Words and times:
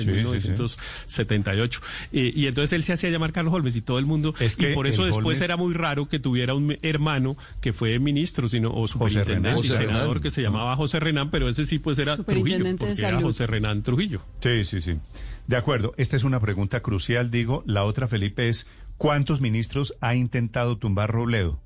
en 0.00 0.06
Sí, 0.06 0.10
sí, 0.40 0.40
sí. 0.40 0.48
1978. 0.48 1.80
Eh, 2.12 2.32
y 2.34 2.46
entonces 2.46 2.72
él 2.72 2.82
se 2.82 2.92
hacía 2.92 3.10
llamar 3.10 3.32
Carlos 3.32 3.54
Holmes 3.54 3.76
y 3.76 3.80
todo 3.82 3.98
el 3.98 4.06
mundo. 4.06 4.34
Es 4.40 4.56
que 4.56 4.72
y 4.72 4.74
por 4.74 4.86
eso 4.86 5.04
después 5.04 5.24
Holmes- 5.38 5.40
era 5.42 5.56
muy 5.56 5.74
raro 5.74 6.08
que 6.08 6.18
tuviera 6.18 6.54
un 6.54 6.76
hermano 6.82 7.36
que 7.60 7.72
fue 7.72 7.98
ministro 7.98 8.48
sino, 8.48 8.72
o 8.74 8.86
superintendente 8.88 9.48
Renán. 9.48 9.52
y 9.64 9.68
José 9.68 9.76
senador 9.76 10.08
Renán. 10.08 10.22
que 10.22 10.30
se 10.30 10.42
llamaba 10.42 10.76
José 10.76 11.00
Renán, 11.00 11.30
pero 11.30 11.48
ese 11.48 11.66
sí 11.66 11.78
pues 11.78 11.98
era 11.98 12.16
Trujillo, 12.16 12.34
Superintendente 12.38 12.86
de 12.86 12.92
porque 12.94 13.06
era. 13.06 13.20
José 13.20 13.46
Renán 13.46 13.82
Trujillo. 13.82 14.22
Sí, 14.40 14.64
sí, 14.64 14.80
sí. 14.80 14.96
De 15.46 15.56
acuerdo. 15.56 15.94
Esta 15.96 16.16
es 16.16 16.24
una 16.24 16.38
pregunta 16.40 16.80
crucial, 16.80 17.30
digo. 17.30 17.62
La 17.66 17.84
otra, 17.84 18.06
Felipe, 18.08 18.48
es 18.48 18.66
¿cuántos 18.98 19.40
ministros 19.40 19.96
ha 20.00 20.14
intentado 20.14 20.76
tumbar 20.78 21.10
Robledo? 21.10 21.60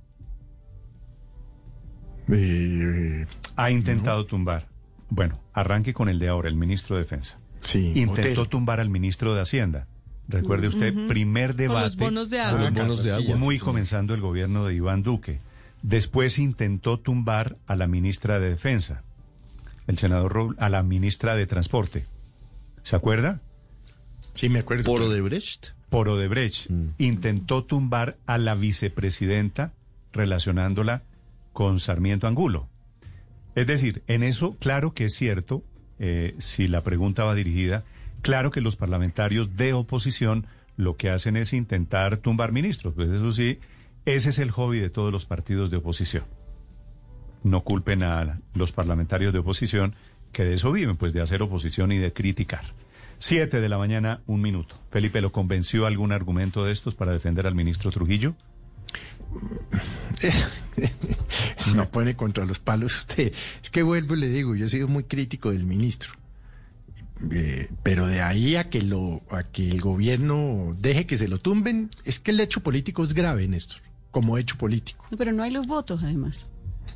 Eh, 2.32 3.26
Ha 3.56 3.70
intentado 3.70 4.24
tumbar. 4.26 4.66
Bueno, 5.10 5.34
arranque 5.52 5.92
con 5.92 6.08
el 6.08 6.18
de 6.18 6.28
ahora, 6.28 6.48
el 6.48 6.54
ministro 6.56 6.96
de 6.96 7.02
Defensa. 7.02 7.38
Sí, 7.64 7.92
Intentó 7.96 8.46
tumbar 8.46 8.80
al 8.80 8.90
ministro 8.90 9.34
de 9.34 9.40
Hacienda. 9.42 9.86
Recuerde 10.28 10.68
usted, 10.68 10.94
primer 11.08 11.50
Con 11.50 11.56
debate. 11.58 11.86
los 11.86 11.96
bonos 11.96 12.30
de 12.30 12.38
Con 12.38 12.46
agua. 12.46 12.60
los 12.60 12.72
bonos 12.72 13.02
de 13.04 13.12
agua. 13.12 13.36
Muy 13.36 13.56
sí, 13.56 13.58
sí. 13.60 13.64
comenzando 13.64 14.14
el 14.14 14.20
gobierno 14.20 14.64
de 14.66 14.74
Iván 14.74 15.02
Duque. 15.02 15.40
Después 15.82 16.38
intentó 16.38 16.98
tumbar 16.98 17.56
a 17.66 17.76
la 17.76 17.86
ministra 17.86 18.40
de 18.40 18.48
Defensa, 18.50 19.02
el 19.86 19.98
senador 19.98 20.32
Roble- 20.32 20.56
a 20.58 20.70
la 20.70 20.82
ministra 20.82 21.34
de 21.36 21.46
Transporte. 21.46 22.06
¿Se 22.82 22.96
acuerda? 22.96 23.40
Sí, 24.32 24.48
me 24.48 24.60
acuerdo. 24.60 24.84
Por 24.84 25.02
Odebrecht. 25.02 25.68
Por 25.90 26.08
Odebrecht. 26.08 26.70
Mm. 26.70 26.88
Intentó 26.98 27.64
tumbar 27.64 28.16
a 28.26 28.38
la 28.38 28.54
vicepresidenta 28.54 29.72
relacionándola 30.12 31.02
con 31.52 31.80
Sarmiento 31.80 32.26
Angulo. 32.26 32.66
Es 33.54 33.66
decir, 33.66 34.02
en 34.06 34.22
eso, 34.22 34.56
claro 34.58 34.94
que 34.94 35.04
es 35.04 35.14
cierto, 35.14 35.62
eh, 35.98 36.34
si 36.38 36.68
la 36.68 36.82
pregunta 36.82 37.24
va 37.24 37.34
dirigida, 37.34 37.84
claro 38.22 38.50
que 38.50 38.60
los 38.60 38.76
parlamentarios 38.76 39.56
de 39.56 39.72
oposición 39.72 40.46
lo 40.76 40.96
que 40.96 41.10
hacen 41.10 41.36
es 41.36 41.52
intentar 41.52 42.16
tumbar 42.16 42.52
ministros. 42.52 42.94
Pues 42.94 43.10
eso 43.10 43.32
sí, 43.32 43.60
ese 44.04 44.30
es 44.30 44.38
el 44.38 44.50
hobby 44.50 44.80
de 44.80 44.90
todos 44.90 45.12
los 45.12 45.24
partidos 45.26 45.70
de 45.70 45.78
oposición. 45.78 46.24
No 47.42 47.62
culpen 47.62 48.02
a 48.02 48.40
los 48.54 48.72
parlamentarios 48.72 49.32
de 49.32 49.40
oposición 49.40 49.94
que 50.32 50.44
de 50.44 50.54
eso 50.54 50.72
viven, 50.72 50.96
pues 50.96 51.12
de 51.12 51.20
hacer 51.20 51.42
oposición 51.42 51.92
y 51.92 51.98
de 51.98 52.12
criticar. 52.12 52.64
Siete 53.18 53.60
de 53.60 53.68
la 53.68 53.78
mañana, 53.78 54.20
un 54.26 54.42
minuto. 54.42 54.76
Felipe, 54.90 55.20
¿lo 55.20 55.32
convenció 55.32 55.86
algún 55.86 56.12
argumento 56.12 56.64
de 56.64 56.72
estos 56.72 56.94
para 56.94 57.12
defender 57.12 57.46
al 57.46 57.54
ministro 57.54 57.90
Trujillo? 57.90 58.34
No 61.74 61.88
pone 61.90 62.16
contra 62.16 62.44
los 62.44 62.58
palos 62.58 62.94
usted. 62.94 63.32
Es 63.62 63.70
que 63.70 63.82
vuelvo 63.82 64.14
y 64.14 64.20
le 64.20 64.28
digo, 64.28 64.54
yo 64.54 64.66
he 64.66 64.68
sido 64.68 64.88
muy 64.88 65.04
crítico 65.04 65.50
del 65.50 65.64
ministro. 65.64 66.12
Eh, 67.30 67.70
pero 67.82 68.06
de 68.06 68.20
ahí 68.20 68.56
a 68.56 68.68
que 68.68 68.82
lo 68.82 69.22
a 69.30 69.44
que 69.44 69.70
el 69.70 69.80
gobierno 69.80 70.76
deje 70.78 71.06
que 71.06 71.16
se 71.16 71.28
lo 71.28 71.38
tumben, 71.38 71.90
es 72.04 72.20
que 72.20 72.32
el 72.32 72.40
hecho 72.40 72.60
político 72.60 73.04
es 73.04 73.14
grave, 73.14 73.48
Néstor, 73.48 73.80
como 74.10 74.36
hecho 74.36 74.56
político. 74.56 75.06
Pero 75.16 75.32
no 75.32 75.42
hay 75.42 75.50
los 75.50 75.66
votos, 75.66 76.02
además. 76.02 76.48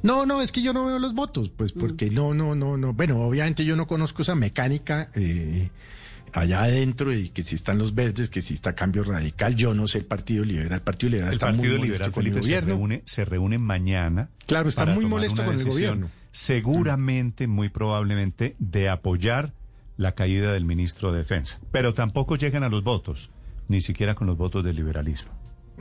No, 0.03 0.27
no, 0.27 0.43
es 0.43 0.53
que 0.53 0.63
yo 0.63 0.73
no 0.73 0.85
veo 0.85 0.99
los 0.99 1.15
votos, 1.15 1.51
pues 1.57 1.73
porque 1.73 2.11
no, 2.11 2.35
no, 2.35 2.55
no, 2.55 2.77
no. 2.77 2.93
Bueno, 2.93 3.21
obviamente 3.23 3.65
yo 3.65 3.75
no 3.75 3.87
conozco 3.87 4.23
esa 4.23 4.35
mecánica 4.35 5.11
eh, 5.15 5.71
allá 6.33 6.63
adentro 6.63 7.13
y 7.13 7.29
que 7.31 7.43
si 7.43 7.55
están 7.55 7.79
los 7.79 7.95
verdes, 7.95 8.31
que 8.31 8.43
si 8.43 8.55
está 8.55 8.75
cambio 8.75 9.05
radical, 9.05 9.55
yo 9.55 9.75
no 9.75 9.89
sé 9.89 9.99
el 9.99 10.05
Partido 10.05 10.45
Liberal. 10.45 10.73
El 10.73 10.81
Partido 10.83 11.11
Liberal 11.11 11.29
El 11.29 11.33
está 11.35 11.47
Partido 11.47 11.63
muy 11.63 11.79
molesto 11.79 12.05
Liberal, 12.05 12.13
con 12.13 12.27
el 12.27 12.33
Felipe, 12.33 12.43
se 12.43 12.49
gobierno. 12.49 12.75
reúne, 12.75 13.03
se 13.05 13.25
reúne 13.25 13.59
mañana. 13.59 14.31
Claro, 14.47 14.69
está 14.69 14.87
muy 14.87 15.05
molesto 15.07 15.45
con 15.45 15.55
el 15.55 15.65
gobierno. 15.65 16.11
Seguramente, 16.31 17.47
muy 17.47 17.69
probablemente, 17.69 18.55
de 18.59 18.89
apoyar 18.89 19.55
la 19.97 20.15
caída 20.15 20.53
del 20.53 20.65
ministro 20.65 21.13
de 21.13 21.19
Defensa. 21.19 21.59
Pero 21.73 21.93
tampoco 21.95 22.37
llegan 22.37 22.63
a 22.63 22.69
los 22.69 22.85
votos, 22.85 23.31
ni 23.67 23.81
siquiera 23.81 24.15
con 24.15 24.27
los 24.27 24.37
votos 24.37 24.65
del 24.65 24.77
liberalismo. 24.77 25.33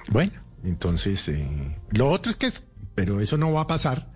Bueno, 0.09 0.33
entonces, 0.63 1.27
eh, 1.29 1.77
lo 1.91 2.09
otro 2.09 2.31
es 2.31 2.37
que 2.37 2.47
es, 2.47 2.63
pero 2.95 3.19
eso 3.21 3.37
no 3.37 3.51
va 3.51 3.61
a 3.61 3.67
pasar. 3.67 4.11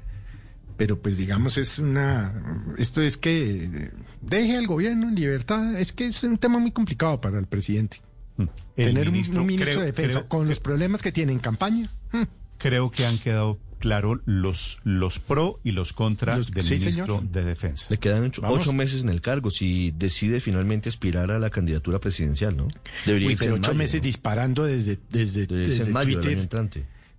Pero 0.81 1.00
pues 1.00 1.16
digamos 1.16 1.59
es 1.59 1.78
una, 1.78 2.34
esto 2.80 3.03
es 3.03 3.16
que 3.16 3.92
deje 4.19 4.58
al 4.58 4.66
gobierno 4.66 5.09
en 5.09 5.14
libertad, 5.14 5.75
es 5.80 5.92
que 5.94 6.08
es 6.08 6.24
un 6.24 6.40
tema 6.40 6.58
muy 6.58 6.72
complicado 6.72 7.22
para 7.22 7.38
el 7.38 7.46
presidente. 7.46 8.02
Mm. 8.38 8.44
El 8.78 8.86
Tener 8.88 9.09
un- 9.09 9.38
un, 9.38 9.46
ministro 9.46 9.66
creo- 9.75 9.80
de 9.81 9.86
defensa 9.86 10.18
creo- 10.22 10.28
con 10.28 10.50
los 10.50 10.59
problemas 10.59 11.03
que 11.03 11.12
tiene 11.12 11.34
en 11.34 11.40
campaña. 11.40 11.92
mm, 12.14 12.24
Creo 12.58 12.90
que 12.90 13.06
han 13.06 13.19
quedado 13.19 13.59
claros 13.78 14.22
los, 14.25 14.80
los 14.84 15.19
pro 15.19 15.59
y 15.64 15.72
los 15.74 15.94
contra 15.94 16.38
Los- 16.38 16.50
del 16.50 16.64
sí, 16.64 16.80
ministro 16.80 17.18
señor. 17.19 17.31
de 17.31 17.44
Defensa. 17.44 17.86
Le 17.92 18.00
quedan 18.00 18.31
ocho, 18.42 18.74
meses 18.74 19.03
en 19.03 19.09
el 19.09 19.22
cargo 19.22 19.52
si 19.52 19.92
decide 19.92 20.40
finalmente 20.40 20.90
aspirar 20.90 21.30
a 21.30 21.38
la 21.38 21.52
candidatura 21.52 22.00
presidencial, 22.00 22.58
¿no? 22.58 22.69
Debería 23.06 23.28
Uy, 23.28 23.36
pero 23.38 23.53
ocho 23.53 23.62
mayo, 23.69 23.75
meses 23.75 24.02
¿no? 24.02 24.06
disparando 24.06 24.63
desde, 24.63 24.98
desde, 25.12 25.46
desde 25.46 25.84
en 25.84 25.92
mayo 25.92 26.19
Twitter. 26.22 26.50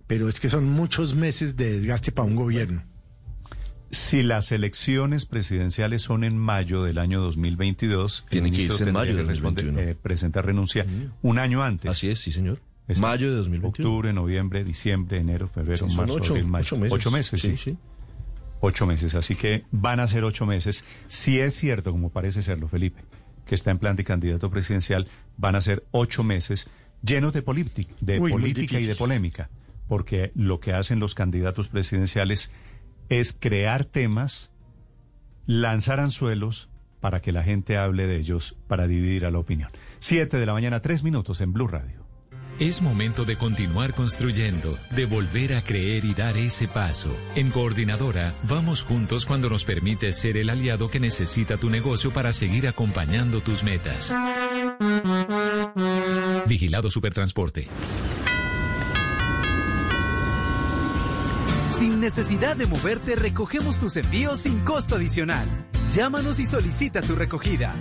Pero 0.05 0.27
es 0.27 0.41
que 0.41 0.49
son 0.49 0.65
muchos 0.65 1.15
meses 1.15 1.55
de 1.55 1.79
desgaste 1.79 2.11
para 2.11 2.27
un 2.27 2.35
gobierno. 2.35 2.83
Si 3.93 4.23
las 4.23 4.51
elecciones 4.51 5.25
presidenciales 5.25 6.01
son 6.01 6.23
en 6.23 6.35
mayo 6.37 6.83
del 6.83 6.97
año 6.97 7.21
2022, 7.21 8.23
el 8.25 8.29
Tiene 8.29 8.51
que 8.51 8.63
irse 8.63 8.83
en 8.85 8.93
mayo 8.93 9.15
de 9.15 9.21
que 9.21 9.27
responder, 9.27 9.65
2021. 9.65 9.91
eh, 9.91 9.95
presentar 10.01 10.45
renuncia 10.45 10.85
un 11.21 11.37
año 11.37 11.61
antes. 11.63 11.91
Así 11.91 12.09
es, 12.09 12.19
sí, 12.19 12.31
señor. 12.31 12.59
Mayo 12.99 13.29
de 13.29 13.37
2021. 13.37 13.69
Octubre, 13.69 14.11
noviembre, 14.13 14.63
diciembre, 14.63 15.19
enero, 15.19 15.47
febrero, 15.47 15.87
Sí, 15.87 15.95
marzo, 15.95 16.15
ocho, 16.15 16.33
abril, 16.33 16.47
mayo. 16.47 16.63
ocho 16.65 16.77
meses. 16.77 16.93
Ocho 16.93 17.11
meses, 17.11 17.41
sí. 17.41 17.57
Sí. 17.57 17.77
Ocho 18.61 18.85
meses. 18.87 19.13
Así 19.15 19.35
que 19.35 19.63
van 19.71 19.99
a 19.99 20.07
ser 20.07 20.23
ocho 20.23 20.45
meses. 20.47 20.85
Si 21.07 21.39
es 21.39 21.53
cierto, 21.53 21.91
como 21.91 22.09
parece 22.09 22.41
serlo, 22.41 22.67
Felipe, 22.67 23.03
que 23.45 23.53
está 23.53 23.69
en 23.71 23.77
plan 23.77 23.95
de 23.95 24.03
candidato 24.03 24.49
presidencial, 24.49 25.07
van 25.37 25.55
a 25.55 25.61
ser 25.61 25.85
ocho 25.91 26.23
meses 26.23 26.67
llenos 27.03 27.31
de, 27.33 27.43
política, 27.43 27.93
de 28.01 28.19
Uy, 28.19 28.31
política 28.31 28.79
y 28.79 28.85
de 28.85 28.95
polémica. 28.95 29.49
Porque 29.87 30.31
lo 30.33 30.59
que 30.59 30.73
hacen 30.73 30.99
los 30.99 31.13
candidatos 31.13 31.67
presidenciales 31.67 32.51
es 33.19 33.33
crear 33.33 33.85
temas, 33.85 34.51
lanzar 35.45 35.99
anzuelos 35.99 36.69
para 36.99 37.21
que 37.21 37.31
la 37.31 37.43
gente 37.43 37.77
hable 37.77 38.07
de 38.07 38.17
ellos, 38.17 38.55
para 38.67 38.87
dividir 38.87 39.25
a 39.25 39.31
la 39.31 39.39
opinión. 39.39 39.69
Siete 39.99 40.37
de 40.37 40.45
la 40.45 40.53
mañana, 40.53 40.81
tres 40.81 41.03
minutos 41.03 41.41
en 41.41 41.53
Blue 41.53 41.67
Radio. 41.67 42.03
Es 42.59 42.81
momento 42.81 43.25
de 43.25 43.35
continuar 43.35 43.93
construyendo, 43.93 44.77
de 44.91 45.05
volver 45.05 45.55
a 45.55 45.63
creer 45.63 46.05
y 46.05 46.13
dar 46.13 46.37
ese 46.37 46.67
paso. 46.67 47.09
En 47.35 47.49
Coordinadora, 47.49 48.31
vamos 48.43 48.83
juntos 48.83 49.25
cuando 49.25 49.49
nos 49.49 49.65
permite 49.65 50.13
ser 50.13 50.37
el 50.37 50.49
aliado 50.49 50.89
que 50.89 50.99
necesita 50.99 51.57
tu 51.57 51.69
negocio 51.69 52.13
para 52.13 52.31
seguir 52.31 52.67
acompañando 52.67 53.41
tus 53.41 53.63
metas. 53.63 54.15
Vigilado 56.47 56.91
Supertransporte. 56.91 57.67
Sin 61.73 61.99
necesidad 61.99 62.55
de 62.55 62.67
moverte, 62.67 63.15
recogemos 63.15 63.79
tus 63.79 63.97
envíos 63.97 64.41
sin 64.41 64.59
costo 64.59 64.95
adicional. 64.95 65.47
Llámanos 65.89 66.39
y 66.39 66.45
solicita 66.45 67.01
tu 67.01 67.15
recogida. 67.15 67.73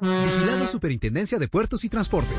Vigilado 0.00 0.66
Superintendencia 0.66 1.38
de 1.38 1.46
Puertos 1.46 1.84
y 1.84 1.88
Transporte. 1.88 2.34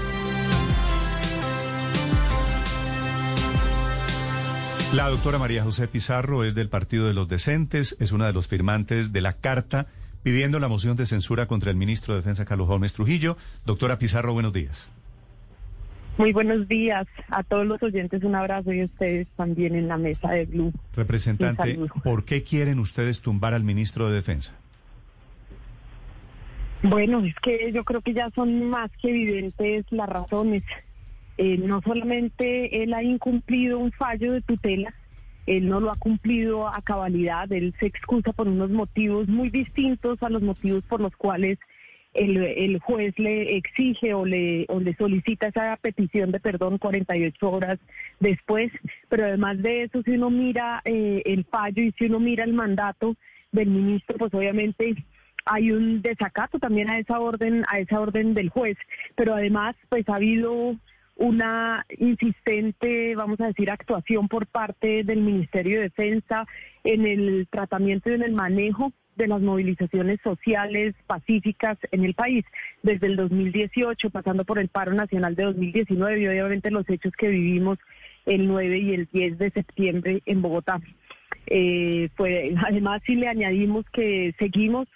La 4.93 5.09
doctora 5.09 5.39
María 5.39 5.63
José 5.63 5.87
Pizarro 5.87 6.43
es 6.43 6.53
del 6.53 6.67
Partido 6.67 7.07
de 7.07 7.13
los 7.13 7.29
Decentes, 7.29 7.95
es 8.01 8.11
una 8.11 8.27
de 8.27 8.33
los 8.33 8.49
firmantes 8.49 9.13
de 9.13 9.21
la 9.21 9.33
carta 9.33 9.87
pidiendo 10.23 10.59
la 10.59 10.67
moción 10.67 10.97
de 10.97 11.05
censura 11.05 11.47
contra 11.47 11.71
el 11.71 11.77
ministro 11.77 12.13
de 12.13 12.19
Defensa 12.19 12.43
Carlos 12.43 12.67
Gómez 12.67 12.91
Trujillo. 12.91 13.37
Doctora 13.65 13.97
Pizarro, 13.97 14.33
buenos 14.33 14.51
días. 14.51 14.89
Muy 16.17 16.31
buenos 16.31 16.67
días 16.69 17.07
a 17.29 17.43
todos 17.43 17.65
los 17.67 17.83
oyentes, 17.83 18.23
un 18.23 18.35
abrazo 18.35 18.71
y 18.71 18.81
a 18.81 18.85
ustedes 18.85 19.27
también 19.35 19.75
en 19.75 19.89
la 19.89 19.97
mesa 19.97 20.31
de 20.31 20.45
Blue. 20.45 20.71
Representante. 20.95 21.77
¿por 22.03 22.23
qué 22.23 22.43
quieren 22.43 22.79
ustedes 22.79 23.21
tumbar 23.21 23.53
al 23.53 23.63
ministro 23.63 24.07
de 24.07 24.15
Defensa? 24.15 24.53
Bueno, 26.83 27.19
es 27.25 27.35
que 27.41 27.71
yo 27.73 27.83
creo 27.83 28.01
que 28.01 28.13
ya 28.13 28.29
son 28.31 28.69
más 28.69 28.91
que 29.01 29.09
evidentes 29.09 29.85
las 29.89 30.07
razones. 30.07 30.63
Eh, 31.37 31.57
no 31.57 31.81
solamente 31.81 32.83
él 32.83 32.93
ha 32.93 33.03
incumplido 33.03 33.79
un 33.79 33.91
fallo 33.91 34.31
de 34.31 34.41
tutela, 34.41 34.93
él 35.47 35.67
no 35.67 35.81
lo 35.81 35.91
ha 35.91 35.97
cumplido 35.97 36.69
a 36.69 36.81
cabalidad, 36.81 37.51
él 37.51 37.75
se 37.79 37.87
excusa 37.87 38.31
por 38.31 38.47
unos 38.47 38.69
motivos 38.69 39.27
muy 39.27 39.49
distintos 39.49 40.23
a 40.23 40.29
los 40.29 40.41
motivos 40.41 40.83
por 40.85 41.01
los 41.01 41.15
cuales 41.17 41.59
el, 42.15 42.79
juez 42.79 43.17
le 43.19 43.57
exige 43.57 44.13
o 44.13 44.25
le, 44.25 44.65
o 44.69 44.79
le 44.79 44.95
solicita 44.95 45.47
esa 45.47 45.77
petición 45.77 46.31
de 46.31 46.39
perdón 46.39 46.77
48 46.77 47.49
horas 47.49 47.79
después, 48.19 48.71
pero 49.09 49.25
además 49.25 49.61
de 49.61 49.83
eso, 49.83 50.01
si 50.03 50.11
uno 50.11 50.29
mira 50.29 50.81
eh, 50.85 51.21
el 51.25 51.45
fallo 51.45 51.81
y 51.83 51.91
si 51.97 52.05
uno 52.05 52.19
mira 52.19 52.45
el 52.45 52.53
mandato 52.53 53.15
del 53.51 53.69
ministro, 53.69 54.17
pues 54.17 54.33
obviamente 54.33 54.95
hay 55.45 55.71
un 55.71 56.01
desacato 56.01 56.57
también 56.57 56.89
a 56.89 56.99
esa 56.99 57.19
orden, 57.19 57.63
a 57.67 57.79
esa 57.79 57.99
orden 57.99 58.33
del 58.33 58.49
juez, 58.49 58.77
pero 59.15 59.35
además 59.35 59.75
pues 59.89 60.07
ha 60.09 60.15
habido 60.15 60.75
una 61.17 61.85
insistente, 61.97 63.15
vamos 63.15 63.39
a 63.39 63.47
decir, 63.47 63.71
actuación 63.71 64.27
por 64.27 64.47
parte 64.47 65.03
del 65.03 65.21
Ministerio 65.21 65.77
de 65.77 65.83
Defensa 65.83 66.45
en 66.83 67.05
el 67.05 67.47
tratamiento 67.49 68.09
y 68.09 68.15
en 68.15 68.23
el 68.23 68.33
manejo 68.33 68.91
de 69.15 69.27
las 69.27 69.41
movilizaciones 69.41 70.19
sociales 70.23 70.95
pacíficas 71.07 71.77
en 71.91 72.03
el 72.03 72.13
país, 72.13 72.45
desde 72.83 73.07
el 73.07 73.15
2018, 73.15 74.09
pasando 74.09 74.43
por 74.45 74.59
el 74.59 74.67
paro 74.67 74.93
nacional 74.93 75.35
de 75.35 75.43
2019 75.43 76.21
y 76.21 76.27
obviamente 76.27 76.71
los 76.71 76.89
hechos 76.89 77.13
que 77.17 77.29
vivimos 77.29 77.77
el 78.25 78.47
9 78.47 78.77
y 78.79 78.93
el 78.93 79.07
10 79.11 79.37
de 79.37 79.51
septiembre 79.51 80.21
en 80.25 80.41
Bogotá. 80.41 80.81
Eh, 81.47 82.09
pues, 82.17 82.53
además, 82.65 83.01
si 83.05 83.15
le 83.15 83.27
añadimos 83.27 83.85
que 83.91 84.33
seguimos 84.39 84.87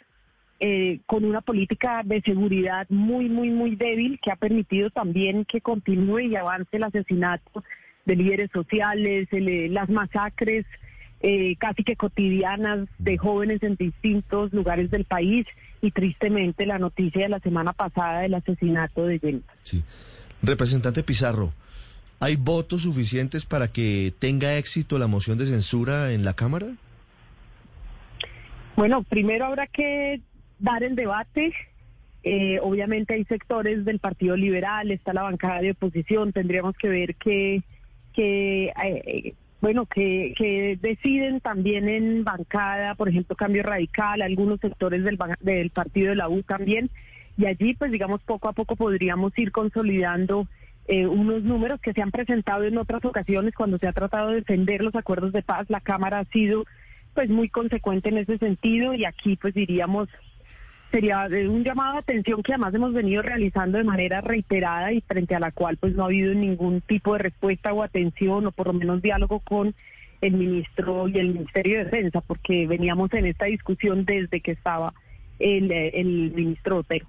eh, 0.59 0.99
con 1.05 1.23
una 1.23 1.41
política 1.41 2.01
de 2.03 2.21
seguridad 2.21 2.85
muy, 2.89 3.29
muy, 3.29 3.49
muy 3.49 3.75
débil 3.75 4.19
que 4.21 4.31
ha 4.31 4.35
permitido 4.35 4.89
también 4.89 5.45
que 5.45 5.61
continúe 5.61 6.19
y 6.21 6.35
avance 6.35 6.75
el 6.75 6.83
asesinato 6.83 7.63
de 8.05 8.15
líderes 8.15 8.49
sociales, 8.51 9.27
el- 9.31 9.73
las 9.73 9.89
masacres 9.89 10.65
eh, 11.21 11.55
casi 11.57 11.83
que 11.83 11.95
cotidianas 11.95 12.87
de 12.97 13.17
jóvenes 13.17 13.61
en 13.63 13.75
distintos 13.75 14.53
lugares 14.53 14.89
del 14.89 15.05
país 15.05 15.45
y 15.81 15.91
tristemente 15.91 16.65
la 16.65 16.79
noticia 16.79 17.23
de 17.23 17.29
la 17.29 17.39
semana 17.39 17.73
pasada 17.73 18.21
del 18.21 18.33
asesinato 18.35 19.05
de 19.05 19.19
Jenny. 19.19 19.41
Sí. 19.63 19.83
Representante 20.41 21.03
Pizarro, 21.03 21.51
¿hay 22.19 22.37
votos 22.37 22.83
suficientes 22.83 23.45
para 23.45 23.69
que 23.69 24.13
tenga 24.19 24.57
éxito 24.57 24.97
la 24.97 25.07
moción 25.07 25.37
de 25.37 25.47
censura 25.47 26.13
en 26.13 26.23
la 26.23 26.33
Cámara? 26.33 26.67
Bueno, 28.77 29.03
primero 29.03 29.45
habrá 29.45 29.67
que 29.67 30.21
dar 30.59 30.83
el 30.83 30.95
debate. 30.95 31.53
Eh, 32.23 32.59
obviamente 32.61 33.13
hay 33.13 33.25
sectores 33.25 33.83
del 33.83 33.99
Partido 33.99 34.37
Liberal, 34.37 34.91
está 34.91 35.13
la 35.13 35.23
bancada 35.23 35.59
de 35.59 35.71
oposición, 35.71 36.31
tendríamos 36.31 36.77
que 36.77 36.87
ver 36.87 37.15
que, 37.15 37.61
que 38.13 38.67
eh, 38.67 39.33
bueno, 39.61 39.85
que, 39.85 40.33
que 40.37 40.77
deciden 40.81 41.41
también 41.41 41.89
en 41.89 42.23
bancada, 42.23 42.95
por 42.95 43.09
ejemplo, 43.09 43.35
Cambio 43.35 43.63
Radical, 43.63 44.21
algunos 44.21 44.59
sectores 44.59 45.03
del, 45.03 45.17
del 45.41 45.69
Partido 45.69 46.09
de 46.09 46.15
la 46.15 46.29
U 46.29 46.43
también, 46.43 46.89
y 47.37 47.45
allí, 47.45 47.73
pues 47.73 47.91
digamos, 47.91 48.21
poco 48.21 48.49
a 48.49 48.53
poco 48.53 48.75
podríamos 48.75 49.37
ir 49.37 49.51
consolidando 49.51 50.47
eh, 50.87 51.05
unos 51.05 51.43
números 51.43 51.79
que 51.81 51.93
se 51.93 52.01
han 52.01 52.11
presentado 52.11 52.63
en 52.63 52.77
otras 52.77 53.05
ocasiones 53.05 53.53
cuando 53.53 53.77
se 53.77 53.87
ha 53.87 53.93
tratado 53.93 54.29
de 54.29 54.37
defender 54.37 54.81
los 54.81 54.95
acuerdos 54.95 55.31
de 55.33 55.43
paz. 55.43 55.69
La 55.69 55.81
Cámara 55.81 56.19
ha 56.19 56.25
sido 56.25 56.65
pues 57.13 57.29
muy 57.29 57.47
consecuente 57.47 58.09
en 58.09 58.17
ese 58.17 58.37
sentido 58.37 58.93
y 58.93 59.05
aquí 59.05 59.35
pues 59.35 59.53
diríamos 59.53 60.09
sería 60.91 61.27
un 61.27 61.63
llamado 61.63 61.93
de 61.93 61.99
atención 61.99 62.41
que 62.43 62.53
además 62.53 62.73
hemos 62.73 62.93
venido 62.93 63.21
realizando 63.21 63.77
de 63.77 63.83
manera 63.83 64.21
reiterada 64.21 64.91
y 64.91 65.01
frente 65.01 65.35
a 65.35 65.39
la 65.39 65.51
cual 65.51 65.77
pues 65.77 65.95
no 65.95 66.03
ha 66.03 66.07
habido 66.07 66.33
ningún 66.33 66.81
tipo 66.81 67.13
de 67.13 67.19
respuesta 67.19 67.73
o 67.73 67.83
atención 67.83 68.47
o 68.47 68.51
por 68.51 68.67
lo 68.67 68.73
menos 68.73 69.01
diálogo 69.01 69.39
con 69.39 69.75
el 70.21 70.33
ministro 70.33 71.07
y 71.07 71.17
el 71.17 71.33
Ministerio 71.33 71.77
de 71.77 71.85
Defensa 71.85 72.21
porque 72.21 72.67
veníamos 72.67 73.13
en 73.13 73.25
esta 73.25 73.45
discusión 73.45 74.05
desde 74.05 74.41
que 74.41 74.51
estaba 74.51 74.93
el, 75.39 75.71
eh, 75.71 75.91
el 75.93 76.31
ministro 76.31 76.77
Otero. 76.77 77.07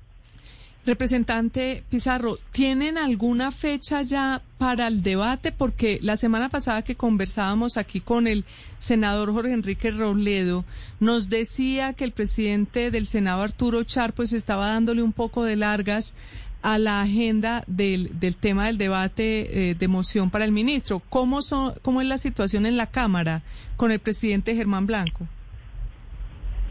Representante 0.86 1.84
Pizarro, 1.90 2.36
¿tienen 2.52 2.96
alguna 2.96 3.52
fecha 3.52 4.00
ya 4.00 4.40
para 4.56 4.86
el 4.86 5.02
debate? 5.02 5.52
Porque 5.52 5.98
la 6.02 6.16
semana 6.16 6.48
pasada 6.48 6.82
que 6.82 6.94
conversábamos 6.94 7.76
aquí 7.76 8.00
con 8.00 8.26
el 8.26 8.44
senador 8.78 9.30
Jorge 9.32 9.52
Enrique 9.52 9.90
Robledo, 9.90 10.64
nos 10.98 11.28
decía 11.28 11.92
que 11.92 12.04
el 12.04 12.12
presidente 12.12 12.90
del 12.90 13.08
Senado, 13.08 13.42
Arturo 13.42 13.84
Char, 13.84 14.14
pues 14.14 14.32
estaba 14.32 14.68
dándole 14.68 15.02
un 15.02 15.12
poco 15.12 15.44
de 15.44 15.56
largas 15.56 16.14
a 16.62 16.78
la 16.78 17.02
agenda 17.02 17.62
del, 17.66 18.18
del 18.18 18.36
tema 18.36 18.66
del 18.66 18.78
debate 18.78 19.70
eh, 19.70 19.74
de 19.74 19.88
moción 19.88 20.30
para 20.30 20.44
el 20.44 20.52
ministro. 20.52 21.02
¿Cómo, 21.10 21.42
son, 21.42 21.74
¿Cómo 21.82 22.00
es 22.00 22.08
la 22.08 22.18
situación 22.18 22.64
en 22.64 22.78
la 22.78 22.86
Cámara 22.86 23.42
con 23.76 23.92
el 23.92 23.98
presidente 23.98 24.54
Germán 24.54 24.86
Blanco? 24.86 25.26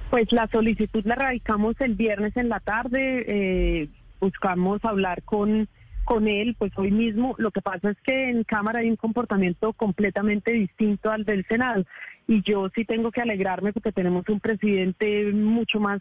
Pues 0.10 0.32
la 0.32 0.48
solicitud 0.48 1.04
la 1.06 1.16
radicamos 1.16 1.76
el 1.80 1.94
viernes 1.94 2.36
en 2.36 2.50
la 2.50 2.60
tarde, 2.60 3.26
eh, 3.28 3.90
buscamos 4.20 4.84
hablar 4.84 5.24
con, 5.24 5.68
con 6.06 6.28
él, 6.28 6.56
pues 6.58 6.72
hoy 6.78 6.92
mismo. 6.92 7.36
Lo 7.38 7.52
que 7.52 7.62
pasa 7.62 7.92
es 7.92 7.98
que 8.02 8.30
en 8.30 8.44
Cámara 8.44 8.80
hay 8.80 8.90
un 8.90 8.96
comportamiento 8.96 9.74
completamente 9.74 10.52
distinto 10.52 11.12
al 11.12 11.26
del 11.26 11.46
Senado 11.48 11.86
y 12.28 12.42
yo 12.44 12.70
sí 12.76 12.86
tengo 12.86 13.12
que 13.12 13.22
alegrarme 13.22 13.74
porque 13.74 13.92
tenemos 13.92 14.28
un 14.30 14.40
presidente 14.40 15.32
mucho 15.32 15.80
más 15.80 16.00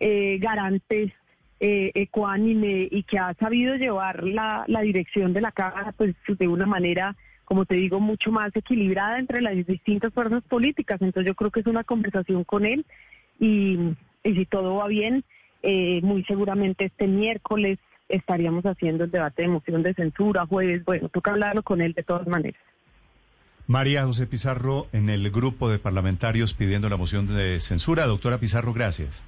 eh, 0.00 0.38
garante, 0.40 1.14
eh, 1.58 1.90
ecuánime 1.94 2.88
y 2.90 3.02
que 3.02 3.18
ha 3.18 3.34
sabido 3.34 3.76
llevar 3.76 4.24
la, 4.24 4.64
la 4.66 4.80
dirección 4.82 5.32
de 5.32 5.40
la 5.40 5.52
Cámara 5.52 5.92
pues 5.96 6.14
de 6.26 6.48
una 6.48 6.66
manera 6.66 7.16
como 7.46 7.64
te 7.64 7.76
digo, 7.76 8.00
mucho 8.00 8.32
más 8.32 8.54
equilibrada 8.54 9.20
entre 9.20 9.40
las 9.40 9.54
distintas 9.54 10.12
fuerzas 10.12 10.42
políticas. 10.42 11.00
Entonces 11.00 11.28
yo 11.28 11.36
creo 11.36 11.52
que 11.52 11.60
es 11.60 11.66
una 11.66 11.84
conversación 11.84 12.42
con 12.42 12.66
él 12.66 12.84
y, 13.38 13.78
y 14.24 14.34
si 14.34 14.46
todo 14.46 14.74
va 14.74 14.88
bien, 14.88 15.24
eh, 15.62 16.00
muy 16.02 16.24
seguramente 16.24 16.86
este 16.86 17.06
miércoles 17.06 17.78
estaríamos 18.08 18.64
haciendo 18.64 19.04
el 19.04 19.10
debate 19.10 19.42
de 19.42 19.48
moción 19.48 19.82
de 19.82 19.94
censura, 19.94 20.46
jueves, 20.46 20.84
bueno, 20.84 21.08
toca 21.08 21.32
hablarlo 21.32 21.62
con 21.62 21.80
él 21.80 21.92
de 21.92 22.02
todas 22.02 22.26
maneras. 22.26 22.60
María 23.66 24.04
José 24.04 24.26
Pizarro, 24.28 24.86
en 24.92 25.10
el 25.10 25.28
grupo 25.30 25.68
de 25.68 25.80
parlamentarios 25.80 26.54
pidiendo 26.54 26.88
la 26.88 26.96
moción 26.96 27.26
de 27.26 27.58
censura. 27.58 28.06
Doctora 28.06 28.38
Pizarro, 28.38 28.72
gracias. 28.72 29.24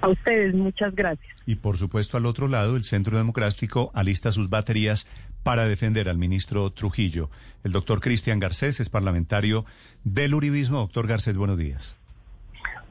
A 0.00 0.08
ustedes, 0.08 0.54
muchas 0.54 0.94
gracias. 0.94 1.32
Y 1.46 1.56
por 1.56 1.76
supuesto, 1.76 2.16
al 2.16 2.26
otro 2.26 2.48
lado, 2.48 2.76
el 2.76 2.84
Centro 2.84 3.16
Democrático 3.16 3.90
alista 3.94 4.32
sus 4.32 4.48
baterías 4.48 5.08
para 5.42 5.66
defender 5.66 6.08
al 6.08 6.16
ministro 6.16 6.70
Trujillo. 6.70 7.30
El 7.64 7.72
doctor 7.72 8.00
Cristian 8.00 8.40
Garcés 8.40 8.80
es 8.80 8.88
parlamentario 8.88 9.66
del 10.04 10.34
Uribismo. 10.34 10.78
Doctor 10.78 11.06
Garcés, 11.06 11.36
buenos 11.36 11.58
días. 11.58 11.96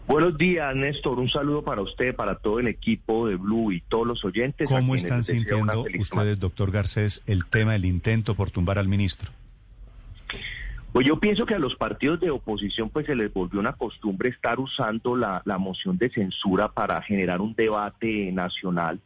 Buenos 0.08 0.38
días, 0.38 0.76
Néstor. 0.76 1.20
Un 1.20 1.30
saludo 1.30 1.64
para 1.64 1.82
usted, 1.82 2.16
para 2.16 2.36
todo 2.36 2.60
el 2.60 2.68
equipo 2.68 3.28
de 3.28 3.36
Blue 3.36 3.72
y 3.72 3.82
todos 3.82 4.06
los 4.06 4.26
oyentes. 4.26 4.68
¿Cómo 4.68 4.96
están 4.96 5.24
sintiendo 5.24 5.86
ustedes, 6.00 6.40
doctor 6.40 6.72
Garcés, 6.72 7.24
el 7.28 7.46
tema 7.46 7.74
del 7.74 7.86
intento 7.86 8.36
por 8.36 8.52
tumbar 8.52 8.78
al 8.78 8.88
ministro? 8.88 9.32
Pues 10.92 11.08
yo 11.08 11.20
pienso 11.20 11.46
que 11.46 11.56
a 11.56 11.60
los 11.60 11.76
partidos 11.76 12.20
de 12.20 12.32
oposición 12.32 12.90
pues 12.90 13.06
se 13.06 13.16
les 13.16 13.32
volvió 13.34 13.62
una 13.62 13.74
costumbre 13.74 14.30
estar 14.30 14.60
usando 14.60 15.16
la, 15.16 15.42
la 15.46 15.58
moción 15.58 15.98
de 15.98 16.10
censura 16.10 16.68
para 16.68 17.02
generar 17.02 17.40
un 17.40 17.56
debate 17.56 18.30
nacional. 18.34 19.00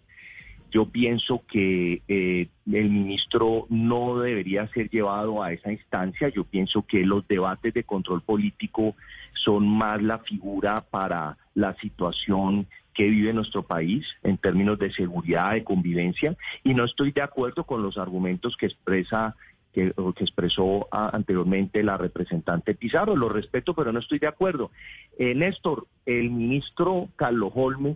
Yo 0.76 0.84
pienso 0.88 1.42
que 1.50 2.02
eh, 2.06 2.50
el 2.70 2.90
ministro 2.90 3.66
no 3.70 4.20
debería 4.20 4.68
ser 4.74 4.90
llevado 4.90 5.42
a 5.42 5.54
esa 5.54 5.72
instancia. 5.72 6.28
Yo 6.28 6.44
pienso 6.44 6.86
que 6.86 7.06
los 7.06 7.26
debates 7.30 7.74
de 7.74 7.86
control 7.86 8.22
político 8.22 8.94
son 9.32 9.70
más 9.70 10.04
la 10.04 10.20
figura 10.20 10.82
para 10.82 11.38
la 11.54 11.76
situación 11.76 12.68
que 12.94 13.06
vive 13.06 13.32
nuestro 13.32 13.64
país 13.64 14.06
en 14.22 14.38
términos 14.38 14.78
de 14.78 14.92
seguridad, 14.92 15.54
de 15.54 15.64
convivencia, 15.64 16.36
y 16.62 16.74
no 16.74 16.84
estoy 16.84 17.14
de 17.14 17.22
acuerdo 17.22 17.64
con 17.64 17.82
los 17.82 17.98
argumentos 17.98 18.58
que 18.58 18.66
expresa 18.66 19.34
que, 19.72 19.94
expresó 20.20 20.90
a, 20.92 21.16
anteriormente 21.16 21.84
la 21.84 21.96
representante 21.96 22.76
Pizarro. 22.76 23.16
Lo 23.16 23.30
respeto, 23.30 23.74
pero 23.74 23.94
no 23.94 24.00
estoy 24.00 24.20
de 24.20 24.28
acuerdo. 24.28 24.72
Eh, 25.18 25.36
Néstor, 25.36 25.88
el 26.06 26.32
ministro 26.32 27.08
Carlos 27.16 27.54
Holmes 27.56 27.96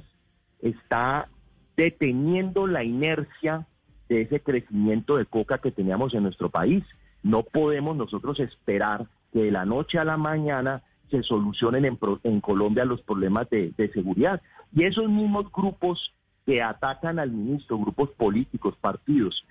está 0.62 1.28
deteniendo 1.80 2.68
la 2.68 2.84
inercia 2.84 3.66
de 4.10 4.24
ese 4.24 4.42
crecimiento 4.42 5.16
de 5.16 5.26
coca 5.26 5.60
que 5.60 5.72
teníamos 5.72 6.14
en 6.14 6.24
nuestro 6.24 6.50
país. 6.50 6.84
No 7.24 7.44
podemos 7.44 7.96
nosotros 7.96 8.38
esperar 8.42 9.08
que 9.32 9.44
de 9.44 9.52
la 9.52 9.64
noche 9.64 9.98
a 9.98 10.04
la 10.04 10.18
mañana 10.18 10.84
se 11.10 11.24
solucionen 11.24 11.86
en, 11.86 11.98
en 12.24 12.42
Colombia 12.42 12.84
los 12.84 13.02
problemas 13.02 13.50
de, 13.50 13.72
de 13.78 13.90
seguridad. 13.94 14.42
Y 14.76 14.84
esos 14.84 15.08
mismos 15.08 15.50
grupos 15.54 16.14
que 16.46 16.62
atacan 16.62 17.18
al 17.18 17.32
ministro, 17.32 17.78
grupos 17.78 18.10
políticos, 18.10 18.76
partidos, 18.82 19.46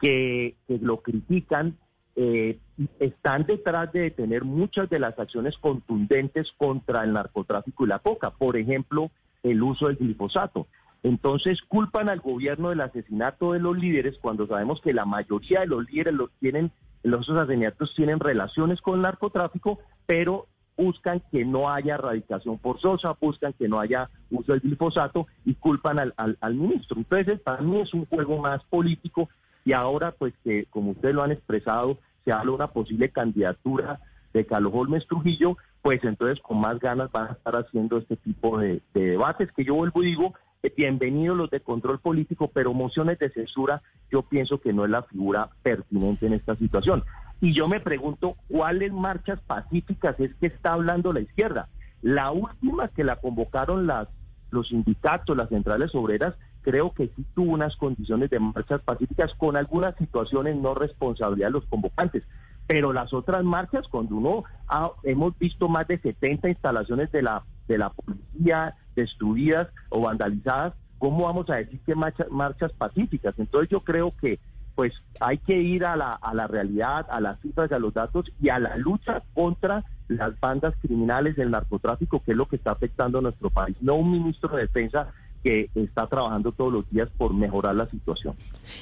que, 0.00 0.54
que 0.66 0.78
lo 0.78 1.02
critican, 1.02 1.76
eh, 2.16 2.58
están 2.98 3.44
detrás 3.44 3.92
de 3.92 4.00
detener 4.00 4.44
muchas 4.44 4.88
de 4.88 5.00
las 5.00 5.18
acciones 5.18 5.58
contundentes 5.58 6.50
contra 6.56 7.04
el 7.04 7.12
narcotráfico 7.12 7.84
y 7.84 7.88
la 7.88 7.98
coca. 7.98 8.30
Por 8.30 8.56
ejemplo, 8.56 9.10
el 9.42 9.62
uso 9.62 9.88
del 9.88 9.96
glifosato. 9.96 10.66
Entonces 11.04 11.60
culpan 11.60 12.08
al 12.08 12.20
gobierno 12.20 12.70
del 12.70 12.80
asesinato 12.80 13.52
de 13.52 13.60
los 13.60 13.76
líderes 13.76 14.16
cuando 14.22 14.46
sabemos 14.46 14.80
que 14.80 14.94
la 14.94 15.04
mayoría 15.04 15.60
de 15.60 15.66
los 15.66 15.88
líderes 15.90 16.14
los 16.14 16.30
tienen, 16.40 16.72
los 17.02 17.28
asesinatos 17.28 17.94
tienen 17.94 18.18
relaciones 18.18 18.80
con 18.80 18.94
el 18.96 19.02
narcotráfico, 19.02 19.80
pero 20.06 20.46
buscan 20.78 21.22
que 21.30 21.44
no 21.44 21.70
haya 21.70 21.96
erradicación 21.96 22.58
forzosa, 22.58 23.14
buscan 23.20 23.52
que 23.52 23.68
no 23.68 23.80
haya 23.80 24.08
uso 24.30 24.52
del 24.52 24.62
glifosato 24.62 25.26
y 25.44 25.54
culpan 25.54 25.98
al, 26.16 26.54
ministro. 26.54 26.96
Entonces, 26.96 27.38
para 27.38 27.60
mí 27.60 27.80
es 27.80 27.92
un 27.92 28.06
juego 28.06 28.38
más 28.38 28.64
político 28.64 29.28
y 29.66 29.74
ahora, 29.74 30.12
pues 30.12 30.32
que 30.42 30.64
como 30.70 30.92
ustedes 30.92 31.14
lo 31.14 31.22
han 31.22 31.32
expresado, 31.32 31.98
se 32.24 32.32
habla 32.32 32.52
una 32.52 32.68
posible 32.68 33.10
candidatura 33.10 34.00
de 34.32 34.46
Carlos 34.46 34.72
Holmes 34.74 35.06
Trujillo, 35.06 35.58
pues 35.82 36.02
entonces 36.02 36.40
con 36.40 36.62
más 36.62 36.78
ganas 36.80 37.12
van 37.12 37.28
a 37.28 37.32
estar 37.32 37.54
haciendo 37.56 37.98
este 37.98 38.16
tipo 38.16 38.58
de, 38.58 38.80
de 38.94 39.10
debates 39.10 39.52
que 39.52 39.64
yo 39.64 39.74
vuelvo 39.74 40.02
y 40.02 40.06
digo, 40.06 40.34
bienvenidos 40.70 41.36
los 41.36 41.50
de 41.50 41.60
control 41.60 41.98
político, 41.98 42.50
pero 42.52 42.72
mociones 42.72 43.18
de 43.18 43.30
censura 43.30 43.82
yo 44.10 44.22
pienso 44.22 44.60
que 44.60 44.72
no 44.72 44.84
es 44.84 44.90
la 44.90 45.02
figura 45.02 45.50
pertinente 45.62 46.26
en 46.26 46.34
esta 46.34 46.56
situación. 46.56 47.04
Y 47.40 47.52
yo 47.52 47.66
me 47.66 47.80
pregunto 47.80 48.36
cuáles 48.48 48.92
marchas 48.92 49.40
pacíficas 49.40 50.18
es 50.20 50.34
que 50.36 50.46
está 50.46 50.72
hablando 50.72 51.12
la 51.12 51.20
izquierda. 51.20 51.68
La 52.00 52.30
última 52.30 52.88
que 52.88 53.04
la 53.04 53.16
convocaron 53.16 53.86
las, 53.86 54.08
los 54.50 54.68
sindicatos, 54.68 55.36
las 55.36 55.48
centrales 55.48 55.94
obreras, 55.94 56.34
creo 56.62 56.92
que 56.92 57.08
sí 57.08 57.24
tuvo 57.34 57.52
unas 57.52 57.76
condiciones 57.76 58.30
de 58.30 58.40
marchas 58.40 58.80
pacíficas 58.82 59.34
con 59.34 59.56
algunas 59.56 59.94
situaciones 59.96 60.56
no 60.56 60.74
responsabilidad 60.74 61.48
de 61.48 61.52
los 61.52 61.66
convocantes. 61.66 62.22
Pero 62.66 62.94
las 62.94 63.12
otras 63.12 63.44
marchas, 63.44 63.86
cuando 63.88 64.16
uno 64.16 64.44
ha, 64.68 64.90
hemos 65.02 65.38
visto 65.38 65.68
más 65.68 65.86
de 65.86 65.98
70 65.98 66.48
instalaciones 66.48 67.12
de 67.12 67.22
la, 67.22 67.44
de 67.68 67.76
la 67.76 67.90
policía 67.90 68.74
destruidas 68.94 69.68
o 69.88 70.00
vandalizadas, 70.00 70.74
¿cómo 70.98 71.24
vamos 71.24 71.48
a 71.50 71.56
decir 71.56 71.80
que 71.84 71.94
marchas, 71.94 72.72
pacíficas? 72.72 73.34
Entonces 73.38 73.70
yo 73.70 73.80
creo 73.80 74.14
que 74.20 74.38
pues 74.74 74.92
hay 75.20 75.38
que 75.38 75.60
ir 75.60 75.84
a 75.84 75.94
la, 75.94 76.12
a 76.12 76.34
la 76.34 76.48
realidad, 76.48 77.06
a 77.08 77.20
las 77.20 77.40
cifras 77.40 77.70
a 77.70 77.78
los 77.78 77.94
datos 77.94 78.32
y 78.40 78.48
a 78.48 78.58
la 78.58 78.76
lucha 78.76 79.22
contra 79.32 79.84
las 80.08 80.38
bandas 80.40 80.74
criminales 80.80 81.36
del 81.36 81.50
narcotráfico, 81.50 82.20
que 82.24 82.32
es 82.32 82.36
lo 82.36 82.46
que 82.46 82.56
está 82.56 82.72
afectando 82.72 83.18
a 83.18 83.22
nuestro 83.22 83.50
país. 83.50 83.76
No 83.80 83.94
un 83.94 84.10
ministro 84.10 84.56
de 84.56 84.62
defensa 84.62 85.12
que 85.44 85.68
está 85.74 86.06
trabajando 86.06 86.52
todos 86.52 86.72
los 86.72 86.90
días 86.90 87.08
por 87.18 87.34
mejorar 87.34 87.74
la 87.76 87.88
situación. 87.90 88.34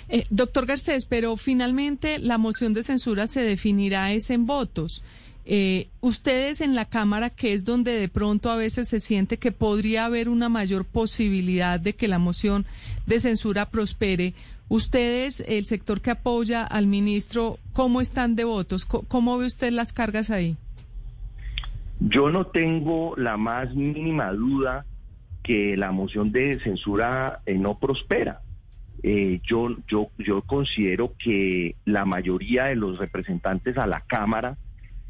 Eh, 0.09 0.27
doctor 0.31 0.65
Garcés, 0.65 1.05
pero 1.07 1.37
finalmente 1.37 2.21
la 2.21 2.39
moción 2.39 2.73
de 2.73 2.85
censura 2.85 3.27
se 3.27 3.43
definirá 3.43 4.13
es 4.13 4.31
en 4.31 4.47
votos. 4.47 5.03
Eh, 5.45 5.89
ustedes 6.01 6.61
en 6.61 6.75
la 6.75 6.85
Cámara, 6.85 7.31
que 7.31 7.53
es 7.53 7.65
donde 7.65 7.93
de 7.93 8.09
pronto 8.09 8.51
a 8.51 8.57
veces 8.57 8.89
se 8.89 9.01
siente 9.01 9.39
que 9.39 9.51
podría 9.51 10.05
haber 10.05 10.29
una 10.29 10.49
mayor 10.49 10.85
posibilidad 10.85 11.81
de 11.81 11.95
que 11.95 12.07
la 12.07 12.19
moción 12.19 12.65
de 13.07 13.19
censura 13.19 13.69
prospere, 13.69 14.35
ustedes, 14.69 15.41
el 15.49 15.67
sector 15.67 16.01
que 16.01 16.13
apoya 16.13 16.63
al 16.65 16.87
ministro, 16.87 17.59
¿cómo 17.73 18.01
están 18.01 18.37
de 18.37 18.45
votos? 18.45 18.85
¿Cómo, 18.87 19.39
ve 19.39 19.47
usted 19.47 19.73
las 19.73 19.93
cargas 19.93 20.31
ahí? 20.31 20.57
Yo 21.99 22.31
no 22.31 22.47
tengo 22.47 23.15
la 23.17 23.37
más 23.37 23.75
mínima 23.75 24.33
duda 24.33 24.87
que 25.43 25.77
la 25.77 25.91
moción 25.91 26.31
de 26.31 26.61
censura 26.61 27.41
eh, 27.47 27.55
no 27.55 27.79
prospera. 27.79 28.41
Eh, 29.03 29.41
yo, 29.45 29.77
yo, 29.89 30.11
yo 30.19 30.43
considero 30.43 31.13
que 31.19 31.75
la 31.85 32.05
mayoría 32.05 32.67
de 32.67 32.77
los 32.77 32.99
representantes 32.99 33.77
a 33.77 33.89
la 33.89 34.03
Cámara 34.03 34.57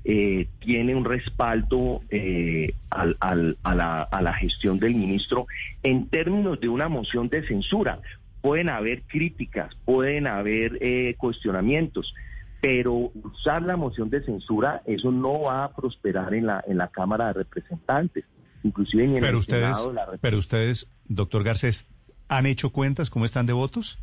eh, 0.04 0.48
tiene 0.58 0.94
un 0.94 1.04
respaldo 1.04 2.02
eh, 2.10 2.74
al, 2.90 3.16
al, 3.20 3.56
a, 3.62 3.74
la, 3.74 4.02
a 4.02 4.22
la 4.22 4.34
gestión 4.34 4.78
del 4.78 4.94
ministro 4.94 5.46
en 5.82 6.08
términos 6.08 6.60
de 6.60 6.68
una 6.68 6.88
moción 6.88 7.28
de 7.28 7.46
censura. 7.46 8.00
Pueden 8.40 8.68
haber 8.68 9.02
críticas, 9.02 9.74
pueden 9.84 10.26
haber 10.26 10.78
eh, 10.80 11.14
cuestionamientos, 11.16 12.12
pero 12.60 12.92
usar 12.92 13.62
la 13.62 13.76
moción 13.76 14.10
de 14.10 14.24
censura, 14.24 14.82
eso 14.86 15.12
no 15.12 15.42
va 15.42 15.64
a 15.64 15.72
prosperar 15.74 16.34
en 16.34 16.46
la, 16.46 16.64
en 16.66 16.78
la 16.78 16.88
Cámara 16.88 17.28
de 17.28 17.34
Representantes, 17.34 18.24
inclusive 18.64 19.04
en 19.04 19.14
pero 19.14 19.28
el 19.28 19.36
ustedes, 19.36 19.76
Senado 19.76 19.88
de 19.88 19.94
la 19.94 20.18
Pero 20.20 20.38
ustedes, 20.38 20.90
doctor 21.06 21.44
Garcés, 21.44 21.88
¿han 22.28 22.46
hecho 22.46 22.70
cuentas? 22.70 23.10
¿Cómo 23.10 23.24
están 23.24 23.46
de 23.46 23.52
votos? 23.52 23.98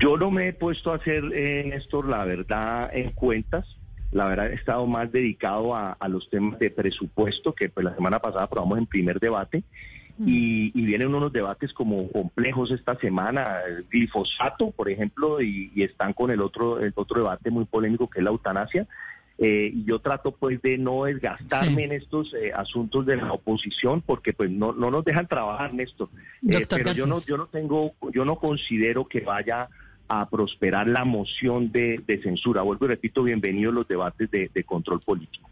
Yo 0.00 0.16
no 0.16 0.30
me 0.30 0.48
he 0.48 0.52
puesto 0.52 0.92
a 0.92 0.96
hacer, 0.96 1.24
eh, 1.32 1.64
Néstor, 1.66 2.08
la 2.08 2.24
verdad, 2.24 2.90
en 2.92 3.12
cuentas. 3.12 3.66
La 4.14 4.26
verdad, 4.26 4.50
he 4.52 4.54
estado 4.54 4.86
más 4.86 5.10
dedicado 5.10 5.74
a, 5.74 5.92
a 5.92 6.08
los 6.08 6.30
temas 6.30 6.56
de 6.60 6.70
presupuesto, 6.70 7.52
que 7.52 7.68
pues 7.68 7.84
la 7.84 7.94
semana 7.96 8.20
pasada 8.20 8.44
aprobamos 8.44 8.78
en 8.78 8.86
primer 8.86 9.18
debate. 9.18 9.64
Y, 10.24 10.70
y, 10.72 10.86
vienen 10.86 11.12
unos 11.12 11.32
debates 11.32 11.72
como 11.72 12.08
complejos 12.12 12.70
esta 12.70 12.96
semana, 13.00 13.62
el 13.66 13.84
glifosato, 13.90 14.70
por 14.70 14.88
ejemplo, 14.88 15.42
y, 15.42 15.72
y, 15.74 15.82
están 15.82 16.12
con 16.12 16.30
el 16.30 16.40
otro, 16.40 16.78
el 16.78 16.92
otro 16.94 17.18
debate 17.18 17.50
muy 17.50 17.64
polémico 17.64 18.08
que 18.08 18.20
es 18.20 18.24
la 18.24 18.30
eutanasia. 18.30 18.86
Eh, 19.36 19.72
y 19.74 19.84
yo 19.84 19.98
trato 19.98 20.30
pues 20.30 20.62
de 20.62 20.78
no 20.78 21.04
desgastarme 21.06 21.74
sí. 21.74 21.82
en 21.82 21.92
estos 21.92 22.32
eh, 22.34 22.52
asuntos 22.54 23.04
de 23.04 23.16
la 23.16 23.32
oposición 23.32 24.00
porque 24.00 24.32
pues 24.32 24.48
no, 24.48 24.72
no 24.72 24.92
nos 24.92 25.04
dejan 25.04 25.26
trabajar, 25.26 25.74
Néstor. 25.74 26.08
Eh, 26.48 26.64
pero 26.70 26.92
yo 26.92 27.06
no, 27.06 27.20
yo 27.26 27.36
no 27.36 27.46
tengo, 27.46 27.94
yo 28.12 28.24
no 28.24 28.36
considero 28.36 29.08
que 29.08 29.22
vaya 29.22 29.68
a 30.08 30.28
prosperar 30.28 30.86
la 30.86 31.04
moción 31.04 31.72
de, 31.72 32.02
de 32.06 32.22
censura. 32.22 32.62
Vuelvo 32.62 32.86
y 32.86 32.88
repito, 32.88 33.22
bienvenidos 33.22 33.74
los 33.74 33.88
debates 33.88 34.30
de, 34.30 34.64
control 34.64 35.00
político. 35.00 35.48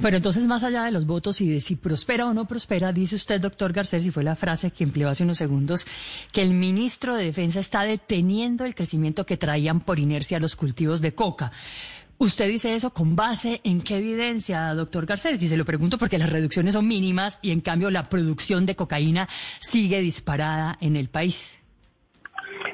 Pero 0.00 0.16
entonces, 0.16 0.46
más 0.46 0.62
allá 0.62 0.84
de 0.84 0.92
los 0.92 1.04
votos 1.04 1.40
y 1.40 1.48
de 1.48 1.60
si 1.60 1.74
prospera 1.76 2.26
o 2.26 2.32
no 2.32 2.46
prospera, 2.46 2.92
dice 2.92 3.16
usted, 3.16 3.40
doctor 3.40 3.72
Garcés, 3.72 4.06
y 4.06 4.10
fue 4.10 4.22
la 4.22 4.36
frase 4.36 4.70
que 4.70 4.84
empleó 4.84 5.08
hace 5.08 5.24
unos 5.24 5.38
segundos, 5.38 5.86
que 6.32 6.42
el 6.42 6.54
ministro 6.54 7.16
de 7.16 7.24
Defensa 7.24 7.60
está 7.60 7.82
deteniendo 7.82 8.64
el 8.64 8.74
crecimiento 8.74 9.26
que 9.26 9.36
traían 9.36 9.80
por 9.80 9.98
inercia 9.98 10.38
los 10.38 10.54
cultivos 10.54 11.00
de 11.00 11.14
coca. 11.14 11.50
¿Usted 12.18 12.48
dice 12.48 12.74
eso 12.74 12.90
con 12.90 13.16
base 13.16 13.62
en 13.64 13.80
qué 13.80 13.96
evidencia, 13.96 14.74
doctor 14.74 15.06
Garcés? 15.06 15.42
Y 15.42 15.48
se 15.48 15.56
lo 15.56 15.64
pregunto 15.64 15.96
porque 15.96 16.18
las 16.18 16.30
reducciones 16.30 16.74
son 16.74 16.86
mínimas 16.86 17.38
y 17.40 17.50
en 17.50 17.62
cambio 17.62 17.90
la 17.90 18.04
producción 18.04 18.66
de 18.66 18.76
cocaína 18.76 19.26
sigue 19.58 20.00
disparada 20.00 20.76
en 20.82 20.96
el 20.96 21.08
país. 21.08 21.59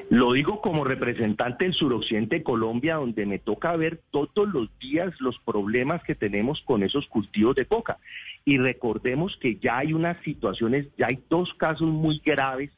Lo 0.09 0.33
digo 0.33 0.61
como 0.61 0.83
representante 0.83 1.65
del 1.65 1.73
suroccidente 1.73 2.37
de 2.37 2.43
Colombia, 2.43 2.95
donde 2.95 3.25
me 3.25 3.39
toca 3.39 3.75
ver 3.75 4.01
todos 4.11 4.47
los 4.47 4.69
días 4.79 5.13
los 5.19 5.37
problemas 5.39 6.03
que 6.03 6.15
tenemos 6.15 6.61
con 6.61 6.83
esos 6.83 7.07
cultivos 7.07 7.55
de 7.55 7.65
coca. 7.65 7.97
Y 8.45 8.57
recordemos 8.57 9.37
que 9.37 9.57
ya 9.57 9.79
hay 9.79 9.93
unas 9.93 10.17
situaciones, 10.23 10.87
ya 10.97 11.07
hay 11.07 11.19
dos 11.29 11.53
casos 11.55 11.87
muy 11.87 12.21
graves, 12.25 12.71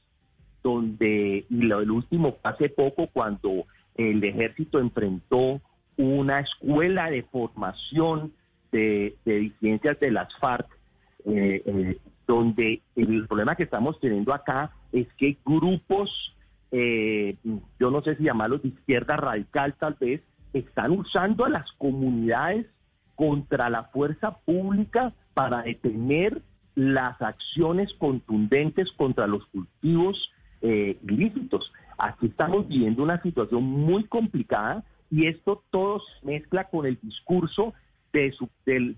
donde, 0.63 1.45
y 1.49 1.61
lo 1.61 1.79
del 1.79 1.91
último 1.91 2.37
hace 2.43 2.69
poco, 2.69 3.07
cuando 3.07 3.65
el 3.95 4.23
ejército 4.23 4.79
enfrentó 4.79 5.61
una 5.97 6.39
escuela 6.39 7.09
de 7.09 7.23
formación 7.23 8.33
de, 8.71 9.15
de 9.25 9.35
disidencias 9.39 9.99
de 9.99 10.11
las 10.11 10.35
FARC, 10.37 10.67
eh, 11.25 11.61
eh, 11.65 11.97
donde 12.27 12.81
el 12.95 13.27
problema 13.27 13.55
que 13.55 13.63
estamos 13.63 13.99
teniendo 13.99 14.33
acá 14.33 14.71
es 14.91 15.07
que 15.17 15.37
grupos 15.45 16.33
eh, 16.71 17.35
yo 17.79 17.91
no 17.91 18.01
sé 18.01 18.15
si 18.15 18.23
llamarlos 18.23 18.61
de 18.61 18.69
izquierda 18.69 19.17
radical 19.17 19.75
tal 19.79 19.95
vez, 19.99 20.21
están 20.53 20.91
usando 20.91 21.45
a 21.45 21.49
las 21.49 21.71
comunidades 21.73 22.65
contra 23.15 23.69
la 23.69 23.83
fuerza 23.85 24.38
pública 24.39 25.13
para 25.33 25.63
detener 25.63 26.41
las 26.75 27.21
acciones 27.21 27.93
contundentes 27.95 28.91
contra 28.93 29.27
los 29.27 29.45
cultivos 29.47 30.31
eh, 30.61 30.97
ilícitos. 31.07 31.71
Aquí 31.97 32.27
estamos 32.27 32.67
viviendo 32.67 33.03
una 33.03 33.21
situación 33.21 33.63
muy 33.63 34.05
complicada 34.05 34.83
y 35.11 35.27
esto 35.27 35.63
todo 35.69 35.99
se 35.99 36.25
mezcla 36.25 36.65
con 36.65 36.85
el 36.85 36.97
discurso 37.01 37.73
de, 38.13 38.33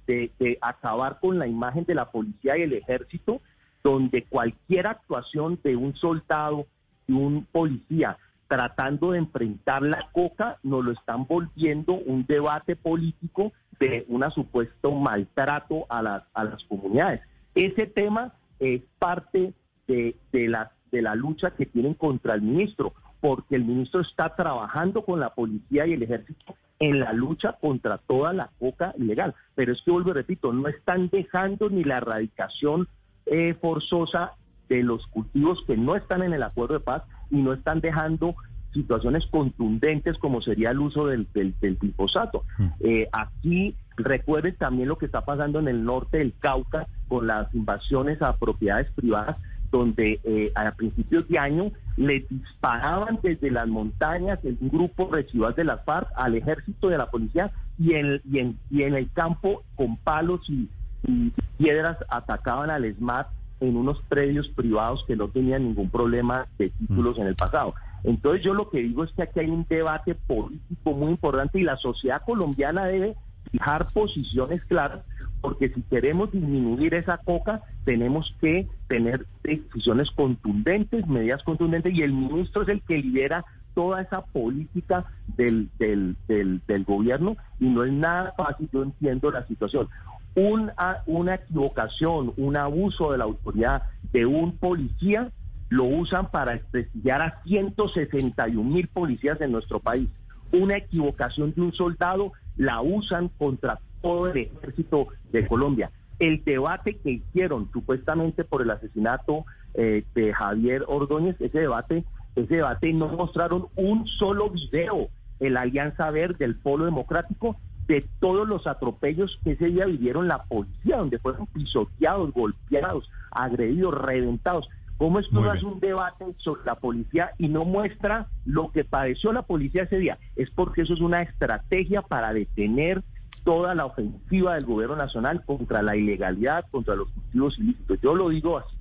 de 0.08 0.58
acabar 0.62 1.20
con 1.20 1.40
la 1.40 1.48
imagen 1.48 1.84
de 1.86 1.96
la 1.96 2.12
policía 2.12 2.58
y 2.58 2.62
el 2.62 2.74
ejército, 2.74 3.42
donde 3.84 4.24
cualquier 4.24 4.88
actuación 4.88 5.60
de 5.64 5.76
un 5.76 5.96
soldado 5.96 6.68
un 7.14 7.46
policía 7.52 8.18
tratando 8.48 9.12
de 9.12 9.20
enfrentar 9.20 9.82
la 9.82 10.10
coca, 10.12 10.58
nos 10.64 10.84
lo 10.84 10.92
están 10.92 11.26
volviendo 11.26 11.94
un 11.94 12.26
debate 12.26 12.76
político 12.76 13.54
de 13.80 14.06
un 14.10 14.30
supuesto 14.32 14.92
maltrato 14.92 15.86
a 15.90 16.02
las, 16.02 16.24
a 16.34 16.44
las 16.44 16.64
comunidades. 16.66 17.22
Ese 17.56 17.88
tema 17.88 18.34
es 18.60 18.82
parte 19.00 19.54
de, 19.88 20.16
de, 20.32 20.48
la, 20.48 20.72
de 20.92 21.02
la 21.02 21.16
lucha 21.16 21.52
que 21.52 21.66
tienen 21.66 21.94
contra 21.94 22.36
el 22.36 22.42
ministro, 22.42 22.94
porque 23.22 23.56
el 23.56 23.64
ministro 23.64 24.02
está 24.02 24.36
trabajando 24.36 25.04
con 25.04 25.20
la 25.20 25.34
policía 25.34 25.88
y 25.88 25.94
el 25.94 26.04
ejército 26.04 26.56
en 26.80 27.00
la 27.00 27.14
lucha 27.14 27.54
contra 27.54 28.00
toda 28.00 28.34
la 28.34 28.50
coca 28.60 28.94
ilegal. 28.98 29.36
Pero 29.56 29.72
es 29.72 29.82
que, 29.84 29.92
vuelvo 29.92 30.10
y 30.10 30.14
repito, 30.14 30.52
no 30.52 30.68
están 30.68 31.10
dejando 31.10 31.70
ni 31.70 31.84
la 31.84 31.98
erradicación 31.98 32.88
eh, 33.28 33.56
forzosa 33.62 34.34
de 34.72 34.84
los 34.84 35.06
cultivos 35.08 35.62
que 35.68 35.76
no 35.76 35.98
están 35.98 36.24
en 36.24 36.32
el 36.32 36.44
acuerdo 36.44 36.76
de 36.76 36.80
paz 36.80 37.04
y 37.30 37.42
no 37.42 37.52
están 37.52 37.82
dejando 37.82 38.36
situaciones 38.72 39.26
contundentes 39.26 40.18
como 40.18 40.42
sería 40.42 40.72
el 40.72 40.80
uso 40.80 41.08
del, 41.08 41.28
del, 41.34 41.54
del 41.60 41.76
glifosato. 41.76 42.46
Mm. 42.58 42.68
Eh, 42.80 43.10
aquí 43.12 43.76
recuerden 43.98 44.56
también 44.56 44.88
lo 44.88 44.98
que 44.98 45.08
está 45.08 45.26
pasando 45.26 45.60
en 45.60 45.68
el 45.68 45.84
norte 45.84 46.20
del 46.20 46.34
Cauca 46.40 46.88
con 47.10 47.28
las 47.28 47.54
invasiones 47.54 48.22
a 48.22 48.38
propiedades 48.38 48.90
privadas, 48.92 49.36
donde 49.72 50.22
eh, 50.24 50.54
a 50.56 50.72
principios 50.72 51.28
de 51.28 51.38
año 51.38 51.72
le 51.98 52.26
disparaban 52.30 53.20
desde 53.22 53.52
las 53.52 53.68
montañas 53.68 54.40
el 54.46 54.58
grupo 54.62 55.10
residual 55.12 55.54
de 55.54 55.66
las 55.66 55.84
FARC 55.84 56.08
al 56.16 56.36
ejército 56.36 56.88
de 56.88 56.98
la 56.98 57.12
policía 57.12 57.52
y 57.78 57.96
en, 57.96 58.22
y 58.24 58.40
en, 58.40 58.58
y 58.70 58.84
en 58.84 58.96
el 58.96 59.12
campo 59.12 59.64
con 59.76 59.98
palos 59.98 60.50
y, 60.50 60.70
y 61.06 61.34
piedras 61.58 61.98
atacaban 62.10 62.70
al 62.70 62.86
SMAT 62.96 63.28
en 63.62 63.78
unos 63.78 64.02
predios 64.10 64.50
privados 64.50 65.06
que 65.08 65.16
no 65.16 65.30
tenían 65.30 65.64
ningún 65.64 65.90
problema 65.90 66.48
de 66.58 66.70
títulos 66.72 67.18
en 67.20 67.28
el 67.28 67.36
pasado. 67.36 67.74
Entonces 68.04 68.44
yo 68.44 68.54
lo 68.54 68.70
que 68.70 68.80
digo 68.80 69.04
es 69.04 69.12
que 69.12 69.22
aquí 69.22 69.40
hay 69.40 69.50
un 69.50 69.66
debate 69.70 70.16
político 70.16 70.92
muy 70.92 71.12
importante 71.12 71.60
y 71.60 71.64
la 71.64 71.78
sociedad 71.78 72.24
colombiana 72.26 72.86
debe 72.86 73.16
fijar 73.52 73.88
posiciones 73.94 74.64
claras 74.66 75.02
porque 75.42 75.70
si 75.70 75.82
queremos 75.84 76.32
disminuir 76.32 76.94
esa 76.94 77.18
coca 77.18 77.62
tenemos 77.84 78.36
que 78.40 78.68
tener 78.88 79.26
decisiones 79.44 80.12
contundentes, 80.12 81.08
medidas 81.08 81.44
contundentes 81.44 81.94
y 81.94 82.04
el 82.04 82.14
ministro 82.14 82.62
es 82.62 82.70
el 82.70 82.82
que 82.82 82.98
lidera 82.98 83.44
toda 83.74 84.02
esa 84.02 84.22
política 84.22 85.06
del, 85.38 85.70
del, 85.80 86.16
del, 86.28 86.62
del 86.68 86.84
gobierno 86.84 87.38
y 87.60 87.66
no 87.66 87.84
es 87.84 87.92
nada 87.92 88.34
fácil, 88.38 88.70
yo 88.72 88.84
entiendo 88.84 89.32
la 89.32 89.46
situación. 89.48 89.88
Una, 90.36 91.04
una 91.06 91.36
equivocación, 91.36 92.34
un 92.38 92.58
abuso 92.58 93.12
de 93.12 93.18
la 93.18 93.26
autoridad 93.26 93.84
de 94.12 94.26
un 94.26 94.58
policía, 94.58 95.32
lo 95.70 95.86
usan 95.86 96.30
para 96.32 96.54
desprestigiar 96.54 97.22
a 97.22 97.42
161 97.44 98.70
mil 98.70 98.88
policías 98.88 99.40
en 99.42 99.52
nuestro 99.52 99.80
país. 99.80 100.10
Una 100.52 100.78
equivocación 100.78 101.54
de 101.54 101.62
un 101.62 101.74
soldado 101.74 102.34
la 102.58 102.82
usan 102.82 103.30
contra 103.38 103.80
todo 104.02 104.28
el 104.28 104.38
ejército 104.38 105.08
de 105.32 105.48
Colombia. 105.48 105.92
El 106.20 106.44
debate 106.44 106.98
que 106.98 107.12
hicieron 107.12 107.72
supuestamente 107.72 108.44
por 108.44 108.62
el 108.62 108.70
asesinato 108.70 109.46
eh, 109.74 110.04
de 110.14 110.34
Javier 110.34 110.84
Ordóñez, 110.88 111.40
ese 111.40 111.60
debate, 111.60 112.04
ese 112.36 112.56
debate 112.56 112.92
no 112.94 113.08
mostraron 113.08 113.68
un 113.76 114.06
solo 114.08 114.50
video 114.50 115.10
en 115.40 115.54
la 115.54 115.62
Alianza 115.62 116.12
Verde, 116.12 116.46
el 116.46 116.56
Polo 116.56 116.86
Democrático, 116.86 117.58
de 117.92 118.06
todos 118.22 118.48
los 118.48 118.68
atropellos 118.68 119.38
que 119.44 119.52
ese 119.52 119.66
día 119.66 119.86
vivieron 119.86 120.30
la 120.30 120.44
policía, 120.44 120.98
donde 120.98 121.20
fueron 121.20 121.46
pisoteados, 121.48 122.32
golpeados, 122.32 123.10
agredidos, 123.32 123.94
reventados. 123.94 124.70
¿Cómo 124.98 125.20
es 125.20 125.28
que 125.28 125.40
hace 125.40 125.66
un 125.66 125.82
debate 125.82 126.26
sobre 126.38 126.62
la 126.64 126.76
policía 126.76 127.32
y 127.38 127.50
no 127.50 127.66
muestra 127.66 128.28
lo 128.46 128.72
que 128.72 128.86
padeció 128.86 129.34
la 129.34 129.42
policía 129.42 129.84
ese 129.84 129.98
día? 129.98 130.20
Es 130.38 130.50
porque 130.52 130.84
eso 130.84 130.94
es 130.94 131.02
una 131.02 131.22
estrategia 131.22 132.02
para 132.02 132.32
detener 132.32 133.04
toda 133.44 133.76
la 133.76 133.86
ofensiva 133.86 134.56
del 134.56 134.66
gobierno 134.66 134.96
nacional 134.96 135.44
contra 135.44 135.82
la 135.82 135.98
ilegalidad, 135.98 136.66
contra 136.72 136.96
los 136.96 137.10
cultivos 137.10 137.60
ilícitos. 137.60 138.00
Yo 138.02 138.16
lo 138.16 138.30
digo 138.30 138.60
así. 138.60 138.78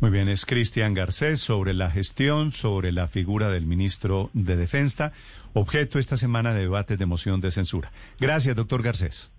Muy 0.00 0.10
bien, 0.10 0.28
es 0.28 0.46
Cristian 0.46 0.94
Garcés 0.94 1.40
sobre 1.40 1.74
la 1.74 1.90
gestión, 1.90 2.52
sobre 2.52 2.92
la 2.92 3.08
figura 3.08 3.50
del 3.50 3.66
ministro 3.66 4.30
de 4.32 4.54
Defensa, 4.54 5.12
objeto 5.54 5.98
esta 5.98 6.16
semana 6.16 6.54
de 6.54 6.60
debates 6.60 6.98
de 6.98 7.06
moción 7.06 7.40
de 7.40 7.50
censura. 7.50 7.90
Gracias, 8.20 8.54
doctor 8.54 8.82
Garcés. 8.82 9.32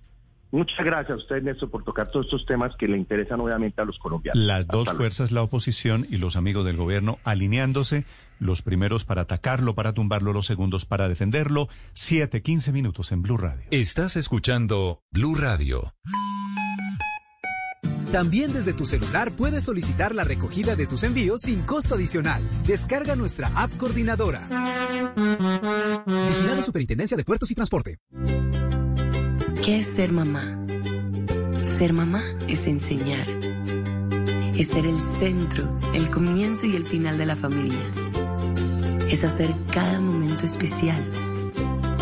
Muchas 0.51 0.84
gracias 0.84 1.12
a 1.12 1.16
usted, 1.16 1.44
Néstor, 1.44 1.70
por 1.70 1.84
tocar 1.84 2.10
todos 2.12 2.25
estos 2.25 2.46
temas 2.46 2.75
que 2.75 2.88
le 2.88 2.98
interesan 2.98 3.39
obviamente 3.39 3.82
a 3.82 3.86
los 3.86 4.00
colombianos. 4.00 4.44
Las 4.44 4.68
dos 4.68 4.92
fuerzas, 4.92 5.32
la 5.32 5.44
oposición 5.44 6.06
y 6.10 6.18
los 6.18 6.36
amigos 6.36 6.66
del 6.66 6.75
gobierno, 6.75 7.20
alineándose, 7.24 8.04
los 8.39 8.62
primeros 8.62 9.06
para 9.06 9.22
atacarlo, 9.22 9.75
para 9.75 9.94
tumbarlo, 9.94 10.34
los 10.34 10.48
segundos 10.48 10.86
para 10.86 11.08
defenderlo. 11.08 11.70
Siete, 11.94 12.42
quince 12.42 12.74
minutos 12.74 13.12
en 13.12 13.22
Blue 13.22 13.38
Radio. 13.38 13.66
Estás 13.70 14.16
escuchando 14.18 15.04
Blue 15.12 15.36
Radio. 15.36 15.94
También 18.12 18.51
desde 18.51 18.74
tu 18.74 18.88
celular 18.88 19.32
puedes 19.34 19.66
solicitar 19.66 20.16
la 20.16 20.24
recogida 20.24 20.75
de 20.75 20.88
tus 20.88 21.04
envíos 21.04 21.42
sin 21.42 21.62
costo 21.62 21.94
adicional. 21.94 22.42
Descarga 22.66 23.16
nuestra 23.16 23.51
app 23.54 23.78
coordinadora. 23.78 24.48
Vigilado 26.06 26.63
Superintendencia 26.63 27.16
de 27.16 27.24
Puertos 27.24 27.51
y 27.51 27.56
Transporte. 27.56 28.00
¿Qué 29.63 29.78
es 29.78 29.86
ser 29.86 30.12
mamá? 30.12 30.66
Ser 31.62 31.94
mamá 31.94 32.24
es 32.48 32.66
enseñar. 32.66 33.30
Es 34.56 34.70
ser 34.70 34.88
el 34.88 34.98
centro, 34.98 35.78
el 35.94 36.10
comienzo 36.10 36.66
y 36.66 36.75
el 36.75 36.86
final 36.86 37.20
de 37.20 37.28
la 37.28 37.36
familia. 37.36 37.78
Es 39.08 39.24
hacer 39.24 39.51
cada 39.72 40.01
momento 40.01 40.46
especial. 40.46 41.12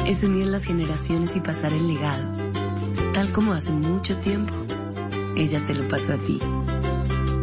Es 0.08 0.24
unir 0.24 0.46
las 0.46 0.64
generaciones 0.64 1.36
y 1.36 1.42
pasar 1.42 1.74
el 1.74 1.86
legado. 1.86 2.32
Tal 3.14 3.34
como 3.34 3.52
hace 3.52 3.74
mucho 3.74 4.18
tiempo 4.20 4.54
ella 5.38 5.64
te 5.66 5.76
lo 5.76 5.88
pasó 5.88 6.14
a 6.14 6.18
ti. 6.18 6.40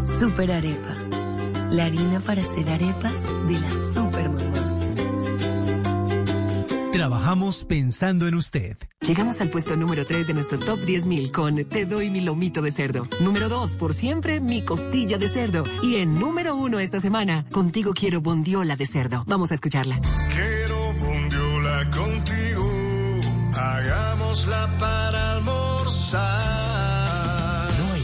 Super 0.05 0.51
Arepa, 0.51 0.97
la 1.71 1.85
harina 1.87 2.21
para 2.21 2.43
hacer 2.43 2.69
arepas 2.69 3.25
de 3.47 3.59
las 3.59 3.95
super 3.95 4.29
mamás. 4.29 4.85
Trabajamos 6.93 7.65
pensando 7.65 8.29
en 8.29 8.35
usted. 8.35 8.77
Llegamos 9.01 9.41
al 9.41 9.51
puesto 9.51 9.77
número 9.77 10.07
3 10.07 10.27
de 10.27 10.35
nuestro 10.35 10.59
top 10.59 10.81
10.000 10.81 11.33
con 11.33 11.57
Te 11.65 11.87
doy 11.87 12.09
mi 12.09 12.21
lomito 12.21 12.63
de 12.63 12.71
cerdo. 12.71 13.09
Número 13.21 13.49
2, 13.49 13.77
por 13.77 13.95
siempre, 13.95 14.41
mi 14.41 14.63
costilla 14.63 15.19
de 15.19 15.29
cerdo. 15.29 15.65
Y 15.83 15.97
en 15.97 16.19
número 16.19 16.55
1 16.55 16.79
esta 16.79 17.01
semana, 17.01 17.47
contigo 17.51 17.95
quiero 17.95 18.21
bondiola 18.21 18.77
de 18.77 18.87
cerdo. 18.87 19.25
Vamos 19.27 19.51
a 19.51 19.55
escucharla. 19.55 20.01
Quiero 20.33 20.93
bondiola 21.01 21.91
contigo, 21.91 22.71
hagámosla 23.55 24.79
para 24.79 25.33
almorzar 25.33 26.44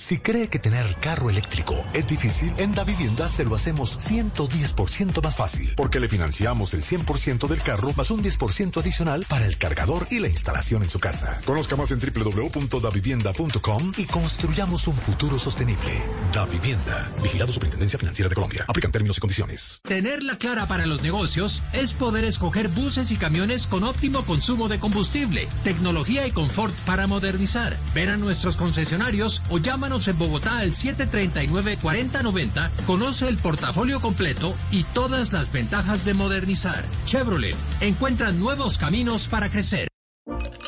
Si 0.00 0.18
cree 0.18 0.48
que 0.48 0.58
tener 0.58 0.96
carro 0.96 1.28
eléctrico 1.28 1.76
es 1.92 2.08
difícil, 2.08 2.54
en 2.56 2.74
Da 2.74 2.84
Vivienda 2.84 3.28
se 3.28 3.44
lo 3.44 3.54
hacemos 3.54 3.98
110% 3.98 5.22
más 5.22 5.36
fácil, 5.36 5.74
porque 5.76 6.00
le 6.00 6.08
financiamos 6.08 6.72
el 6.72 6.82
100% 6.82 7.46
del 7.46 7.60
carro 7.60 7.92
más 7.94 8.10
un 8.10 8.24
10% 8.24 8.80
adicional 8.80 9.26
para 9.28 9.44
el 9.44 9.58
cargador 9.58 10.06
y 10.10 10.18
la 10.18 10.28
instalación 10.28 10.82
en 10.82 10.88
su 10.88 11.00
casa. 11.00 11.42
Conozca 11.44 11.76
más 11.76 11.92
en 11.92 12.00
www.davivienda.com 12.00 13.92
y 13.98 14.06
construyamos 14.06 14.88
un 14.88 14.96
futuro 14.96 15.38
sostenible. 15.38 15.92
Da 16.32 16.46
Vivienda, 16.46 17.12
Vigilado 17.22 17.52
Superintendencia 17.52 17.98
Financiera 17.98 18.30
de 18.30 18.34
Colombia. 18.34 18.64
Aplican 18.68 18.92
términos 18.92 19.18
y 19.18 19.20
condiciones. 19.20 19.82
Tenerla 19.82 20.38
clara 20.38 20.66
para 20.66 20.86
los 20.86 21.02
negocios 21.02 21.62
es 21.74 21.92
poder 21.92 22.24
escoger 22.24 22.68
buses 22.68 23.10
y 23.12 23.16
camiones 23.18 23.66
con 23.66 23.84
óptimo 23.84 24.22
consumo 24.24 24.68
de 24.68 24.80
combustible, 24.80 25.46
tecnología 25.62 26.26
y 26.26 26.30
confort 26.30 26.74
para 26.86 27.06
modernizar. 27.06 27.76
Ver 27.94 28.08
a 28.08 28.16
nuestros 28.16 28.56
concesionarios 28.56 29.42
o 29.50 29.58
en 29.90 30.18
Bogotá 30.18 30.58
al 30.58 30.70
739-4090, 30.70 32.70
conoce 32.86 33.28
el 33.28 33.38
portafolio 33.38 34.00
completo 34.00 34.54
y 34.70 34.84
todas 34.84 35.32
las 35.32 35.50
ventajas 35.50 36.04
de 36.04 36.14
modernizar. 36.14 36.84
Chevrolet, 37.06 37.56
encuentra 37.80 38.30
nuevos 38.30 38.78
caminos 38.78 39.26
para 39.26 39.50
crecer. 39.50 39.88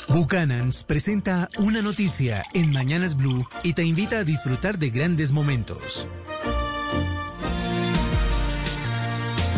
Buchanan's 0.08 0.82
presenta 0.82 1.46
una 1.58 1.82
noticia 1.82 2.42
en 2.52 2.72
Mañanas 2.72 3.16
Blue 3.16 3.46
y 3.62 3.74
te 3.74 3.84
invita 3.84 4.18
a 4.18 4.24
disfrutar 4.24 4.78
de 4.78 4.90
grandes 4.90 5.30
momentos. 5.30 6.08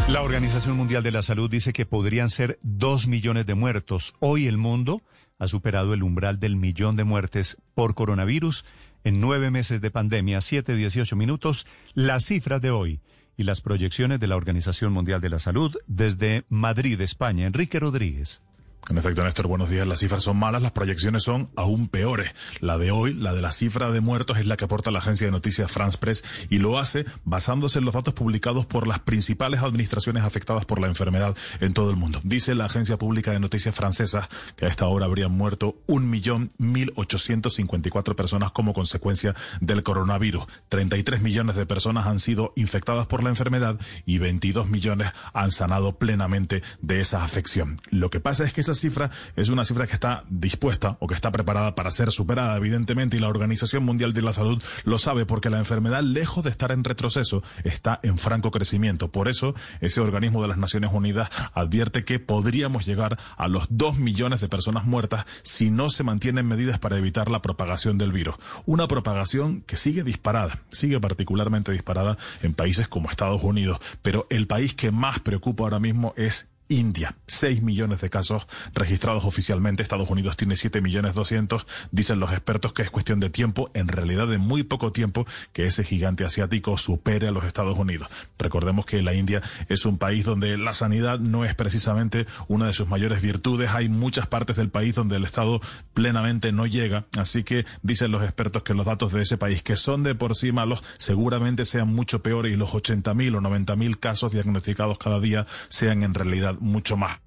La 0.09 0.21
Organización 0.21 0.77
Mundial 0.77 1.03
de 1.03 1.11
la 1.11 1.23
Salud 1.23 1.51
dice 1.51 1.73
que 1.73 1.87
podrían 1.87 2.29
ser 2.29 2.59
dos 2.63 3.07
millones 3.07 3.47
de 3.47 3.55
muertos. 3.55 4.15
Hoy 4.21 4.47
el 4.47 4.59
mundo 4.59 5.01
ha 5.39 5.49
superado 5.49 5.95
el 5.95 6.03
umbral 6.03 6.39
del 6.39 6.57
millón 6.57 6.97
de 6.97 7.05
muertes 7.05 7.57
por 7.75 7.95
coronavirus 7.95 8.65
en 9.03 9.21
nueve 9.21 9.51
meses 9.51 9.81
de 9.81 9.91
pandemia, 9.91 10.41
7, 10.41 10.75
18 10.77 11.17
minutos, 11.17 11.67
las 11.95 12.25
cifras 12.25 12.61
de 12.61 12.71
hoy 12.71 13.01
y 13.37 13.43
las 13.43 13.61
proyecciones 13.61 14.21
de 14.21 14.27
la 14.29 14.37
Organización 14.37 14.93
Mundial 14.93 15.21
de 15.21 15.31
la 15.31 15.39
Salud 15.39 15.77
desde 15.87 16.45
Madrid, 16.49 17.01
España. 17.01 17.47
Enrique 17.47 17.81
Rodríguez. 17.81 18.43
En 18.91 18.99
efecto, 18.99 19.25
Néstor, 19.25 19.47
buenos 19.47 19.71
días. 19.71 19.87
Las 19.87 20.01
cifras 20.01 20.25
son 20.25 20.37
malas, 20.37 20.61
las 20.61 20.73
proyecciones 20.73 21.23
son 21.23 21.49
aún 21.57 21.89
peores. 21.89 22.35
La 22.61 22.77
de 22.77 22.91
hoy, 22.91 23.15
la 23.15 23.33
de 23.33 23.41
la 23.41 23.51
cifra 23.51 23.91
de 23.91 24.03
muertos, 24.03 24.37
es 24.37 24.45
la 24.45 24.59
que 24.59 24.67
aporta 24.67 24.91
la 24.91 24.99
agencia 24.99 25.27
de 25.27 25.31
noticias 25.31 25.73
France 25.73 25.97
Press 25.97 26.23
y 26.51 26.59
lo 26.59 26.79
hace 26.79 27.07
basándose 27.25 27.79
en 27.79 27.87
los 27.87 27.95
datos 27.95 28.13
publicados 28.13 28.67
por 28.67 28.87
las 28.87 28.99
principales 29.01 29.63
administraciones 29.63 30.23
afectadas 30.23 30.67
por 30.67 30.81
la 30.83 30.89
enfermedad 30.89 31.35
en 31.61 31.73
todo 31.73 31.89
el 31.89 31.97
mundo. 31.97 32.21
Dice 32.25 32.55
la 32.55 32.67
agencia 32.67 32.99
pública 32.99 33.31
de 33.33 33.41
noticias 33.41 33.75
francesa 33.75 34.29
que 34.55 34.67
a 34.67 34.69
esta 34.69 34.87
hora 34.87 35.07
habrían 35.07 35.33
muerto 35.33 35.77
un 35.87 36.11
millón 36.11 36.51
mil 36.59 36.93
ochocientos 36.97 37.55
cincuenta 37.55 37.89
y 37.89 37.91
cuatro 37.91 38.15
personas 38.15 38.53
como 38.53 38.75
consecuencia 38.75 39.35
del 39.63 39.83
coronavirus. 39.83 40.45
33 40.69 41.23
millones 41.23 41.57
de 41.57 41.65
personas 41.65 42.07
han 42.07 42.19
sido 42.19 42.53
infectadas 42.55 43.07
por 43.07 43.23
la 43.23 43.31
enfermedad 43.31 43.81
y 44.05 44.19
22 44.19 44.69
millones 44.69 45.09
han 45.33 45.53
sanado 45.53 45.97
plenamente 45.99 46.63
de 46.83 47.01
esa 47.01 47.25
afección. 47.25 47.81
Lo 47.89 48.11
que 48.11 48.21
pasa 48.21 48.45
es 48.45 48.53
que 48.53 48.61
esa 48.61 48.74
cifra 48.75 49.11
es 49.37 49.49
una 49.49 49.65
cifra 49.65 49.87
que 49.87 49.95
está 49.95 50.25
dispuesta 50.29 50.97
o 51.01 51.07
que 51.07 51.15
está 51.15 51.33
preparada 51.33 51.75
para 51.75 51.91
ser 51.91 52.11
superada, 52.11 52.57
evidentemente, 52.57 53.17
y 53.17 53.21
la 53.21 53.29
Organización 53.29 53.85
Mundial 53.85 54.13
de 54.13 54.23
la 54.23 54.33
Salud 54.33 54.63
lo 54.85 54.99
sabe 54.99 55.27
porque 55.27 55.51
la 55.51 55.59
enfermedad, 55.59 56.03
lejos 56.03 56.45
de 56.45 56.51
estar 56.51 56.73
en 56.73 56.85
retroceso, 56.85 57.43
está 57.65 58.01
en 58.03 58.19
franco 58.19 58.51
crecimiento. 58.51 59.11
Por 59.11 59.29
eso, 59.29 59.55
ese 59.81 60.01
organismo 60.01 60.43
de 60.43 60.49
las 60.49 60.59
Naciones 60.59 60.93
Unidas 60.93 61.29
advierte 61.55 62.05
que 62.05 62.19
podríamos 62.19 62.87
llegar 62.87 63.17
a 63.37 63.49
los 63.49 63.67
dos 63.71 63.99
millones 63.99 64.41
de 64.41 64.49
personas 64.49 64.85
muertas 64.85 65.27
si 65.43 65.71
no 65.71 65.91
se 65.91 66.05
mantienen 66.05 66.47
medidas 66.47 66.79
para 66.79 66.97
evitar 66.97 67.31
la 67.31 67.43
propagación 67.43 67.99
del 67.99 68.13
virus. 68.13 68.37
Una 68.67 68.89
propagación 68.89 69.63
que 69.63 69.77
sigue 69.77 70.05
disparada, 70.05 70.59
sigue 70.71 71.01
particularmente 71.01 71.73
disparada 71.73 72.19
en 72.43 72.55
países 72.55 72.89
como 72.89 73.11
Estados 73.11 73.43
Unidos, 73.43 73.79
pero 74.03 74.27
el 74.31 74.47
país 74.47 74.75
que 74.75 74.91
más 74.91 75.21
preocupa 75.21 75.65
ahora 75.65 75.79
mismo 75.79 76.15
es 76.17 76.54
India. 76.69 77.15
6 77.27 77.63
millones 77.63 78.01
de 78.01 78.11
casos 78.11 78.47
registrados 78.75 79.25
oficialmente. 79.25 79.83
Estados 79.83 80.11
Unidos 80.11 80.37
tiene 80.37 80.57
7 80.57 80.81
millones 80.81 81.15
200. 81.15 81.67
Dicen 81.91 82.21
los 82.21 82.33
expertos 82.33 82.73
que 82.73 82.83
es 82.83 82.91
cuestión 82.91 83.21
de 83.21 83.31
tiempo, 83.31 83.71
en 83.75 83.89
realidad 83.89 84.27
de 84.29 84.39
muy 84.39 84.63
poco 84.63 84.93
tiempo, 84.93 85.27
que 85.53 85.67
ese 85.67 85.85
gigante 85.85 86.25
asiático 86.25 86.79
supere 86.79 87.29
a 87.29 87.31
los 87.31 87.45
Estados 87.45 87.79
Unidos. 87.79 88.09
Recordemos 88.39 88.87
que 88.87 89.03
la 89.03 89.15
India 89.15 89.43
es 89.69 89.85
un 89.85 89.99
país 89.99 90.25
donde 90.25 90.57
la 90.59 90.73
sanidad 90.73 91.19
no 91.19 91.45
es 91.45 91.55
precisamente 91.55 92.27
una 92.49 92.67
de 92.67 92.73
sus 92.73 92.89
mayores 92.89 93.21
virtudes. 93.21 93.71
Hay 93.71 93.89
muchas 93.89 94.27
partes 94.27 94.57
del 94.57 94.71
país 94.71 94.95
donde 94.95 95.17
el 95.17 95.25
Estado 95.25 95.61
plenamente 95.93 96.53
no 96.53 96.67
llega. 96.67 97.07
Así 97.17 97.45
que 97.45 97.67
dicen 97.83 98.11
los 98.11 98.23
expertos 98.23 98.63
que 98.63 98.75
los 98.75 98.87
datos 98.87 99.13
de 99.13 99.23
ese 99.23 99.39
país, 99.39 99.63
que 99.63 99.77
son 99.77 100.03
de 100.03 100.15
por 100.15 100.35
sí 100.35 100.53
malos, 100.53 100.83
seguramente 100.99 101.65
sean 101.65 101.89
mucho 101.89 102.23
peores 102.23 102.53
y 102.53 102.57
los 102.57 102.73
80.000 102.73 103.37
o 103.37 103.41
90.000 103.41 103.99
casos 103.99 104.33
diagnosticados 104.33 104.99
cada 104.99 105.21
día 105.21 105.47
sean 105.69 106.03
en 106.03 106.15
realidad 106.15 106.54
mucho 106.61 106.97
más. 106.97 107.21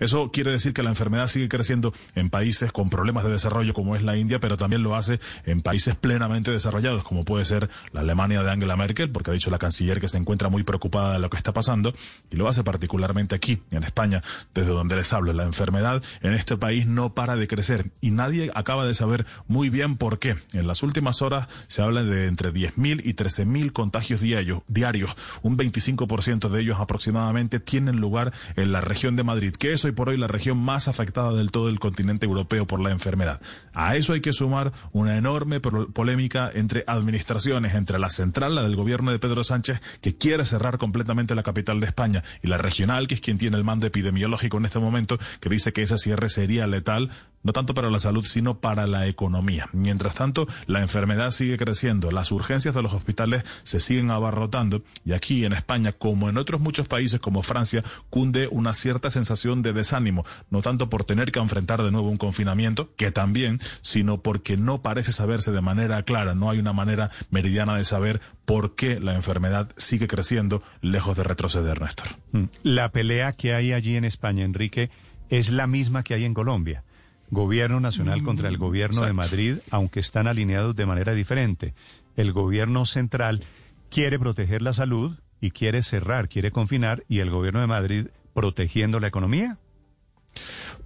Eso 0.00 0.30
quiere 0.30 0.50
decir 0.50 0.72
que 0.72 0.82
la 0.82 0.90
enfermedad 0.90 1.26
sigue 1.26 1.48
creciendo 1.48 1.92
en 2.14 2.28
países 2.28 2.72
con 2.72 2.90
problemas 2.90 3.24
de 3.24 3.30
desarrollo 3.30 3.74
como 3.74 3.96
es 3.96 4.02
la 4.02 4.16
India, 4.16 4.40
pero 4.40 4.56
también 4.56 4.82
lo 4.82 4.96
hace 4.96 5.20
en 5.44 5.60
países 5.60 5.94
plenamente 5.96 6.50
desarrollados, 6.50 7.04
como 7.04 7.24
puede 7.24 7.44
ser 7.44 7.70
la 7.92 8.00
Alemania 8.00 8.42
de 8.42 8.50
Angela 8.50 8.76
Merkel, 8.76 9.10
porque 9.10 9.30
ha 9.30 9.34
dicho 9.34 9.50
la 9.50 9.58
canciller 9.58 10.00
que 10.00 10.08
se 10.08 10.18
encuentra 10.18 10.48
muy 10.48 10.62
preocupada 10.62 11.14
de 11.14 11.18
lo 11.18 11.30
que 11.30 11.36
está 11.36 11.52
pasando, 11.52 11.92
y 12.30 12.36
lo 12.36 12.48
hace 12.48 12.64
particularmente 12.64 13.34
aquí, 13.34 13.62
en 13.70 13.84
España, 13.84 14.20
desde 14.54 14.70
donde 14.70 14.96
les 14.96 15.12
hablo. 15.12 15.32
La 15.32 15.44
enfermedad 15.44 16.02
en 16.22 16.32
este 16.32 16.56
país 16.56 16.86
no 16.86 17.14
para 17.14 17.36
de 17.36 17.48
crecer 17.48 17.90
y 18.00 18.10
nadie 18.10 18.50
acaba 18.54 18.86
de 18.86 18.94
saber 18.94 19.26
muy 19.46 19.70
bien 19.70 19.96
por 19.96 20.18
qué. 20.18 20.36
En 20.52 20.66
las 20.66 20.82
últimas 20.82 21.22
horas 21.22 21.48
se 21.66 21.82
habla 21.82 22.02
de 22.02 22.26
entre 22.26 22.52
10.000 22.52 23.02
y 23.04 23.14
13.000 23.14 23.72
contagios 23.72 24.20
diarios. 24.20 25.16
Un 25.42 25.56
25% 25.56 26.48
de 26.48 26.60
ellos 26.60 26.78
aproximadamente 26.80 27.60
tienen 27.60 27.96
lugar 27.96 28.32
en 28.56 28.72
la 28.72 28.80
región 28.80 29.16
de 29.16 29.22
Madrid 29.24 29.54
que 29.58 29.72
es 29.72 29.84
hoy 29.84 29.92
por 29.92 30.08
hoy 30.08 30.16
la 30.16 30.26
región 30.26 30.58
más 30.58 30.88
afectada 30.88 31.32
del 31.32 31.50
todo 31.50 31.68
el 31.68 31.78
continente 31.78 32.26
europeo 32.26 32.66
por 32.66 32.80
la 32.80 32.90
enfermedad. 32.90 33.40
A 33.74 33.96
eso 33.96 34.12
hay 34.12 34.20
que 34.20 34.32
sumar 34.32 34.72
una 34.92 35.16
enorme 35.16 35.60
polémica 35.60 36.50
entre 36.52 36.84
administraciones, 36.86 37.74
entre 37.74 37.98
la 37.98 38.10
central, 38.10 38.54
la 38.54 38.62
del 38.62 38.76
gobierno 38.76 39.10
de 39.10 39.18
Pedro 39.18 39.44
Sánchez, 39.44 39.80
que 40.00 40.16
quiere 40.16 40.44
cerrar 40.44 40.78
completamente 40.78 41.34
la 41.34 41.42
capital 41.42 41.80
de 41.80 41.86
España, 41.86 42.22
y 42.42 42.48
la 42.48 42.58
regional, 42.58 43.06
que 43.06 43.14
es 43.14 43.20
quien 43.20 43.38
tiene 43.38 43.56
el 43.56 43.64
mando 43.64 43.86
epidemiológico 43.86 44.58
en 44.58 44.64
este 44.64 44.78
momento, 44.78 45.18
que 45.40 45.48
dice 45.48 45.72
que 45.72 45.82
ese 45.82 45.98
cierre 45.98 46.30
sería 46.30 46.66
letal 46.66 47.10
no 47.48 47.54
tanto 47.54 47.72
para 47.72 47.88
la 47.88 47.98
salud, 47.98 48.26
sino 48.26 48.60
para 48.60 48.86
la 48.86 49.06
economía. 49.06 49.70
Mientras 49.72 50.16
tanto, 50.16 50.46
la 50.66 50.82
enfermedad 50.82 51.30
sigue 51.30 51.56
creciendo, 51.56 52.10
las 52.10 52.30
urgencias 52.30 52.74
de 52.74 52.82
los 52.82 52.92
hospitales 52.92 53.42
se 53.62 53.80
siguen 53.80 54.10
abarrotando 54.10 54.82
y 55.02 55.14
aquí 55.14 55.46
en 55.46 55.54
España, 55.54 55.92
como 55.92 56.28
en 56.28 56.36
otros 56.36 56.60
muchos 56.60 56.88
países 56.88 57.20
como 57.20 57.42
Francia, 57.42 57.82
cunde 58.10 58.48
una 58.50 58.74
cierta 58.74 59.10
sensación 59.10 59.62
de 59.62 59.72
desánimo, 59.72 60.26
no 60.50 60.60
tanto 60.60 60.90
por 60.90 61.04
tener 61.04 61.32
que 61.32 61.38
enfrentar 61.38 61.82
de 61.82 61.90
nuevo 61.90 62.10
un 62.10 62.18
confinamiento, 62.18 62.94
que 62.96 63.12
también, 63.12 63.60
sino 63.80 64.20
porque 64.20 64.58
no 64.58 64.82
parece 64.82 65.12
saberse 65.12 65.50
de 65.50 65.62
manera 65.62 66.02
clara, 66.02 66.34
no 66.34 66.50
hay 66.50 66.58
una 66.58 66.74
manera 66.74 67.10
meridiana 67.30 67.78
de 67.78 67.84
saber 67.84 68.20
por 68.44 68.74
qué 68.74 69.00
la 69.00 69.14
enfermedad 69.14 69.70
sigue 69.78 70.06
creciendo 70.06 70.62
lejos 70.82 71.16
de 71.16 71.22
retroceder, 71.22 71.80
Néstor. 71.80 72.08
Mm. 72.32 72.44
La 72.62 72.92
pelea 72.92 73.32
que 73.32 73.54
hay 73.54 73.72
allí 73.72 73.96
en 73.96 74.04
España, 74.04 74.44
Enrique, 74.44 74.90
es 75.30 75.48
la 75.48 75.66
misma 75.66 76.02
que 76.02 76.12
hay 76.12 76.26
en 76.26 76.34
Colombia 76.34 76.84
gobierno 77.30 77.80
nacional 77.80 78.22
contra 78.22 78.48
el 78.48 78.56
mm, 78.56 78.60
gobierno 78.60 79.02
de 79.02 79.12
Madrid, 79.12 79.56
aunque 79.70 80.00
están 80.00 80.26
alineados 80.26 80.74
de 80.76 80.86
manera 80.86 81.14
diferente. 81.14 81.74
El 82.16 82.32
gobierno 82.32 82.86
central 82.86 83.44
quiere 83.90 84.18
proteger 84.18 84.62
la 84.62 84.72
salud 84.72 85.18
y 85.40 85.50
quiere 85.50 85.82
cerrar, 85.82 86.28
quiere 86.28 86.50
confinar, 86.50 87.04
y 87.08 87.20
el 87.20 87.30
gobierno 87.30 87.60
de 87.60 87.66
Madrid 87.66 88.06
protegiendo 88.34 89.00
la 89.00 89.08
economía. 89.08 89.58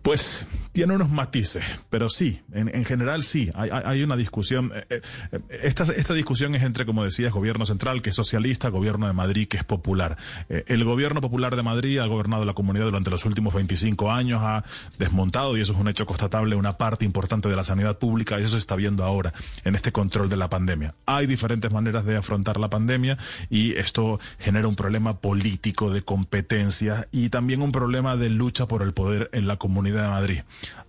Pues 0.03 0.47
tiene 0.73 0.95
unos 0.95 1.11
matices, 1.11 1.65
pero 1.91 2.09
sí, 2.09 2.41
en, 2.53 2.85
general 2.85 3.23
sí, 3.23 3.51
hay, 3.55 4.03
una 4.03 4.17
discusión. 4.17 4.73
Eh, 4.75 5.03
eh, 5.31 5.41
esta, 5.63 5.85
esta 5.85 6.15
discusión 6.15 6.55
es 6.55 6.63
entre, 6.63 6.87
como 6.87 7.05
decías, 7.05 7.33
gobierno 7.33 7.67
central, 7.67 8.01
que 8.01 8.11
es 8.11 8.17
socialista, 8.17 8.71
gobierno 8.71 9.07
de 9.07 9.13
Madrid, 9.13 9.47
que 9.47 9.59
es 9.59 9.65
popular. 9.65 10.17
Eh, 10.49 10.65
el 10.69 10.83
gobierno 10.85 11.21
popular 11.21 11.57
de 11.57 11.63
Madrid 11.63 11.99
ha 11.99 12.07
gobernado 12.07 12.47
la 12.47 12.55
comunidad 12.55 12.87
durante 12.87 13.11
los 13.11 13.25
últimos 13.27 13.53
25 13.53 14.11
años, 14.11 14.41
ha 14.43 14.65
desmontado, 14.99 15.57
y 15.57 15.61
eso 15.61 15.75
es 15.75 15.79
un 15.79 15.89
hecho 15.89 16.07
constatable, 16.07 16.57
una 16.57 16.79
parte 16.79 17.05
importante 17.05 17.51
de 17.51 17.57
la 17.57 17.65
sanidad 17.65 17.99
pública, 17.99 18.41
y 18.41 18.45
eso 18.45 18.53
se 18.53 18.59
está 18.59 18.75
viendo 18.75 19.05
ahora 19.05 19.35
en 19.65 19.75
este 19.75 19.93
control 19.93 20.31
de 20.31 20.39
la 20.39 20.49
pandemia. 20.49 20.95
Hay 21.05 21.27
diferentes 21.27 21.71
maneras 21.71 22.07
de 22.07 22.17
afrontar 22.17 22.59
la 22.59 22.71
pandemia, 22.71 23.19
y 23.51 23.77
esto 23.77 24.19
genera 24.39 24.67
un 24.67 24.75
problema 24.75 25.19
político 25.19 25.91
de 25.91 26.03
competencia 26.03 27.09
y 27.13 27.29
también 27.29 27.61
un 27.61 27.73
problema 27.73 28.17
de 28.17 28.31
lucha 28.31 28.67
por 28.67 28.83
el 28.83 28.95
poder 28.95 29.29
en 29.35 29.47
la 29.47 29.59
comunidad 29.59 29.92
de 30.01 30.09
Madrid. 30.09 30.41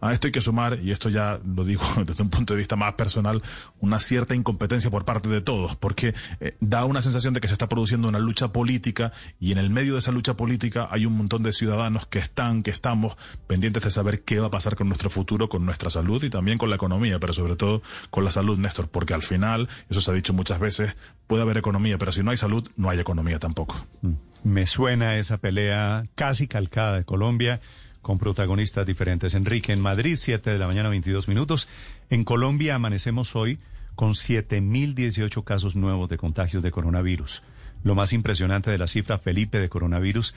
A 0.02 0.14
esto 0.14 0.28
hay 0.28 0.32
que 0.32 0.42
sumar, 0.42 0.80
y 0.82 0.92
esto 0.92 1.10
ya 1.10 1.40
lo 1.44 1.64
digo 1.64 1.84
desde 2.06 2.24
un 2.24 2.30
punto 2.30 2.54
de 2.54 2.60
vista 2.60 2.76
más 2.76 2.94
personal, 2.94 3.42
una 3.80 4.00
cierta 4.00 4.36
incompetencia 4.36 4.90
por 4.90 5.06
parte 5.06 5.30
de 5.30 5.42
todos, 5.42 5.76
porque 5.76 6.14
eh, 6.40 6.56
da 6.60 6.86
una 6.86 7.02
sensación 7.02 7.34
de 7.34 7.42
que 7.42 7.48
se 7.48 7.54
está 7.54 7.70
produciendo 7.70 8.08
una 8.08 8.20
lucha 8.20 8.50
política 8.50 9.12
y 9.40 9.52
en 9.52 9.58
el 9.58 9.70
medio 9.70 9.94
de 9.94 10.00
esa 10.00 10.12
lucha 10.12 10.36
política 10.36 10.88
hay 10.92 11.06
un 11.06 11.18
montón 11.18 11.44
de 11.44 11.54
ciudadanos 11.54 12.08
que 12.08 12.20
están, 12.20 12.64
que 12.64 12.72
estamos 12.72 13.18
pendientes 13.48 13.84
de 13.84 13.92
saber 13.92 14.24
qué 14.24 14.40
va 14.40 14.48
a 14.48 14.52
pasar 14.52 14.76
con 14.76 14.88
nuestro 14.88 15.10
futuro, 15.10 15.50
con 15.50 15.66
nuestra 15.66 15.90
salud 15.90 16.24
y 16.24 16.30
también 16.30 16.58
con 16.58 16.70
la 16.70 16.76
economía, 16.76 17.20
pero 17.20 17.34
sobre 17.34 17.56
todo 17.56 17.82
con 18.10 18.24
la 18.24 18.32
salud, 18.32 18.58
Néstor, 18.58 18.90
porque 18.90 19.14
al 19.14 19.24
final, 19.24 19.70
eso 19.90 20.02
se 20.02 20.12
ha 20.12 20.14
dicho 20.14 20.34
muchas 20.34 20.60
veces, 20.60 20.96
puede 21.28 21.44
haber 21.44 21.58
economía, 21.58 21.98
pero 21.98 22.12
si 22.12 22.24
no 22.24 22.32
hay 22.32 22.38
salud, 22.38 22.70
no 22.76 22.90
hay 22.90 23.00
economía 23.00 23.40
tampoco. 23.40 23.76
Mm. 24.02 24.14
Me 24.44 24.68
suena 24.68 25.18
esa 25.18 25.38
pelea 25.38 26.06
casi 26.16 26.48
calcada 26.48 26.98
de 26.98 27.06
Colombia 27.06 27.62
con 28.04 28.20
protagonistas 28.20 28.86
diferentes. 28.86 29.34
Enrique, 29.34 29.74
en 29.74 29.82
Madrid, 29.82 30.18
7 30.18 30.52
de 30.52 30.60
la 30.60 30.68
mañana, 30.68 30.90
22 30.90 31.28
minutos. 31.28 31.68
En 32.12 32.24
Colombia 32.26 32.76
amanecemos 32.76 33.36
hoy 33.36 33.58
con 33.96 34.12
7.018 34.12 35.44
casos 35.44 35.76
nuevos 35.76 36.10
de 36.10 36.18
contagios 36.18 36.62
de 36.62 36.70
coronavirus. 36.70 37.42
Lo 37.84 37.96
más 37.96 38.14
impresionante 38.14 38.70
de 38.70 38.78
la 38.78 38.88
cifra, 38.88 39.18
Felipe, 39.18 39.60
de 39.60 39.70
coronavirus 39.70 40.36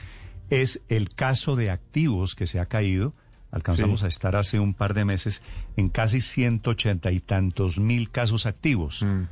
es 0.49 0.81
el 0.89 1.09
caso 1.11 1.57
de 1.57 1.71
activos 1.71 2.37
que 2.37 2.47
se 2.47 2.61
ha 2.61 2.67
caído. 2.67 3.15
Alcanzamos 3.51 4.05
a 4.05 4.09
estar 4.09 4.37
hace 4.37 4.61
un 4.61 4.73
par 4.73 4.95
de 4.95 5.05
meses 5.05 5.43
en 5.77 5.89
casi 5.89 6.21
180 6.21 7.11
y 7.11 7.21
tantos 7.21 7.81
mil 7.81 8.11
casos 8.11 8.47
activos. 8.47 9.03
Mm. 9.03 9.23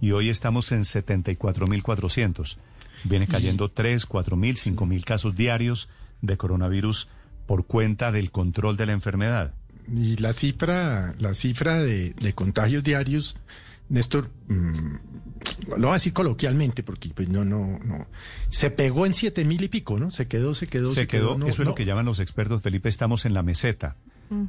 Y 0.00 0.10
hoy 0.12 0.30
estamos 0.30 0.72
en 0.72 0.80
74.400. 0.80 2.58
Viene 3.04 3.28
cayendo 3.28 3.68
3, 3.68 4.04
4 4.04 4.36
mil, 4.36 4.56
5 4.56 4.86
mil 4.86 5.04
casos 5.04 5.36
diarios 5.36 5.88
de 6.22 6.36
coronavirus 6.36 7.08
por 7.48 7.66
cuenta 7.66 8.12
del 8.12 8.30
control 8.30 8.76
de 8.76 8.86
la 8.86 8.92
enfermedad. 8.92 9.54
Y 9.90 10.18
la 10.18 10.34
cifra, 10.34 11.14
la 11.18 11.34
cifra 11.34 11.80
de, 11.80 12.14
contagios 12.34 12.84
diarios, 12.84 13.36
Néstor, 13.88 14.28
mm, 14.48 14.94
lo 15.68 15.78
voy 15.78 15.90
a 15.90 15.94
decir 15.94 16.12
coloquialmente 16.12 16.82
porque 16.82 17.08
pues 17.08 17.30
no, 17.30 17.46
no, 17.46 17.78
no, 17.82 18.06
se 18.50 18.70
pegó 18.70 19.06
en 19.06 19.14
siete 19.14 19.46
mil 19.46 19.62
y 19.64 19.68
pico, 19.68 19.98
¿no? 19.98 20.10
Se 20.10 20.28
quedó, 20.28 20.54
se 20.54 20.66
quedó, 20.66 20.90
se, 20.90 21.06
quedó. 21.06 21.34
eso 21.46 21.62
es 21.62 21.66
lo 21.66 21.74
que 21.74 21.86
llaman 21.86 22.04
los 22.04 22.20
expertos, 22.20 22.60
Felipe, 22.60 22.90
estamos 22.90 23.24
en 23.24 23.32
la 23.32 23.42
meseta. 23.42 23.96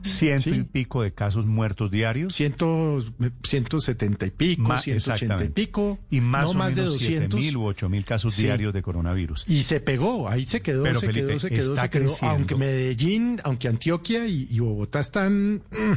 Ciento 0.02 0.50
y 0.50 0.63
pico 0.63 1.02
de 1.02 1.13
casos 1.13 1.46
muertos 1.46 1.92
diarios. 1.92 2.34
Ciento, 2.34 3.00
ciento 3.44 3.80
setenta 3.80 4.26
y 4.26 4.32
pico, 4.32 4.78
ciento 4.78 5.13
ochenta 5.13 5.44
y 5.44 5.50
pico. 5.50 6.00
Y 6.10 6.22
más 6.22 6.50
o 6.50 6.54
más 6.54 6.76
de 6.76 6.84
doscientos 6.84 7.39
mil 7.39 7.58
u 7.58 7.65
ocho 7.65 7.89
mil 7.89 8.06
casos 8.06 8.38
diarios 8.38 8.74
de 8.74 8.82
coronavirus. 8.82 9.46
Y 9.48 9.63
se 9.63 9.80
pegó, 9.80 10.28
ahí 10.30 10.46
se 10.46 10.62
quedó, 10.62 10.84
se, 10.86 10.92
quedó 11.08 11.39
se 11.39 11.50
quedó, 11.50 11.76
se 11.76 11.89
quedó, 11.89 12.15
Aunque 12.22 12.56
Medellín, 12.56 13.39
aunque 13.44 13.68
Antioquia 13.68 14.28
y, 14.28 14.60
Bogotá 14.60 15.00
están... 15.00 15.63
Mm, 15.72 15.94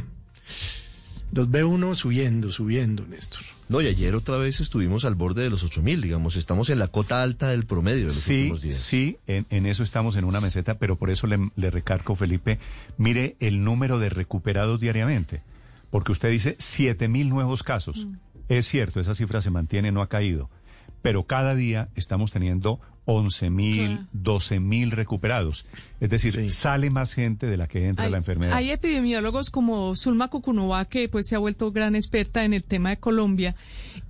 los 1.33 1.49
ve 1.49 1.63
uno 1.63 1.95
subiendo, 1.95 2.51
subiendo, 2.51 3.05
Néstor. 3.07 3.41
No, 3.73 3.81
y 3.81 3.87
ayer 3.87 4.13
otra 4.13 4.37
vez 4.37 4.59
estuvimos 4.59 5.03
al 5.03 5.15
borde 5.15 5.41
de 5.41 5.49
los 5.49 5.65
8.000, 5.65 5.99
digamos, 5.99 6.35
estamos 6.35 6.69
en 6.69 6.77
la 6.77 6.89
cota 6.89 7.23
alta 7.23 7.49
del 7.49 7.65
promedio 7.65 8.01
de 8.01 8.05
los 8.05 8.15
sí, 8.17 8.35
últimos 8.41 8.61
días. 8.61 8.75
Sí, 8.75 9.17
en, 9.25 9.47
en, 9.49 9.65
eso 9.65 9.81
estamos 9.81 10.15
en 10.15 10.25
una 10.25 10.39
meseta, 10.39 10.75
pero 10.77 10.95
por 10.95 11.09
eso 11.09 11.25
le, 11.25 11.49
le 11.55 11.71
recargo, 11.71 12.15
Felipe, 12.15 12.59
mire 12.99 13.35
el 13.39 13.63
número 13.63 13.97
de 13.97 14.09
recuperados 14.09 14.79
diariamente, 14.79 15.41
porque 15.89 16.11
usted 16.11 16.29
dice 16.29 16.55
7.000 16.59 17.29
nuevos 17.29 17.63
casos. 17.63 18.05
Mm. 18.05 18.17
Es 18.47 18.67
cierto, 18.67 18.99
esa 18.99 19.15
cifra 19.15 19.41
se 19.41 19.49
mantiene, 19.49 19.91
no 19.91 20.03
ha 20.03 20.07
caído, 20.07 20.51
pero 21.01 21.23
cada 21.23 21.55
día 21.55 21.89
estamos 21.95 22.29
teniendo 22.29 22.79
11 23.05 23.49
mil, 23.49 24.07
12 24.13 24.59
mil 24.59 24.91
recuperados. 24.91 25.65
Es 26.03 26.09
decir, 26.09 26.49
sale 26.51 26.89
más 26.89 27.13
gente 27.13 27.45
de 27.47 27.55
la 27.55 27.67
que 27.67 27.87
entra 27.87 28.09
la 28.09 28.17
enfermedad. 28.17 28.55
Hay 28.57 28.71
epidemiólogos 28.71 29.49
como 29.49 29.95
Zulma 29.95 30.27
Cucunova, 30.27 30.83
que 30.85 31.07
pues 31.07 31.27
se 31.27 31.35
ha 31.35 31.39
vuelto 31.39 31.71
gran 31.71 31.95
experta 31.95 32.43
en 32.43 32.53
el 32.53 32.63
tema 32.63 32.89
de 32.89 32.97
Colombia, 32.97 33.55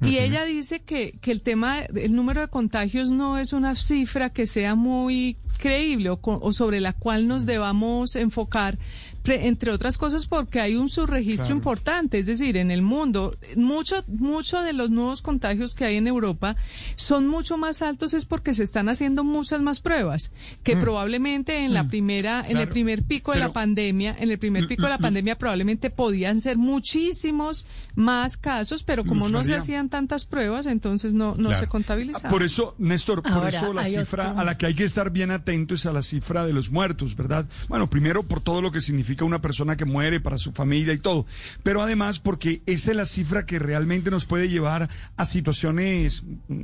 y 0.01 0.17
ella 0.17 0.43
dice 0.43 0.79
que, 0.82 1.13
que 1.21 1.32
el 1.32 1.41
tema, 1.41 1.82
el 1.82 2.15
número 2.15 2.41
de 2.41 2.47
contagios 2.47 3.12
no 3.12 3.38
es 3.38 3.53
una 3.53 3.75
cifra 3.75 4.32
que 4.32 4.47
sea 4.47 4.73
muy 4.75 5.38
creíble 5.60 6.10
o, 6.10 6.19
o 6.23 6.51
sobre 6.51 6.82
la 6.82 6.93
cual 6.93 7.27
nos 7.27 7.45
debamos 7.45 8.15
enfocar, 8.15 8.79
pre- 9.21 9.47
entre 9.47 9.71
otras 9.71 9.97
cosas 9.97 10.25
porque 10.25 10.60
hay 10.60 10.75
un 10.75 10.89
subregistro 10.89 11.45
Claro. 11.45 11.56
importante, 11.58 12.17
es 12.19 12.25
decir, 12.25 12.58
en 12.58 12.71
el 12.71 12.82
mundo, 12.82 13.38
mucho, 13.56 14.03
mucho 14.08 14.62
de 14.63 14.73
los 14.73 14.89
nuevos 14.89 15.21
contagios 15.21 15.75
que 15.75 15.86
hay 15.86 15.97
en 15.97 16.08
Europa 16.08 16.56
son 16.95 17.27
mucho 17.27 17.58
más 17.58 17.82
altos 17.84 18.13
es 18.15 18.25
porque 18.25 18.53
se 18.53 18.63
están 18.63 18.89
haciendo 18.89 19.23
muchas 19.23 19.62
más 19.62 19.79
pruebas, 19.79 20.32
que 20.63 20.75
Mm. 20.75 20.79
probablemente 20.79 21.63
en 21.63 21.73
la 21.73 21.82
primera, 21.87 22.43
en 22.47 22.57
el 22.57 22.67
primer 22.69 23.03
pico 23.03 23.33
de 23.33 23.39
la 23.39 23.53
pandemia, 23.53 24.15
en 24.19 24.29
el 24.31 24.39
primer 24.39 24.67
pico 24.67 24.83
de 24.83 24.89
la 24.89 24.97
pandemia 24.97 25.37
probablemente 25.37 25.89
podían 25.89 26.41
ser 26.41 26.57
muchísimos 26.57 27.65
más 27.95 28.37
casos, 28.37 28.83
pero 28.83 29.05
como 29.05 29.25
Luz 29.25 29.31
no 29.31 29.43
se 29.43 29.55
hacían 29.55 29.89
tantas 29.89 30.25
pruebas, 30.25 30.65
entonces 30.65 31.13
no, 31.13 31.35
no 31.35 31.49
Claro. 31.49 31.59
se 31.59 31.67
contabilizaban. 31.67 32.31
Por 32.31 32.43
eso, 32.43 32.75
Néstor, 32.77 33.21
por 33.23 33.31
Ahora, 33.33 33.49
eso 33.49 33.73
la 33.73 33.85
cifra 33.85 34.29
otro- 34.29 34.39
a 34.41 34.43
la 34.43 34.57
que 34.57 34.65
hay 34.67 34.73
que 34.75 34.83
estar 34.83 35.11
bien 35.11 35.31
atento 35.31 35.75
es 35.75 35.85
a 35.85 35.93
la 35.93 36.01
cifra 36.01 36.45
de 36.45 36.53
los 36.53 36.69
muertos, 36.71 37.15
¿verdad? 37.15 37.45
Bueno, 37.67 37.89
primero 37.89 38.23
por 38.23 38.41
todo 38.41 38.61
lo 38.61 38.71
que 38.71 38.81
significa 38.81 39.25
una 39.25 39.41
persona 39.41 39.75
que 39.77 39.85
muere 39.85 40.19
para 40.19 40.37
su 40.37 40.51
familia 40.51 40.93
y 40.93 40.97
todo, 40.99 41.25
pero 41.63 41.81
además 41.81 42.19
porque 42.19 42.61
esa 42.65 42.91
es 42.91 42.97
la 42.97 43.05
cifra 43.05 43.45
que 43.45 43.59
realmente 43.59 44.11
nos 44.11 44.25
puede 44.25 44.49
llevar 44.49 44.89
a 45.17 45.25
situaciones 45.25 46.23
mm, 46.47 46.61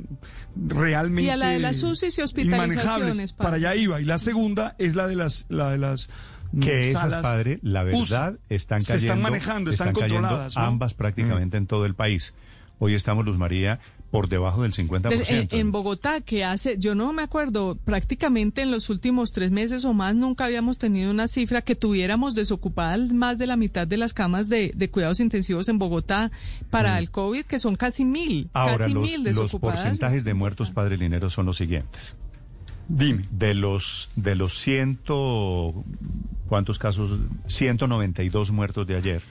realmente 0.68 1.22
Y 1.28 1.30
a 1.30 1.36
la 1.36 1.48
de 1.50 1.58
las 1.58 1.82
UCIs 1.82 2.18
y 2.18 2.22
hospitalizaciones. 2.22 3.32
Para 3.32 3.56
allá 3.56 3.74
iba. 3.74 4.00
Y 4.00 4.04
la 4.04 4.18
segunda 4.18 4.74
es 4.78 4.94
la 4.94 5.06
de 5.06 5.09
las, 5.16 5.46
la 5.48 5.70
de 5.70 5.78
las 5.78 6.08
mm, 6.52 6.60
que 6.60 6.90
esas, 6.90 7.02
salas 7.02 7.22
padre, 7.22 7.58
la 7.62 7.84
UCI. 7.84 7.98
verdad, 8.00 8.38
están 8.48 8.82
Se 8.82 8.92
cayendo. 8.94 9.12
están 9.14 9.22
manejando, 9.22 9.70
están, 9.70 9.92
cayendo 9.92 10.14
controladas, 10.16 10.56
¿no? 10.56 10.62
Ambas 10.62 10.94
prácticamente 10.94 11.56
en 11.56 11.66
todo 11.66 11.86
el 11.86 11.94
país. 11.94 12.34
Hoy 12.82 12.94
estamos, 12.94 13.26
Luz 13.26 13.36
María, 13.36 13.78
por 14.10 14.28
debajo 14.30 14.62
del 14.62 14.72
50%. 14.72 15.08
Des- 15.10 15.30
En, 15.30 15.48
en 15.52 15.70
Bogotá, 15.70 16.22
que 16.22 16.44
hace, 16.46 16.78
yo 16.78 16.94
no 16.94 17.12
me 17.12 17.22
acuerdo, 17.22 17.76
prácticamente 17.76 18.62
en 18.62 18.70
los 18.70 18.88
últimos 18.88 19.32
tres 19.32 19.50
meses 19.50 19.84
o 19.84 19.92
más 19.92 20.14
nunca 20.16 20.46
habíamos 20.46 20.78
tenido 20.78 21.10
una 21.10 21.28
cifra 21.28 21.60
que 21.60 21.74
tuviéramos 21.76 22.34
desocupadas 22.34 23.12
más 23.12 23.36
de 23.36 23.46
la 23.46 23.56
mitad 23.56 23.86
de 23.86 23.98
las 23.98 24.14
camas 24.14 24.48
de, 24.48 24.72
de 24.74 24.90
cuidados 24.90 25.20
intensivos 25.20 25.68
en 25.68 25.78
Bogotá 25.78 26.32
para 26.70 26.98
el 26.98 27.10
COVID, 27.10 27.44
que 27.44 27.58
son 27.58 27.76
casi 27.76 28.04
mil, 28.06 28.46
Mm. 28.46 28.48
Ahora, 28.54 28.78
casi 28.78 28.92
los, 28.94 29.02
mil 29.02 29.16
los 29.24 29.36
desocupadas. 29.36 29.80
porcentajes 29.80 30.24
de 30.24 30.32
muertos, 30.34 30.70
padre 30.70 30.96
Linero, 30.96 31.28
son 31.28 31.44
los 31.44 31.58
siguientes. 31.58 32.16
Dime. 32.92 33.22
De 33.30 33.54
los, 33.54 34.10
de 34.16 34.34
los 34.34 34.58
ciento, 34.58 35.84
¿cuántos 36.48 36.78
casos? 36.78 37.18
192 37.46 38.50
muertos 38.50 38.86
de 38.86 38.96
ayer. 38.96 39.22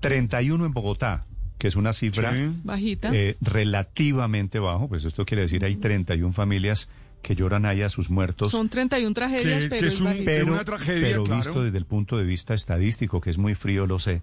31 0.00 0.66
en 0.66 0.72
Bogotá, 0.72 1.24
que 1.58 1.68
es 1.68 1.76
una 1.76 1.92
cifra 1.92 2.32
Bajita. 2.64 3.10
eh, 3.14 3.36
relativamente 3.40 4.58
bajo, 4.58 4.88
pues 4.88 5.04
esto 5.04 5.24
quiere 5.24 5.42
decir 5.42 5.64
hay 5.64 5.76
31 5.76 6.32
familias 6.32 6.88
que 7.22 7.36
lloran 7.36 7.66
ahí 7.66 7.82
a 7.82 7.88
sus 7.88 8.10
muertos. 8.10 8.50
Son 8.50 8.68
31 8.68 9.14
tragedias, 9.14 9.66
pero 9.70 9.86
es, 9.86 10.00
bajita. 10.00 10.24
pero, 10.24 10.58
pero 10.84 11.24
visto 11.24 11.62
desde 11.62 11.78
el 11.78 11.86
punto 11.86 12.16
de 12.16 12.24
vista 12.24 12.52
estadístico, 12.52 13.20
que 13.20 13.30
es 13.30 13.38
muy 13.38 13.54
frío, 13.54 13.86
lo 13.86 14.00
sé, 14.00 14.22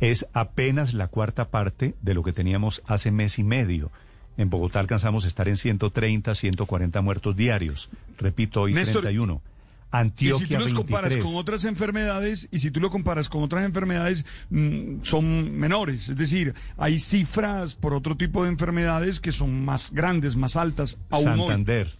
es 0.00 0.26
apenas 0.32 0.94
la 0.94 1.08
cuarta 1.08 1.50
parte 1.50 1.94
de 2.00 2.14
lo 2.14 2.22
que 2.22 2.32
teníamos 2.32 2.82
hace 2.86 3.10
mes 3.10 3.38
y 3.38 3.44
medio. 3.44 3.92
En 4.36 4.50
Bogotá 4.50 4.80
alcanzamos 4.80 5.24
a 5.24 5.28
estar 5.28 5.48
en 5.48 5.56
130, 5.56 6.34
140 6.34 7.00
muertos 7.02 7.36
diarios. 7.36 7.90
Repito, 8.18 8.62
hoy 8.62 8.72
Néstor, 8.72 9.02
31. 9.02 9.42
Y 9.44 9.52
Antioquia 9.94 10.46
si 10.46 10.54
tú 10.54 10.58
los 10.58 10.72
comparas 10.72 11.10
23. 11.10 11.24
con 11.24 11.40
otras 11.40 11.64
enfermedades, 11.64 12.48
y 12.50 12.58
si 12.60 12.70
tú 12.70 12.80
lo 12.80 12.90
comparas 12.90 13.28
con 13.28 13.42
otras 13.42 13.64
enfermedades, 13.64 14.24
mm, 14.48 15.02
son 15.02 15.54
menores. 15.58 16.08
Es 16.08 16.16
decir, 16.16 16.54
hay 16.78 16.98
cifras 16.98 17.74
por 17.74 17.92
otro 17.92 18.16
tipo 18.16 18.42
de 18.42 18.48
enfermedades 18.48 19.20
que 19.20 19.32
son 19.32 19.64
más 19.64 19.92
grandes, 19.92 20.36
más 20.36 20.56
altas. 20.56 20.96
Aún 21.10 21.28
hoy. 21.28 21.38
Santander, 21.40 21.92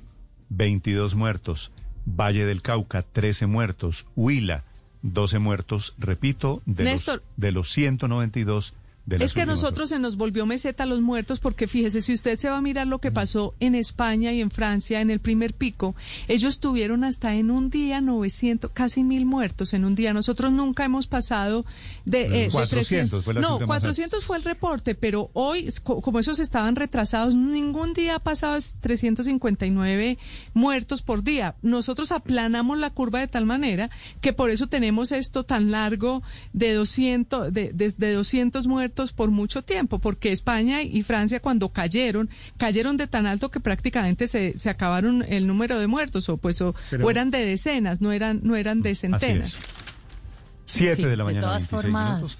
22 0.48 1.14
muertos. 1.14 1.70
Valle 2.06 2.46
del 2.46 2.62
Cauca, 2.62 3.02
13 3.02 3.46
muertos. 3.46 4.06
Huila, 4.16 4.64
12 5.02 5.38
muertos. 5.38 5.94
Repito, 5.98 6.62
de, 6.64 6.84
los, 6.84 6.92
Néstor. 6.92 7.22
de 7.36 7.52
los 7.52 7.70
192 7.70 8.42
de 8.44 8.72
las 8.72 8.81
Es 9.08 9.34
que 9.34 9.46
nosotros 9.46 9.88
se 9.90 9.98
nos 9.98 10.16
volvió 10.16 10.46
meseta 10.46 10.86
los 10.86 11.00
muertos 11.00 11.40
porque 11.40 11.66
fíjese, 11.66 12.00
si 12.00 12.12
usted 12.12 12.38
se 12.38 12.48
va 12.48 12.58
a 12.58 12.60
mirar 12.62 12.86
lo 12.86 13.00
que 13.00 13.10
pasó 13.10 13.54
en 13.58 13.74
España 13.74 14.32
y 14.32 14.40
en 14.40 14.50
Francia 14.52 15.00
en 15.00 15.10
el 15.10 15.18
primer 15.18 15.54
pico, 15.54 15.96
ellos 16.28 16.60
tuvieron 16.60 17.02
hasta 17.02 17.34
en 17.34 17.50
un 17.50 17.68
día 17.68 18.00
900, 18.00 18.70
casi 18.70 19.02
mil 19.02 19.26
muertos 19.26 19.74
en 19.74 19.84
un 19.84 19.96
día. 19.96 20.12
Nosotros 20.14 20.52
nunca 20.52 20.84
hemos 20.84 21.08
pasado 21.08 21.64
de, 22.04 22.26
eh, 22.26 22.28
de 22.44 22.48
400 22.50 22.68
300. 22.88 23.24
fue 23.24 23.34
la 23.34 23.40
no, 23.40 23.48
cifra 23.54 23.66
más 23.66 23.76
alta. 23.78 23.88
400 23.88 24.24
fue 24.24 24.36
el 24.36 24.44
reporte, 24.44 24.94
pero 24.94 25.30
hoy, 25.32 25.68
co- 25.82 26.00
como 26.00 26.20
esos 26.20 26.38
estaban 26.38 26.76
retrasados, 26.76 27.34
ningún 27.34 27.94
día 27.94 28.14
ha 28.16 28.20
pasado 28.20 28.56
es 28.56 28.76
359 28.80 30.18
muertos 30.54 31.02
por 31.02 31.24
día. 31.24 31.56
Nosotros 31.62 32.12
aplanamos 32.12 32.78
la 32.78 32.90
curva 32.90 33.18
de 33.20 33.26
tal 33.28 33.46
manera 33.46 33.90
que 34.20 34.32
por 34.32 34.50
eso 34.50 34.68
tenemos 34.68 35.10
esto 35.12 35.42
tan 35.44 35.70
largo 35.72 36.22
de 36.52 36.72
200, 36.74 37.52
de, 37.52 37.72
de, 37.72 37.92
de 37.96 38.12
200 38.12 38.66
muertos 38.68 38.91
por 39.12 39.30
mucho 39.30 39.62
tiempo, 39.62 39.98
porque 39.98 40.30
España 40.32 40.82
y 40.82 41.02
Francia 41.02 41.40
cuando 41.40 41.70
cayeron, 41.70 42.28
cayeron 42.58 42.96
de 42.96 43.06
tan 43.06 43.26
alto 43.26 43.50
que 43.50 43.58
prácticamente 43.60 44.26
se, 44.28 44.56
se 44.58 44.70
acabaron 44.70 45.24
el 45.28 45.46
número 45.46 45.78
de 45.80 45.86
muertos, 45.86 46.28
o 46.28 46.36
pues 46.36 46.60
o, 46.60 46.74
Pero- 46.90 47.06
o 47.06 47.10
eran 47.10 47.30
de 47.30 47.44
decenas, 47.44 48.00
no 48.00 48.12
eran, 48.12 48.40
no 48.42 48.54
eran 48.56 48.82
de 48.82 48.90
Así 48.90 49.00
centenas. 49.00 49.54
es. 49.54 49.58
7 50.66 50.96
Sí, 50.96 51.02
de 51.02 51.08
la 51.16 51.24
de 51.24 51.24
mañana, 51.24 51.46
todas 51.46 51.62
26 51.70 51.82
formas, 51.82 52.14
minutos. 52.18 52.38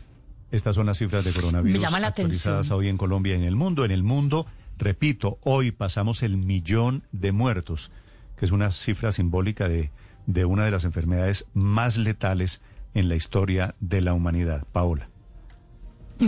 Estas 0.51 0.77
son 0.77 0.87
las 0.87 0.99
cifras 0.99 1.25
de 1.25 1.33
coronavirus 1.33 1.81
Me 1.81 1.85
llama 1.85 1.99
la 1.99 2.09
actualizadas 2.09 2.59
atención. 2.67 2.79
hoy 2.79 2.89
en 2.89 2.99
Colombia 2.99 3.35
y 3.35 3.39
en 3.39 3.45
el 3.45 3.57
mundo. 3.57 3.85
En 3.85 3.91
el 3.91 4.03
mundo, 4.03 4.47
repito, 4.79 5.39
hoy 5.43 5.71
pasamos 5.73 6.23
el 6.23 6.37
millón 6.37 7.03
de 7.13 7.33
muertos, 7.33 7.91
que 8.37 8.45
es 8.45 8.53
una 8.53 8.71
cifra 8.71 9.13
simbólica 9.13 9.67
de, 9.69 9.91
de 10.27 10.45
una 10.45 10.65
de 10.67 10.71
las 10.71 10.85
enfermedades 10.85 11.47
más 11.55 11.97
letales 11.97 12.61
en 12.95 13.09
la 13.09 13.17
historia 13.17 13.75
de 13.81 14.03
la 14.03 14.13
humanidad. 14.13 14.65
Paola. 14.73 15.09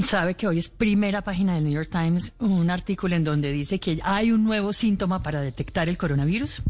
Sabe 0.02 0.34
que 0.34 0.46
hoy 0.48 0.58
es 0.58 0.68
primera 0.68 1.22
página 1.22 1.54
del 1.54 1.64
New 1.64 1.72
York 1.72 1.90
Times 1.90 2.34
un 2.40 2.70
artículo 2.70 3.14
en 3.14 3.24
donde 3.24 3.52
dice 3.52 3.78
que 3.78 4.00
hay 4.02 4.32
un 4.32 4.44
nuevo 4.44 4.72
síntoma 4.72 5.22
para 5.22 5.40
detectar 5.40 5.88
el 5.88 5.96
coronavirus. 5.96 6.62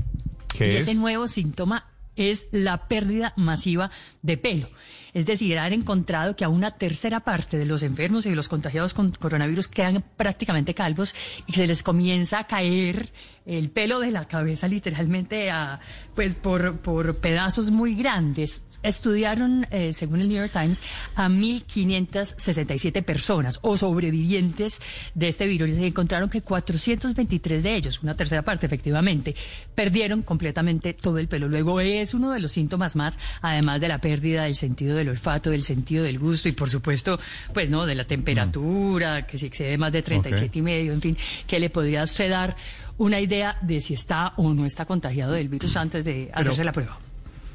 ¿Qué 0.48 0.72
y 0.72 0.77
es? 0.77 0.88
ese 0.88 0.94
nuevo 0.94 1.27
síntoma 1.27 1.87
es 2.16 2.46
la 2.53 2.88
pérdida 2.88 3.33
masiva 3.37 3.90
de 4.22 4.37
pelo. 4.37 4.68
Es 5.12 5.27
decir, 5.27 5.59
han 5.59 5.72
encontrado 5.72 6.37
que 6.37 6.44
a 6.44 6.48
una 6.48 6.72
tercera 6.72 7.20
parte 7.20 7.59
de 7.59 7.64
los 7.64 7.83
enfermos 7.83 8.27
y 8.27 8.31
de 8.31 8.37
los 8.37 8.48
contagiados 8.48 8.94
con 8.94 9.12
coronavirus 9.12 9.68
quedan 9.68 10.05
prácticamente 10.16 10.74
calvos 10.74 11.14
y 11.46 11.53
se 11.53 11.66
les 11.66 11.83
comienza 11.83 12.40
a 12.40 12.46
caer 12.46 13.11
el 13.46 13.70
pelo 13.70 14.00
de 14.00 14.11
la 14.11 14.26
cabeza 14.26 14.68
literalmente 14.68 15.50
a, 15.50 15.80
pues 16.14 16.35
por, 16.35 16.78
por 16.78 17.16
pedazos 17.16 17.70
muy 17.70 17.94
grandes. 17.94 18.62
Estudiaron, 18.83 19.66
eh, 19.70 19.92
según 19.94 20.20
el 20.20 20.28
New 20.28 20.37
York 20.37 20.52
Times, 20.52 20.83
a 21.14 21.28
1.567 21.28 23.02
personas 23.02 23.59
o 23.62 23.76
sobrevivientes 23.76 24.80
de 25.14 25.28
este 25.28 25.46
virus 25.46 25.70
y 25.70 25.87
encontraron 25.87 26.28
que 26.28 26.42
423 26.42 27.62
de 27.62 27.76
ellos, 27.76 28.02
una 28.02 28.14
tercera 28.14 28.42
parte 28.42 28.66
efectivamente, 28.66 29.35
perdieron 29.74 30.22
completamente 30.22 30.92
todo 30.92 31.18
el 31.18 31.28
pelo. 31.28 31.48
Luego 31.48 31.80
es 31.80 32.12
uno 32.12 32.30
de 32.30 32.40
los 32.40 32.52
síntomas 32.52 32.94
más, 32.94 33.18
además 33.40 33.80
de 33.80 33.88
la 33.88 34.00
pérdida 34.00 34.44
del 34.44 34.54
sentido 34.54 34.96
del 34.96 35.09
olfato, 35.09 35.50
del 35.50 35.62
sentido 35.62 36.04
del 36.04 36.18
gusto 36.18 36.48
y 36.48 36.52
por 36.52 36.68
supuesto, 36.68 37.18
pues 37.54 37.70
no, 37.70 37.87
de 37.87 37.94
la 37.94 38.04
temperatura, 38.04 39.26
que 39.26 39.38
si 39.38 39.46
excede 39.46 39.78
más 39.78 39.92
de 39.92 40.02
37 40.02 40.59
y 40.59 40.62
medio, 40.62 40.92
en 40.92 41.00
fin, 41.00 41.16
que 41.46 41.59
le 41.59 41.70
podría 41.70 42.04
usted 42.04 42.28
dar 42.28 42.54
una 42.98 43.20
idea 43.20 43.57
de 43.61 43.80
si 43.80 43.94
está 43.94 44.35
o 44.37 44.54
no 44.54 44.66
está 44.66 44.85
contagiado 44.85 45.33
del 45.33 45.48
virus 45.48 45.76
antes 45.76 46.04
de 46.04 46.30
hacerse 46.33 46.64
la 46.64 46.72
prueba. 46.72 46.98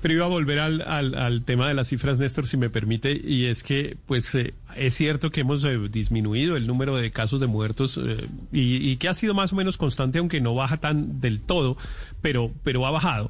Pero 0.01 0.13
iba 0.13 0.25
a 0.25 0.29
volver 0.29 0.59
al, 0.59 0.81
al, 0.81 1.13
al 1.13 1.43
tema 1.43 1.67
de 1.67 1.73
las 1.73 1.89
cifras, 1.89 2.17
Néstor, 2.17 2.47
si 2.47 2.55
me 2.55 2.69
permite, 2.69 3.19
y 3.21 3.47
es 3.47 3.63
que, 3.63 3.97
pues, 4.05 4.33
eh, 4.33 4.53
es 4.77 4.95
cierto 4.95 5.29
que 5.29 5.41
hemos 5.41 5.61
eh, 5.65 5.77
disminuido 5.91 6.55
el 6.55 6.67
número 6.67 6.95
de 6.95 7.11
casos 7.11 7.41
de 7.41 7.47
muertos 7.47 7.99
eh, 8.01 8.25
y, 8.53 8.89
y 8.89 8.95
que 8.95 9.09
ha 9.09 9.13
sido 9.13 9.33
más 9.33 9.51
o 9.51 9.57
menos 9.57 9.75
constante, 9.75 10.19
aunque 10.19 10.39
no 10.39 10.55
baja 10.55 10.77
tan 10.77 11.19
del 11.19 11.41
todo, 11.41 11.75
pero, 12.21 12.49
pero 12.63 12.85
ha 12.87 12.91
bajado. 12.91 13.29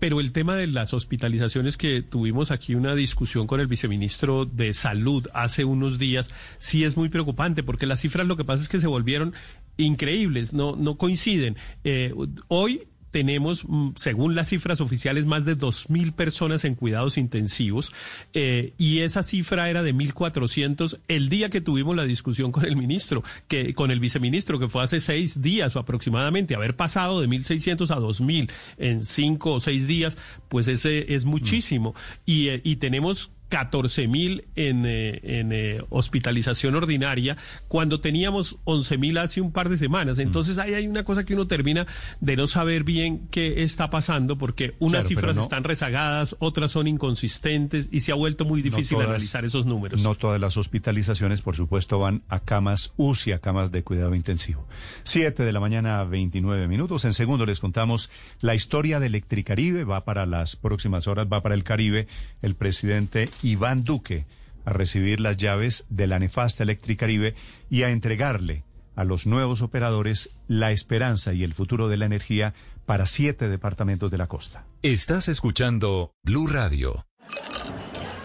Pero 0.00 0.20
el 0.20 0.32
tema 0.32 0.54
de 0.54 0.66
las 0.66 0.92
hospitalizaciones 0.92 1.78
que 1.78 2.02
tuvimos 2.02 2.50
aquí 2.50 2.74
una 2.74 2.94
discusión 2.94 3.46
con 3.46 3.58
el 3.58 3.68
viceministro 3.68 4.44
de 4.44 4.74
Salud 4.74 5.28
hace 5.32 5.64
unos 5.64 5.98
días, 5.98 6.30
sí 6.58 6.84
es 6.84 6.98
muy 6.98 7.08
preocupante, 7.08 7.62
porque 7.62 7.86
las 7.86 8.00
cifras 8.00 8.26
lo 8.26 8.36
que 8.36 8.44
pasa 8.44 8.62
es 8.62 8.68
que 8.68 8.80
se 8.80 8.86
volvieron 8.86 9.32
increíbles, 9.76 10.54
no, 10.54 10.76
no 10.76 10.96
coinciden. 10.96 11.56
Eh, 11.84 12.14
hoy 12.48 12.82
tenemos, 13.12 13.64
mm, 13.68 13.90
según 13.94 14.34
las 14.34 14.48
cifras 14.48 14.80
oficiales, 14.80 15.26
más 15.26 15.44
de 15.44 15.56
2.000 15.56 16.12
personas 16.12 16.64
en 16.64 16.74
cuidados 16.74 17.18
intensivos 17.18 17.92
eh, 18.32 18.72
y 18.78 19.00
esa 19.00 19.22
cifra 19.22 19.70
era 19.70 19.82
de 19.84 19.94
1.400 19.94 20.98
el 21.06 21.28
día 21.28 21.50
que 21.50 21.60
tuvimos 21.60 21.94
la 21.94 22.04
discusión 22.04 22.50
con 22.50 22.64
el 22.64 22.74
ministro, 22.74 23.22
que 23.46 23.74
con 23.74 23.90
el 23.90 24.00
viceministro, 24.00 24.58
que 24.58 24.68
fue 24.68 24.82
hace 24.82 24.98
seis 24.98 25.42
días 25.42 25.76
o 25.76 25.78
aproximadamente. 25.78 26.56
Haber 26.56 26.74
pasado 26.74 27.20
de 27.20 27.28
1.600 27.28 27.90
a 27.90 28.00
2.000 28.00 28.50
en 28.78 29.04
cinco 29.04 29.52
o 29.52 29.60
seis 29.60 29.86
días, 29.86 30.16
pues 30.48 30.66
ese 30.68 31.14
es 31.14 31.26
muchísimo. 31.26 31.94
Y, 32.24 32.48
eh, 32.48 32.60
y 32.64 32.76
tenemos 32.76 33.30
14 33.52 34.08
mil 34.08 34.46
en, 34.56 34.86
eh, 34.86 35.20
en 35.40 35.52
eh, 35.52 35.82
hospitalización 35.90 36.74
ordinaria 36.74 37.36
cuando 37.68 38.00
teníamos 38.00 38.56
11 38.64 38.96
mil 38.96 39.18
hace 39.18 39.42
un 39.42 39.52
par 39.52 39.68
de 39.68 39.76
semanas. 39.76 40.16
Mm. 40.16 40.22
Entonces 40.22 40.56
ahí 40.56 40.72
hay 40.72 40.86
una 40.86 41.04
cosa 41.04 41.24
que 41.24 41.34
uno 41.34 41.46
termina 41.46 41.86
de 42.20 42.34
no 42.36 42.46
saber 42.46 42.82
bien 42.82 43.28
qué 43.30 43.62
está 43.62 43.90
pasando 43.90 44.38
porque 44.38 44.74
unas 44.78 45.02
Claro, 45.04 45.08
cifras 45.08 45.36
no- 45.36 45.42
están 45.42 45.64
rezagadas, 45.64 46.34
otras 46.38 46.70
son 46.70 46.88
inconsistentes 46.88 47.90
y 47.92 48.00
se 48.00 48.10
ha 48.12 48.14
vuelto 48.14 48.46
muy 48.46 48.62
difícil 48.62 48.96
todas- 48.96 49.10
analizar 49.10 49.44
esos 49.44 49.66
números. 49.66 50.02
No 50.02 50.14
todas 50.14 50.40
las 50.40 50.56
hospitalizaciones, 50.56 51.42
por 51.42 51.54
supuesto, 51.54 51.98
van 51.98 52.22
a 52.30 52.40
camas 52.40 52.94
UCI, 52.96 53.32
a 53.32 53.38
camas 53.38 53.70
de 53.70 53.82
cuidado 53.82 54.14
intensivo. 54.14 54.66
Siete 55.02 55.42
de 55.42 55.52
la 55.52 55.60
mañana, 55.60 56.02
29 56.04 56.68
minutos. 56.68 57.04
En 57.04 57.12
segundo 57.12 57.44
les 57.44 57.60
contamos 57.60 58.10
la 58.40 58.54
historia 58.54 58.98
de 58.98 59.08
Electricaribe. 59.08 59.84
Va 59.84 60.06
para 60.06 60.24
las 60.24 60.56
próximas 60.56 61.06
horas, 61.06 61.26
va 61.30 61.42
para 61.42 61.54
el 61.54 61.64
Caribe 61.64 62.06
el 62.40 62.54
presidente 62.54 63.28
Iván 63.42 63.84
Duque 63.84 64.26
a 64.64 64.72
recibir 64.72 65.20
las 65.20 65.36
llaves 65.36 65.86
de 65.88 66.06
la 66.06 66.18
nefasta 66.18 66.62
Electricaribe 66.62 67.34
y 67.68 67.82
a 67.82 67.90
entregarle 67.90 68.64
a 68.94 69.04
los 69.04 69.26
nuevos 69.26 69.62
operadores 69.62 70.30
la 70.48 70.70
esperanza 70.70 71.32
y 71.32 71.44
el 71.44 71.54
futuro 71.54 71.88
de 71.88 71.96
la 71.96 72.06
energía 72.06 72.54
para 72.86 73.06
siete 73.06 73.48
departamentos 73.48 74.10
de 74.10 74.18
la 74.18 74.26
costa. 74.26 74.66
Estás 74.82 75.28
escuchando 75.28 76.12
Blue 76.22 76.46
Radio. 76.46 77.06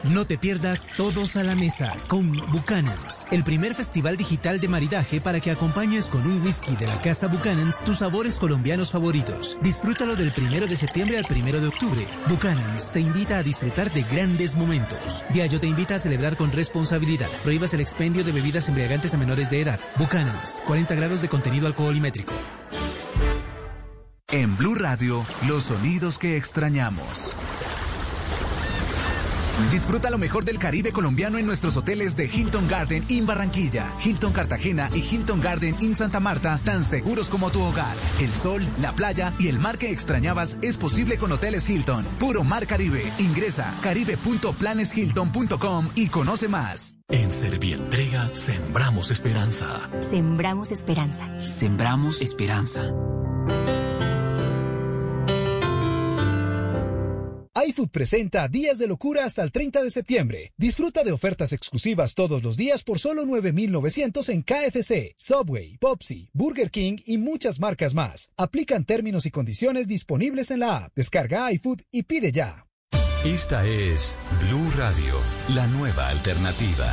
No 0.03 0.25
te 0.25 0.37
pierdas 0.37 0.89
Todos 0.95 1.35
a 1.37 1.43
la 1.43 1.55
Mesa 1.55 1.93
con 2.07 2.31
Buchanan's, 2.51 3.25
el 3.31 3.43
primer 3.43 3.73
festival 3.73 4.15
digital 4.15 4.59
de 4.59 4.67
maridaje 4.67 5.19
para 5.19 5.39
que 5.39 5.51
acompañes 5.51 6.09
con 6.09 6.27
un 6.27 6.41
whisky 6.41 6.75
de 6.75 6.85
la 6.87 7.01
casa 7.01 7.27
Buchanan's 7.27 7.83
tus 7.83 7.99
sabores 7.99 8.39
colombianos 8.39 8.91
favoritos. 8.91 9.57
Disfrútalo 9.61 10.15
del 10.15 10.31
primero 10.31 10.67
de 10.67 10.75
septiembre 10.75 11.17
al 11.17 11.25
primero 11.25 11.59
de 11.59 11.67
octubre. 11.67 12.05
Buchanan's 12.27 12.91
te 12.91 12.99
invita 12.99 13.39
a 13.39 13.43
disfrutar 13.43 13.91
de 13.91 14.03
grandes 14.03 14.55
momentos. 14.55 15.25
Diallo 15.33 15.59
te 15.59 15.67
invita 15.67 15.95
a 15.95 15.99
celebrar 15.99 16.37
con 16.37 16.51
responsabilidad. 16.51 17.29
Prohíbas 17.43 17.73
el 17.73 17.81
expendio 17.81 18.23
de 18.23 18.31
bebidas 18.31 18.69
embriagantes 18.69 19.13
a 19.13 19.17
menores 19.17 19.49
de 19.49 19.61
edad. 19.61 19.79
Buchanan's, 19.97 20.63
40 20.67 20.95
grados 20.95 21.21
de 21.21 21.29
contenido 21.29 21.67
alcoholimétrico. 21.67 22.33
En 24.29 24.57
Blue 24.57 24.75
Radio, 24.75 25.25
los 25.47 25.63
sonidos 25.63 26.19
que 26.19 26.37
extrañamos. 26.37 27.33
Disfruta 29.71 30.09
lo 30.09 30.17
mejor 30.17 30.45
del 30.45 30.59
Caribe 30.59 30.91
colombiano 30.91 31.37
en 31.37 31.45
nuestros 31.45 31.77
hoteles 31.77 32.15
de 32.15 32.25
Hilton 32.25 32.67
Garden 32.67 33.03
in 33.09 33.25
Barranquilla, 33.25 33.93
Hilton 34.03 34.33
Cartagena 34.33 34.89
y 34.93 34.99
Hilton 34.99 35.41
Garden 35.41 35.75
in 35.81 35.95
Santa 35.95 36.19
Marta, 36.19 36.59
tan 36.63 36.83
seguros 36.83 37.29
como 37.29 37.51
tu 37.51 37.61
hogar. 37.61 37.95
El 38.19 38.33
sol, 38.33 38.63
la 38.81 38.93
playa 38.93 39.33
y 39.39 39.47
el 39.49 39.59
mar 39.59 39.77
que 39.77 39.91
extrañabas 39.91 40.57
es 40.61 40.77
posible 40.77 41.17
con 41.17 41.31
Hoteles 41.31 41.69
Hilton. 41.69 42.05
Puro 42.19 42.43
Mar 42.43 42.67
Caribe. 42.67 43.11
Ingresa 43.19 43.73
caribe.planeshilton.com 43.81 45.89
y 45.95 46.09
conoce 46.09 46.47
más. 46.47 46.97
En 47.09 47.31
Servientrega 47.31 48.31
sembramos 48.33 49.11
esperanza. 49.11 49.89
Sembramos 50.01 50.71
esperanza. 50.71 51.25
Sembramos 51.41 52.21
esperanza. 52.21 52.91
iFood 57.77 57.89
presenta 57.91 58.47
Días 58.47 58.79
de 58.79 58.87
Locura 58.87 59.23
hasta 59.23 59.43
el 59.43 59.51
30 59.51 59.83
de 59.83 59.91
septiembre. 59.91 60.51
Disfruta 60.57 61.03
de 61.03 61.11
ofertas 61.11 61.53
exclusivas 61.53 62.15
todos 62.15 62.43
los 62.43 62.57
días 62.57 62.83
por 62.83 62.97
solo 62.97 63.23
9,900 63.27 64.29
en 64.29 64.41
KFC, 64.41 65.13
Subway, 65.15 65.77
Popsi, 65.77 66.31
Burger 66.33 66.71
King 66.71 66.97
y 67.05 67.19
muchas 67.19 67.59
marcas 67.59 67.93
más. 67.93 68.31
Aplican 68.35 68.83
términos 68.83 69.27
y 69.27 69.31
condiciones 69.31 69.87
disponibles 69.87 70.49
en 70.49 70.61
la 70.61 70.85
app. 70.85 70.93
Descarga 70.95 71.51
iFood 71.51 71.81
y 71.91 72.01
pide 72.03 72.31
ya. 72.31 72.65
Esta 73.23 73.63
es 73.67 74.17
Blue 74.47 74.71
Radio, 74.75 75.13
la 75.53 75.67
nueva 75.67 76.09
alternativa. 76.09 76.91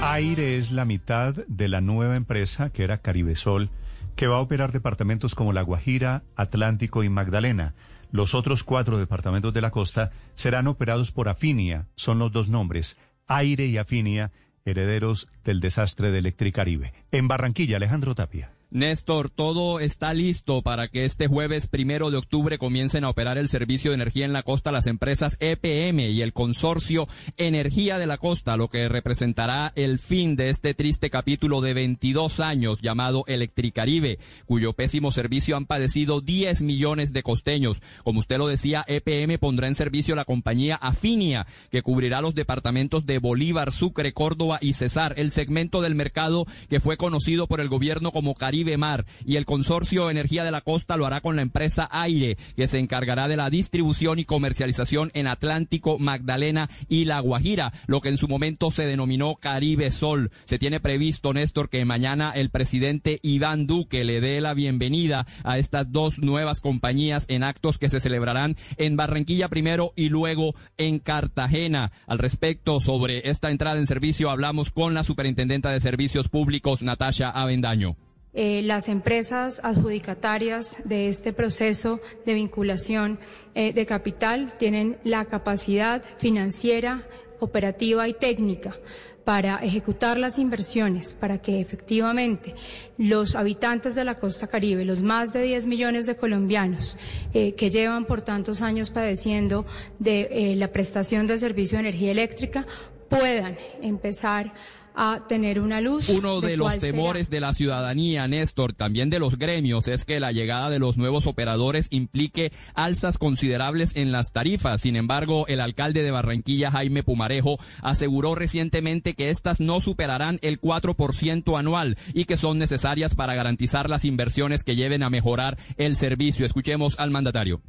Aire 0.00 0.58
es 0.58 0.70
la 0.70 0.84
mitad 0.84 1.34
de 1.34 1.68
la 1.68 1.80
nueva 1.80 2.14
empresa 2.14 2.70
que 2.70 2.84
era 2.84 2.98
Caribesol, 2.98 3.70
que 4.14 4.28
va 4.28 4.36
a 4.36 4.42
operar 4.42 4.70
departamentos 4.70 5.34
como 5.34 5.52
La 5.52 5.62
Guajira, 5.62 6.22
Atlántico 6.36 7.02
y 7.02 7.08
Magdalena. 7.08 7.74
Los 8.10 8.34
otros 8.34 8.64
cuatro 8.64 8.98
departamentos 8.98 9.52
de 9.52 9.60
la 9.60 9.70
costa 9.70 10.10
serán 10.34 10.66
operados 10.66 11.12
por 11.12 11.28
Afinia, 11.28 11.86
son 11.94 12.18
los 12.18 12.32
dos 12.32 12.48
nombres, 12.48 12.96
Aire 13.26 13.66
y 13.66 13.78
Afinia, 13.78 14.32
herederos 14.64 15.28
del 15.44 15.60
desastre 15.60 16.10
de 16.10 16.18
Electricaribe. 16.18 16.92
En 17.12 17.28
Barranquilla, 17.28 17.76
Alejandro 17.76 18.14
Tapia. 18.14 18.55
Néstor, 18.70 19.30
todo 19.30 19.78
está 19.78 20.12
listo 20.12 20.60
para 20.60 20.88
que 20.88 21.04
este 21.04 21.28
jueves 21.28 21.68
primero 21.68 22.10
de 22.10 22.16
octubre 22.16 22.58
comiencen 22.58 23.04
a 23.04 23.08
operar 23.08 23.38
el 23.38 23.48
servicio 23.48 23.92
de 23.92 23.94
energía 23.94 24.24
en 24.24 24.32
la 24.32 24.42
costa 24.42 24.72
las 24.72 24.88
empresas 24.88 25.36
EPM 25.38 26.00
y 26.00 26.20
el 26.20 26.32
consorcio 26.32 27.06
Energía 27.36 27.96
de 27.98 28.08
la 28.08 28.18
Costa, 28.18 28.56
lo 28.56 28.68
que 28.68 28.88
representará 28.88 29.72
el 29.76 30.00
fin 30.00 30.34
de 30.34 30.50
este 30.50 30.74
triste 30.74 31.10
capítulo 31.10 31.60
de 31.60 31.74
22 31.74 32.40
años 32.40 32.80
llamado 32.82 33.22
Electricaribe, 33.28 34.18
cuyo 34.46 34.72
pésimo 34.72 35.12
servicio 35.12 35.56
han 35.56 35.66
padecido 35.66 36.20
10 36.20 36.62
millones 36.62 37.12
de 37.12 37.22
costeños. 37.22 37.80
Como 38.02 38.18
usted 38.18 38.38
lo 38.38 38.48
decía, 38.48 38.84
EPM 38.88 39.38
pondrá 39.38 39.68
en 39.68 39.76
servicio 39.76 40.16
la 40.16 40.24
compañía 40.24 40.74
Afinia, 40.74 41.46
que 41.70 41.82
cubrirá 41.82 42.20
los 42.20 42.34
departamentos 42.34 43.06
de 43.06 43.20
Bolívar, 43.20 43.70
Sucre, 43.70 44.12
Córdoba 44.12 44.58
y 44.60 44.72
Cesar, 44.72 45.14
el 45.18 45.30
segmento 45.30 45.82
del 45.82 45.94
mercado 45.94 46.46
que 46.68 46.80
fue 46.80 46.96
conocido 46.96 47.46
por 47.46 47.60
el 47.60 47.68
gobierno 47.68 48.10
como 48.10 48.34
Caribe 48.34 48.55
Mar 48.76 49.04
y 49.24 49.36
el 49.36 49.44
consorcio 49.44 50.10
Energía 50.10 50.44
de 50.44 50.50
la 50.50 50.60
Costa 50.60 50.96
lo 50.96 51.06
hará 51.06 51.20
con 51.20 51.36
la 51.36 51.42
empresa 51.42 51.88
Aire, 51.90 52.36
que 52.56 52.66
se 52.66 52.78
encargará 52.78 53.28
de 53.28 53.36
la 53.36 53.50
distribución 53.50 54.18
y 54.18 54.24
comercialización 54.24 55.10
en 55.14 55.26
Atlántico, 55.26 55.98
Magdalena 55.98 56.68
y 56.88 57.04
La 57.04 57.20
Guajira, 57.20 57.72
lo 57.86 58.00
que 58.00 58.08
en 58.08 58.18
su 58.18 58.28
momento 58.28 58.70
se 58.70 58.86
denominó 58.86 59.36
Caribe 59.36 59.90
Sol. 59.90 60.30
Se 60.46 60.58
tiene 60.58 60.80
previsto, 60.80 61.32
Néstor, 61.32 61.68
que 61.68 61.84
mañana 61.84 62.32
el 62.34 62.50
presidente 62.50 63.20
Iván 63.22 63.66
Duque 63.66 64.04
le 64.04 64.20
dé 64.20 64.40
la 64.40 64.54
bienvenida 64.54 65.26
a 65.44 65.58
estas 65.58 65.92
dos 65.92 66.18
nuevas 66.18 66.60
compañías 66.60 67.26
en 67.28 67.42
actos 67.42 67.78
que 67.78 67.88
se 67.88 68.00
celebrarán 68.00 68.56
en 68.76 68.96
Barranquilla 68.96 69.48
primero 69.48 69.92
y 69.96 70.08
luego 70.08 70.54
en 70.76 70.98
Cartagena. 70.98 71.92
Al 72.06 72.18
respecto 72.18 72.80
sobre 72.80 73.28
esta 73.28 73.50
entrada 73.50 73.78
en 73.78 73.86
servicio 73.86 74.30
hablamos 74.30 74.70
con 74.70 74.94
la 74.94 75.04
superintendenta 75.04 75.70
de 75.70 75.80
Servicios 75.80 76.28
Públicos, 76.28 76.82
Natasha 76.82 77.30
Avendaño. 77.30 77.96
Eh, 78.38 78.60
las 78.60 78.90
empresas 78.90 79.62
adjudicatarias 79.64 80.76
de 80.84 81.08
este 81.08 81.32
proceso 81.32 82.00
de 82.26 82.34
vinculación 82.34 83.18
eh, 83.54 83.72
de 83.72 83.86
capital 83.86 84.52
tienen 84.58 84.98
la 85.04 85.24
capacidad 85.24 86.02
financiera, 86.18 87.08
operativa 87.40 88.06
y 88.08 88.12
técnica 88.12 88.76
para 89.24 89.56
ejecutar 89.60 90.18
las 90.18 90.38
inversiones, 90.38 91.14
para 91.14 91.38
que 91.38 91.62
efectivamente 91.62 92.54
los 92.98 93.36
habitantes 93.36 93.94
de 93.94 94.04
la 94.04 94.16
costa 94.16 94.48
caribe, 94.48 94.84
los 94.84 95.00
más 95.00 95.32
de 95.32 95.40
10 95.42 95.66
millones 95.66 96.04
de 96.04 96.16
colombianos 96.16 96.98
eh, 97.32 97.54
que 97.54 97.70
llevan 97.70 98.04
por 98.04 98.20
tantos 98.20 98.60
años 98.60 98.90
padeciendo 98.90 99.64
de 99.98 100.54
la 100.58 100.68
prestación 100.68 101.26
de 101.26 101.38
servicio 101.38 101.78
de 101.78 101.88
energía 101.88 102.10
eléctrica, 102.12 102.66
puedan 103.08 103.56
empezar 103.80 104.52
a 104.96 105.20
tener 105.28 105.60
una 105.60 105.80
luz. 105.80 106.08
Uno 106.08 106.40
de, 106.40 106.56
los 106.56 106.72
será. 106.74 106.80
temores 106.80 107.30
de 107.30 107.40
la 107.40 107.54
ciudadanía, 107.54 108.26
Néstor, 108.26 108.72
también 108.72 109.10
de 109.10 109.18
los 109.18 109.38
gremios, 109.38 109.86
es 109.88 110.04
que 110.04 110.18
la 110.18 110.32
llegada 110.32 110.70
de 110.70 110.78
los 110.78 110.96
nuevos 110.96 111.26
operadores 111.26 111.86
implique 111.90 112.50
alzas 112.74 113.18
considerables 113.18 113.94
en 113.94 114.10
las 114.10 114.32
tarifas. 114.32 114.80
Sin 114.80 114.96
embargo, 114.96 115.46
el 115.48 115.60
alcalde 115.60 116.02
de 116.02 116.10
Barranquilla, 116.10 116.70
Jaime 116.70 117.02
Pumarejo, 117.02 117.58
aseguró 117.82 118.34
recientemente 118.34 119.14
que 119.14 119.30
estas 119.30 119.60
no 119.60 119.80
superarán 119.80 120.38
el 120.42 120.60
4% 120.60 121.58
anual 121.58 121.96
y 122.14 122.24
que 122.24 122.36
son 122.36 122.58
necesarias 122.58 123.14
para 123.14 123.34
garantizar 123.34 123.90
las 123.90 124.04
inversiones 124.04 124.64
que 124.64 124.76
lleven 124.76 125.02
a 125.02 125.10
mejorar 125.10 125.58
el 125.76 125.96
servicio. 125.96 126.46
Escuchemos 126.46 126.98
al 126.98 127.10
mandatario. 127.10 127.60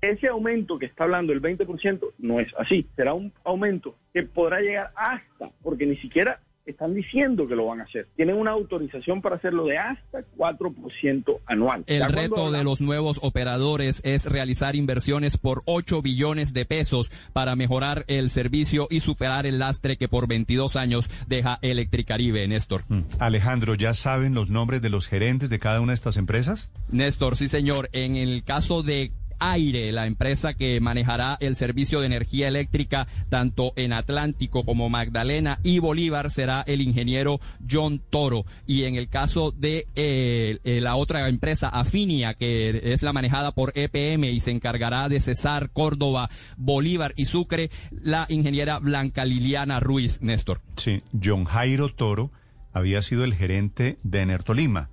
Ese 0.00 0.26
aumento 0.26 0.78
que 0.78 0.86
está 0.86 1.04
hablando, 1.04 1.32
el 1.32 1.40
20%, 1.40 2.00
no 2.18 2.40
es 2.40 2.48
así. 2.58 2.88
Será 2.96 3.14
un 3.14 3.32
aumento 3.44 3.96
que 4.12 4.24
podrá 4.24 4.60
llegar 4.60 4.90
hasta, 4.96 5.50
porque 5.62 5.86
ni 5.86 5.96
siquiera 5.98 6.40
están 6.66 6.94
diciendo 6.94 7.46
que 7.48 7.56
lo 7.56 7.66
van 7.66 7.80
a 7.80 7.84
hacer. 7.84 8.08
Tienen 8.16 8.36
una 8.36 8.52
autorización 8.52 9.20
para 9.20 9.36
hacerlo 9.36 9.66
de 9.66 9.78
hasta 9.78 10.20
4% 10.36 11.40
anual. 11.46 11.84
El 11.86 12.04
reto 12.12 12.50
de 12.50 12.64
los 12.64 12.80
nuevos 12.80 13.18
operadores 13.22 14.00
es 14.04 14.26
realizar 14.26 14.76
inversiones 14.76 15.36
por 15.36 15.62
8 15.66 16.02
billones 16.02 16.52
de 16.52 16.64
pesos 16.64 17.10
para 17.32 17.56
mejorar 17.56 18.04
el 18.06 18.30
servicio 18.30 18.86
y 18.90 19.00
superar 19.00 19.46
el 19.46 19.58
lastre 19.58 19.96
que 19.96 20.08
por 20.08 20.28
22 20.28 20.76
años 20.76 21.08
deja 21.26 21.58
Electricaribe, 21.62 22.46
Néstor. 22.46 22.82
Alejandro, 23.18 23.74
¿ya 23.74 23.94
saben 23.94 24.34
los 24.34 24.48
nombres 24.48 24.82
de 24.82 24.90
los 24.90 25.08
gerentes 25.08 25.50
de 25.50 25.58
cada 25.58 25.80
una 25.80 25.92
de 25.92 25.96
estas 25.96 26.16
empresas? 26.16 26.70
Néstor, 26.90 27.36
sí 27.36 27.48
señor. 27.48 27.88
En 27.92 28.16
el 28.16 28.44
caso 28.44 28.82
de 28.82 29.12
Aire, 29.50 29.90
la 29.92 30.06
empresa 30.06 30.54
que 30.54 30.80
manejará 30.80 31.36
el 31.40 31.56
servicio 31.56 32.00
de 32.00 32.06
energía 32.06 32.48
eléctrica 32.48 33.06
tanto 33.28 33.72
en 33.76 33.92
Atlántico 33.92 34.64
como 34.64 34.88
Magdalena 34.88 35.58
y 35.62 35.78
Bolívar, 35.78 36.30
será 36.30 36.62
el 36.66 36.80
ingeniero 36.80 37.40
John 37.68 38.00
Toro. 38.10 38.44
Y 38.66 38.84
en 38.84 38.94
el 38.94 39.08
caso 39.08 39.50
de 39.50 39.86
eh, 39.94 40.58
eh, 40.64 40.80
la 40.80 40.96
otra 40.96 41.28
empresa, 41.28 41.68
Afinia, 41.68 42.34
que 42.34 42.92
es 42.92 43.02
la 43.02 43.12
manejada 43.12 43.52
por 43.52 43.72
EPM 43.74 44.24
y 44.24 44.40
se 44.40 44.50
encargará 44.50 45.08
de 45.08 45.20
Cesar, 45.20 45.70
Córdoba, 45.70 46.28
Bolívar 46.56 47.12
y 47.16 47.24
Sucre, 47.24 47.70
la 47.90 48.26
ingeniera 48.28 48.78
Blanca 48.78 49.24
Liliana 49.24 49.80
Ruiz, 49.80 50.22
Néstor. 50.22 50.60
Sí, 50.76 51.02
John 51.22 51.44
Jairo 51.44 51.88
Toro 51.88 52.30
había 52.72 53.02
sido 53.02 53.24
el 53.24 53.34
gerente 53.34 53.98
de 54.02 54.20
Enertolima. 54.20 54.88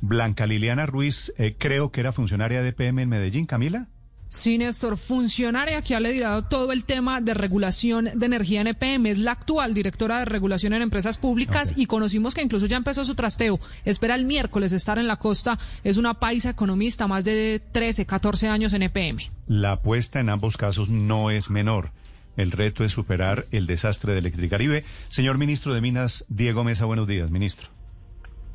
Blanca 0.00 0.46
Liliana 0.46 0.86
Ruiz, 0.86 1.32
eh, 1.36 1.56
creo 1.58 1.90
que 1.90 2.00
era 2.00 2.12
funcionaria 2.12 2.62
de 2.62 2.70
EPM 2.70 3.02
en 3.02 3.08
Medellín, 3.08 3.46
Camila. 3.46 3.88
Sí, 4.30 4.58
Néstor, 4.58 4.96
funcionaria 4.96 5.82
que 5.82 5.96
ha 5.96 6.00
liderado 6.00 6.42
todo 6.42 6.70
el 6.70 6.84
tema 6.84 7.20
de 7.20 7.34
regulación 7.34 8.10
de 8.14 8.26
energía 8.26 8.60
en 8.60 8.68
EPM. 8.68 9.06
Es 9.06 9.18
la 9.18 9.32
actual 9.32 9.74
directora 9.74 10.20
de 10.20 10.24
regulación 10.24 10.72
en 10.72 10.82
empresas 10.82 11.18
públicas 11.18 11.74
y 11.76 11.86
conocimos 11.86 12.32
que 12.32 12.40
incluso 12.40 12.66
ya 12.66 12.76
empezó 12.76 13.04
su 13.04 13.16
trasteo. 13.16 13.58
Espera 13.84 14.14
el 14.14 14.24
miércoles 14.24 14.70
estar 14.70 14.98
en 15.00 15.08
la 15.08 15.16
costa. 15.16 15.58
Es 15.82 15.96
una 15.96 16.14
paisa 16.14 16.50
economista, 16.50 17.08
más 17.08 17.24
de 17.24 17.60
13, 17.72 18.06
14 18.06 18.46
años 18.46 18.72
en 18.72 18.82
EPM. 18.82 19.18
La 19.48 19.72
apuesta 19.72 20.20
en 20.20 20.28
ambos 20.28 20.56
casos 20.56 20.88
no 20.88 21.32
es 21.32 21.50
menor. 21.50 21.90
El 22.36 22.52
reto 22.52 22.84
es 22.84 22.92
superar 22.92 23.46
el 23.50 23.66
desastre 23.66 24.12
de 24.12 24.20
Electricaribe. 24.20 24.84
Señor 25.08 25.38
ministro 25.38 25.74
de 25.74 25.80
Minas, 25.80 26.24
Diego 26.28 26.62
Mesa, 26.62 26.84
buenos 26.84 27.08
días, 27.08 27.32
ministro. 27.32 27.79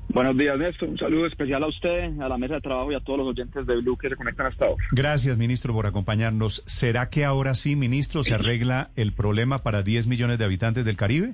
Buenos 0.09 0.37
días, 0.37 0.57
Néstor. 0.57 0.89
Un 0.89 0.97
saludo 0.97 1.25
especial 1.25 1.63
a 1.63 1.67
usted, 1.67 2.19
a 2.19 2.29
la 2.29 2.37
mesa 2.37 2.55
de 2.55 2.61
trabajo 2.61 2.91
y 2.91 2.95
a 2.95 2.99
todos 2.99 3.19
los 3.19 3.27
oyentes 3.27 3.65
de 3.65 3.75
Blue 3.81 3.97
que 3.97 4.09
se 4.09 4.15
conectan 4.15 4.47
hasta 4.47 4.65
ahora. 4.65 4.83
Gracias, 4.91 5.37
ministro, 5.37 5.73
por 5.73 5.87
acompañarnos. 5.87 6.63
¿Será 6.65 7.09
que 7.09 7.25
ahora 7.25 7.55
sí, 7.55 7.75
ministro, 7.75 8.23
se 8.23 8.33
arregla 8.33 8.91
el 8.95 9.13
problema 9.13 9.59
para 9.59 9.83
10 9.83 10.07
millones 10.07 10.37
de 10.37 10.45
habitantes 10.45 10.85
del 10.85 10.95
Caribe? 10.95 11.33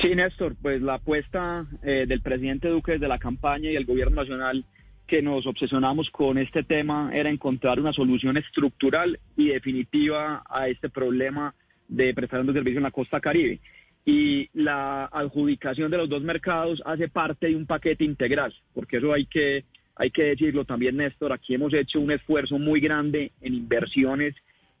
Sí, 0.00 0.14
Néstor, 0.14 0.56
pues 0.60 0.82
la 0.82 0.94
apuesta 0.94 1.66
eh, 1.82 2.06
del 2.08 2.20
presidente 2.20 2.68
Duque 2.68 2.92
desde 2.92 3.06
la 3.06 3.18
campaña 3.18 3.70
y 3.70 3.76
el 3.76 3.84
gobierno 3.84 4.16
nacional 4.16 4.64
que 5.06 5.22
nos 5.22 5.46
obsesionamos 5.46 6.10
con 6.10 6.38
este 6.38 6.64
tema 6.64 7.10
era 7.12 7.28
encontrar 7.30 7.78
una 7.78 7.92
solución 7.92 8.36
estructural 8.36 9.20
y 9.36 9.48
definitiva 9.48 10.42
a 10.48 10.68
este 10.68 10.88
problema 10.88 11.54
de 11.86 12.14
prestación 12.14 12.46
de 12.46 12.54
servicio 12.54 12.78
en 12.78 12.84
la 12.84 12.90
costa 12.90 13.20
caribe 13.20 13.60
y 14.04 14.48
la 14.52 15.04
adjudicación 15.06 15.90
de 15.90 15.98
los 15.98 16.08
dos 16.08 16.22
mercados 16.22 16.82
hace 16.84 17.08
parte 17.08 17.48
de 17.48 17.56
un 17.56 17.66
paquete 17.66 18.04
integral, 18.04 18.52
porque 18.74 18.96
eso 18.96 19.12
hay 19.12 19.26
que, 19.26 19.64
hay 19.94 20.10
que 20.10 20.24
decirlo 20.24 20.64
también, 20.64 20.96
Néstor, 20.96 21.32
aquí 21.32 21.54
hemos 21.54 21.72
hecho 21.72 22.00
un 22.00 22.10
esfuerzo 22.10 22.58
muy 22.58 22.80
grande 22.80 23.32
en 23.40 23.54
inversiones 23.54 24.34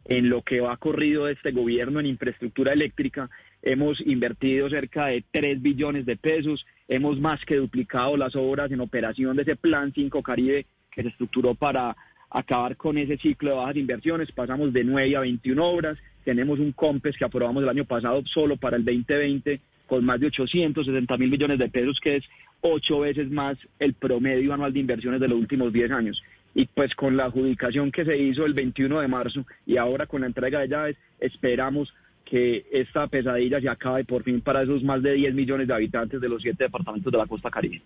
en 0.04 0.28
lo 0.28 0.42
que 0.42 0.58
ha 0.66 0.76
corrido 0.76 1.28
este 1.28 1.52
gobierno 1.52 2.00
en 2.00 2.06
infraestructura 2.06 2.72
eléctrica. 2.72 3.30
Hemos 3.62 4.00
invertido 4.00 4.68
cerca 4.68 5.06
de 5.06 5.24
3 5.30 5.62
billones 5.62 6.06
de 6.06 6.16
pesos, 6.16 6.66
hemos 6.88 7.20
más 7.20 7.44
que 7.44 7.56
duplicado 7.56 8.16
las 8.16 8.34
obras 8.34 8.72
en 8.72 8.80
operación 8.80 9.36
de 9.36 9.42
ese 9.42 9.54
Plan 9.54 9.92
5 9.94 10.22
Caribe 10.22 10.66
que 10.90 11.02
se 11.02 11.08
estructuró 11.08 11.54
para 11.54 11.96
acabar 12.30 12.76
con 12.76 12.98
ese 12.98 13.16
ciclo 13.18 13.50
de 13.50 13.56
bajas 13.56 13.76
inversiones. 13.76 14.32
Pasamos 14.32 14.72
de 14.72 14.82
9 14.82 15.16
a 15.16 15.20
21 15.20 15.64
obras 15.64 15.98
tenemos 16.24 16.58
un 16.58 16.72
COMPES 16.72 17.16
que 17.16 17.24
aprobamos 17.24 17.62
el 17.62 17.68
año 17.68 17.84
pasado 17.84 18.22
solo 18.26 18.56
para 18.56 18.76
el 18.76 18.84
2020 18.84 19.60
con 19.86 20.04
más 20.04 20.20
de 20.20 20.28
860 20.28 21.16
mil 21.18 21.30
millones 21.30 21.58
de 21.58 21.68
pesos, 21.68 22.00
que 22.00 22.16
es 22.16 22.24
ocho 22.62 23.00
veces 23.00 23.30
más 23.30 23.58
el 23.78 23.94
promedio 23.94 24.54
anual 24.54 24.72
de 24.72 24.80
inversiones 24.80 25.20
de 25.20 25.28
los 25.28 25.38
últimos 25.38 25.72
10 25.72 25.90
años. 25.90 26.22
Y 26.54 26.66
pues 26.66 26.94
con 26.94 27.16
la 27.16 27.24
adjudicación 27.24 27.90
que 27.90 28.04
se 28.04 28.16
hizo 28.16 28.46
el 28.46 28.54
21 28.54 29.00
de 29.00 29.08
marzo 29.08 29.44
y 29.66 29.76
ahora 29.76 30.06
con 30.06 30.22
la 30.22 30.28
entrega 30.28 30.60
de 30.60 30.68
llaves, 30.68 30.96
esperamos 31.18 31.92
que 32.24 32.66
esta 32.72 33.06
pesadilla 33.06 33.60
se 33.60 33.68
acabe 33.68 34.04
por 34.04 34.22
fin 34.22 34.40
para 34.40 34.62
esos 34.62 34.82
más 34.82 35.02
de 35.02 35.12
10 35.12 35.34
millones 35.34 35.68
de 35.68 35.74
habitantes 35.74 36.20
de 36.20 36.28
los 36.28 36.42
siete 36.42 36.64
departamentos 36.64 37.12
de 37.12 37.18
la 37.18 37.26
costa 37.26 37.50
caribe. 37.50 37.82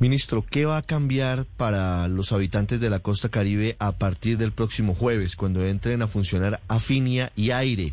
Ministro, 0.00 0.44
¿qué 0.50 0.66
va 0.66 0.78
a 0.78 0.82
cambiar 0.82 1.46
para 1.56 2.08
los 2.08 2.32
habitantes 2.32 2.80
de 2.80 2.90
la 2.90 2.98
costa 2.98 3.28
caribe 3.28 3.76
a 3.78 3.92
partir 3.92 4.38
del 4.38 4.50
próximo 4.50 4.94
jueves, 4.94 5.36
cuando 5.36 5.64
entren 5.64 6.02
a 6.02 6.08
funcionar 6.08 6.60
Afinia 6.66 7.30
y 7.36 7.52
Aire, 7.52 7.92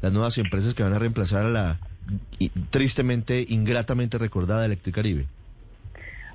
las 0.00 0.12
nuevas 0.12 0.38
empresas 0.38 0.74
que 0.74 0.82
van 0.82 0.94
a 0.94 0.98
reemplazar 0.98 1.44
a 1.44 1.50
la 1.50 1.78
tristemente, 2.70 3.44
ingratamente 3.48 4.16
recordada 4.18 4.64
Electricaribe? 4.64 5.26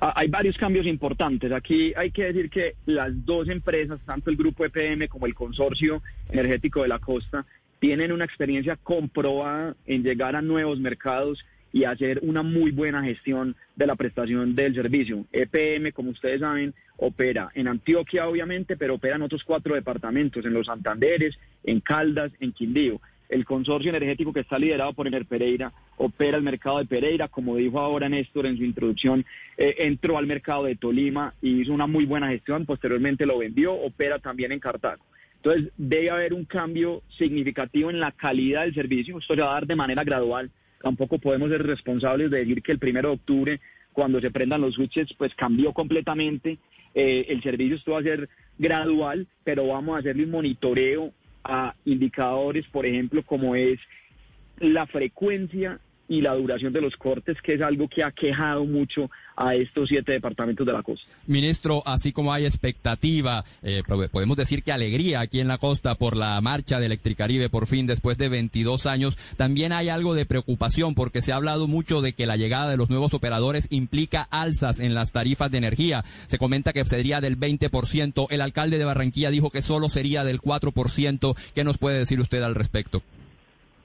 Ah, 0.00 0.12
hay 0.14 0.28
varios 0.28 0.56
cambios 0.56 0.86
importantes. 0.86 1.50
Aquí 1.50 1.92
hay 1.96 2.12
que 2.12 2.24
decir 2.24 2.48
que 2.48 2.76
las 2.86 3.10
dos 3.26 3.48
empresas, 3.48 3.98
tanto 4.06 4.30
el 4.30 4.36
grupo 4.36 4.64
EPM 4.64 5.08
como 5.08 5.26
el 5.26 5.34
consorcio 5.34 6.02
energético 6.30 6.82
de 6.82 6.88
la 6.88 7.00
costa, 7.00 7.44
tienen 7.78 8.12
una 8.12 8.24
experiencia 8.24 8.76
comprobada 8.76 9.74
en 9.86 10.02
llegar 10.02 10.36
a 10.36 10.42
nuevos 10.42 10.78
mercados 10.78 11.44
y 11.72 11.84
hacer 11.84 12.20
una 12.22 12.42
muy 12.42 12.70
buena 12.70 13.02
gestión 13.02 13.54
de 13.76 13.86
la 13.86 13.96
prestación 13.96 14.54
del 14.54 14.74
servicio. 14.74 15.26
EPM, 15.32 15.92
como 15.92 16.10
ustedes 16.10 16.40
saben, 16.40 16.74
opera 16.96 17.50
en 17.54 17.68
Antioquia, 17.68 18.26
obviamente, 18.26 18.76
pero 18.76 18.94
opera 18.94 19.16
en 19.16 19.22
otros 19.22 19.44
cuatro 19.44 19.74
departamentos, 19.74 20.44
en 20.44 20.54
los 20.54 20.66
Santanderes, 20.66 21.38
en 21.64 21.80
Caldas, 21.80 22.32
en 22.40 22.52
Quindío. 22.52 23.00
El 23.28 23.44
consorcio 23.44 23.90
energético 23.90 24.32
que 24.32 24.40
está 24.40 24.58
liderado 24.58 24.94
por 24.94 25.06
Ener 25.06 25.26
Pereira 25.26 25.70
opera 25.98 26.38
el 26.38 26.42
mercado 26.42 26.78
de 26.78 26.86
Pereira, 26.86 27.28
como 27.28 27.56
dijo 27.56 27.78
ahora 27.78 28.08
Néstor 28.08 28.46
en 28.46 28.56
su 28.56 28.64
introducción, 28.64 29.26
eh, 29.58 29.74
entró 29.80 30.16
al 30.16 30.26
mercado 30.26 30.64
de 30.64 30.76
Tolima 30.76 31.34
y 31.42 31.60
hizo 31.60 31.74
una 31.74 31.86
muy 31.86 32.06
buena 32.06 32.28
gestión, 32.28 32.64
posteriormente 32.64 33.26
lo 33.26 33.36
vendió, 33.36 33.74
opera 33.74 34.18
también 34.18 34.52
en 34.52 34.60
Cartago. 34.60 35.04
Entonces 35.42 35.72
debe 35.76 36.10
haber 36.10 36.34
un 36.34 36.44
cambio 36.44 37.02
significativo 37.16 37.90
en 37.90 38.00
la 38.00 38.12
calidad 38.12 38.62
del 38.62 38.74
servicio, 38.74 39.18
esto 39.18 39.34
se 39.34 39.40
va 39.40 39.50
a 39.50 39.54
dar 39.54 39.66
de 39.66 39.76
manera 39.76 40.04
gradual, 40.04 40.50
tampoco 40.82 41.18
podemos 41.18 41.50
ser 41.50 41.64
responsables 41.64 42.30
de 42.30 42.38
decir 42.38 42.62
que 42.62 42.72
el 42.72 42.78
primero 42.78 43.08
de 43.10 43.14
octubre, 43.14 43.60
cuando 43.92 44.20
se 44.20 44.30
prendan 44.30 44.60
los 44.60 44.74
switches, 44.74 45.12
pues 45.16 45.34
cambió 45.34 45.72
completamente. 45.72 46.58
Eh, 46.94 47.26
el 47.28 47.42
servicio 47.42 47.76
esto 47.76 47.92
va 47.92 48.00
a 48.00 48.02
ser 48.02 48.28
gradual, 48.58 49.26
pero 49.44 49.66
vamos 49.68 49.96
a 49.96 49.98
hacerle 50.00 50.24
un 50.24 50.30
monitoreo 50.30 51.12
a 51.44 51.74
indicadores, 51.84 52.66
por 52.68 52.86
ejemplo, 52.86 53.22
como 53.22 53.54
es 53.54 53.78
la 54.58 54.86
frecuencia 54.86 55.80
y 56.08 56.22
la 56.22 56.34
duración 56.34 56.72
de 56.72 56.80
los 56.80 56.96
cortes, 56.96 57.36
que 57.42 57.54
es 57.54 57.60
algo 57.60 57.86
que 57.88 58.02
ha 58.02 58.10
quejado 58.10 58.64
mucho 58.64 59.10
a 59.36 59.54
estos 59.54 59.88
siete 59.88 60.12
departamentos 60.12 60.66
de 60.66 60.72
la 60.72 60.82
costa. 60.82 61.06
Ministro, 61.26 61.82
así 61.86 62.12
como 62.12 62.32
hay 62.32 62.44
expectativa, 62.44 63.44
eh, 63.62 63.82
podemos 64.10 64.36
decir 64.36 64.62
que 64.62 64.72
alegría 64.72 65.20
aquí 65.20 65.38
en 65.38 65.48
la 65.48 65.58
costa 65.58 65.94
por 65.94 66.16
la 66.16 66.40
marcha 66.40 66.80
de 66.80 66.86
Electricaribe 66.86 67.48
por 67.48 67.66
fin 67.66 67.86
después 67.86 68.18
de 68.18 68.28
22 68.28 68.86
años, 68.86 69.16
también 69.36 69.72
hay 69.72 69.90
algo 69.90 70.14
de 70.14 70.26
preocupación 70.26 70.94
porque 70.94 71.22
se 71.22 71.32
ha 71.32 71.36
hablado 71.36 71.68
mucho 71.68 72.00
de 72.00 72.14
que 72.14 72.26
la 72.26 72.36
llegada 72.36 72.70
de 72.70 72.76
los 72.76 72.90
nuevos 72.90 73.14
operadores 73.14 73.68
implica 73.70 74.22
alzas 74.22 74.80
en 74.80 74.94
las 74.94 75.12
tarifas 75.12 75.50
de 75.50 75.58
energía. 75.58 76.02
Se 76.26 76.38
comenta 76.38 76.72
que 76.72 76.84
sería 76.84 77.20
del 77.20 77.38
20%, 77.38 78.26
el 78.30 78.40
alcalde 78.40 78.78
de 78.78 78.84
Barranquilla 78.84 79.30
dijo 79.30 79.50
que 79.50 79.62
solo 79.62 79.88
sería 79.88 80.24
del 80.24 80.40
4%. 80.40 81.36
¿Qué 81.54 81.64
nos 81.64 81.78
puede 81.78 81.98
decir 81.98 82.18
usted 82.18 82.42
al 82.42 82.54
respecto? 82.54 83.02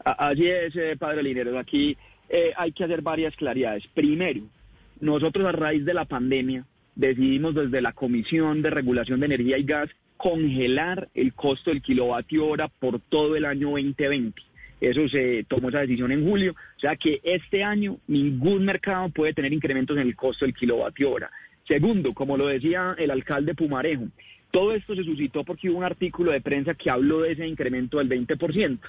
Allí 0.03 0.47
es, 0.47 0.75
eh, 0.75 0.95
Padre 0.97 1.23
Linero. 1.23 1.57
Aquí 1.57 1.95
eh, 2.29 2.53
hay 2.55 2.71
que 2.71 2.83
hacer 2.83 3.01
varias 3.01 3.35
claridades. 3.35 3.85
Primero, 3.93 4.41
nosotros 4.99 5.45
a 5.45 5.51
raíz 5.51 5.85
de 5.85 5.93
la 5.93 6.05
pandemia 6.05 6.65
decidimos 6.95 7.55
desde 7.55 7.81
la 7.81 7.93
Comisión 7.93 8.61
de 8.61 8.69
Regulación 8.69 9.19
de 9.19 9.25
Energía 9.27 9.57
y 9.57 9.63
Gas 9.63 9.89
congelar 10.17 11.09
el 11.13 11.33
costo 11.33 11.69
del 11.71 11.81
kilovatio 11.81 12.47
hora 12.47 12.67
por 12.67 12.99
todo 12.99 13.35
el 13.35 13.45
año 13.45 13.71
2020. 13.71 14.41
Eso 14.79 15.07
se 15.07 15.45
tomó 15.47 15.69
esa 15.69 15.79
decisión 15.79 16.11
en 16.11 16.27
julio, 16.27 16.53
o 16.53 16.79
sea 16.79 16.95
que 16.95 17.21
este 17.23 17.63
año 17.63 17.97
ningún 18.07 18.65
mercado 18.65 19.09
puede 19.09 19.33
tener 19.33 19.53
incrementos 19.53 19.97
en 19.97 20.03
el 20.03 20.15
costo 20.15 20.45
del 20.45 20.53
kilovatio 20.53 21.11
hora. 21.11 21.31
Segundo, 21.67 22.13
como 22.13 22.37
lo 22.37 22.47
decía 22.47 22.95
el 22.97 23.11
alcalde 23.11 23.55
Pumarejo, 23.55 24.07
todo 24.51 24.73
esto 24.73 24.95
se 24.95 25.03
suscitó 25.03 25.43
porque 25.43 25.69
hubo 25.69 25.79
un 25.79 25.83
artículo 25.83 26.31
de 26.31 26.41
prensa 26.41 26.73
que 26.73 26.89
habló 26.89 27.21
de 27.21 27.31
ese 27.31 27.47
incremento 27.47 27.97
del 27.97 28.09
20%, 28.09 28.79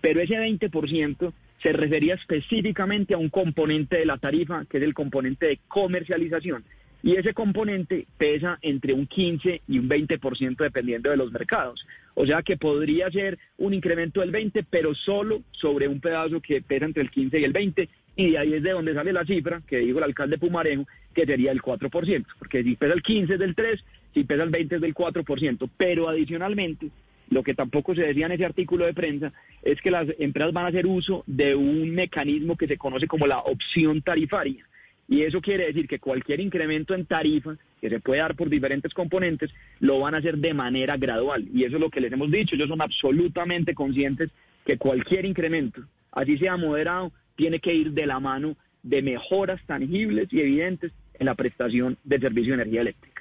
pero 0.00 0.20
ese 0.20 0.34
20% 0.34 1.32
se 1.62 1.72
refería 1.72 2.14
específicamente 2.14 3.14
a 3.14 3.18
un 3.18 3.28
componente 3.28 3.98
de 3.98 4.06
la 4.06 4.18
tarifa, 4.18 4.64
que 4.68 4.78
es 4.78 4.82
el 4.82 4.94
componente 4.94 5.46
de 5.46 5.60
comercialización. 5.68 6.64
Y 7.04 7.16
ese 7.16 7.34
componente 7.34 8.06
pesa 8.16 8.58
entre 8.62 8.92
un 8.92 9.06
15 9.06 9.62
y 9.66 9.78
un 9.78 9.88
20% 9.88 10.56
dependiendo 10.56 11.10
de 11.10 11.16
los 11.16 11.32
mercados. 11.32 11.84
O 12.14 12.26
sea 12.26 12.42
que 12.42 12.56
podría 12.56 13.10
ser 13.10 13.38
un 13.58 13.74
incremento 13.74 14.20
del 14.20 14.30
20, 14.30 14.64
pero 14.70 14.94
solo 14.94 15.42
sobre 15.50 15.88
un 15.88 16.00
pedazo 16.00 16.40
que 16.40 16.62
pesa 16.62 16.84
entre 16.84 17.02
el 17.02 17.10
15 17.10 17.40
y 17.40 17.44
el 17.44 17.52
20. 17.52 17.88
Y 18.14 18.30
de 18.32 18.38
ahí 18.38 18.54
es 18.54 18.62
de 18.62 18.70
donde 18.70 18.94
sale 18.94 19.12
la 19.12 19.24
cifra 19.24 19.62
que 19.66 19.78
dijo 19.78 19.98
el 19.98 20.04
alcalde 20.04 20.38
Pumarejo, 20.38 20.86
que 21.12 21.26
sería 21.26 21.50
el 21.50 21.62
4%. 21.62 22.24
Porque 22.38 22.62
si 22.62 22.76
pesa 22.76 22.94
el 22.94 23.02
15 23.02 23.32
es 23.32 23.38
del 23.38 23.54
3, 23.54 23.84
si 24.14 24.24
pesa 24.24 24.44
el 24.44 24.50
20 24.50 24.76
es 24.76 24.80
del 24.80 24.94
4%. 24.94 25.70
Pero 25.76 26.08
adicionalmente, 26.08 26.90
lo 27.32 27.42
que 27.42 27.54
tampoco 27.54 27.94
se 27.94 28.02
decía 28.02 28.26
en 28.26 28.32
ese 28.32 28.44
artículo 28.44 28.84
de 28.84 28.94
prensa 28.94 29.32
es 29.62 29.80
que 29.80 29.90
las 29.90 30.06
empresas 30.18 30.52
van 30.52 30.66
a 30.66 30.68
hacer 30.68 30.86
uso 30.86 31.24
de 31.26 31.54
un 31.54 31.90
mecanismo 31.90 32.56
que 32.56 32.66
se 32.66 32.76
conoce 32.76 33.06
como 33.06 33.26
la 33.26 33.38
opción 33.38 34.02
tarifaria. 34.02 34.66
Y 35.08 35.22
eso 35.22 35.40
quiere 35.40 35.66
decir 35.66 35.88
que 35.88 35.98
cualquier 35.98 36.40
incremento 36.40 36.94
en 36.94 37.06
tarifa 37.06 37.56
que 37.82 37.90
se 37.90 37.98
puede 37.98 38.20
dar 38.20 38.36
por 38.36 38.48
diferentes 38.48 38.94
componentes, 38.94 39.50
lo 39.80 39.98
van 39.98 40.14
a 40.14 40.18
hacer 40.18 40.38
de 40.38 40.54
manera 40.54 40.96
gradual. 40.96 41.44
Y 41.52 41.64
eso 41.64 41.76
es 41.76 41.80
lo 41.80 41.90
que 41.90 42.00
les 42.00 42.12
hemos 42.12 42.30
dicho. 42.30 42.54
Ellos 42.54 42.68
son 42.68 42.80
absolutamente 42.80 43.74
conscientes 43.74 44.30
que 44.64 44.78
cualquier 44.78 45.24
incremento, 45.24 45.82
así 46.12 46.38
sea 46.38 46.56
moderado, 46.56 47.10
tiene 47.34 47.58
que 47.58 47.74
ir 47.74 47.90
de 47.90 48.06
la 48.06 48.20
mano 48.20 48.56
de 48.84 49.02
mejoras 49.02 49.60
tangibles 49.66 50.28
y 50.32 50.40
evidentes 50.40 50.92
en 51.18 51.26
la 51.26 51.34
prestación 51.34 51.98
del 52.04 52.20
servicio 52.20 52.52
de 52.52 52.62
energía 52.62 52.82
eléctrica. 52.82 53.11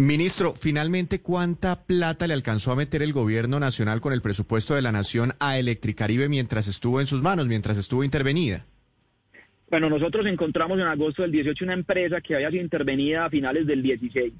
Ministro, 0.00 0.54
finalmente, 0.54 1.20
¿cuánta 1.20 1.84
plata 1.84 2.26
le 2.26 2.32
alcanzó 2.32 2.72
a 2.72 2.74
meter 2.74 3.02
el 3.02 3.12
gobierno 3.12 3.60
nacional 3.60 4.00
con 4.00 4.14
el 4.14 4.22
presupuesto 4.22 4.74
de 4.74 4.80
la 4.80 4.92
nación 4.92 5.34
a 5.40 5.58
Electricaribe 5.58 6.26
mientras 6.30 6.68
estuvo 6.68 7.02
en 7.02 7.06
sus 7.06 7.20
manos, 7.20 7.46
mientras 7.48 7.76
estuvo 7.76 8.02
intervenida? 8.02 8.64
Bueno, 9.68 9.90
nosotros 9.90 10.24
encontramos 10.24 10.78
en 10.78 10.86
agosto 10.86 11.20
del 11.20 11.32
18 11.32 11.66
una 11.66 11.74
empresa 11.74 12.22
que 12.22 12.34
había 12.34 12.50
sido 12.50 12.62
intervenida 12.62 13.26
a 13.26 13.28
finales 13.28 13.66
del 13.66 13.82
16. 13.82 14.32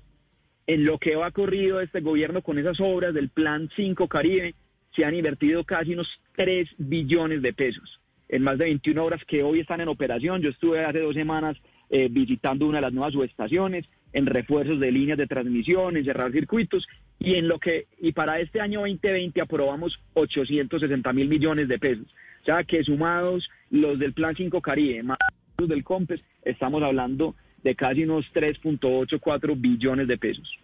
En 0.67 0.85
lo 0.87 0.97
que 0.97 1.23
ha 1.23 1.31
corrido 1.31 1.83
este 1.83 2.01
gobierno 2.01 2.41
con 2.41 2.59
esas 2.59 2.81
obras 2.81 3.13
del 3.13 3.29
Plan 3.29 3.69
5 3.77 4.09
Caribe, 4.09 4.55
se 4.97 5.05
han 5.05 5.15
invertido 5.15 5.65
casi 5.65 5.93
unos 5.93 6.09
3 6.37 6.71
billones 6.79 7.43
de 7.43 7.53
pesos 7.53 8.01
en 8.31 8.45
más 8.45 8.57
de 8.57 8.65
21 8.65 9.05
obras 9.05 9.23
que 9.27 9.43
hoy 9.43 9.61
están 9.61 9.83
en 9.83 9.89
operación. 9.89 10.41
Yo 10.41 10.49
estuve 10.49 10.85
hace 10.85 11.01
dos 11.01 11.15
semanas 11.15 11.59
eh, 11.91 12.09
visitando 12.11 12.67
una 12.67 12.79
de 12.79 12.83
las 12.83 12.93
nuevas 12.93 13.13
subestaciones, 13.13 13.85
en 14.13 14.27
refuerzos 14.27 14.81
de 14.81 14.91
líneas 14.91 15.19
de 15.19 15.27
transmisión, 15.27 15.97
en 15.97 16.05
cerrar 16.05 16.33
circuitos, 16.33 16.87
y 17.19 17.35
en 17.35 17.49
lo 17.49 17.59
que, 17.59 17.87
y 18.01 18.13
para 18.13 18.41
este 18.41 18.61
año 18.61 18.81
2020 18.81 19.41
aprobamos 19.41 19.99
860 20.15 21.13
mil 21.13 21.29
millones 21.29 21.69
de 21.69 21.79
pesos. 21.79 22.07
O 22.43 22.45
sea 22.45 22.65
que 22.65 22.83
sumados 22.83 23.49
los 23.71 23.99
del 23.99 24.13
Plan 24.13 24.35
5 24.35 24.61
Caribe, 24.61 25.03
más 25.03 25.19
los 25.59 25.69
del 25.69 25.85
COMPES, 25.85 26.23
estamos 26.43 26.83
hablando 26.83 27.35
de 27.63 27.75
casi 27.75 28.05
unos 28.05 28.25
3.84 28.33 29.61
billones 29.61 30.09
de 30.09 30.17
pesos. 30.17 30.59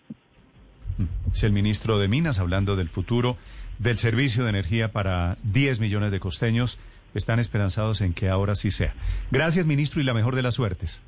Es 1.33 1.43
el 1.45 1.53
ministro 1.53 1.99
de 1.99 2.09
Minas 2.09 2.39
hablando 2.39 2.77
del 2.77 2.89
futuro 2.89 3.37
del 3.79 3.99
servicio 3.99 4.45
de 4.45 4.51
energía 4.51 4.93
para 4.93 5.37
10 5.45 5.81
millones 5.81 6.11
de 6.11 6.21
costeños. 6.21 6.79
Están 7.15 7.39
esperanzados 7.39 8.01
en 8.01 8.13
que 8.13 8.29
ahora 8.29 8.55
sí 8.55 8.71
sea. 8.71 8.95
Gracias, 9.31 9.67
ministro, 9.67 10.01
y 10.01 10.05
la 10.05 10.15
mejor 10.15 10.35
de 10.35 10.43
las 10.43 10.55
suertes. 10.55 11.01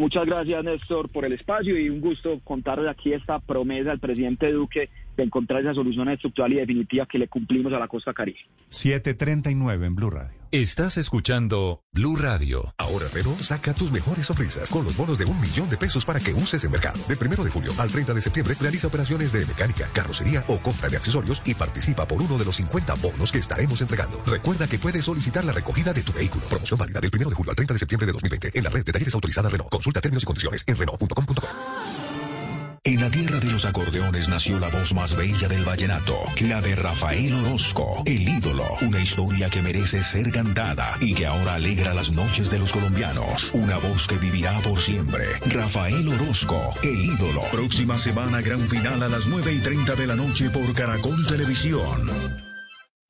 Muchas 0.00 0.26
gracias, 0.26 0.64
Néstor, 0.64 1.08
por 1.10 1.24
el 1.24 1.32
espacio 1.32 1.78
y 1.78 1.88
un 1.88 2.00
gusto 2.00 2.40
contarles 2.44 2.88
aquí 2.88 3.12
esta 3.12 3.38
promesa 3.38 3.92
al 3.92 3.98
presidente 3.98 4.52
Duque 4.52 4.90
de 5.16 5.22
encontrar 5.22 5.60
esa 5.60 5.74
solución 5.74 6.08
estructural 6.08 6.52
y 6.52 6.56
definitiva 6.56 7.06
que 7.06 7.18
le 7.18 7.28
cumplimos 7.28 7.72
a 7.72 7.78
la 7.78 7.88
costa 7.88 8.12
caribe. 8.12 8.38
739 8.68 9.86
en 9.86 9.94
Blue 9.94 10.10
Radio. 10.10 10.37
Estás 10.50 10.96
escuchando 10.96 11.82
Blue 11.92 12.16
Radio. 12.16 12.72
Ahora 12.78 13.06
Renault 13.12 13.38
saca 13.42 13.74
tus 13.74 13.92
mejores 13.92 14.24
sorpresas 14.24 14.70
con 14.70 14.82
los 14.82 14.96
bonos 14.96 15.18
de 15.18 15.26
un 15.26 15.38
millón 15.38 15.68
de 15.68 15.76
pesos 15.76 16.06
para 16.06 16.20
que 16.20 16.32
uses 16.32 16.64
en 16.64 16.70
mercado. 16.70 16.98
De 17.06 17.18
primero 17.18 17.44
de 17.44 17.50
julio 17.50 17.74
al 17.76 17.90
30 17.90 18.14
de 18.14 18.22
septiembre 18.22 18.56
realiza 18.58 18.86
operaciones 18.86 19.30
de 19.30 19.44
mecánica, 19.44 19.90
carrocería 19.92 20.46
o 20.48 20.58
compra 20.58 20.88
de 20.88 20.96
accesorios 20.96 21.42
y 21.44 21.52
participa 21.52 22.08
por 22.08 22.22
uno 22.22 22.38
de 22.38 22.46
los 22.46 22.56
50 22.56 22.94
bonos 22.94 23.30
que 23.30 23.40
estaremos 23.40 23.82
entregando. 23.82 24.22
Recuerda 24.24 24.66
que 24.66 24.78
puedes 24.78 25.04
solicitar 25.04 25.44
la 25.44 25.52
recogida 25.52 25.92
de 25.92 26.02
tu 26.02 26.14
vehículo. 26.14 26.46
Promoción 26.46 26.78
válida 26.78 27.00
del 27.00 27.10
primero 27.10 27.28
de 27.28 27.36
julio 27.36 27.50
al 27.50 27.56
30 27.56 27.74
de 27.74 27.80
septiembre 27.80 28.06
de 28.06 28.12
2020 28.12 28.50
en 28.54 28.64
la 28.64 28.70
red 28.70 28.86
de 28.86 28.92
talleres 28.92 29.14
autorizada 29.14 29.50
Renault. 29.50 29.70
Consulta 29.70 30.00
términos 30.00 30.22
y 30.22 30.26
condiciones 30.26 30.64
en 30.66 30.78
Renault.com.co. 30.78 32.37
En 32.84 33.00
la 33.00 33.10
tierra 33.10 33.40
de 33.40 33.50
los 33.50 33.64
acordeones 33.64 34.28
nació 34.28 34.58
la 34.58 34.68
voz 34.68 34.94
más 34.94 35.16
bella 35.16 35.48
del 35.48 35.64
vallenato, 35.64 36.16
la 36.42 36.60
de 36.60 36.76
Rafael 36.76 37.34
Orozco, 37.44 38.02
el 38.06 38.28
ídolo, 38.28 38.64
una 38.82 39.00
historia 39.00 39.50
que 39.50 39.62
merece 39.62 40.02
ser 40.02 40.30
cantada 40.30 40.96
y 41.00 41.14
que 41.14 41.26
ahora 41.26 41.54
alegra 41.54 41.92
las 41.92 42.12
noches 42.12 42.50
de 42.50 42.58
los 42.58 42.72
colombianos, 42.72 43.50
una 43.52 43.78
voz 43.78 44.06
que 44.06 44.16
vivirá 44.16 44.58
por 44.60 44.78
siempre. 44.78 45.24
Rafael 45.46 46.08
Orozco, 46.08 46.74
el 46.82 47.04
ídolo. 47.04 47.42
Próxima 47.50 47.98
semana, 47.98 48.40
gran 48.40 48.60
final 48.68 49.02
a 49.02 49.08
las 49.08 49.26
9 49.26 49.52
y 49.52 49.58
30 49.58 49.94
de 49.96 50.06
la 50.06 50.16
noche 50.16 50.50
por 50.50 50.72
Caracol 50.72 51.26
Televisión. 51.26 52.06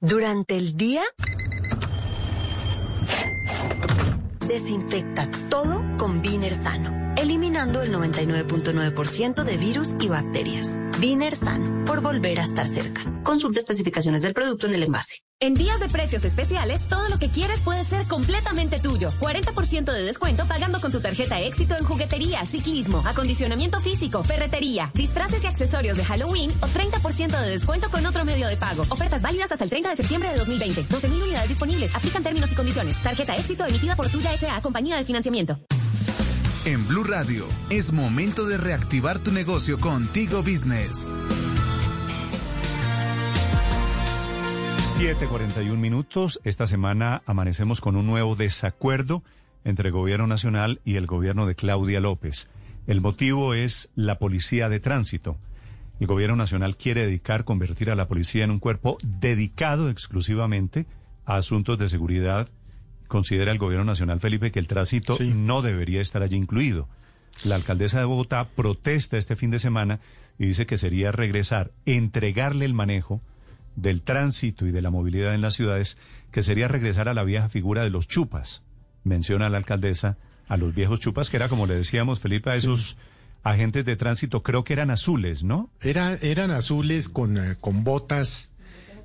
Durante 0.00 0.56
el 0.56 0.76
día, 0.76 1.02
desinfecta 4.48 5.30
todo 5.50 5.84
con 5.98 6.22
Viner 6.22 6.54
Sano, 6.54 7.14
eliminando 7.16 7.82
el 7.82 7.92
99.9% 7.92 9.44
de 9.44 9.56
virus 9.56 9.94
y 10.00 10.08
bacterias. 10.08 10.76
Viner 10.98 11.36
Sano, 11.36 11.84
por 11.84 12.00
volver 12.00 12.40
a 12.40 12.44
estar 12.44 12.66
cerca. 12.66 13.02
Consulta 13.22 13.60
especificaciones 13.60 14.22
del 14.22 14.34
producto 14.34 14.66
en 14.66 14.74
el 14.74 14.82
envase. 14.82 15.27
En 15.40 15.54
días 15.54 15.78
de 15.78 15.88
precios 15.88 16.24
especiales, 16.24 16.88
todo 16.88 17.08
lo 17.08 17.16
que 17.20 17.28
quieres 17.28 17.62
puede 17.62 17.84
ser 17.84 18.08
completamente 18.08 18.80
tuyo. 18.80 19.08
40% 19.20 19.84
de 19.84 20.02
descuento 20.02 20.44
pagando 20.46 20.80
con 20.80 20.90
tu 20.90 21.00
tarjeta 21.00 21.40
éxito 21.40 21.76
en 21.76 21.84
juguetería, 21.84 22.44
ciclismo, 22.44 23.04
acondicionamiento 23.06 23.78
físico, 23.78 24.24
ferretería, 24.24 24.90
disfraces 24.94 25.44
y 25.44 25.46
accesorios 25.46 25.96
de 25.96 26.04
Halloween 26.04 26.50
o 26.60 26.66
30% 26.66 27.40
de 27.40 27.50
descuento 27.50 27.88
con 27.88 28.04
otro 28.04 28.24
medio 28.24 28.48
de 28.48 28.56
pago. 28.56 28.82
Ofertas 28.88 29.22
válidas 29.22 29.52
hasta 29.52 29.62
el 29.62 29.70
30 29.70 29.90
de 29.90 29.96
septiembre 29.96 30.28
de 30.30 30.38
2020. 30.38 30.82
12.000 30.82 31.22
unidades 31.22 31.48
disponibles. 31.48 31.94
Aplican 31.94 32.24
términos 32.24 32.50
y 32.50 32.56
condiciones. 32.56 33.00
Tarjeta 33.00 33.36
éxito 33.36 33.64
emitida 33.64 33.94
por 33.94 34.08
Tuya 34.08 34.34
S.A. 34.34 34.60
Compañía 34.60 34.96
de 34.96 35.04
Financiamiento. 35.04 35.60
En 36.64 36.86
Blue 36.88 37.04
Radio, 37.04 37.46
es 37.70 37.92
momento 37.92 38.44
de 38.44 38.58
reactivar 38.58 39.20
tu 39.20 39.30
negocio 39.30 39.78
con 39.78 40.12
Tigo 40.12 40.42
Business. 40.42 41.14
7:41 44.98 45.76
minutos. 45.76 46.40
Esta 46.42 46.66
semana 46.66 47.22
amanecemos 47.24 47.80
con 47.80 47.94
un 47.94 48.04
nuevo 48.04 48.34
desacuerdo 48.34 49.22
entre 49.62 49.90
el 49.90 49.92
Gobierno 49.92 50.26
Nacional 50.26 50.80
y 50.84 50.96
el 50.96 51.06
gobierno 51.06 51.46
de 51.46 51.54
Claudia 51.54 52.00
López. 52.00 52.48
El 52.88 53.00
motivo 53.00 53.54
es 53.54 53.92
la 53.94 54.18
policía 54.18 54.68
de 54.68 54.80
tránsito. 54.80 55.38
El 56.00 56.08
Gobierno 56.08 56.34
Nacional 56.34 56.76
quiere 56.76 57.02
dedicar, 57.06 57.44
convertir 57.44 57.92
a 57.92 57.94
la 57.94 58.08
policía 58.08 58.42
en 58.42 58.50
un 58.50 58.58
cuerpo 58.58 58.98
dedicado 59.06 59.88
exclusivamente 59.88 60.86
a 61.24 61.36
asuntos 61.36 61.78
de 61.78 61.88
seguridad. 61.88 62.48
Considera 63.06 63.52
el 63.52 63.58
Gobierno 63.58 63.84
Nacional, 63.84 64.18
Felipe, 64.18 64.50
que 64.50 64.58
el 64.58 64.66
tránsito 64.66 65.16
no 65.20 65.62
debería 65.62 66.00
estar 66.00 66.24
allí 66.24 66.36
incluido. 66.36 66.88
La 67.44 67.54
alcaldesa 67.54 68.00
de 68.00 68.04
Bogotá 68.04 68.48
protesta 68.48 69.16
este 69.16 69.36
fin 69.36 69.52
de 69.52 69.60
semana 69.60 70.00
y 70.40 70.46
dice 70.46 70.66
que 70.66 70.76
sería 70.76 71.12
regresar, 71.12 71.70
entregarle 71.86 72.64
el 72.64 72.74
manejo 72.74 73.20
del 73.80 74.02
tránsito 74.02 74.66
y 74.66 74.72
de 74.72 74.82
la 74.82 74.90
movilidad 74.90 75.34
en 75.34 75.40
las 75.40 75.54
ciudades, 75.54 75.98
que 76.30 76.42
sería 76.42 76.68
regresar 76.68 77.08
a 77.08 77.14
la 77.14 77.24
vieja 77.24 77.48
figura 77.48 77.82
de 77.82 77.90
los 77.90 78.08
chupas. 78.08 78.62
Menciona 79.04 79.48
la 79.48 79.58
alcaldesa 79.58 80.18
a 80.48 80.56
los 80.56 80.74
viejos 80.74 81.00
chupas, 81.00 81.30
que 81.30 81.36
era, 81.36 81.48
como 81.48 81.66
le 81.66 81.74
decíamos, 81.74 82.20
Felipe, 82.20 82.50
a 82.50 82.56
esos 82.56 82.96
agentes 83.44 83.84
de 83.84 83.96
tránsito, 83.96 84.42
creo 84.42 84.64
que 84.64 84.72
eran 84.72 84.90
azules, 84.90 85.44
¿no? 85.44 85.70
Era, 85.80 86.14
eran 86.16 86.50
azules 86.50 87.08
con, 87.08 87.38
eh, 87.38 87.56
con 87.60 87.84
botas, 87.84 88.50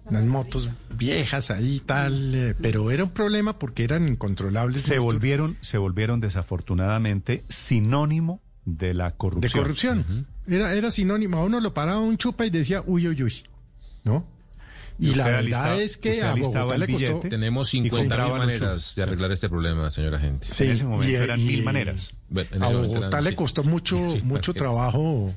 unas 0.06 0.26
motos 0.26 0.70
viejas 0.98 1.52
ahí 1.52 1.76
y 1.76 1.80
tal, 1.80 2.36
eh, 2.36 2.56
pero 2.60 2.92
era 2.92 3.04
un 3.04 3.12
problema 3.12 3.60
porque 3.60 3.84
eran 3.84 4.08
incontrolables. 4.08 4.82
Se 4.82 5.00
volvieron, 5.00 5.58
se 5.62 5.78
volvieron 5.78 6.20
desafortunadamente 6.20 7.44
sinónimo 7.48 8.42
de 8.66 8.94
la 8.94 9.12
corrupción. 9.12 9.52
De 9.52 9.60
corrupción. 9.60 10.28
era, 10.48 10.74
era 10.74 10.92
sinónimo. 10.92 11.38
A 11.38 11.44
uno 11.44 11.60
lo 11.60 11.74
paraba 11.74 12.00
un 12.00 12.18
chupa 12.18 12.46
y 12.46 12.50
decía, 12.50 12.84
uy, 12.86 13.08
uy, 13.08 13.24
uy. 13.24 13.44
¿No? 14.04 14.26
Y 15.00 15.16
la 15.16 15.28
verdad 15.28 15.82
es 15.82 15.98
que 15.98 16.22
a 16.22 16.36
Bogotá 16.36 16.78
le 16.78 16.88
costó... 16.88 17.30
Tenemos 17.30 17.70
50 17.70 18.18
mil 18.18 18.34
maneras 18.34 18.96
de 18.96 19.04
arreglar 19.04 19.32
este 19.32 19.50
problema, 19.50 19.90
señora 19.90 20.20
gente. 20.20 20.48
Sí, 20.52 20.66
en 20.66 20.72
ese 20.72 20.86
momento 20.86 21.18
eran 21.18 21.44
mil 21.44 21.64
maneras. 21.64 22.14
a 22.60 22.70
Bogotá 22.70 23.22
le 23.22 23.36
costó 23.36 23.64
mucho, 23.64 23.98
mucho 24.24 24.54
trabajo 24.54 25.34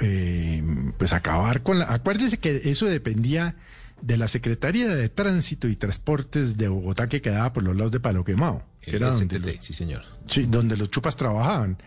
eh, 0.00 0.62
pues 0.98 1.12
acabar 1.12 1.62
con 1.62 1.78
la... 1.78 1.92
Acuérdese 1.92 2.38
que 2.38 2.62
eso 2.64 2.86
dependía 2.86 3.56
de 4.00 4.16
la 4.16 4.28
Secretaría 4.28 4.94
de 4.94 5.08
Tránsito 5.08 5.68
y 5.68 5.76
Transportes 5.76 6.56
de 6.56 6.68
Bogotá 6.68 7.08
que 7.08 7.22
quedaba 7.22 7.52
por 7.52 7.62
los 7.62 7.76
lados 7.76 7.92
de 7.92 8.00
Palo 8.00 8.24
Quemado. 8.24 8.62
Que 8.80 8.96
era 8.96 9.10
donde 9.10 9.38
los, 9.38 9.56
sí, 9.60 9.72
señor. 9.72 10.02
Sí, 10.26 10.46
donde 10.46 10.76
los 10.76 10.90
chupas 10.90 11.16
trabajaban. 11.16 11.78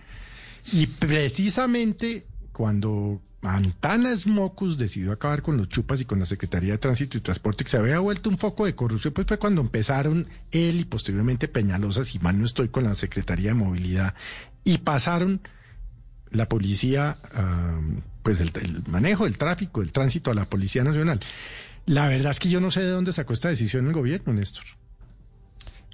Y 0.73 0.87
precisamente 0.87 2.25
cuando 2.58 3.22
Antanas 3.43 4.26
Mocus 4.26 4.80
decidió 4.80 5.12
acabar 5.12 5.43
con 5.43 5.58
los 5.58 5.70
chupas 5.70 6.01
y 6.01 6.05
con 6.05 6.18
la 6.18 6.26
Secretaría 6.26 6.72
de 6.72 6.80
Tránsito 6.80 7.16
y 7.16 7.22
Transporte, 7.22 7.64
que 7.64 7.70
se 7.70 7.78
había 7.78 7.99
vuelto 7.99 8.32
un 8.32 8.39
foco 8.39 8.66
de 8.66 8.74
corrupción, 8.74 9.14
pues 9.14 9.28
fue 9.28 9.38
cuando 9.38 9.62
empezaron 9.62 10.26
él 10.51 10.80
y 10.80 10.86
posteriormente 10.86 11.47
Peñalosa, 11.47 12.03
si 12.03 12.18
mal 12.18 12.39
no 12.39 12.45
estoy, 12.45 12.70
con 12.70 12.84
la 12.84 12.95
Secretaría 12.95 13.49
de 13.49 13.53
Movilidad, 13.53 14.16
y 14.64 14.80
pasaron 14.80 15.41
la 16.32 16.49
policía, 16.49 17.20
pues 18.24 18.41
el, 18.41 18.51
el, 18.55 18.82
manejo 18.88 19.26
del 19.26 19.38
tráfico, 19.38 19.84
el 19.84 19.91
tránsito 19.91 20.32
a 20.32 20.34
la 20.34 20.45
Policía 20.45 20.84
Nacional. 20.84 21.20
La 21.86 22.08
verdad 22.08 22.32
es 22.32 22.39
que 22.39 22.49
yo 22.49 22.60
no 22.60 22.72
sé 22.72 22.82
de 22.82 22.89
dónde 22.89 23.14
sacó 23.14 23.34
esta 23.34 23.49
decisión 23.49 23.86
el 23.86 23.93
gobierno, 23.93 24.34
Néstor. 24.34 24.66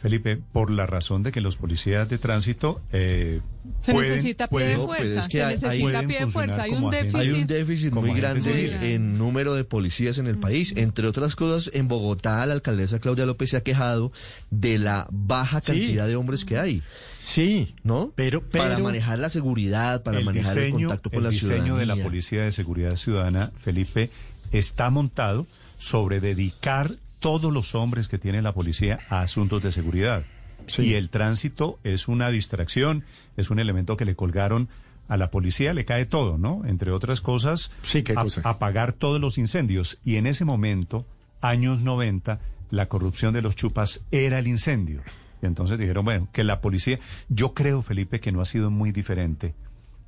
Felipe, 0.03 0.37
por 0.51 0.69
la 0.69 0.85
razón 0.85 1.23
de 1.23 1.31
que 1.31 1.39
los 1.41 1.55
policías 1.55 2.07
de 2.09 2.17
tránsito 2.17 2.81
eh, 2.91 3.39
Se 3.81 3.93
pueden- 3.93 4.11
necesita 4.11 4.47
pie 4.47 4.65
de 4.65 4.75
fuerza, 4.77 5.19
es 5.21 5.25
que 5.29 5.37
se 5.37 5.43
hay- 5.43 5.53
necesita 5.55 6.03
pie 6.05 6.19
de 6.19 6.27
fuerza. 6.27 6.61
Hay 6.63 6.71
un 6.71 6.91
déficit. 6.91 7.15
Hay 7.15 7.31
un 7.31 7.47
déficit 7.47 7.93
muy 7.93 8.13
grande 8.13 8.93
en 8.93 9.17
número 9.17 9.53
de 9.55 9.63
policías 9.63 10.17
en 10.17 10.27
el 10.27 10.37
país. 10.37 10.73
Entre 10.75 11.07
otras 11.07 11.37
cosas, 11.37 11.73
en 11.73 11.87
Bogotá 11.87 12.45
la 12.45 12.53
alcaldesa 12.53 12.99
Claudia 12.99 13.25
López 13.25 13.51
se 13.51 13.57
ha 13.57 13.61
quejado 13.61 14.11
de 14.51 14.77
la 14.77 15.07
baja 15.09 15.61
Sí. 15.61 15.67
cantidad 15.67 16.05
de 16.05 16.17
hombres 16.17 16.43
que 16.43 16.57
hay, 16.59 16.83
Sí, 17.21 17.73
¿no? 17.83 18.11
pero, 18.13 18.41
para 18.47 18.79
manejar 18.79 19.19
la 19.19 19.29
seguridad, 19.29 20.03
para 20.03 20.19
el 20.19 20.25
manejar 20.25 20.57
el 20.57 20.65
diseño, 20.65 20.89
contacto 20.89 21.09
con 21.11 21.19
el 21.19 21.23
la 21.23 21.29
diseño 21.29 21.49
ciudadanía. 21.63 21.79
de 21.79 21.85
la 21.85 21.95
Policía 22.03 22.43
de 22.43 22.51
Seguridad 22.51 22.97
Ciudadana, 22.97 23.51
Felipe, 23.61 24.09
está 24.51 24.89
montado 24.89 25.47
sobre 25.77 26.19
dedicar 26.19 26.91
todos 27.23 27.51
los 27.53 27.73
hombres 27.73 28.09
que 28.09 28.19
tiene 28.19 28.41
la 28.41 28.51
policía 28.53 28.99
a 29.09 29.21
asuntos 29.21 29.63
de 29.63 29.71
seguridad. 29.71 30.25
Sí. 30.67 30.83
Y 30.83 30.93
el 30.95 31.09
tránsito 31.09 31.79
es 31.85 32.07
una 32.09 32.29
distracción, 32.29 33.05
es 33.37 33.49
un 33.49 33.59
elemento 33.59 33.95
que 33.97 34.03
le 34.05 34.15
colgaron 34.15 34.67
a 35.07 35.15
la 35.17 35.31
policía, 35.31 35.73
le 35.73 35.85
cae 35.85 36.05
todo, 36.05 36.37
¿no? 36.37 36.63
Entre 36.65 36.91
otras 36.91 37.21
cosas, 37.21 37.71
Sí, 37.81 38.03
¿qué 38.03 38.11
a- 38.13 38.23
cosa? 38.23 38.41
apagar 38.43 38.91
todos 38.93 39.19
los 39.21 39.37
incendios. 39.37 39.99
Y 40.03 40.17
en 40.17 40.27
ese 40.27 40.43
momento, 40.45 41.05
años 41.41 41.79
90, 41.79 42.39
la 42.71 42.87
corrupción 42.87 43.33
de 43.33 43.41
los 43.41 43.55
chupas 43.55 44.05
era 44.11 44.37
el 44.39 44.47
incendio. 44.47 45.01
Y 45.41 45.45
entonces 45.45 45.77
dijeron, 45.79 46.03
bueno, 46.05 46.27
que 46.33 46.43
la 46.43 46.59
policía, 46.61 46.99
yo 47.29 47.53
creo, 47.53 47.81
Felipe, 47.81 48.19
que 48.19 48.31
no 48.33 48.41
ha 48.41 48.45
sido 48.45 48.69
muy 48.69 48.91
diferente 48.91 49.53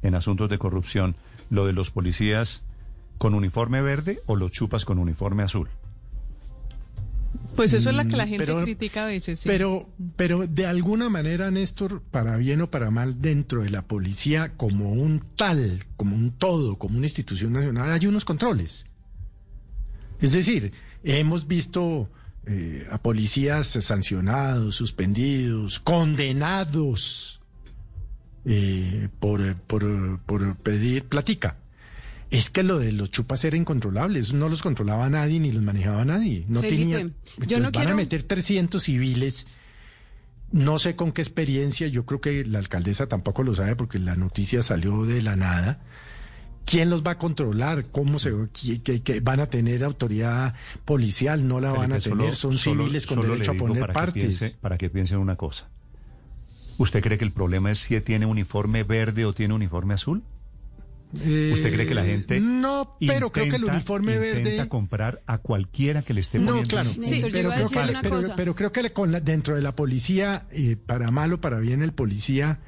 en 0.02 0.16
asuntos 0.16 0.50
de 0.50 0.58
corrupción 0.58 1.16
lo 1.50 1.66
de 1.66 1.74
los 1.74 1.92
policías 1.92 2.64
con 3.18 3.34
uniforme 3.36 3.82
verde 3.82 4.20
o 4.26 4.36
los 4.36 4.52
chupas 4.52 4.84
con 4.86 5.00
uniforme 5.00 5.44
azul. 5.44 5.70
Pues 7.56 7.74
eso 7.74 7.90
es 7.90 7.96
la 7.96 8.06
que 8.06 8.18
la 8.18 8.26
Mm, 8.26 8.30
gente 8.30 8.46
pero- 8.46 8.64
critica 8.64 9.04
a 9.04 9.08
veces. 9.08 9.40
sí. 9.40 9.48
Pero, 9.48 9.90
pero 10.16 10.46
de 10.46 10.66
alguna 10.66 11.10
manera, 11.10 11.50
Néstor, 11.52 12.02
para 12.12 12.38
bien 12.38 12.62
o 12.62 12.70
para 12.70 12.92
mal, 12.92 13.22
dentro 13.22 13.64
de 13.64 13.70
la 13.70 13.82
policía, 13.88 14.54
como 14.58 14.92
un 14.92 15.24
tal, 15.38 15.84
como 15.98 16.16
un 16.16 16.32
todo, 16.32 16.78
como 16.78 16.98
una 16.98 17.06
institución 17.08 17.54
nacional, 17.54 17.92
hay 17.92 18.08
unos 18.08 18.26
controles. 18.26 18.86
Es 20.22 20.34
decir, 20.34 20.74
hemos 21.04 21.48
visto 21.48 22.10
eh, 22.48 22.88
a 22.92 22.98
policías 23.00 23.68
sancionados, 23.68 24.76
suspendidos, 24.76 25.80
condenados 25.80 27.42
eh, 28.46 29.10
por, 29.20 29.56
por, 29.56 30.20
por 30.20 30.56
pedir 30.58 31.06
platica. 31.06 31.58
Es 32.38 32.50
que 32.50 32.64
lo 32.64 32.80
de 32.80 32.92
los 32.92 33.12
chupas 33.12 33.44
era 33.46 33.56
incontrolable, 33.56 34.20
eso 34.20 34.36
no 34.36 34.50
los 34.50 34.62
controlaba 34.62 35.10
nadie 35.10 35.40
ni 35.40 35.52
los 35.52 35.64
manejaba 35.64 36.04
nadie. 36.06 36.46
No 36.48 36.62
Felipe, 36.62 36.82
tenía. 36.82 37.00
yo 37.00 37.06
Entonces, 37.06 37.58
no 37.60 37.64
van 37.64 37.72
quiero- 37.72 37.92
a 37.92 37.96
meter 37.96 38.24
300 38.24 38.84
civiles. 38.84 39.48
No 40.52 40.78
sé 40.80 40.96
con 40.96 41.12
qué 41.12 41.22
experiencia, 41.22 41.88
yo 41.88 42.06
creo 42.06 42.22
que 42.22 42.46
la 42.46 42.60
alcaldesa 42.60 43.08
tampoco 43.08 43.44
lo 43.44 43.56
sabe 43.56 43.76
porque 43.76 44.00
la 44.00 44.16
noticia 44.16 44.64
salió 44.64 45.04
de 45.06 45.22
la 45.22 45.36
nada. 45.36 45.82
¿Quién 46.66 46.90
los 46.90 47.04
va 47.04 47.12
a 47.12 47.18
controlar? 47.20 47.86
¿Cómo 47.92 48.18
se 48.20 48.34
que, 48.84 49.02
que 49.02 49.20
van 49.20 49.40
a 49.40 49.48
tener 49.48 49.84
autoridad 49.84 50.56
policial? 50.84 51.48
No 51.48 51.60
la 51.60 51.72
van 51.74 51.92
a 51.94 52.00
solo- 52.02 52.18
tener, 52.24 52.36
son 52.36 52.58
solo- 52.58 52.84
civiles 52.84 53.06
con 53.06 53.18
solo 53.22 53.34
derecho 53.34 53.52
a 53.52 53.56
poner 53.56 53.80
para 53.82 53.94
que 53.94 54.00
partes. 54.00 54.24
piense- 54.40 54.58
para 54.60 54.78
que 54.78 54.90
piensen 54.90 55.20
una 55.20 55.36
cosa. 55.36 55.70
¿Usted 56.78 57.02
cree 57.04 57.18
que 57.18 57.24
el 57.26 57.32
problema 57.32 57.72
es 57.72 57.80
si 57.80 58.00
tiene 58.02 58.26
uniforme 58.26 58.84
verde 58.84 59.26
o 59.26 59.34
tiene 59.34 59.54
uniforme 59.54 59.94
azul? 59.94 60.24
¿Usted 61.54 61.74
cree 61.74 61.88
que 61.88 61.96
la 61.96 62.04
gente 62.06 62.38
Eh, 62.38 62.40
No, 62.42 62.98
pero 63.00 63.32
creo 63.32 63.46
que 63.46 63.56
el 63.56 63.62
intenta- 63.64 63.74
uniforme 63.76 64.14
intenta 64.16 64.50
verde 64.50 64.70
comprar 64.70 65.22
a 65.26 65.38
cualquiera 65.38 66.02
que 66.02 66.14
le 66.14 66.22
esté 66.22 66.40
No, 66.40 66.48
poniendo 66.48 66.70
claro, 66.70 66.92
pero, 66.94 67.30
creo 67.30 67.70
que, 67.70 67.78
una 67.90 68.02
pero, 68.02 68.16
cosa. 68.18 68.36
pero 68.36 68.56
creo 68.56 68.72
que 68.72 68.84
le- 68.84 68.94
con 68.94 69.12
la- 69.12 69.20
dentro 69.22 69.56
de 69.56 69.62
la 69.62 69.76
policía, 69.76 70.46
eh, 70.52 70.76
para 70.84 71.12
mal 71.12 71.34
o 71.34 71.42
para 71.42 71.60
bien, 71.60 71.82
el 71.82 71.94
policía 71.94 72.60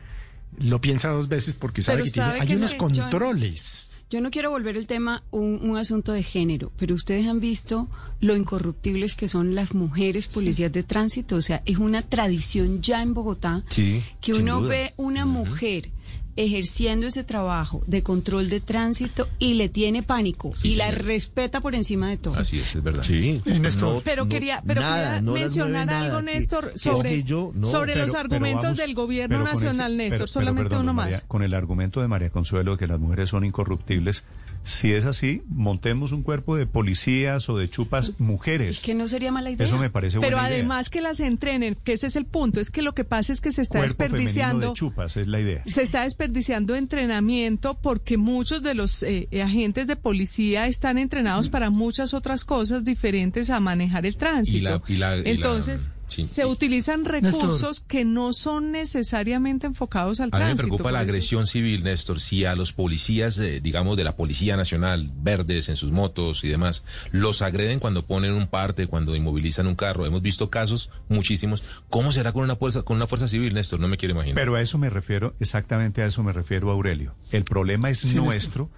lo 0.60 0.82
piensa 0.82 1.10
dos 1.10 1.28
veces 1.28 1.56
porque 1.56 1.82
sabe 1.82 1.98
Pero 1.98 2.06
que 2.06 2.12
tiene, 2.12 2.30
hay 2.42 2.48
que 2.48 2.56
unos 2.56 2.74
controles. 2.76 3.92
Yo 4.10 4.22
no 4.22 4.32
quiero 4.32 4.50
volver 4.52 4.78
el 4.78 4.88
tema 4.88 5.22
un, 5.32 5.60
un 5.62 5.76
asunto 5.78 6.14
de 6.14 6.24
género, 6.24 6.72
pero 6.78 6.96
ustedes 6.96 7.28
han 7.28 7.42
visto 7.42 7.90
lo 8.22 8.38
incorruptibles 8.38 9.16
que 9.16 9.28
son 9.28 9.54
las 9.54 9.74
mujeres 9.74 10.28
policías 10.30 10.72
de 10.72 10.84
tránsito. 10.84 11.36
O 11.36 11.42
sea, 11.42 11.62
es 11.66 11.78
una 11.78 12.02
tradición 12.04 12.82
ya 12.82 13.02
en 13.02 13.14
Bogotá 13.14 13.66
Sí, 13.70 14.02
que 14.22 14.32
uno 14.34 14.62
duda. 14.62 14.70
ve 14.70 14.94
una 14.96 15.26
mujer 15.26 15.90
ejerciendo 16.38 17.08
ese 17.08 17.24
trabajo 17.24 17.84
de 17.88 18.04
control 18.04 18.50
de 18.50 18.60
tránsito 18.62 19.28
y 19.40 19.56
le 19.56 19.68
tiene 19.70 20.04
pánico 20.04 20.54
Sí, 20.56 20.70
y 20.70 20.76
la 20.76 20.92
respeta 20.92 21.60
por 21.62 21.76
encima 21.76 22.10
de 22.10 22.18
todo. 22.18 22.40
Así 22.40 22.60
es, 22.60 22.76
es 22.76 22.84
verdad. 22.84 23.04
Sí. 23.04 23.42
Néstor. 23.46 24.02
Pero 24.06 24.24
no- 24.26 24.30
quería, 24.30 24.64
pero 24.66 24.82
nada, 24.82 25.06
quería 25.16 25.22
no 25.22 25.34
mencionar 25.34 25.90
algo, 25.90 26.22
nada, 26.22 26.22
Néstor, 26.22 26.72
que 26.72 26.78
sobre, 26.80 27.10
es 27.10 27.16
que 27.18 27.24
yo- 27.24 27.52
no, 27.56 27.70
sobre 27.70 27.94
Pero- 27.94 28.06
los 28.06 28.16
argumentos 28.16 28.62
vamos- 28.64 28.78
del 28.78 28.94
gobierno 28.94 29.40
con 29.40 29.48
ese- 29.48 29.66
nacional, 29.66 29.98
Néstor. 29.98 30.10
pero- 30.10 30.18
pero 30.20 30.28
solamente 30.28 30.70
perdón, 30.70 30.84
uno 30.86 30.94
María, 30.94 31.18
más. 31.18 31.26
Con 31.28 31.44
el 31.44 31.54
argumento 31.54 32.02
de 32.02 32.08
María 32.08 32.30
Consuelo 32.30 32.72
de 32.74 32.78
que 32.78 32.88
las 32.88 33.00
mujeres 33.00 33.30
son 33.30 33.44
incorruptibles, 33.44 34.24
si 34.64 34.92
es 34.92 35.06
así, 35.06 35.42
montemos 35.48 36.12
un 36.12 36.24
cuerpo 36.24 36.56
de 36.58 36.66
policías 36.68 37.50
o 37.50 37.58
de 37.58 37.70
chupas 37.70 38.14
mujeres. 38.20 38.70
Es 38.78 38.80
que 38.82 38.94
no 38.94 39.08
sería 39.08 39.32
mala 39.32 39.50
idea. 39.50 39.66
Eso 39.66 39.78
me 39.78 39.90
parece 39.90 40.20
Pero 40.20 40.38
buena 40.38 40.50
idea. 40.50 40.58
además 40.60 40.90
que 40.90 41.02
las 41.02 41.20
entrenen, 41.20 41.76
que 41.84 41.94
ese 41.94 42.08
es 42.08 42.16
el 42.16 42.26
punto, 42.26 42.60
es 42.60 42.70
que 42.72 42.82
lo 42.82 42.94
que 42.94 43.04
pasa 43.04 43.32
es 43.32 43.40
que 43.42 43.52
se 43.52 43.62
está 43.62 43.80
Cuerpo 43.80 44.04
desperdiciando 44.04 44.68
de 44.70 44.74
chupas, 44.74 45.16
es 45.18 45.28
la 45.28 45.40
idea. 45.40 45.64
se 45.66 45.82
está 45.84 46.04
desperdiciando 46.04 46.76
entrenamiento 46.76 47.76
porque 47.80 48.18
muchos 48.18 48.62
de 48.64 48.74
los 48.74 49.04
eh, 49.04 49.28
agentes 49.44 49.88
de 49.88 49.96
policía 49.96 50.68
están 50.68 50.98
entrenados 50.98 51.50
para 51.50 51.70
muchas 51.70 52.14
otras 52.14 52.44
cosas 52.44 52.84
diferentes 52.84 53.50
a 53.50 53.60
manejar 53.60 54.06
el 54.06 54.18
tránsito. 54.18 54.58
Y 54.58 54.62
la- 54.62 54.82
y 54.88 54.96
la- 54.96 55.18
y 55.18 55.24
la- 55.24 55.30
Entonces, 55.30 55.90
sí. 56.08 56.26
se 56.26 56.46
utilizan 56.46 57.06
recursos 57.06 57.82
que 57.82 58.04
no 58.06 58.34
son 58.34 58.72
necesariamente 58.72 59.68
enfocados 59.68 60.20
al 60.20 60.30
A 60.34 60.40
mí 60.40 60.46
me 60.46 60.56
preocupa 60.56 60.92
la 60.92 61.02
eso- 61.02 61.10
agresión 61.10 61.48
civil, 61.48 61.84
Néstor. 61.84 62.20
Si 62.20 62.46
a 62.46 62.56
los 62.56 62.74
policías, 62.74 63.38
eh, 63.40 63.60
digamos, 63.62 63.98
de 63.98 64.04
la 64.04 64.16
Policía 64.16 64.58
Nacional, 64.58 65.12
verdes 65.22 65.70
en 65.70 65.76
sus 65.78 65.92
motos 65.92 66.44
y 66.44 66.48
demás, 66.48 66.84
los 67.12 67.42
agreden 67.42 67.80
cuando 67.80 68.06
ponen 68.06 68.32
un 68.34 68.48
parte, 68.48 68.88
cuando 68.88 69.16
inmovilizan 69.16 69.68
un 69.68 69.76
carro. 69.76 70.06
Hemos 70.06 70.22
visto 70.22 70.50
casos, 70.50 70.90
muchísimos. 71.10 71.64
¿Cómo 71.90 72.12
será 72.12 72.32
con 72.32 72.44
una 72.44 72.56
fuerza, 72.56 72.82
con 72.84 72.98
una 72.98 73.08
fuerza 73.08 73.28
civil, 73.28 73.54
Néstor? 73.54 73.80
No 73.80 73.88
me 73.88 73.98
quiero 73.98 74.14
imaginar. 74.16 74.36
Pero 74.36 74.56
a 74.56 74.62
eso 74.62 74.78
me 74.78 74.90
refiero, 74.90 75.36
exactamente 75.40 76.02
a 76.02 76.08
eso 76.08 76.24
me 76.24 76.34
refiero, 76.34 76.72
Aurelio. 76.72 77.16
El 77.32 77.44
problema 77.44 77.90
es 77.90 78.00
Sí, 78.00 78.16
nuestro, 78.16 78.70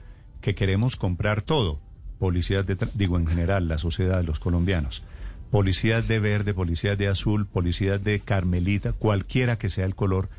que 0.42 0.56
queremos 0.56 0.96
comprar 0.96 1.42
todo. 1.42 1.80
Policías 2.18 2.66
de, 2.66 2.78
tra- 2.78 2.90
digo 2.94 3.18
en 3.18 3.28
general, 3.28 3.68
la 3.68 3.78
sociedad, 3.78 4.24
los 4.24 4.40
colombianos. 4.40 5.04
Policías 5.52 6.08
de 6.08 6.20
verde, 6.20 6.54
policías 6.54 6.98
de 6.98 7.08
azul, 7.08 7.48
policías 7.48 8.04
de 8.04 8.20
carmelita, 8.20 8.94
cualquiera 8.94 9.58
que 9.58 9.70
sea 9.70 9.86
el 9.86 9.96
color. 9.96 10.30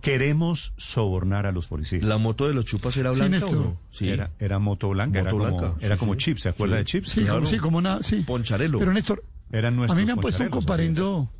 Queremos 0.00 0.74
sobornar 0.76 1.46
a 1.46 1.52
los 1.52 1.66
policías. 1.68 2.02
¿La 2.04 2.18
moto 2.18 2.46
de 2.46 2.52
los 2.54 2.64
chupas 2.66 2.96
era 2.98 3.12
Sí, 3.12 3.20
blanca 3.20 3.36
Néstor. 3.36 3.56
o 3.58 3.60
no? 3.64 3.80
Sí. 3.90 4.08
Era, 4.10 4.30
era 4.38 4.58
moto 4.58 4.90
blanca, 4.90 5.22
Moto 5.22 5.36
era 5.36 5.48
como, 5.50 5.58
blanca, 5.58 5.74
era 5.86 5.96
sí, 5.96 6.00
como 6.00 6.12
sí. 6.12 6.18
Chips, 6.18 6.42
¿se 6.42 6.48
acuerda 6.50 6.76
Sí. 6.76 6.78
de 6.80 6.84
Chips? 6.84 7.08
Sí, 7.10 7.20
como, 7.20 7.30
Claro. 7.32 7.46
sí, 7.46 7.58
como 7.58 7.78
una, 7.78 8.02
sí. 8.02 8.16
Poncharelo. 8.26 8.78
Pero 8.78 8.92
Néstor, 8.92 9.24
Eran 9.50 9.78
a 9.90 9.94
mí 9.94 10.04
me 10.04 10.12
han 10.12 10.18
puesto 10.18 10.42
un 10.42 10.50
comparendo, 10.50 11.30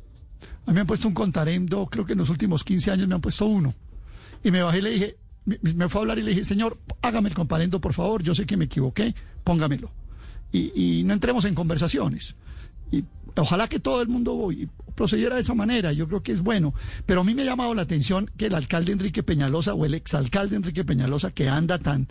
a 0.65 0.71
mí 0.71 0.73
me 0.75 0.81
han 0.81 0.87
puesto 0.87 1.07
un 1.07 1.13
contarendo, 1.13 1.85
creo 1.87 2.05
que 2.05 2.13
en 2.13 2.19
los 2.19 2.29
últimos 2.29 2.63
15 2.63 2.91
años 2.91 3.07
me 3.07 3.13
han 3.15 3.21
puesto 3.21 3.45
uno. 3.45 3.73
Y 4.43 4.49
me 4.51 4.61
bajé 4.63 4.79
y 4.79 4.81
le 4.81 4.89
dije, 4.91 5.17
me, 5.45 5.59
me 5.61 5.89
fue 5.89 5.99
a 5.99 6.01
hablar 6.01 6.17
y 6.19 6.23
le 6.23 6.31
dije, 6.31 6.43
señor, 6.45 6.77
hágame 7.03 7.29
el 7.29 7.35
comparendo, 7.35 7.79
por 7.81 7.93
favor, 7.93 8.23
yo 8.23 8.33
sé 8.33 8.45
que 8.47 8.57
me 8.57 8.65
equivoqué, 8.65 9.13
póngamelo. 9.43 9.91
Y, 10.51 10.99
y 10.99 11.03
no 11.03 11.13
entremos 11.13 11.45
en 11.45 11.53
conversaciones. 11.55 12.35
Y 12.91 13.03
ojalá 13.37 13.67
que 13.67 13.79
todo 13.79 14.01
el 14.01 14.07
mundo 14.07 14.49
procediera 14.95 15.35
de 15.35 15.41
esa 15.41 15.53
manera, 15.53 15.91
yo 15.91 16.07
creo 16.07 16.23
que 16.23 16.31
es 16.31 16.41
bueno. 16.41 16.73
Pero 17.05 17.21
a 17.21 17.23
mí 17.23 17.35
me 17.35 17.43
ha 17.43 17.45
llamado 17.45 17.73
la 17.73 17.83
atención 17.83 18.31
que 18.37 18.47
el 18.47 18.55
alcalde 18.55 18.91
Enrique 18.91 19.23
Peñalosa 19.23 19.73
o 19.73 19.85
el 19.85 19.93
exalcalde 19.93 20.55
Enrique 20.55 20.83
Peñalosa, 20.83 21.31
que 21.31 21.49
anda 21.49 21.77
tan, 21.79 22.07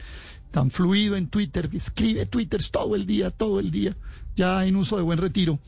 tan 0.51 0.71
fluido 0.71 1.17
en 1.17 1.29
Twitter, 1.29 1.69
escribe 1.73 2.27
twitters 2.27 2.71
todo 2.71 2.95
el 2.95 3.07
día, 3.07 3.31
todo 3.31 3.59
el 3.61 3.71
día, 3.71 3.97
ya 4.37 4.65
en 4.67 4.77
uso 4.77 4.97
de 4.97 5.03
buen 5.03 5.19
retiro, 5.19 5.59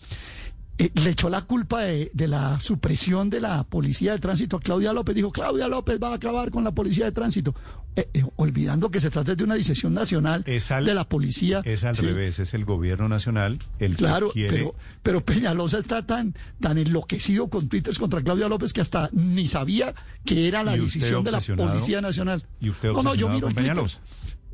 eh, 0.78 0.90
le 0.94 1.10
echó 1.10 1.28
la 1.30 1.42
culpa 1.42 1.80
de, 1.82 2.10
de 2.12 2.28
la 2.28 2.60
supresión 2.60 3.30
de 3.30 3.40
la 3.40 3.64
policía 3.64 4.12
de 4.12 4.18
tránsito 4.18 4.56
a 4.56 4.60
Claudia 4.60 4.92
López. 4.92 5.14
Dijo, 5.14 5.32
Claudia 5.32 5.68
López 5.68 5.98
va 6.02 6.10
a 6.10 6.14
acabar 6.14 6.50
con 6.50 6.64
la 6.64 6.72
policía 6.72 7.06
de 7.06 7.12
tránsito. 7.12 7.54
Eh, 7.98 8.10
eh, 8.12 8.24
olvidando 8.36 8.90
que 8.90 9.00
se 9.00 9.08
trata 9.08 9.34
de 9.34 9.42
una 9.42 9.54
decisión 9.54 9.94
nacional 9.94 10.42
Es 10.46 10.70
al- 10.70 10.84
de 10.84 10.92
la 10.92 11.08
policía. 11.08 11.62
Es 11.64 11.82
al 11.82 11.96
Sí, 11.96 12.04
revés, 12.04 12.38
es 12.40 12.52
el 12.52 12.66
gobierno 12.66 13.08
nacional 13.08 13.58
el 13.78 13.96
Claro, 13.96 14.26
que 14.28 14.32
quiere... 14.34 14.54
pero, 14.54 14.74
pero 15.02 15.24
Peñalosa 15.24 15.78
está 15.78 16.04
tan, 16.06 16.34
tan 16.60 16.76
enloquecido 16.76 17.48
con 17.48 17.68
twitters 17.70 17.98
contra 17.98 18.20
Claudia 18.22 18.48
López 18.48 18.74
que 18.74 18.82
hasta 18.82 19.08
ni 19.14 19.48
sabía 19.48 19.94
que 20.26 20.46
era 20.46 20.62
la 20.62 20.76
¿Y 20.76 20.80
usted 20.80 21.00
decisión 21.00 21.24
de 21.24 21.30
la? 21.30 21.40
Policía 21.40 22.02
Nacional. 22.02 22.44
¿Y 22.60 22.68
usted 22.68 22.92
no, 22.92 23.02
no, 23.02 23.14
yo 23.14 23.30
miro. 23.30 23.48
Peñalosa? 23.48 23.98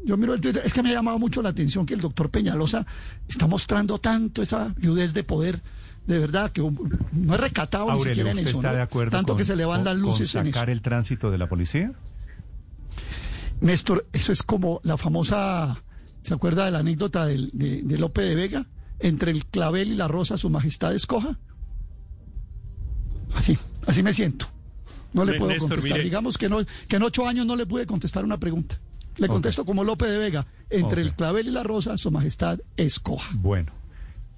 Yo 0.04 0.16
miro 0.16 0.34
el 0.34 0.40
Twitter. 0.40 0.62
Es 0.64 0.72
que 0.72 0.82
me 0.84 0.90
ha 0.90 0.94
llamado 0.94 1.18
mucho 1.18 1.42
la 1.42 1.48
atención 1.48 1.84
que 1.84 1.94
el 1.94 2.00
doctor 2.00 2.30
Peñalosa 2.30 2.86
está 3.28 3.48
mostrando 3.48 3.98
tanto 3.98 4.40
esa 4.42 4.72
viudez 4.76 5.14
de 5.14 5.24
poder. 5.24 5.60
De 6.06 6.18
verdad, 6.18 6.50
que 6.50 6.60
no 6.62 7.34
es 7.34 7.40
recatado 7.40 7.86
ni 7.86 7.92
Aurelio, 7.92 8.10
siquiera 8.14 8.30
en 8.32 8.36
¿usted 8.38 8.48
eso. 8.50 8.58
está 8.58 8.70
¿no? 8.70 8.76
de 8.76 8.82
acuerdo 8.82 9.10
Tanto 9.12 9.32
con, 9.34 9.38
que 9.38 9.44
se 9.44 9.54
le 9.56 9.64
van 9.64 9.78
con- 9.80 9.84
las 9.84 9.96
luces 9.96 10.32
con 10.32 10.40
en 10.42 10.46
eso. 10.48 10.54
sacar 10.58 10.70
el 10.70 10.82
tránsito 10.82 11.30
de 11.30 11.38
la 11.38 11.48
policía? 11.48 11.92
Néstor, 13.60 14.06
eso 14.12 14.32
es 14.32 14.42
como 14.42 14.80
la 14.82 14.96
famosa, 14.96 15.82
¿se 16.22 16.34
acuerda 16.34 16.64
de 16.64 16.72
la 16.72 16.80
anécdota 16.80 17.26
del- 17.26 17.50
de, 17.52 17.82
de 17.82 17.98
Lope 17.98 18.22
de 18.22 18.34
Vega? 18.34 18.66
Entre 18.98 19.30
el 19.30 19.46
clavel 19.46 19.88
y 19.92 19.94
la 19.94 20.08
rosa, 20.08 20.36
su 20.36 20.50
majestad 20.50 20.94
escoja. 20.94 21.38
Así. 23.34 23.58
Así 23.86 24.02
me 24.02 24.12
siento. 24.14 24.46
No 25.12 25.24
le 25.24 25.34
puedo 25.34 25.50
Néstor, 25.50 25.68
contestar. 25.70 25.92
mire. 25.98 26.04
Digamos 26.04 26.38
que, 26.38 26.48
no, 26.48 26.58
que 26.88 26.96
en 26.96 27.02
ocho 27.02 27.26
años 27.26 27.44
no 27.46 27.56
le 27.56 27.66
pude 27.66 27.86
contestar 27.86 28.24
una 28.24 28.38
pregunta. 28.38 28.78
Le 29.16 29.28
contesto 29.28 29.64
como 29.64 29.84
Lope 29.84 30.06
de 30.06 30.18
Vega. 30.18 30.46
Entre 30.70 31.02
el 31.02 31.14
clavel 31.14 31.48
y 31.48 31.50
la 31.50 31.62
rosa, 31.62 31.98
su 31.98 32.10
majestad 32.10 32.60
escoja. 32.76 33.30
Bueno. 33.34 33.72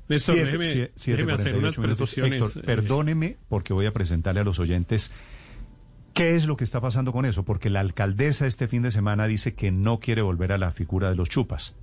Néstor, 0.09 0.35
Siete- 0.35 0.47
déjeme, 0.47 0.67
sie- 0.71 0.91
siete 0.97 1.17
déjeme 1.23 1.33
hacer 1.33 1.57
unas 1.57 1.77
48 1.77 1.81
minutos. 1.81 1.97
precisiones. 1.99 2.43
Héctor, 2.43 2.63
eh, 2.63 2.67
perdóneme 2.67 3.37
porque 3.49 3.73
voy 3.73 3.87
a 3.87 3.93
presentarle 3.93 4.41
a 4.41 4.45
los 4.45 4.59
oyentes 4.59 5.13
qué 6.13 6.37
es 6.37 6.47
lo 6.47 6.57
que 6.57 6.65
está 6.65 6.81
pasando 6.81 7.13
con 7.13 7.25
eso, 7.25 7.43
porque 7.45 7.71
la 7.71 7.81
alcaldesa 7.81 8.47
este 8.47 8.69
fin 8.69 8.83
de 8.83 8.91
semana 8.91 9.27
dice 9.27 9.55
que 9.55 9.71
no 9.73 9.99
quiere 10.01 10.23
volver 10.23 10.53
a 10.53 10.59
la 10.59 10.71
figura 10.73 11.11
de 11.11 11.17
los 11.17 11.29
chupas, 11.29 11.75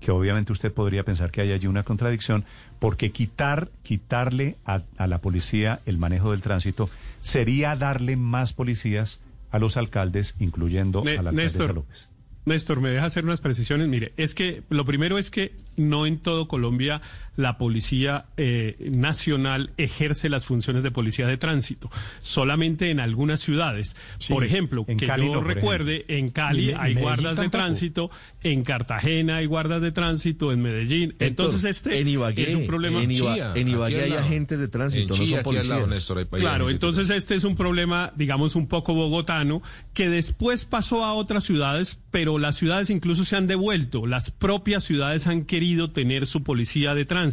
que 0.00 0.10
obviamente 0.10 0.52
usted 0.52 0.72
podría 0.72 1.04
pensar 1.04 1.30
que 1.30 1.42
hay 1.42 1.52
allí 1.52 1.66
una 1.66 1.82
contradicción, 1.84 2.44
porque 2.80 3.10
quitar, 3.10 3.68
quitarle 3.82 4.56
a, 4.64 4.82
a 4.96 5.06
la 5.06 5.18
policía 5.18 5.80
el 5.86 5.98
manejo 5.98 6.30
del 6.32 6.40
tránsito 6.40 6.88
sería 7.20 7.76
darle 7.76 8.16
más 8.16 8.52
policías 8.52 9.20
a 9.50 9.58
los 9.58 9.76
alcaldes, 9.76 10.34
incluyendo 10.40 11.04
Ne- 11.04 11.18
a 11.18 11.22
la 11.22 11.30
alcaldesa 11.30 11.58
Néstor, 11.58 11.74
López. 11.76 12.08
Néstor, 12.46 12.80
me 12.80 12.90
deja 12.90 13.04
hacer 13.04 13.24
unas 13.24 13.40
precisiones. 13.42 13.88
Mire, 13.88 14.12
es 14.16 14.34
que 14.34 14.62
lo 14.70 14.84
primero 14.86 15.18
es 15.18 15.30
que 15.30 15.52
no 15.76 16.06
en 16.06 16.18
todo 16.18 16.48
Colombia 16.48 17.00
la 17.38 17.56
policía 17.56 18.26
eh, 18.36 18.76
nacional 18.90 19.70
ejerce 19.76 20.28
las 20.28 20.44
funciones 20.44 20.82
de 20.82 20.90
policía 20.90 21.24
de 21.28 21.36
tránsito, 21.36 21.88
solamente 22.20 22.90
en 22.90 22.98
algunas 22.98 23.38
ciudades. 23.40 23.94
Sí, 24.18 24.32
por 24.32 24.44
ejemplo, 24.44 24.84
que 24.84 24.96
Cali 24.96 25.26
yo 25.26 25.34
no, 25.34 25.40
recuerde, 25.40 25.98
ejemplo. 25.98 26.16
en 26.16 26.28
Cali 26.30 26.72
hay 26.72 26.76
Medellín 26.94 27.00
guardas 27.02 27.36
de 27.38 27.48
tránsito, 27.48 28.10
en 28.42 28.64
Cartagena 28.64 29.36
hay 29.36 29.46
guardas 29.46 29.80
de 29.82 29.92
tránsito, 29.92 30.50
en 30.52 30.62
Medellín. 30.62 31.14
Entonces 31.20 31.62
este 31.64 32.00
en 32.00 32.08
Ibagué, 32.08 32.48
es 32.50 32.54
un 32.56 32.66
problema. 32.66 33.00
en, 33.02 33.10
Iba- 33.12 33.34
Chía, 33.34 33.52
en 33.54 33.68
Ibagué 33.68 34.02
hay 34.02 34.10
lado. 34.10 34.22
agentes 34.22 34.58
de 34.58 34.66
tránsito, 34.68 35.08
no 35.10 35.14
son 35.14 35.30
lado, 35.30 35.42
policías. 35.44 35.88
Néstor, 35.88 36.18
hay 36.18 36.24
Claro, 36.40 36.70
entonces 36.70 37.08
este 37.10 37.36
es 37.36 37.44
un 37.44 37.54
problema, 37.54 38.12
digamos, 38.16 38.56
un 38.56 38.66
poco 38.66 38.94
bogotano, 38.94 39.62
que 39.94 40.08
después 40.08 40.64
pasó 40.64 41.04
a 41.04 41.14
otras 41.14 41.44
ciudades, 41.44 42.00
pero 42.10 42.38
las 42.40 42.56
ciudades 42.56 42.90
incluso 42.90 43.24
se 43.24 43.36
han 43.36 43.46
devuelto. 43.46 44.06
Las 44.08 44.32
propias 44.32 44.82
ciudades 44.82 45.28
han 45.28 45.44
querido 45.44 45.92
tener 45.92 46.26
su 46.26 46.42
policía 46.42 46.94
de 46.96 47.04
tránsito, 47.04 47.27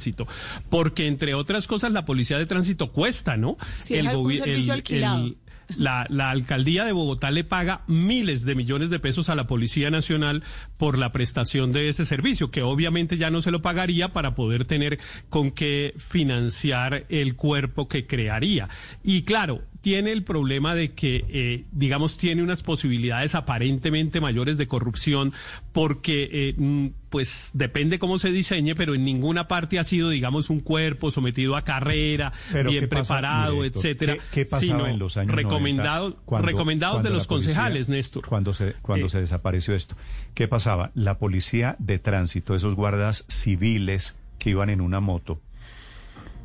porque 0.70 1.08
entre 1.08 1.34
otras 1.34 1.68
cosas 1.68 1.92
la 1.92 2.06
policía 2.06 2.38
de 2.38 2.46
tránsito 2.46 2.92
cuesta, 2.92 3.38
¿no? 3.38 3.58
Sí, 3.80 3.96
es 3.96 4.06
un 4.06 4.12
gobi- 4.14 4.38
servicio 4.38 4.74
alquilado. 4.74 5.34
la, 5.78 6.06
la 6.10 6.30
alcaldía 6.30 6.84
de 6.86 6.92
Bogotá 6.92 7.32
le 7.32 7.44
paga 7.44 7.82
miles 7.88 8.46
de 8.46 8.54
millones 8.54 8.92
de 8.92 9.00
pesos 9.00 9.30
a 9.30 9.36
la 9.36 9.48
Policía 9.48 9.90
Nacional 9.90 10.44
por 10.78 11.00
la 11.00 11.12
prestación 11.12 11.72
de 11.72 11.90
ese 11.90 12.06
servicio, 12.06 12.52
que 12.52 12.62
obviamente 12.62 13.18
ya 13.18 13.32
no 13.32 13.42
se 13.42 13.50
lo 13.50 13.64
pagaría 13.64 14.14
para 14.14 14.36
poder 14.36 14.66
tener 14.66 15.00
con 15.30 15.50
qué 15.50 15.94
financiar 15.98 17.06
el 17.10 17.36
cuerpo 17.36 17.88
que 17.88 18.06
crearía. 18.06 18.70
Y 19.04 19.24
claro, 19.24 19.64
tiene 19.86 20.12
el 20.12 20.24
problema 20.24 20.74
de 20.74 20.94
que, 20.94 21.24
eh, 21.30 21.66
digamos, 21.72 22.18
tiene 22.18 22.42
unas 22.42 22.64
posibilidades 22.64 23.36
aparentemente 23.36 24.20
mayores 24.20 24.58
de 24.58 24.66
corrupción 24.68 25.32
porque, 25.74 26.28
eh, 26.32 26.56
mm, 26.58 26.88
pues, 27.12 27.52
depende 27.54 28.00
cómo 28.00 28.18
se 28.18 28.32
diseñe, 28.32 28.74
pero 28.74 28.96
en 28.96 29.06
ninguna 29.06 29.48
parte 29.48 29.78
ha 29.78 29.84
sido, 29.84 30.10
digamos, 30.10 30.50
un 30.50 30.60
cuerpo 30.62 31.12
sometido 31.12 31.56
a 31.56 31.64
carrera, 31.64 32.34
Pero 32.52 32.72
bien 32.72 32.86
¿qué 32.86 32.88
pasa? 32.88 33.14
preparado, 33.20 33.64
Héctor, 33.64 33.80
etcétera. 33.86 34.14
¿Qué, 34.16 34.22
qué 34.34 34.46
pasaba 34.46 34.62
sino 34.62 34.88
en 34.88 34.98
los 34.98 35.18
años 35.18 35.28
90 35.36 35.50
recomendados, 35.50 36.16
cuando- 36.26 36.48
recomendados 36.48 36.94
cuando 36.96 37.10
de 37.10 37.16
los 37.16 37.28
policía- 37.28 37.54
concejales, 37.54 37.88
Néstor. 37.88 38.28
Cuando 38.28 38.54
se 38.56 38.74
cuando 38.82 39.06
Eh. 39.06 39.10
se 39.10 39.20
desapareció 39.22 39.76
esto, 39.76 39.96
¿qué 40.34 40.48
pasaba? 40.48 40.90
La 40.96 41.20
policía 41.20 41.76
de 41.78 42.00
tránsito, 42.00 42.56
esos 42.56 42.74
guardas 42.74 43.24
civiles 43.28 44.16
que 44.40 44.50
iban 44.50 44.72
en 44.72 44.82
una 44.82 45.00
moto, 45.00 45.40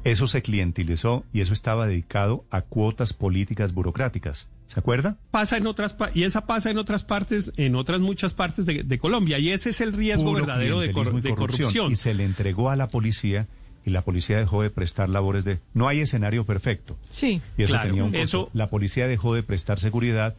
eso 0.05 0.27
se 0.27 0.43
clientilizó 0.43 1.25
y 1.33 1.41
eso 1.41 1.53
estaba 1.53 1.87
dedicado 1.87 2.45
a 2.51 2.63
cuotas 2.63 3.13
políticas 3.13 3.73
burocráticas. 3.75 4.49
¿Se 4.69 4.79
acuerda? 4.79 5.17
Pasa 5.33 5.57
en 5.57 5.67
otras 5.67 5.95
pa- 5.95 6.11
y 6.15 6.23
esa 6.23 6.47
pasa 6.47 6.71
en 6.71 6.79
otras 6.79 7.03
partes, 7.05 7.53
en 7.57 7.75
otras 7.75 8.01
muchas 8.01 8.33
partes 8.33 8.67
de, 8.67 8.83
de 8.85 8.99
Colombia 8.99 9.39
y 9.39 9.51
ese 9.51 9.71
es 9.71 9.81
el 9.81 9.93
riesgo 9.93 10.25
Puro 10.25 10.41
verdadero 10.47 10.79
de, 10.81 10.93
cor- 10.93 11.11
corrupción. 11.35 11.91
Y 11.93 11.97
se 11.97 12.15
le 12.15 12.25
entregó 12.25 12.71
a 12.71 12.77
la 12.77 12.87
policía 12.89 13.49
y 13.85 13.91
la 13.91 14.03
policía 14.03 14.37
dejó 14.39 14.63
de 14.63 14.71
prestar 14.71 15.09
labores 15.09 15.45
de... 15.45 15.59
No 15.75 15.89
hay 15.89 16.01
escenario 16.01 16.45
perfecto. 16.45 16.97
Sí. 17.09 17.41
Y 17.59 17.63
eso 17.65 17.73
Claro, 17.73 17.89
tenía 17.89 18.05
un 18.05 18.11
costo. 18.13 18.23
eso- 18.23 18.51
La 18.53 18.71
policía 18.71 19.09
dejó 19.09 19.35
de 19.35 19.43
prestar 19.43 19.81
seguridad 19.81 20.37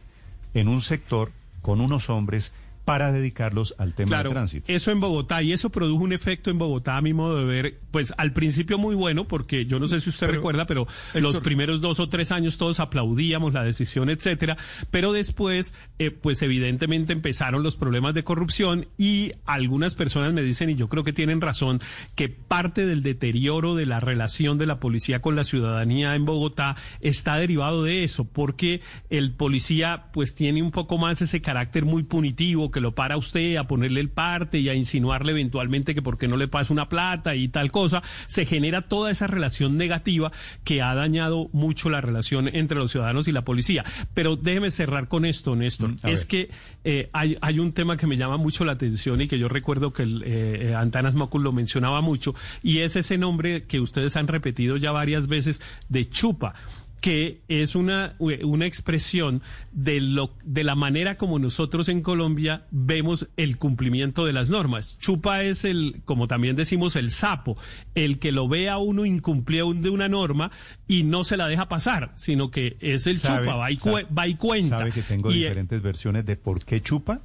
en 0.54 0.68
un 0.68 0.80
sector 0.80 1.30
con 1.60 1.80
unos 1.80 2.08
hombres 2.08 2.52
para 2.84 3.12
dedicarlos 3.12 3.74
al 3.78 3.94
tema 3.94 4.08
Claro, 4.08 4.30
del 4.30 4.34
tránsito. 4.34 4.64
eso 4.72 4.90
en 4.90 5.00
Bogotá 5.00 5.42
y 5.42 5.52
eso 5.52 5.70
produjo 5.70 6.02
un 6.02 6.12
efecto 6.12 6.50
en 6.50 6.58
Bogotá 6.58 6.96
a 6.96 7.02
mi 7.02 7.12
modo 7.12 7.38
de 7.38 7.44
ver, 7.44 7.80
pues 7.90 8.12
al 8.16 8.32
principio 8.32 8.78
muy 8.78 8.94
bueno 8.94 9.28
porque 9.28 9.66
yo 9.66 9.78
no 9.78 9.86
sé 9.88 10.00
si 10.00 10.10
usted 10.10 10.28
recuerda, 10.28 10.66
pero 10.66 10.86
los 11.14 11.40
primeros 11.40 11.80
dos 11.80 12.00
o 12.00 12.08
tres 12.08 12.32
años 12.32 12.58
todos 12.58 12.80
aplaudíamos 12.80 13.52
la 13.52 13.62
decisión, 13.62 14.10
etcétera, 14.10 14.56
pero 14.90 15.12
después, 15.12 15.74
eh, 15.98 16.10
pues 16.10 16.42
evidentemente 16.42 17.12
empezaron 17.12 17.62
los 17.62 17.76
problemas 17.76 18.14
de 18.14 18.24
corrupción 18.24 18.88
y 18.98 19.32
algunas 19.46 19.94
personas 19.94 20.32
me 20.32 20.42
dicen 20.42 20.70
y 20.70 20.74
yo 20.74 20.88
creo 20.88 21.04
que 21.04 21.12
tienen 21.12 21.40
razón 21.40 21.80
que 22.16 22.28
parte 22.28 22.84
del 22.86 23.02
deterioro 23.02 23.74
de 23.76 23.86
la 23.86 24.00
relación 24.00 24.58
de 24.58 24.66
la 24.66 24.80
policía 24.80 25.22
con 25.22 25.36
la 25.36 25.44
ciudadanía 25.44 26.14
en 26.16 26.24
Bogotá 26.24 26.76
está 27.00 27.36
derivado 27.36 27.84
de 27.84 28.02
eso, 28.02 28.24
porque 28.24 28.80
el 29.08 29.32
policía 29.34 30.06
pues 30.12 30.34
tiene 30.34 30.62
un 30.62 30.72
poco 30.72 30.98
más 30.98 31.22
ese 31.22 31.40
carácter 31.40 31.84
muy 31.84 32.02
punitivo 32.02 32.71
que 32.72 32.80
lo 32.80 32.94
para 32.94 33.14
a 33.14 33.18
usted 33.18 33.56
a 33.56 33.66
ponerle 33.66 34.00
el 34.00 34.08
parte 34.08 34.58
y 34.58 34.68
a 34.68 34.74
insinuarle 34.74 35.32
eventualmente 35.32 35.94
que 35.94 36.02
porque 36.02 36.28
no 36.28 36.36
le 36.36 36.48
pasa 36.48 36.72
una 36.72 36.88
plata 36.88 37.34
y 37.34 37.48
tal 37.48 37.70
cosa, 37.70 38.02
se 38.26 38.46
genera 38.46 38.82
toda 38.82 39.10
esa 39.10 39.26
relación 39.26 39.76
negativa 39.76 40.32
que 40.64 40.82
ha 40.82 40.94
dañado 40.94 41.48
mucho 41.52 41.90
la 41.90 42.00
relación 42.00 42.48
entre 42.48 42.78
los 42.78 42.90
ciudadanos 42.90 43.28
y 43.28 43.32
la 43.32 43.44
policía. 43.44 43.84
Pero 44.14 44.36
déjeme 44.36 44.70
cerrar 44.70 45.08
con 45.08 45.24
esto, 45.24 45.54
Néstor. 45.56 45.90
Mm, 45.90 46.06
es 46.08 46.20
ver. 46.20 46.26
que 46.26 46.50
eh, 46.84 47.10
hay, 47.12 47.36
hay 47.40 47.58
un 47.58 47.72
tema 47.72 47.96
que 47.96 48.06
me 48.06 48.16
llama 48.16 48.36
mucho 48.36 48.64
la 48.64 48.72
atención 48.72 49.20
y 49.20 49.28
que 49.28 49.38
yo 49.38 49.48
recuerdo 49.48 49.92
que 49.92 50.02
el, 50.02 50.22
eh, 50.24 50.70
eh, 50.70 50.74
Antanas 50.74 51.14
Mocus 51.14 51.42
lo 51.42 51.52
mencionaba 51.52 52.00
mucho 52.00 52.34
y 52.62 52.78
es 52.78 52.96
ese 52.96 53.18
nombre 53.18 53.64
que 53.64 53.80
ustedes 53.80 54.16
han 54.16 54.28
repetido 54.28 54.76
ya 54.76 54.90
varias 54.92 55.28
veces 55.28 55.60
de 55.88 56.04
chupa 56.04 56.54
que 57.02 57.42
es 57.48 57.74
una, 57.74 58.14
una 58.20 58.64
expresión 58.64 59.42
de, 59.72 60.00
lo, 60.00 60.34
de 60.44 60.62
la 60.64 60.74
manera 60.76 61.16
como 61.16 61.38
nosotros 61.40 61.88
en 61.90 62.00
Colombia 62.00 62.64
vemos 62.70 63.28
el 63.36 63.58
cumplimiento 63.58 64.24
de 64.24 64.32
las 64.32 64.48
normas. 64.50 64.96
Chupa 65.00 65.42
es 65.42 65.64
el, 65.66 66.00
como 66.04 66.28
también 66.28 66.54
decimos, 66.56 66.94
el 66.96 67.10
sapo, 67.10 67.58
el 67.96 68.18
que 68.20 68.30
lo 68.32 68.46
ve 68.48 68.68
a 68.70 68.78
uno 68.78 69.04
incumplir 69.04 69.64
de 69.64 69.90
una 69.90 70.08
norma 70.08 70.52
y 70.88 71.02
no 71.02 71.24
se 71.24 71.36
la 71.36 71.48
deja 71.48 71.68
pasar, 71.68 72.12
sino 72.14 72.50
que 72.52 72.76
es 72.80 73.06
el 73.08 73.18
¿Sabe- 73.18 73.46
chupa, 73.46 73.56
va 73.56 73.70
y, 73.72 73.76
sabe- 73.76 74.06
va 74.16 74.26
y 74.28 74.34
cuenta. 74.36 74.78
¿Sabe 74.78 74.92
que 74.92 75.02
tengo 75.02 75.30
Y, 75.32 75.40
eh, 75.42 75.48
diferentes 75.48 75.82
versiones 75.82 76.24
de 76.24 76.36
por 76.36 76.64
qué 76.64 76.80
chupa? 76.80 77.20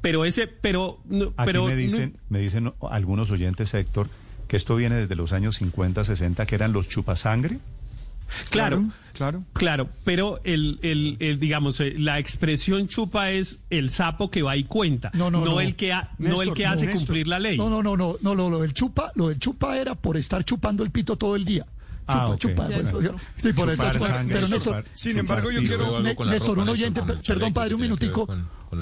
pero 0.00 0.24
ese, 0.24 0.48
pero, 0.48 1.00
no, 1.04 1.26
Aquí 1.36 1.44
pero 1.44 1.64
me 1.66 1.70
no- 1.70 1.76
dicen, 1.76 2.16
me 2.28 2.40
dicen 2.40 2.72
algunos 2.90 3.30
oyentes, 3.30 3.72
Héctor, 3.72 4.08
que 4.48 4.56
esto 4.56 4.74
viene 4.74 4.96
desde 4.96 5.14
los 5.14 5.32
años 5.32 5.54
50, 5.56 6.04
60, 6.04 6.44
que 6.44 6.56
eran 6.56 6.72
los 6.72 6.88
chupasangre. 6.88 7.58
Claro, 8.50 8.84
claro. 9.12 9.44
Claro, 9.52 9.88
pero 10.04 10.40
el, 10.44 10.78
el, 10.82 11.16
el, 11.20 11.38
digamos, 11.40 11.80
eh, 11.80 11.94
la 11.98 12.18
expresión 12.18 12.88
chupa 12.88 13.30
es 13.30 13.60
el 13.70 13.90
sapo 13.90 14.30
que 14.30 14.42
va 14.42 14.56
y 14.56 14.64
cuenta, 14.64 15.10
No, 15.14 15.30
no, 15.30 15.44
no. 15.44 15.60
el 15.60 15.76
que, 15.76 15.92
ha- 15.92 16.10
no 16.18 16.42
el 16.42 16.52
que 16.54 16.64
no, 16.64 16.70
hace 16.72 16.86
Néstor. 16.86 17.06
cumplir 17.06 17.28
la 17.28 17.38
ley. 17.38 17.56
No, 17.58 17.68
no, 17.70 17.82
no, 17.82 17.96
no, 17.96 18.16
no, 18.20 18.34
lo, 18.34 18.50
lo 18.50 18.60
del 18.60 18.72
chupa, 18.74 19.12
lo 19.14 19.28
del 19.28 19.38
chupa 19.38 19.76
era 19.78 19.94
por 19.94 20.16
estar 20.16 20.44
chupando 20.44 20.82
el 20.82 20.90
pito 20.90 21.16
todo 21.16 21.36
el 21.36 21.44
día. 21.44 21.66
Ah, 22.04 22.34
Chupa, 22.36 22.68
chupa. 22.68 23.12
Sí, 23.36 23.52
por 23.52 23.70
Chupar 23.70 23.94
sangre, 23.98 24.34
pero 24.34 24.48
Néstor, 24.48 24.74
chupar- 24.74 24.84
Sin 24.92 25.18
embargo, 25.18 25.50
yo 25.52 25.60
quiero- 25.60 26.00
Néstor, 26.00 26.58
un 26.58 26.68
oyente, 26.68 27.02
per- 27.02 27.20
perdón, 27.22 27.52
padre, 27.52 27.74
un 27.76 27.80
minutico. 27.80 28.26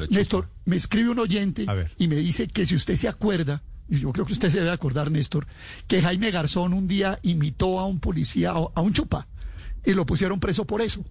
Néstor, 0.09 0.49
me 0.65 0.77
escribe 0.77 1.11
un 1.11 1.19
oyente 1.19 1.67
y 1.99 2.09
me 2.09 2.17
dice 2.17 2.49
que 2.49 2.65
si 2.65 2.77
usted 2.77 2.97
se 2.97 3.09
acuerda, 3.09 3.63
y 3.91 3.99
yo 4.01 4.13
creo 4.13 4.25
que 4.25 4.33
usted 4.33 4.49
se 4.51 4.59
debe 4.61 4.71
acordar, 4.71 5.11
Néstor, 5.11 5.47
que 5.87 6.01
Jaime 6.01 6.31
Garzón 6.31 6.73
un 6.73 6.89
día 6.89 7.19
imitó 7.23 7.79
a 7.81 7.87
un 7.87 8.01
policía, 8.01 8.53
a 8.53 8.81
un 8.81 8.93
chupa, 8.95 9.27
y 9.85 9.93
lo 9.95 10.07
pusieron 10.07 10.41
preso 10.41 10.67
por 10.67 10.81
eso. 10.83 11.05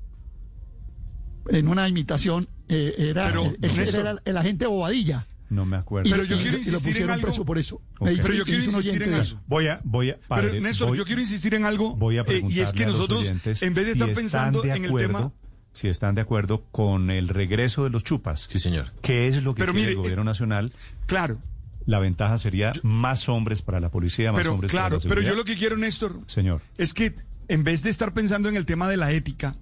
En 1.50 1.68
una 1.68 1.88
imitación, 1.88 2.48
eh, 2.68 2.94
era, 2.98 3.28
Pero, 3.28 3.46
el, 3.46 3.58
el- 3.62 3.78
Néstor. 3.78 4.02
era 4.02 4.22
el 4.24 4.38
agente 4.38 4.68
Bobadilla. 4.68 5.28
No 5.50 5.66
me 5.66 5.78
acuerdo. 5.78 6.08
Y- 6.08 6.12
y- 6.12 6.68
y 6.68 6.72
lo 6.72 6.80
pusieron 6.80 7.20
preso 7.22 7.44
por 7.44 7.58
eso. 7.58 7.82
Me 8.00 8.12
dice 8.12 8.22
Pero 8.22 8.36
yo 8.36 8.46
que 8.46 8.52
quiero 8.52 8.66
insistir 8.66 9.02
en 9.02 9.14
algo. 9.16 9.42
Voy 9.48 9.68
a, 9.68 9.82
voy 9.84 10.10
a, 10.12 10.20
padre, 10.20 10.50
Pero 10.52 10.62
Néstor, 10.62 10.90
voy- 10.90 10.98
yo 11.00 11.06
quiero 11.06 11.22
insistir 11.22 11.56
en 11.56 11.66
algo. 11.66 11.96
Voy 11.96 12.20
a 12.20 12.22
eh, 12.22 12.44
y 12.48 12.60
es 12.60 12.72
que 12.72 12.86
nosotros, 12.86 13.28
en 13.28 13.42
vez 13.44 13.60
de 13.64 13.84
si 13.86 13.92
estar 13.94 14.14
pensando 14.14 14.62
de 14.62 14.70
en 14.76 14.84
el 14.86 14.90
acuerdo- 14.92 15.08
tema. 15.18 15.32
Si 15.72 15.88
están 15.88 16.14
de 16.16 16.22
acuerdo 16.22 16.66
con 16.72 17.10
el 17.10 17.30
regreso 17.30 17.84
de 17.84 17.90
los 17.92 18.04
chupas. 18.04 18.48
Sí, 18.52 18.60
señor. 18.60 18.92
¿Qué 19.02 19.28
es 19.28 19.42
lo 19.44 19.54
que 19.56 19.60
Pero 19.60 19.72
quiere 19.72 19.88
mire, 19.88 19.92
el 19.94 19.98
gobierno 19.98 20.24
nacional? 20.24 20.74
Claro. 21.06 21.40
La 21.86 22.00
ventaja 22.00 22.38
sería 22.38 22.74
más 22.84 23.30
hombres 23.30 23.62
para 23.62 23.80
la 23.80 23.90
policía, 23.90 24.32
más 24.32 24.42
Pero 24.42 24.54
hombres 24.54 24.72
claro, 24.72 24.98
para 24.98 24.98
la 24.98 25.02
pero 25.02 25.10
seguridad. 25.22 25.32
yo 25.32 25.38
lo 25.38 25.46
que 25.46 25.56
quiero, 25.56 25.78
Néstor, 25.78 26.20
Señor. 26.28 26.62
es 26.78 26.94
que 26.94 27.16
en 27.50 27.64
vez 27.64 27.84
de 27.84 27.90
estar 27.90 28.14
pensando 28.14 28.48
en 28.48 28.56
el 28.56 28.66
tema 28.66 28.88
de 28.88 28.96
la 28.96 29.12
ética, 29.12 29.58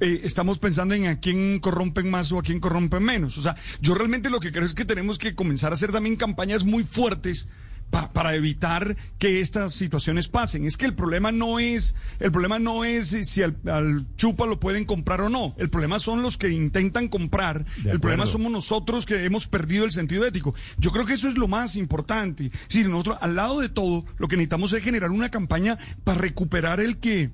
eh, 0.00 0.20
estamos 0.24 0.58
pensando 0.58 0.94
en 0.94 1.06
a 1.06 1.20
quién 1.20 1.60
corrompen 1.60 2.10
más 2.10 2.30
o 2.32 2.38
a 2.38 2.42
quién 2.42 2.60
corrompen 2.60 3.02
menos. 3.02 3.38
O 3.38 3.42
sea, 3.42 3.56
yo 3.80 3.94
realmente 3.94 4.28
lo 4.28 4.40
que 4.40 4.52
creo 4.52 4.64
es 4.64 4.74
que 4.74 4.84
tenemos 4.84 5.18
que 5.18 5.34
comenzar 5.34 5.72
a 5.72 5.74
hacer 5.74 5.92
también 5.92 6.16
campañas 6.16 6.64
muy 6.64 6.84
fuertes 6.84 7.48
pa- 7.90 8.12
para 8.12 8.34
evitar 8.34 8.96
que 9.18 9.40
estas 9.40 9.74
situaciones 9.74 10.28
pasen. 10.28 10.64
Es 10.64 10.76
que 10.76 10.86
el 10.86 10.94
problema 10.94 11.32
no 11.32 11.58
es, 11.58 11.94
el 12.20 12.30
problema 12.32 12.58
no 12.58 12.84
es 12.84 13.08
si 13.28 13.42
al, 13.42 13.56
al 13.66 14.06
chupa 14.16 14.46
lo 14.46 14.60
pueden 14.60 14.84
comprar 14.84 15.20
o 15.20 15.28
no. 15.28 15.54
El 15.58 15.70
problema 15.70 15.98
son 15.98 16.22
los 16.22 16.36
que 16.38 16.50
intentan 16.50 17.08
comprar. 17.08 17.64
El 17.84 18.00
problema 18.00 18.26
somos 18.26 18.52
nosotros 18.52 19.06
que 19.06 19.24
hemos 19.24 19.46
perdido 19.46 19.84
el 19.84 19.92
sentido 19.92 20.24
ético. 20.24 20.54
Yo 20.78 20.90
creo 20.92 21.06
que 21.06 21.14
eso 21.14 21.28
es 21.28 21.36
lo 21.38 21.48
más 21.48 21.76
importante. 21.76 22.50
Decir, 22.68 22.88
nosotros, 22.88 23.18
al 23.20 23.34
lado 23.36 23.60
de 23.60 23.68
todo, 23.68 24.04
lo 24.18 24.28
que 24.28 24.36
necesitamos 24.36 24.72
es 24.72 24.82
generar 24.82 25.10
una 25.10 25.30
campaña 25.30 25.78
para 26.04 26.20
recuperar 26.20 26.80
el 26.80 26.98
que 26.98 27.30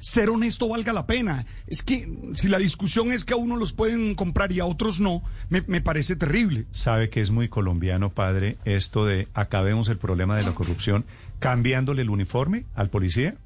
ser 0.00 0.30
honesto 0.30 0.68
valga 0.68 0.92
la 0.92 1.06
pena. 1.06 1.46
Es 1.66 1.82
que 1.82 2.12
si 2.34 2.48
la 2.48 2.58
discusión 2.58 3.12
es 3.12 3.24
que 3.24 3.34
a 3.34 3.36
uno 3.36 3.56
los 3.56 3.72
pueden 3.72 4.14
comprar 4.14 4.50
y 4.52 4.60
a 4.60 4.64
otros 4.66 5.00
no, 5.00 5.22
me, 5.48 5.62
me 5.66 5.80
parece 5.80 6.16
terrible. 6.16 6.66
Sabe 6.72 7.08
que 7.10 7.20
es 7.20 7.30
muy 7.30 7.48
colombiano, 7.48 8.10
padre, 8.10 8.58
esto 8.64 9.06
de 9.06 9.28
acabemos 9.34 9.88
el 9.88 9.98
problema 9.98 10.36
de 10.36 10.42
la 10.44 10.52
corrupción 10.54 11.04
cambiándole 11.38 12.02
el 12.02 12.10
uniforme 12.10 12.64
al 12.74 12.90
policía. 12.90 13.36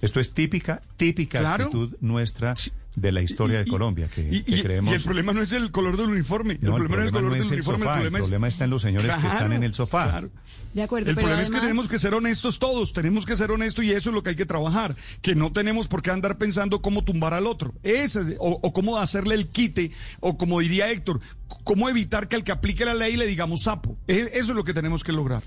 Esto 0.00 0.20
es 0.20 0.34
típica, 0.34 0.82
típica 0.96 1.38
Claro. 1.40 1.64
actitud 1.64 1.96
nuestra 2.00 2.54
de 2.96 3.10
la 3.12 3.22
historia 3.22 3.58
de 3.58 3.66
Colombia, 3.66 4.08
que, 4.14 4.28
Y, 4.30 4.42
que 4.42 4.62
creemos... 4.62 4.92
y 4.92 4.96
el 4.96 5.02
problema 5.02 5.32
no 5.32 5.42
es 5.42 5.52
el 5.52 5.70
color 5.72 5.96
del 5.96 6.06
uniforme. 6.10 6.58
No, 6.60 6.76
el 6.76 6.84
problema 6.86 6.96
no 6.96 7.02
es 7.02 7.06
el 7.08 7.12
color 7.12 7.24
no 7.30 7.34
del 7.34 7.42
el 7.46 7.52
uniforme. 7.52 7.84
sofá, 7.84 7.90
el 7.94 7.96
problema, 7.98 8.18
el 8.18 8.22
es- 8.22 8.28
problema 8.28 8.48
está 8.48 8.64
en 8.64 8.70
los 8.70 8.82
señores 8.82 9.16
que 9.16 9.26
están 9.26 9.52
en 9.52 9.62
el 9.64 9.74
sofá. 9.74 10.04
claro. 10.10 10.30
De 10.74 10.82
acuerdo, 10.82 11.08
El 11.08 11.14
pero 11.14 11.26
problema 11.26 11.42
es 11.42 11.50
que 11.52 11.60
tenemos 11.60 11.88
que 11.88 11.98
ser 12.00 12.14
honestos 12.14 12.58
todos, 12.58 12.92
tenemos 12.92 13.26
que 13.26 13.36
ser 13.36 13.50
honestos 13.52 13.84
y 13.84 13.92
eso 13.92 14.10
es 14.10 14.14
lo 14.14 14.22
que 14.24 14.30
hay 14.30 14.36
que 14.36 14.46
trabajar, 14.46 14.96
que 15.22 15.34
no 15.36 15.52
tenemos 15.52 15.86
por 15.86 16.02
qué 16.02 16.10
andar 16.10 16.36
pensando 16.36 16.82
cómo 16.82 17.04
tumbar 17.04 17.32
al 17.34 17.46
otro, 17.46 17.72
Ese- 17.84 18.36
o, 18.40 18.58
o 18.62 18.72
cómo 18.72 18.96
hacerle 18.98 19.34
el 19.36 19.46
quite, 19.48 19.92
o 20.20 20.36
como 20.36 20.58
diría 20.60 20.90
Héctor, 20.90 21.20
cómo 21.62 21.88
evitar 21.88 22.26
que 22.28 22.36
al 22.36 22.42
que 22.44 22.50
aplique 22.52 22.84
la 22.84 22.94
ley 22.94 23.16
le 23.16 23.26
digamos 23.26 23.62
sapo. 23.62 23.96
E- 24.08 24.30
Eso 24.34 24.50
es 24.52 24.56
lo 24.56 24.64
que 24.64 24.74
tenemos 24.74 25.04
que 25.04 25.12
lograr. 25.12 25.42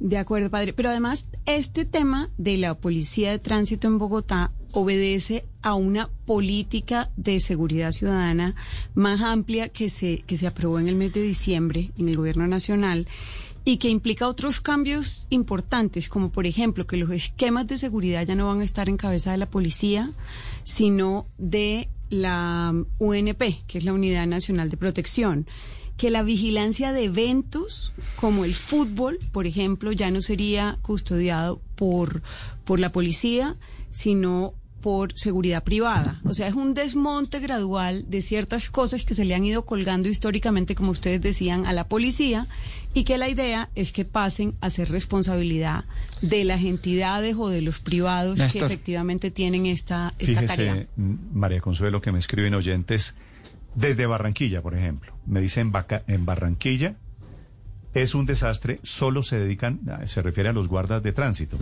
De 0.00 0.16
acuerdo, 0.16 0.48
padre. 0.48 0.72
Pero 0.74 0.90
además, 0.90 1.26
este 1.44 1.84
tema 1.84 2.30
de 2.38 2.56
la 2.56 2.74
policía 2.76 3.32
de 3.32 3.40
tránsito 3.40 3.88
en 3.88 3.98
Bogotá 3.98 4.52
obedece 4.78 5.44
a 5.62 5.74
una 5.74 6.08
política 6.26 7.10
de 7.16 7.40
seguridad 7.40 7.92
ciudadana 7.92 8.54
más 8.94 9.22
amplia 9.22 9.68
que 9.68 9.90
se, 9.90 10.18
que 10.26 10.36
se 10.36 10.46
aprobó 10.46 10.78
en 10.78 10.88
el 10.88 10.94
mes 10.94 11.12
de 11.12 11.22
diciembre 11.22 11.90
en 11.98 12.08
el 12.08 12.16
gobierno 12.16 12.46
nacional 12.46 13.06
y 13.64 13.78
que 13.78 13.88
implica 13.88 14.28
otros 14.28 14.60
cambios 14.60 15.26
importantes, 15.30 16.08
como 16.08 16.30
por 16.30 16.46
ejemplo 16.46 16.86
que 16.86 16.96
los 16.96 17.10
esquemas 17.10 17.66
de 17.66 17.76
seguridad 17.76 18.24
ya 18.24 18.34
no 18.34 18.46
van 18.46 18.60
a 18.60 18.64
estar 18.64 18.88
en 18.88 18.96
cabeza 18.96 19.32
de 19.32 19.36
la 19.36 19.50
policía, 19.50 20.10
sino 20.64 21.26
de 21.36 21.88
la 22.08 22.74
UNP, 22.98 23.66
que 23.66 23.78
es 23.78 23.84
la 23.84 23.92
Unidad 23.92 24.26
Nacional 24.26 24.70
de 24.70 24.76
Protección 24.76 25.46
que 25.98 26.10
la 26.10 26.22
vigilancia 26.22 26.92
de 26.92 27.04
eventos 27.04 27.92
como 28.14 28.44
el 28.44 28.54
fútbol, 28.54 29.18
por 29.32 29.48
ejemplo, 29.48 29.90
ya 29.90 30.12
no 30.12 30.20
sería 30.20 30.78
custodiado 30.80 31.60
por, 31.74 32.22
por 32.64 32.78
la 32.78 32.92
policía, 32.92 33.56
sino 33.90 34.54
por 34.80 35.12
seguridad 35.14 35.64
privada. 35.64 36.20
O 36.24 36.34
sea, 36.34 36.48
es 36.48 36.54
un 36.54 36.74
desmonte 36.74 37.40
gradual 37.40 38.04
de 38.08 38.22
ciertas 38.22 38.70
cosas 38.70 39.04
que 39.04 39.14
se 39.14 39.24
le 39.24 39.34
han 39.34 39.44
ido 39.44 39.64
colgando 39.64 40.08
históricamente, 40.08 40.74
como 40.74 40.90
ustedes 40.90 41.20
decían, 41.20 41.66
a 41.66 41.72
la 41.72 41.84
policía 41.84 42.46
y 42.94 43.04
que 43.04 43.18
la 43.18 43.28
idea 43.28 43.68
es 43.74 43.92
que 43.92 44.04
pasen 44.04 44.54
a 44.60 44.70
ser 44.70 44.90
responsabilidad 44.90 45.84
de 46.22 46.44
las 46.44 46.62
entidades 46.62 47.36
o 47.36 47.48
de 47.48 47.62
los 47.62 47.80
privados 47.80 48.40
que 48.40 48.58
efectivamente 48.58 49.30
tienen 49.30 49.66
esta, 49.66 50.14
esta 50.18 50.46
tarea. 50.46 50.74
Fíjese, 50.74 50.88
mm, 50.96 51.14
María 51.32 51.60
Consuelo, 51.60 52.00
que 52.00 52.12
me 52.12 52.18
escriben 52.18 52.54
oyentes 52.54 53.14
desde 53.74 54.06
Barranquilla, 54.06 54.62
por 54.62 54.76
ejemplo. 54.76 55.12
Me 55.26 55.40
dicen 55.40 55.72
en 56.06 56.26
Barranquilla 56.26 56.96
es 57.94 58.14
un 58.14 58.26
desastre, 58.26 58.80
solo 58.82 59.22
se 59.22 59.38
dedican, 59.38 59.80
se 60.06 60.22
refiere 60.22 60.50
a 60.50 60.52
los 60.52 60.68
guardas 60.68 61.02
de 61.02 61.12
tránsito, 61.12 61.58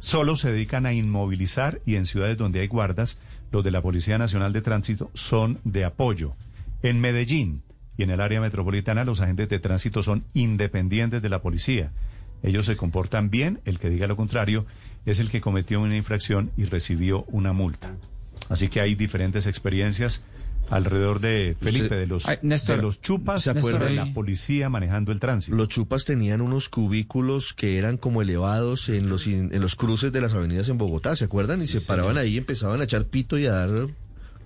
solo 0.00 0.34
se 0.34 0.50
dedican 0.50 0.86
a 0.86 0.92
inmovilizar 0.92 1.80
y 1.86 1.94
en 1.94 2.06
ciudades 2.06 2.36
donde 2.36 2.60
hay 2.60 2.66
guardas, 2.66 3.20
los 3.52 3.62
de 3.62 3.70
la 3.70 3.82
Policía 3.82 4.18
Nacional 4.18 4.52
de 4.52 4.62
Tránsito 4.62 5.10
son 5.14 5.60
de 5.62 5.84
apoyo. 5.84 6.34
En 6.82 7.00
Medellín 7.00 7.62
y 7.96 8.02
en 8.02 8.10
el 8.10 8.20
área 8.20 8.40
metropolitana 8.40 9.04
los 9.04 9.20
agentes 9.20 9.48
de 9.48 9.58
tránsito 9.58 10.02
son 10.02 10.24
independientes 10.34 11.20
de 11.20 11.28
la 11.28 11.42
policía. 11.42 11.92
Ellos 12.42 12.66
se 12.66 12.76
comportan 12.76 13.28
bien, 13.28 13.60
el 13.66 13.78
que 13.78 13.90
diga 13.90 14.06
lo 14.06 14.16
contrario 14.16 14.66
es 15.04 15.20
el 15.20 15.30
que 15.30 15.40
cometió 15.40 15.80
una 15.80 15.96
infracción 15.96 16.50
y 16.56 16.64
recibió 16.64 17.24
una 17.24 17.52
multa. 17.52 17.94
Así 18.48 18.68
que 18.68 18.80
hay 18.80 18.94
diferentes 18.94 19.46
experiencias 19.46 20.24
alrededor 20.68 21.20
de 21.20 21.56
Felipe, 21.60 21.84
Usted- 21.84 21.98
de 22.00 22.06
los, 22.06 22.26
Ay, 22.28 22.38
Néstor, 22.42 22.76
de 22.76 22.82
los 22.82 23.00
chupas, 23.00 23.42
¿se 23.42 23.52
de 23.52 23.58
acuerda? 23.60 23.90
la 23.90 24.12
policía 24.12 24.68
manejando 24.68 25.10
el 25.12 25.18
tránsito. 25.20 25.56
Los 25.56 25.68
chupas 25.68 26.04
tenían 26.04 26.40
unos 26.40 26.68
cubículos 26.68 27.54
que 27.54 27.78
eran 27.78 27.96
como 27.96 28.22
elevados 28.22 28.88
en 28.88 29.08
los 29.08 29.26
in- 29.26 29.50
en 29.52 29.60
los 29.60 29.74
cruces 29.74 30.12
de 30.12 30.20
las 30.20 30.34
avenidas 30.34 30.68
en 30.68 30.78
Bogotá, 30.78 31.16
¿se 31.16 31.24
acuerdan? 31.24 31.62
Y 31.62 31.66
se 31.66 31.80
paraban 31.80 32.18
ahí 32.18 32.34
y 32.34 32.38
empezaban 32.38 32.80
a 32.80 32.84
echar 32.84 33.06
pito 33.06 33.38
y 33.38 33.46
a 33.46 33.52
dar 33.52 33.68
Eran 33.70 33.94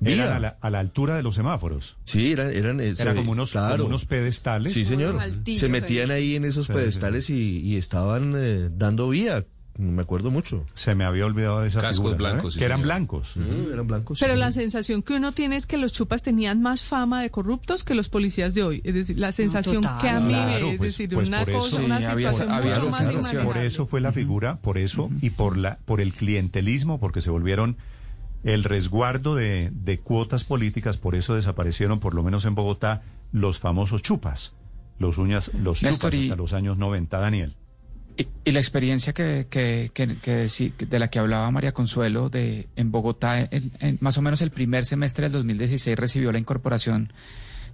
vía. 0.00 0.36
a 0.36 0.40
la, 0.40 0.58
a 0.60 0.70
la 0.70 0.80
altura 0.80 1.16
de 1.16 1.22
los 1.22 1.34
semáforos. 1.34 1.96
Sí, 2.04 2.32
eran, 2.32 2.52
eran, 2.52 2.80
eh, 2.80 2.94
Era 2.98 3.14
como 3.14 3.32
unos, 3.32 3.52
claro. 3.52 3.76
como 3.76 3.88
unos 3.88 4.06
pedestales. 4.06 4.72
Sí, 4.72 4.84
señor. 4.84 5.18
Se 5.54 5.68
metían 5.68 6.10
ahí 6.10 6.36
en 6.36 6.44
esos 6.44 6.66
Sí, 6.66 6.72
sí, 6.72 6.78
pedestales 6.78 7.30
y, 7.30 7.60
y 7.60 7.76
estaban 7.76 8.34
eh, 8.36 8.70
dando 8.72 9.08
vía. 9.10 9.44
Me 9.76 10.02
acuerdo 10.02 10.30
mucho. 10.30 10.64
Se 10.74 10.94
me 10.94 11.04
había 11.04 11.26
olvidado 11.26 11.60
de 11.62 11.66
esa 11.68 11.80
Cascos 11.80 12.16
blancos, 12.16 12.52
sí, 12.54 12.60
que 12.60 12.64
eran 12.64 12.78
señor. 12.78 12.86
blancos. 12.86 13.36
eran 13.72 13.86
blancos. 13.88 14.18
Pero 14.20 14.36
la 14.36 14.52
sensación 14.52 15.02
que 15.02 15.14
uno 15.16 15.32
tiene 15.32 15.56
es 15.56 15.66
que 15.66 15.78
los 15.78 15.92
chupas 15.92 16.22
tenían 16.22 16.62
más 16.62 16.82
fama 16.82 17.20
de 17.22 17.30
corruptos 17.30 17.82
que 17.82 17.94
los 17.96 18.08
policías 18.08 18.54
de 18.54 18.62
hoy. 18.62 18.80
Es 18.84 18.94
decir, 18.94 19.18
la 19.18 19.32
sensación 19.32 19.82
total. 19.82 20.00
que 20.00 20.08
a 20.08 20.20
mí 20.20 20.32
Claro, 20.32 20.68
es 20.70 20.76
pues- 20.78 20.92
decir, 20.92 21.10
pues 21.12 21.26
una 21.28 21.40
por 21.40 21.48
eso- 21.50 21.58
cosa, 21.58 21.76
Sí, 21.78 21.84
una 21.84 21.98
situación 21.98 22.50
había 22.52 22.74
mucho 22.74 22.88
esa 22.88 22.90
más 23.02 23.12
sensación. 23.12 23.44
Por 23.46 23.56
eso 23.56 23.86
fue 23.86 24.00
la 24.00 24.12
figura, 24.12 24.56
por 24.60 24.78
eso 24.78 25.10
y 25.20 25.30
por 25.30 25.56
la 25.56 25.78
por 25.84 26.00
el 26.00 26.12
clientelismo, 26.12 27.00
porque 27.00 27.20
se 27.20 27.30
volvieron 27.30 27.76
el 28.44 28.62
resguardo 28.62 29.34
de, 29.34 29.70
de 29.74 29.98
cuotas 29.98 30.44
políticas, 30.44 30.98
por 30.98 31.16
eso 31.16 31.34
desaparecieron, 31.34 31.98
por 31.98 32.14
lo 32.14 32.22
menos 32.22 32.44
en 32.44 32.54
Bogotá, 32.54 33.02
los 33.32 33.58
famosos 33.58 34.02
chupas, 34.02 34.54
los 35.00 35.18
uñas, 35.18 35.50
los 35.54 35.82
Néstor, 35.82 36.12
chupas 36.12 36.24
y- 36.26 36.30
hasta 36.30 36.36
los 36.40 36.52
años 36.52 36.78
90, 36.78 37.18
Daniel. 37.18 37.56
Y, 38.16 38.28
y 38.44 38.52
la 38.52 38.60
experiencia 38.60 39.12
que, 39.12 39.46
que, 39.50 39.90
que, 39.92 40.48
sí, 40.48 40.72
de 40.78 40.98
la 41.00 41.08
que 41.10 41.18
hablaba 41.18 41.50
María 41.50 41.72
Consuelo 41.72 42.28
de 42.28 42.68
en 42.76 42.92
Bogotá, 42.92 43.40
en- 43.40 43.72
en 43.80 43.98
más 44.00 44.18
o 44.18 44.22
menos 44.22 44.40
el 44.40 44.50
primer 44.50 44.84
semestre 44.84 45.24
del 45.24 45.32
2016 45.32 45.96
recibió 45.98 46.30
la 46.30 46.38
incorporación 46.38 47.12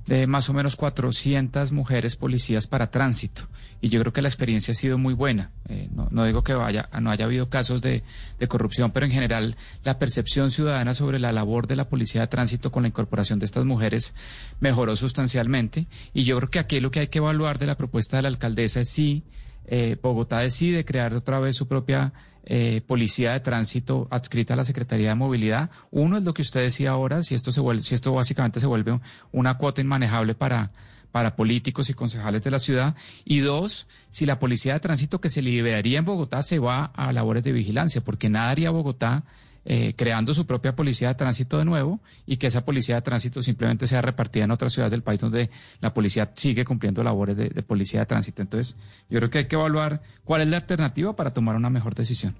de 0.06 0.26
más 0.26 0.48
o 0.48 0.54
menos 0.54 0.76
400 0.76 1.72
mujeres 1.72 2.16
policías 2.16 2.66
para 2.66 2.90
tránsito. 2.90 3.48
Y 3.82 3.90
yo 3.90 4.00
creo 4.00 4.14
que 4.14 4.22
la 4.22 4.28
experiencia 4.28 4.72
ha 4.72 4.74
sido 4.74 4.96
muy 4.96 5.12
buena. 5.12 5.50
Eh, 5.68 5.88
no, 5.94 6.08
no 6.10 6.24
digo 6.24 6.42
que 6.42 6.54
vaya, 6.54 6.88
no 7.00 7.10
haya 7.10 7.26
habido 7.26 7.50
casos 7.50 7.82
de, 7.82 8.02
de 8.38 8.48
corrupción, 8.48 8.92
pero 8.92 9.04
en 9.04 9.12
general 9.12 9.56
la 9.84 9.98
percepción 9.98 10.50
ciudadana 10.50 10.94
sobre 10.94 11.18
la 11.18 11.32
labor 11.32 11.66
de 11.66 11.76
la 11.76 11.88
policía 11.88 12.22
de 12.22 12.26
tránsito 12.28 12.72
con 12.72 12.82
la 12.84 12.88
incorporación 12.88 13.38
de 13.40 13.44
estas 13.44 13.66
mujeres 13.66 14.14
mejoró 14.58 14.96
sustancialmente. 14.96 15.86
Y 16.14 16.24
yo 16.24 16.38
creo 16.38 16.50
que 16.50 16.58
aquí 16.60 16.80
lo 16.80 16.90
que 16.90 17.00
hay 17.00 17.08
que 17.08 17.18
evaluar 17.18 17.58
de 17.58 17.66
la 17.66 17.76
propuesta 17.76 18.16
de 18.16 18.22
la 18.22 18.28
alcaldesa 18.30 18.80
es 18.80 18.88
si 18.88 19.22
eh, 19.70 19.96
Bogotá 20.02 20.40
decide 20.40 20.84
crear 20.84 21.14
otra 21.14 21.38
vez 21.38 21.56
su 21.56 21.66
propia 21.66 22.12
eh, 22.44 22.82
policía 22.86 23.32
de 23.32 23.40
tránsito 23.40 24.08
adscrita 24.10 24.54
a 24.54 24.56
la 24.56 24.64
Secretaría 24.64 25.10
de 25.10 25.14
Movilidad. 25.14 25.70
Uno 25.90 26.18
es 26.18 26.24
lo 26.24 26.34
que 26.34 26.42
usted 26.42 26.60
decía 26.60 26.90
ahora, 26.90 27.22
si 27.22 27.34
esto 27.34 27.52
se 27.52 27.60
vuelve, 27.60 27.82
si 27.82 27.94
esto 27.94 28.12
básicamente 28.12 28.60
se 28.60 28.66
vuelve 28.66 28.98
una 29.32 29.56
cuota 29.56 29.80
inmanejable 29.80 30.34
para 30.34 30.72
para 31.12 31.36
políticos 31.36 31.90
y 31.90 31.94
concejales 31.94 32.42
de 32.44 32.50
la 32.50 32.58
ciudad. 32.58 32.94
Y 33.24 33.40
dos, 33.40 33.88
si 34.08 34.26
la 34.26 34.38
policía 34.38 34.74
de 34.74 34.80
tránsito 34.80 35.20
que 35.20 35.30
se 35.30 35.42
liberaría 35.42 35.98
en 35.98 36.04
Bogotá 36.04 36.42
se 36.42 36.58
va 36.58 36.84
a 36.84 37.12
labores 37.12 37.44
de 37.44 37.52
vigilancia, 37.52 38.00
porque 38.00 38.28
nada 38.28 38.50
haría 38.50 38.70
Bogotá 38.70 39.24
eh, 39.72 39.94
creando 39.94 40.34
su 40.34 40.46
propia 40.46 40.74
policía 40.74 41.06
de 41.06 41.14
tránsito 41.14 41.56
de 41.56 41.64
nuevo 41.64 42.00
y 42.26 42.38
que 42.38 42.48
esa 42.48 42.64
policía 42.64 42.96
de 42.96 43.02
tránsito 43.02 43.40
simplemente 43.40 43.86
sea 43.86 44.02
repartida 44.02 44.42
en 44.42 44.50
otras 44.50 44.72
ciudades 44.72 44.90
del 44.90 45.04
país 45.04 45.20
donde 45.20 45.48
la 45.80 45.94
policía 45.94 46.32
sigue 46.34 46.64
cumpliendo 46.64 47.04
labores 47.04 47.36
de, 47.36 47.50
de 47.50 47.62
policía 47.62 48.00
de 48.00 48.06
tránsito. 48.06 48.42
Entonces, 48.42 48.74
yo 49.08 49.20
creo 49.20 49.30
que 49.30 49.38
hay 49.38 49.44
que 49.44 49.54
evaluar 49.54 50.02
cuál 50.24 50.40
es 50.40 50.48
la 50.48 50.56
alternativa 50.56 51.14
para 51.14 51.32
tomar 51.32 51.54
una 51.54 51.70
mejor 51.70 51.94
decisión. 51.94 52.34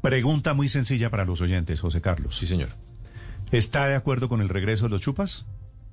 Pregunta 0.00 0.54
muy 0.54 0.70
sencilla 0.70 1.10
para 1.10 1.26
los 1.26 1.42
oyentes, 1.42 1.78
José 1.78 2.00
Carlos. 2.00 2.38
Sí, 2.38 2.46
señor. 2.46 2.70
¿Está 3.52 3.86
de 3.86 3.94
acuerdo 3.94 4.30
con 4.30 4.40
el 4.40 4.48
regreso 4.48 4.86
de 4.86 4.92
los 4.92 5.02
chupas? 5.02 5.44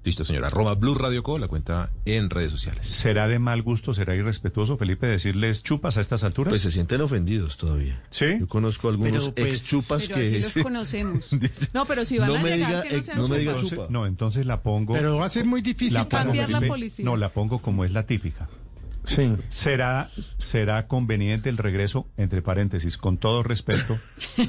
Listo, 0.03 0.23
señor. 0.25 0.43
Arroba 0.43 0.75
Blue 0.75 0.95
Radio 0.95 1.23
Co, 1.23 1.37
la 1.37 1.47
cuenta 1.47 1.91
en 2.05 2.29
redes 2.29 2.51
sociales. 2.51 2.87
¿Será 2.87 3.27
de 3.29 3.39
mal 3.39 3.61
gusto, 3.61 3.93
será 3.93 4.13
irrespetuoso, 4.15 4.75
Felipe, 4.77 5.07
decirles 5.07 5.63
chupas 5.63 5.97
a 5.97 6.01
estas 6.01 6.23
alturas? 6.25 6.51
Pues 6.51 6.61
se 6.61 6.71
sienten 6.71 6.99
ofendidos 7.01 7.55
todavía. 7.57 8.03
¿Sí? 8.09 8.25
Yo 8.39 8.47
conozco 8.47 8.89
algunos 8.89 9.29
Pero, 9.29 9.35
pues, 9.35 9.57
ex 9.57 9.65
chupas 9.67 10.03
Pero 10.07 10.15
que... 10.15 10.21
así 10.27 10.39
los 10.55 10.63
conocemos. 10.63 11.29
No, 11.73 11.85
pero 11.85 12.03
si 12.03 12.17
van 12.17 12.29
No 12.29 12.35
a 12.35 12.39
me 12.41 12.57
llegar, 12.57 12.69
diga, 12.69 12.83
que 12.83 12.97
no 12.97 13.03
sean 13.03 13.17
no 13.17 13.27
me 13.29 13.37
diga 13.39 13.55
chupa. 13.55 13.87
no, 13.89 14.05
entonces 14.05 14.45
la 14.45 14.61
pongo. 14.61 14.93
Pero 14.93 15.17
va 15.17 15.25
a 15.25 15.29
ser 15.29 15.45
muy 15.45 15.61
difícil 15.61 15.93
la 15.93 16.09
pongo, 16.09 16.23
cambiar 16.23 16.49
la 16.49 16.61
policía. 16.61 17.05
No, 17.05 17.15
la 17.15 17.29
pongo 17.29 17.59
como 17.59 17.85
es 17.85 17.91
la 17.91 18.05
típica. 18.05 18.49
Sí. 19.05 19.35
¿Será, 19.49 20.09
será 20.37 20.87
conveniente 20.87 21.49
el 21.49 21.57
regreso, 21.57 22.07
entre 22.17 22.41
paréntesis, 22.41 22.97
con 22.97 23.17
todo 23.17 23.43
respeto, 23.43 23.97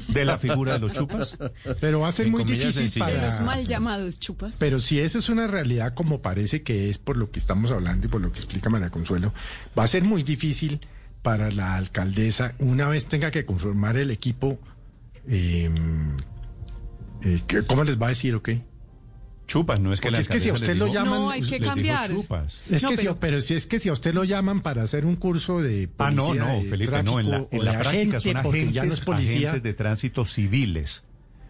de 0.07 0.23
la 0.25 0.37
figura 0.37 0.73
de 0.73 0.79
los 0.79 0.93
chupas? 0.93 1.37
Pero 1.81 1.99
va 1.99 2.07
a 2.07 2.11
ser 2.13 2.27
En 2.27 2.31
muy 2.31 2.43
difícil 2.45 2.71
sencillas. 2.73 3.07
De 3.11 3.17
los 3.21 3.33
para... 3.35 3.45
mal 3.45 3.65
llamados 3.65 4.19
chupas. 4.19 4.55
Pero 4.59 4.79
si 4.79 4.99
esa 4.99 5.19
es 5.19 5.27
una 5.29 5.47
realidad 5.47 5.93
como 5.93 6.21
parece 6.21 6.63
que 6.63 6.89
es 6.89 6.97
por 6.99 7.17
lo 7.17 7.31
que 7.31 7.39
estamos 7.39 7.71
hablando 7.71 8.07
y 8.07 8.09
por 8.09 8.21
lo 8.21 8.31
que 8.31 8.39
explica 8.39 8.69
María 8.69 8.89
Consuelo, 8.91 9.33
va 9.77 9.83
a 9.83 9.87
ser 9.87 10.03
muy 10.03 10.23
difícil 10.23 10.79
para 11.21 11.51
la 11.51 11.75
alcaldesa, 11.75 12.53
una 12.59 12.87
vez 12.87 13.07
tenga 13.07 13.31
que 13.31 13.45
conformar 13.45 13.97
el 13.97 14.11
equipo, 14.11 14.59
eh, 15.27 15.69
eh, 17.23 17.41
¿qué- 17.47 17.63
¿cómo 17.63 17.83
les 17.83 17.99
va 18.01 18.05
a 18.07 18.09
decir, 18.09 18.35
ok? 18.35 18.49
Chupas, 19.47 19.79
no 19.79 19.93
es 19.93 20.01
que 20.01 20.09
la 20.09 20.17
es 20.19 20.27
que 20.27 20.39
si 20.39 20.49
a 20.49 20.53
usted 20.53 20.75
lo 20.75 20.87
llaman... 20.91 21.19
No, 21.19 21.29
hay 21.29 21.41
que 21.41 21.59
cambiar. 21.59 22.09
chupas. 22.09 22.63
Es 22.69 22.81
No, 22.83 22.89
que 22.89 22.95
pero- 22.97 23.13
si, 23.13 23.17
pero 23.19 23.41
si 23.41 23.53
es 23.53 23.67
que 23.67 23.79
si 23.79 23.89
a 23.89 23.93
usted 23.93 24.13
lo 24.13 24.23
llaman 24.23 24.61
para 24.61 24.81
hacer 24.83 25.05
un 25.05 25.15
curso 25.15 25.61
de 25.61 25.87
Ah, 25.99 26.09
no, 26.11 26.25
policía, 26.27 26.45
no, 26.45 26.61
Felipe, 26.69 27.03
no, 27.03 27.19
en 27.19 27.29
la, 27.29 27.47
en 27.51 27.65
la 27.65 27.71
práctica 27.73 27.89
agente, 27.89 28.19
son 28.21 28.33
porque 28.43 28.57
agentes, 28.59 28.73
ya 28.75 28.85
no 28.85 28.93
es 28.93 29.01
policía. 29.01 29.49
agentes 29.49 29.63
de 29.63 29.73
tránsito 29.75 30.25
civiles. 30.25 31.03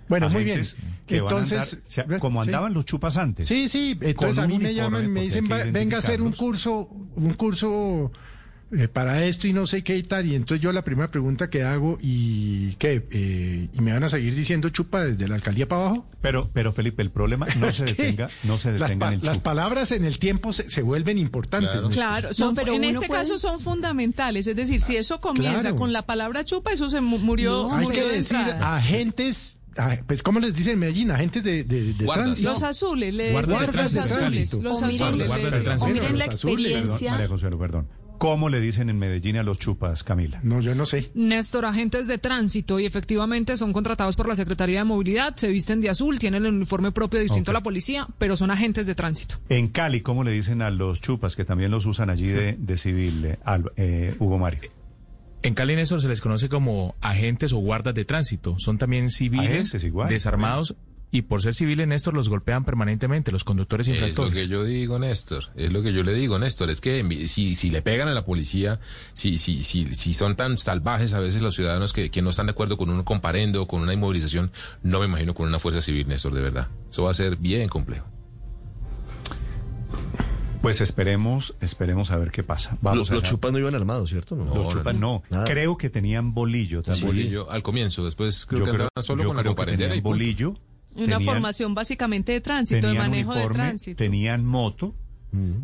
Bueno, 0.09 0.29
muy 0.29 0.43
bien. 0.43 0.61
Que 1.07 1.17
Entonces, 1.17 1.73
andar, 1.73 1.87
o 1.87 1.89
sea, 2.11 2.19
como 2.19 2.43
sí. 2.43 2.49
andaban 2.49 2.73
los 2.73 2.85
chupas 2.85 3.17
antes. 3.17 3.47
Sí, 3.47 3.69
sí, 3.69 3.97
entonces 4.01 4.37
a 4.43 4.47
mí 4.47 4.59
me 4.59 4.73
llaman 4.73 5.05
y 5.05 5.07
me 5.07 5.21
dicen, 5.21 5.45
hay 5.51 5.59
que 5.61 5.65
"Va- 5.65 5.71
venga 5.71 5.95
a 5.95 5.99
hacer 5.99 6.21
un 6.21 6.27
identificarlos". 6.27 6.37
curso, 6.37 6.89
un 7.15 7.33
curso 7.33 8.11
eh, 8.71 8.87
para 8.87 9.23
esto 9.25 9.47
y 9.47 9.53
no 9.53 9.67
sé 9.67 9.83
qué 9.83 9.95
y 9.97 10.03
tal. 10.03 10.25
Y 10.25 10.35
entonces 10.35 10.61
yo 10.61 10.71
la 10.71 10.83
primera 10.83 11.11
pregunta 11.11 11.49
que 11.49 11.63
hago, 11.63 11.97
¿y 12.01 12.73
qué? 12.75 13.07
Eh, 13.11 13.69
¿Y 13.73 13.81
me 13.81 13.93
van 13.93 14.03
a 14.03 14.09
seguir 14.09 14.33
diciendo 14.35 14.69
chupa 14.69 15.03
desde 15.05 15.27
la 15.27 15.35
alcaldía 15.35 15.67
para 15.67 15.85
abajo? 15.87 16.07
Pero, 16.21 16.49
pero 16.53 16.73
Felipe, 16.73 17.01
el 17.03 17.11
problema 17.11 17.45
no 17.59 17.71
se 17.73 17.85
detenga, 17.85 18.29
no 18.43 18.57
se 18.57 18.71
las, 18.71 18.81
detenga 18.89 19.05
pa- 19.05 19.13
en 19.13 19.19
el 19.19 19.25
las 19.25 19.35
chupa. 19.37 19.43
palabras 19.51 19.91
en 19.91 20.03
el 20.05 20.17
tiempo 20.19 20.51
se, 20.53 20.69
se 20.69 20.81
vuelven 20.81 21.17
importantes. 21.17 21.83
Claro. 21.91 22.33
Son, 22.33 22.55
pero 22.55 22.73
en 22.73 22.83
este 22.85 23.07
puede- 23.07 23.21
caso 23.21 23.37
son 23.37 23.59
fundamentales. 23.59 24.47
Es 24.47 24.55
decir, 24.55 24.81
si 24.81 24.95
eso 24.97 25.21
comienza 25.21 25.61
Claro. 25.61 25.75
con 25.77 25.93
la 25.93 26.01
palabra 26.01 26.43
chupa, 26.43 26.71
eso 26.71 26.89
se 26.89 27.01
mu- 27.01 27.19
murió, 27.19 27.71
Hay 27.73 27.83
murió 27.85 28.01
que 28.03 28.09
de 28.09 28.17
decir 28.17 28.35
entrada. 28.37 28.75
agentes, 28.77 29.57
ah, 29.77 29.97
pues 30.07 30.23
¿cómo 30.23 30.39
les 30.39 30.53
dicen 30.55 30.73
en 30.73 30.79
Medellín? 30.79 31.11
Agentes 31.11 31.43
de, 31.43 31.63
de, 31.63 31.93
tránsito. 32.05 32.49
Los 32.51 32.63
azules, 32.63 33.13
le 33.13 33.31
Guardas 33.31 33.59
de 33.59 33.65
los 33.67 33.71
tránsito, 33.75 34.01
azules, 34.03 34.53
los 34.53 34.81
O 34.81 34.85
miren- 34.85 35.01
azules. 35.03 35.03
O 35.05 35.07
miren 35.07 35.19
la 35.29 35.57
los 35.59 35.83
azules, 35.83 35.99
Perdón, 36.01 36.21
experiencia. 36.21 37.11
María 37.11 37.27
Consuelo, 37.27 37.59
perdón. 37.59 37.87
¿Cómo 38.17 38.49
le 38.49 38.59
dicen 38.61 38.89
en 38.89 38.97
Medellín 38.97 39.37
a 39.37 39.43
los 39.43 39.59
chupas, 39.59 40.03
Camila? 40.03 40.39
No, 40.43 40.61
yo 40.61 40.73
no 40.75 40.85
sé. 40.85 41.11
Néstor, 41.13 41.65
agentes 41.65 42.07
de 42.07 42.17
tránsito 42.17 42.79
y 42.79 42.85
efectivamente 42.85 43.57
son 43.57 43.73
contratados 43.73 44.15
por 44.15 44.27
la 44.27 44.35
Secretaría 44.35 44.79
de 44.79 44.85
Movilidad, 44.85 45.35
se 45.35 45.47
visten 45.49 45.81
de 45.81 45.89
azul, 45.89 46.17
tienen 46.19 46.45
el 46.45 46.53
uniforme 46.53 46.91
propio 46.91 47.19
distinto 47.19 47.51
a 47.51 47.53
la 47.53 47.61
policía, 47.63 48.07
pero 48.17 48.37
son 48.37 48.51
agentes 48.51 48.87
de 48.87 48.95
tránsito. 48.95 49.35
En 49.49 49.67
Cali, 49.67 50.01
¿cómo 50.01 50.23
le 50.23 50.31
dicen 50.31 50.61
a 50.61 50.71
los 50.71 51.01
chupas, 51.01 51.35
que 51.35 51.45
también 51.45 51.71
los 51.71 51.85
usan 51.85 52.09
allí 52.09 52.27
de, 52.27 52.53
de 52.53 52.77
civil, 52.77 53.25
eh, 53.25 53.39
Alba- 53.45 53.71
eh, 53.77 54.15
Hugo 54.19 54.37
Mario? 54.37 54.61
En 55.43 55.53
Cali, 55.53 55.75
Néstor, 55.75 56.01
se 56.01 56.07
les 56.07 56.21
conoce 56.21 56.49
como 56.49 56.95
agentes 57.01 57.53
o 57.53 57.57
guardas 57.57 57.93
de 57.93 58.03
tránsito. 58.05 58.55
Son 58.57 58.77
también 58.79 59.11
civiles, 59.11 59.71
igual. 59.83 60.09
desarmados, 60.09 60.75
y 61.17 61.21
por 61.21 61.41
ser 61.41 61.55
civiles, 61.55 61.87
Néstor, 61.87 62.13
los 62.13 62.27
golpean 62.29 62.65
permanentemente, 62.65 63.31
los 63.31 63.43
conductores 63.43 63.87
Es 63.87 63.99
lo 63.99 64.07
infractores. 64.07 64.43
que 64.43 64.47
yo 64.49 64.63
digo, 64.63 64.99
Néstor. 64.99 65.45
Es 65.55 65.71
lo 65.71 65.81
que 65.81 65.93
yo 65.93 66.03
le 66.03 66.13
digo, 66.13 66.37
Néstor. 66.39 66.69
Es 66.69 66.81
que 66.81 67.03
si, 67.27 67.55
si 67.55 67.69
le 67.69 67.81
pegan 67.81 68.07
a 68.07 68.13
la 68.13 68.25
policía, 68.25 68.79
si, 69.13 69.37
si, 69.37 69.63
si, 69.63 69.93
si 69.95 70.13
son 70.13 70.35
tan 70.35 70.57
salvajes 70.57 71.13
a 71.13 71.19
veces 71.19 71.41
los 71.41 71.55
ciudadanos 71.55 71.93
que, 71.93 72.11
que 72.11 72.21
no 72.21 72.31
están 72.31 72.47
de 72.47 72.51
acuerdo 72.51 72.75
con 72.77 72.89
un 72.89 73.03
comparendo, 73.03 73.67
con 73.67 73.81
una 73.81 73.93
inmovilización, 73.93 74.51
no 74.83 74.99
me 74.99 75.05
imagino 75.05 75.33
con 75.33 75.47
una 75.47 75.59
fuerza 75.59 75.81
civil, 75.81 76.07
Néstor, 76.07 76.33
de 76.33 76.41
verdad. 76.41 76.67
Eso 76.91 77.03
va 77.03 77.11
a 77.11 77.13
ser 77.13 77.37
bien 77.37 77.69
complejo. 77.69 78.05
Pues 80.61 80.81
esperemos, 80.81 81.53
esperemos 81.61 82.09
a 82.09 82.17
ver 82.17 82.31
qué 82.31 82.41
pasa. 82.41 82.77
Vamos 82.81 82.97
Los, 82.97 83.09
los 83.11 83.23
chupas 83.23 83.51
no 83.51 83.59
iban 83.59 83.75
armados, 83.75 84.09
¿cierto? 84.09 84.35
No. 84.35 84.53
Los 84.55 84.69
chupas 84.69 84.95
no. 84.95 85.21
Nada. 85.29 85.45
Creo 85.45 85.77
que 85.77 85.91
tenían 85.91 86.33
bolillo 86.33 86.81
también. 86.81 87.05
Bolillo 87.07 87.51
al 87.51 87.61
comienzo, 87.61 88.03
después 88.03 88.47
creo 88.47 88.59
Yo 88.59 88.65
que 88.65 88.71
creo, 88.71 88.83
andaban 88.95 89.03
solo 89.05 89.21
yo 89.23 89.27
con 89.29 89.37
la 89.37 89.43
creo 89.43 89.53
que 89.53 89.55
comparendera 89.57 89.89
tenían 89.91 89.99
y 89.99 90.01
punto. 90.01 90.15
bolillo. 90.17 90.55
Una 90.95 91.17
tenían- 91.17 91.23
formación 91.23 91.75
básicamente 91.75 92.31
de 92.31 92.41
tránsito, 92.41 92.87
de 92.87 92.93
manejo 92.93 93.35
de 93.35 93.47
tránsito. 93.49 93.97
Tenían 93.97 94.45
moto. 94.45 94.95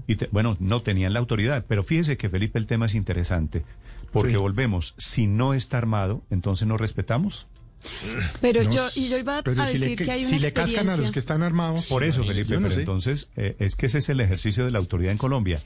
Y 0.06 0.16
te- 0.16 0.28
bueno, 0.34 0.58
no 0.60 0.82
tenían 0.82 1.14
la 1.14 1.20
autoridad. 1.20 1.66
Pero 1.68 1.84
fíjese 1.84 2.18
que, 2.18 2.30
Felipe, 2.30 2.60
el 2.60 2.68
tema 2.68 2.88
es 2.88 2.96
interesante. 2.96 3.64
Porque 4.12 4.32
Sí. 4.32 4.36
volvemos, 4.36 4.94
si 4.98 5.28
no 5.28 5.54
está 5.54 5.78
armado, 5.78 6.22
entonces 6.30 6.68
no 6.68 6.76
respetamos. 6.76 7.48
Pero 8.42 8.64
No 8.64 8.72
yo, 8.72 8.88
y 8.96 9.08
yo 9.10 9.18
iba 9.18 9.42
pero 9.42 9.62
a 9.62 9.66
si 9.66 9.78
le, 9.78 9.80
decir 9.88 10.06
que 10.06 10.12
hay 10.12 10.26
si 10.26 10.34
una 10.36 10.42
le 10.42 10.54
cascan 10.54 10.90
a 10.90 10.98
los 10.98 11.12
que 11.12 11.18
están 11.20 11.42
armados. 11.42 11.88
Por 11.88 12.04
eso, 12.04 12.24
Felipe, 12.26 12.54
no 12.56 12.62
pero 12.64 12.74
sé. 12.76 12.80
entonces 12.82 13.30
eh, 13.38 13.56
es 13.60 13.76
que 13.76 13.86
ese 13.88 14.00
es 14.00 14.10
el 14.10 14.20
ejercicio 14.20 14.66
de 14.66 14.72
la 14.72 14.78
autoridad 14.80 15.12
en 15.14 15.18
Colombia. 15.18 15.60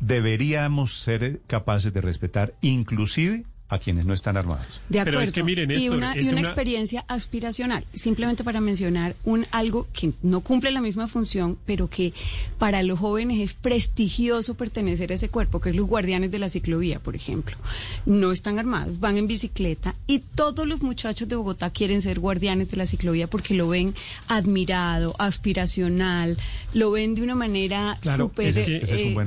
Deberíamos 0.00 0.98
ser 0.98 1.40
capaces 1.46 1.94
de 1.94 2.00
respetar 2.00 2.54
inclusive 2.60 3.44
a 3.72 3.78
quienes 3.78 4.04
no 4.04 4.12
están 4.14 4.36
armados. 4.36 4.80
De 4.88 4.98
Pero 4.98 5.02
acuerdo. 5.12 5.20
es 5.22 5.32
que, 5.32 5.42
miren, 5.42 5.70
y 5.70 5.88
una, 5.88 6.12
es 6.12 6.24
y 6.24 6.28
una 6.28 6.32
una- 6.32 6.40
experiencia 6.42 7.04
aspiracional, 7.08 7.84
simplemente 7.94 8.44
para 8.44 8.60
mencionar 8.60 9.16
un 9.24 9.46
algo 9.50 9.86
que 9.92 10.12
no 10.22 10.40
cumple 10.42 10.70
la 10.72 10.80
misma 10.80 11.08
función, 11.08 11.56
pero 11.64 11.88
que 11.88 12.12
para 12.58 12.82
los 12.82 12.98
jóvenes 12.98 13.40
es 13.40 13.54
prestigioso 13.54 14.54
pertenecer 14.54 15.10
a 15.12 15.14
ese 15.14 15.28
cuerpo, 15.30 15.60
que 15.60 15.70
es 15.70 15.76
los 15.76 15.86
guardianes 15.86 16.30
de 16.30 16.38
la 16.38 16.48
ciclovía, 16.50 16.98
por 16.98 17.16
ejemplo. 17.16 17.56
No 18.04 18.30
están 18.32 18.58
armados, 18.58 19.00
van 19.00 19.16
en 19.16 19.26
bicicleta 19.26 19.94
y 20.06 20.18
todos 20.18 20.66
los 20.66 20.82
muchachos 20.82 21.28
de 21.28 21.36
Bogotá 21.36 21.70
quieren 21.70 22.02
ser 22.02 22.18
guardianes 22.20 22.70
de 22.70 22.76
la 22.76 22.86
ciclovía 22.86 23.26
porque 23.26 23.54
lo 23.54 23.68
ven 23.68 23.94
admirado, 24.28 25.14
aspiracional, 25.18 26.36
lo 26.74 26.90
ven 26.90 27.14
de 27.14 27.22
una 27.22 27.34
manera 27.34 27.98
Claro, 28.02 28.24
súper 28.24 28.48
es 28.48 28.58
eh, 28.58 28.80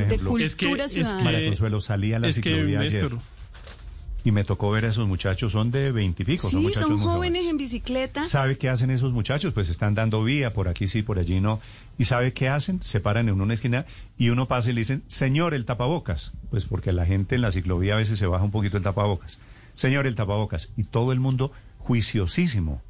de 0.08 0.18
cultura 0.20 0.46
Es 0.46 0.56
que- 0.56 0.72
es 0.72 0.92
ciudadana. 0.92 1.18
que- 1.18 1.24
María 1.24 1.48
Consuelo 1.48 1.82
salía 1.82 2.18
a 2.18 2.20
la 2.20 2.28
es 2.28 2.36
que, 2.40 2.50
ciclovía 2.52 2.80
ayer 2.82 2.94
Néstor, 2.94 3.20
y 4.26 4.32
me 4.32 4.44
tocó 4.44 4.72
ver 4.72 4.84
a 4.86 4.90
esos 4.90 5.08
muchachos, 5.08 5.52
son 5.54 5.72
de 5.72 5.92
veintipico, 5.94 6.42
son 6.42 6.50
Sí, 6.50 6.58
muchachos 6.58 6.82
son 6.90 6.94
muy 6.98 7.04
jóvenes 7.06 7.46
en 7.48 7.58
bicicleta. 7.58 8.26
¿Sabe 8.26 8.58
qué 8.58 8.68
hacen 8.70 8.90
esos 8.90 9.14
muchachos? 9.14 9.54
Pues 9.54 9.70
están 9.70 9.94
dando 9.96 10.24
vía, 10.24 10.52
por 10.52 10.68
aquí 10.68 10.88
sí, 10.88 11.04
por 11.04 11.20
allí 11.20 11.40
no. 11.40 11.62
¿Y 11.98 12.06
sabe 12.06 12.34
qué 12.34 12.50
hacen? 12.50 12.82
Se 12.82 13.00
paran 13.00 13.30
en 13.30 13.40
una 13.40 13.54
esquina 13.54 13.86
y 14.18 14.30
uno 14.30 14.48
pasa 14.48 14.72
y 14.72 14.74
le 14.74 14.82
dicen, 14.82 15.04
señor, 15.08 15.54
el 15.54 15.64
tapabocas. 15.66 16.34
Pues 16.50 16.66
porque 16.66 16.92
la 16.92 17.06
gente 17.06 17.36
en 17.36 17.42
la 17.42 17.52
ciclovía 17.52 17.94
a 17.94 17.98
veces 17.98 18.18
se 18.20 18.26
baja 18.26 18.44
un 18.44 18.52
poquito 18.52 18.78
el 18.78 18.84
tapabocas. 18.84 19.38
Señor, 19.76 20.08
el 20.08 20.16
tapabocas. 20.16 20.72
Y 20.76 20.84
todo 20.86 21.12
el 21.12 21.20
mundo 21.20 21.52
juiciosísimo. 21.78 22.82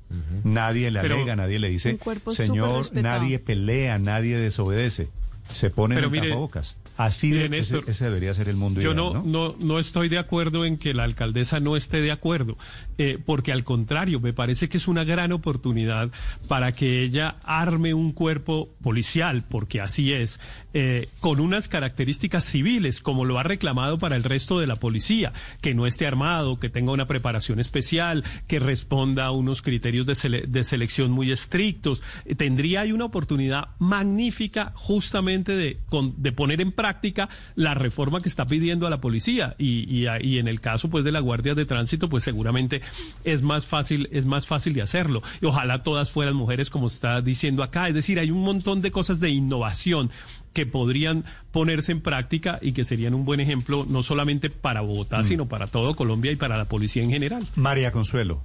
Nadie 0.43 0.89
le 0.91 1.01
Pero- 1.01 1.15
alega, 1.15 1.35
nadie 1.35 1.59
le 1.59 1.69
dice, 1.69 1.91
Un 1.91 1.97
cuerpo 1.97 2.31
súper 2.31 2.45
señor, 2.45 2.93
nadie 2.93 3.39
pelea, 3.39 3.99
nadie 3.99 4.37
desobedece. 4.37 5.09
Se 5.51 5.69
ponen 5.69 5.97
Pero 5.97 6.09
mire- 6.09 6.29
tapabocas. 6.29 6.77
Así 6.97 7.29
de, 7.31 7.45
ese, 7.57 7.81
ese 7.87 8.05
debería 8.05 8.33
ser 8.33 8.47
el 8.47 8.55
mundo 8.55 8.79
Yo 8.79 8.93
ideal, 8.93 9.13
no, 9.13 9.23
no, 9.25 9.55
no 9.59 9.79
estoy 9.79 10.07
de 10.07 10.17
acuerdo 10.17 10.63
en 10.63 10.77
que 10.77 10.93
la 10.93 11.03
alcaldesa 11.03 11.59
no 11.59 11.75
esté 11.75 11.99
de 11.99 12.11
acuerdo, 12.11 12.57
eh, 12.97 13.19
porque 13.25 13.51
al 13.51 13.65
contrario, 13.65 14.21
me 14.21 14.31
parece 14.31 14.69
que 14.69 14.77
es 14.77 14.87
una 14.87 15.03
gran 15.03 15.33
oportunidad 15.33 16.09
para 16.47 16.71
que 16.71 17.01
ella 17.01 17.35
arme 17.43 17.93
un 17.93 18.13
cuerpo 18.13 18.69
policial, 18.81 19.43
porque 19.49 19.81
así 19.81 20.13
es, 20.13 20.39
eh, 20.77 21.07
con 21.21 21.39
unas 21.39 21.69
características 21.69 22.43
civiles, 22.43 22.99
como 23.01 23.23
lo 23.25 23.39
ha 23.39 23.43
reclamado 23.43 23.97
para 23.97 24.15
el 24.17 24.23
resto 24.23 24.59
de 24.59 24.67
la 24.67 24.75
policía, 24.75 25.31
que 25.61 25.73
no 25.73 25.87
esté 25.87 26.05
armado, 26.05 26.59
que 26.59 26.69
tenga 26.69 26.91
una 26.91 27.07
preparación 27.07 27.59
especial, 27.61 28.23
que 28.45 28.59
responda 28.59 29.25
a 29.25 29.31
unos 29.31 29.61
criterios 29.61 30.05
de, 30.05 30.45
de 30.47 30.63
selección 30.65 31.11
muy 31.11 31.31
estrictos. 31.31 32.03
Eh, 32.25 32.35
Tendría 32.35 32.81
ahí 32.81 32.91
una 32.91 33.05
oportunidad 33.05 33.69
magnífica 33.79 34.73
justamente 34.75 35.55
de, 35.55 35.79
con- 35.87 36.13
de 36.21 36.31
poner 36.33 36.59
en 36.59 36.71
práctica 36.73 37.29
la 37.55 37.73
reforma 37.73 38.21
que 38.21 38.27
está 38.29 38.45
pidiendo 38.45 38.85
a 38.85 38.89
la 38.89 38.99
policía. 38.99 39.55
Y, 39.57 40.05
y 40.21 40.37
en 40.37 40.47
el 40.49 40.59
caso 40.59 40.89
pues 40.89 41.03
de 41.05 41.11
la 41.13 41.21
guardia 41.21 41.55
de 41.55 41.65
tránsito 41.65 42.09
pues 42.09 42.23
seguramente 42.25 42.81
es 43.23 43.41
más 43.41 43.65
fácil 43.65 44.09
es 44.11 44.25
más 44.25 44.45
fácil 44.45 44.73
de 44.73 44.81
hacerlo. 44.81 45.23
Y 45.41 45.45
ojalá 45.45 45.81
todas 45.83 46.11
fueran 46.11 46.35
mujeres 46.35 46.69
como 46.69 46.87
está 46.87 47.21
diciendo 47.21 47.63
acá. 47.63 47.87
Es 47.87 47.95
decir 47.95 48.19
hay 48.19 48.29
un 48.29 48.41
montón 48.41 48.81
de 48.81 48.91
cosas 48.91 49.19
de 49.21 49.29
innovación 49.29 50.11
que 50.55 50.65
podrían 50.65 51.23
ponerse 51.51 51.91
en 51.91 52.01
práctica 52.01 52.57
y 52.61 52.71
que 52.71 52.83
serían 52.83 53.13
un 53.13 53.25
buen 53.25 53.39
ejemplo 53.39 53.85
no 53.87 54.01
solamente 54.01 54.49
para 54.49 54.81
Bogotá 54.81 55.23
sino 55.23 55.47
para 55.47 55.67
todo 55.67 55.95
Colombia 55.95 56.31
y 56.31 56.35
para 56.37 56.57
la 56.57 56.65
policía 56.65 57.03
en 57.03 57.11
general 57.11 57.45
María 57.55 57.91
Consuelo, 57.91 58.41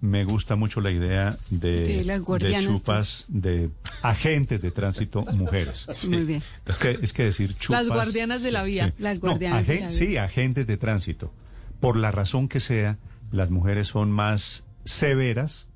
me 0.00 0.24
gusta 0.24 0.54
mucho 0.56 0.80
la 0.82 0.90
idea 0.90 1.36
de, 1.50 1.80
De 1.80 2.04
las 2.04 2.20
de 2.20 2.24
guardianas. 2.24 2.64
chupas, 2.66 3.24
de 3.28 3.70
agentes 4.02 4.60
de 4.60 4.70
tránsito 4.70 5.24
mujeres. 5.32 5.86
Muy 6.08 6.24
bien. 6.24 6.42
Es 6.66 6.76
que, 6.76 6.98
es 7.02 7.12
que 7.14 7.24
decir 7.24 7.54
chupas... 7.56 7.86
Las 7.86 7.88
guardianas 7.88 8.42
de 8.42 8.52
la 8.52 8.62
vía. 8.62 8.92
Las 8.98 9.14
No, 9.16 9.20
guardianas 9.22 9.66
de 9.66 9.90
Sí, 9.90 10.18
agentes 10.18 10.66
de 10.66 10.76
tránsito. 10.76 11.32
Por 11.80 11.96
la 11.96 12.10
razón 12.12 12.46
que 12.48 12.60
sea, 12.60 12.98
las 13.32 13.50
mujeres 13.50 13.88
son 13.88 14.12
más 14.12 14.66
severas, 14.84 15.68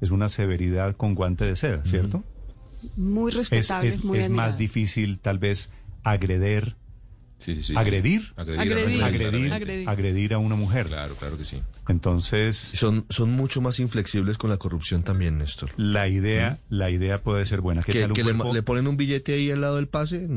es 0.00 0.10
una 0.10 0.28
severidad 0.28 0.96
con 0.96 1.14
guante 1.14 1.44
de 1.44 1.54
seda, 1.54 1.84
¿cierto? 1.84 2.24
Muy 2.96 3.30
Es, 3.30 3.36
respetables, 3.36 3.94
es- 3.96 4.04
muy 4.04 4.18
es 4.18 4.30
más 4.30 4.58
difícil 4.58 5.18
tal 5.18 5.38
vez 5.38 5.70
agreder, 6.04 6.76
Sí, 7.38 7.54
sí, 7.56 7.62
sí. 7.62 7.74
agredir, 7.76 8.32
Agredir. 8.36 8.60
Agredir. 8.60 9.02
agredir, 9.04 9.52
Agredir. 9.52 9.88
agredir 9.88 10.34
a 10.34 10.38
una 10.38 10.56
mujer. 10.56 10.86
Claro, 10.86 11.14
claro 11.14 11.38
que 11.38 11.44
sí. 11.44 11.60
Entonces, 11.88 12.56
Son, 12.56 13.04
son 13.10 13.30
mucho 13.30 13.60
más 13.60 13.78
inflexibles 13.80 14.38
con 14.38 14.50
la 14.50 14.56
corrupción 14.56 15.02
también, 15.02 15.38
Néstor. 15.38 15.70
la 15.76 16.08
idea, 16.08 16.58
la 16.68 16.90
idea 16.90 17.18
puede 17.22 17.46
ser 17.46 17.60
buena. 17.60 17.82
¿Qué 17.82 17.92
Que, 17.92 18.00
tal 18.02 18.10
un 18.10 18.14
que 18.16 18.24
le, 18.24 18.34
cuerpo? 18.34 18.54
le 18.54 18.62
ponen 18.62 18.86
un 18.88 18.96
billete 18.96 19.34
ahí 19.34 19.50
al 19.50 19.60
lado 19.60 19.76
del 19.76 19.86
pase 19.88 20.28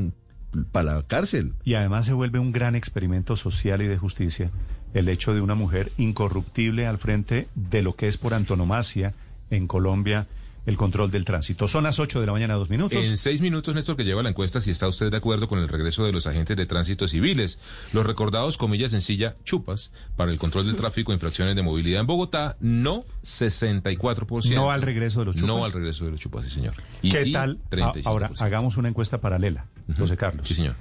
para 0.70 0.94
la 0.96 1.02
cárcel. 1.02 1.54
Y 1.64 1.74
además 1.74 2.06
se 2.06 2.12
vuelve 2.12 2.38
un 2.38 2.52
gran 2.52 2.74
experimento 2.74 3.36
social 3.36 3.82
y 3.82 3.86
de 3.86 3.98
justicia 3.98 4.50
el 4.94 5.08
hecho 5.08 5.34
de 5.34 5.40
una 5.40 5.54
mujer 5.54 5.90
incorruptible 5.98 6.86
al 6.86 6.98
frente 6.98 7.48
de 7.54 7.82
lo 7.82 7.96
que 7.96 8.06
es 8.08 8.16
por 8.18 8.34
antonomasia 8.34 9.14
en 9.50 9.66
Colombia 9.66 10.26
el 10.66 10.76
control 10.76 11.10
del 11.10 11.24
tránsito. 11.24 11.68
Son 11.68 11.84
las 11.84 11.98
8 11.98 12.20
de 12.20 12.26
la 12.26 12.32
mañana, 12.32 12.54
dos 12.54 12.70
minutos. 12.70 13.04
En 13.04 13.16
seis 13.16 13.40
minutos, 13.40 13.74
Néstor, 13.74 13.96
que 13.96 14.04
lleva 14.04 14.22
la 14.22 14.28
encuesta, 14.28 14.60
si 14.60 14.70
está 14.70 14.88
usted 14.88 15.10
de 15.10 15.16
acuerdo 15.16 15.48
con 15.48 15.58
el 15.58 15.68
regreso 15.68 16.04
de 16.04 16.12
los 16.12 16.26
agentes 16.26 16.56
de 16.56 16.66
tránsito 16.66 17.08
civiles. 17.08 17.58
Los 17.92 18.06
recordados, 18.06 18.58
comillas 18.58 18.92
sencilla, 18.92 19.36
chupas 19.44 19.92
para 20.16 20.30
el 20.30 20.38
control 20.38 20.66
del 20.66 20.76
tráfico 20.76 21.12
e 21.12 21.14
infracciones 21.14 21.56
de 21.56 21.62
movilidad 21.62 22.00
en 22.00 22.06
Bogotá, 22.06 22.56
no 22.60 23.04
64%. 23.24 24.54
No 24.54 24.70
al 24.70 24.82
regreso 24.82 25.20
de 25.20 25.26
los 25.26 25.36
chupas. 25.36 25.48
No 25.48 25.64
al 25.64 25.72
regreso 25.72 26.04
de 26.04 26.12
los 26.12 26.20
chupas, 26.20 26.44
sí, 26.44 26.50
señor. 26.50 26.74
Y 27.02 27.10
¿Qué 27.10 27.24
sí, 27.24 27.32
tal? 27.32 27.58
35%. 27.70 28.02
Ahora, 28.06 28.30
hagamos 28.38 28.76
una 28.76 28.88
encuesta 28.88 29.20
paralela, 29.20 29.66
José 29.98 30.16
Carlos. 30.16 30.46
Sí, 30.46 30.54
señor. 30.54 30.76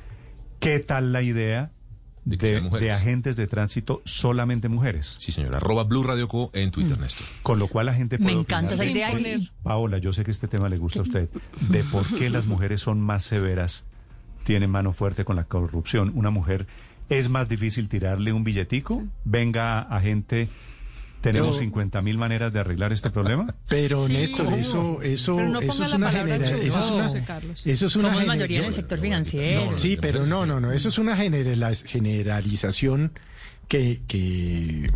¿Qué 0.59 0.79
tal 0.79 1.11
la 1.11 1.23
idea 1.23 1.71
De 2.24 2.32
de, 2.36 2.38
que 2.38 2.47
sean 2.49 2.63
mujeres. 2.65 2.86
de 2.88 2.91
agentes 2.91 3.36
de 3.36 3.47
tránsito 3.47 4.01
solamente 4.05 4.69
mujeres? 4.69 5.15
Sí, 5.19 5.32
señor. 5.32 5.55
Arroba 5.55 5.84
Blue 5.86 6.03
Radio 6.03 6.28
Co 6.28 6.51
en 6.53 6.69
Twitter, 6.72 6.99
Néstor. 6.99 7.26
Con 7.41 7.57
lo 7.59 7.67
cual 7.67 7.88
la 7.88 7.93
gente 7.95 8.17
Me 8.19 8.26
puede 8.26 8.38
encanta 8.39 8.76
opinar 8.76 9.09
esa 9.09 9.17
de- 9.17 9.30
idea. 9.30 9.49
Paola, 9.63 9.97
yo 9.97 10.13
sé 10.13 10.24
que 10.24 10.32
este 10.32 10.47
tema 10.47 10.69
le 10.69 10.78
gusta 10.78 10.99
a 10.99 11.01
usted, 11.03 11.30
de 11.69 11.84
por 11.86 12.05
qué 12.17 12.30
las 12.30 12.45
mujeres 12.45 12.82
son 12.82 13.01
más 13.01 13.24
severas, 13.24 13.86
tienen 14.43 14.69
mano 14.69 14.93
fuerte 14.93 15.26
con 15.26 15.36
la 15.36 15.45
corrupción. 15.45 16.11
Una 16.15 16.30
mujer 16.30 16.67
es 17.09 17.30
más 17.30 17.49
difícil 17.49 17.89
tirarle 17.89 18.32
un 18.34 18.43
billetico. 18.43 19.03
Venga, 19.26 19.80
agente, 19.82 20.47
tenemos 21.22 21.55
Pero- 21.55 21.63
50 21.65 22.01
mil 22.01 22.17
maneras 22.17 22.51
de 22.51 22.59
arreglar 22.59 22.91
este 22.91 23.09
problema. 23.11 23.55
Pero 23.69 24.05
Sí. 24.07 24.13
Néstor, 24.13 24.45
¿Cómo? 24.45 24.57
eso, 24.57 25.01
eso, 25.01 25.36
Pero 25.38 25.49
no 25.49 25.59
eso 25.61 25.84
es 25.86 25.93
una 25.93 26.07
palabra 26.07 26.34
genera- 26.34 26.49
chulo, 26.49 26.61
eso 26.63 26.80
es 26.80 26.91
una, 26.91 27.03
José 27.03 27.24
Carlos. 27.26 27.61
eso 27.65 27.88
es 27.88 27.95
una 27.95 28.09
Somos 28.09 28.24
gener- 28.24 28.28
mayoría 28.28 28.57
en 28.59 28.63
el 28.65 28.69
yo- 28.72 28.76
sector 28.76 28.99
financiero. 28.99 29.74
sí, 29.74 29.97
pero 30.01 30.26
no, 30.26 30.45
no, 30.45 30.59
no, 30.59 30.72
eso 30.72 30.89
es 30.89 30.97
una 30.97 31.15
generalización 31.15 33.11
que, 33.72 34.01
que 34.05 34.91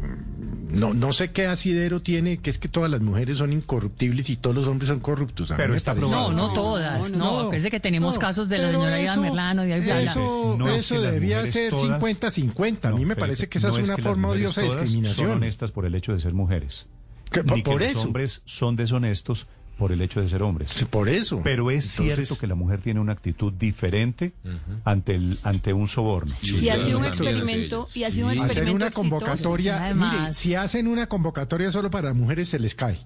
no, 0.69 0.93
no 0.93 1.13
sé 1.13 1.32
qué 1.32 1.47
asidero 1.47 2.01
tiene, 2.01 2.39
que 2.39 2.49
es 2.49 2.57
que 2.57 2.67
todas 2.67 2.91
las 2.91 2.99
mujeres 2.99 3.38
son 3.38 3.53
incorruptibles 3.53 4.30
y 4.30 4.36
todos 4.36 4.53
los 4.53 4.67
hombres 4.67 4.89
son 4.89 4.99
corruptos. 4.99 5.49
A 5.51 5.55
Pero 5.55 5.76
está 5.76 5.93
parece- 5.95 6.11
No, 6.11 6.30
no 6.34 6.51
todas. 6.51 7.13
No, 7.13 7.39
acuérdese 7.39 7.71
que 7.71 7.80
tenemos 7.80 8.15
no, 8.15 8.19
casos 8.19 8.49
de 8.49 8.57
la 8.57 8.71
señora 8.71 8.99
Ida 8.99 9.13
eso- 9.13 9.21
Merlano, 9.21 9.61
de 9.63 9.76
Ayala. 9.76 10.11
Eso, 10.11 10.55
No 10.59 10.67
es 10.67 10.84
eso 10.84 10.95
que 10.95 11.01
las 11.01 11.11
debía 11.13 11.47
ser 11.47 11.71
todas- 11.71 12.01
50-50. 12.01 12.89
A 12.89 12.91
mí 12.91 12.95
No, 13.03 13.07
me 13.07 13.15
Felipe, 13.15 13.19
parece 13.21 13.47
que 13.47 13.59
esa 13.59 13.69
no 13.69 13.78
es 13.78 13.86
una 13.88 13.95
que 13.95 14.03
forma 14.03 14.28
odiosa 14.28 14.59
de 14.59 14.67
todas 14.67 14.80
Son 14.80 14.84
discriminación. 14.84 15.32
honestas 15.32 15.71
por 15.71 15.86
el 15.86 15.95
hecho 15.95 16.11
de 16.11 16.19
ser 16.19 16.34
mujeres. 16.34 16.88
Que- 17.32 17.43
Ni 17.43 17.61
por 17.61 17.80
que 17.80 17.86
eso. 17.86 17.93
los 17.99 18.05
hombres 18.07 18.41
son 18.43 18.76
deshonestos 18.76 19.47
por 19.78 19.91
el 19.91 20.01
hecho 20.01 20.21
de 20.21 20.28
ser 20.30 20.41
hombres. 20.43 20.73
Por 20.89 21.09
eso. 21.09 21.41
Pero 21.43 21.69
es 21.71 21.91
Entonces- 21.97 22.15
cierto 22.15 22.38
que 22.39 22.47
la 22.47 22.55
mujer 22.55 22.80
tiene 22.82 22.99
una 22.99 23.11
actitud 23.13 23.51
diferente 23.53 24.34
ante 24.84 25.15
el 25.15 25.38
ante 25.43 25.73
un 25.73 25.88
soborno. 25.88 26.34
Y 26.41 26.69
ha 26.69 26.80
sido 26.80 26.99
un 26.99 27.05
experimento, 27.05 27.88
y 27.93 28.03
ha 28.03 28.11
sido 28.11 28.28
un 28.28 28.34
Hacer 28.34 28.45
experimento 28.45 28.76
una 28.78 28.88
exitoso. 28.88 29.09
convocatoria, 29.09 29.84
Además- 29.84 30.19
mire, 30.21 30.34
si 30.34 30.55
hacen 30.55 30.88
una 30.88 31.07
convocatoria 31.07 31.71
solo 31.71 31.89
para 31.89 32.13
mujeres 32.13 32.49
se 32.49 32.59
les 32.59 32.73
cae. 32.76 33.05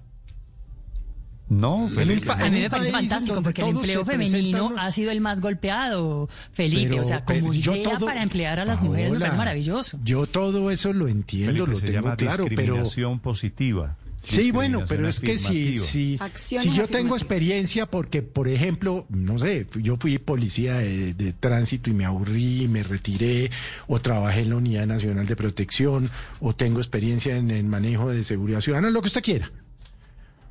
No, 1.48 1.88
Felipe. 1.88 2.30
A 2.30 2.46
en 2.46 2.54
mí 2.54 2.60
me 2.60 2.70
parece 2.70 2.92
fantástico 2.92 3.42
porque 3.42 3.62
el 3.62 3.70
empleo 3.70 4.04
femenino 4.04 4.72
ha 4.78 4.92
sido 4.92 5.10
el 5.10 5.20
más 5.20 5.40
golpeado, 5.40 6.28
Felipe. 6.52 6.90
Pero- 6.90 7.02
o 7.02 7.04
sea, 7.08 7.24
como 7.24 7.52
yo 7.52 7.74
idea 7.74 7.98
todo- 7.98 8.06
para 8.06 8.22
emplear 8.22 8.60
a 8.60 8.64
las 8.64 8.80
mujeres 8.80 9.10
me 9.10 9.18
parece 9.18 9.36
maravilloso. 9.36 9.98
Yo 10.04 10.26
todo 10.28 10.70
eso 10.70 10.92
lo 10.92 11.08
entiendo, 11.08 11.52
Felipe, 11.52 11.70
lo 11.72 11.76
se 11.76 11.86
tengo 11.86 11.98
llama 12.02 12.16
claro, 12.16 12.44
pero 12.44 12.56
discriminación 12.56 13.18
positiva. 13.18 13.96
Sí, 14.22 14.50
bueno, 14.50 14.84
pero 14.86 15.08
es 15.08 15.18
que 15.18 15.38
si, 15.38 15.78
si, 15.78 16.18
si 16.34 16.74
yo 16.74 16.86
tengo 16.88 17.16
experiencia, 17.16 17.86
porque, 17.86 18.22
por 18.22 18.48
ejemplo, 18.48 19.06
no 19.08 19.38
sé, 19.38 19.66
yo 19.80 19.96
fui 19.96 20.18
policía 20.18 20.74
de, 20.74 21.14
de 21.14 21.32
tránsito 21.32 21.90
y 21.90 21.94
me 21.94 22.04
aburrí, 22.04 22.68
me 22.68 22.82
retiré, 22.82 23.50
o 23.86 24.00
trabajé 24.00 24.42
en 24.42 24.50
la 24.50 24.56
Unidad 24.56 24.86
Nacional 24.86 25.26
de 25.26 25.36
Protección, 25.36 26.10
o 26.40 26.54
tengo 26.54 26.80
experiencia 26.80 27.36
en 27.36 27.50
el 27.50 27.64
manejo 27.64 28.10
de 28.10 28.24
seguridad 28.24 28.60
ciudadana, 28.60 28.90
lo 28.90 29.00
que 29.00 29.08
usted 29.08 29.22
quiera. 29.22 29.50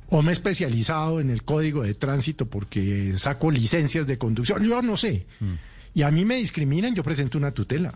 O 0.08 0.22
me 0.22 0.30
he 0.30 0.32
especializado 0.32 1.20
en 1.20 1.30
el 1.30 1.44
código 1.44 1.84
de 1.84 1.94
tránsito 1.94 2.46
porque 2.46 3.14
saco 3.16 3.50
licencias 3.52 4.08
de 4.08 4.18
conducción, 4.18 4.64
yo 4.64 4.82
no 4.82 4.96
sé. 4.96 5.26
Mm. 5.38 5.54
Y 5.94 6.02
a 6.02 6.10
mí 6.10 6.24
me 6.24 6.36
discriminan, 6.36 6.94
yo 6.94 7.04
presento 7.04 7.38
una 7.38 7.52
tutela. 7.52 7.94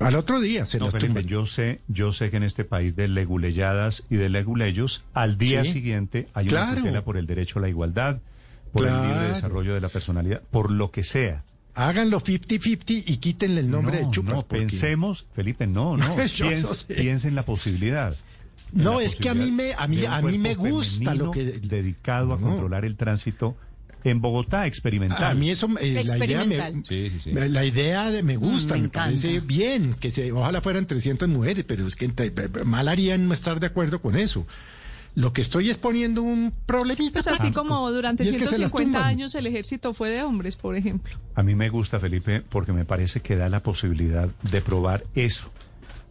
Al 0.00 0.14
otro 0.16 0.40
día 0.40 0.66
se 0.66 0.78
No, 0.78 0.86
las 0.86 0.92
Felipe, 0.94 1.08
tumban. 1.08 1.26
yo 1.26 1.46
sé, 1.46 1.80
yo 1.88 2.12
sé 2.12 2.30
que 2.30 2.38
en 2.38 2.42
este 2.42 2.64
país 2.64 2.96
de 2.96 3.06
leguleyadas 3.08 4.06
y 4.10 4.16
de 4.16 4.28
leguleyos, 4.28 5.04
al 5.14 5.36
día 5.38 5.64
Sí. 5.64 5.72
siguiente 5.72 6.28
hay 6.34 6.46
Claro. 6.46 6.72
una 6.72 6.80
tutela 6.80 7.04
por 7.04 7.16
el 7.16 7.26
derecho 7.26 7.58
a 7.58 7.62
la 7.62 7.68
igualdad, 7.68 8.20
por 8.72 8.86
el 8.86 8.94
libre 8.94 9.28
desarrollo 9.28 9.74
de 9.74 9.80
la 9.80 9.88
personalidad, 9.88 10.42
por 10.50 10.70
lo 10.70 10.90
que 10.90 11.02
sea. 11.02 11.44
Háganlo 11.74 12.20
50-50 12.20 13.04
y 13.06 13.16
quítenle 13.18 13.60
el 13.60 13.70
nombre 13.70 14.00
no, 14.00 14.06
de 14.06 14.12
chupas. 14.12 14.34
No, 14.34 14.42
porque- 14.42 14.58
pensemos, 14.66 15.26
Felipe, 15.34 15.66
no, 15.66 15.96
no. 15.96 16.16
Yo 16.26 16.48
piense, 16.48 16.62
no 16.68 16.74
sé. 16.74 16.94
piense 16.94 17.28
en 17.28 17.34
la 17.34 17.42
posibilidad. 17.44 18.14
No, 18.72 19.00
la 19.00 19.06
es 19.06 19.16
que 19.16 19.28
a 19.28 19.34
mí 19.34 19.50
me- 19.50 19.74
a 19.74 19.86
mí- 19.86 20.04
a 20.06 20.20
mí 20.22 20.38
me 20.38 20.54
gusta 20.54 21.14
lo 21.14 21.30
que- 21.30 21.44
dedicado 21.60 22.32
a 22.34 22.38
No. 22.38 22.46
controlar 22.48 22.84
el 22.84 22.96
tránsito 22.96 23.56
en 24.04 24.20
Bogotá 24.20 24.66
experimental. 24.66 25.22
A 25.24 25.34
mí 25.34 25.50
eso, 25.50 25.68
eh, 25.80 26.02
la 26.06 26.24
idea 26.24 26.44
me. 26.44 26.82
Sí, 26.84 27.10
sí, 27.10 27.20
sí. 27.20 27.32
me- 27.32 27.48
la 27.48 27.64
idea 27.64 28.10
de 28.10 28.22
me 28.22 28.36
gusta, 28.36 28.74
Mm, 28.74 28.78
me 28.78 28.82
me, 28.84 28.88
parece 28.90 29.40
bien 29.40 29.94
que 29.98 30.10
se, 30.10 30.32
ojalá 30.32 30.60
fueran 30.60 30.86
300 30.86 31.28
mujeres, 31.28 31.64
pero 31.66 31.86
es 31.86 31.96
que 31.96 32.08
te- 32.08 32.30
mal 32.64 32.88
harían 32.88 33.28
no 33.28 33.34
estar 33.34 33.60
de 33.60 33.66
acuerdo 33.66 34.00
con 34.00 34.16
eso. 34.16 34.46
Lo 35.16 35.32
que 35.32 35.40
estoy 35.40 35.70
es 35.70 35.76
poniendo 35.76 36.22
un 36.22 36.52
problemita. 36.66 37.14
Pues 37.14 37.26
así 37.26 37.38
práctico. 37.38 37.62
como 37.62 37.90
durante 37.90 38.22
Y 38.22 38.28
es 38.28 38.32
que 38.32 38.46
150 38.46 39.04
años 39.06 39.34
el 39.34 39.46
ejército 39.48 39.92
fue 39.92 40.08
de 40.10 40.22
hombres, 40.22 40.54
por 40.54 40.76
ejemplo. 40.76 41.18
A 41.34 41.42
mí 41.42 41.56
me 41.56 41.68
gusta, 41.68 41.98
Felipe, 41.98 42.42
porque 42.48 42.72
me 42.72 42.84
parece 42.84 43.20
que 43.20 43.34
da 43.34 43.48
la 43.48 43.60
posibilidad 43.60 44.28
de 44.50 44.60
probar 44.62 45.02
eso, 45.16 45.50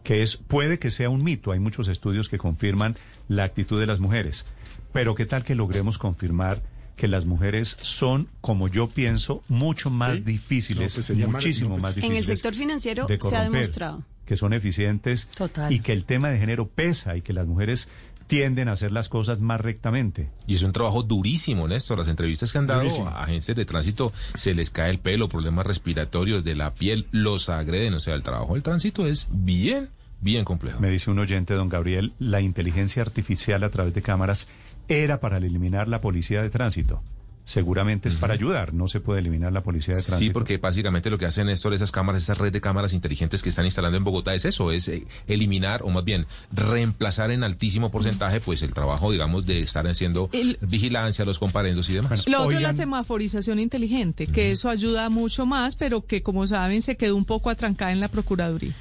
que 0.04 0.22
es, 0.22 0.36
puede 0.36 0.78
que 0.78 0.90
sea 0.90 1.08
un 1.08 1.24
mito, 1.24 1.50
hay 1.52 1.60
muchos 1.60 1.88
estudios 1.88 2.28
que 2.28 2.36
confirman 2.36 2.94
la 3.26 3.44
actitud 3.44 3.80
de 3.80 3.86
las 3.86 4.00
mujeres, 4.00 4.44
pero 4.92 5.14
qué 5.14 5.24
tal 5.24 5.44
que 5.44 5.54
logremos 5.54 5.96
confirmar 5.96 6.60
que 7.00 7.08
las 7.08 7.24
mujeres 7.24 7.78
son, 7.80 8.28
como 8.42 8.68
yo 8.68 8.88
pienso, 8.90 9.42
mucho 9.48 9.88
más 9.88 10.16
¿Sí? 10.18 10.20
difíciles, 10.22 10.96
No, 10.98 11.16
pues 11.16 11.28
muchísimo 11.28 11.68
no, 11.70 11.74
pues- 11.76 11.82
más 11.82 11.96
En 11.96 12.02
difíciles. 12.02 12.28
el 12.28 12.36
sector 12.36 12.54
financiero 12.54 13.06
de 13.06 13.18
se 13.18 13.36
ha 13.36 13.42
demostrado. 13.42 14.02
Que 14.26 14.36
son 14.36 14.52
eficientes 14.52 15.28
Total. 15.36 15.72
y 15.72 15.80
que 15.80 15.92
el 15.94 16.04
tema 16.04 16.28
de 16.28 16.38
género 16.38 16.68
pesa 16.68 17.16
y 17.16 17.22
que 17.22 17.32
las 17.32 17.46
mujeres 17.46 17.88
tienden 18.26 18.68
a 18.68 18.72
hacer 18.72 18.92
las 18.92 19.08
cosas 19.08 19.40
más 19.40 19.60
rectamente. 19.60 20.28
Y 20.46 20.54
es 20.54 20.62
un 20.62 20.72
trabajo 20.72 21.02
durísimo, 21.02 21.66
Néstor. 21.66 21.98
Las 21.98 22.06
entrevistas 22.08 22.52
que 22.52 22.58
han 22.58 22.66
dado 22.68 22.80
Durísimo. 22.82 23.08
a 23.08 23.24
agencias 23.24 23.56
de 23.56 23.64
tránsito 23.64 24.12
se 24.34 24.54
les 24.54 24.70
cae 24.70 24.90
el 24.90 24.98
pelo, 25.00 25.28
problemas 25.28 25.66
respiratorios 25.66 26.44
de 26.44 26.54
la 26.54 26.74
piel, 26.74 27.06
los 27.12 27.48
agreden. 27.48 27.94
O 27.94 28.00
sea, 28.00 28.14
el 28.14 28.22
trabajo 28.22 28.54
del 28.54 28.62
tránsito 28.62 29.04
es 29.06 29.26
bien, 29.32 29.88
bien 30.20 30.44
complejo. 30.44 30.78
Me 30.78 30.90
dice 30.90 31.10
un 31.10 31.18
oyente, 31.18 31.54
don 31.54 31.68
Gabriel, 31.70 32.12
la 32.20 32.40
inteligencia 32.40 33.02
artificial 33.02 33.64
a 33.64 33.70
través 33.70 33.94
de 33.94 34.02
cámaras 34.02 34.46
era 34.90 35.20
para 35.20 35.38
eliminar 35.38 35.88
la 35.88 36.00
policía 36.00 36.42
de 36.42 36.50
tránsito. 36.50 37.02
Seguramente 37.42 38.08
es 38.08 38.14
para 38.14 38.34
ayudar, 38.34 38.74
no 38.74 38.86
se 38.86 39.00
puede 39.00 39.20
eliminar 39.20 39.52
la 39.52 39.62
policía 39.62 39.94
de 39.94 40.02
tránsito. 40.02 40.18
Sí, 40.18 40.30
porque 40.30 40.58
básicamente 40.58 41.10
lo 41.10 41.18
que 41.18 41.26
hacen 41.26 41.46
Néstor, 41.46 41.72
esas 41.74 41.90
cámaras, 41.90 42.22
esa 42.22 42.34
red 42.34 42.52
de 42.52 42.60
cámaras 42.60 42.92
inteligentes 42.92 43.42
que 43.42 43.48
están 43.48 43.64
instalando 43.64 43.96
en 43.96 44.04
Bogotá 44.04 44.34
es 44.34 44.44
eso, 44.44 44.70
es 44.70 44.86
eh, 44.88 45.04
eliminar 45.26 45.82
o 45.82 45.88
más 45.90 46.04
bien 46.04 46.26
reemplazar 46.52 47.30
en 47.32 47.42
altísimo 47.42 47.90
porcentaje 47.90 48.40
pues 48.40 48.62
el 48.62 48.72
trabajo, 48.72 49.10
digamos, 49.10 49.46
de 49.46 49.62
estar 49.62 49.86
haciendo 49.88 50.28
El- 50.32 50.58
vigilancia, 50.60 51.24
los 51.24 51.38
comparendos 51.40 51.88
y 51.88 51.94
demás. 51.94 52.28
Lo 52.28 52.42
otro 52.42 52.56
es 52.58 52.62
la 52.62 52.74
semaforización 52.74 53.58
inteligente, 53.58 54.26
que 54.28 54.52
eso 54.52 54.68
ayuda 54.68 55.08
mucho 55.08 55.44
más, 55.46 55.74
pero 55.74 56.04
que 56.06 56.22
como 56.22 56.46
saben 56.46 56.82
se 56.82 56.96
quedó 56.96 57.16
un 57.16 57.24
poco 57.24 57.50
atrancada 57.50 57.90
en 57.90 58.00
la 58.00 58.08
Procuraduría. 58.08 58.74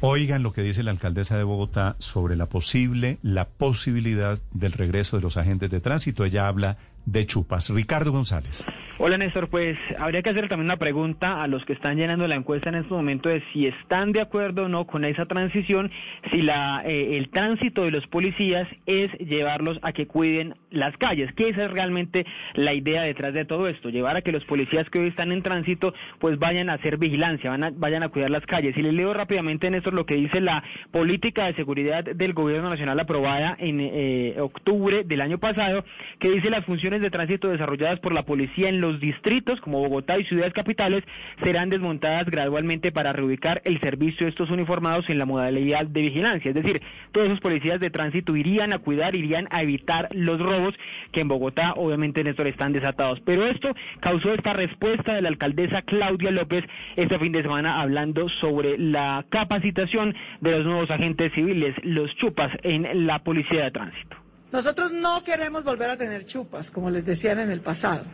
Oigan 0.00 0.44
lo 0.44 0.52
que 0.52 0.62
dice 0.62 0.84
la 0.84 0.92
alcaldesa 0.92 1.36
de 1.36 1.42
Bogotá 1.42 1.96
sobre 1.98 2.36
la 2.36 2.46
posible, 2.46 3.18
la 3.22 3.48
posibilidad 3.48 4.38
del 4.52 4.70
regreso 4.70 5.16
de 5.16 5.22
los 5.22 5.36
agentes 5.36 5.70
de 5.70 5.80
tránsito. 5.80 6.24
Ella 6.24 6.46
habla 6.46 6.76
de 7.10 7.24
chupas. 7.26 7.70
Ricardo 7.70 8.12
González. 8.12 8.66
Hola 9.00 9.16
Néstor, 9.16 9.48
pues 9.48 9.78
habría 9.96 10.22
que 10.22 10.30
hacer 10.30 10.48
también 10.48 10.66
una 10.66 10.76
pregunta 10.76 11.40
a 11.40 11.46
los 11.46 11.64
que 11.64 11.72
están 11.72 11.96
llenando 11.98 12.26
la 12.26 12.34
encuesta 12.34 12.68
en 12.68 12.74
este 12.74 12.92
momento 12.92 13.28
de 13.28 13.44
si 13.52 13.68
están 13.68 14.10
de 14.10 14.20
acuerdo 14.20 14.64
o 14.64 14.68
no 14.68 14.88
con 14.88 15.04
esa 15.04 15.24
transición, 15.26 15.92
si 16.32 16.42
la, 16.42 16.82
eh, 16.84 17.16
el 17.16 17.28
tránsito 17.28 17.84
de 17.84 17.92
los 17.92 18.04
policías 18.08 18.66
es 18.86 19.12
llevarlos 19.18 19.78
a 19.82 19.92
que 19.92 20.08
cuiden 20.08 20.56
las 20.72 20.96
calles, 20.96 21.32
que 21.34 21.48
esa 21.48 21.66
es 21.66 21.70
realmente 21.70 22.26
la 22.54 22.74
idea 22.74 23.02
detrás 23.02 23.34
de 23.34 23.44
todo 23.44 23.68
esto, 23.68 23.88
llevar 23.88 24.16
a 24.16 24.22
que 24.22 24.32
los 24.32 24.44
policías 24.46 24.90
que 24.90 24.98
hoy 24.98 25.08
están 25.10 25.30
en 25.30 25.42
tránsito 25.44 25.94
pues 26.18 26.36
vayan 26.40 26.68
a 26.68 26.74
hacer 26.74 26.98
vigilancia, 26.98 27.50
van 27.50 27.62
a- 27.62 27.70
vayan 27.70 28.02
a 28.02 28.08
cuidar 28.08 28.30
las 28.30 28.44
calles. 28.46 28.76
Y 28.76 28.82
les 28.82 28.94
leo 28.94 29.14
rápidamente 29.14 29.70
Néstor 29.70 29.94
lo 29.94 30.06
que 30.06 30.16
dice 30.16 30.40
la 30.40 30.64
política 30.90 31.46
de 31.46 31.54
seguridad 31.54 32.02
del 32.02 32.32
gobierno 32.32 32.68
nacional 32.68 32.98
aprobada 32.98 33.54
en 33.60 33.78
eh, 33.80 34.34
octubre 34.40 35.04
del 35.04 35.20
año 35.20 35.38
pasado, 35.38 35.84
que 36.18 36.30
dice 36.32 36.50
las 36.50 36.64
funciones 36.64 36.97
de 37.00 37.10
tránsito 37.10 37.48
desarrolladas 37.48 38.00
por 38.00 38.12
la 38.12 38.24
policía 38.24 38.68
en 38.68 38.80
los 38.80 39.00
distritos 39.00 39.60
como 39.60 39.80
Bogotá 39.80 40.18
y 40.18 40.24
ciudades 40.24 40.52
capitales 40.52 41.04
serán 41.42 41.70
desmontadas 41.70 42.26
gradualmente 42.26 42.92
para 42.92 43.12
reubicar 43.12 43.60
el 43.64 43.80
servicio 43.80 44.26
de 44.26 44.30
estos 44.30 44.50
uniformados 44.50 45.08
en 45.08 45.18
la 45.18 45.26
modalidad 45.26 45.86
de 45.86 46.00
vigilancia. 46.00 46.50
Es 46.50 46.54
decir, 46.54 46.82
todos 47.12 47.26
esos 47.26 47.40
policías 47.40 47.80
de 47.80 47.90
tránsito 47.90 48.36
irían 48.36 48.72
a 48.72 48.78
cuidar, 48.78 49.16
irían 49.16 49.48
a 49.50 49.62
evitar 49.62 50.08
los 50.12 50.40
robos 50.40 50.74
que 51.12 51.20
en 51.20 51.28
Bogotá 51.28 51.74
obviamente 51.76 52.24
Néstor 52.24 52.46
están 52.46 52.72
desatados. 52.72 53.20
Pero 53.20 53.46
esto 53.46 53.74
causó 54.00 54.34
esta 54.34 54.52
respuesta 54.52 55.14
de 55.14 55.22
la 55.22 55.28
alcaldesa 55.28 55.82
Claudia 55.82 56.30
López 56.30 56.64
este 56.96 57.18
fin 57.18 57.32
de 57.32 57.42
semana 57.42 57.80
hablando 57.80 58.28
sobre 58.28 58.78
la 58.78 59.24
capacitación 59.28 60.14
de 60.40 60.50
los 60.52 60.64
nuevos 60.64 60.90
agentes 60.90 61.32
civiles, 61.34 61.74
los 61.82 62.14
chupas 62.16 62.50
en 62.62 63.06
la 63.06 63.20
policía 63.20 63.64
de 63.64 63.70
tránsito. 63.70 64.27
Nosotros 64.50 64.92
no 64.92 65.22
queremos 65.24 65.62
volver 65.64 65.90
a 65.90 65.96
tener 65.96 66.24
chupas, 66.24 66.70
como 66.70 66.90
les 66.90 67.04
decían 67.04 67.38
en 67.38 67.50
el 67.50 67.60
pasado. 67.60 68.04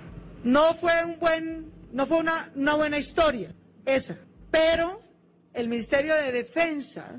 No 0.42 0.74
fue 0.74 1.04
un 1.04 1.18
buen, 1.18 1.72
no 1.92 2.06
fue 2.06 2.18
una, 2.18 2.50
una 2.54 2.74
buena 2.74 2.98
historia 2.98 3.54
esa, 3.86 4.16
pero 4.50 5.00
el 5.52 5.68
Ministerio 5.68 6.14
de 6.14 6.32
Defensa 6.32 7.16